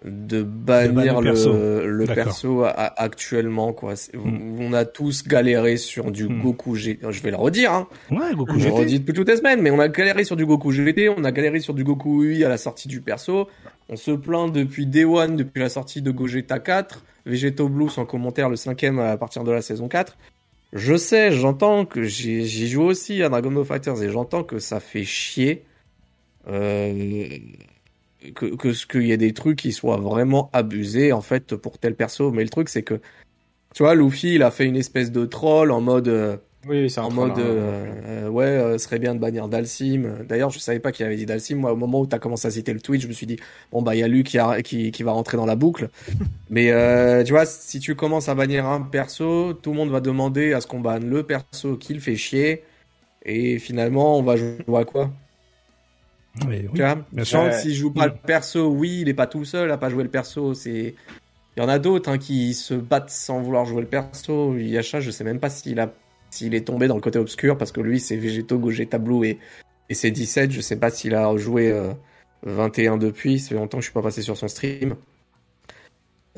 de 0.05 0.43
bannir 0.43 1.21
le 1.21 1.31
perso. 1.31 1.53
le, 1.53 2.05
perso 2.07 2.65
a- 2.65 2.71
a- 2.71 3.03
actuellement 3.05 3.73
quoi. 3.73 3.95
Mm. 4.13 4.57
On 4.61 4.73
a 4.73 4.85
tous 4.85 5.23
galéré 5.23 5.77
sur 5.77 6.11
du 6.11 6.25
Mm. 6.29 6.43
Goku 6.43 6.75
GT. 6.75 7.07
Je 7.13 7.23
vais 7.23 7.31
le 7.31 7.37
redire, 7.37 7.73
hein. 7.73 7.87
Ouais, 8.11 8.35
Goku 8.35 8.55
Je 8.59 8.65
le 8.65 8.71
GT. 8.71 8.81
redis 8.81 8.99
depuis 8.99 9.13
toutes 9.13 9.29
les 9.29 9.37
semaines, 9.37 9.63
mais 9.63 9.71
on 9.71 9.79
a 9.79 9.87
galéré 9.89 10.25
sur 10.25 10.35
du 10.35 10.45
Goku 10.45 10.73
GT, 10.73 11.09
on 11.09 11.23
a 11.23 11.31
galéré 11.31 11.61
sur 11.61 11.73
du 11.73 11.85
Goku 11.85 12.25
UI 12.25 12.45
à 12.45 12.49
la 12.49 12.57
sortie 12.57 12.89
du 12.89 13.01
perso. 13.01 13.49
On 13.89 13.95
se 13.95 14.11
plaint 14.11 14.53
depuis 14.53 14.87
Day 14.87 15.05
One, 15.05 15.37
depuis 15.37 15.61
la 15.61 15.69
sortie 15.69 16.03
de 16.03 16.11
Gogeta 16.11 16.59
4, 16.59 17.05
Vegeto 17.27 17.69
Blues 17.69 17.97
en 17.99 18.05
commentaire 18.05 18.49
le 18.49 18.57
cinquième 18.57 18.99
à 18.99 19.17
partir 19.17 19.45
de 19.45 19.53
la 19.53 19.63
saison 19.63 19.87
4. 19.87 20.17
Je 20.73 20.97
sais, 20.97 21.31
j'entends 21.31 21.85
que 21.85 22.03
j'y 22.03 22.67
joue 22.69 22.83
aussi 22.83 23.23
à 23.23 23.29
Dragon 23.29 23.53
Ball 23.53 23.65
Fighters 23.65 24.03
et 24.03 24.11
j'entends 24.11 24.43
que 24.43 24.59
ça 24.59 24.81
fait 24.81 25.05
chier. 25.05 25.63
Euh, 26.49 27.39
que 28.35 28.47
que 28.57 28.73
ce 28.73 28.87
qu'il 28.87 29.03
y 29.05 29.13
ait 29.13 29.17
des 29.17 29.33
trucs 29.35 29.59
qui 29.59 29.73
soient 29.73 29.97
vraiment 29.97 30.49
abusés 30.53 31.13
en 31.13 31.21
fait 31.23 31.57
pour 31.57 31.79
tel 31.79 31.95
perso. 31.97 32.31
Mais 32.31 32.45
le 32.45 32.51
truc 32.51 32.69
c'est 32.69 32.83
que 32.83 33.01
tu 33.75 33.83
vois 33.83 33.95
Luffy 33.95 34.35
il 34.37 34.43
a 34.43 34.51
fait 34.51 34.67
une 34.67 34.77
espèce 34.77 35.13
de 35.13 35.27
troll 35.27 35.71
en 35.73 35.81
mode 35.81 36.09
euh, 36.09 36.37
Oui, 36.69 36.89
c'est 36.91 37.01
en 37.01 37.09
troll, 37.11 37.29
mode 37.29 37.39
hein. 37.39 37.43
euh, 37.43 38.27
euh, 38.27 38.29
ouais 38.29 38.45
euh, 38.47 38.79
serait 38.79 38.99
bien 39.01 39.15
de 39.15 39.21
bannir 39.21 39.49
Dalsim. 39.49 40.25
D'ailleurs 40.29 40.51
je 40.51 40.59
savais 40.61 40.81
pas 40.81 40.93
qu'il 40.93 41.07
avait 41.07 41.17
dit 41.17 41.27
Dalsim. 41.27 41.57
Moi 41.57 41.73
au 41.73 41.77
moment 41.77 42.01
où 42.01 42.07
t'as 42.07 42.19
commencé 42.21 42.49
à 42.49 42.53
citer 42.53 42.73
le 42.73 42.81
tweet 42.81 43.03
je 43.03 43.09
me 43.09 43.13
suis 43.13 43.27
dit 43.27 43.39
bon 43.73 43.83
bah 43.83 43.95
il 43.97 44.01
y 44.01 44.05
a 44.05 44.09
lui 44.09 44.25
qui, 44.25 44.39
a- 44.39 44.63
qui 44.63 44.93
qui 44.93 45.03
va 45.03 45.13
rentrer 45.13 45.37
dans 45.37 45.47
la 45.47 45.57
boucle. 45.57 45.91
Mais 46.51 47.25
tu 47.25 47.33
vois 47.33 47.47
si 47.47 47.81
tu 47.81 47.95
commences 47.97 48.29
à 48.29 48.35
bannir 48.37 48.67
un 48.67 48.83
perso 48.83 49.55
tout 49.55 49.71
le 49.73 49.77
monde 49.77 49.91
va 49.91 50.01
demander 50.01 50.53
à 50.55 50.61
ce 50.61 50.67
qu'on 50.69 50.81
banne 50.81 51.09
le 51.11 51.23
perso 51.25 51.77
qui 51.79 51.95
le 51.95 52.01
fait 52.01 52.17
chier. 52.17 52.65
Et 53.25 53.59
finalement 53.59 54.19
on 54.19 54.23
va 54.23 54.37
jouer 54.37 54.59
à 54.79 54.85
quoi? 54.85 55.13
Mais 56.49 56.63
oui. 56.63 56.69
bien 56.73 57.05
Genre, 57.25 57.53
sûr. 57.53 57.55
s'il 57.55 57.75
joue 57.75 57.91
pas 57.93 58.07
le 58.07 58.15
perso 58.15 58.69
oui 58.71 59.01
il 59.03 59.09
est 59.09 59.15
pas 59.15 59.27
tout 59.27 59.45
seul 59.45 59.71
à 59.71 59.77
pas 59.77 59.91
jouer 59.91 60.03
le 60.03 60.09
perso 60.09 60.55
c'est 60.55 60.95
il 61.57 61.61
y 61.61 61.63
en 61.63 61.69
a 61.69 61.79
d'autres 61.79 62.11
hein, 62.11 62.17
qui 62.17 62.55
se 62.55 62.73
battent 62.73 63.11
sans 63.11 63.41
vouloir 63.43 63.67
jouer 63.67 63.83
le 63.83 63.87
perso. 63.87 64.57
Yasha 64.57 65.01
je 65.01 65.11
sais 65.11 65.25
même 65.25 65.41
pas 65.41 65.51
s'il 65.51 65.79
a 65.81 65.93
s'il 66.31 66.55
est 66.55 66.67
tombé 66.67 66.89
dans 66.89 66.95
le 66.95 67.03
côté 67.03 67.19
obscur 67.19 67.59
parce 67.59 67.73
que 67.73 67.81
lui 67.83 68.01
c'est 68.01 68.17
Végéto, 68.17 68.59
Gogeta 68.59 68.97
Blue 68.99 69.27
et, 69.27 69.39
et 69.91 69.95
c'est 69.95 70.11
17 70.11 70.51
je 70.51 70.63
sais 70.63 70.77
pas 70.77 70.91
s'il 70.91 71.15
a 71.15 71.37
joué 71.37 71.71
euh, 71.71 71.93
21 72.45 72.97
depuis. 72.97 73.39
Ça 73.39 73.51
fait 73.51 73.55
longtemps 73.57 73.77
que 73.79 73.83
je 73.83 73.89
suis 73.89 73.93
pas 73.95 74.01
passé 74.03 74.23
sur 74.23 74.37
son 74.39 74.49
stream. 74.49 74.97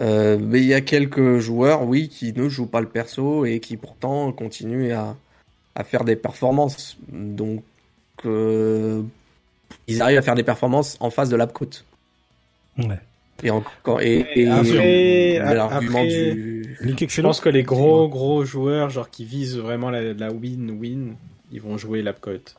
Euh, 0.01 0.37
mais 0.41 0.59
il 0.59 0.67
y 0.67 0.75
a 0.75 0.81
quelques 0.81 1.39
joueurs 1.39 1.85
oui 1.87 2.09
qui 2.09 2.33
ne 2.33 2.49
jouent 2.49 2.67
pas 2.67 2.81
le 2.81 2.89
perso 2.89 3.45
et 3.45 3.61
qui 3.61 3.77
pourtant 3.77 4.33
continuent 4.33 4.93
à, 4.93 5.17
à 5.77 5.85
faire 5.85 6.03
des 6.05 6.17
performances. 6.17 6.99
Donc 7.13 7.63
euh, 8.27 9.03
ils 9.89 10.03
arrivent 10.03 10.19
à 10.19 10.23
faire 10.23 10.35
des 10.35 10.43
performances 10.43 10.97
en 11.01 11.11
face 11.11 11.29
de 11.29 11.37
l'Apcote 11.37 11.85
Ouais. 12.79 12.99
et 13.43 13.51
encore 13.51 14.01
et, 14.01 14.27
et 14.35 15.39
l'argument 15.39 16.05
du 16.05 16.77
Link 16.81 17.05
Je 17.09 17.21
pense 17.23 17.41
que 17.41 17.49
les 17.49 17.63
gros 17.63 18.09
gros 18.09 18.45
joueurs, 18.45 18.91
genre 18.91 19.11
qui 19.11 19.25
visent 19.25 19.57
vraiment 19.59 19.91
la, 19.91 20.13
la 20.13 20.31
win-win, 20.31 21.15
ils 21.53 21.61
vont 21.61 21.77
jouer 21.79 22.03
l'Apcote. 22.03 22.57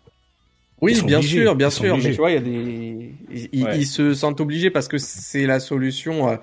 Oui, 0.82 1.02
bien 1.06 1.18
obligés, 1.18 1.42
sûr, 1.42 1.56
bien 1.56 1.68
ils 1.70 1.72
sûr, 1.72 1.98
mais 1.98 2.04
tu 2.04 2.14
vois, 2.18 2.32
il 2.32 2.34
y 2.34 2.38
a 2.38 2.42
des, 2.42 3.12
ils, 3.32 3.50
ils- 3.54 3.64
Ouais. 3.64 3.78
ils 3.80 3.86
se 3.88 4.14
sentent 4.14 4.42
obligés 4.42 4.70
parce 4.70 4.88
que 4.88 4.98
c'est 4.98 5.46
la 5.46 5.60
solution 5.60 6.30
euh, 6.30 6.36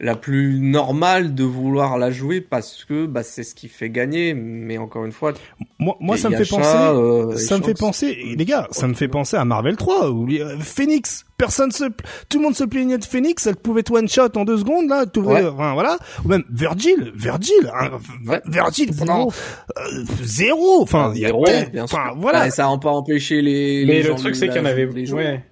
la 0.00 0.16
plus 0.16 0.58
normale 0.60 1.34
de 1.34 1.44
vouloir 1.44 1.98
la 1.98 2.10
jouer 2.10 2.40
parce 2.40 2.84
que 2.84 3.06
bah, 3.06 3.22
c'est 3.22 3.44
ce 3.44 3.54
qui 3.54 3.68
fait 3.68 3.90
gagner. 3.90 4.34
Mais 4.34 4.76
encore 4.78 5.04
une 5.04 5.12
fois, 5.12 5.32
Moi, 5.78 5.96
moi, 6.00 6.16
ça 6.16 6.28
me 6.30 6.36
fait 6.36 6.48
penser. 6.48 6.76
euh, 6.76 7.36
ça 7.36 7.58
me 7.58 7.62
fait 7.62 7.74
penser, 7.78 8.18
les 8.36 8.44
gars, 8.44 8.66
ça 8.70 8.88
me 8.88 8.94
fait 8.94 9.08
penser 9.08 9.36
à 9.36 9.44
Marvel 9.44 9.76
3, 9.76 10.10
où 10.10 10.28
euh, 10.30 10.58
Phoenix, 10.58 11.24
personne 11.38 11.70
se, 11.70 11.84
tout 12.28 12.38
le 12.38 12.42
monde 12.44 12.56
se 12.56 12.64
plaignait 12.64 12.98
de 12.98 13.04
Phoenix, 13.04 13.46
elle 13.46 13.56
pouvait 13.56 13.82
one 13.90 14.08
shot 14.08 14.28
en 14.36 14.44
deux 14.44 14.58
secondes, 14.58 14.88
là, 14.88 15.06
tout 15.06 15.20
Ouais. 15.22 15.44
enfin, 15.46 15.74
voilà. 15.74 15.98
Ou 16.24 16.28
même 16.28 16.44
Virgil, 16.50 17.12
Virgil, 17.14 17.70
hein, 17.78 17.90
Ouais. 18.26 18.40
Virgil 18.46 18.90
pendant, 18.96 19.28
euh, 19.28 20.04
zéro, 20.22 20.82
enfin, 20.82 21.12
il 21.14 21.20
y 21.20 21.24
a, 21.24 21.28
Zéro, 21.28 21.44
peut-être- 21.44 21.70
bien 21.72 21.86
sûr. 21.86 21.98
enfin, 21.98 22.14
voilà. 22.16 22.42
Ouais, 22.44 22.50
ça 22.50 22.68
n'a 22.68 22.78
pas 22.78 22.90
empêché 22.90 23.42
les. 23.42 23.84
Mais 23.86 23.94
les 23.94 24.02
le 24.02 24.08
gens 24.08 24.14
truc 24.16 24.32
de 24.32 24.36
c'est 24.38 24.48
qu'il 24.48 24.56
y 24.56 24.60
en 24.60 24.64
avait, 24.64 24.86
ouais. 24.86 25.44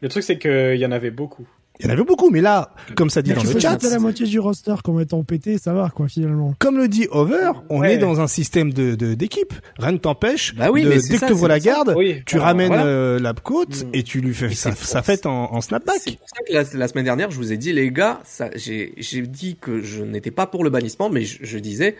Le 0.00 0.08
truc 0.08 0.22
c'est 0.22 0.38
qu'il 0.38 0.76
y 0.76 0.86
en 0.86 0.92
avait 0.92 1.10
beaucoup. 1.10 1.46
Il 1.80 1.86
y 1.86 1.88
en 1.88 1.92
avait 1.92 2.02
beaucoup, 2.04 2.28
mais 2.30 2.40
là, 2.40 2.74
comme 2.96 3.08
ça 3.08 3.22
dit 3.22 3.30
Mais 3.30 3.36
dans 3.36 3.52
le 3.52 3.60
chat, 3.60 3.80
la 3.84 3.98
moitié 4.00 4.26
du 4.26 4.40
roster 4.40 4.74
comme 4.82 5.00
étant 5.00 5.22
pété, 5.22 5.58
ça 5.58 5.72
va 5.72 5.90
quoi 5.94 6.08
finalement. 6.08 6.54
comme 6.58 6.76
le 6.76 6.88
dit 6.88 7.06
Over, 7.12 7.52
on 7.70 7.80
Ouais. 7.80 7.94
est 7.94 7.98
dans 7.98 8.20
un 8.20 8.26
système 8.26 8.72
de, 8.72 8.96
de, 8.96 9.14
d'équipe. 9.14 9.52
Rien 9.78 9.92
ne 9.92 9.98
t'empêche 9.98 10.54
Bah 10.56 10.70
oui, 10.72 10.82
de, 10.82 10.88
mais 10.88 10.96
dès 10.96 11.18
ça, 11.18 11.28
que 11.28 11.32
tu 11.34 11.38
c'est 11.38 11.48
la 11.48 11.60
garde, 11.60 11.94
Oui. 11.96 12.22
tu 12.26 12.34
alors, 12.36 12.46
ramènes 12.46 12.66
voilà. 12.68 12.84
euh, 12.86 13.18
la 13.20 13.32
côte 13.32 13.84
Mm. 13.84 13.90
et 13.92 14.02
tu 14.02 14.20
lui 14.20 14.34
fais 14.34 14.50
sa, 14.54 14.74
sa 14.74 15.02
fête 15.02 15.24
en, 15.26 15.52
en 15.54 15.60
snapback. 15.60 16.00
C'est 16.04 16.18
pour 16.18 16.28
ça 16.28 16.42
que 16.46 16.52
la, 16.52 16.64
la 16.80 16.88
semaine 16.88 17.04
dernière, 17.04 17.30
je 17.30 17.36
vous 17.36 17.52
ai 17.52 17.56
dit, 17.56 17.72
les 17.72 17.92
gars, 17.92 18.20
ça, 18.24 18.50
j'ai, 18.56 18.94
j'ai 18.96 19.22
dit 19.22 19.56
que 19.60 19.80
je 19.82 20.02
n'étais 20.02 20.32
pas 20.32 20.46
pour 20.48 20.64
le 20.64 20.70
bannissement, 20.70 21.10
mais 21.10 21.22
je, 21.22 21.38
je 21.42 21.58
disais, 21.58 21.94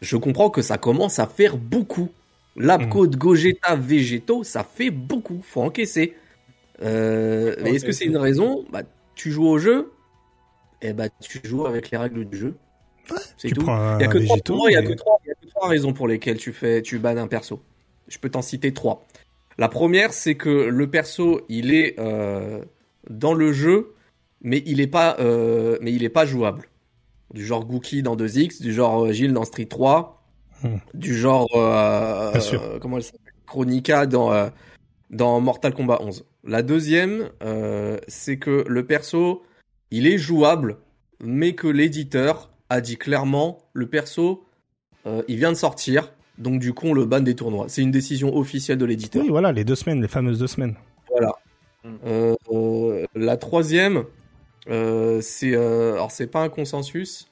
je 0.00 0.16
comprends 0.16 0.48
que 0.50 0.62
ça 0.62 0.78
commence 0.78 1.18
à 1.18 1.26
faire 1.26 1.56
beaucoup. 1.56 2.08
L'Apcode, 2.56 3.16
Gogeta, 3.16 3.74
Végéto, 3.74 4.44
ça 4.44 4.62
fait 4.64 4.90
beaucoup. 4.90 5.40
Faut 5.44 5.62
encaisser. 5.62 6.14
Euh, 6.82 7.54
mais 7.62 7.74
est-ce 7.74 7.84
que 7.84 7.92
c'est 7.92 8.04
une 8.04 8.16
raison? 8.16 8.64
Bah, 8.72 8.82
tu 9.14 9.30
joues 9.30 9.46
au 9.46 9.58
jeu, 9.58 9.92
et 10.82 10.92
bah, 10.92 11.08
tu 11.20 11.40
joues 11.44 11.66
avec 11.66 11.90
les 11.90 11.98
règles 11.98 12.24
du 12.24 12.36
jeu. 12.36 12.56
c'est 13.36 13.50
tout. 13.50 13.62
Il 13.62 13.66
y 13.66 13.70
a 13.70 14.08
a 14.08 14.08
que 14.08 14.42
trois, 14.48 14.68
il 14.70 14.74
y 14.74 15.30
a 15.30 15.34
que 15.34 15.46
trois 15.48 15.68
raisons 15.68 15.92
pour 15.92 16.08
lesquelles 16.08 16.38
tu 16.38 16.52
fais, 16.52 16.82
tu 16.82 16.98
bannes 16.98 17.18
un 17.18 17.26
perso. 17.26 17.62
Je 18.08 18.18
peux 18.18 18.30
t'en 18.30 18.42
citer 18.42 18.72
trois. 18.72 19.06
La 19.56 19.68
première, 19.68 20.12
c'est 20.12 20.34
que 20.34 20.48
le 20.48 20.90
perso, 20.90 21.42
il 21.48 21.72
est 21.72 21.98
euh, 21.98 22.64
dans 23.08 23.34
le 23.34 23.52
jeu, 23.52 23.94
mais 24.42 24.62
il 24.66 24.80
est 24.80 24.86
pas, 24.88 25.16
euh, 25.20 25.78
mais 25.80 25.92
il 25.92 26.02
est 26.04 26.08
pas 26.08 26.26
jouable. 26.26 26.68
Du 27.32 27.44
genre 27.44 27.64
Gookie 27.64 28.02
dans 28.02 28.16
2X, 28.16 28.60
du 28.60 28.72
genre 28.72 29.06
euh, 29.06 29.12
Gilles 29.12 29.32
dans 29.32 29.44
Street 29.44 29.66
3, 29.66 30.24
Hmm. 30.62 30.76
du 30.94 31.14
genre 31.14 31.48
euh, 31.56 32.32
comment 32.80 32.96
elle 32.96 33.02
s'appelle 33.02 33.34
Chronica 33.44 34.06
dans 34.06 34.30
dans 35.14 35.40
Mortal 35.40 35.72
Kombat 35.72 36.02
11. 36.02 36.26
La 36.44 36.62
deuxième, 36.62 37.30
euh, 37.42 37.98
c'est 38.08 38.36
que 38.36 38.64
le 38.68 38.84
perso, 38.84 39.42
il 39.90 40.06
est 40.06 40.18
jouable, 40.18 40.76
mais 41.20 41.54
que 41.54 41.68
l'éditeur 41.68 42.50
a 42.68 42.80
dit 42.80 42.96
clairement, 42.96 43.58
le 43.72 43.86
perso, 43.86 44.44
euh, 45.06 45.22
il 45.28 45.36
vient 45.36 45.52
de 45.52 45.56
sortir, 45.56 46.12
donc 46.38 46.60
du 46.60 46.74
coup 46.74 46.88
on 46.88 46.94
le 46.94 47.06
banne 47.06 47.24
des 47.24 47.36
tournois. 47.36 47.66
C'est 47.68 47.82
une 47.82 47.92
décision 47.92 48.36
officielle 48.36 48.78
de 48.78 48.84
l'éditeur. 48.84 49.22
Oui, 49.22 49.30
voilà, 49.30 49.52
les 49.52 49.64
deux 49.64 49.76
semaines, 49.76 50.02
les 50.02 50.08
fameuses 50.08 50.38
deux 50.38 50.46
semaines. 50.46 50.74
Voilà. 51.10 51.32
Mm. 51.84 51.94
Euh, 52.06 52.34
euh, 52.50 53.06
la 53.14 53.36
troisième, 53.36 54.04
euh, 54.68 55.20
c'est 55.20 55.54
euh, 55.54 55.94
alors 55.94 56.10
c'est 56.10 56.26
pas 56.26 56.42
un 56.42 56.48
consensus, 56.48 57.28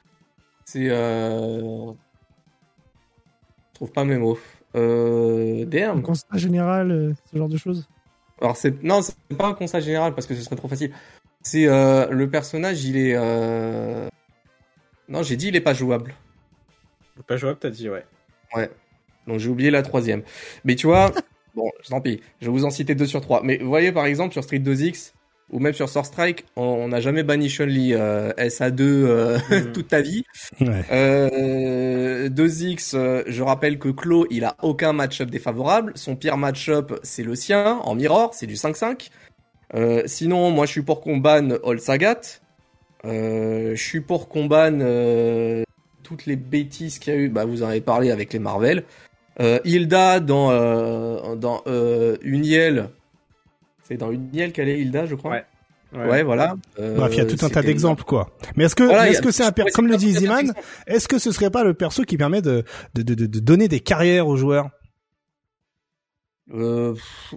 c'est 0.64 0.88
euh, 0.90 1.90
je 1.90 3.74
trouve 3.74 3.90
pas 3.90 4.04
mes 4.04 4.18
mots. 4.18 4.38
Euh, 4.74 5.62
Un 5.62 5.66
damn. 5.66 6.02
constat 6.02 6.38
général, 6.38 6.90
euh, 6.90 7.12
ce 7.30 7.36
genre 7.38 7.48
de 7.48 7.56
choses. 7.56 7.88
Alors 8.40 8.56
c'est 8.56 8.82
non, 8.82 9.02
c'est 9.02 9.14
pas 9.36 9.46
un 9.46 9.54
constat 9.54 9.80
général 9.80 10.14
parce 10.14 10.26
que 10.26 10.34
ce 10.34 10.42
serait 10.42 10.56
trop 10.56 10.68
facile. 10.68 10.92
C'est 11.42 11.66
euh, 11.66 12.08
le 12.10 12.28
personnage, 12.30 12.84
il 12.84 12.96
est 12.96 13.14
euh... 13.14 14.08
non, 15.08 15.22
j'ai 15.22 15.36
dit 15.36 15.48
il 15.48 15.56
est 15.56 15.60
pas 15.60 15.74
jouable. 15.74 16.14
Pas 17.26 17.36
jouable, 17.36 17.58
t'as 17.60 17.70
dit, 17.70 17.88
ouais. 17.88 18.04
Donc 19.26 19.38
j'ai 19.38 19.48
oublié 19.48 19.70
la 19.70 19.82
troisième. 19.82 20.22
Mais 20.64 20.74
tu 20.74 20.86
vois, 20.86 21.12
bon, 21.54 21.70
tant 21.88 22.00
pis, 22.00 22.20
je 22.40 22.46
vais 22.46 22.52
vous 22.52 22.64
en 22.64 22.70
citer 22.70 22.94
deux 22.94 23.06
sur 23.06 23.20
trois. 23.20 23.42
Mais 23.44 23.58
vous 23.58 23.68
voyez 23.68 23.92
par 23.92 24.06
exemple 24.06 24.32
sur 24.32 24.42
Street 24.42 24.58
2X 24.58 25.12
ou 25.52 25.58
même 25.58 25.74
sur 25.74 25.88
Sword 25.88 26.06
Strike, 26.06 26.44
on 26.56 26.88
n'a 26.88 27.00
jamais 27.00 27.22
banni 27.22 27.48
Chun-Li 27.48 27.94
euh, 27.94 28.32
SA2 28.32 28.80
euh, 28.80 29.38
Mhm. 29.50 29.72
toute 29.72 29.88
ta 29.88 30.00
vie. 30.00 30.24
Ouais. 30.60 30.84
Euh, 30.90 32.28
2X, 32.28 32.92
euh, 32.94 33.22
je 33.26 33.42
rappelle 33.42 33.78
que 33.78 33.88
Klo, 33.88 34.26
il 34.30 34.44
a 34.44 34.56
aucun 34.62 34.92
match-up 34.92 35.30
défavorable. 35.30 35.92
Son 35.94 36.16
pire 36.16 36.36
match-up, 36.36 36.92
c'est 37.02 37.22
le 37.22 37.34
sien, 37.34 37.78
en 37.84 37.94
mirror, 37.94 38.34
c'est 38.34 38.46
du 38.46 38.54
5-5. 38.56 39.10
Euh, 39.74 40.02
sinon, 40.06 40.50
moi, 40.50 40.66
je 40.66 40.72
suis 40.72 40.82
pour 40.82 41.00
qu'on 41.00 41.16
banne 41.18 41.58
All 41.64 41.80
Sagat. 41.80 42.20
Euh, 43.04 43.74
je 43.74 43.82
suis 43.82 44.00
pour 44.00 44.28
qu'on 44.28 44.46
banne 44.46 44.80
euh, 44.82 45.64
toutes 46.02 46.26
les 46.26 46.36
bêtises 46.36 46.98
qu'il 46.98 47.12
y 47.12 47.16
a 47.16 47.18
eu. 47.20 47.28
Bah, 47.28 47.44
vous 47.44 47.62
en 47.62 47.68
avez 47.68 47.80
parlé 47.80 48.10
avec 48.10 48.32
les 48.32 48.38
Marvel. 48.38 48.84
Euh, 49.40 49.58
Hilda 49.64 50.20
dans 50.20 50.50
euh, 50.50 51.36
dans 51.36 51.62
euh, 51.66 52.16
Uniel. 52.22 52.90
C'est 53.92 53.98
dans 53.98 54.10
Uniel 54.10 54.52
qu'elle 54.52 54.70
est 54.70 54.78
Hilda, 54.80 55.04
je 55.04 55.14
crois. 55.14 55.32
Ouais. 55.32 55.44
Ouais, 56.08 56.22
voilà. 56.22 56.56
Euh, 56.78 56.96
Bref, 56.96 57.12
il 57.12 57.18
y 57.18 57.20
a 57.20 57.26
tout 57.26 57.44
un 57.44 57.50
tas 57.50 57.60
d'exemples, 57.60 58.04
quoi. 58.04 58.30
Mais 58.56 58.64
est-ce 58.64 58.74
que, 58.74 58.84
Voilà, 58.84 59.10
est-ce 59.10 59.20
que 59.20 59.30
c'est 59.30 59.44
un 59.44 59.52
comme 59.74 59.86
le 59.88 59.98
dit 59.98 60.06
il 60.06 60.12
y 60.12 60.16
a 60.16 60.20
Ziman, 60.20 60.36
d'exemples. 60.38 60.60
est-ce 60.86 61.06
que 61.06 61.18
ce 61.18 61.30
serait 61.32 61.50
pas 61.50 61.62
le 61.64 61.74
perso 61.74 62.04
qui 62.04 62.16
permet 62.16 62.40
de, 62.40 62.64
de, 62.94 63.02
de, 63.02 63.12
de, 63.14 63.26
de 63.26 63.38
donner 63.40 63.68
des 63.68 63.80
carrières 63.80 64.26
aux 64.26 64.36
joueurs? 64.36 64.70
Euh, 66.54 66.94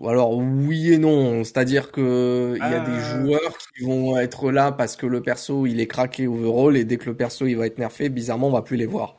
alors 0.07 0.37
oui 0.37 0.93
et 0.93 0.97
non, 0.97 1.43
c'est-à-dire 1.43 1.91
que 1.91 2.53
il 2.55 2.59
y 2.59 2.61
a 2.61 2.81
Ah. 2.81 2.89
des 2.89 2.99
joueurs 3.25 3.57
qui 3.77 3.83
vont 3.83 4.17
être 4.17 4.51
là 4.51 4.71
parce 4.71 4.95
que 4.95 5.05
le 5.05 5.21
perso 5.21 5.65
il 5.67 5.79
est 5.79 5.87
craqué 5.87 6.25
overall 6.27 6.75
et 6.75 6.85
dès 6.85 6.95
que 6.97 7.05
le 7.07 7.15
perso 7.15 7.45
il 7.45 7.55
va 7.55 7.67
être 7.67 7.77
nerfé, 7.77 8.09
bizarrement 8.09 8.47
on 8.47 8.51
va 8.51 8.61
plus 8.61 8.77
les 8.77 8.85
voir. 8.87 9.17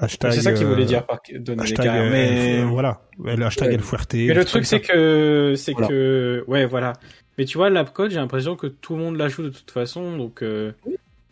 Hashtag, 0.00 0.32
C'est 0.32 0.40
ça 0.40 0.52
qu'il 0.52 0.64
euh, 0.66 0.70
voulait 0.70 0.84
dire 0.86 1.04
par 1.06 1.20
donner 1.30 1.56
des 1.56 1.62
Hashtag, 1.62 1.86
carrières. 1.86 2.04
euh, 2.04 2.10
Mais, 2.10 2.60
euh, 2.62 2.64
voilà. 2.66 3.02
Le 3.22 3.44
hashtag 3.44 3.68
Ouais. 3.68 3.74
El 3.74 3.80
Fuerte. 3.80 4.14
mais 4.14 4.34
le 4.34 4.44
truc, 4.44 4.64
c'est 4.64 4.80
que, 4.80 5.54
c'est 5.56 5.72
Voilà. 5.72 5.88
que, 5.88 6.44
ouais, 6.48 6.64
voilà. 6.66 6.94
Mais 7.38 7.44
tu 7.44 7.58
vois, 7.58 7.68
l'Apcode, 7.70 8.10
j'ai 8.10 8.16
l'impression 8.16 8.56
que 8.56 8.66
tout 8.66 8.96
le 8.96 9.02
monde 9.02 9.16
la 9.16 9.28
joue 9.28 9.42
de 9.42 9.50
toute 9.50 9.70
façon, 9.70 10.16
donc, 10.16 10.42
euh, 10.42 10.72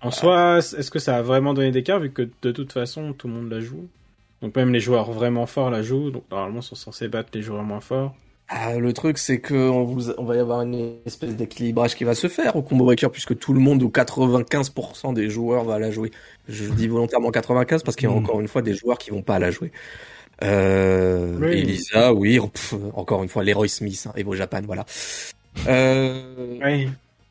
en 0.00 0.10
soi, 0.10 0.58
est-ce 0.58 0.90
que 0.90 0.98
ça 0.98 1.16
a 1.16 1.22
vraiment 1.22 1.54
donné 1.54 1.70
des 1.70 1.82
cartes 1.82 2.02
vu 2.02 2.10
que 2.10 2.28
de 2.42 2.52
toute 2.52 2.72
façon, 2.72 3.12
tout 3.14 3.26
le 3.26 3.34
monde 3.34 3.50
la 3.50 3.60
joue? 3.60 3.88
Donc 4.42 4.54
même 4.54 4.72
les 4.72 4.78
joueurs 4.80 5.10
vraiment 5.10 5.46
forts 5.46 5.70
la 5.70 5.82
jouent, 5.82 6.10
donc 6.10 6.22
normalement, 6.30 6.60
ils 6.60 6.62
sont 6.62 6.76
censés 6.76 7.08
battre 7.08 7.30
les 7.34 7.42
joueurs 7.42 7.64
moins 7.64 7.80
forts. 7.80 8.14
Ah, 8.50 8.78
le 8.78 8.92
truc 8.94 9.18
c'est 9.18 9.40
que 9.40 9.54
on, 9.54 9.84
vous, 9.84 10.10
on 10.12 10.24
va 10.24 10.36
y 10.36 10.38
avoir 10.38 10.62
une 10.62 10.96
espèce 11.04 11.36
d'équilibrage 11.36 11.94
qui 11.94 12.04
va 12.04 12.14
se 12.14 12.28
faire 12.28 12.56
au 12.56 12.62
combo 12.62 12.86
breaker 12.86 13.08
puisque 13.10 13.38
tout 13.38 13.52
le 13.52 13.60
monde 13.60 13.82
ou 13.82 13.88
95% 13.90 15.12
des 15.12 15.28
joueurs 15.28 15.64
va 15.64 15.78
la 15.78 15.90
jouer. 15.90 16.10
Je 16.48 16.64
dis 16.70 16.88
volontairement 16.88 17.30
95 17.30 17.82
parce 17.82 17.94
qu'il 17.96 18.08
y 18.08 18.12
a 18.12 18.14
Mm. 18.14 18.18
encore 18.18 18.40
une 18.40 18.48
fois 18.48 18.62
des 18.62 18.74
joueurs 18.74 18.96
qui 18.96 19.10
vont 19.10 19.20
pas 19.22 19.38
la 19.38 19.50
jouer. 19.50 19.70
Euh, 20.42 21.36
Oui. 21.40 21.58
Elisa, 21.58 22.14
oui, 22.14 22.38
pff, 22.40 22.74
encore 22.94 23.22
une 23.22 23.28
fois 23.28 23.44
Leroy 23.44 23.68
Smith, 23.68 24.06
hein, 24.08 24.12
Evo 24.16 24.34
Japan, 24.34 24.60
voilà. 24.64 24.86
Euh, 25.66 26.58
Oui. 26.64 26.88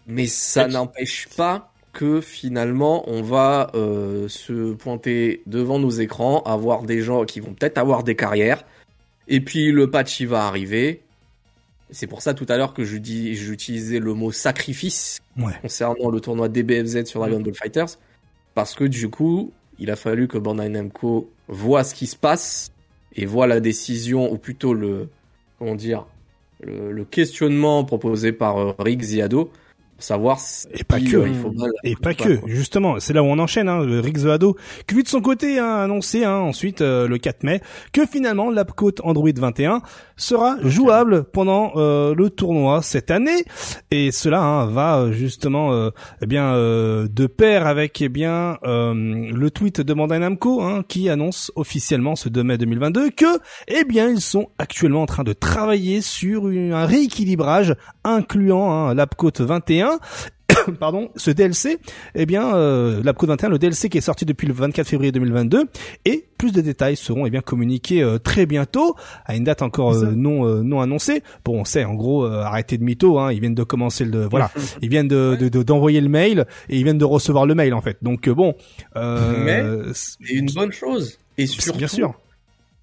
Mais 0.07 0.27
ça 0.27 0.67
n'empêche 0.67 1.27
pas 1.35 1.71
que 1.93 2.21
finalement 2.21 3.09
on 3.09 3.21
va 3.23 3.71
euh, 3.73 4.27
se 4.29 4.73
pointer 4.73 5.41
devant 5.47 5.79
nos 5.79 5.89
écrans, 5.89 6.41
avoir 6.43 6.83
des 6.83 7.01
gens 7.01 7.25
qui 7.25 7.39
vont 7.39 7.53
peut-être 7.53 7.77
avoir 7.79 8.03
des 8.03 8.15
carrières, 8.15 8.63
et 9.27 9.41
puis 9.41 9.71
le 9.71 9.89
patch 9.89 10.19
il 10.19 10.27
va 10.27 10.45
arriver. 10.45 11.01
C'est 11.89 12.07
pour 12.07 12.21
ça 12.21 12.33
tout 12.33 12.45
à 12.49 12.57
l'heure 12.57 12.73
que 12.73 12.83
je 12.83 12.97
dis, 12.97 13.35
j'utilisais 13.35 13.99
le 13.99 14.13
mot 14.13 14.31
sacrifice 14.31 15.19
Ouais. 15.37 15.53
concernant 15.61 16.09
le 16.09 16.19
tournoi 16.19 16.49
DBFZ 16.49 17.05
sur 17.05 17.19
Dragon 17.21 17.39
Ball 17.39 17.53
Fighters, 17.53 17.97
parce 18.55 18.73
que 18.73 18.83
du 18.83 19.09
coup 19.09 19.51
il 19.79 19.91
a 19.91 19.95
fallu 19.95 20.27
que 20.27 20.37
Bandai 20.39 20.67
Namco 20.69 21.29
voit 21.47 21.83
ce 21.83 21.93
qui 21.93 22.07
se 22.07 22.15
passe 22.15 22.71
et 23.15 23.25
voit 23.25 23.45
la 23.47 23.59
décision, 23.59 24.31
ou 24.31 24.37
plutôt 24.37 24.73
le 24.73 25.09
comment 25.59 25.75
dire, 25.75 26.05
le, 26.61 26.91
le 26.91 27.05
questionnement 27.05 27.83
proposé 27.83 28.31
par 28.31 28.57
euh, 28.57 28.73
Rick 28.79 29.01
Ziado, 29.03 29.51
savoir 29.99 30.39
si 30.39 30.67
Et 30.73 30.83
pas 30.83 30.97
euh, 30.97 30.99
que. 30.99 31.27
il 31.27 31.35
faut 31.35 31.51
pas- 31.51 31.65
Et 31.83 31.95
pas 31.95 32.01
pas, 32.01 32.13
que, 32.13 32.35
quoi. 32.37 32.49
justement, 32.49 32.99
c'est 32.99 33.13
là 33.13 33.23
où 33.23 33.25
on 33.27 33.39
enchaîne, 33.39 33.67
hein, 33.69 33.79
Rick 34.01 34.17
qui 34.87 34.95
lui 34.95 35.03
de 35.03 35.07
son 35.07 35.21
côté 35.21 35.59
a 35.59 35.83
annoncé 35.83 36.23
hein, 36.23 36.35
ensuite 36.37 36.81
euh, 36.81 37.07
le 37.07 37.17
4 37.17 37.43
mai 37.43 37.61
que 37.93 38.05
finalement 38.05 38.49
l'Apcode 38.51 38.99
Android 39.03 39.29
21 39.35 39.81
sera 40.15 40.57
jouable 40.63 41.23
pendant 41.23 41.71
euh, 41.75 42.15
le 42.15 42.29
tournoi 42.29 42.81
cette 42.81 43.11
année 43.11 43.45
et 43.91 44.11
cela 44.11 44.41
hein, 44.41 44.65
va 44.67 44.97
euh, 44.99 45.11
justement 45.11 45.71
euh, 45.73 45.89
eh 46.21 46.25
bien 46.25 46.53
euh, 46.53 47.07
de 47.07 47.27
pair 47.27 47.67
avec 47.67 48.01
eh 48.01 48.09
bien 48.09 48.57
euh, 48.63 48.93
le 48.95 49.51
tweet 49.51 49.81
de 49.81 49.93
Bandai 49.93 50.19
Namco 50.19 50.61
hein, 50.61 50.83
qui 50.87 51.09
annonce 51.09 51.51
officiellement 51.55 52.15
ce 52.15 52.29
2 52.29 52.43
mai 52.43 52.57
2022 52.57 53.11
que 53.11 53.25
eh 53.67 53.83
bien 53.83 54.09
ils 54.09 54.21
sont 54.21 54.47
actuellement 54.57 55.03
en 55.03 55.07
train 55.07 55.23
de 55.23 55.33
travailler 55.33 56.01
sur 56.01 56.49
une- 56.49 56.73
un 56.73 56.85
rééquilibrage 56.85 57.75
incluant 58.03 58.71
hein, 58.71 58.93
l'Apcode 58.95 59.39
21 59.87 59.99
pardon, 60.79 61.09
ce 61.15 61.29
DLC, 61.29 61.77
eh 62.15 62.25
bien, 62.25 62.55
euh, 62.55 63.01
l'Apcode 63.03 63.29
21, 63.29 63.49
le 63.49 63.59
DLC 63.59 63.89
qui 63.89 63.97
est 63.99 64.01
sorti 64.01 64.25
depuis 64.25 64.47
le 64.47 64.53
24 64.53 64.87
février 64.87 65.11
2022, 65.11 65.65
et 66.05 66.25
plus 66.37 66.51
de 66.51 66.61
détails 66.61 66.95
seront 66.95 67.25
eh 67.25 67.29
bien 67.29 67.41
communiqués 67.41 68.01
euh, 68.01 68.17
très 68.17 68.45
bientôt 68.45 68.95
à 69.25 69.35
une 69.35 69.43
date 69.43 69.61
encore 69.61 69.93
euh, 69.93 70.13
non 70.15 70.47
euh, 70.47 70.63
non 70.63 70.79
annoncée. 70.81 71.21
Bon, 71.45 71.59
on 71.59 71.65
sait, 71.65 71.83
en 71.85 71.93
gros, 71.93 72.25
euh, 72.25 72.41
arrêtez 72.41 72.77
de 72.77 72.83
mytho, 72.83 73.19
hein, 73.19 73.31
ils 73.31 73.39
viennent 73.39 73.55
de 73.55 73.63
commencer 73.63 74.03
le, 74.05 74.25
voilà, 74.25 74.49
ils 74.81 74.89
viennent 74.89 75.07
de 75.07 75.35
de- 75.39 75.49
de- 75.49 75.63
d'envoyer 75.63 76.01
le 76.01 76.09
mail 76.09 76.45
et 76.69 76.77
ils 76.77 76.83
viennent 76.83 76.97
de 76.97 77.05
recevoir 77.05 77.45
le 77.45 77.53
mail 77.53 77.73
en 77.73 77.81
fait. 77.81 77.97
Donc 78.01 78.27
euh, 78.27 78.33
bon, 78.33 78.55
euh, 78.95 79.91
c'est- 79.93 80.17
C'est 80.25 80.33
une 80.33 80.47
bonne 80.51 80.71
chose. 80.71 81.19
Et 81.37 81.45
surtout, 81.45 81.77
bien 81.77 81.87
sûr. 81.87 82.13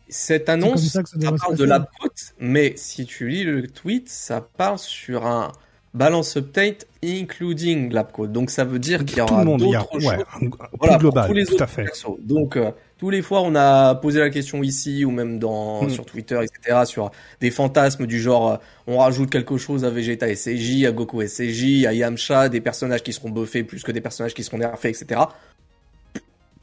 cette 0.09 0.49
annonce, 0.49 0.87
ça 0.87 1.03
que 1.03 1.09
ça 1.09 1.17
parle 1.33 1.57
de 1.57 1.65
la 1.65 1.81
côte, 2.01 2.35
mais 2.39 2.75
si 2.77 3.05
tu 3.07 3.29
lis 3.29 3.43
le 3.45 3.67
tweet, 3.67 4.09
ça 4.09 4.41
parle 4.43 4.79
sur 4.79 5.27
un 5.27 5.51
balance 5.95 6.37
update 6.37 6.87
including 7.03 7.93
l'Apcode. 7.93 8.33
Donc 8.33 8.51
ça 8.51 8.65
veut 8.65 8.79
dire 8.79 9.05
qu'il 9.05 9.19
y 9.19 9.27
tout 9.27 9.33
aura 9.33 9.45
d'autres 9.45 9.95
ouais, 9.97 10.01
choses. 10.01 10.07
un- 10.43 10.49
Voilà, 10.79 10.97
global, 10.99 11.27
tous 11.29 11.35
les 11.35 11.45
tout 11.47 11.55
autres 11.55 11.63
à 11.63 11.67
fait. 11.67 11.85
persos. 11.85 12.07
Donc, 12.21 12.57
euh, 12.57 12.71
tous 12.99 13.11
les 13.11 13.23
fois, 13.23 13.43
on 13.43 13.55
a 13.55 13.95
posé 13.97 14.21
la 14.21 14.31
question 14.31 14.63
ici 14.63 15.05
ou 15.05 15.11
même 15.11 15.39
dans 15.39 15.85
Hmm. 15.85 15.91
sur 15.91 16.07
Twitter, 16.07 16.39
etc., 16.43 16.83
sur 16.87 17.11
des 17.41 17.51
fantasmes 17.51 18.07
du 18.07 18.19
genre, 18.21 18.53
euh, 18.53 18.57
on 18.87 18.99
rajoute 18.99 19.31
quelque 19.31 19.57
chose 19.59 19.85
à 19.85 19.91
Vegeta 19.91 20.27
SCJ, 20.29 20.87
à 20.87 20.93
Goku 20.93 21.21
SCJ, 21.23 21.87
à 21.87 21.93
Yamcha, 21.93 22.49
des 22.49 22.61
personnages 22.61 23.03
qui 23.03 23.13
seront 23.13 23.31
buffés 23.31 23.63
plus 23.65 23.83
que 23.83 23.93
des 23.93 24.01
personnages 24.01 24.33
qui 24.35 24.43
seront 24.43 24.59
nerfés, 24.59 24.89
etc. 24.91 25.21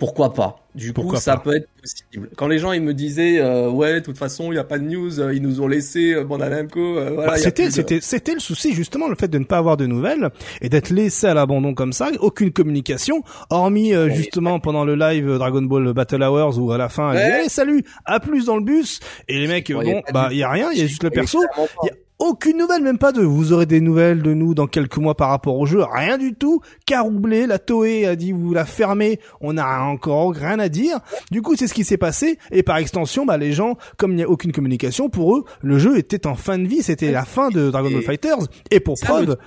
Pourquoi 0.02 0.34
pas 0.34 0.66
Du 0.74 0.88
coup, 0.94 1.02
Pourquoi 1.02 1.20
ça 1.20 1.36
pas 1.38 1.44
peut 1.44 1.56
être 1.58 1.68
possible. 1.80 2.30
Quand 2.36 2.48
les 2.48 2.58
gens 2.58 2.72
ils 2.72 2.82
me 2.82 2.96
disaient, 2.96 3.40
euh, 3.40 3.70
ouais, 3.70 3.94
de 3.94 4.00
toute 4.00 4.18
façon, 4.18 4.52
il 4.52 4.56
y 4.56 4.58
a 4.58 4.64
pas 4.64 4.80
de 4.80 4.84
news, 4.84 5.20
euh, 5.20 5.32
ils 5.32 5.44
nous 5.44 5.62
ont 5.62 5.68
laissé 5.68 6.16
euh, 6.16 6.24
Bandai 6.24 6.50
Namco, 6.50 6.80
euh, 6.98 7.12
voilà. 7.14 7.34
Bah, 7.34 7.38
c'était 7.38 7.68
de- 7.68 7.70
c'était 7.72 8.00
c'était 8.02 8.34
le 8.34 8.40
souci 8.40 8.74
justement 8.74 9.08
le 9.08 9.16
fait 9.16 9.28
de 9.28 9.38
ne 9.38 9.44
pas 9.44 9.58
avoir 9.60 9.78
de 9.78 9.86
nouvelles 9.86 10.32
et 10.62 10.70
d'être 10.70 10.90
laissé 10.90 11.28
à 11.28 11.36
l'abandon 11.36 11.76
comme 11.76 11.94
ça 11.94 12.10
aucune 12.20 12.52
communication 12.52 13.22
hormis 13.52 13.94
euh, 13.94 14.06
Ouais. 14.08 14.16
justement 14.16 14.60
pendant 14.60 14.84
le 14.86 14.96
live 14.96 15.38
Dragon 15.38 15.62
Ball 15.62 15.94
Battle 15.94 16.24
Hours 16.24 16.58
où 16.58 16.72
à 16.72 16.80
la 16.80 16.90
fin 16.90 17.12
elle 17.12 17.18
dit 17.20 17.24
Ouais. 17.24 17.40
allez 17.42 17.50
salut 17.50 17.84
à 18.06 18.20
plus 18.20 18.46
dans 18.46 18.56
le 18.58 18.64
bus 18.64 19.00
et 19.28 19.38
les 19.40 19.48
mecs 19.48 19.72
bon 19.72 20.02
bah 20.14 20.30
il 20.32 20.38
y 20.38 20.44
a 20.44 20.50
rien 20.50 20.72
il 20.74 20.80
y 20.80 20.82
a 20.82 20.88
juste 20.88 21.04
le 21.04 21.12
perso 21.12 21.38
aucune 22.22 22.58
nouvelle, 22.58 22.84
même 22.84 23.00
pas 23.00 23.12
de 23.12 23.22
vous 23.22 23.52
aurez 23.52 23.66
des 23.66 23.82
nouvelles 23.82 24.22
de 24.22 24.34
nous 24.34 24.54
dans 24.54 24.68
quelques 24.68 24.98
mois 24.98 25.16
par 25.16 25.30
rapport 25.30 25.58
au 25.58 25.66
jeu, 25.66 25.84
rien 25.84 26.20
du 26.20 26.36
tout. 26.36 26.62
Caroublé, 26.86 27.48
la 27.48 27.58
Toei 27.58 28.06
a 28.06 28.16
dit 28.16 28.32
vous 28.32 28.54
la 28.54 28.66
fermez, 28.66 29.20
on 29.42 29.54
n'a 29.54 29.84
encore 29.84 30.36
rien 30.36 30.60
à 30.60 30.70
dire. 30.70 31.00
Du 31.32 31.42
coup, 31.42 31.56
c'est 31.56 31.68
ce 31.68 31.74
qui 31.74 31.84
s'est 31.84 31.98
passé 31.98 32.38
et 32.52 32.62
par 32.62 32.78
extension, 32.78 33.26
bah 33.26 33.38
les 33.38 33.54
gens, 33.54 33.76
comme 33.98 34.12
il 34.12 34.18
n'y 34.18 34.24
a 34.24 34.30
aucune 34.30 34.52
communication, 34.52 35.10
pour 35.10 35.36
eux, 35.36 35.46
le 35.62 35.80
jeu 35.80 35.98
était 35.98 36.28
en 36.28 36.36
fin 36.36 36.60
de 36.60 36.68
vie, 36.68 36.84
c'était 36.84 37.12
la 37.12 37.26
fin 37.26 37.50
de 37.50 37.72
Dragon 37.72 37.90
Ball 37.90 38.04
Fighters 38.04 38.48
et 38.70 38.80
pour 38.80 39.00
Ça, 39.00 39.08
preuve. 39.08 39.38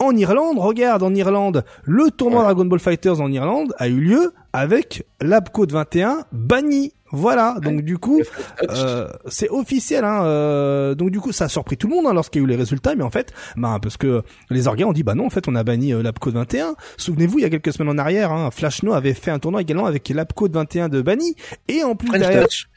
En 0.00 0.16
Irlande, 0.16 0.58
regarde, 0.58 1.02
en 1.02 1.14
Irlande, 1.14 1.64
le 1.84 2.10
tournoi 2.10 2.40
Ouais. 2.40 2.46
Dragon 2.46 2.64
Ball 2.64 2.80
Fighters 2.80 3.20
en 3.20 3.30
Irlande 3.30 3.74
a 3.78 3.88
eu 3.88 4.00
lieu 4.00 4.32
avec 4.52 5.06
l'Abcode 5.20 5.72
21 5.72 6.24
banni. 6.32 6.92
Voilà, 7.12 7.56
donc 7.60 7.82
du 7.82 7.98
coup, 7.98 8.22
euh, 8.70 9.08
c'est 9.26 9.48
officiel. 9.50 10.04
Hein, 10.04 10.22
euh, 10.24 10.94
donc 10.94 11.10
du 11.10 11.18
coup, 11.20 11.32
ça 11.32 11.46
a 11.46 11.48
surpris 11.48 11.76
tout 11.76 11.88
le 11.88 11.96
monde 11.96 12.06
hein, 12.06 12.14
lorsqu'il 12.14 12.40
y 12.40 12.44
a 12.44 12.46
eu 12.46 12.48
les 12.48 12.56
résultats, 12.56 12.94
mais 12.94 13.02
en 13.02 13.10
fait, 13.10 13.32
bah, 13.56 13.78
parce 13.82 13.96
que 13.96 14.22
les 14.48 14.68
organes 14.68 14.88
ont 14.88 14.92
dit, 14.92 15.02
bah 15.02 15.14
non, 15.14 15.26
en 15.26 15.30
fait, 15.30 15.48
on 15.48 15.56
a 15.56 15.64
banni 15.64 15.92
euh, 15.92 16.02
l'Abcode 16.02 16.34
21. 16.34 16.76
Souvenez-vous, 16.96 17.40
il 17.40 17.42
y 17.42 17.44
a 17.44 17.50
quelques 17.50 17.72
semaines 17.72 17.92
en 17.92 17.98
arrière, 17.98 18.30
hein, 18.32 18.50
Flashno 18.52 18.92
avait 18.92 19.14
fait 19.14 19.32
un 19.32 19.40
tournoi 19.40 19.60
également 19.60 19.86
avec 19.86 20.08
l'Abcode 20.08 20.52
21 20.52 20.88
de 20.88 21.02
banni, 21.02 21.34
et 21.66 21.82
en 21.82 21.96
plus 21.96 22.08
French 22.08 22.20
derrière, 22.20 22.44
Touch. 22.44 22.68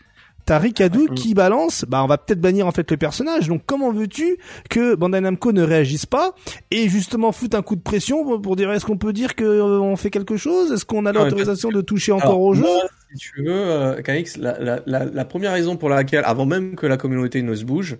T'as 0.45 0.59
Rikadu 0.59 1.07
Mm. 1.09 1.13
qui 1.15 1.33
balance, 1.33 1.85
bah 1.87 2.03
on 2.03 2.07
va 2.07 2.17
peut-être 2.17 2.41
bannir 2.41 2.67
en 2.67 2.71
fait 2.71 2.89
le 2.91 2.97
personnage. 2.97 3.47
Donc 3.47 3.61
comment 3.65 3.91
veux-tu 3.91 4.37
que 4.69 4.95
Bandai 4.95 5.21
Namco 5.21 5.51
ne 5.53 5.63
réagisse 5.63 6.05
pas 6.05 6.33
et 6.71 6.89
justement 6.89 7.31
foute 7.31 7.55
un 7.55 7.61
coup 7.61 7.75
de 7.75 7.81
pression 7.81 8.23
pour, 8.23 8.41
pour 8.41 8.55
dire 8.55 8.71
est-ce 8.71 8.85
qu'on 8.85 8.97
peut 8.97 9.13
dire 9.13 9.35
que 9.35 9.43
euh, 9.45 9.79
on 9.79 9.95
fait 9.95 10.09
quelque 10.09 10.35
chose? 10.37 10.71
Est-ce 10.71 10.85
qu'on 10.85 11.05
a 11.05 11.13
mais 11.13 11.19
l'autorisation 11.19 11.69
de 11.69 11.81
toucher 11.81 12.11
encore 12.11 12.27
Alors, 12.29 12.41
au 12.41 12.53
jeu 12.53 12.61
moi, 12.63 12.81
si 13.13 13.17
tu 13.19 13.43
veux, 13.43 13.51
euh, 13.53 14.01
KX, 14.01 14.37
la, 14.39 14.59
la, 14.59 14.79
la, 14.85 15.05
la 15.05 15.25
première 15.25 15.53
raison 15.53 15.77
pour 15.77 15.89
laquelle, 15.89 16.23
avant 16.25 16.45
même 16.45 16.75
que 16.75 16.85
la 16.87 16.97
communauté 16.97 17.41
ne 17.41 17.53
se 17.55 17.63
bouge, 17.63 17.97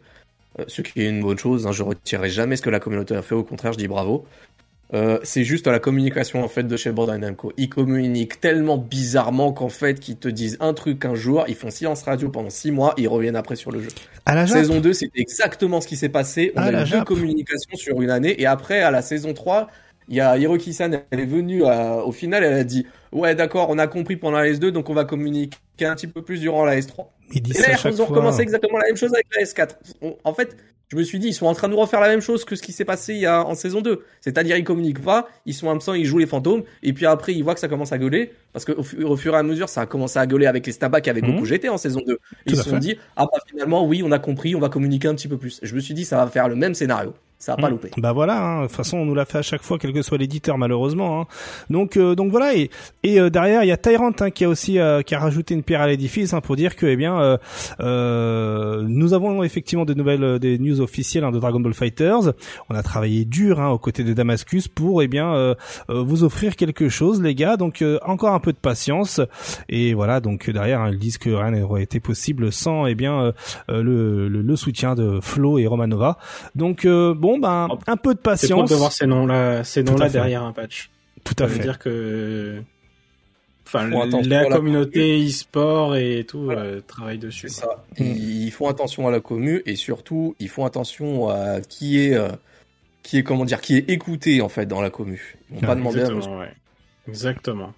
euh, 0.59 0.63
ce 0.67 0.81
qui 0.81 1.01
est 1.01 1.09
une 1.09 1.21
bonne 1.21 1.37
chose, 1.37 1.65
hein, 1.67 1.71
je 1.71 1.83
retirerai 1.83 2.29
jamais 2.29 2.55
ce 2.55 2.61
que 2.61 2.69
la 2.69 2.79
communauté 2.79 3.15
a 3.15 3.21
fait, 3.21 3.35
au 3.35 3.43
contraire, 3.43 3.73
je 3.73 3.77
dis 3.77 3.87
bravo. 3.87 4.25
Euh, 4.93 5.17
c'est 5.23 5.43
juste 5.43 5.65
la 5.65 5.79
communication 5.79 6.43
en 6.43 6.47
fait 6.47 6.63
de 6.63 6.77
chez 6.77 6.91
Bandai 6.91 7.17
Namco. 7.17 7.51
Ils 7.57 7.69
communiquent 7.69 8.39
tellement 8.39 8.77
bizarrement 8.77 9.51
qu'en 9.51 9.69
fait, 9.69 9.99
qu'ils 9.99 10.17
te 10.17 10.27
disent 10.27 10.57
un 10.59 10.73
truc 10.73 11.03
un 11.05 11.15
jour, 11.15 11.45
ils 11.47 11.55
font 11.55 11.71
silence 11.71 12.03
radio 12.03 12.29
pendant 12.29 12.51
six 12.51 12.69
mois, 12.69 12.93
ils 12.97 13.07
reviennent 13.07 13.35
après 13.35 13.55
sur 13.55 13.71
le 13.71 13.81
jeu. 13.81 13.89
À 14.25 14.35
la 14.35 14.45
Saison 14.45 14.79
2, 14.79 14.93
c'est 14.93 15.09
exactement 15.15 15.81
ce 15.81 15.87
qui 15.87 15.95
s'est 15.97 16.09
passé. 16.09 16.51
On 16.55 16.61
a 16.61 16.71
eu 16.71 16.75
deux 16.75 16.85
Jap. 16.85 17.05
communications 17.05 17.75
sur 17.75 18.01
une 18.01 18.11
année. 18.11 18.39
Et 18.39 18.45
après, 18.45 18.81
à 18.81 18.91
la 18.91 19.01
saison 19.01 19.33
3, 19.33 19.67
il 20.09 20.15
y 20.15 20.21
a 20.21 20.37
Hiroki-san, 20.37 21.01
elle 21.09 21.19
est 21.19 21.25
venue 21.25 21.65
à- 21.65 22.05
au 22.05 22.11
final, 22.11 22.43
elle 22.43 22.53
a 22.53 22.63
dit 22.63 22.85
Ouais, 23.13 23.35
d'accord, 23.35 23.69
on 23.69 23.77
a 23.77 23.87
compris 23.87 24.17
pendant 24.17 24.37
la 24.39 24.47
S2, 24.49 24.71
donc 24.71 24.89
on 24.89 24.93
va 24.93 25.05
communiquer 25.05 25.85
un 25.85 25.95
petit 25.95 26.07
peu 26.07 26.21
plus 26.21 26.39
durant 26.39 26.65
la 26.65 26.77
S3. 26.79 27.05
il 27.33 27.41
dit 27.41 27.51
Et 27.57 27.61
là, 27.61 27.67
ils 27.89 28.01
ont 28.01 28.05
recommencé 28.05 28.41
exactement 28.41 28.77
la 28.79 28.85
même 28.87 28.97
chose 28.97 29.13
avec 29.13 29.27
la 29.35 29.43
S4. 29.43 29.75
On- 30.01 30.15
en 30.23 30.33
fait, 30.33 30.55
je 30.89 30.97
me 30.97 31.03
suis 31.03 31.17
dit, 31.19 31.27
ils 31.29 31.33
sont 31.33 31.45
en 31.47 31.53
train 31.55 31.67
de 31.67 31.73
nous 31.73 31.79
refaire 31.79 31.99
la 32.01 32.07
même 32.09 32.21
chose 32.21 32.45
que 32.45 32.55
ce 32.55 32.61
qui 32.61 32.71
s'est 32.71 32.85
passé 32.85 33.13
il 33.13 33.19
y 33.19 33.25
a, 33.25 33.43
en 33.45 33.55
saison 33.55 33.81
2. 33.81 34.03
C'est-à-dire, 34.21 34.57
ils 34.57 34.63
communiquent 34.63 35.01
pas, 35.03 35.27
ils 35.45 35.53
sont 35.53 35.69
absents, 35.71 35.93
ils 35.93 36.05
jouent 36.05 36.19
les 36.19 36.27
fantômes, 36.27 36.63
et 36.83 36.93
puis 36.93 37.05
après, 37.07 37.33
ils 37.33 37.43
voient 37.43 37.53
que 37.55 37.59
ça 37.59 37.67
commence 37.67 37.91
à 37.91 37.97
gueuler, 37.97 38.31
parce 38.51 38.65
qu'au 38.65 38.73
au 39.03 39.15
fur 39.17 39.33
et 39.33 39.37
à 39.37 39.43
mesure, 39.43 39.69
ça 39.69 39.81
a 39.81 39.85
commencé 39.87 40.19
à 40.19 40.27
gueuler 40.27 40.45
avec 40.45 40.65
les 40.67 40.71
Stabak 40.71 41.03
qui 41.03 41.09
avaient 41.09 41.21
Mhm. 41.21 41.31
beaucoup 41.33 41.45
jeté 41.45 41.69
en 41.69 41.77
saison 41.77 42.01
2. 42.05 42.15
Tout 42.15 42.19
Ils 42.47 42.55
se 42.57 42.63
sont 42.63 42.69
fait. 42.71 42.79
dit, 42.79 42.97
ah 43.15 43.25
bah 43.31 43.39
finalement, 43.47 43.85
oui, 43.87 44.03
on 44.05 44.11
a 44.11 44.19
compris, 44.19 44.53
on 44.55 44.59
va 44.59 44.69
communiquer 44.69 45.07
un 45.07 45.15
petit 45.15 45.27
peu 45.27 45.37
plus. 45.37 45.59
Je 45.63 45.73
me 45.75 45.79
suis 45.79 45.93
dit, 45.95 46.05
ça 46.05 46.17
va 46.17 46.27
faire 46.27 46.47
le 46.47 46.55
même 46.55 46.75
scénario. 46.75 47.13
Ça 47.43 47.55
va 47.55 47.61
pas 47.63 47.67
Mm. 47.67 47.71
louper. 47.71 47.89
Bah 47.97 48.13
voilà, 48.13 48.41
hein. 48.41 48.61
de 48.61 48.67
toute 48.67 48.75
façon 48.77 48.97
on 48.99 49.05
nous 49.05 49.15
l'a 49.15 49.25
fait 49.25 49.39
à 49.39 49.41
chaque 49.41 49.63
fois, 49.63 49.77
quel 49.77 49.91
que 49.91 50.01
soit 50.01 50.17
l'éditeur 50.17 50.57
malheureusement. 50.57 51.19
Hein. 51.19 51.25
Donc 51.69 51.97
euh, 51.97 52.15
donc 52.15 52.31
voilà 52.31 52.55
et 52.55 52.69
et 53.03 53.19
euh, 53.19 53.29
derrière 53.29 53.63
il 53.63 53.67
y 53.67 53.71
a 53.73 53.77
Tyrant 53.77 54.11
hein, 54.21 54.29
qui 54.31 54.45
a 54.45 54.49
aussi 54.49 54.79
euh, 54.79 55.01
qui 55.01 55.13
a 55.13 55.19
rajouté 55.19 55.53
une 55.53 55.61
pierre 55.63 55.81
à 55.81 55.87
l'édifice 55.87 56.33
hein, 56.33 56.39
pour 56.39 56.55
dire 56.55 56.77
que 56.77 56.85
eh 56.85 56.95
bien 56.95 57.19
euh, 57.19 57.37
euh, 57.81 58.83
nous 58.87 59.13
avons 59.13 59.43
effectivement 59.43 59.83
des 59.85 59.95
nouvelles 59.95 60.23
euh, 60.23 60.39
des 60.39 60.57
news 60.57 60.79
officielles 60.81 61.23
hein, 61.25 61.31
de 61.31 61.39
Dragon 61.39 61.59
Ball 61.59 61.73
Fighters. 61.73 62.33
On 62.69 62.75
a 62.75 62.83
travaillé 62.83 63.25
dur 63.25 63.59
hein, 63.59 63.69
aux 63.69 63.77
côtés 63.77 64.03
de 64.05 64.13
Damascus 64.13 64.67
pour 64.69 65.01
eh 65.01 65.07
bien 65.07 65.55
vous 65.89 66.23
offrir 66.23 66.55
quelque 66.55 66.87
chose 66.89 67.21
les 67.21 67.35
gars. 67.35 67.57
Donc 67.57 67.81
euh, 67.81 67.99
encore 68.05 68.33
un 68.33 68.39
peu 68.39 68.53
de 68.53 68.57
patience 68.57 69.19
et 69.69 69.93
voilà 69.93 70.19
donc 70.21 70.49
derrière 70.49 70.81
hein, 70.81 70.89
ils 70.91 70.99
disent 70.99 71.17
que 71.17 71.29
rien 71.29 71.51
n'aurait 71.51 71.83
été 71.83 71.99
possible 71.99 72.51
sans 72.51 72.85
eh 72.85 72.95
bien 72.95 73.33
le, 73.67 73.81
le 74.29 74.41
le 74.41 74.55
soutien 74.55 74.95
de 74.95 75.19
Flo 75.21 75.57
et 75.57 75.67
Romanova. 75.67 76.17
Donc 76.55 76.85
euh, 76.85 77.13
bon 77.33 77.39
ben 77.39 77.67
un 77.87 77.97
peu 77.97 78.13
de 78.13 78.19
C'est 78.19 78.23
patience. 78.23 78.69
de 78.69 78.75
voir 78.75 78.91
ces 78.91 79.05
noms-là, 79.07 79.63
ces 79.63 79.83
noms-là 79.83 80.09
derrière 80.09 80.43
un 80.43 80.51
patch. 80.53 80.89
Tout 81.23 81.33
Ça 81.37 81.45
à 81.45 81.47
veut 81.47 81.55
fait. 81.55 81.61
dire 81.63 81.79
que, 81.79 82.61
enfin, 83.65 83.87
la 83.89 84.45
communauté 84.49 85.25
e-sport 85.25 85.95
et 85.95 86.25
tout 86.27 86.43
Voilà. 86.43 86.61
euh, 86.61 86.81
travaille 86.85 87.17
dessus. 87.17 87.47
C'est 87.49 87.61
ça. 87.61 87.83
Ils, 87.97 88.43
ils 88.45 88.51
font 88.51 88.67
attention 88.67 89.07
à 89.07 89.11
la 89.11 89.19
commu, 89.21 89.61
et 89.65 89.75
surtout, 89.75 90.35
ils 90.39 90.49
font 90.49 90.65
attention 90.65 91.29
à 91.29 91.61
qui 91.61 91.99
est, 91.99 92.13
euh, 92.13 92.29
qui 93.03 93.17
est, 93.19 93.23
comment 93.23 93.45
dire, 93.45 93.61
qui 93.61 93.77
est 93.77 93.89
écouté, 93.89 94.41
en 94.41 94.49
fait, 94.49 94.65
dans 94.65 94.81
la 94.81 94.89
commu. 94.89 95.37
Ils 95.49 95.55
vont 95.55 95.61
pas 95.61 95.69
Ouais, 95.69 95.75
demander 95.75 96.01
à 96.01 96.13
ouais. 96.13 96.53
Exactement. 97.07 97.73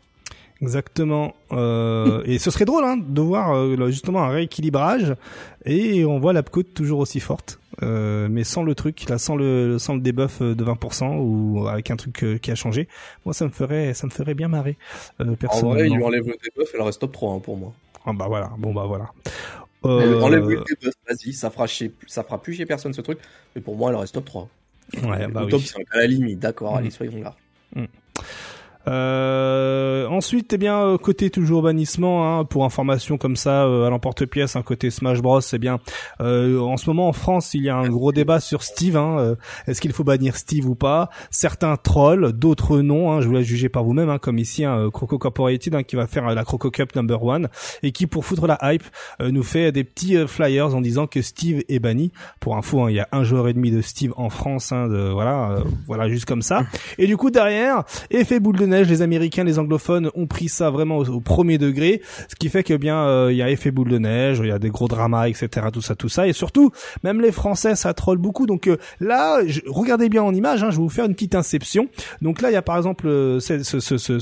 Exactement. 0.61 1.35
Euh, 1.51 2.23
et 2.25 2.39
ce 2.39 2.49
serait 2.49 2.65
drôle 2.65 2.83
hein, 2.85 2.97
de 2.97 3.21
voir 3.21 3.55
euh, 3.55 3.87
justement 3.91 4.23
un 4.23 4.29
rééquilibrage 4.29 5.15
et 5.65 6.05
on 6.05 6.17
voit 6.19 6.33
la 6.33 6.43
côte 6.43 6.73
toujours 6.73 6.99
aussi 6.99 7.19
forte, 7.19 7.59
euh, 7.83 8.27
mais 8.29 8.43
sans 8.43 8.63
le 8.63 8.73
truc, 8.73 9.07
là, 9.09 9.17
sans 9.17 9.35
le 9.35 9.77
sans 9.79 9.95
le 9.95 9.99
debuff 10.01 10.41
de 10.41 10.63
20% 10.63 11.17
ou 11.19 11.67
avec 11.67 11.91
un 11.91 11.97
truc 11.97 12.25
qui 12.41 12.51
a 12.51 12.55
changé. 12.55 12.87
Moi, 13.25 13.33
ça 13.33 13.45
me 13.45 13.51
ferait 13.51 13.93
ça 13.93 14.07
me 14.07 14.11
ferait 14.11 14.33
bien 14.33 14.47
marrer 14.47 14.77
euh, 15.19 15.23
En 15.23 15.25
vrai, 15.25 15.33
il 15.33 15.37
personnellement. 15.37 15.95
lui 15.97 16.03
enlève 16.03 16.25
le 16.27 16.35
debuff, 16.43 16.69
elle 16.73 16.81
reste 16.81 17.01
top 17.01 17.11
3 17.11 17.33
hein, 17.33 17.39
pour 17.39 17.57
moi. 17.57 17.73
Ah 18.05 18.13
bah 18.13 18.25
voilà. 18.27 18.51
Bon 18.57 18.73
bah 18.73 18.85
voilà. 18.87 19.11
Enlève 19.83 20.47
le 20.49 20.57
debuff, 20.57 20.93
vas-y, 21.07 21.33
ça 21.33 21.49
fera 21.49 21.67
chier, 21.67 21.91
ça 22.07 22.23
fera 22.23 22.41
plus 22.41 22.53
chier 22.53 22.65
personne 22.65 22.93
ce 22.93 23.01
truc, 23.01 23.19
mais 23.55 23.61
pour 23.61 23.75
moi, 23.75 23.91
elle 23.91 23.97
reste 23.97 24.13
top 24.13 24.25
3. 24.25 24.49
ouais, 25.03 25.27
bah 25.27 25.41
le 25.41 25.45
oui. 25.47 25.51
top 25.51 25.61
5 25.61 25.83
à 25.91 25.97
la 25.97 26.07
limite, 26.07 26.39
d'accord, 26.39 26.77
allez, 26.77 26.91
soyons 26.91 27.21
là. 27.21 27.35
Euh, 28.87 30.07
ensuite, 30.07 30.53
eh 30.53 30.57
bien, 30.57 30.79
euh, 30.79 30.97
côté 30.97 31.29
toujours 31.29 31.61
bannissement, 31.63 32.39
hein, 32.39 32.45
pour 32.45 32.65
information 32.65 33.17
comme 33.17 33.35
ça, 33.35 33.65
euh, 33.65 33.85
à 33.85 33.89
l'emporte-pièce, 33.89 34.55
un 34.55 34.61
côté 34.61 34.89
Smash 34.89 35.21
Bros, 35.21 35.39
eh 35.53 35.57
bien, 35.57 35.79
euh, 36.21 36.59
en 36.59 36.77
ce 36.77 36.89
moment 36.89 37.07
en 37.07 37.13
France, 37.13 37.53
il 37.53 37.63
y 37.63 37.69
a 37.69 37.75
un 37.75 37.89
gros 37.89 38.11
débat 38.11 38.39
sur 38.39 38.63
Steve. 38.63 38.97
Hein, 38.97 39.17
euh, 39.19 39.35
Est-ce 39.67 39.81
qu'il 39.81 39.93
faut 39.93 40.03
bannir 40.03 40.35
Steve 40.35 40.67
ou 40.67 40.75
pas? 40.75 41.09
Certains 41.31 41.75
trollent, 41.77 42.31
d'autres 42.31 42.79
non. 42.79 43.11
Hein, 43.11 43.21
je 43.21 43.27
vous 43.27 43.33
laisse 43.33 43.45
juger 43.45 43.69
par 43.69 43.83
vous-même, 43.83 44.09
hein, 44.09 44.19
comme 44.19 44.37
ici, 44.37 44.65
hein, 44.65 44.89
Croco 44.91 45.17
Corporated, 45.17 45.73
hein, 45.75 45.83
qui 45.83 45.95
va 45.95 46.07
faire 46.07 46.27
euh, 46.27 46.35
la 46.35 46.43
Croco 46.43 46.69
Cup 46.71 46.95
Number 46.95 47.23
One 47.23 47.49
et 47.83 47.91
qui, 47.91 48.07
pour 48.07 48.25
foutre 48.25 48.47
la 48.47 48.59
hype, 48.61 48.83
euh, 49.21 49.31
nous 49.31 49.43
fait 49.43 49.71
des 49.71 49.83
petits 49.83 50.17
euh, 50.17 50.27
flyers 50.27 50.75
en 50.75 50.81
disant 50.81 51.07
que 51.07 51.21
Steve 51.21 51.63
est 51.69 51.79
banni. 51.79 52.11
Pour 52.39 52.57
info, 52.57 52.83
hein, 52.83 52.89
il 52.89 52.95
y 52.95 52.99
a 52.99 53.07
un 53.11 53.23
joueur 53.23 53.47
et 53.47 53.53
demi 53.53 53.71
de 53.71 53.81
Steve 53.81 54.13
en 54.17 54.29
France. 54.29 54.71
Hein, 54.71 54.87
de, 54.87 55.09
voilà, 55.09 55.51
euh, 55.51 55.63
voilà, 55.87 56.07
juste 56.09 56.25
comme 56.25 56.41
ça. 56.41 56.63
Et 56.97 57.07
du 57.07 57.17
coup, 57.17 57.31
derrière, 57.31 57.83
effet 58.11 58.39
boule 58.39 58.57
de 58.57 58.65
neige, 58.65 58.74
les 58.83 59.01
Américains, 59.01 59.43
les 59.43 59.59
anglophones 59.59 60.09
ont 60.15 60.27
pris 60.27 60.49
ça 60.49 60.69
vraiment 60.69 60.97
au, 60.97 61.19
premier 61.21 61.57
degré, 61.57 62.01
ce 62.29 62.35
qui 62.35 62.49
fait 62.49 62.63
que 62.63 62.73
bien 62.75 62.97
euh, 63.07 63.31
il 63.31 63.37
y 63.37 63.41
a 63.41 63.49
effet 63.49 63.71
boule 63.71 63.89
de 63.89 63.97
neige, 63.97 64.39
il 64.41 64.47
y 64.47 64.51
a 64.51 64.59
des 64.59 64.69
gros 64.69 64.87
dramas, 64.87 65.27
etc. 65.27 65.67
Tout 65.71 65.81
ça, 65.81 65.95
tout 65.95 66.09
ça, 66.09 66.27
et 66.27 66.33
surtout 66.33 66.71
même 67.03 67.21
les 67.21 67.31
Français, 67.31 67.75
ça 67.75 67.93
troll 67.93 68.17
beaucoup. 68.17 68.45
Donc 68.45 68.67
euh, 68.67 68.77
là, 68.99 69.39
je- 69.45 69.61
regardez 69.67 70.09
bien 70.09 70.23
en 70.23 70.33
image, 70.33 70.63
hein, 70.63 70.69
je 70.71 70.77
vais 70.77 70.83
vous 70.83 70.89
faire 70.89 71.05
une 71.05 71.13
petite 71.13 71.35
inception. 71.35 71.87
Donc 72.21 72.41
là, 72.41 72.49
il 72.49 72.53
y 72.53 72.57
a 72.57 72.61
par 72.61 72.77
exemple 72.77 73.07
euh, 73.07 73.39
ce, 73.39 73.63
ce, 73.63 73.79
ce, 73.79 73.97
ce, 73.97 74.19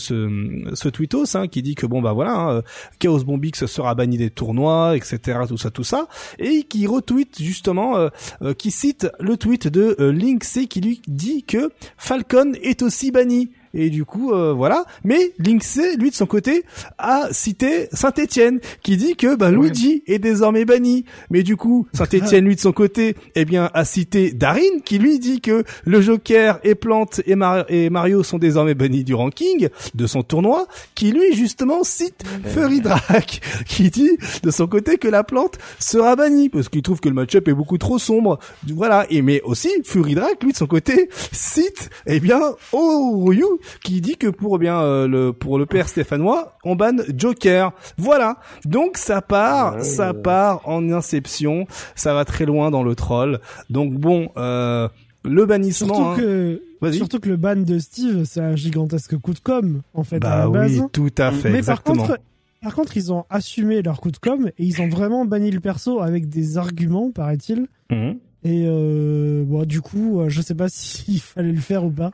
ce, 0.74 0.90
tweetos 0.90 1.36
hein, 1.36 1.48
qui 1.48 1.62
dit 1.62 1.76
que 1.76 1.86
bon 1.86 2.02
bah 2.02 2.14
voilà, 2.14 2.34
hein, 2.36 2.52
euh, 2.58 2.62
Chaos 3.00 3.24
Bombix 3.24 3.66
sera 3.66 3.96
banni 3.96 4.18
des 4.18 4.30
tournois, 4.30 4.96
etc. 4.96 5.40
Tout 5.48 5.58
ça, 5.58 5.72
tout 5.72 5.84
ça, 5.84 6.08
et 6.40 6.64
qui 6.64 6.88
retweet 6.88 7.42
justement, 7.42 7.98
euh, 7.98 8.54
qui 8.54 8.72
cite 8.72 9.08
le 9.20 9.38
tweet 9.38 9.68
de 9.68 9.96
euh, 10.00 10.12
Linksy 10.12 10.68
qui 10.68 10.82
lui 10.82 11.02
dit 11.08 11.44
que 11.44 11.72
Falcon 11.98 12.54
est 12.62 12.82
aussi 12.82 13.12
banni. 13.12 13.52
Et 13.74 13.90
du 13.90 14.06
coup, 14.06 14.32
euh, 14.34 14.54
voilà. 14.54 14.86
Mais 15.04 15.34
Linksy, 15.40 15.98
lui 15.98 16.10
de 16.12 16.16
son 16.16 16.26
côté, 16.26 16.64
a 16.98 17.30
cité 17.32 17.88
Saint-Étienne, 17.92 18.60
qui 18.84 18.98
dit 18.98 19.16
que 19.16 19.36
bah, 19.36 19.50
Luigi 19.52 20.04
est 20.08 20.20
désormais 20.20 20.66
banni. 20.66 21.06
Mais 21.32 21.44
du 21.44 21.56
coup, 21.58 21.88
Saint-Étienne, 21.94 22.46
lui 22.46 22.56
de 22.56 22.60
son 22.62 22.72
côté, 22.72 23.16
eh 23.36 23.46
bien, 23.46 23.70
a 23.74 23.86
cité 23.86 24.32
Darin, 24.32 24.80
qui 24.86 25.00
lui 25.00 25.18
dit 25.20 25.42
que 25.42 25.64
le 25.86 26.02
Joker 26.02 26.60
et 26.64 26.76
Plante 26.76 27.22
et, 27.26 27.36
Mar- 27.36 27.66
et 27.70 27.90
Mario 27.90 28.24
sont 28.24 28.38
désormais 28.38 28.76
bannis 28.76 29.04
du 29.04 29.14
ranking 29.16 29.70
de 29.96 30.08
son 30.08 30.24
tournoi, 30.24 30.68
qui 30.96 31.12
lui 31.12 31.34
justement 31.36 31.84
cite 31.84 32.24
Furry 32.46 32.82
Drac, 32.82 33.42
qui 33.68 33.90
dit 33.90 34.18
de 34.44 34.52
son 34.52 34.68
côté 34.68 34.98
que 34.98 35.08
la 35.08 35.24
plante 35.24 35.58
sera 35.80 36.16
bannie 36.16 36.50
parce 36.50 36.70
qu'il 36.70 36.82
trouve 36.82 37.00
que 37.00 37.10
le 37.10 37.16
match-up 37.16 37.48
est 37.48 37.54
beaucoup 37.54 37.78
trop 37.78 37.98
sombre. 38.00 38.40
Voilà. 38.74 39.06
Et 39.10 39.22
mais 39.22 39.42
aussi 39.42 39.70
Fury 39.84 40.16
Drac, 40.16 40.42
lui 40.44 40.52
de 40.52 40.58
son 40.58 40.68
côté, 40.68 41.10
cite 41.32 41.90
eh 42.06 42.20
bien 42.20 42.40
Ryu 42.72 43.46
qui 43.84 44.02
dit 44.02 44.18
que 44.18 44.28
pour 44.28 44.56
eh 44.56 44.60
bien 44.60 44.80
euh, 44.82 45.08
le 45.08 45.34
pour 45.34 45.58
le 45.58 45.66
père 45.66 45.88
stéphanois, 45.88 46.58
on 46.64 46.76
banne 46.76 47.04
Joker. 47.18 47.72
Voilà. 47.98 48.38
Donc 48.66 48.98
ça 48.98 49.22
part, 49.22 49.76
Ouais. 49.76 49.84
ça 49.84 50.14
part 50.14 50.68
en 50.68 50.90
inception, 50.92 51.66
ça 51.96 52.14
va 52.14 52.26
très 52.26 52.46
loin 52.46 52.72
dans 52.72 52.84
le 52.84 52.96
troll. 52.96 53.40
Donc 53.70 53.94
bon, 53.94 54.30
euh, 54.38 54.88
le 55.24 55.46
bannissement. 55.46 55.94
Surtout 55.96 56.10
hein. 56.10 56.16
que, 56.18 56.92
surtout 56.92 57.20
que 57.20 57.30
le 57.30 57.38
ban 57.38 57.56
de 57.56 57.80
Steve, 57.80 58.24
c'est 58.26 58.42
un 58.42 58.56
gigantesque 58.56 59.18
coup 59.18 59.34
de 59.34 59.40
com, 59.40 59.82
en 59.94 60.04
fait, 60.04 60.18
à 60.18 60.20
Bah 60.20 60.38
la 60.40 60.48
base. 60.50 60.72
oui, 60.80 60.82
tout 60.92 61.10
à 61.18 61.32
fait, 61.32 61.50
Mais 61.50 61.60
exactement. 61.60 61.96
par 61.98 62.08
contre, 62.08 62.20
par 62.62 62.76
contre, 62.76 62.98
ils 62.98 63.12
ont 63.14 63.26
assumé 63.30 63.82
leur 63.82 64.00
coup 64.02 64.12
de 64.12 64.18
com 64.18 64.48
et 64.58 64.64
ils 64.64 64.82
ont 64.82 64.90
vraiment 64.90 65.26
banni 65.26 65.52
le 65.52 65.60
perso 65.60 66.02
avec 66.02 66.30
des 66.30 66.58
arguments, 66.58 67.12
paraît-il. 67.12 67.68
Mhm. 67.90 68.18
Et 68.46 68.66
euh, 68.68 69.44
bon, 69.46 69.64
du 69.66 69.80
coup, 69.80 70.22
je 70.28 70.42
sais 70.42 70.56
pas 70.56 70.68
s'il 70.70 71.22
fallait 71.22 71.52
le 71.54 71.62
faire 71.62 71.86
ou 71.86 71.90
pas. 71.92 72.12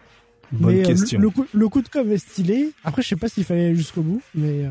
Bonne 0.52 0.74
mais 0.76 0.82
euh, 0.82 0.86
question. 0.86 1.20
le, 1.20 1.26
le 1.26 1.30
coup, 1.32 1.46
le 1.54 1.70
coup 1.70 1.82
de 1.82 1.90
com 1.90 2.12
est 2.12 2.18
stylé. 2.18 2.72
Après, 2.84 3.02
je 3.02 3.08
sais 3.08 3.16
pas 3.16 3.28
s'il 3.30 3.44
fallait 3.44 3.66
aller 3.68 3.76
jusqu'au 3.76 4.02
bout, 4.02 4.22
mais 4.36 4.66
euh. 4.66 4.70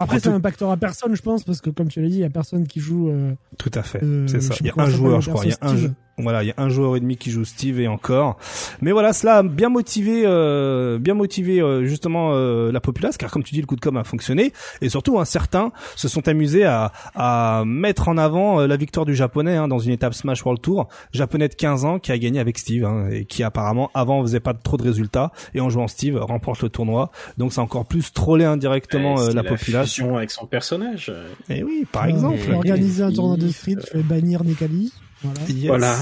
Après, 0.00 0.16
En 0.16 0.20
ça 0.20 0.30
tout- 0.30 0.36
impactera 0.36 0.76
personne, 0.76 1.14
je 1.14 1.22
pense, 1.22 1.44
parce 1.44 1.60
que 1.60 1.70
comme 1.70 1.88
tu 1.88 2.00
l'as 2.00 2.08
dit, 2.08 2.14
il 2.16 2.20
y 2.20 2.24
a 2.24 2.30
personne 2.30 2.66
qui 2.66 2.80
joue. 2.80 3.08
euh, 3.10 3.32
Tout 3.58 3.70
à 3.74 3.82
fait. 3.82 4.02
euh, 4.02 4.26
c'est 4.26 4.40
ça. 4.40 4.54
Il 4.60 4.66
y 4.66 4.70
a 4.70 4.74
un 4.76 4.88
joueur, 4.90 5.20
je 5.20 5.30
crois. 5.30 5.44
Il 5.44 5.50
y 5.50 5.52
a 5.52 5.58
un. 5.68 5.94
Voilà, 6.16 6.44
il 6.44 6.46
y 6.46 6.50
a 6.52 6.54
un 6.58 6.68
joueur 6.68 6.94
et 6.96 7.00
demi 7.00 7.16
qui 7.16 7.30
joue 7.32 7.44
Steve 7.44 7.80
et 7.80 7.88
encore. 7.88 8.36
Mais 8.80 8.92
voilà, 8.92 9.12
cela 9.12 9.38
a 9.38 9.42
bien 9.42 9.68
motivé, 9.68 10.22
euh, 10.24 10.98
bien 11.00 11.14
motivé 11.14 11.60
euh, 11.60 11.84
justement 11.86 12.30
euh, 12.34 12.70
la 12.70 12.80
populace, 12.80 13.16
car 13.16 13.32
comme 13.32 13.42
tu 13.42 13.52
dis, 13.52 13.60
le 13.60 13.66
coup 13.66 13.74
de 13.74 13.80
com 13.80 13.96
a 13.96 14.04
fonctionné. 14.04 14.52
Et 14.80 14.88
surtout, 14.88 15.18
hein, 15.18 15.24
certains 15.24 15.72
se 15.96 16.06
sont 16.06 16.28
amusés 16.28 16.64
à, 16.64 16.92
à 17.16 17.64
mettre 17.66 18.06
en 18.08 18.16
avant 18.16 18.60
euh, 18.60 18.66
la 18.68 18.76
victoire 18.76 19.06
du 19.06 19.14
japonais 19.16 19.56
hein, 19.56 19.66
dans 19.66 19.80
une 19.80 19.90
étape 19.90 20.14
Smash 20.14 20.44
World 20.44 20.62
Tour. 20.62 20.86
Japonais 21.12 21.48
de 21.48 21.54
15 21.54 21.84
ans 21.84 21.98
qui 21.98 22.12
a 22.12 22.18
gagné 22.18 22.38
avec 22.38 22.58
Steve 22.58 22.84
hein, 22.84 23.08
et 23.10 23.24
qui 23.24 23.42
apparemment 23.42 23.90
avant 23.94 24.22
faisait 24.22 24.38
pas 24.40 24.54
trop 24.54 24.76
de 24.76 24.82
résultats 24.84 25.32
et 25.54 25.60
en 25.60 25.68
jouant 25.68 25.88
Steve 25.88 26.16
remporte 26.16 26.62
le 26.62 26.68
tournoi. 26.68 27.10
Donc 27.38 27.52
c'est 27.52 27.60
encore 27.60 27.86
plus 27.86 28.12
trollé 28.12 28.44
indirectement 28.44 29.18
euh, 29.20 29.32
la 29.32 29.42
population. 29.42 30.04
fusion 30.04 30.16
avec 30.16 30.30
son 30.30 30.46
personnage. 30.46 31.12
Et 31.50 31.64
oui, 31.64 31.86
par 31.90 32.04
Euh, 32.04 32.08
exemple. 32.08 32.38
je 32.40 32.50
vais 32.50 32.54
organiser 32.56 33.02
un 33.02 33.10
tournoi 33.12 33.36
de 33.36 33.48
street, 33.48 33.76
je 33.92 33.98
vais 33.98 34.04
bannir 34.04 34.44
Nekali. 34.44 34.92
Voilà. 35.24 35.40
Yes. 35.48 35.66
Voilà. 35.66 35.96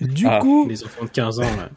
Du 0.00 0.26
Ah. 0.26 0.38
coup, 0.40 0.66
Les 0.68 0.84
enfants 0.84 1.04
de 1.04 1.10
15 1.10 1.40
ans, 1.40 1.42
là. 1.56 1.68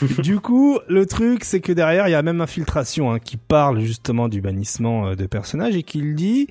du 0.22 0.38
coup, 0.38 0.78
le 0.88 1.06
truc, 1.06 1.44
c'est 1.44 1.60
que 1.60 1.72
derrière, 1.72 2.08
il 2.08 2.10
y 2.10 2.14
a 2.14 2.22
même 2.22 2.40
Infiltration 2.42 3.10
hein, 3.12 3.18
qui 3.18 3.36
parle 3.38 3.80
justement 3.80 4.28
du 4.28 4.40
bannissement 4.42 5.08
euh, 5.08 5.14
de 5.14 5.26
personnages 5.26 5.76
et 5.76 5.82
qui 5.82 6.02
dit 6.14 6.46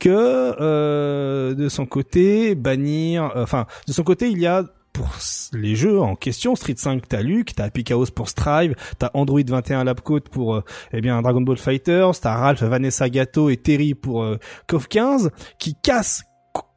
que 0.00 0.08
euh, 0.10 1.54
de 1.54 1.68
son 1.68 1.86
côté, 1.86 2.54
bannir, 2.56 3.30
euh, 3.36 3.42
enfin, 3.44 3.66
de 3.86 3.92
son 3.92 4.02
côté, 4.02 4.28
il 4.30 4.38
y 4.38 4.46
a 4.46 4.64
pour 4.92 5.08
les 5.52 5.76
jeux 5.76 6.00
en 6.00 6.16
question, 6.16 6.56
Street 6.56 6.74
5, 6.76 7.06
t'as 7.06 7.22
Luke, 7.22 7.54
t'as 7.54 7.70
Chaos 7.70 8.06
pour 8.06 8.28
Strive, 8.28 8.74
t'as 8.98 9.10
Android 9.14 9.40
21 9.46 9.84
Labcode 9.84 10.28
pour 10.28 10.56
euh, 10.56 10.64
eh 10.92 11.00
bien 11.00 11.22
Dragon 11.22 11.42
Ball 11.42 11.58
Fighters, 11.58 12.18
t'as 12.20 12.34
Ralph, 12.34 12.62
Vanessa 12.62 13.08
Gato 13.08 13.50
et 13.50 13.56
Terry 13.56 13.94
pour 13.94 14.26
KOF 14.66 14.88
15 14.88 15.30
qui 15.60 15.76
cassent 15.80 16.24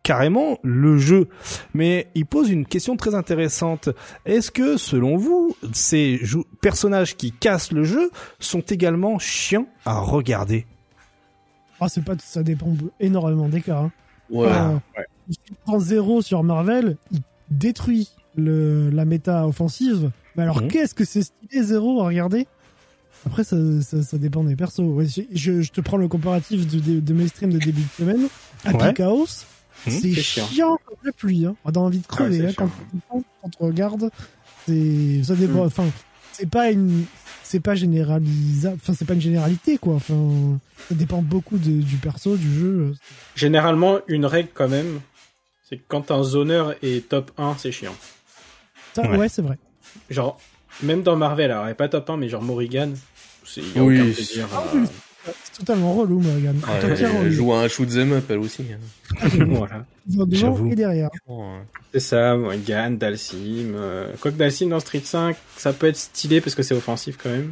carrément 0.03 0.59
le 0.63 0.97
jeu. 0.97 1.29
Mais 1.73 2.07
il 2.15 2.25
pose 2.25 2.49
une 2.49 2.65
question 2.65 2.97
très 2.97 3.15
intéressante. 3.15 3.89
Est-ce 4.25 4.51
que, 4.51 4.75
selon 4.77 5.15
vous, 5.17 5.55
ces 5.71 6.19
personnages 6.61 7.15
qui 7.15 7.31
cassent 7.31 7.71
le 7.71 7.83
jeu 7.85 8.11
sont 8.39 8.59
également 8.61 9.17
chiants 9.19 9.67
à 9.85 9.99
regarder? 9.99 10.65
Ah, 11.79 11.87
c'est 11.89 12.03
pas, 12.03 12.15
ça 12.19 12.43
dépend 12.43 12.73
énormément 12.99 13.47
des 13.49 13.61
cas. 13.61 13.77
Hein. 13.79 13.91
Ouais. 14.29 14.47
Euh, 14.47 14.73
ouais. 14.97 15.05
Si 15.29 15.37
tu 15.45 15.53
prends 15.65 15.79
zéro 15.79 16.21
sur 16.21 16.43
Marvel, 16.43 16.97
il 17.11 17.21
détruit 17.49 18.09
le, 18.35 18.89
la 18.89 19.05
méta 19.05 19.47
offensive. 19.47 20.11
Mais 20.35 20.43
alors, 20.43 20.61
Mhm. 20.61 20.67
qu'est-ce 20.67 20.93
que 20.95 21.05
c'est 21.05 21.21
stylé 21.23 21.63
zéro 21.63 22.01
à 22.01 22.05
regarder? 22.07 22.47
Après, 23.25 23.43
ça, 23.45 23.55
ça, 23.81 24.01
ça 24.03 24.17
dépend 24.17 24.43
des 24.43 24.55
persos. 24.57 24.79
Ouais, 24.79 25.05
je, 25.05 25.21
je- 25.31 25.61
je 25.61 25.71
te 25.71 25.79
prends 25.79 25.95
le 25.97 26.09
comparatif 26.09 26.67
de, 26.67 26.79
de, 26.79 26.99
de 26.99 27.13
mes 27.13 27.27
streams 27.29 27.53
de 27.53 27.59
début 27.59 27.81
de 27.83 27.87
semaine. 27.97 28.27
Happy 28.65 28.83
Ouais. 28.83 28.93
Chaos. 28.93 29.27
C'est 29.91 30.13
C'est 30.13 30.21
chiant. 30.21 30.77
comme 30.85 30.97
la 31.03 31.11
pluie. 31.11 31.45
Hein. 31.45 31.55
On 31.65 31.71
a 31.71 31.77
envie 31.79 31.99
de 31.99 32.07
crever 32.07 32.39
c'est 32.39 32.61
hein, 32.61 32.69
quand, 33.09 33.23
quand 33.41 33.49
tu 33.49 33.57
regardes. 33.63 34.09
C'est, 34.67 35.23
ça 35.23 35.35
dépend. 35.35 35.59
Mhm. 35.61 35.65
Enfin, 35.67 35.85
c'est 36.31 36.49
pas 36.49 36.71
une, 36.71 37.05
c'est 37.43 37.59
pas 37.59 37.75
généralisable. 37.75 38.77
Enfin, 38.81 38.93
c'est 38.97 39.05
pas 39.05 39.13
une 39.13 39.21
généralité 39.21 39.77
quoi. 39.77 39.95
Enfin, 39.95 40.59
ça 40.89 40.95
dépend 40.95 41.21
beaucoup 41.21 41.57
de- 41.57 41.81
du 41.81 41.97
perso, 41.97 42.37
du 42.37 42.53
jeu. 42.59 42.93
Généralement, 43.35 43.99
une 44.07 44.25
règle 44.25 44.49
quand 44.53 44.69
même, 44.69 45.01
c'est 45.69 45.77
que 45.77 45.83
quand 45.87 46.11
un 46.11 46.23
zoneur 46.23 46.75
est 46.81 47.07
top 47.09 47.31
1, 47.37 47.55
c'est 47.57 47.71
chiant. 47.71 47.95
Ça, 48.93 49.01
Ouais. 49.09 49.17
ouais, 49.17 49.29
c'est 49.29 49.41
vrai. 49.41 49.57
Genre, 50.09 50.39
même 50.81 51.03
dans 51.03 51.15
Marvel, 51.15 51.51
alors 51.51 51.65
elle 51.65 51.71
est 51.71 51.75
pas 51.75 51.89
top 51.89 52.09
1, 52.09 52.17
mais 52.17 52.29
genre 52.29 52.41
Morrigan, 52.41 52.93
c'est 53.45 53.61
Oui. 53.75 53.99
aucun 53.99 54.11
plaisir. 54.11 54.47
Ah. 54.53 54.63
C'est 55.25 55.59
totalement 55.59 55.93
relou, 55.93 56.19
Morgan. 56.19 56.59
Elle 56.81 57.31
joue 57.31 57.53
à 57.53 57.61
un 57.61 57.67
shoot 57.67 57.89
'em 57.95 58.11
up 58.13 58.25
elle 58.29 58.39
aussi. 58.39 58.63
hein. 58.73 59.27
voilà. 59.49 59.85
Devant 60.05 60.65
et 60.69 60.75
derrière. 60.75 61.09
C'est 61.93 61.99
ça, 62.01 62.35
Morrigan, 62.35 62.91
Dalsim. 62.91 63.73
Euh... 63.75 64.11
Quoique 64.19 64.37
Dalsim 64.37 64.69
dans 64.69 64.79
Street 64.81 65.01
5, 65.03 65.35
ça 65.55 65.71
peut 65.71 65.87
être 65.87 65.95
stylé 65.97 66.41
parce 66.41 66.55
que 66.55 66.63
c'est 66.63 66.75
offensif 66.75 67.17
quand 67.21 67.29
même. 67.29 67.51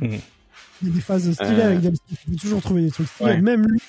Il 0.82 0.88
y 0.88 0.92
a 0.92 0.94
des 0.96 1.02
phases 1.02 1.32
stylées 1.32 1.50
Euh. 1.62 1.66
avec 1.68 1.80
Dempsey. 1.82 2.02
Tu 2.10 2.30
peux 2.32 2.36
toujours 2.38 2.62
trouver 2.62 2.82
des 2.82 2.92
trucs 2.92 3.08
stylés. 3.08 3.30
Ouais. 3.32 3.42
Même 3.42 3.66
lui, 3.68 3.80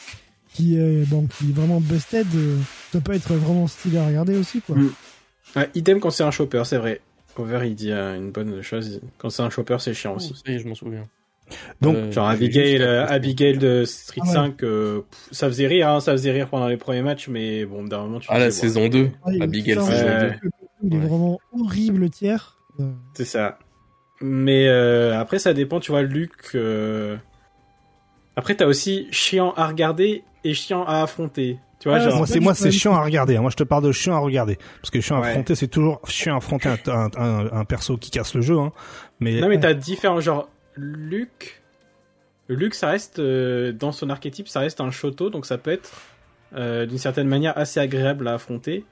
qui 0.54 0.76
est, 0.78 1.04
bon, 1.08 1.26
qui 1.26 1.50
est 1.50 1.52
vraiment 1.52 1.80
busted, 1.80 2.26
euh, 2.36 2.58
ça 2.92 3.00
peut 3.00 3.14
être 3.14 3.34
vraiment 3.34 3.66
stylé 3.66 3.98
à 3.98 4.06
regarder 4.06 4.36
aussi, 4.36 4.60
quoi. 4.60 4.76
Mm. 4.76 4.90
Ouais, 5.56 5.70
idem 5.74 5.98
quand 6.00 6.10
c'est 6.10 6.22
un 6.24 6.30
chopper, 6.30 6.62
c'est 6.66 6.78
vrai. 6.78 7.00
Over, 7.36 7.60
il 7.66 7.74
dit 7.74 7.90
euh, 7.90 8.16
une 8.16 8.30
bonne 8.30 8.60
chose. 8.62 9.00
Quand 9.18 9.30
c'est 9.30 9.42
un 9.42 9.50
chopper, 9.50 9.78
c'est 9.80 9.94
chiant 9.94 10.14
aussi. 10.16 10.34
Ça 10.44 10.52
y 10.52 10.56
est, 10.56 10.58
je 10.60 10.68
m'en 10.68 10.74
souviens. 10.74 11.08
Donc, 11.80 11.96
Euh, 11.96 12.12
Genre 12.12 12.28
Abigail, 12.28 12.80
euh, 12.82 13.06
Abigail 13.06 13.58
de 13.58 13.84
Street 13.84 14.20
Ah 14.24 14.26
ouais. 14.28 14.32
5, 14.34 14.62
euh, 14.62 15.00
pff, 15.10 15.28
ça 15.32 15.46
faisait 15.48 15.66
rire, 15.66 15.88
hein, 15.88 16.00
ça 16.00 16.12
faisait 16.12 16.30
rire 16.32 16.48
pendant 16.48 16.68
les 16.68 16.76
premiers 16.76 17.02
matchs, 17.02 17.28
mais 17.28 17.64
bon, 17.64 17.84
d'un 17.84 18.02
moment 18.02 18.20
tu 18.20 18.28
Ah, 18.30 18.38
la 18.38 18.50
saison 18.50 18.88
2. 18.88 19.10
Ah, 19.24 19.30
il- 19.32 19.42
Abigail 19.42 19.74
ça, 19.76 19.82
saison 19.82 20.06
ouais. 20.06 20.38
2. 20.42 20.50
Il 20.84 20.94
est 20.94 20.98
Ouais. 20.98 21.06
vraiment 21.06 21.38
horrible, 21.58 22.00
le 22.00 22.10
tiers. 22.10 22.58
Euh, 22.80 22.90
C'est 23.14 23.24
ça. 23.24 23.58
Mais 24.20 24.66
euh, 24.68 25.18
après, 25.18 25.38
ça 25.38 25.52
dépend, 25.54 25.80
tu 25.80 25.90
vois, 25.92 26.02
Luc. 26.02 26.32
euh, 26.54 27.16
Après, 28.36 28.54
t'as 28.54 28.66
aussi 28.66 29.08
chiant 29.10 29.52
à 29.56 29.66
regarder 29.66 30.24
et 30.44 30.54
chiant 30.54 30.84
à 30.84 31.02
affronter. 31.02 31.58
Tu 31.80 31.88
vois, 31.88 31.98
Ah, 31.98 32.08
genre. 32.08 32.16
moi, 32.18 32.26
c'est 32.26 32.40
moi, 32.40 32.54
c'est 32.54 32.70
chiant 32.70 32.94
à 32.94 33.02
regarder. 33.04 33.36
hein. 33.36 33.40
Moi, 33.42 33.50
je 33.50 33.56
te 33.56 33.64
parle 33.64 33.84
de 33.84 33.92
chiant 33.92 34.14
à 34.14 34.18
regarder, 34.20 34.56
parce 34.80 34.90
que 34.90 35.00
chiant 35.00 35.16
à 35.16 35.20
Ouais. 35.20 35.28
affronter, 35.30 35.54
c'est 35.54 35.66
toujours 35.68 36.00
chiant 36.08 36.34
à 36.34 36.36
affronter 36.38 36.68
un, 36.68 36.78
un, 36.86 37.10
un- 37.16 37.52
un 37.52 37.64
perso 37.64 37.96
qui 37.96 38.10
casse 38.10 38.34
le 38.34 38.40
jeu. 38.40 38.58
Hein. 38.58 38.72
Mais 39.20 39.40
Non, 39.40 39.48
mais 39.48 39.58
t'as 39.60 39.74
différents. 39.74 40.20
Genre, 40.20 40.48
Luc. 40.76 41.62
Luc, 42.48 42.74
ça 42.74 42.88
reste. 42.88 43.18
euh, 43.18 43.72
dans 43.72 43.92
son 43.92 44.10
archétype, 44.10 44.48
ça 44.48 44.60
reste 44.60 44.80
un 44.80 44.90
Shoto, 44.90 45.30
donc 45.30 45.46
ça 45.46 45.58
peut 45.58 45.70
être 45.70 45.92
euh, 46.54 46.86
d'une 46.86 46.98
certaine 46.98 47.28
manière 47.28 47.56
assez 47.56 47.80
agréable 47.80 48.28
à 48.28 48.34
affronter. 48.34 48.84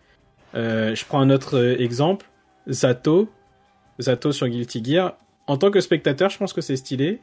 Euh, 0.55 0.95
je 0.95 1.05
prends 1.05 1.21
un 1.21 1.31
autre 1.31 1.59
exemple. 1.81 2.27
Zato. 2.67 3.31
Zato 3.99 4.33
sur 4.33 4.49
Guilty 4.49 4.85
Gear. 4.85 5.17
En 5.47 5.57
tant 5.57 5.71
que 5.71 5.81
spectateur, 5.81 6.31
je 6.31 6.39
pense 6.39 6.53
que 6.53 6.61
c'est 6.61 6.77
stylé. 6.77 7.21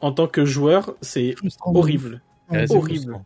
En 0.00 0.12
tant 0.12 0.26
que 0.26 0.44
joueur, 0.44 0.94
c'est 1.00 1.34
horrible. 1.64 2.20
Ouais, 2.50 2.70
horrible. 2.72 3.20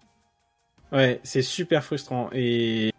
Ouais, 0.92 1.20
c'est 1.22 1.42
super 1.42 1.82
frustrant. 1.84 2.28
Et 2.32 2.92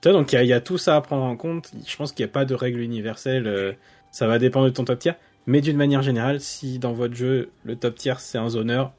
tu 0.00 0.08
vois, 0.08 0.18
donc 0.18 0.32
il 0.32 0.40
y, 0.42 0.46
y 0.46 0.52
a 0.52 0.60
tout 0.60 0.78
ça 0.78 0.96
à 0.96 1.00
prendre 1.00 1.24
en 1.24 1.36
compte. 1.36 1.70
Je 1.86 1.96
pense 1.96 2.12
qu'il 2.12 2.24
n'y 2.24 2.30
a 2.30 2.32
pas 2.32 2.44
de 2.44 2.54
règle 2.54 2.80
universelle. 2.80 3.76
ça 4.10 4.26
va 4.26 4.38
dépendre 4.38 4.66
de 4.66 4.70
ton 4.70 4.84
top 4.84 4.98
tier. 4.98 5.12
Mais 5.46 5.60
d'une 5.60 5.76
manière 5.76 6.02
générale, 6.02 6.40
si 6.40 6.78
dans 6.78 6.92
votre 6.92 7.14
jeu, 7.14 7.50
le 7.64 7.76
top 7.76 7.96
tier 7.96 8.14
c'est 8.18 8.38
un 8.38 8.48
zoneur, 8.48 8.92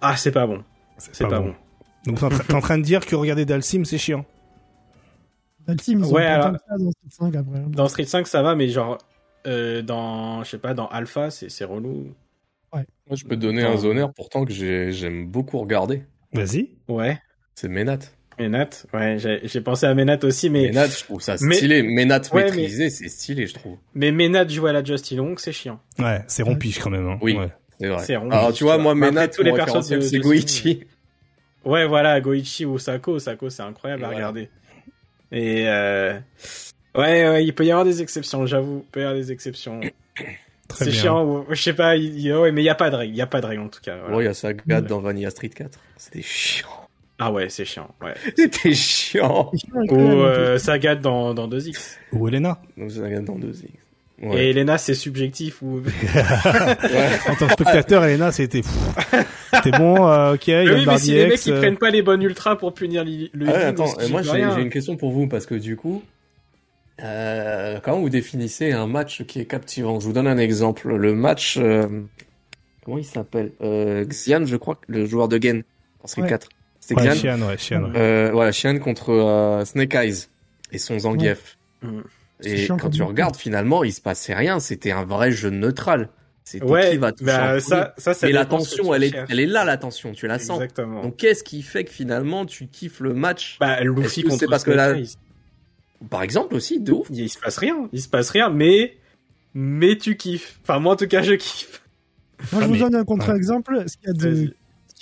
ah, 0.00 0.16
c'est 0.16 0.32
pas 0.32 0.46
bon. 0.46 0.64
C'est 0.98 1.26
pas, 1.28 1.40
bon. 1.40 1.54
Donc, 2.06 2.18
t'es 2.18 2.24
en, 2.24 2.28
train- 2.30 2.44
t'es 2.44 2.54
en 2.54 2.60
train 2.60 2.78
de 2.78 2.82
dire 2.82 3.04
que 3.04 3.14
regarder 3.16 3.44
Dalsim, 3.44 3.84
c'est 3.84 3.98
chiant. 3.98 4.24
Team, 5.78 6.00
ils 6.00 6.04
ont 6.04 6.12
Ouais, 6.12 6.24
alors- 6.26 6.46
tant 6.46 6.52
que 6.54 6.58
ça 6.68 6.78
dans 6.78 6.90
Street 6.90 7.08
5 7.10 7.36
après. 7.36 7.58
hein. 7.58 7.66
Dans 7.68 7.88
Street 7.88 8.04
5, 8.04 8.26
ça 8.26 8.42
va, 8.42 8.54
mais 8.54 8.68
genre, 8.68 8.98
euh, 9.46 9.82
dans, 9.82 10.42
je 10.44 10.50
sais 10.50 10.58
pas, 10.58 10.74
dans 10.74 10.86
Alpha, 10.88 11.30
c'est 11.30 11.48
c'est 11.48 11.64
relou. 11.64 12.12
Moi, 12.72 12.82
je 13.16 13.24
peux 13.24 13.36
te 13.36 13.40
donner 13.40 13.62
un 13.62 13.76
zoneur 13.76 14.12
pourtant 14.14 14.44
que 14.44 14.52
j'ai- 14.52 14.92
j'aime 14.92 15.26
beaucoup 15.28 15.58
regarder. 15.58 16.04
Vas-y. 16.32 16.70
Ouais. 16.88 17.20
C'est 17.54 17.68
Ménat. 17.68 17.98
Ménat, 18.38 18.68
ouais, 18.94 19.16
j'ai 19.44 19.60
pensé 19.60 19.86
à 19.86 19.94
Ménat 19.94 20.18
aussi, 20.24 20.48
mais, 20.50 20.62
Ménat, 20.68 20.86
je 20.86 21.04
trouve 21.04 21.20
ça 21.20 21.36
mais- 21.40 21.54
stylé. 21.56 21.82
Ménat 21.82 22.20
Ouais, 22.32 22.44
maîtrisé, 22.44 22.90
c'est 22.90 23.08
stylé, 23.08 23.46
je 23.46 23.54
trouve. 23.54 23.76
mais 23.94 24.10
Ménat 24.10 24.46
jouer 24.48 24.70
à 24.70 24.72
la 24.72 24.82
Justy 24.84 25.16
Long, 25.16 25.34
c'est 25.36 25.52
chiant. 25.52 25.80
Ouais, 25.98 26.22
c'est 26.28 26.42
rompiche 26.42 26.78
quand 26.78 26.90
même. 26.90 27.06
Hein. 27.08 27.18
Oui. 27.20 27.36
Ouais. 27.36 27.48
C'est 27.78 28.14
vrai. 28.16 28.28
Alors, 28.30 28.52
tu 28.52 28.64
vois, 28.64 28.78
moi, 28.78 28.94
Ménat, 28.94 29.28
tous 29.28 29.42
les 29.42 29.50
de- 29.52 30.00
c'est 30.00 30.18
Goichi. 30.18 30.84
Ouais, 31.64 31.86
voilà, 31.86 32.20
Goichi 32.20 32.64
ou 32.64 32.78
Sako. 32.78 33.18
Sako, 33.18 33.50
c'est 33.50 33.62
incroyable 33.62 34.04
à 34.04 34.06
Voilà. 34.08 34.18
regarder. 34.28 34.48
Et 35.30 35.64
euh... 35.68 36.12
ouais, 36.94 37.28
ouais, 37.28 37.44
il 37.44 37.54
peut 37.54 37.64
y 37.64 37.70
avoir 37.70 37.84
des 37.84 38.02
exceptions, 38.02 38.46
j'avoue. 38.46 38.84
Il 38.86 38.90
peut 38.90 39.00
y 39.00 39.02
avoir 39.04 39.16
des 39.16 39.32
exceptions. 39.32 39.80
C'est 40.74 40.90
chiant, 40.90 41.44
je 41.50 41.60
sais 41.60 41.72
pas, 41.74 41.96
il- 41.96 42.32
ouais, 42.34 42.50
mais 42.52 42.62
il 42.62 42.64
y 42.64 42.68
a 42.70 42.74
pas 42.74 42.88
de 42.90 42.96
règle. 42.96 43.12
Il 43.12 43.16
y 43.16 43.22
a 43.22 43.26
pas 43.26 43.40
de 43.40 43.46
règle 43.46 43.62
en 43.62 43.68
tout 43.68 43.80
cas. 43.80 43.96
voilà. 43.98 44.16
Ouais, 44.16 44.22
il 44.24 44.26
y 44.26 44.30
a 44.30 44.34
Sagat 44.34 44.80
dans 44.80 45.00
Vanilla 45.00 45.30
Street 45.30 45.48
4. 45.50 45.78
C'était 45.96 46.22
chiant. 46.22 46.68
Ah 47.24 47.30
ouais, 47.32 47.48
c'est 47.48 47.64
chiant. 47.64 47.88
Ouais. 48.02 48.14
C'était 48.36 48.74
chiant. 48.74 49.50
Ou 49.90 49.94
euh, 49.96 50.58
Sagat 50.58 50.96
dans, 50.96 51.34
dans 51.34 51.48
2X. 51.48 51.96
Ou 52.12 52.26
Elena. 52.28 52.60
Donc, 52.76 52.90
Sagat 52.90 53.20
dans 53.20 53.36
2 53.38 53.48
X. 53.48 53.62
Et 54.22 54.26
Ouais. 54.26 54.46
Elena, 54.50 54.78
c'est 54.78 54.94
subjectif. 54.94 55.62
Ou... 55.62 55.78
Ouais. 55.80 55.90
En 57.28 57.34
tant 57.36 57.46
que 57.46 57.52
spectateur, 57.52 58.04
Elena, 58.04 58.30
c'était 58.32 58.62
c'était 59.52 59.76
bon. 59.76 60.06
euh, 60.08 60.34
ok. 60.34 60.46
Il 60.48 60.52
y 60.52 60.54
a 60.56 60.64
Mais 60.64 60.70
oui, 60.74 60.84
le 60.84 60.90
mais 60.92 60.98
si 60.98 61.12
les 61.12 61.26
mecs 61.26 61.46
ils 61.46 61.50
X, 61.52 61.58
prennent 61.60 61.76
pas 61.76 61.90
les 61.90 62.02
bonnes 62.02 62.22
ultras 62.22 62.56
pour 62.56 62.72
punir 62.74 63.04
le. 63.04 63.46
Ah 63.48 63.52
ouais, 63.52 63.64
attends, 63.64 63.86
moi 64.10 64.22
j'ai 64.22 64.40
une 64.60 64.70
question 64.70 64.96
pour 64.96 65.10
vous 65.12 65.26
parce 65.26 65.46
que 65.46 65.54
du 65.56 65.76
coup, 65.76 66.02
euh, 67.02 67.80
comment 67.82 68.00
vous 68.00 68.10
définissez 68.10 68.70
un 68.72 68.86
match 68.86 69.24
qui 69.24 69.40
est 69.40 69.44
captivant 69.46 69.98
Je 69.98 70.06
vous 70.06 70.12
donne 70.12 70.28
un 70.28 70.38
exemple. 70.38 70.94
Le 70.94 71.14
match, 71.14 71.56
euh, 71.60 71.88
comment 72.84 72.98
il 72.98 73.04
s'appelle? 73.04 73.52
Euh, 73.60 74.04
Xian, 74.04 74.44
je 74.46 74.56
crois, 74.56 74.78
le 74.86 75.04
joueur 75.06 75.26
de 75.28 75.42
Gen 75.42 75.62
en 76.02 76.06
Street 76.06 76.22
Ouais. 76.22 76.28
4. 76.28 76.48
C'est 76.84 76.94
Ouais, 76.96 77.08
Xian. 77.08 77.36
Xian, 77.36 77.46
ouais, 77.46 77.56
Xian, 77.56 77.82
ouais. 77.84 77.96
Euh, 77.96 78.30
voilà, 78.32 78.50
Xian 78.50 78.78
contre 78.80 79.10
euh, 79.10 79.64
Snake 79.64 79.94
Eyes 79.94 80.26
et 80.72 80.78
son 80.78 80.98
Zangief. 80.98 81.56
Mm. 81.82 82.00
C'est 82.40 82.50
Et 82.50 82.56
chiant 82.56 82.76
quand 82.76 82.90
tu 82.90 83.02
regardes, 83.02 83.36
finalement, 83.36 83.84
il 83.84 83.92
se 83.92 84.00
passait 84.00 84.34
rien. 84.34 84.58
C'était 84.58 84.90
un 84.90 85.04
vrai 85.04 85.30
jeu 85.30 85.50
neutral. 85.50 86.08
C'était 86.42 86.64
Ouais, 86.64 86.90
qui 86.90 86.96
va 86.96 87.12
toucher 87.12 87.24
bah, 87.26 87.60
ça, 87.60 87.94
ça, 87.98 88.14
ça 88.14 88.28
Et 88.28 88.32
la 88.32 88.44
tension, 88.44 88.92
elle 88.92 89.04
est, 89.04 89.14
elle 89.28 89.38
est 89.38 89.46
là, 89.46 89.64
la 89.64 89.76
tension. 89.76 90.10
Tu 90.10 90.26
la 90.26 90.40
sens. 90.40 90.56
Exactement. 90.60 91.02
Donc, 91.02 91.16
qu'est-ce 91.18 91.44
qui 91.44 91.62
fait 91.62 91.84
que 91.84 91.92
finalement, 91.92 92.44
tu 92.46 92.66
kiffes 92.66 92.98
le 92.98 93.14
match? 93.14 93.58
Bah, 93.60 93.80
Luffy 93.82 94.24
que 94.24 94.28
contre 94.30 94.40
c'est 94.40 94.46
parce 94.48 94.64
que 94.64 94.72
Snake 94.72 94.92
là- 94.94 94.98
Eyes. 94.98 95.14
par 96.10 96.24
exemple 96.24 96.56
aussi, 96.56 96.80
de 96.80 96.90
ouf. 96.90 97.06
Il 97.10 97.28
se 97.28 97.38
passe 97.38 97.58
rien, 97.58 97.88
il 97.92 98.02
se 98.02 98.08
passe 98.08 98.30
rien, 98.30 98.50
mais 98.50 98.96
mais 99.54 99.96
tu 99.96 100.16
kiffes. 100.16 100.58
Enfin 100.64 100.80
moi 100.80 100.94
en 100.94 100.96
tout 100.96 101.06
cas 101.06 101.22
je 101.22 101.34
kiffe. 101.34 101.80
Moi, 102.52 102.60
Ah, 102.60 102.64
je 102.64 102.66
vous 102.66 102.72
mais- 102.72 102.78
donne 102.80 102.94
un 102.96 103.04
contre-exemple. 103.04 103.84
Ce, 103.86 103.96
qu'il 103.98 104.08
y 104.08 104.10
a 104.10 104.14
de- 104.14 104.28
Vas-y. 104.34 104.46
ce 104.48 104.52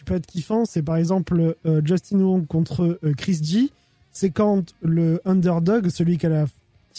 qui 0.00 0.04
peut 0.04 0.14
être 0.14 0.26
kiffant, 0.26 0.64
c'est 0.64 0.82
par 0.82 0.96
exemple 0.96 1.54
euh, 1.66 1.82
Justin 1.84 2.20
Wong 2.20 2.46
contre 2.46 2.98
euh, 3.04 3.12
Chris 3.16 3.38
G. 3.42 3.70
C'est 4.12 4.30
quand 4.30 4.74
le 4.82 5.20
underdog, 5.24 5.88
celui 5.90 6.18
qui 6.18 6.26
a 6.26 6.30
la, 6.30 6.46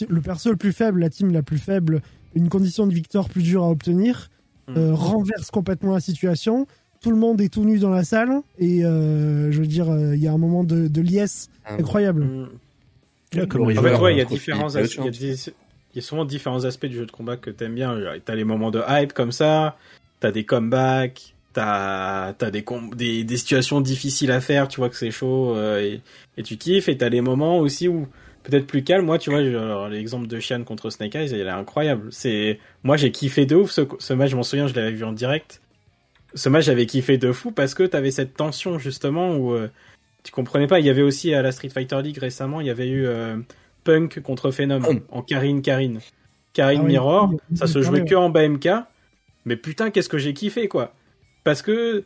le 0.07 0.21
perso 0.21 0.49
le 0.51 0.55
plus 0.55 0.71
faible, 0.71 0.99
la 1.01 1.09
team 1.09 1.31
la 1.33 1.43
plus 1.43 1.57
faible, 1.57 2.01
une 2.35 2.47
condition 2.47 2.87
de 2.87 2.93
victoire 2.93 3.27
plus 3.27 3.43
dure 3.43 3.63
à 3.63 3.69
obtenir, 3.69 4.29
Mm. 4.67 4.77
euh, 4.77 4.93
renverse 4.93 5.51
complètement 5.51 5.93
la 5.93 5.99
situation. 5.99 6.67
Tout 7.01 7.09
le 7.11 7.17
monde 7.17 7.41
est 7.41 7.51
tout 7.51 7.63
nu 7.63 7.79
dans 7.79 7.89
la 7.89 8.03
salle 8.03 8.41
et 8.59 8.85
euh, 8.85 9.51
je 9.51 9.59
veux 9.59 9.67
dire, 9.67 9.89
euh, 9.89 10.15
il 10.15 10.21
y 10.21 10.27
a 10.27 10.31
un 10.31 10.37
moment 10.37 10.63
de, 10.63 10.87
de 10.87 11.01
liesse 11.01 11.49
Ah, 11.65 11.73
incroyable. 11.73 12.23
Mm. 12.25 12.49
Là, 13.33 13.43
ouais, 13.99 14.13
il 14.13 14.17
y 14.17 14.21
a 14.21 14.25
contre 14.25 14.35
différents 14.35 14.69
Philippe 14.69 14.85
aspects. 14.85 15.15
Il 15.19 15.27
y, 15.27 15.31
a 15.49 15.51
y 15.95 16.01
souvent 16.01 16.25
différents 16.25 16.63
aspects 16.65 16.85
du 16.85 16.97
jeu 16.97 17.05
de 17.05 17.11
combat 17.11 17.37
que 17.37 17.49
t'aimes 17.49 17.75
bien. 17.75 17.97
T'as 18.23 18.35
les 18.35 18.43
moments 18.43 18.71
de 18.71 18.81
hype 18.87 19.13
comme 19.13 19.31
ça, 19.31 19.77
t'as 20.19 20.31
des 20.31 20.45
comebacks, 20.45 21.33
t'as 21.53 22.33
as 22.39 22.51
des, 22.51 22.63
com- 22.63 22.91
des 22.95 23.23
des 23.23 23.37
situations 23.37 23.81
difficiles 23.81 24.31
à 24.31 24.41
faire. 24.41 24.67
Tu 24.67 24.77
vois 24.79 24.89
que 24.89 24.95
c'est 24.95 25.11
chaud 25.11 25.55
euh, 25.55 25.79
et, 25.81 26.01
et 26.37 26.43
tu 26.43 26.57
kiffes. 26.57 26.89
Et 26.89 26.97
t'as 26.97 27.09
les 27.09 27.21
moments 27.21 27.57
aussi 27.59 27.87
où 27.87 28.07
peut-être 28.43 28.65
plus 28.67 28.83
calme. 28.83 29.05
Moi, 29.05 29.17
tu 29.19 29.29
vois, 29.29 29.89
l'exemple 29.89 30.27
de 30.27 30.39
Shian 30.39 30.63
contre 30.63 30.89
Snake 30.89 31.15
Eyes, 31.15 31.29
il 31.31 31.39
est 31.39 31.49
incroyable. 31.49 32.07
C'est 32.11 32.59
moi, 32.83 32.97
j'ai 32.97 33.11
kiffé 33.11 33.45
de 33.45 33.55
ouf 33.55 33.71
ce, 33.71 33.81
ce 33.99 34.13
match. 34.13 34.31
Je 34.31 34.35
m'en 34.35 34.43
souviens, 34.43 34.67
je 34.67 34.73
l'avais 34.73 34.91
vu 34.91 35.03
en 35.03 35.11
direct. 35.13 35.61
Ce 36.33 36.47
match, 36.49 36.65
j'avais 36.65 36.85
kiffé 36.85 37.17
de 37.17 37.31
fou 37.33 37.51
parce 37.51 37.73
que 37.73 37.83
t'avais 37.83 38.11
cette 38.11 38.35
tension 38.35 38.79
justement 38.79 39.35
où 39.35 39.53
euh, 39.53 39.69
tu 40.23 40.31
comprenais 40.31 40.67
pas. 40.67 40.79
Il 40.79 40.85
y 40.85 40.89
avait 40.89 41.01
aussi 41.01 41.33
à 41.33 41.41
la 41.41 41.51
Street 41.51 41.69
Fighter 41.69 42.01
League 42.01 42.17
récemment, 42.17 42.61
il 42.61 42.67
y 42.67 42.69
avait 42.69 42.87
eu 42.87 43.05
euh, 43.05 43.37
Punk 43.83 44.21
contre 44.21 44.51
Phenom 44.51 44.79
en 45.11 45.21
Karine 45.23 45.61
Karine. 45.61 45.99
Karine 46.53 46.79
Ah 46.79 46.83
oui, 46.83 46.89
Mirror, 46.91 47.33
ça 47.55 47.67
se 47.67 47.81
jouait 47.81 48.05
que 48.05 48.15
en 48.15 48.29
BMK. 48.29 48.69
Mais 49.45 49.55
putain, 49.57 49.89
qu'est-ce 49.91 50.09
que 50.09 50.17
j'ai 50.17 50.33
kiffé 50.33 50.67
quoi. 50.67 50.93
Parce 51.43 51.61
que 51.61 52.03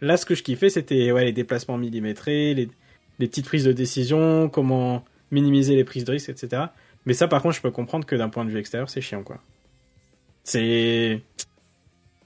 là, 0.00 0.16
ce 0.16 0.24
que 0.26 0.34
je 0.34 0.42
kiffais, 0.42 0.70
c'était 0.70 1.12
ouais, 1.12 1.24
les 1.24 1.32
déplacements 1.32 1.78
millimétrés, 1.78 2.54
les, 2.54 2.68
les 3.18 3.26
petites 3.28 3.46
prises 3.46 3.64
de 3.64 3.72
décision, 3.72 4.48
comment 4.48 5.04
minimiser 5.30 5.76
les 5.76 5.84
prises 5.84 6.04
de 6.04 6.12
risque, 6.12 6.28
etc. 6.30 6.62
Mais 7.06 7.14
ça, 7.14 7.28
par 7.28 7.42
contre, 7.42 7.54
je 7.56 7.60
peux 7.60 7.70
comprendre 7.70 8.06
que 8.06 8.16
d'un 8.16 8.28
point 8.28 8.44
de 8.44 8.50
vue 8.50 8.58
extérieur, 8.58 8.88
c'est 8.90 9.00
chiant 9.00 9.22
quoi. 9.22 9.38
C'est. 10.44 11.20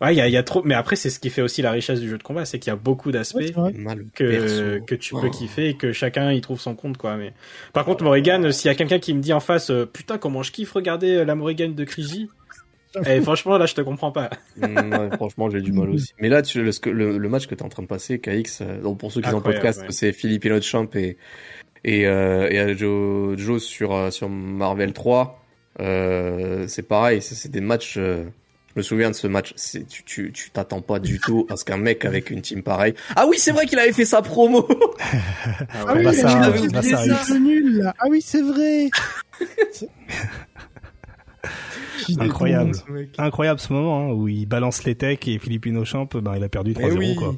Ouais, 0.01 0.15
il 0.15 0.17
y 0.17 0.21
a, 0.21 0.27
il 0.27 0.33
y 0.33 0.37
a 0.37 0.43
trop. 0.43 0.63
Mais 0.65 0.75
après, 0.75 0.97
c'est 0.97 1.11
ce 1.11 1.21
qui 1.21 1.31
fait 1.31 1.43
aussi 1.43 1.63
la 1.63 1.71
richesse 1.71 2.01
du 2.01 2.09
jeu 2.09 2.19
de 2.19 2.23
combat, 2.25 2.45
c'est 2.45 2.59
qu'il 2.59 2.71
y 2.71 2.73
a 2.73 2.77
beaucoup 2.77 3.13
d'aspects 3.13 3.39
Ouais, 3.57 3.73
que, 4.15 4.95
tu 4.97 5.15
peux 5.15 5.27
Oh. 5.29 5.31
kiffer 5.31 5.69
et 5.71 5.75
que 5.77 5.93
chacun 5.93 6.33
y 6.33 6.41
trouve 6.41 6.61
son 6.61 6.75
compte 6.75 6.97
quoi 6.97 7.17
mais 7.17 7.33
par 7.73 7.85
contre 7.85 8.03
Morrigan 8.03 8.51
s'il 8.51 8.69
y 8.69 8.71
a 8.73 8.75
quelqu'un 8.75 8.99
qui 8.99 9.15
me 9.15 9.21
dit 9.21 9.33
en 9.33 9.39
face 9.39 9.71
euh, 9.71 9.87
putain 9.87 10.19
comment 10.19 10.43
je 10.43 10.51
kiffe 10.51 10.73
regarder 10.73 11.17
euh, 11.19 11.25
la 11.25 11.37
Morrigan 11.37 11.69
de 11.69 11.85
Kriji? 11.85 12.29
eh, 13.07 13.21
franchement 13.21 13.59
là 13.59 13.67
je 13.67 13.75
te 13.75 13.81
comprends 13.81 14.13
pas 14.13 14.31
Mm, 14.57 15.17
franchement, 15.17 15.51
j'ai 15.51 15.61
du 15.61 15.73
mal 15.73 15.91
aussi. 15.91 16.13
Mais 16.21 16.29
là, 16.29 16.43
tu, 16.43 16.63
le, 16.63 17.29
match 17.29 17.47
que 17.47 17.55
tu 17.55 17.61
es 17.61 17.65
en 17.65 17.69
train 17.69 17.83
de 17.83 17.89
passer, 17.89 18.19
KX, 18.19 18.61
euh, 18.61 18.81
donc 18.81 18.99
pour 18.99 19.11
ceux 19.13 19.21
qui 19.21 19.31
sont 19.31 19.37
en 19.37 19.41
podcast, 19.41 19.81
ouais. 19.83 19.87
c'est 19.91 20.13
Philippe 20.13 20.47
Champ 20.61 20.89
et, 20.95 21.17
et, 21.85 22.07
euh, 22.07 22.49
et 22.49 22.77
Joe, 22.77 23.39
Joe 23.39 23.63
sur, 23.63 23.95
euh, 23.95 24.11
sur 24.11 24.29
Marvel 24.29 24.93
3. 24.93 25.43
Euh, 25.81 26.67
c'est 26.69 26.83
pareil, 26.83 27.23
c'est 27.23 27.51
des 27.51 27.61
matchs. 27.61 27.97
euh, 27.97 28.25
je 28.75 28.81
me 28.81 28.83
souviens 28.83 29.11
de 29.11 29.15
ce 29.15 29.27
match. 29.27 29.55
Tu 29.89 30.03
tu 30.05 30.33
tu 30.33 30.51
t'attends 30.51 30.81
pas 30.81 30.99
du 30.99 31.19
tout 31.21 31.47
à 31.51 31.57
ce 31.57 31.65
qu'un 31.65 31.77
mec 31.77 32.07
avec 32.07 32.31
une 32.31 32.41
team 32.41 32.63
pareille. 32.63 32.95
Ah 33.17 33.27
oui, 33.29 33.37
c'est 33.39 33.53
vrai 33.53 33.67
qu'il 33.67 33.79
avait 33.79 33.93
fait 33.93 34.07
sa 34.07 34.23
promo. 34.23 34.67
Ah 35.75 35.95
oui, 35.95 36.05
bah, 36.05 36.13
ça, 36.13 36.51
bah, 36.73 36.83
ça 36.83 37.07
là. 37.07 37.95
Ah 37.99 38.05
oui, 38.09 38.23
c'est 38.23 38.41
vrai. 38.41 38.89
Incroyable. 42.19 42.75
Ce 42.75 42.91
mec. 42.91 43.11
Incroyable 43.19 43.61
ce 43.61 43.73
moment 43.73 44.01
hein, 44.11 44.13
où 44.13 44.29
il 44.29 44.47
balance 44.47 44.85
les 44.85 44.95
techs 44.95 45.29
et 45.29 45.39
Philippino 45.39 45.85
Champ, 45.85 46.07
ben, 46.15 46.35
il 46.37 46.43
a 46.45 46.49
perdu 46.49 46.73
3-0 46.73 46.93
Mais 46.93 46.99
oui. 46.99 47.15
quoi. 47.17 47.35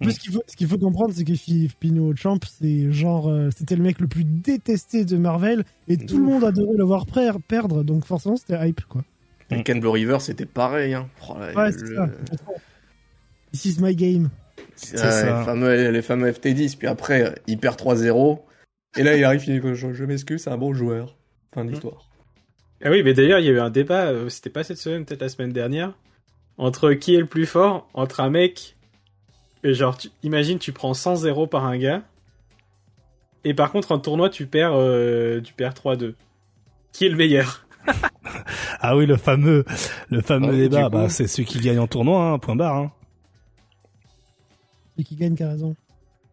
Plus, 0.00 0.12
ce 0.12 0.54
qu'il 0.56 0.68
faut, 0.68 0.78
comprendre, 0.78 1.12
c'est 1.12 1.24
que 1.24 1.34
Philippe 1.34 1.72
Pino 1.80 2.14
Champ, 2.14 2.38
c'est 2.60 2.92
genre, 2.92 3.28
euh, 3.28 3.48
c'était 3.56 3.74
le 3.74 3.82
mec 3.82 4.00
le 4.00 4.06
plus 4.06 4.22
détesté 4.22 5.04
de 5.04 5.16
Marvel 5.16 5.64
et 5.88 5.96
tout 5.96 6.18
le 6.18 6.24
monde 6.24 6.44
adorait 6.44 6.76
le 6.76 6.84
voir 6.84 7.04
per- 7.04 7.32
perdre, 7.48 7.82
donc 7.82 8.04
forcément 8.04 8.36
c'était 8.36 8.68
hype 8.68 8.82
quoi. 8.84 9.02
Et 9.50 9.64
Ken 9.64 9.80
Blue 9.80 9.88
River, 9.88 10.18
c'était 10.20 10.46
pareil. 10.46 10.94
Hein. 10.94 11.08
Oh, 11.28 11.34
là, 11.36 11.52
Ouais, 11.52 11.72
le- 11.72 11.78
c'est 11.78 11.94
ça. 11.96 12.08
This 13.52 13.64
is 13.64 13.76
my 13.80 13.96
game. 13.96 14.28
C'est. 14.76 14.96
Les 14.98 15.44
fameux, 15.44 15.90
les 15.90 16.02
fameux 16.02 16.30
FT10. 16.30 16.76
Puis 16.76 16.86
après, 16.86 17.22
euh, 17.24 17.34
il 17.46 17.58
perd 17.58 17.76
3-0. 17.76 18.40
Et 18.96 19.02
là, 19.02 19.16
il 19.16 19.24
arrive, 19.24 19.42
il 19.48 19.60
dit 19.60 19.68
Je, 19.74 19.92
je 19.92 20.04
m'excuse, 20.04 20.42
c'est 20.42 20.50
un 20.50 20.58
bon 20.58 20.74
joueur. 20.74 21.16
Fin 21.52 21.64
de 21.64 21.70
l'histoire. 21.70 22.07
Ah 22.84 22.90
oui 22.90 23.02
mais 23.02 23.12
d'ailleurs 23.14 23.38
il 23.40 23.46
y 23.46 23.48
a 23.48 23.52
eu 23.52 23.60
un 23.60 23.70
débat 23.70 24.06
euh, 24.06 24.28
c'était 24.28 24.50
pas 24.50 24.64
cette 24.64 24.78
semaine 24.78 25.04
peut-être 25.04 25.22
la 25.22 25.28
semaine 25.28 25.52
dernière 25.52 25.92
entre 26.58 26.92
qui 26.92 27.14
est 27.14 27.20
le 27.20 27.26
plus 27.26 27.46
fort 27.46 27.88
entre 27.94 28.20
un 28.20 28.30
mec 28.30 28.76
et 29.64 29.74
genre 29.74 29.96
tu, 29.96 30.10
imagine 30.22 30.58
tu 30.58 30.72
prends 30.72 30.92
100-0 30.92 31.48
par 31.48 31.64
un 31.64 31.76
gars 31.78 32.02
et 33.44 33.54
par 33.54 33.72
contre 33.72 33.92
en 33.92 33.98
tournoi 33.98 34.30
tu 34.30 34.46
perds 34.46 34.72
euh, 34.74 35.40
tu 35.40 35.52
perds 35.54 35.74
3-2 35.74 36.14
qui 36.92 37.06
est 37.06 37.08
le 37.10 37.16
meilleur? 37.16 37.66
Ah 38.80 38.96
oui, 38.96 39.06
le 39.06 39.16
fameux, 39.16 39.64
le 40.10 40.20
fameux 40.20 40.48
Ah 40.48 40.52
oui, 40.52 40.68
débat, 40.68 40.88
bah, 40.88 41.08
c'est 41.08 41.26
celui 41.26 41.46
qui 41.46 41.58
gagne 41.58 41.78
en 41.78 41.86
tournoi, 41.88 42.22
hein, 42.32 42.38
point 42.38 42.54
barre. 42.54 42.76
Hein. 42.76 42.92
Et 44.98 45.04
qui 45.04 45.16
gagne, 45.16 45.34
qui 45.34 45.42
a 45.42 45.48
raison. 45.48 45.74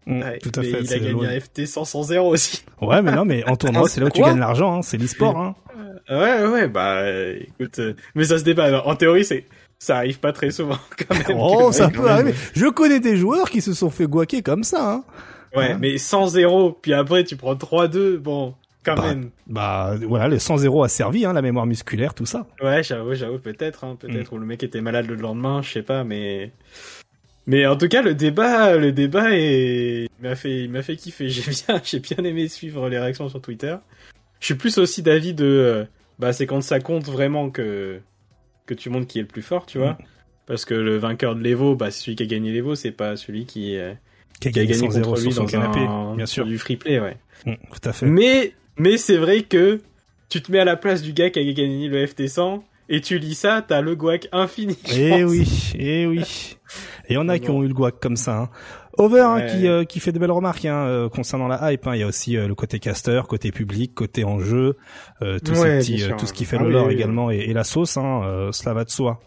Mm, 0.05 0.21
Ouais, 0.21 0.39
tout 0.39 0.51
à 0.55 0.61
mais 0.61 0.69
fait. 0.71 0.81
il 0.83 0.93
a 0.93 0.97
gagné 0.99 1.11
loin. 1.11 1.27
un 1.29 1.39
FT 1.39 1.65
100 1.65 1.83
100-0 1.83 2.19
aussi 2.19 2.63
Ouais, 2.81 3.01
mais 3.01 3.11
non, 3.13 3.25
mais 3.25 3.43
en 3.45 3.55
tournoi, 3.55 3.81
Attends, 3.81 3.89
c'est 3.93 4.01
là 4.01 4.07
où 4.07 4.09
tu 4.11 4.21
gagnes 4.21 4.39
l'argent, 4.39 4.75
hein, 4.77 4.81
c'est 4.81 4.97
l'e-sport. 4.97 5.37
Hein. 5.37 5.55
Ouais, 6.09 6.45
ouais, 6.45 6.67
bah, 6.67 7.03
écoute, 7.31 7.79
euh, 7.79 7.93
mais 8.13 8.25
ça 8.25 8.37
se 8.37 8.43
débat. 8.43 8.65
Alors, 8.65 8.87
En 8.87 8.95
théorie, 8.95 9.25
c'est, 9.25 9.45
ça 9.79 9.97
arrive 9.97 10.19
pas 10.19 10.31
très 10.33 10.51
souvent, 10.51 10.77
quand 11.07 11.15
même. 11.27 11.37
Oh, 11.39 11.71
ça 11.71 11.89
peut 11.89 12.07
arriver. 12.09 12.33
Je 12.53 12.67
connais 12.67 12.99
des 12.99 13.17
joueurs 13.17 13.49
qui 13.49 13.61
se 13.61 13.73
sont 13.73 13.89
fait 13.89 14.05
guaquer 14.05 14.41
comme 14.41 14.63
ça. 14.63 14.91
Hein. 14.93 15.03
Ouais, 15.55 15.71
Hein 15.71 15.77
mais 15.81 15.95
100-0, 15.95 16.75
puis 16.81 16.93
après, 16.93 17.23
tu 17.23 17.35
prends 17.37 17.55
3-2, 17.55 18.17
bon, 18.17 18.53
quand 18.83 18.95
Bah. 18.95 19.01
même. 19.07 19.29
Bah 19.47 19.95
voilà, 20.07 20.27
le 20.27 20.37
100-0 20.37 20.83
a 20.85 20.89
servi, 20.89 21.25
hein, 21.25 21.33
la 21.33 21.41
mémoire 21.41 21.65
musculaire, 21.65 22.13
tout 22.13 22.25
ça. 22.25 22.45
Ouais, 22.61 22.83
j'avoue, 22.83 23.13
j'avoue, 23.15 23.39
peut-être, 23.39 23.83
hein, 23.83 23.95
peut-être, 23.99 24.31
Mm. 24.31 24.35
ou 24.35 24.39
le 24.39 24.45
mec 24.45 24.61
était 24.63 24.81
malade 24.81 25.07
le 25.07 25.15
lendemain, 25.15 25.61
je 25.63 25.71
sais 25.71 25.81
pas, 25.81 26.03
mais, 26.03 26.51
mais 27.47 27.65
en 27.65 27.77
tout 27.77 27.87
cas, 27.87 28.01
le 28.01 28.13
débat, 28.15 28.75
le 28.75 28.91
débat 28.91 29.29
est, 29.31 30.07
il 30.19 30.27
m'a 30.27 30.35
fait, 30.35 30.63
il 30.65 30.69
m'a 30.71 30.81
fait 30.83 30.97
kiffer. 30.97 31.29
J'ai 31.29 31.51
bien, 31.51 31.81
j'ai 31.83 31.99
bien 31.99 32.17
aimé 32.23 32.47
suivre 32.47 32.89
les 32.89 32.99
réactions 32.99 33.29
sur 33.29 33.41
Twitter. 33.41 33.75
Je 34.45 34.49
suis 34.49 34.59
plus 34.59 34.77
aussi 34.77 35.01
d'avis 35.01 35.33
de, 35.33 35.43
euh, 35.43 35.85
bah, 36.19 36.31
c'est 36.31 36.45
quand 36.45 36.61
ça 36.61 36.79
compte 36.79 37.07
vraiment 37.07 37.49
que, 37.49 37.99
que 38.67 38.75
tu 38.75 38.91
montres 38.91 39.07
qui 39.07 39.17
est 39.17 39.23
le 39.23 39.27
plus 39.27 39.41
fort, 39.41 39.65
tu 39.65 39.79
vois. 39.79 39.93
Mm. 39.93 39.97
Parce 40.45 40.65
que 40.65 40.75
le 40.75 40.97
vainqueur 40.97 41.35
de 41.35 41.41
l'Evo, 41.41 41.75
bah, 41.75 41.89
celui 41.89 42.15
qui 42.15 42.21
a 42.21 42.25
gagné 42.27 42.51
l'Evo, 42.51 42.75
c'est 42.75 42.91
pas 42.91 43.15
celui 43.15 43.47
qui, 43.47 43.75
euh, 43.75 43.95
Qui 44.39 44.49
a 44.49 44.51
qui 44.51 44.59
a 44.59 44.65
gagné 44.65 44.81
gagné 44.81 44.99
100-0 44.99 45.01
contre 45.01 45.15
lui 45.15 45.23
sur 45.23 45.33
son 45.33 45.41
dans 45.45 45.49
canapé, 45.49 45.79
un, 45.79 46.15
bien 46.15 46.27
sûr. 46.27 46.45
du 46.45 46.59
free 46.59 46.75
play, 46.75 46.99
ouais. 46.99 47.17
Mm, 47.47 47.53
tout 47.55 47.89
à 47.89 47.91
fait. 47.91 48.05
Mais, 48.05 48.53
mais 48.77 48.97
c'est 48.97 49.17
vrai 49.17 49.41
que 49.41 49.81
tu 50.29 50.43
te 50.43 50.51
mets 50.51 50.59
à 50.59 50.65
la 50.65 50.75
place 50.75 51.01
du 51.01 51.13
gars 51.13 51.31
qui 51.31 51.39
a 51.39 51.51
gagné 51.51 51.87
le 51.87 52.05
FT100 52.05 52.61
et 52.87 53.01
tu 53.01 53.17
lis 53.17 53.33
ça, 53.33 53.65
t'as 53.67 53.81
le 53.81 53.95
guac 53.95 54.27
infini. 54.31 54.77
Eh 54.93 55.23
oui, 55.23 55.73
eh 55.75 56.05
oui. 56.05 56.55
Et 57.07 57.13
il 57.13 57.15
y 57.15 57.17
en 57.17 57.29
a 57.29 57.39
qui 57.39 57.49
ont 57.49 57.63
eu 57.63 57.67
le 57.67 57.73
guac 57.73 57.99
comme 57.99 58.15
ça. 58.15 58.37
Hein. 58.37 58.49
Over 58.97 59.19
hein, 59.21 59.35
Ouais. 59.35 59.47
qui, 59.47 59.67
euh, 59.67 59.83
qui 59.83 59.99
fait 59.99 60.11
de 60.11 60.19
belles 60.19 60.31
remarques 60.31 60.65
hein, 60.65 60.85
euh, 60.85 61.09
concernant 61.09 61.47
la 61.47 61.71
hype. 61.71 61.85
hein. 61.87 61.95
Il 61.95 61.99
y 61.99 62.03
a 62.03 62.07
aussi 62.07 62.37
euh, 62.37 62.47
le 62.47 62.55
côté 62.55 62.79
caster, 62.79 63.21
côté 63.27 63.51
public, 63.51 63.93
côté 63.93 64.23
enjeu, 64.23 64.77
euh, 65.21 65.37
tout, 65.39 65.51
Ouais, 65.53 65.81
ces 65.81 65.93
petits, 65.93 66.03
euh, 66.03 66.15
tout 66.17 66.25
ce 66.25 66.33
qui 66.33 66.45
fait 66.45 66.57
Ah 66.59 66.63
le 66.63 66.69
lore 66.71 66.83
oui, 66.87 66.93
oui. 66.93 66.95
également 66.95 67.29
et, 67.31 67.37
et 67.39 67.53
la 67.53 67.63
sauce. 67.63 67.97
Hein, 67.97 68.21
euh, 68.25 68.51
cela 68.51 68.73
va 68.73 68.83
de 68.85 68.89
soi. 68.89 69.19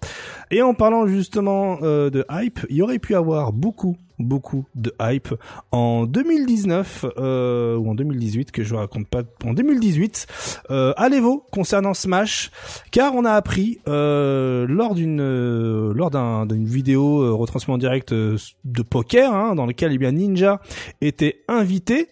Et 0.50 0.62
en 0.62 0.74
parlant 0.74 1.06
justement 1.06 1.78
euh, 1.82 2.08
de 2.10 2.24
hype, 2.30 2.60
il 2.70 2.76
y 2.76 2.82
aurait 2.82 2.98
pu 2.98 3.14
avoir 3.14 3.52
beaucoup, 3.52 3.96
beaucoup 4.18 4.64
de 4.74 4.92
hype 5.00 5.34
en 5.72 6.06
2019 6.06 7.04
euh, 7.18 7.76
ou 7.76 7.90
en 7.90 7.94
2018 7.94 8.50
que 8.52 8.62
je 8.62 8.70
vous 8.70 8.76
raconte 8.80 9.08
pas. 9.08 9.22
En 9.44 9.52
2018, 9.54 10.26
euh, 10.70 10.92
à 10.96 11.08
l'Evo 11.08 11.44
concernant 11.52 11.94
Smash, 11.94 12.50
car 12.90 13.14
on 13.14 13.24
a 13.24 13.32
appris 13.32 13.78
euh, 13.88 14.66
lors 14.68 14.94
d'une 14.94 15.20
euh, 15.20 15.92
lors 15.94 16.10
d'un- 16.10 16.46
d'une 16.46 16.66
vidéo 16.66 17.22
euh, 17.22 17.32
retransmission 17.32 17.74
en 17.74 17.78
direct 17.78 18.12
euh, 18.12 18.36
de 18.64 18.82
poker 18.82 19.34
hein, 19.34 19.54
dans 19.54 19.66
lequel 19.66 19.92
eh 19.92 19.98
bien 19.98 20.12
Ninja 20.12 20.60
était 21.00 21.40
invité, 21.48 22.08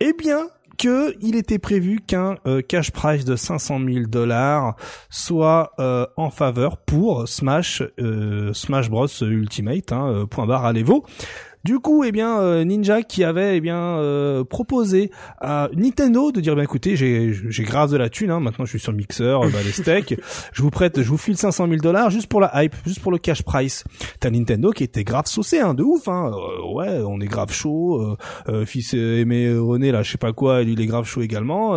eh 0.00 0.12
bien 0.18 0.48
que 0.78 1.14
il 1.20 1.36
était 1.36 1.58
prévu 1.58 2.00
qu'un 2.06 2.36
euh, 2.46 2.62
cash 2.62 2.90
prize 2.90 3.26
de 3.26 3.36
500 3.36 3.80
000 3.86 4.06
dollars 4.06 4.76
soit 5.10 5.72
euh, 5.78 6.06
en 6.16 6.30
faveur 6.30 6.78
pour 6.78 7.28
Smash 7.28 7.82
euh, 8.00 8.54
Smash 8.54 8.88
Bros 8.88 9.06
Ultimate 9.20 9.92
hein, 9.92 10.24
point 10.30 10.46
barre 10.46 10.64
à 10.64 10.72
l'Evo. 10.72 11.04
Du 11.64 11.78
coup, 11.78 12.04
eh 12.04 12.12
bien, 12.12 12.40
euh, 12.40 12.64
Ninja 12.64 13.02
qui 13.02 13.22
avait 13.22 13.56
eh 13.56 13.60
bien 13.60 13.76
euh, 13.76 14.44
proposé 14.44 15.10
à 15.40 15.68
Nintendo 15.74 16.32
de 16.32 16.40
dire, 16.40 16.56
ben 16.56 16.62
écoutez, 16.62 16.96
j'ai 16.96 17.32
j'ai 17.32 17.62
grave 17.64 17.90
de 17.92 17.96
la 17.96 18.08
thune, 18.08 18.30
hein, 18.30 18.40
maintenant 18.40 18.64
je 18.64 18.70
suis 18.70 18.80
sur 18.80 18.92
Mixer, 18.92 19.24
euh, 19.24 19.50
bah, 19.50 19.58
les 19.64 19.72
steaks, 19.72 20.14
je 20.52 20.62
vous 20.62 20.70
prête, 20.70 21.02
je 21.02 21.08
vous 21.08 21.18
file 21.18 21.36
500 21.36 21.68
000 21.68 21.80
dollars 21.80 22.10
juste 22.10 22.28
pour 22.28 22.40
la 22.40 22.64
hype, 22.64 22.74
juste 22.86 23.00
pour 23.00 23.12
le 23.12 23.18
cash 23.18 23.42
price. 23.42 23.84
T'as 24.20 24.30
Nintendo 24.30 24.70
qui 24.70 24.84
était 24.84 25.04
grave 25.04 25.26
saucé, 25.26 25.60
hein, 25.60 25.74
de 25.74 25.82
ouf, 25.82 26.08
hein. 26.08 26.32
Ouais, 26.72 27.00
on 27.06 27.20
est 27.20 27.26
grave 27.26 27.52
chaud. 27.52 28.16
Fils 28.64 28.94
aimé 28.94 29.54
René 29.56 29.92
là, 29.92 30.02
je 30.02 30.12
sais 30.12 30.18
pas 30.18 30.32
quoi, 30.32 30.62
lui 30.62 30.72
il 30.72 30.80
est 30.80 30.86
grave 30.86 31.04
chaud 31.04 31.22
également. 31.22 31.74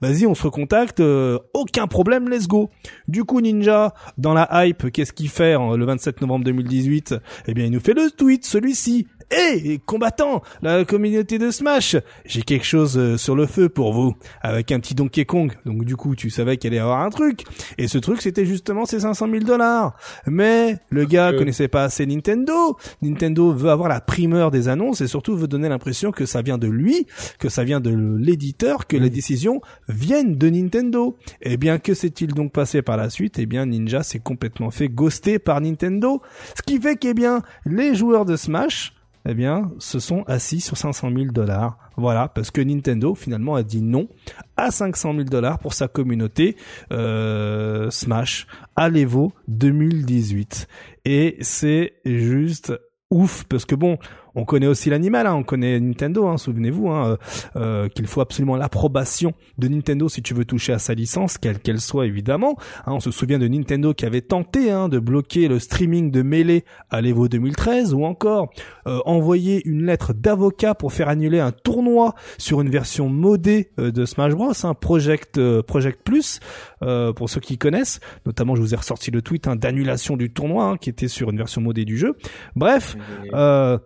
Vas-y, 0.00 0.26
on 0.26 0.34
se 0.34 0.42
recontacte, 0.42 1.00
euh, 1.00 1.38
aucun 1.54 1.86
problème, 1.86 2.28
let's 2.28 2.46
go. 2.46 2.70
Du 3.08 3.24
coup, 3.24 3.40
Ninja, 3.40 3.94
dans 4.16 4.34
la 4.34 4.48
hype, 4.66 4.90
qu'est-ce 4.92 5.12
qu'il 5.12 5.28
fait 5.28 5.54
hein, 5.54 5.76
le 5.76 5.84
27 5.84 6.20
novembre 6.20 6.44
2018 6.44 7.14
Eh 7.46 7.54
bien, 7.54 7.64
il 7.64 7.72
nous 7.72 7.80
fait 7.80 7.94
le 7.94 8.10
tweet, 8.10 8.44
celui-ci. 8.44 9.06
Hé, 9.30 9.78
combattant, 9.84 10.42
la 10.62 10.86
communauté 10.86 11.38
de 11.38 11.50
Smash, 11.50 11.96
j'ai 12.24 12.40
quelque 12.40 12.64
chose 12.64 12.96
euh, 12.96 13.18
sur 13.18 13.36
le 13.36 13.44
feu 13.46 13.68
pour 13.68 13.92
vous, 13.92 14.14
avec 14.40 14.72
un 14.72 14.80
petit 14.80 14.94
Donkey 14.94 15.26
Kong. 15.26 15.52
Donc 15.66 15.84
du 15.84 15.96
coup, 15.96 16.14
tu 16.16 16.30
savais 16.30 16.56
qu'il 16.56 16.68
allait 16.68 16.78
y 16.78 16.80
avoir 16.80 17.02
un 17.02 17.10
truc. 17.10 17.44
Et 17.76 17.88
ce 17.88 17.98
truc, 17.98 18.22
c'était 18.22 18.46
justement 18.46 18.86
ces 18.86 19.00
500 19.00 19.26
000 19.30 19.44
dollars. 19.44 19.94
Mais 20.26 20.78
le 20.88 21.04
gars 21.04 21.32
que- 21.32 21.38
connaissait 21.38 21.68
pas 21.68 21.84
assez 21.84 22.06
Nintendo. 22.06 22.78
Nintendo 23.02 23.52
veut 23.52 23.68
avoir 23.68 23.90
la 23.90 24.00
primeur 24.00 24.50
des 24.50 24.68
annonces 24.68 25.02
et 25.02 25.06
surtout 25.06 25.36
veut 25.36 25.46
donner 25.48 25.68
l'impression 25.68 26.10
que 26.10 26.24
ça 26.24 26.40
vient 26.40 26.56
de 26.56 26.68
lui, 26.68 27.06
que 27.38 27.50
ça 27.50 27.64
vient 27.64 27.80
de 27.80 27.90
l'éditeur, 28.18 28.86
que 28.86 28.96
les 28.96 29.10
décisions 29.10 29.60
viennent 29.88 30.36
de 30.38 30.48
Nintendo. 30.48 31.18
Eh 31.42 31.58
bien, 31.58 31.78
que 31.78 31.92
s'est-il 31.92 32.28
donc 32.32 32.52
passé 32.52 32.80
par 32.80 32.96
la 32.96 33.10
suite? 33.10 33.38
Eh 33.38 33.44
bien, 33.44 33.66
Ninja 33.66 34.02
s'est 34.02 34.20
complètement 34.20 34.70
fait 34.70 34.88
ghoster 34.88 35.38
par 35.38 35.60
Nintendo. 35.60 36.22
Ce 36.56 36.62
qui 36.62 36.80
fait 36.80 36.96
qu'eh 36.96 37.12
bien, 37.12 37.42
les 37.66 37.94
joueurs 37.94 38.24
de 38.24 38.34
Smash, 38.36 38.94
eh 39.26 39.34
bien, 39.34 39.70
se 39.78 39.98
sont 39.98 40.22
assis 40.26 40.60
sur 40.60 40.76
500 40.76 41.10
000 41.14 41.32
dollars. 41.32 41.78
Voilà, 41.96 42.28
parce 42.28 42.50
que 42.50 42.60
Nintendo 42.60 43.14
finalement 43.14 43.54
a 43.54 43.62
dit 43.62 43.82
non 43.82 44.08
à 44.56 44.70
500 44.70 45.14
000 45.14 45.24
dollars 45.24 45.58
pour 45.58 45.74
sa 45.74 45.88
communauté 45.88 46.56
euh, 46.92 47.90
Smash 47.90 48.46
à 48.76 48.88
l'Evo 48.88 49.32
2018. 49.48 50.68
Et 51.04 51.36
c'est 51.40 51.94
juste 52.04 52.72
ouf 53.10 53.44
parce 53.44 53.64
que 53.64 53.74
bon, 53.74 53.98
on 54.38 54.44
connaît 54.44 54.66
aussi 54.66 54.88
l'animal, 54.90 55.26
hein, 55.26 55.34
on 55.34 55.42
connaît 55.42 55.80
Nintendo, 55.80 56.28
hein, 56.28 56.38
souvenez-vous, 56.38 56.88
hein, 56.88 57.10
euh, 57.10 57.16
euh, 57.56 57.88
qu'il 57.88 58.06
faut 58.06 58.20
absolument 58.20 58.56
l'approbation 58.56 59.32
de 59.58 59.68
Nintendo 59.68 60.08
si 60.08 60.22
tu 60.22 60.32
veux 60.34 60.44
toucher 60.44 60.72
à 60.72 60.78
sa 60.78 60.94
licence, 60.94 61.38
quelle 61.38 61.58
qu'elle 61.58 61.80
soit 61.80 62.06
évidemment. 62.06 62.56
Hein, 62.86 62.92
on 62.92 63.00
se 63.00 63.10
souvient 63.10 63.38
de 63.38 63.48
Nintendo 63.48 63.92
qui 63.94 64.06
avait 64.06 64.20
tenté 64.20 64.70
hein, 64.70 64.88
de 64.88 64.98
bloquer 64.98 65.48
le 65.48 65.58
streaming 65.58 66.10
de 66.10 66.22
Melee 66.22 66.64
à 66.90 67.00
l'Evo 67.00 67.28
2013, 67.28 67.94
ou 67.94 68.04
encore 68.04 68.50
euh, 68.86 69.00
envoyer 69.04 69.62
une 69.68 69.84
lettre 69.86 70.12
d'avocat 70.12 70.74
pour 70.74 70.92
faire 70.92 71.08
annuler 71.08 71.40
un 71.40 71.52
tournoi 71.52 72.14
sur 72.38 72.60
une 72.60 72.70
version 72.70 73.08
modée 73.08 73.70
euh, 73.78 73.90
de 73.90 74.04
Smash 74.04 74.34
Bros, 74.34 74.52
hein, 74.62 74.74
Project 74.74 75.38
euh, 75.38 75.62
Project 75.62 76.00
Plus, 76.04 76.40
euh, 76.82 77.12
pour 77.12 77.28
ceux 77.28 77.40
qui 77.40 77.58
connaissent. 77.58 78.00
Notamment, 78.26 78.54
je 78.54 78.60
vous 78.60 78.74
ai 78.74 78.76
ressorti 78.76 79.10
le 79.10 79.22
tweet 79.22 79.48
hein, 79.48 79.56
d'annulation 79.56 80.16
du 80.16 80.30
tournoi 80.30 80.64
hein, 80.64 80.76
qui 80.76 80.90
était 80.90 81.08
sur 81.08 81.30
une 81.30 81.36
version 81.36 81.60
modée 81.60 81.84
du 81.84 81.96
jeu. 81.96 82.16
Bref. 82.54 82.96
Euh, 83.32 83.78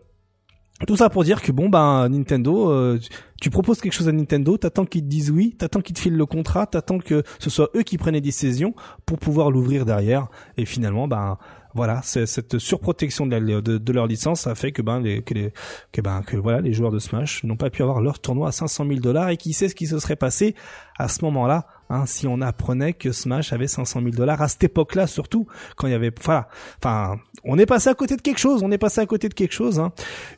tout 0.86 0.96
ça 0.96 1.08
pour 1.10 1.24
dire 1.24 1.40
que 1.42 1.52
bon 1.52 1.68
ben 1.68 2.08
Nintendo, 2.08 2.70
euh, 2.70 2.98
tu- 3.40 3.50
proposes 3.50 3.80
quelque 3.80 3.92
chose 3.92 4.08
à 4.08 4.12
Nintendo, 4.12 4.56
t'attends 4.56 4.84
qu'ils 4.84 5.02
te 5.02 5.06
disent 5.08 5.30
oui, 5.30 5.54
t'attends 5.58 5.80
qu'ils 5.80 5.94
te 5.94 6.00
filent 6.00 6.16
le 6.16 6.26
contrat, 6.26 6.66
t'attends 6.66 6.98
que 6.98 7.22
ce 7.38 7.50
soit 7.50 7.70
eux 7.76 7.82
qui 7.82 7.98
prennent 7.98 8.14
les 8.14 8.20
décisions 8.20 8.74
pour 9.06 9.18
pouvoir 9.18 9.50
l'ouvrir 9.50 9.84
derrière. 9.84 10.28
Et 10.56 10.64
finalement 10.64 11.08
ben 11.08 11.38
voilà, 11.74 12.00
cette 12.02 12.58
surprotection 12.58 13.26
de, 13.26 13.36
la- 13.36 13.60
de, 13.60 13.78
de 13.78 13.92
leur 13.92 14.06
licence 14.06 14.46
a 14.46 14.54
fait 14.54 14.72
que 14.72 14.82
ben 14.82 15.00
les 15.00 15.22
que 15.22 15.34
les 15.34 15.52
que 15.92 16.00
ben 16.00 16.22
que 16.22 16.36
voilà 16.36 16.60
les 16.60 16.72
joueurs 16.72 16.90
de 16.90 16.98
Smash 16.98 17.44
n'ont 17.44 17.56
pas 17.56 17.70
pu 17.70 17.82
avoir 17.82 18.00
leur 18.00 18.18
tournoi 18.18 18.48
à 18.48 18.52
500 18.52 18.86
000 18.86 19.00
dollars 19.00 19.30
et 19.30 19.36
qui 19.36 19.52
sait 19.52 19.68
ce 19.68 19.74
qui 19.74 19.86
se 19.86 19.98
serait 19.98 20.16
passé 20.16 20.54
à 20.98 21.08
ce 21.08 21.24
moment-là 21.24 21.66
hein, 21.88 22.04
si 22.06 22.26
on 22.26 22.40
apprenait 22.40 22.92
que 22.92 23.12
Smash 23.12 23.52
avait 23.52 23.68
500 23.68 24.00
000 24.00 24.10
dollars 24.12 24.42
à 24.42 24.48
cette 24.48 24.64
époque-là 24.64 25.06
surtout 25.06 25.46
quand 25.76 25.86
il 25.86 25.92
y 25.92 25.94
avait 25.94 26.12
voilà 26.22 26.48
enfin 26.78 27.16
on 27.44 27.58
est 27.58 27.66
passé 27.66 27.88
à 27.88 27.94
côté 27.94 28.16
de 28.16 28.22
quelque 28.22 28.38
chose 28.38 28.62
on 28.62 28.70
est 28.70 28.78
passé 28.78 29.00
à 29.00 29.06
côté 29.06 29.28
de 29.28 29.34
quelque 29.34 29.52
chose 29.54 29.78
hein. 29.80 29.92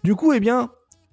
du 0.04 0.14
coup 0.14 0.32
eh 0.32 0.40
bien 0.40 0.70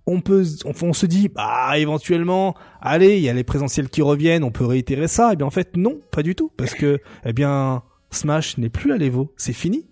on 0.07 0.21
peut 0.21 0.45
on, 0.65 0.93
se 0.93 1.05
dit 1.05 1.29
bah 1.29 1.77
éventuellement 1.77 2.55
allez 2.81 3.17
il 3.17 3.23
y 3.23 3.29
a 3.29 3.33
les 3.33 3.43
présentiels 3.43 3.89
qui 3.89 4.01
reviennent 4.01 4.43
on 4.43 4.51
peut 4.51 4.65
réitérer 4.65 5.07
ça. 5.07 5.33
Et 5.33 5.35
bien 5.35 5.45
en 5.45 5.51
fait 5.51 5.77
non 5.77 5.99
pas 6.11 6.23
du 6.23 6.35
tout 6.35 6.51
parce 6.57 6.73
que 6.73 6.99
eh 7.25 7.33
bien 7.33 7.83
Smash 8.09 8.57
n'est 8.57 8.69
plus 8.69 8.91
à 8.91 8.97
l'Evo. 8.97 9.31
C'est 9.37 9.53
fini 9.53 9.87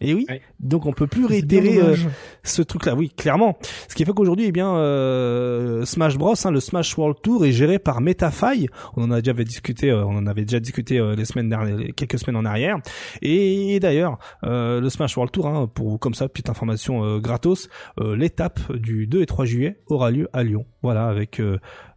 et 0.00 0.12
oui 0.14 0.26
Ouais. 0.28 0.40
donc 0.60 0.86
on 0.86 0.92
peut 0.92 1.06
plus 1.06 1.24
réitérer 1.26 1.78
euh, 1.78 1.96
ce 2.42 2.62
truc-là, 2.62 2.94
oui, 2.94 3.10
clairement. 3.16 3.56
Ce 3.88 3.94
qui 3.94 4.04
fait 4.04 4.12
qu'aujourd'hui, 4.12 4.46
eh 4.48 4.52
bien, 4.52 4.74
euh, 4.76 5.84
Smash 5.84 6.16
Bros, 6.18 6.34
hein, 6.44 6.50
le 6.50 6.60
Smash 6.60 6.96
World 6.98 7.16
Tour 7.22 7.44
est 7.46 7.52
géré 7.52 7.78
par 7.78 8.00
Metafy. 8.00 8.68
On 8.96 9.04
en 9.04 9.10
a 9.10 9.20
déjà 9.20 9.30
avait 9.32 9.44
discuté, 9.44 9.90
euh, 9.90 10.04
on 10.04 10.16
en 10.16 10.26
avait 10.26 10.44
déjà 10.44 10.60
discuté 10.60 10.98
euh, 10.98 11.14
les 11.16 11.24
semaines 11.24 11.48
dernières, 11.48 11.76
les- 11.76 11.92
quelques 11.92 12.18
semaines 12.18 12.36
en 12.36 12.44
arrière. 12.44 12.76
Et, 13.22 13.78
d'ailleurs, 13.80 14.18
euh, 14.44 14.80
le 14.80 14.88
Smash 14.90 15.16
World 15.16 15.32
Tour, 15.32 15.46
hein, 15.48 15.68
pour 15.72 15.98
comme 15.98 16.14
ça, 16.14 16.28
petite 16.28 16.50
information 16.50 17.04
euh, 17.04 17.18
gratos, 17.18 17.68
euh, 18.00 18.14
l'étape 18.16 18.72
du 18.72 19.06
2 19.06 19.22
et 19.22 19.26
3 19.26 19.44
juillet 19.44 19.78
aura 19.86 20.10
lieu 20.10 20.28
à 20.32 20.42
Lyon. 20.42 20.66
Voilà, 20.82 21.06
avec 21.06 21.40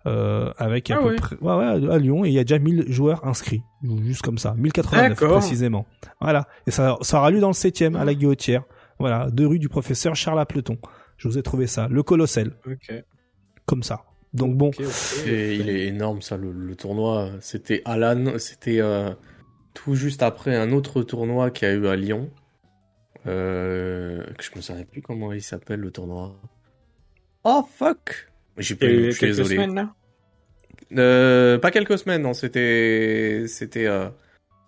euh, 0.07 0.51
avec 0.57 0.89
à 0.89 0.95
Ah 0.95 1.01
peu 1.01 1.09
ouais. 1.09 1.15
près, 1.15 1.35
ouais, 1.41 1.55
ouais, 1.55 1.91
à 1.93 1.97
Lyon, 1.97 2.25
et 2.25 2.29
il 2.29 2.33
y 2.33 2.39
a 2.39 2.43
déjà 2.43 2.57
1000 2.59 2.85
joueurs 2.91 3.25
inscrits, 3.27 3.61
juste 4.01 4.21
comme 4.21 4.37
ça, 4.37 4.53
1089 4.57 5.09
D'accord. 5.09 5.37
précisément. 5.39 5.85
Voilà, 6.21 6.47
et 6.65 6.71
ça, 6.71 6.97
ça 7.01 7.17
aura 7.19 7.29
lieu 7.31 7.39
dans 7.39 7.47
le 7.49 7.53
7 7.53 7.81
à 7.95 8.05
la 8.05 8.13
Guillotière. 8.13 8.63
Voilà, 8.99 9.29
deux 9.29 9.45
rue 9.47 9.59
du 9.59 9.69
professeur 9.69 10.15
Charles 10.15 10.39
Appleton. 10.39 10.77
Je 11.17 11.27
vous 11.27 11.37
ai 11.37 11.43
trouvé 11.43 11.67
ça, 11.67 11.87
le 11.89 12.01
colossel, 12.03 12.53
Ok. 12.65 12.93
comme 13.65 13.83
ça. 13.83 14.03
Donc 14.33 14.55
bon, 14.57 14.69
Ok, 14.69 14.81
ok. 14.81 15.27
Et 15.27 15.55
il 15.55 15.69
est 15.69 15.85
énorme 15.87 16.21
ça 16.21 16.37
le, 16.37 16.51
le 16.51 16.75
tournoi. 16.75 17.29
C'était 17.39 17.81
Alan, 17.85 18.37
c'était 18.37 18.79
euh, 18.81 19.11
tout 19.73 19.95
juste 19.95 20.21
après 20.23 20.55
un 20.55 20.71
autre 20.71 21.01
tournoi 21.03 21.49
qu'il 21.51 21.67
y 21.67 21.71
a 21.71 21.73
eu 21.73 21.87
à 21.87 21.95
Lyon. 21.95 22.29
Euh, 23.25 24.23
que 24.37 24.43
je 24.43 24.51
me 24.55 24.61
souviens 24.61 24.83
plus 24.85 25.01
comment 25.01 25.33
il 25.33 25.41
s'appelle 25.41 25.79
le 25.79 25.91
tournoi. 25.91 26.39
Oh 27.43 27.63
fuck 27.77 28.29
J'ai 28.57 28.75
plus, 28.75 28.87
eu 28.87 29.05
je 29.05 29.09
suis 29.11 29.19
quelques 29.21 29.35
désolé. 29.37 29.55
semaines 29.55 29.75
là. 29.75 29.93
Euh, 30.95 31.57
pas 31.57 31.71
quelques 31.71 31.97
semaines, 31.97 32.21
non. 32.21 32.33
C'était, 32.33 33.45
c'était, 33.47 33.87
euh, 33.87 34.07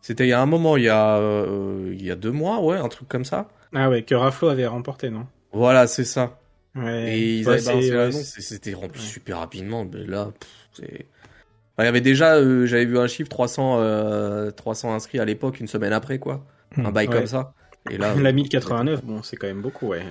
c'était 0.01 0.25
il 0.25 0.29
y 0.29 0.33
a 0.33 0.41
un 0.41 0.45
moment, 0.45 0.77
il 0.77 0.83
y 0.83 0.89
a, 0.89 1.17
euh, 1.17 1.91
il 1.93 2.03
y 2.05 2.11
a 2.11 2.15
deux 2.15 2.31
mois, 2.31 2.61
ouais, 2.61 2.77
un 2.77 2.87
truc 2.89 3.07
comme 3.07 3.25
ça. 3.25 3.47
Ah 3.73 3.89
ouais, 3.89 4.03
que 4.03 4.15
Raflo 4.15 4.49
avait 4.49 4.67
remporté, 4.67 5.09
non? 5.09 5.25
Voilà, 5.53 5.87
c'est 5.87 6.03
ça. 6.03 6.39
Ouais. 6.75 7.13
Et 7.17 7.39
ils 7.39 7.47
Ouais, 7.47 7.53
avaient 7.55 7.89
balancé 7.89 7.95
ouais, 7.95 8.11
c'était 8.41 8.73
rempli 8.73 9.01
Ouais. 9.01 9.07
super 9.07 9.39
rapidement. 9.39 9.85
Mais 9.91 10.05
là, 10.05 10.29
pff, 10.39 10.49
c'est. 10.73 11.05
Enfin, 11.75 11.83
il 11.83 11.85
y 11.85 11.87
avait 11.87 12.01
déjà, 12.01 12.35
j'avais 12.65 12.85
vu 12.85 12.99
un 12.99 13.07
chiffre 13.07 13.29
300, 13.29 13.77
euh, 13.79 14.51
300 14.51 14.93
inscrits 14.93 15.19
à 15.19 15.25
l'époque, 15.25 15.59
une 15.59 15.67
semaine 15.67 15.93
après, 15.93 16.19
quoi. 16.19 16.45
Hmm. 16.75 16.85
Un 16.87 16.91
bail 16.91 17.07
Ouais. 17.07 17.13
comme 17.15 17.27
ça. 17.27 17.53
Et 17.89 17.97
là, 17.97 18.13
La 18.21 18.29
euh, 18.29 18.33
1089, 18.33 19.03
bon, 19.03 19.23
c'est 19.23 19.37
quand 19.37 19.47
même 19.47 19.61
beaucoup, 19.61 19.87
ouais. 19.87 20.01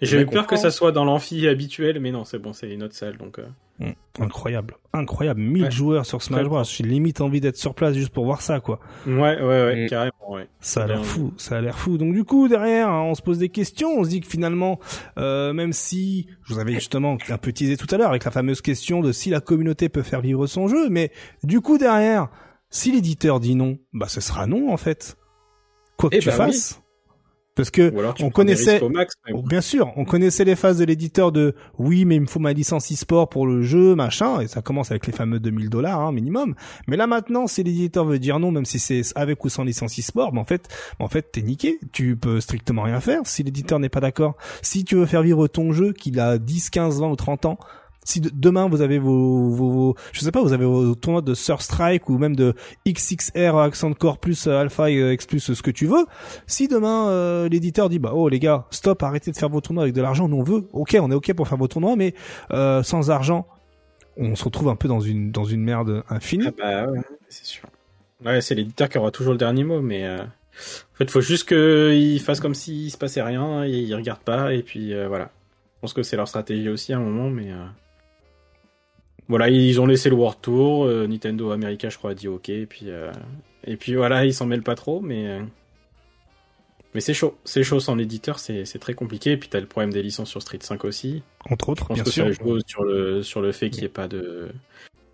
J'ai 0.00 0.20
eu 0.22 0.26
peur 0.26 0.46
que 0.46 0.56
ça 0.56 0.70
soit 0.70 0.90
dans 0.92 1.04
l'amphi 1.04 1.46
habituel, 1.46 2.00
mais 2.00 2.10
non, 2.10 2.24
c'est 2.24 2.38
bon, 2.38 2.52
c'est 2.52 2.70
une 2.70 2.82
autre 2.82 2.94
salle, 2.94 3.16
donc. 3.18 3.38
euh. 3.38 3.46
incroyable, 4.20 4.74
incroyable, 4.92 5.40
1000 5.40 5.64
Ouais. 5.64 5.70
joueurs 5.70 6.06
sur 6.06 6.22
Smash 6.22 6.44
Bros. 6.46 6.62
J'ai 6.64 6.84
limite 6.84 7.20
envie 7.20 7.40
d'être 7.40 7.56
sur 7.56 7.74
place 7.74 7.94
juste 7.94 8.10
pour 8.10 8.24
voir 8.24 8.40
ça, 8.42 8.60
quoi. 8.60 8.78
Ouais, 9.06 9.14
ouais, 9.14 9.40
ouais, 9.42 9.84
Mm. 9.84 9.88
carrément, 9.88 10.30
ouais. 10.32 10.48
Ça 10.60 10.84
a 10.84 10.86
l'air 10.86 11.04
fou, 11.04 11.32
ça 11.36 11.56
a 11.58 11.60
l'air 11.60 11.78
fou. 11.78 11.98
Donc 11.98 12.12
du 12.14 12.22
coup 12.24 12.46
derrière, 12.48 12.88
hein, 12.88 13.02
on 13.02 13.14
se 13.14 13.22
pose 13.22 13.38
des 13.38 13.48
questions, 13.48 13.98
on 13.98 14.04
se 14.04 14.08
dit 14.10 14.20
que 14.20 14.26
finalement, 14.28 14.78
euh, 15.18 15.52
même 15.52 15.72
si 15.72 16.26
je 16.44 16.54
vous 16.54 16.60
avais 16.60 16.74
justement 16.74 17.16
un 17.28 17.38
peu 17.38 17.52
teasé 17.52 17.76
tout 17.76 17.92
à 17.92 17.96
l'heure 17.98 18.10
avec 18.10 18.24
la 18.24 18.30
fameuse 18.30 18.60
question 18.60 19.00
de 19.00 19.10
si 19.12 19.30
la 19.30 19.40
communauté 19.40 19.88
peut 19.88 20.02
faire 20.02 20.20
vivre 20.20 20.46
son 20.46 20.68
jeu, 20.68 20.88
mais 20.88 21.10
du 21.42 21.60
coup 21.60 21.78
derrière, 21.78 22.28
si 22.70 22.92
l'éditeur 22.92 23.40
dit 23.40 23.54
non, 23.54 23.78
bah 23.92 24.06
ce 24.08 24.20
sera 24.20 24.46
non 24.46 24.72
en 24.72 24.76
fait, 24.76 25.16
quoi 25.96 26.10
que 26.10 26.16
Eh 26.16 26.20
tu 26.20 26.26
bah 26.28 26.34
fasses. 26.34 26.81
Parce 27.54 27.70
que 27.70 27.92
Ou 27.94 28.24
on 28.24 28.30
connaissait- 28.30 28.72
risques 28.72 28.82
au 28.84 28.88
max. 28.88 29.14
mais 29.26 29.32
bon. 29.34 29.42
Bien 29.42 29.60
sûr, 29.60 29.92
on 29.96 30.06
connaissait 30.06 30.44
les 30.44 30.56
phases 30.56 30.78
de 30.78 30.84
l'éditeur 30.86 31.32
de 31.32 31.54
oui, 31.78 32.06
mais 32.06 32.16
il 32.16 32.22
me 32.22 32.26
faut 32.26 32.38
ma 32.40 32.54
licence 32.54 32.90
e-sport 32.90 33.28
pour 33.28 33.46
le 33.46 33.62
jeu, 33.62 33.94
machin, 33.94 34.40
et 34.40 34.48
ça 34.48 34.62
commence 34.62 34.90
avec 34.90 35.06
les 35.06 35.12
fameux 35.12 35.38
2000 35.38 35.68
dollars 35.68 36.00
hein, 36.00 36.12
minimum. 36.12 36.54
Mais 36.88 36.96
là 36.96 37.06
maintenant, 37.06 37.46
si 37.46 37.62
l'éditeur 37.62 38.06
veut 38.06 38.18
dire 38.18 38.38
non, 38.38 38.50
même 38.52 38.64
si 38.64 38.78
c'est 38.78 39.02
avec 39.16 39.44
ou 39.44 39.50
sans 39.50 39.64
licence 39.64 39.98
e-sport, 39.98 40.32
ben 40.32 40.40
en 40.40 40.44
fait, 40.44 40.66
ben 40.98 41.04
en 41.04 41.08
fait, 41.08 41.30
t'es 41.30 41.42
niqué. 41.42 41.78
Tu 41.92 42.16
peux 42.16 42.40
strictement 42.40 42.82
rien 42.82 43.00
faire 43.00 43.20
si 43.24 43.42
l'éditeur 43.42 43.78
n'est 43.78 43.90
pas 43.90 44.00
d'accord. 44.00 44.36
Si 44.62 44.84
tu 44.84 44.94
veux 44.96 45.06
faire 45.06 45.22
vivre 45.22 45.46
ton 45.46 45.72
jeu, 45.72 45.92
qu'il 45.92 46.20
a 46.20 46.38
10, 46.38 46.70
15, 46.70 47.00
20 47.00 47.08
ou 47.10 47.16
30 47.16 47.44
ans. 47.44 47.58
Si 48.04 48.20
de- 48.20 48.30
demain 48.34 48.68
vous 48.68 48.80
avez 48.82 48.98
vos, 48.98 49.94
je 50.12 50.20
sais 50.20 50.32
pas, 50.32 50.42
vous 50.42 50.52
avez 50.52 50.64
vos 50.64 50.94
tournois 50.94 51.22
de 51.22 51.34
Sur 51.34 51.62
Strike 51.62 52.08
ou 52.08 52.18
même 52.18 52.34
de 52.34 52.54
XXR 52.88 53.56
Accent 53.56 53.92
Core 53.94 54.18
plus 54.18 54.46
euh, 54.46 54.58
Alpha 54.60 54.84
euh, 54.88 55.12
X 55.12 55.26
plus 55.26 55.50
euh, 55.50 55.54
ce 55.54 55.62
que 55.62 55.70
tu 55.70 55.86
veux, 55.86 56.04
si 56.46 56.66
demain 56.68 57.46
l'éditeur 57.48 57.88
dit 57.88 57.98
bah 57.98 58.12
oh 58.14 58.28
les 58.28 58.38
gars 58.40 58.66
stop 58.70 59.02
arrêtez 59.02 59.30
de 59.30 59.36
faire 59.36 59.48
vos 59.48 59.60
tournois 59.60 59.84
avec 59.84 59.94
de 59.94 60.02
l'argent 60.02 60.28
nous 60.28 60.38
on 60.38 60.42
veut 60.42 60.68
ok 60.72 60.96
on 61.00 61.10
est 61.10 61.14
ok 61.14 61.32
pour 61.34 61.46
faire 61.48 61.58
vos 61.58 61.68
tournois 61.68 61.94
mais 61.96 62.14
sans 62.50 63.10
argent 63.10 63.46
on 64.16 64.34
se 64.34 64.44
retrouve 64.44 64.68
un 64.68 64.76
peu 64.76 64.88
dans 64.88 65.00
une 65.00 65.30
dans 65.30 65.44
une 65.44 65.62
merde 65.62 66.02
infinie 66.10 66.46
Ah 66.48 66.52
bah 66.86 66.90
ouais, 66.90 67.00
c'est 67.28 67.46
sûr. 67.46 67.68
Ouais, 68.24 68.40
c'est 68.40 68.54
l'éditeur 68.54 68.88
qui 68.88 68.98
aura 68.98 69.10
toujours 69.10 69.32
le 69.32 69.38
dernier 69.38 69.64
mot, 69.64 69.80
mais 69.80 70.06
en 70.08 70.26
fait, 70.94 71.10
faut 71.10 71.20
juste 71.22 71.48
qu'il 71.48 72.20
fasse 72.20 72.40
comme 72.40 72.54
s'il 72.54 72.90
se 72.90 72.98
passait 72.98 73.22
rien, 73.22 73.64
et 73.64 73.70
il 73.70 73.94
regarde 73.94 74.20
pas, 74.20 74.52
et 74.54 74.62
puis 74.62 74.92
voilà. 75.08 75.30
pense 75.80 75.92
que 75.94 76.02
c'est 76.02 76.16
leur 76.16 76.28
stratégie 76.28 76.68
aussi 76.68 76.92
à 76.92 76.98
un 76.98 77.00
moment, 77.00 77.30
mais 77.30 77.48
voilà, 79.28 79.48
ils 79.48 79.80
ont 79.80 79.86
laissé 79.86 80.08
le 80.10 80.16
World 80.16 80.38
Tour. 80.42 80.84
euh, 80.84 81.06
Nintendo 81.06 81.50
America, 81.52 81.88
je 81.88 81.96
crois, 81.98 82.10
a 82.10 82.14
dit 82.14 82.28
OK, 82.28 82.48
et 82.48 82.66
puis 82.66 82.86
euh, 82.90 83.10
et 83.64 83.76
puis 83.76 83.94
voilà, 83.94 84.24
ils 84.24 84.34
s'en 84.34 84.46
mêlent 84.46 84.62
pas 84.62 84.74
trop, 84.74 85.00
mais 85.00 85.26
euh, 85.28 85.40
mais 86.94 87.00
c'est 87.00 87.14
chaud, 87.14 87.38
c'est 87.44 87.62
chaud 87.62 87.80
sans 87.80 87.94
l'éditeur, 87.94 88.38
c'est 88.38 88.64
c'est 88.66 88.78
très 88.78 88.94
compliqué. 88.94 89.32
Et 89.32 89.36
puis 89.36 89.48
t'as 89.48 89.60
le 89.60 89.66
problème 89.66 89.92
des 89.92 90.02
licences 90.02 90.28
sur 90.28 90.42
Street 90.42 90.58
5 90.60 90.84
aussi. 90.84 91.22
Entre 91.48 91.68
autres, 91.70 91.84
Je 91.84 91.88
pense 91.88 91.94
bien 91.96 92.04
que 92.04 92.10
sûr. 92.10 92.24
ça 92.26 92.32
joue 92.32 92.58
sur 92.66 92.84
le 92.84 93.22
sur 93.22 93.40
le 93.40 93.52
fait 93.52 93.70
qu'il 93.70 93.80
n'y 93.80 93.86
ait 93.86 93.88
pas 93.88 94.08
de 94.08 94.48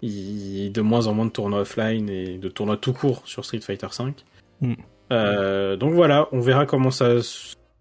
il- 0.02 0.70
de 0.72 0.80
moins 0.80 1.06
en 1.06 1.14
moins 1.14 1.26
de 1.26 1.30
tournois 1.30 1.60
offline 1.60 2.08
et 2.08 2.38
de 2.38 2.48
tournois 2.48 2.76
tout 2.76 2.92
court 2.92 3.22
sur 3.26 3.44
Street 3.44 3.60
Fighter 3.60 3.88
5. 3.90 4.24
Mm. 4.60 4.74
Euh, 5.12 5.76
donc 5.76 5.94
voilà, 5.94 6.28
on 6.32 6.40
verra 6.40 6.66
comment 6.66 6.90
ça 6.90 7.16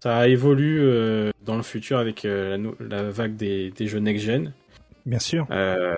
ça 0.00 0.28
évolue 0.28 0.80
dans 1.44 1.56
le 1.56 1.62
futur 1.62 1.98
avec 1.98 2.22
la, 2.22 2.56
la 2.56 3.02
vague 3.10 3.34
des, 3.36 3.70
des 3.70 3.86
jeux 3.88 3.98
next 3.98 4.24
gen. 4.24 4.52
Bien 5.08 5.18
sûr. 5.18 5.46
Euh, 5.50 5.94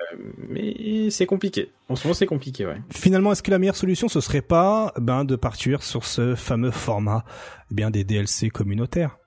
mais 0.49 1.11
c'est 1.11 1.27
compliqué. 1.27 1.73
En 1.89 1.97
ce 1.97 2.07
moment, 2.07 2.15
c'est 2.15 2.27
compliqué, 2.27 2.65
ouais. 2.65 2.81
Finalement, 2.91 3.33
est-ce 3.33 3.43
que 3.43 3.51
la 3.51 3.59
meilleure 3.59 3.75
solution 3.75 4.09
ce 4.09 4.21
serait 4.21 4.41
pas 4.41 4.93
ben 5.01 5.25
de 5.25 5.35
partir 5.35 5.83
sur 5.83 6.05
ce 6.05 6.37
fameux 6.37 6.71
format 6.71 7.25
eh 7.73 7.75
bien 7.75 7.91
des 7.91 8.05
DLC 8.05 8.51
communautaires? 8.51 9.19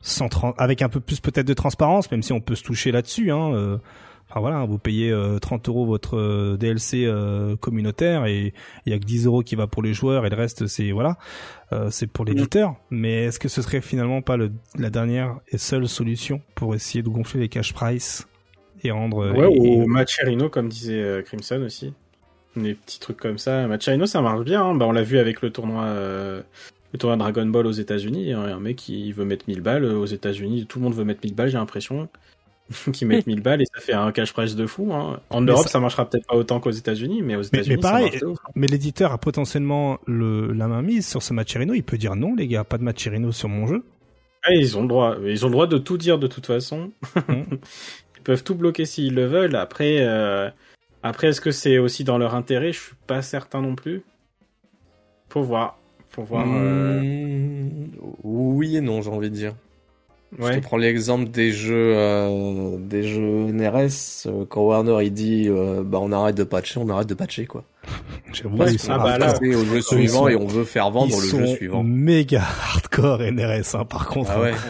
Sans 0.00 0.28
avec 0.58 0.82
un 0.82 0.88
peu 0.88 0.98
plus 0.98 1.20
peut-être 1.20 1.46
de 1.46 1.54
transparence, 1.54 2.10
même 2.10 2.24
si 2.24 2.32
on 2.32 2.40
peut 2.40 2.56
se 2.56 2.64
toucher 2.64 2.90
là-dessus. 2.90 3.30
Hein, 3.30 3.54
euh, 3.54 3.78
enfin 4.28 4.40
voilà, 4.40 4.64
vous 4.64 4.78
payez 4.78 5.12
euh, 5.12 5.38
30 5.38 5.68
euros 5.68 5.86
votre 5.86 6.16
euh, 6.16 6.56
DLC 6.56 7.04
euh, 7.04 7.54
communautaire 7.54 8.26
et 8.26 8.52
il 8.86 8.92
y 8.92 8.96
a 8.96 8.98
que 8.98 9.04
10 9.04 9.26
euros 9.26 9.42
qui 9.42 9.54
va 9.54 9.68
pour 9.68 9.84
les 9.84 9.94
joueurs 9.94 10.26
et 10.26 10.30
le 10.30 10.36
reste 10.36 10.66
c'est 10.66 10.90
voilà, 10.90 11.16
c'est 11.90 12.08
pour 12.08 12.24
l'éditeur. 12.24 12.74
Mais 12.90 13.26
est-ce 13.26 13.38
que 13.38 13.48
ce 13.48 13.62
serait 13.62 13.82
finalement 13.82 14.20
pas 14.20 14.36
le, 14.36 14.50
la 14.76 14.90
dernière 14.90 15.38
et 15.46 15.58
seule 15.58 15.86
solution 15.86 16.40
pour 16.56 16.74
essayer 16.74 17.04
de 17.04 17.08
gonfler 17.08 17.38
les 17.38 17.48
cash 17.48 17.72
price? 17.72 18.26
Et 18.82 18.90
rendre 18.90 19.24
euh, 19.24 19.32
Ouais, 19.32 19.52
et- 19.52 19.58
ou 19.60 19.86
Macherino, 19.86 20.48
comme 20.48 20.68
disait 20.68 21.02
euh, 21.02 21.22
Crimson 21.22 21.62
aussi. 21.64 21.92
Des 22.56 22.74
petits 22.74 22.98
trucs 23.00 23.18
comme 23.18 23.38
ça. 23.38 23.66
Macherino, 23.68 24.06
ça 24.06 24.20
marche 24.22 24.44
bien. 24.44 24.62
hein. 24.64 24.74
Bah, 24.74 24.86
on 24.86 24.92
l'a 24.92 25.02
vu 25.02 25.18
avec 25.18 25.40
le 25.42 25.50
tournoi, 25.50 25.84
euh, 25.84 26.42
le 26.92 26.98
tournoi 26.98 27.16
Dragon 27.16 27.46
Ball 27.46 27.66
aux 27.66 27.70
États-Unis. 27.72 28.32
hein. 28.32 28.42
Un 28.42 28.60
mec 28.60 28.76
qui 28.76 29.12
veut 29.12 29.24
mettre 29.24 29.44
1000 29.48 29.60
balles 29.60 29.84
aux 29.84 30.06
États-Unis. 30.06 30.66
Tout 30.68 30.78
le 30.80 30.84
monde 30.84 30.94
veut 30.94 31.04
mettre 31.04 31.20
1000 31.22 31.34
balles, 31.34 31.48
j'ai 31.50 31.58
l'impression. 31.58 32.08
qui 32.92 33.04
mettent 33.04 33.26
1000 33.26 33.40
balles 33.40 33.62
et 33.62 33.66
ça 33.74 33.80
fait 33.80 33.92
un 33.94 34.12
cash 34.12 34.32
price 34.32 34.54
de 34.54 34.64
fou. 34.66 34.92
hein. 34.92 35.20
En 35.30 35.40
Mais 35.40 35.50
Europe, 35.52 35.64
ça- 35.64 35.70
ça... 35.70 35.80
marchera 35.80 36.08
peut-être 36.08 36.26
pas 36.26 36.36
autant 36.36 36.60
qu'aux 36.60 36.70
États-Unis, 36.70 37.20
mais 37.22 37.34
aux 37.34 37.40
mais 37.52 37.58
États-Unis, 37.60 37.82
ça 37.82 37.92
marche 38.00 38.20
de 38.20 38.26
ouf. 38.26 38.38
Mais 38.54 38.66
l'éditeur 38.68 39.10
a 39.12 39.18
potentiellement 39.18 39.98
le, 40.06 40.52
la 40.52 40.68
main 40.68 40.80
mise 40.82 41.06
sur 41.06 41.22
ce 41.22 41.32
Macherino. 41.32 41.74
Il 41.74 41.82
peut 41.82 41.98
dire 41.98 42.14
non, 42.16 42.34
les 42.36 42.46
gars, 42.46 42.62
pas 42.64 42.78
de 42.78 42.84
Macherino 42.84 43.32
sur 43.32 43.48
mon 43.48 43.66
jeu. 43.66 43.84
Ah, 44.44 44.54
ils 44.54 44.78
ont 44.78 44.82
le 44.82 44.88
droit. 44.88 45.16
Ils 45.24 45.44
ont 45.44 45.48
le 45.48 45.52
droit 45.52 45.66
de 45.66 45.78
tout 45.78 45.98
dire 45.98 46.18
de 46.18 46.26
toute 46.28 46.46
façon. 46.46 46.92
Ils 48.20 48.22
peuvent 48.22 48.44
tout 48.44 48.54
bloquer 48.54 48.84
s'ils 48.84 49.14
le 49.14 49.24
veulent. 49.24 49.56
Après, 49.56 49.96
euh, 50.00 50.50
après, 51.02 51.28
est-ce 51.28 51.40
que 51.40 51.50
c'est 51.52 51.78
aussi 51.78 52.04
dans 52.04 52.18
leur 52.18 52.34
intérêt? 52.34 52.72
Je 52.72 52.78
suis 52.80 52.94
pas 53.06 53.22
certain 53.22 53.62
non 53.62 53.74
plus. 53.74 54.02
Faut 55.30 55.42
voir. 55.42 55.78
Faut 56.10 56.22
voir. 56.22 56.44
euh, 56.46 57.00
Mmh, 57.00 57.72
Oui 58.22 58.76
et 58.76 58.80
non, 58.82 59.00
j'ai 59.00 59.10
envie 59.10 59.30
de 59.30 59.34
dire. 59.34 59.54
Je 60.38 60.44
Ouais. 60.44 60.60
te 60.60 60.62
prends 60.62 60.76
l'exemple 60.76 61.28
des 61.30 61.50
jeux, 61.50 61.92
euh, 61.96 62.76
des 62.78 63.02
jeux 63.02 63.48
NRS. 63.52 64.26
euh, 64.26 64.44
quand 64.48 64.60
Warner 64.62 64.98
il 65.04 65.12
dit, 65.12 65.46
euh, 65.48 65.82
bah 65.84 65.98
on 66.00 66.12
arrête 66.12 66.36
de 66.36 66.44
patcher, 66.44 66.78
on 66.78 66.88
arrête 66.88 67.08
de 67.08 67.14
patcher 67.14 67.46
quoi. 67.46 67.64
J'avoue, 68.32 68.62
ils 68.68 68.78
sont 68.78 68.92
ah 68.92 68.98
va 68.98 69.04
bah 69.04 69.18
là, 69.18 69.34
au 69.40 69.64
jeu 69.64 69.80
suivant 69.80 70.18
sont- 70.20 70.28
et 70.28 70.36
on 70.36 70.46
veut 70.46 70.64
faire 70.64 70.90
vendre 70.90 71.08
ils 71.16 71.20
le 71.20 71.28
sont 71.30 71.38
jeu 71.38 71.46
suivant. 71.56 71.82
méga 71.82 72.42
hardcore 72.42 73.22
NRS, 73.22 73.74
hein, 73.74 73.84
par 73.86 74.06
contre. 74.08 74.30
Ah 74.34 74.40
ouais. 74.40 74.52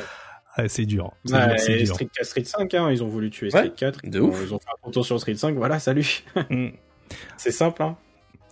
Ah, 0.56 0.68
c'est 0.68 0.84
dur. 0.86 1.12
C'est 1.24 1.34
Ouais, 1.34 1.46
dur, 1.48 1.54
c'est 1.58 1.72
et 1.72 1.82
dur. 1.84 1.94
Street 1.94 2.08
4, 2.12 2.26
Street 2.26 2.44
5, 2.44 2.74
hein, 2.74 2.90
ils 2.90 3.02
ont 3.04 3.08
voulu 3.08 3.30
tuer 3.30 3.46
Ouais, 3.46 3.50
Street 3.66 3.72
4. 3.76 4.00
de 4.04 4.08
Ils 4.18 4.20
ont- 4.22 4.28
ouf. 4.28 4.40
Ils 4.42 4.54
ont 4.54 4.58
fait 4.58 4.68
un 4.68 4.86
retour 4.86 5.04
sur 5.06 5.18
Street 5.20 5.34
5. 5.36 5.54
Voilà, 5.56 5.78
salut. 5.78 6.22
Mm. 6.50 6.68
c'est 7.36 7.52
simple. 7.52 7.82
Hein. 7.82 7.96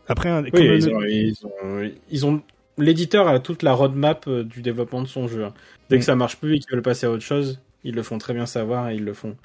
Après, 0.07 0.29
un- 0.29 0.45
Oui, 0.45 0.51
ils 0.55 0.89
ont, 0.89 1.03
ils 1.03 1.35
ont, 1.45 1.91
ils 2.11 2.27
ont- 2.27 2.43
l'éditeur 2.79 3.29
a 3.29 3.41
toute 3.41 3.63
la 3.63 3.73
roadmap 3.75 4.27
euh, 4.29 4.45
du 4.45 4.63
développement 4.63 5.03
de 5.03 5.09
son 5.09 5.27
jeu. 5.29 5.45
hein. 5.45 5.55
Dès 5.91 5.97
Mm. 5.97 5.99
que 5.99 6.05
ça 6.05 6.15
marche 6.17 6.37
plus 6.37 6.57
et 6.57 6.59
qu'ils 6.61 6.73
veulent 6.73 6.83
passer 6.83 7.07
à 7.07 7.11
autre 7.11 7.23
chose, 7.25 7.61
ils 7.85 7.95
le 7.95 8.03
font 8.03 8.19
très 8.19 8.33
bien 8.35 8.47
savoir 8.47 8.89
et 8.91 8.95
ils 8.95 9.05
le 9.05 9.13
font. 9.13 9.37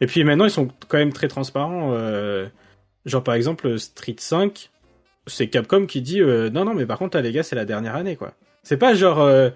Et 0.00 0.06
puis 0.06 0.22
maintenant, 0.24 0.44
ils 0.44 0.50
sont 0.50 0.68
quand 0.88 0.98
même 0.98 1.12
très 1.12 1.28
transparents. 1.28 1.92
euh, 1.94 2.46
genre 3.06 3.24
par 3.24 3.34
exemple, 3.34 3.78
Street 3.78 4.16
5, 4.18 4.70
c'est 5.26 5.48
Capcom 5.48 5.86
qui 5.86 6.02
dit 6.02 6.20
euh, 6.20 6.50
non 6.50 6.64
non, 6.64 6.74
mais 6.74 6.86
par 6.86 6.98
contre, 6.98 7.16
là, 7.16 7.22
les 7.22 7.32
gars, 7.32 7.42
c'est 7.42 7.56
la 7.56 7.64
dernière 7.64 7.96
année 7.96 8.14
quoi. 8.16 8.34
C'est 8.62 8.76
pas 8.76 8.94
genre, 8.94 9.20
euh, 9.20 9.50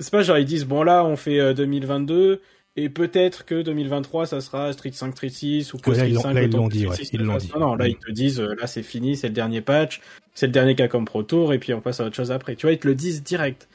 c'est 0.00 0.10
pas 0.10 0.22
genre 0.22 0.38
ils 0.38 0.44
disent 0.44 0.64
bon 0.66 0.82
là, 0.82 1.04
on 1.04 1.16
fait 1.16 1.38
euh, 1.40 1.54
2022. 1.54 2.40
Et 2.76 2.88
peut-être 2.88 3.44
que 3.44 3.62
2023, 3.62 4.26
ça 4.26 4.40
sera 4.40 4.72
Street 4.72 4.92
5, 4.92 5.10
Street 5.12 5.28
6, 5.28 5.74
ou 5.74 5.78
que 5.78 5.92
Street 5.92 6.08
ils 6.08 6.14
l'ont- 6.14 6.20
5, 6.22 6.34
là, 6.34 6.42
ils 6.44 6.50
l'ont 6.52 6.68
dit, 6.68 6.86
ouais, 6.86 6.94
6 6.94 7.10
ils 7.12 7.20
l'ont 7.20 7.36
dit. 7.36 7.50
Non, 7.52 7.60
non, 7.60 7.74
là, 7.74 7.86
Mm. 7.86 7.88
ils 7.90 7.96
te 7.96 8.10
disent, 8.12 8.40
euh, 8.40 8.54
là, 8.60 8.68
c'est 8.68 8.84
fini, 8.84 9.16
c'est 9.16 9.26
le 9.26 9.34
dernier 9.34 9.60
patch, 9.60 10.00
c'est 10.34 10.46
le 10.46 10.52
dernier 10.52 10.76
Capcom 10.76 11.04
Pro 11.04 11.24
Tour, 11.24 11.52
et 11.52 11.58
puis 11.58 11.74
on 11.74 11.80
passe 11.80 11.98
à 12.00 12.04
autre 12.06 12.14
chose 12.14 12.30
après. 12.30 12.54
Tu 12.54 12.66
vois, 12.66 12.72
ils 12.72 12.78
te 12.78 12.86
le 12.86 12.94
disent 12.94 13.24
direct. 13.24 13.68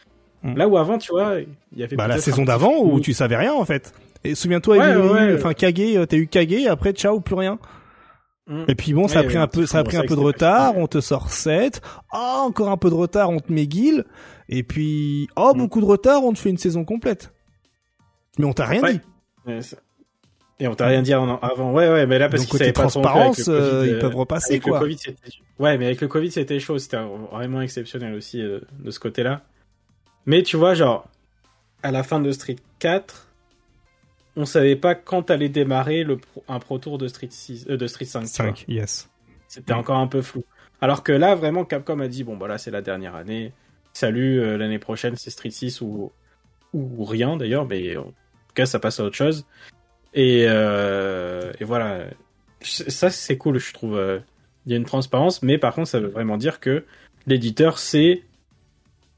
Mm. 0.43 0.55
Là 0.57 0.67
où 0.69 0.77
avant, 0.77 0.97
tu 0.97 1.11
vois, 1.11 1.39
il 1.73 1.77
y 1.79 1.83
avait 1.83 1.97
bah, 1.97 2.07
la 2.07 2.19
saison 2.19 2.43
un 2.43 2.45
d'avant 2.45 2.79
où 2.81 2.99
tu 3.01 3.13
savais 3.13 3.35
rien, 3.35 3.53
en 3.53 3.65
fait. 3.65 3.93
Et 4.23 4.33
souviens-toi, 4.33 4.77
Ouais, 4.77 4.95
ouais. 4.95 5.35
enfin, 5.35 5.53
Kage, 5.53 5.73
euh, 5.77 6.05
t'as 6.05 6.15
eu 6.17 6.27
Kage, 6.27 6.65
après, 6.67 6.93
ciao, 6.93 7.19
plus 7.19 7.35
rien. 7.35 7.59
Mm. 8.47 8.63
Et 8.69 8.75
puis 8.75 8.93
bon, 8.93 9.07
ça 9.09 9.19
a 9.19 9.23
pris 9.23 9.37
un 9.37 9.47
peu, 9.47 9.65
ça 9.65 9.79
a 9.79 9.83
pris 9.83 9.97
un 9.97 10.03
peu 10.05 10.15
de 10.15 10.21
retard, 10.21 10.77
on 10.77 10.87
te 10.87 11.01
sort 11.01 11.31
7. 11.31 11.81
Ah, 12.11 12.43
encore 12.45 12.69
un 12.69 12.77
peu 12.77 12.89
de 12.89 12.95
retard, 12.95 13.29
on 13.29 13.39
te 13.39 13.51
met. 13.51 13.67
Et 14.49 14.63
puis, 14.63 15.27
oh, 15.35 15.51
Mm. 15.55 15.57
beaucoup 15.57 15.81
de 15.81 15.85
retard, 15.85 16.23
on 16.23 16.33
te 16.33 16.39
fait 16.39 16.49
une 16.49 16.57
saison 16.57 16.83
complète. 16.85 17.33
Mais 18.37 18.45
on 18.45 18.53
t'a 18.53 18.65
rien 18.65 18.81
Ouais. 18.81 18.93
dit. 18.93 19.01
Ouais, 19.47 19.61
ça- 19.61 19.77
Et 20.59 20.67
on 20.69 20.75
t'a 20.75 20.87
rien 20.87 21.01
dit 21.01 21.11
avant. 21.13 21.37
Ouais, 21.73 21.89
ouais, 21.89 22.05
mais 22.05 22.17
là, 22.17 22.29
parce 22.29 22.45
qu'ils 22.45 22.57
savaient 22.59 22.71
pas 22.71 22.83
transparence, 22.83 23.49
euh, 23.49 23.79
Covid, 23.81 23.89
ils 23.89 23.95
euh, 23.95 23.99
peuvent 23.99 24.15
repasser, 24.15 24.53
avec 24.53 24.63
quoi. 24.63 24.79
Le 24.79 24.85
COVID, 24.85 24.97
c'était... 24.97 25.17
Ouais, 25.59 25.77
mais 25.77 25.85
avec 25.87 25.99
le 25.99 26.07
Covid, 26.07 26.31
c'était 26.31 26.59
chaud. 26.59 26.77
C'était 26.77 26.97
vraiment 27.31 27.61
exceptionnel 27.61 28.13
aussi 28.13 28.41
euh, 28.41 28.61
de 28.79 28.89
ce 28.91 28.99
côté-là. 28.99 29.41
Mais 30.25 30.43
tu 30.43 30.55
vois, 30.55 30.73
genre, 30.73 31.09
à 31.83 31.91
la 31.91 32.03
fin 32.03 32.21
de 32.21 32.31
Street 32.31 32.55
4, 32.79 33.27
on 34.37 34.45
savait 34.45 34.75
pas 34.77 34.95
quand 34.95 35.29
allait 35.29 35.49
démarrer 35.49 36.03
le 36.05 36.17
pro- 36.17 36.43
un 36.47 36.59
Pro 36.59 36.77
Tour 36.77 36.97
de 36.97 37.07
Street 37.09 37.27
6, 37.29 37.65
euh, 37.69 37.75
de 37.77 37.87
Street 37.87 38.05
5. 38.05 38.21
tu 38.21 38.27
vois. 38.27 38.45
5, 38.55 38.65
yes. 38.69 39.09
C'était 39.49 39.73
encore 39.73 39.97
un 39.97 40.07
peu 40.07 40.21
flou. 40.21 40.43
Alors 40.81 41.03
que 41.03 41.11
là, 41.11 41.35
vraiment, 41.35 41.65
Capcom 41.65 41.99
a 41.99 42.07
dit 42.07 42.23
bon, 42.23 42.37
bah 42.37 42.47
là, 42.47 42.57
c'est 42.57 42.71
la 42.71 42.81
dernière 42.81 43.15
année. 43.15 43.51
Salut, 43.95 44.41
euh, 44.41 44.57
l'année 44.57 44.77
prochaine, 44.77 45.15
c'est 45.15 45.29
Street 45.29 45.51
6 45.51 45.79
ou, 45.79 46.11
ou 46.73 47.05
rien 47.05 47.37
d'ailleurs, 47.37 47.65
mais 47.65 47.95
en 47.95 48.03
tout 48.03 48.53
cas, 48.53 48.65
ça 48.65 48.77
passe 48.77 48.99
à 48.99 49.05
autre 49.05 49.15
chose. 49.15 49.45
Et, 50.13 50.43
euh, 50.49 51.53
et 51.61 51.63
voilà. 51.63 52.03
Ça, 52.61 53.09
c'est 53.09 53.37
cool, 53.37 53.57
je 53.57 53.73
trouve. 53.73 53.95
euh, 53.97 54.19
Il 54.65 54.73
y 54.73 54.75
a 54.75 54.77
une 54.77 54.83
transparence, 54.85 55.41
mais 55.43 55.57
par 55.57 55.73
contre, 55.73 55.87
ça 55.87 56.01
veut 56.01 56.09
vraiment 56.09 56.35
dire 56.37 56.59
que 56.59 56.83
l'éditeur 57.25 57.79
sait 57.79 58.23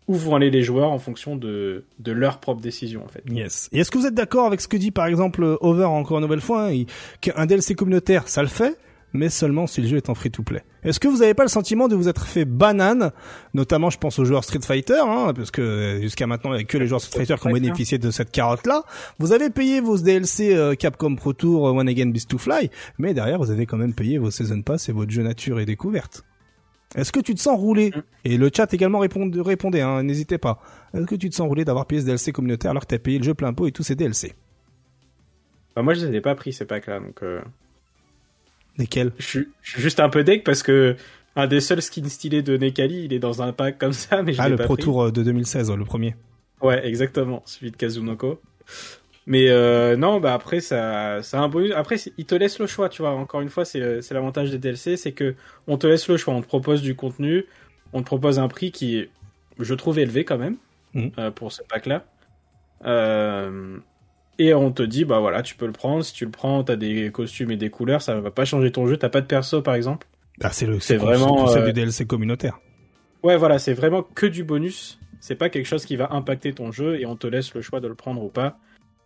où 0.08 0.14
vont 0.14 0.36
aller 0.36 0.52
les 0.52 0.62
joueurs 0.62 0.91
en 0.91 0.99
fonction 0.99 1.36
de, 1.36 1.84
de 1.98 2.12
leur 2.12 2.40
propre 2.40 2.62
décision, 2.62 3.04
en 3.04 3.08
fait. 3.08 3.24
Yes. 3.30 3.70
Et 3.72 3.80
est-ce 3.80 3.90
que 3.90 3.98
vous 3.98 4.06
êtes 4.06 4.14
d'accord 4.14 4.45
avec 4.45 4.62
ce 4.62 4.68
que 4.68 4.78
dit 4.78 4.91
par 4.91 5.08
exemple 5.08 5.58
Over 5.62 5.86
encore 5.86 6.18
une 6.20 6.24
nouvelle 6.24 6.40
fois 6.40 6.68
hein, 6.68 6.84
qu'un 7.20 7.48
DLC 7.48 7.74
communautaire 7.74 8.28
ça 8.28 8.44
le 8.44 8.48
fait, 8.48 8.78
mais 9.14 9.30
seulement 9.30 9.68
si 9.68 9.82
le 9.82 9.88
jeu 9.88 9.98
est 9.98 10.10
en 10.10 10.16
free 10.16 10.32
to 10.32 10.44
play. 10.44 10.64
Est-ce 10.84 11.00
que 11.00 11.08
vous 11.08 11.18
n'avez 11.18 11.34
pas 11.34 11.44
le 11.44 11.50
sentiment 11.50 11.88
de 11.88 11.96
vous 11.96 12.08
être 12.08 12.28
fait 12.28 12.46
banane, 12.46 13.12
notamment 13.54 13.90
je 13.90 13.98
pense 13.98 14.20
aux 14.20 14.26
joueurs 14.26 14.44
Street 14.44 14.62
Fighter, 14.62 15.02
hein, 15.02 15.34
parce 15.36 15.52
que 15.52 15.62
euh, 15.62 16.02
jusqu'à 16.02 16.28
maintenant 16.28 16.54
il 16.54 16.58
n'y 16.58 16.64
a 16.64 16.66
que 16.66 16.78
les 16.78 16.88
joueurs 16.88 17.02
Street 17.02 17.26
Fighter 17.26 17.36
qui 17.40 17.48
ont 17.48 17.54
bénéficié 17.54 17.98
de 17.98 18.12
cette 18.12 18.32
carotte 18.32 18.66
là. 18.68 18.84
Vous 19.20 19.32
avez 19.32 19.50
payé 19.50 19.82
vos 19.82 19.98
DLC 19.98 20.56
euh, 20.56 20.76
Capcom 20.76 21.16
Pro 21.16 21.34
Tour 21.34 21.68
euh, 21.68 21.72
One 21.72 21.90
Again 21.90 22.08
Beast 22.08 22.30
to 22.30 22.38
Fly, 22.38 22.70
mais 23.00 23.14
derrière 23.14 23.40
vous 23.40 23.52
avez 23.52 23.66
quand 23.66 23.78
même 23.78 23.94
payé 23.94 24.18
vos 24.18 24.32
Season 24.32 24.62
Pass 24.62 24.90
et 24.90 24.92
votre 24.92 25.12
jeu 25.12 25.24
nature 25.24 25.60
et 25.60 25.66
découverte. 25.66 26.24
Est-ce 26.96 27.12
que 27.12 27.20
tu 27.20 27.36
te 27.36 27.40
sens 27.42 27.60
roulé? 27.60 27.92
Mm. 27.92 28.02
Et 28.26 28.38
le 28.38 28.50
chat 28.56 28.74
également 28.74 29.00
répondez, 29.00 29.42
répondez 29.42 29.82
hein, 29.82 30.04
n'hésitez 30.04 30.38
pas. 30.38 30.62
Est-ce 30.94 31.06
que 31.06 31.16
tu 31.16 31.30
te 31.30 31.36
sens 31.36 31.48
roulé 31.48 31.66
d'avoir 31.66 31.86
payé 31.86 32.02
ce 32.02 32.06
DLC 32.06 32.32
communautaire 32.32 32.72
alors 32.72 32.84
que 32.84 32.88
t'as 32.88 33.00
payé 33.00 33.18
le 33.18 33.24
jeu 33.24 33.34
plein 33.34 33.54
pot 33.54 33.68
et 33.68 33.72
tous 33.72 33.84
ces 33.84 33.96
DLC 33.96 34.34
Bah, 35.76 35.82
moi, 35.82 35.94
je 35.94 36.06
les 36.06 36.18
ai 36.18 36.22
pas 36.22 36.36
pris 36.36 36.53
ces 36.53 36.66
packs-là, 36.66 37.00
donc 37.00 37.24
euh, 37.24 37.42
Je, 38.77 39.09
suis, 39.19 39.47
je 39.61 39.72
suis 39.72 39.81
juste 39.81 39.99
un 39.99 40.09
peu 40.09 40.23
deck 40.23 40.43
parce 40.43 40.64
que 40.64 40.95
un 41.35 41.47
des 41.47 41.61
seuls 41.61 41.81
skins 41.81 42.09
stylés 42.09 42.41
de 42.41 42.57
Nekali, 42.57 43.06
il 43.06 43.14
est 43.14 43.19
dans 43.19 43.41
un 43.41 43.53
pack 43.53 43.77
comme 43.77 43.93
ça, 43.93 44.23
mais 44.23 44.33
je 44.33 44.41
Ah, 44.41 44.49
le 44.49 44.56
pas 44.56 44.64
Pro 44.65 44.75
pris. 44.75 44.83
Tour 44.83 45.03
euh, 45.03 45.11
de 45.11 45.23
2016, 45.23 45.69
ouais, 45.69 45.77
le 45.77 45.85
premier. 45.85 46.15
Ouais, 46.61 46.85
exactement, 46.88 47.43
celui 47.45 47.72
de 47.72 47.77
Kazunoko. 47.77 48.41
Mais 49.27 49.49
euh, 49.49 49.97
non, 49.97 50.19
bah 50.19 50.33
après 50.33 50.61
ça, 50.61 51.22
ça 51.22 51.39
a 51.39 51.41
un 51.43 51.49
bonus. 51.49 51.73
Après, 51.75 51.97
il 52.17 52.25
te 52.25 52.33
laisse 52.33 52.59
le 52.59 52.65
choix, 52.67 52.88
tu 52.89 53.01
vois. 53.01 53.11
Encore 53.11 53.41
une 53.41 53.49
fois, 53.49 53.65
c'est 53.65 54.01
c'est 54.01 54.14
l'avantage 54.14 54.51
des 54.51 54.57
DLC, 54.57 54.95
c'est 54.95 55.11
que 55.11 55.35
on 55.67 55.77
te 55.77 55.85
laisse 55.85 56.07
le 56.07 56.15
choix. 56.17 56.33
On 56.33 56.41
te 56.41 56.47
propose 56.47 56.81
du 56.81 56.95
contenu, 56.95 57.45
on 57.93 57.99
te 57.99 58.06
propose 58.06 58.39
un 58.39 58.47
prix 58.47 58.72
qui 58.72 58.97
est, 58.97 59.09
je 59.59 59.73
trouve, 59.73 59.99
élevé 59.99 60.23
quand 60.23 60.38
même 60.38 60.56
euh, 61.19 61.30
pour 61.30 61.51
ce 61.51 61.61
pack-là. 61.61 62.06
Euh, 62.85 63.77
et 64.40 64.53
on 64.53 64.72
te 64.72 64.83
dit, 64.83 65.06
bah 65.06 65.19
voilà, 65.19 65.41
tu 65.41 65.56
peux 65.56 65.66
le 65.66 65.72
prendre. 65.72 66.03
Si 66.03 66.14
tu 66.14 66.25
le 66.25 66.32
prends, 66.32 66.64
t'as 66.64 66.75
des 66.75 67.11
costumes 67.11 67.51
et 67.51 67.57
des 67.57 67.69
couleurs, 67.69 68.01
ça 68.01 68.19
va 68.19 68.32
pas 68.32 68.45
changer 68.45 68.72
ton 68.72 68.88
jeu. 68.88 68.98
T'as 68.98 69.09
pas 69.09 69.22
de 69.22 69.27
perso, 69.27 69.61
par 69.61 69.75
exemple? 69.75 70.07
Ah, 70.41 70.51
c'est 70.51 70.66
le, 70.66 70.80
C'est 70.80 70.98
vraiment, 70.98 71.35
concept 71.35 71.64
euh, 71.64 71.67
du 71.67 71.74
DLC 71.74 72.06
communautaire. 72.06 72.59
Ouais, 73.24 73.38
voilà, 73.38 73.57
c'est 73.59 73.74
vraiment 73.74 74.03
que 74.03 74.25
du 74.25 74.43
bonus. 74.43 74.99
C'est 75.19 75.35
pas 75.35 75.49
quelque 75.49 75.66
chose 75.66 75.85
qui 75.85 75.95
va 75.95 76.14
impacter 76.14 76.53
ton 76.53 76.72
jeu 76.72 76.99
et 76.99 77.06
on 77.06 77.16
te 77.16 77.25
laisse 77.25 77.53
le 77.56 77.61
choix 77.61 77.80
de 77.80 77.88
le 77.88 77.95
prendre 77.95 78.24
ou 78.24 78.30
pas. 78.30 78.59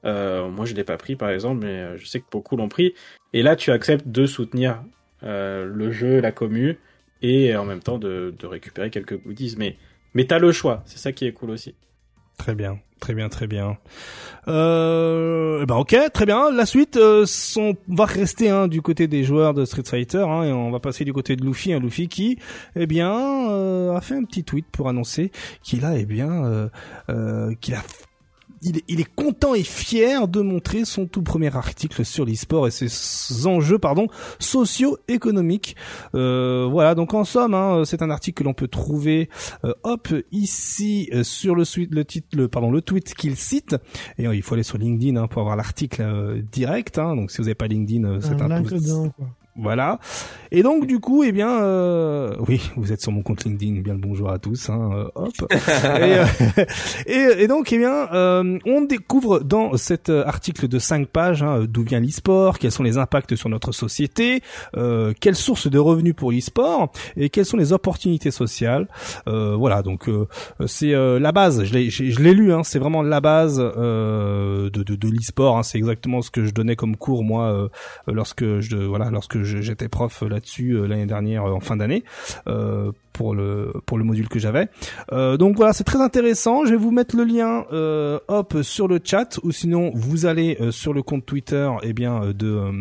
Euh, 0.06 0.50
moi, 0.50 0.66
je 0.66 0.74
l'ai 0.74 0.84
pas 0.84 0.98
pris, 0.98 1.16
par 1.16 1.30
exemple, 1.30 1.66
mais 1.66 1.80
euh, 1.80 1.98
je 1.98 2.06
sais 2.06 2.20
que 2.20 2.26
beaucoup 2.32 2.56
l'ont 2.58 2.70
pris. 2.70 2.94
Et 3.34 3.44
là, 3.44 3.56
tu 3.56 3.72
acceptes 3.72 4.08
de 4.08 4.26
soutenir 4.26 4.84
euh, 5.24 5.66
le 5.66 5.92
jeu, 5.92 6.20
la 6.20 6.32
commu, 6.32 6.78
et 7.22 7.56
en 7.56 7.66
même 7.66 7.82
temps 7.82 8.00
de, 8.00 8.34
de 8.38 8.48
récupérer 8.48 8.90
quelques 8.90 9.22
goodies. 9.22 9.56
Mais, 9.58 9.78
mais 10.14 10.26
t'as 10.26 10.40
le 10.40 10.52
choix. 10.52 10.84
C'est 10.86 10.98
ça 10.98 11.12
qui 11.12 11.26
est 11.26 11.34
cool 11.34 11.52
aussi. 11.52 11.76
Très 12.38 12.56
bien, 12.56 12.80
très 13.02 13.14
bien, 13.14 13.28
très 13.28 13.48
bien. 13.48 13.78
Euh, 14.48 15.60
eh 15.62 15.66
ben 15.66 15.76
ok, 15.76 15.96
très 16.14 16.26
bien. 16.26 16.52
La 16.52 16.66
suite, 16.66 16.96
euh, 16.96 17.26
on 17.58 17.76
va 17.90 18.06
rester 18.06 18.50
hein, 18.50 18.68
du 18.68 18.82
côté 18.82 19.08
des 19.08 19.24
joueurs 19.26 19.54
de 19.54 19.66
Street 19.66 19.84
Fighter 19.86 20.24
hein, 20.26 20.44
et 20.44 20.54
on 20.54 20.72
va 20.72 20.80
passer 20.80 21.04
du 21.04 21.12
côté 21.12 21.36
de 21.36 21.44
Luffy, 21.44 21.74
hein, 21.74 21.80
Luffy 21.80 22.08
qui, 22.08 22.38
eh 22.76 22.86
bien, 22.86 23.50
euh, 23.50 23.96
a 23.96 24.02
fait 24.02 24.16
un 24.16 24.24
petit 24.24 24.46
tweet 24.46 24.68
pour 24.72 24.88
annoncer 24.88 25.32
qu'il 25.64 25.84
a, 25.84 25.98
eh 25.98 26.06
bien, 26.06 26.70
euh, 27.10 27.54
qu'il 27.60 27.74
a 27.74 27.84
il 28.62 28.78
est, 28.78 28.84
il 28.88 29.00
est 29.00 29.16
content 29.16 29.56
et 29.56 29.64
fier 29.64 30.28
de 30.28 30.42
montrer 30.42 30.86
son 30.86 31.06
tout 31.06 31.22
premier 31.22 31.56
article 31.56 32.06
sur 32.06 32.26
l'e-sport 32.26 32.68
et 32.68 32.72
ses 32.72 33.48
enjeux 33.48 33.80
pardon 33.80 34.08
socio-économiques. 34.40 35.76
Euh, 36.16 36.68
voilà, 36.70 36.96
donc 36.96 37.14
en 37.14 37.24
somme, 37.24 37.54
hein, 37.54 37.84
c'est 37.86 38.02
un 38.02 38.10
article 38.10 38.40
que 38.40 38.44
l'on 38.44 38.54
peut 38.54 38.68
trouver 38.68 39.30
euh, 39.64 39.74
hop 39.84 40.10
ici 40.32 41.10
euh, 41.14 41.24
sur 41.24 41.56
le, 41.56 41.66
suite, 41.66 41.94
le 41.94 42.06
titre, 42.06 42.28
le, 42.34 42.48
pardon, 42.48 42.72
le 42.72 42.82
tweet 42.82 43.14
qu'il 43.14 43.36
cite. 43.36 43.76
Et 44.18 44.28
euh, 44.28 44.36
il 44.36 44.42
faut 44.42 44.54
aller 44.54 44.64
sur 44.64 44.78
LinkedIn 44.78 45.20
hein, 45.20 45.28
pour 45.28 45.42
avoir 45.42 45.56
l'article 45.56 46.02
euh, 46.02 46.42
direct. 46.52 46.98
Hein, 46.98 47.16
donc 47.16 47.32
si 47.32 47.38
vous 47.38 47.44
n'avez 47.44 47.56
pas 47.56 47.68
LinkedIn, 47.68 48.04
euh, 48.06 48.20
c'est 48.22 48.42
Un 48.42 48.52
un, 48.52 48.64
quoi. 48.64 48.78
Voilà. 49.56 50.00
Et 50.54 50.64
donc 50.64 50.86
du 50.86 51.00
coup, 51.00 51.24
eh 51.24 51.32
bien, 51.32 51.62
euh, 51.62 52.36
oui, 52.48 52.62
vous 52.76 52.92
êtes 52.92 53.02
sur 53.02 53.12
mon 53.12 53.22
compte 53.22 53.44
LinkedIn. 53.46 53.82
Bien 53.82 53.94
le 53.94 54.00
bonjour 54.00 54.30
à 54.30 54.38
tous. 54.40 54.70
Hein, 54.70 54.90
euh, 54.94 55.08
hop. 55.16 55.32
et, 55.52 55.54
euh, 56.18 56.26
et, 57.06 57.44
et 57.44 57.48
donc, 57.48 57.72
eh 57.72 57.78
bien, 57.78 58.10
euh, 58.14 58.58
on 58.66 58.82
découvre 58.82 59.40
dans 59.40 59.78
cet 59.78 60.10
euh, 60.10 60.26
article 60.26 60.68
de 60.68 60.78
5 60.80 61.08
pages 61.08 61.42
hein, 61.44 61.66
d'où 61.68 61.84
vient 61.84 62.00
l'e-sport, 62.00 62.60
quels 62.60 62.72
sont 62.72 62.84
les 62.84 62.98
impacts 62.98 63.36
sur 63.36 63.50
notre 63.50 63.72
société, 63.72 64.42
euh, 64.76 65.14
quelles 65.20 65.36
sources 65.36 65.70
de 65.70 65.80
revenus 65.80 66.16
pour 66.16 66.32
l'e-sport 66.32 66.92
et 67.16 67.30
quelles 67.30 67.46
sont 67.46 67.58
les 67.58 67.72
opportunités 67.74 68.32
sociales. 68.32 68.88
Euh, 69.28 69.56
voilà, 69.56 69.82
donc 69.84 70.10
euh, 70.10 70.28
c'est 70.66 70.94
euh, 70.94 71.18
la 71.20 71.32
base. 71.32 71.64
Je 71.64 71.74
l'ai, 71.74 71.90
j'ai- 71.90 72.12
je 72.12 72.20
l'ai 72.22 72.34
lu. 72.34 72.52
Hein, 72.54 72.64
c'est 72.64 72.80
vraiment 72.80 73.04
la 73.04 73.22
base 73.22 73.60
euh, 73.62 74.70
de, 74.70 74.84
de, 74.84 74.96
de 74.96 75.08
l'e-sport. 75.08 75.58
Hein, 75.58 75.64
c'est 75.64 75.78
exactement 75.78 76.22
ce 76.22 76.32
que 76.32 76.46
je 76.46 76.52
donnais 76.52 76.76
comme 76.76 76.96
cours 76.98 77.24
moi 77.24 77.46
euh, 77.54 77.68
lorsque 78.08 78.60
je 78.60 78.76
voilà 78.76 79.10
lorsque 79.12 79.41
j'étais 79.44 79.88
prof 79.90 80.24
là-dessus 80.28 80.72
euh, 80.74 80.86
l'année 80.88 81.06
dernière 81.06 81.46
euh, 81.46 81.52
en 81.52 81.60
fin 81.60 81.78
d'année 81.78 82.04
euh, 82.48 82.92
pour 83.14 83.36
le 83.36 83.74
pour 83.86 83.98
le 83.98 84.04
module 84.04 84.30
que 84.30 84.40
j'avais. 84.40 84.70
Donc 85.12 85.58
voilà, 85.58 85.74
c'est 85.74 85.84
très 85.84 86.00
intéressant. 86.02 86.66
Je 86.66 86.72
vais 86.72 86.78
vous 86.78 86.92
mettre 86.92 87.16
le 87.18 87.24
lien 87.26 87.66
hop 88.28 88.58
sur 88.62 88.88
le 88.88 89.00
chat 89.04 89.38
ou 89.44 89.52
sinon 89.52 89.92
vous 89.94 90.26
allez 90.26 90.58
sur 90.72 90.94
le 90.94 91.04
compte 91.04 91.26
Twitter 91.26 91.70
eh 91.84 91.92
bien 91.94 92.22
de 92.34 92.72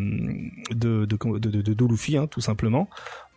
de 0.70 1.04
de 1.04 1.38
de, 1.38 1.72
Dolufi, 1.74 2.16
hein, 2.16 2.26
tout 2.28 2.40
simplement. 2.40 2.88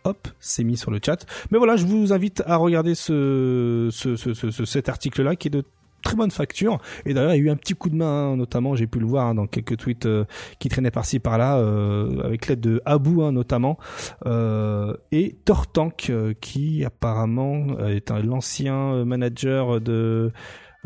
Hop, 0.04 0.28
c'est 0.38 0.64
mis 0.64 0.76
sur 0.76 0.90
le 0.90 1.00
chat. 1.04 1.26
Mais 1.50 1.58
voilà, 1.58 1.76
je 1.76 1.84
vous 1.86 2.12
invite 2.12 2.42
à 2.46 2.56
regarder 2.56 2.94
ce, 2.94 3.88
ce, 3.90 4.16
ce- 4.16 4.34
ce- 4.34 4.64
cet 4.66 4.88
article-là 4.90 5.34
qui 5.34 5.48
est 5.48 5.50
de 5.50 5.64
très 6.04 6.16
bonne 6.16 6.30
facture. 6.30 6.78
Et 7.06 7.14
d'ailleurs, 7.14 7.34
il 7.34 7.38
y 7.38 7.40
a 7.40 7.44
eu 7.44 7.50
un 7.50 7.56
petit 7.56 7.74
coup 7.74 7.88
de 7.88 7.96
main, 7.96 8.32
hein, 8.32 8.36
notamment, 8.36 8.76
j'ai 8.76 8.86
pu 8.86 9.00
le 9.00 9.06
voir 9.06 9.26
hein, 9.26 9.34
dans 9.34 9.46
quelques 9.46 9.76
tweets 9.78 10.06
euh, 10.06 10.24
qui 10.58 10.68
traînaient 10.68 10.92
par-ci 10.92 11.18
par-là, 11.18 11.56
euh, 11.58 12.22
avec 12.22 12.46
l'aide 12.46 12.60
de 12.60 12.80
Abou 12.84 13.22
hein, 13.22 13.32
notamment, 13.32 13.78
euh, 14.26 14.94
et 15.10 15.36
Tortank, 15.44 16.10
euh, 16.10 16.34
qui 16.40 16.84
apparemment 16.84 17.66
euh, 17.80 17.88
est 17.88 18.10
un 18.10 18.22
l'ancien 18.22 18.92
euh, 18.92 19.04
manager 19.04 19.80
de, 19.80 20.32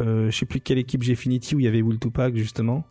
euh, 0.00 0.30
je 0.30 0.36
sais 0.36 0.47
plus 0.47 0.60
quelle 0.60 0.78
équipe 0.78 1.02
Gfinity 1.02 1.55
où 1.55 1.60
il 1.60 1.64
y 1.64 1.68
avait 1.68 1.82
Will 1.82 1.98
Tupac 1.98 2.34
justement. 2.36 2.84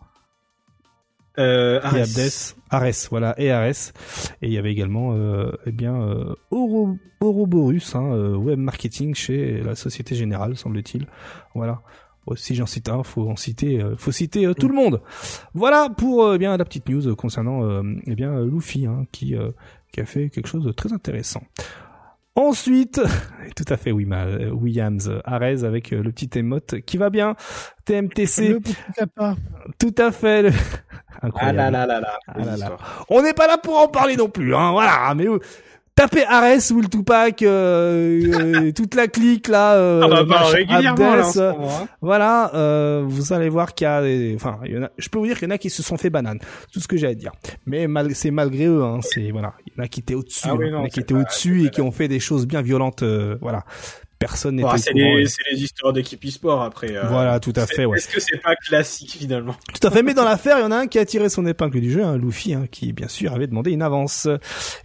Euh, 1.39 1.79
Et 1.81 1.85
Ares. 1.85 1.95
Abdes, 1.95 2.55
Ares, 2.71 3.07
voilà, 3.11 3.35
et 3.37 3.51
Ares. 3.51 3.93
Et 4.41 4.47
il 4.47 4.51
y 4.53 4.57
avait 4.57 4.71
également, 4.71 5.13
euh, 5.13 5.51
eh 5.67 5.71
bien, 5.71 5.95
euh, 5.95 6.33
Oro, 6.49 6.97
Ouroboros, 7.21 7.95
hein, 7.95 8.35
web 8.35 8.57
marketing 8.57 9.13
chez 9.13 9.61
la 9.61 9.75
Société 9.75 10.15
Générale, 10.15 10.57
semble-t-il. 10.57 11.05
Voilà. 11.53 11.81
Oh, 12.29 12.35
si 12.35 12.55
j'en 12.55 12.65
cite 12.65 12.89
un, 12.89 13.03
faut 13.03 13.29
en 13.29 13.35
citer, 13.37 13.81
euh, 13.81 13.95
faut 13.97 14.11
citer 14.11 14.45
euh, 14.45 14.53
tout 14.53 14.67
le 14.67 14.75
monde. 14.75 15.01
Voilà 15.53 15.89
pour 15.89 16.25
euh, 16.25 16.35
eh 16.35 16.37
bien 16.37 16.55
la 16.57 16.65
petite 16.65 16.89
news 16.89 17.15
concernant 17.15 17.63
euh, 17.63 17.81
eh 18.05 18.15
bien 18.15 18.39
Luffy, 18.43 18.85
hein, 18.85 19.05
qui 19.13 19.33
euh, 19.35 19.51
qui 19.93 20.01
a 20.01 20.05
fait 20.05 20.29
quelque 20.29 20.47
chose 20.47 20.65
de 20.65 20.71
très 20.73 20.91
intéressant. 20.91 21.41
Ensuite, 22.35 23.01
tout 23.55 23.65
à 23.69 23.77
fait, 23.77 23.91
oui, 23.91 24.05
ma, 24.05 24.27
Williams, 24.51 25.09
Ares 25.25 25.63
avec 25.63 25.91
euh, 25.93 26.03
le 26.03 26.11
petit 26.11 26.29
émote 26.37 26.75
qui 26.85 26.97
va 26.97 27.09
bien. 27.09 27.35
TMTC, 27.85 28.49
Le 28.49 28.59
petit 28.59 28.75
capa. 28.95 29.35
tout 29.79 29.95
à 29.97 30.11
fait. 30.11 30.43
le- 30.43 30.51
Ah 31.33 31.51
là 31.51 31.71
là 31.71 31.87
là 31.87 31.99
là. 31.99 32.19
Ah 32.27 32.57
là. 32.57 32.77
On 33.09 33.23
n'est 33.23 33.33
pas 33.33 33.47
là 33.47 33.57
pour 33.57 33.79
en 33.79 33.87
parler 33.87 34.15
non 34.15 34.29
plus, 34.29 34.53
hein. 34.53 34.71
Voilà, 34.71 35.15
mais 35.15 35.25
tapez 35.97 36.23
Ares 36.25 36.71
ou 36.71 36.79
le 36.81 36.87
Tupac, 36.87 37.41
euh, 37.41 38.21
euh, 38.67 38.71
toute 38.71 38.95
la 38.95 39.07
clique 39.07 39.49
là. 39.49 39.73
Euh, 39.75 40.01
Ah 40.03 40.07
bah, 40.07 40.23
bah, 40.23 40.43
là, 40.69 40.89
Abdes, 40.91 40.99
moment, 41.57 41.69
hein. 41.81 41.87
voilà, 42.01 42.51
euh, 42.53 43.03
vous 43.05 43.33
allez 43.33 43.49
voir 43.49 43.73
qu'il 43.73 43.83
y 43.85 43.87
a, 43.89 44.01
des- 44.01 44.33
enfin, 44.35 44.59
il 44.65 44.71
y 44.71 44.77
en 44.77 44.83
a, 44.83 44.89
je 44.97 45.09
peux 45.09 45.17
vous 45.19 45.25
dire 45.25 45.37
qu'il 45.37 45.47
y 45.49 45.51
en 45.51 45.55
a 45.55 45.57
qui 45.57 45.69
se 45.69 45.83
sont 45.83 45.97
fait 45.97 46.09
banane. 46.09 46.39
Tout 46.71 46.79
ce 46.79 46.87
que 46.87 46.95
j'ai 46.95 47.07
à 47.07 47.13
dire. 47.15 47.31
Mais 47.65 47.87
mal, 47.87 48.15
c'est 48.15 48.31
malgré 48.31 48.67
eux, 48.67 48.83
hein. 48.83 48.99
C'est 49.01 49.31
voilà, 49.31 49.53
il 49.65 49.73
y 49.75 49.81
en 49.81 49.83
a 49.83 49.87
qui 49.89 49.99
étaient 49.99 50.13
au-dessus, 50.15 50.47
Ah 50.49 50.55
oui, 50.55 50.65
hein. 50.65 50.69
il 50.69 50.73
y 50.73 50.75
en 50.77 50.83
a 50.85 50.89
qui 50.89 50.99
étaient 51.01 51.13
au-dessus 51.15 51.65
et 51.65 51.69
qui 51.69 51.81
ont 51.81 51.91
fait 51.91 52.07
des 52.07 52.19
choses 52.21 52.47
bien 52.47 52.61
violentes. 52.61 53.03
euh, 53.03 53.35
voilà, 53.41 53.63
personne 54.19 54.55
n'était 54.55 54.67
Bon, 54.67 54.73
au 54.73 54.77
c'est 54.77 54.93
les, 54.93 55.21
et- 55.21 55.25
c'est 55.27 55.43
les 55.51 55.61
histoires 55.63 55.93
d'équipe 55.93 56.23
e-sport 56.25 56.61
après. 56.63 56.95
euh, 56.95 57.03
Voilà, 57.07 57.39
tout 57.39 57.53
à 57.55 57.65
fait, 57.67 57.85
ouais. 57.85 57.97
Est-ce 57.97 58.07
que 58.07 58.19
c'est 58.19 58.41
pas 58.41 58.55
classique 58.55 59.11
finalement? 59.11 59.55
Tout 59.79 59.87
à 59.87 59.91
fait, 59.91 60.01
mais 60.03 60.13
dans 60.13 60.23
l'affaire, 60.25 60.57
il 60.57 60.61
y 60.61 60.65
en 60.65 60.71
a 60.71 60.77
un 60.77 60.87
qui 60.87 60.99
a 60.99 61.05
tiré 61.05 61.29
son 61.29 61.45
épingle 61.45 61.79
du 61.81 61.91
jeu, 61.91 62.03
un 62.03 62.17
Luffy, 62.17 62.53
hein, 62.53 62.65
qui 62.69 62.93
bien 62.93 63.07
sûr 63.07 63.33
avait 63.33 63.47
demandé 63.47 63.71
une 63.71 63.81
avance. 63.81 64.25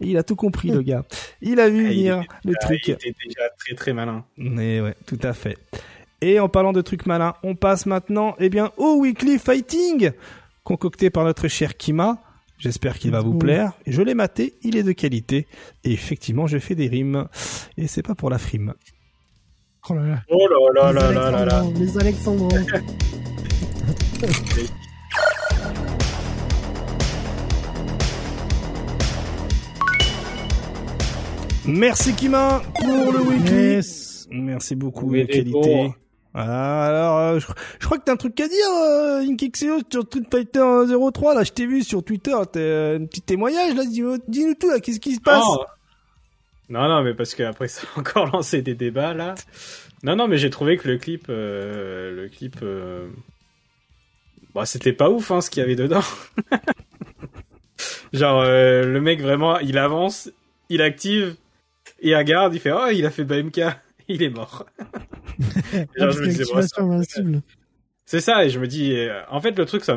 Et 0.00 0.06
il 0.08 0.16
a 0.18 0.22
tout 0.22 0.36
compris, 0.36 0.68
le 0.70 0.82
gars. 0.82 1.04
Il 1.40 1.60
a 1.60 1.68
vu 1.68 1.86
Ah, 1.86 1.90
venir 1.90 2.16
était 2.18 2.26
le 2.44 2.52
déjà- 2.54 2.58
truc. 2.66 2.80
Il 2.88 2.90
était 2.92 3.14
déjà 3.26 3.48
très 3.58 3.74
très 3.74 3.92
malin. 3.92 4.24
Mais 4.36 4.80
ouais, 4.80 4.94
tout 5.06 5.18
à 5.22 5.32
fait. 5.32 5.56
Et 6.20 6.38
en 6.38 6.48
parlant 6.48 6.72
de 6.72 6.82
trucs 6.82 7.06
malins, 7.06 7.34
on 7.42 7.54
passe 7.56 7.86
maintenant, 7.86 8.36
eh 8.38 8.48
bien, 8.48 8.70
au 8.76 9.00
Weekly 9.00 9.38
Fighting, 9.38 10.12
concocté 10.62 11.10
par 11.10 11.24
notre 11.24 11.48
cher 11.48 11.76
Kima. 11.76 12.18
J'espère 12.58 12.96
qu'il 13.00 13.10
va 13.10 13.18
vous 13.20 13.34
plaire. 13.36 13.72
Je 13.88 14.02
l'ai 14.02 14.14
maté, 14.14 14.54
il 14.62 14.76
est 14.76 14.84
de 14.84 14.92
qualité. 14.92 15.48
Et 15.82 15.90
effectivement, 15.90 16.46
je 16.46 16.58
fais 16.58 16.76
des 16.76 16.86
rimes. 16.86 17.26
Et 17.76 17.88
c'est 17.88 18.02
pas 18.02 18.14
pour 18.14 18.30
la 18.30 18.38
frime. 18.38 18.74
Oh 19.90 19.94
là 19.94 20.02
là. 20.06 20.22
Oh 20.30 20.46
là 20.46 20.92
là 20.92 21.08
les 21.08 21.14
là 21.14 21.30
là 21.30 21.44
là 21.44 21.64
Les 21.76 21.98
Alexandrins. 21.98 22.64
Merci 31.66 32.12
Kima 32.14 32.60
pour 32.74 33.12
le 33.12 33.20
Weekly. 33.20 33.54
Yes. 33.74 34.26
Merci 34.30 34.74
beaucoup, 34.74 35.06
Oui, 35.10 35.26
qualité. 35.26 35.92
Ah, 36.34 36.86
alors, 36.86 37.18
euh, 37.18 37.38
je, 37.40 37.46
je 37.78 37.84
crois 37.84 37.98
que 37.98 38.04
t'as 38.04 38.12
un 38.12 38.16
truc 38.16 38.40
à 38.40 38.48
dire, 38.48 38.56
euh, 38.84 39.20
Inkexeo, 39.20 39.80
sur 39.90 40.02
Street 40.04 40.22
Fighter 40.30 40.64
03, 41.12 41.34
là, 41.34 41.44
je 41.44 41.52
t'ai 41.52 41.66
vu 41.66 41.82
sur 41.82 42.02
Twitter, 42.02 42.32
t'as 42.50 42.58
euh, 42.58 42.98
un 42.98 43.04
petit 43.04 43.20
témoignage, 43.20 43.74
là, 43.74 43.84
dis- 43.84 44.02
dis-nous 44.28 44.54
tout, 44.54 44.70
là, 44.70 44.80
qu'est-ce 44.80 44.98
qui 44.98 45.14
se 45.16 45.20
passe? 45.20 45.44
Non. 45.44 45.58
Non, 46.68 46.88
non, 46.88 47.02
mais 47.02 47.14
parce 47.14 47.34
qu'après 47.34 47.68
ça 47.68 47.86
a 47.94 48.00
encore 48.00 48.26
lancé 48.26 48.62
des 48.62 48.74
débats 48.74 49.14
là. 49.14 49.34
Non, 50.02 50.16
non, 50.16 50.26
mais 50.26 50.38
j'ai 50.38 50.50
trouvé 50.50 50.76
que 50.76 50.88
le 50.88 50.98
clip, 50.98 51.26
euh, 51.28 52.10
le 52.10 52.28
clip, 52.28 52.56
euh... 52.62 53.08
bah, 54.54 54.66
c'était 54.66 54.92
pas 54.92 55.10
ouf 55.10 55.30
hein, 55.30 55.40
ce 55.40 55.48
qu'il 55.48 55.60
y 55.60 55.64
avait 55.64 55.76
dedans. 55.76 56.02
Genre 58.12 58.42
euh, 58.42 58.84
le 58.84 59.00
mec 59.00 59.20
vraiment, 59.20 59.58
il 59.60 59.78
avance, 59.78 60.30
il 60.68 60.82
active, 60.82 61.36
il 62.00 62.16
regarde, 62.16 62.54
il 62.54 62.60
fait 62.60 62.72
oh 62.72 62.88
il 62.92 63.06
a 63.06 63.10
fait 63.10 63.24
BMK, 63.24 63.60
il 64.08 64.22
est 64.22 64.30
mort. 64.30 64.66
Genre, 65.72 65.86
parce 65.96 66.16
je 66.16 66.20
me 66.20 66.26
disais, 66.26 66.44
bon, 66.44 66.54
qu'activation 66.54 66.90
invincible. 66.90 67.42
C'est 68.12 68.20
ça, 68.20 68.44
et 68.44 68.50
je 68.50 68.58
me 68.58 68.66
dis, 68.66 68.94
euh, 68.94 69.22
en 69.30 69.40
fait, 69.40 69.56
le 69.56 69.64
truc, 69.64 69.84
ça 69.84 69.96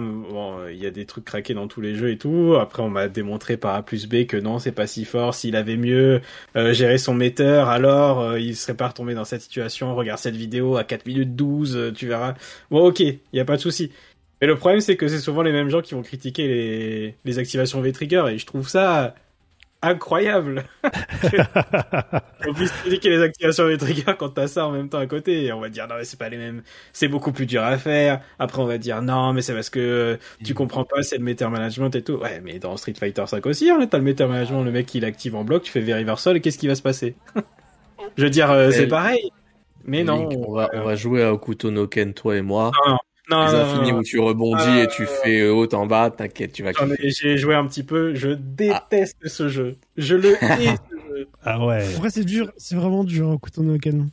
il 0.71 0.77
y 0.77 0.85
a 0.85 0.89
des 0.89 1.05
trucs 1.05 1.25
craqués 1.25 1.53
dans 1.53 1.67
tous 1.67 1.81
les 1.81 1.95
jeux 1.95 2.11
et 2.11 2.17
tout. 2.17 2.55
Après, 2.57 2.81
on 2.81 2.87
m'a 2.89 3.09
démontré 3.09 3.57
par 3.57 3.75
A 3.75 3.83
plus 3.83 4.07
B 4.07 4.25
que 4.25 4.37
non, 4.37 4.57
c'est 4.57 4.71
pas 4.71 4.87
si 4.87 5.03
fort. 5.03 5.33
S'il 5.35 5.57
avait 5.57 5.75
mieux 5.75 6.21
euh, 6.55 6.71
géré 6.71 6.97
son 6.97 7.13
metteur, 7.13 7.67
alors 7.67 8.21
euh, 8.21 8.39
il 8.39 8.55
serait 8.55 8.73
pas 8.73 8.87
retombé 8.87 9.15
dans 9.15 9.25
cette 9.25 9.41
situation. 9.41 9.93
Regarde 9.93 10.17
cette 10.17 10.37
vidéo 10.37 10.77
à 10.77 10.85
4 10.85 11.05
minutes 11.07 11.35
12, 11.35 11.75
euh, 11.75 11.91
tu 11.91 12.07
verras. 12.07 12.35
Bon, 12.71 12.87
ok, 12.87 13.01
il 13.01 13.19
y 13.33 13.41
a 13.41 13.45
pas 13.45 13.57
de 13.57 13.61
souci. 13.61 13.91
Mais 14.39 14.47
le 14.47 14.55
problème, 14.55 14.79
c'est 14.79 14.95
que 14.95 15.09
c'est 15.09 15.19
souvent 15.19 15.41
les 15.41 15.51
mêmes 15.51 15.69
gens 15.69 15.81
qui 15.81 15.93
vont 15.93 16.01
critiquer 16.01 16.47
les, 16.47 17.15
les 17.25 17.37
activations 17.39 17.81
V-Trigger, 17.81 18.27
et 18.29 18.37
je 18.37 18.45
trouve 18.45 18.69
ça 18.69 19.13
incroyable. 19.85 20.63
On 22.47 22.53
puisse 22.53 22.71
critiquer 22.71 23.09
les 23.09 23.21
activations 23.21 23.67
des 23.67 23.77
triggers 23.77 24.15
quand 24.17 24.29
t'as 24.29 24.47
ça 24.47 24.67
en 24.67 24.71
même 24.71 24.89
temps 24.89 24.99
à 24.99 25.07
côté. 25.07 25.45
Et 25.45 25.53
on 25.53 25.59
va 25.59 25.69
dire 25.69 25.87
non 25.87 25.95
mais 25.97 26.03
c'est 26.03 26.19
pas 26.19 26.29
les 26.29 26.37
mêmes, 26.37 26.63
c'est 26.93 27.07
beaucoup 27.07 27.31
plus 27.31 27.45
dur 27.45 27.63
à 27.63 27.77
faire. 27.77 28.21
Après 28.39 28.61
on 28.61 28.65
va 28.65 28.77
dire 28.77 29.01
non 29.01 29.33
mais 29.33 29.41
c'est 29.41 29.53
parce 29.53 29.69
que 29.69 30.17
tu 30.43 30.53
comprends 30.53 30.83
pas, 30.83 31.03
c'est 31.03 31.17
le 31.17 31.23
meter 31.23 31.49
management 31.49 31.95
et 31.95 32.01
tout. 32.01 32.15
Ouais 32.15 32.41
mais 32.43 32.59
dans 32.59 32.77
Street 32.77 32.93
Fighter 32.97 33.23
5 33.25 33.45
aussi, 33.45 33.69
hein, 33.69 33.85
t'as 33.89 33.97
le 33.97 34.03
meter 34.03 34.27
management, 34.27 34.63
le 34.63 34.71
mec 34.71 34.85
qui 34.85 34.99
l'active 34.99 35.35
en 35.35 35.43
bloc, 35.43 35.63
tu 35.63 35.71
fais 35.71 35.81
V 35.81 35.93
reversal 35.93 36.37
et 36.37 36.41
qu'est-ce 36.41 36.57
qui 36.57 36.67
va 36.67 36.75
se 36.75 36.81
passer? 36.81 37.15
Je 38.17 38.23
veux 38.23 38.29
dire 38.29 38.51
euh, 38.51 38.71
c'est 38.71 38.87
pareil. 38.87 39.31
Mais 39.85 40.03
non. 40.03 40.27
Link, 40.27 40.39
on 40.47 40.53
va, 40.53 40.69
euh, 40.73 40.81
on 40.81 40.85
va 40.85 40.95
jouer 40.95 41.23
à 41.23 41.31
Okuto 41.33 41.69
no 41.69 41.87
Ken, 41.87 42.13
toi 42.13 42.35
et 42.35 42.41
moi. 42.41 42.71
non, 42.85 42.93
non. 42.93 42.97
Non, 43.29 43.45
Les 43.45 43.51
non, 43.53 43.59
infinis 43.59 43.91
non, 43.91 43.99
où 43.99 44.03
tu 44.03 44.19
rebondis 44.19 44.63
Ah, 44.65 44.83
et 44.83 44.87
tu 44.87 45.05
fais 45.05 45.41
euh, 45.41 45.53
haut 45.53 45.73
en 45.73 45.87
bas, 45.87 46.11
t'inquiète, 46.11 46.53
tu 46.53 46.63
vas. 46.63 46.71
J'ai 46.99 47.37
joué 47.37 47.55
un 47.55 47.65
petit 47.65 47.83
peu, 47.83 48.13
je 48.13 48.29
déteste 48.29 49.27
ce 49.27 49.47
jeu. 49.47 49.77
Je 49.97 50.15
le 50.15 50.33
hais 50.43 50.75
ce 50.89 50.95
jeu. 51.15 51.27
Ah 51.43 51.65
ouais. 51.65 51.83
Après, 51.95 52.11
c'est 52.11 52.23
dur, 52.23 52.51
c'est 52.57 52.75
vraiment 52.75 53.03
dur, 53.03 53.29
un 53.29 53.37
couteau 53.37 53.63
no 53.63 53.77
canon. 53.79 54.09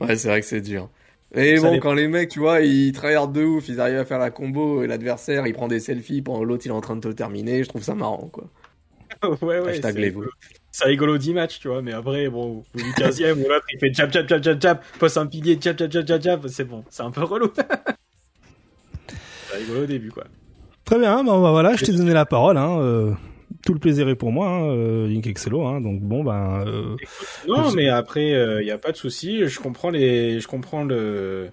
Ouais, 0.00 0.16
c'est 0.16 0.28
vrai 0.28 0.40
que 0.40 0.46
c'est 0.46 0.62
dur. 0.62 0.88
Et 1.34 1.56
Ça 1.56 1.68
bon, 1.68 1.78
quand 1.80 1.94
les 1.94 2.08
mecs, 2.08 2.30
tu 2.30 2.38
vois, 2.38 2.60
ils 2.60 2.92
tryhardent 2.92 3.32
de 3.32 3.42
ouf, 3.42 3.68
ils 3.68 3.80
arrivent 3.80 3.98
à 3.98 4.04
faire 4.04 4.18
la 4.18 4.30
combo 4.30 4.82
et 4.82 4.86
l'adversaire, 4.86 5.46
il 5.46 5.52
prend 5.52 5.68
des 5.68 5.80
selfies 5.80 6.22
pendant 6.22 6.44
l'autre, 6.44 6.62
il 6.64 6.68
est 6.68 6.72
en 6.72 6.80
train 6.80 6.96
de 6.96 7.00
te 7.00 7.08
le 7.08 7.14
terminer, 7.14 7.64
je 7.64 7.68
trouve 7.68 7.82
ça 7.82 7.94
marrant, 7.94 8.30
quoi. 8.32 8.44
ouais, 9.42 9.60
ouais. 9.60 9.70
Hashtag 9.70 9.96
les 9.96 10.04
rigolo. 10.06 10.30
C'est 10.70 10.86
rigolo 10.86 11.18
10 11.18 11.34
matchs, 11.34 11.58
tu 11.60 11.68
vois, 11.68 11.82
mais 11.82 11.92
après, 11.92 12.28
bon, 12.28 12.44
au 12.44 12.64
bout 12.72 12.82
du 12.82 12.90
15ème, 12.92 13.32
ou 13.44 13.48
l'autre, 13.48 13.66
il 13.72 13.78
fait 13.78 13.92
jab, 13.92 14.12
jab, 14.12 14.28
jab, 14.28 14.42
jab, 14.42 14.60
jab, 14.60 14.80
poste 14.98 15.16
un 15.18 15.26
pilier, 15.26 15.58
jab, 15.60 15.76
jab, 15.78 15.90
jab, 15.90 16.06
jab, 16.06 16.22
jab, 16.22 16.46
c'est 16.48 16.64
bon, 16.64 16.84
c'est 16.88 17.02
un 17.02 17.10
peu 17.10 17.22
relou. 17.24 17.52
C'est 19.56 19.64
rigolo 19.64 19.82
au 19.84 19.86
début, 19.86 20.10
quoi. 20.10 20.24
Très 20.84 20.98
bien, 20.98 21.24
bah 21.24 21.38
voilà, 21.38 21.74
je 21.76 21.84
t'ai 21.84 21.92
donné 21.92 22.12
la 22.12 22.26
parole. 22.26 22.56
Hein, 22.58 22.78
euh, 22.80 23.12
tout 23.64 23.72
le 23.72 23.78
plaisir 23.78 24.08
est 24.10 24.14
pour 24.16 24.32
moi, 24.32 24.48
hein, 24.48 24.64
euh, 24.68 25.06
Link 25.06 25.26
Excello. 25.26 25.64
Hein, 25.66 25.80
donc 25.80 26.00
bon, 26.02 26.22
ben, 26.24 26.64
euh, 26.66 26.96
Non, 27.48 27.72
mais 27.72 27.88
après, 27.88 28.28
il 28.60 28.64
n'y 28.64 28.70
a 28.70 28.78
pas 28.78 28.92
de 28.92 28.96
souci. 28.96 29.46
Je 29.46 29.60
comprends 29.60 29.88
les, 29.90 30.40
je 30.40 30.46
comprends 30.46 30.84
le, 30.84 31.48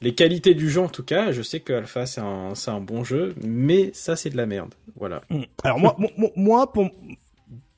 les 0.00 0.14
qualités 0.14 0.54
du 0.54 0.70
jeu 0.70 0.80
en 0.80 0.88
tout 0.88 1.02
cas. 1.02 1.32
Je 1.32 1.42
sais 1.42 1.58
que 1.58 1.72
Alpha 1.72 2.06
c'est 2.06 2.20
un, 2.20 2.54
c'est 2.54 2.70
un 2.70 2.80
bon 2.80 3.02
jeu, 3.02 3.34
mais 3.44 3.90
ça 3.94 4.14
c'est 4.14 4.30
de 4.30 4.36
la 4.36 4.46
merde. 4.46 4.74
Voilà. 4.96 5.22
Hmm. 5.30 5.42
Alors 5.64 5.80
moi, 5.80 5.96
mo- 5.98 6.10
mo- 6.16 6.32
moi, 6.36 6.72
pour 6.72 6.88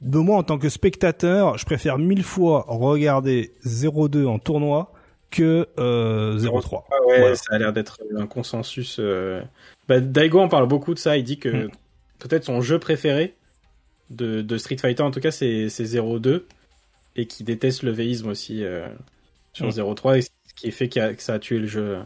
de 0.02 0.18
moi 0.18 0.36
en 0.36 0.42
tant 0.42 0.58
que 0.58 0.68
spectateur, 0.68 1.56
je 1.56 1.64
préfère 1.64 1.96
mille 1.98 2.22
fois 2.24 2.64
regarder 2.68 3.52
0-2 3.64 4.26
en 4.26 4.38
tournoi 4.38 4.92
que 5.30 5.68
euh, 5.78 6.36
0-3. 6.38 6.84
Ah 6.90 6.94
ouais, 7.06 7.18
Voilà. 7.20 7.34
ça 7.36 7.54
a 7.54 7.58
l'air 7.58 7.72
d'être 7.72 7.98
un 8.16 8.26
consensus. 8.26 8.96
euh. 8.98 9.40
Bah, 9.88 10.00
Daigo 10.00 10.40
en 10.40 10.48
parle 10.48 10.66
beaucoup 10.68 10.94
de 10.94 10.98
ça. 10.98 11.16
Il 11.16 11.24
dit 11.24 11.38
que 11.38 11.48
Mm. 11.66 11.70
peut-être 12.18 12.44
son 12.44 12.60
jeu 12.60 12.78
préféré 12.78 13.34
de, 14.10 14.42
de 14.42 14.58
Street 14.58 14.76
Fighter, 14.78 15.02
en 15.02 15.10
tout 15.10 15.20
cas, 15.20 15.30
c'est 15.30 15.68
c'est 15.68 15.84
0-2 15.84 16.46
et 17.16 17.26
qui 17.26 17.44
déteste 17.44 17.82
le 17.82 17.90
véisme 17.92 18.28
aussi 18.28 18.64
euh, 18.64 18.88
sur 19.52 19.66
Mm. 19.66 19.70
0-3, 19.70 20.18
et 20.18 20.22
ce 20.22 20.28
qui 20.56 20.70
fait 20.72 20.88
qu'il 20.88 21.02
a- 21.02 21.14
que 21.14 21.22
ça 21.22 21.34
a 21.34 21.38
tué 21.38 21.58
le 21.58 21.66
jeu 21.66 21.96
euh, 21.98 22.02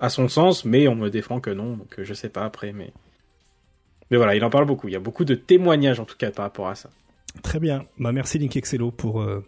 à 0.00 0.08
son 0.08 0.28
sens, 0.28 0.64
mais 0.64 0.88
on 0.88 0.94
me 0.96 1.10
défend 1.10 1.40
que 1.40 1.50
non, 1.50 1.76
donc 1.76 1.98
euh, 1.98 2.04
je 2.04 2.14
sais 2.14 2.28
pas 2.28 2.44
après, 2.44 2.72
mais. 2.72 2.92
Mais 4.10 4.16
voilà, 4.18 4.34
il 4.36 4.44
en 4.44 4.50
parle 4.50 4.66
beaucoup. 4.66 4.86
Il 4.88 4.92
y 4.92 4.96
a 4.96 5.00
beaucoup 5.00 5.24
de 5.24 5.34
témoignages 5.34 5.98
en 5.98 6.04
tout 6.04 6.16
cas 6.16 6.30
par 6.30 6.44
rapport 6.44 6.68
à 6.68 6.74
ça. 6.74 6.90
Très 7.42 7.60
bien. 7.60 7.84
Bah 7.98 8.12
merci 8.12 8.38
Link 8.38 8.56
Excello 8.56 8.90
pour 8.90 9.20
euh, 9.20 9.44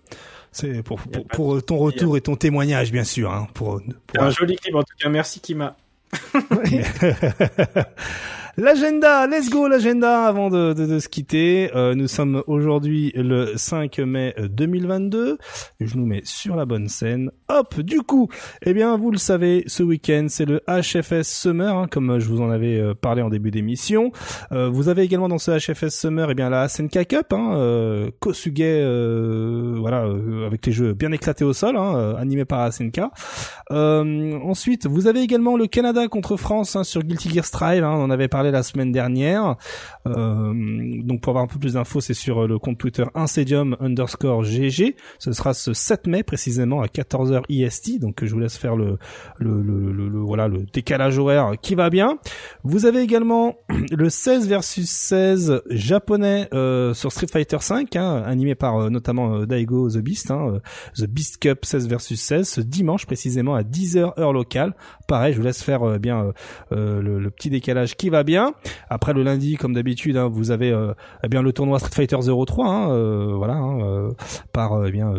c'est 0.52 0.82
pour 0.82 1.00
pour, 1.32 1.56
de 1.56 1.60
ton 1.60 1.78
retour 1.78 2.16
et 2.16 2.20
ton 2.20 2.36
témoignage 2.36 2.92
bien 2.92 3.04
sûr. 3.04 3.32
Hein, 3.32 3.48
pour- 3.54 3.80
un 4.18 4.30
joli 4.30 4.56
clip 4.56 4.74
en 4.74 4.82
tout 4.82 4.94
cas. 4.98 5.08
Merci 5.08 5.40
Kima. 5.40 5.76
L'agenda, 8.58 9.26
let's 9.26 9.50
go 9.50 9.68
l'agenda 9.68 10.24
avant 10.24 10.48
de, 10.48 10.72
de, 10.72 10.86
de 10.86 10.98
se 10.98 11.10
quitter. 11.10 11.70
Euh, 11.76 11.94
nous 11.94 12.08
sommes 12.08 12.42
aujourd'hui 12.46 13.12
le 13.14 13.52
5 13.54 13.98
mai 13.98 14.34
2022. 14.38 15.36
Je 15.78 15.96
nous 15.98 16.06
mets 16.06 16.22
sur 16.24 16.56
la 16.56 16.64
bonne 16.64 16.88
scène. 16.88 17.30
Hop, 17.50 17.78
du 17.80 18.00
coup, 18.00 18.30
eh 18.62 18.72
bien 18.72 18.96
vous 18.96 19.10
le 19.10 19.18
savez, 19.18 19.64
ce 19.66 19.82
week-end 19.82 20.28
c'est 20.30 20.46
le 20.46 20.62
HFS 20.66 21.28
Summer, 21.28 21.76
hein, 21.76 21.86
comme 21.90 22.18
je 22.18 22.26
vous 22.30 22.40
en 22.40 22.48
avais 22.48 22.80
euh, 22.80 22.94
parlé 22.94 23.20
en 23.20 23.28
début 23.28 23.50
d'émission. 23.50 24.10
Euh, 24.52 24.70
vous 24.70 24.88
avez 24.88 25.02
également 25.02 25.28
dans 25.28 25.36
ce 25.36 25.50
HFS 25.50 25.90
Summer, 25.94 26.30
eh 26.30 26.34
bien 26.34 26.48
la 26.48 26.66
SNK 26.66 27.06
Cup, 27.08 27.34
hein, 27.34 27.56
euh, 27.56 28.10
Kosuge, 28.20 28.54
euh, 28.60 29.74
voilà, 29.78 30.04
euh, 30.06 30.46
avec 30.46 30.64
les 30.64 30.72
jeux 30.72 30.94
bien 30.94 31.12
éclatés 31.12 31.44
au 31.44 31.52
sol, 31.52 31.76
hein, 31.76 31.94
euh, 31.94 32.16
animés 32.16 32.46
par 32.46 32.72
SNK. 32.72 33.02
Euh, 33.70 34.38
ensuite, 34.42 34.86
vous 34.86 35.08
avez 35.08 35.20
également 35.20 35.58
le 35.58 35.66
Canada 35.66 36.08
contre 36.08 36.38
France 36.38 36.74
hein, 36.74 36.84
sur 36.84 37.02
Guilty 37.02 37.28
Gear 37.28 37.44
Strive. 37.44 37.84
Hein, 37.84 37.92
on 37.94 38.04
en 38.04 38.10
avait 38.10 38.28
parlé 38.28 38.45
la 38.50 38.62
semaine 38.62 38.92
dernière. 38.92 39.56
Euh, 40.06 40.52
donc 41.02 41.20
pour 41.20 41.30
avoir 41.30 41.44
un 41.44 41.48
peu 41.48 41.58
plus 41.58 41.74
d'infos, 41.74 42.00
c'est 42.00 42.14
sur 42.14 42.46
le 42.46 42.58
compte 42.58 42.78
Twitter 42.78 43.04
Incedium 43.14 43.76
underscore 43.80 44.44
GG. 44.44 44.96
Ce 45.18 45.32
sera 45.32 45.54
ce 45.54 45.72
7 45.72 46.06
mai 46.06 46.22
précisément 46.22 46.80
à 46.80 46.86
14h 46.86 47.42
IST. 47.48 47.98
Donc 48.00 48.24
je 48.24 48.32
vous 48.32 48.40
laisse 48.40 48.56
faire 48.56 48.76
le, 48.76 48.98
le, 49.38 49.62
le, 49.62 49.92
le- 49.92 50.08
le- 50.08 50.18
voilà 50.20 50.48
le 50.48 50.64
décalage 50.72 51.18
horaire 51.18 51.52
qui 51.60 51.74
va 51.74 51.90
bien. 51.90 52.18
Vous 52.64 52.86
avez 52.86 53.00
également 53.00 53.56
le 53.90 54.08
16 54.10 54.48
versus 54.48 54.88
16 54.88 55.62
japonais 55.70 56.48
euh, 56.54 56.94
sur 56.94 57.12
Street 57.12 57.26
Fighter 57.30 57.58
5, 57.60 57.96
hein, 57.96 58.22
animé 58.26 58.54
par 58.54 58.76
euh, 58.78 58.90
notamment 58.90 59.34
euh, 59.34 59.46
Daigo 59.46 59.90
The 59.90 59.98
Beast, 59.98 60.30
hein, 60.30 60.52
euh, 60.54 60.60
The 60.96 61.06
Beast 61.08 61.38
Cup 61.38 61.64
16 61.64 61.88
versus 61.88 62.20
16, 62.20 62.48
ce 62.48 62.60
dimanche 62.60 63.06
précisément 63.06 63.54
à 63.54 63.62
10h 63.62 64.18
heure 64.20 64.32
locale. 64.32 64.74
Pareil, 65.06 65.32
je 65.32 65.38
vous 65.38 65.44
laisse 65.44 65.62
faire 65.62 65.82
euh, 65.82 65.98
bien 65.98 66.24
euh, 66.24 66.32
euh, 66.72 67.02
le, 67.02 67.18
le 67.18 67.30
petit 67.30 67.50
décalage 67.50 67.96
qui 67.96 68.08
va 68.10 68.22
bien. 68.24 68.54
Après 68.90 69.12
le 69.14 69.22
lundi, 69.22 69.56
comme 69.56 69.72
d'habitude, 69.74 70.16
hein, 70.16 70.28
vous 70.28 70.50
avez 70.50 70.70
euh, 70.72 70.92
eh 71.24 71.28
bien 71.28 71.42
le 71.42 71.52
tournoi 71.52 71.78
Street 71.78 71.92
Fighter 71.94 72.16
03, 72.46 72.66
hein, 72.68 72.90
euh, 72.90 73.32
voilà, 73.36 73.54
hein, 73.54 73.80
euh, 73.80 74.10
par 74.52 74.84
eh 74.86 74.90
bien, 74.90 75.12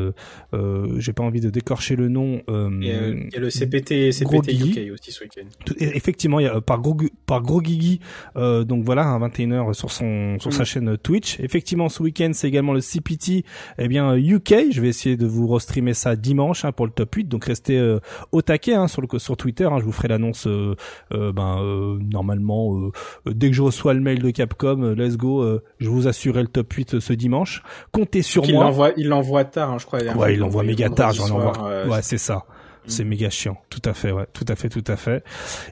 j'ai 0.98 1.14
pas 1.14 1.24
envie 1.24 1.42
de 1.42 1.50
décorcher 1.50 1.96
le 1.96 2.10
nom. 2.10 2.42
euh, 2.50 2.70
euh, 2.70 2.70
Il 2.82 3.34
y 3.34 3.38
a 3.38 3.40
le 3.40 3.50
CPT, 3.50 4.12
CPT. 4.12 4.54
UK 4.54 4.92
aussi 4.94 5.12
ce 5.12 5.24
week-end. 5.24 5.46
et- 5.80 5.96
effectivement, 5.98 6.40
il 6.40 6.44
y 6.44 6.48
a, 6.50 6.60
par 6.62 6.80
gros 6.82 6.98
par 7.26 7.42
gros 7.42 7.62
Guigui, 7.62 8.00
euh, 8.36 8.64
donc 8.64 8.84
voilà, 8.84 9.14
à 9.14 9.20
21h 9.20 9.74
sur 9.74 9.92
son 9.92 10.38
sur 10.40 10.52
sa 10.54 10.64
Mm. 10.64 10.66
chaîne 10.66 10.98
Twitch. 10.98 11.40
Effectivement, 11.40 11.90
ce 11.90 12.04
week-end, 12.04 12.32
c'est 12.34 12.48
également 12.48 12.74
le 12.74 12.82
CPT, 12.82 13.46
eh 13.78 13.88
bien 13.88 14.16
UK. 14.16 14.72
Je 14.72 14.82
vais 14.82 14.90
essayer 14.90 15.18
de 15.18 15.26
vous 15.26 15.48
restreamer 15.48 15.94
ça 15.94 16.16
dimanche 16.16 16.66
hein, 16.66 16.72
pour 16.72 16.86
le 16.86 16.92
top 16.92 17.14
8. 17.16 17.26
Donc 17.30 17.46
restez 17.46 17.78
euh, 17.78 18.00
au 18.32 18.42
taquet 18.42 18.74
hein, 18.74 18.88
sur 18.88 19.02
le 19.02 19.08
sur 19.20 19.38
Twitter. 19.38 19.68
Je 19.80 19.86
vous 19.86 19.92
ferai 19.92 20.08
l'annonce 20.08 20.48
euh, 20.48 20.76
euh, 21.14 21.32
ben 21.32 21.60
euh, 21.62 21.98
normalement 22.12 22.92
dès 23.26 23.50
que 23.50 23.56
je 23.56 23.62
reçois 23.62 23.94
le 23.94 24.02
mail 24.02 24.22
de 24.22 24.30
Capcom. 24.32 24.94
let's 24.96 25.18
go. 25.18 25.42
euh, 25.42 25.64
je 25.80 25.90
vous 25.90 26.08
assurerai 26.08 26.42
le 26.42 26.48
top 26.48 26.72
8 26.72 27.00
ce 27.00 27.14
dimanche. 27.14 27.64
Comptez 27.92 28.22
sur 28.22 28.46
il 28.46 28.54
moi. 28.54 28.66
l'envoie, 28.66 28.92
il 28.98 29.08
l'envoie 29.08 29.46
tard, 29.46 29.72
hein, 29.72 29.78
je 29.80 29.86
crois. 29.86 30.00
Ouais, 30.16 30.34
il 30.34 30.44
envoie 30.44 30.64
méga 30.64 30.90
tard, 30.90 31.14
j'en 31.14 31.30
envoie. 31.30 31.86
ouais, 31.88 32.02
c'est 32.02 32.18
ça. 32.18 32.46
C'est 32.88 33.04
Mm. 33.04 33.08
méga 33.08 33.30
chiant. 33.30 33.58
Tout 33.70 33.82
à 33.86 33.94
fait, 33.94 34.12
ouais. 34.12 34.26
Tout 34.34 34.46
à 34.48 34.56
fait, 34.56 34.70
tout 34.70 34.84
à 34.88 34.96
fait. 34.96 35.24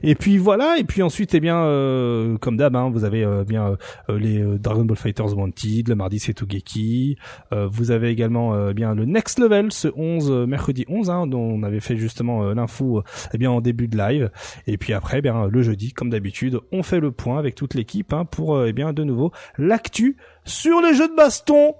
Et 0.02 0.14
puis 0.14 0.38
voilà. 0.38 0.76
Et 0.78 0.84
puis 0.84 1.02
ensuite, 1.02 1.34
eh 1.34 1.40
bien, 1.40 1.56
euh, 1.64 2.36
comme 2.38 2.56
d'hab, 2.56 2.76
hein, 2.76 2.90
vous 2.92 3.04
avez 3.04 3.24
euh, 3.24 3.44
bien 3.44 3.76
euh, 4.10 4.18
les 4.18 4.40
euh, 4.40 4.58
Dragon 4.58 4.84
Ball 4.84 4.96
Fighters 4.96 5.36
Wanted, 5.36 5.88
le 5.88 5.94
mardi 5.94 6.18
c'est 6.18 6.34
Togeki. 6.34 7.16
Euh, 7.52 7.66
vous 7.70 7.90
avez 7.90 8.10
également 8.10 8.54
euh, 8.54 8.72
bien 8.72 8.94
le 8.94 9.04
Next 9.04 9.38
Level, 9.38 9.72
ce 9.72 9.88
11 9.96 10.30
euh, 10.30 10.46
mercredi 10.46 10.84
11, 10.88 11.10
hein, 11.10 11.26
dont 11.26 11.40
on 11.40 11.62
avait 11.62 11.80
fait 11.80 11.96
justement 11.96 12.44
euh, 12.44 12.54
l'info, 12.54 12.98
euh, 12.98 13.02
eh 13.34 13.38
bien 13.38 13.50
en 13.50 13.60
début 13.60 13.88
de 13.88 13.96
live. 13.96 14.30
Et 14.66 14.76
puis 14.76 14.92
après, 14.92 15.18
eh 15.18 15.22
bien 15.22 15.48
le 15.50 15.62
jeudi, 15.62 15.92
comme 15.92 16.10
d'habitude, 16.10 16.60
on 16.72 16.82
fait 16.82 17.00
le 17.00 17.12
point 17.12 17.38
avec 17.38 17.54
toute 17.54 17.74
l'équipe 17.74 18.12
hein, 18.12 18.24
pour 18.24 18.56
euh, 18.56 18.66
eh 18.68 18.72
bien 18.72 18.92
de 18.92 19.04
nouveau 19.04 19.32
l'actu 19.58 20.16
sur 20.44 20.80
les 20.80 20.94
jeux 20.94 21.08
de 21.08 21.16
baston. 21.16 21.74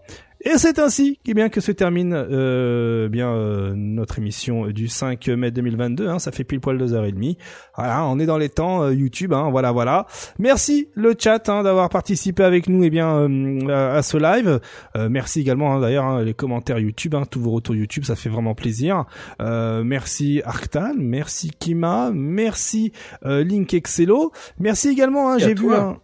Et 0.45 0.59
c'est 0.59 0.79
ainsi 0.79 1.19
eh 1.27 1.35
bien 1.35 1.49
que 1.49 1.61
se 1.61 1.73
termine 1.73 2.13
euh, 2.15 3.09
bien 3.09 3.33
euh, 3.33 3.73
notre 3.75 4.19
émission 4.19 4.67
du 4.69 4.89
5 4.89 5.29
mai 5.29 5.51
2022. 5.51 6.09
Hein, 6.09 6.19
ça 6.19 6.31
fait 6.31 6.45
pile 6.45 6.61
poil 6.61 6.79
deux 6.79 6.93
heures 6.93 7.07
et 7.07 7.13
demie. 7.13 7.39
Voilà, 7.77 8.05
on 8.07 8.19
est 8.19 8.27
dans 8.27 8.39
les 8.39 8.49
temps 8.49 8.83
euh, 8.83 8.95
YouTube. 8.95 9.33
Hein, 9.33 9.49
voilà, 9.51 9.73
voilà. 9.73 10.07
Merci 10.39 10.89
le 10.95 11.15
chat 11.19 11.49
hein, 11.49 11.63
d'avoir 11.63 11.89
participé 11.89 12.43
avec 12.43 12.69
nous 12.69 12.83
et 12.85 12.91
bien 12.91 13.17
euh, 13.17 13.97
à, 13.99 14.03
ce 14.03 14.17
live. 14.17 14.61
Euh, 14.97 15.09
merci 15.11 15.41
également 15.41 15.75
hein, 15.75 15.81
d'ailleurs 15.81 16.05
hein, 16.05 16.23
les 16.23 16.35
commentaires 16.35 16.79
YouTube, 16.79 17.15
hein, 17.15 17.23
tous 17.31 17.41
vos 17.41 17.51
retours 17.51 17.75
YouTube, 17.75 18.05
ça 18.05 18.17
fait 18.17 18.29
vraiment 18.29 18.55
plaisir. 18.55 19.05
Euh, 19.41 19.83
merci 19.85 20.41
Arctan, 20.45 20.93
merci 20.99 21.51
Kima, 21.59 22.11
merci 22.15 22.93
euh, 23.25 23.45
Link 23.45 23.73
Excello, 23.75 24.33
merci 24.59 24.89
également. 24.89 25.31
Hein, 25.33 25.39
J'ai 25.39 25.55
vu 25.55 25.73
un. 25.75 25.97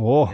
oh, 0.00 0.28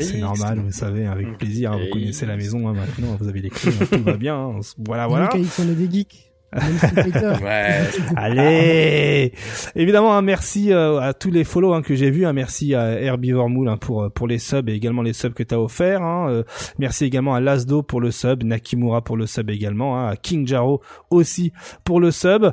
c'est 0.00 0.18
normal, 0.18 0.60
vous 0.64 0.72
savez, 0.72 1.06
avec 1.06 1.26
Mm. 1.26 1.36
plaisir. 1.36 1.72
hein, 1.72 1.78
vous 1.84 1.90
connaissez 1.92 2.24
la 2.26 2.36
maison 2.36 2.68
hein, 2.68 2.72
maintenant, 2.72 3.16
vous 3.18 3.28
avez 3.28 3.40
les 3.40 3.50
clés, 3.50 3.72
tout 3.90 4.02
va 4.04 4.16
bien. 4.16 4.36
hein. 4.36 4.60
Voilà, 4.78 5.06
voilà. 5.06 5.28
On 5.34 5.62
est 5.68 5.74
des 5.74 5.90
geeks. 5.90 6.30
Ouais, 7.42 7.80
Allez 8.16 9.32
Évidemment, 9.74 10.16
un 10.16 10.22
merci 10.22 10.72
euh, 10.72 11.00
à 11.00 11.14
tous 11.14 11.30
les 11.30 11.44
follow 11.44 11.74
hein, 11.74 11.82
que 11.82 11.94
j'ai 11.94 12.10
vus. 12.10 12.26
Un 12.26 12.32
merci 12.32 12.74
à 12.74 13.00
Herbivore 13.00 13.48
Moule 13.48 13.68
hein, 13.68 13.76
pour 13.76 14.04
euh, 14.04 14.08
pour 14.08 14.26
les 14.26 14.38
subs 14.38 14.68
et 14.68 14.74
également 14.74 15.02
les 15.02 15.12
subs 15.12 15.34
que 15.34 15.42
t'as 15.42 15.58
offert. 15.58 16.02
Hein. 16.02 16.28
Euh, 16.30 16.42
merci 16.78 17.04
également 17.04 17.34
à 17.34 17.40
Lasdo 17.40 17.82
pour 17.82 18.00
le 18.00 18.10
sub, 18.10 18.42
Nakimura 18.42 19.02
pour 19.02 19.16
le 19.16 19.26
sub 19.26 19.50
également, 19.50 19.98
hein, 19.98 20.08
à 20.08 20.16
King 20.16 20.46
Jaro 20.46 20.80
aussi 21.10 21.52
pour 21.84 22.00
le 22.00 22.10
sub. 22.10 22.52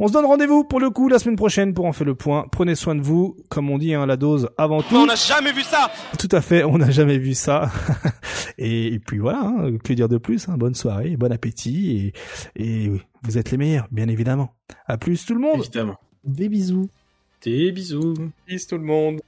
On 0.00 0.06
se 0.06 0.12
donne 0.12 0.26
rendez-vous 0.26 0.62
pour 0.62 0.78
le 0.78 0.90
coup 0.90 1.08
la 1.08 1.18
semaine 1.18 1.34
prochaine 1.34 1.74
pour 1.74 1.84
en 1.84 1.92
faire 1.92 2.06
le 2.06 2.14
point. 2.14 2.46
Prenez 2.52 2.76
soin 2.76 2.94
de 2.94 3.00
vous, 3.00 3.36
comme 3.48 3.68
on 3.68 3.78
dit, 3.78 3.94
hein, 3.94 4.06
la 4.06 4.16
dose 4.16 4.48
avant 4.56 4.80
tout. 4.80 4.94
On 4.94 5.06
n'a 5.06 5.16
jamais 5.16 5.50
vu 5.50 5.62
ça 5.62 5.90
Tout 6.20 6.28
à 6.30 6.40
fait, 6.40 6.62
on 6.62 6.78
n'a 6.78 6.90
jamais 6.90 7.18
vu 7.18 7.34
ça. 7.34 7.72
et, 8.58 8.94
et 8.94 9.00
puis 9.00 9.18
voilà, 9.18 9.40
hein, 9.40 9.76
que 9.82 9.92
dire 9.92 10.08
de 10.08 10.18
plus 10.18 10.48
hein, 10.48 10.54
Bonne 10.56 10.76
soirée, 10.76 11.16
bon 11.16 11.32
appétit 11.32 12.12
et, 12.54 12.64
et 12.64 12.88
oui, 12.90 13.00
vous 13.22 13.38
êtes 13.38 13.50
les 13.50 13.56
meilleurs, 13.56 13.88
bien 13.90 14.08
évidemment. 14.08 14.54
À 14.86 14.98
plus 14.98 15.24
tout 15.24 15.34
le 15.34 15.40
monde. 15.40 15.60
Évidemment. 15.60 15.98
Des 16.24 16.48
bisous. 16.48 16.88
Des 17.42 17.72
bisous. 17.72 18.14
peace 18.46 18.66
tout 18.66 18.78
le 18.78 18.84
monde. 18.84 19.20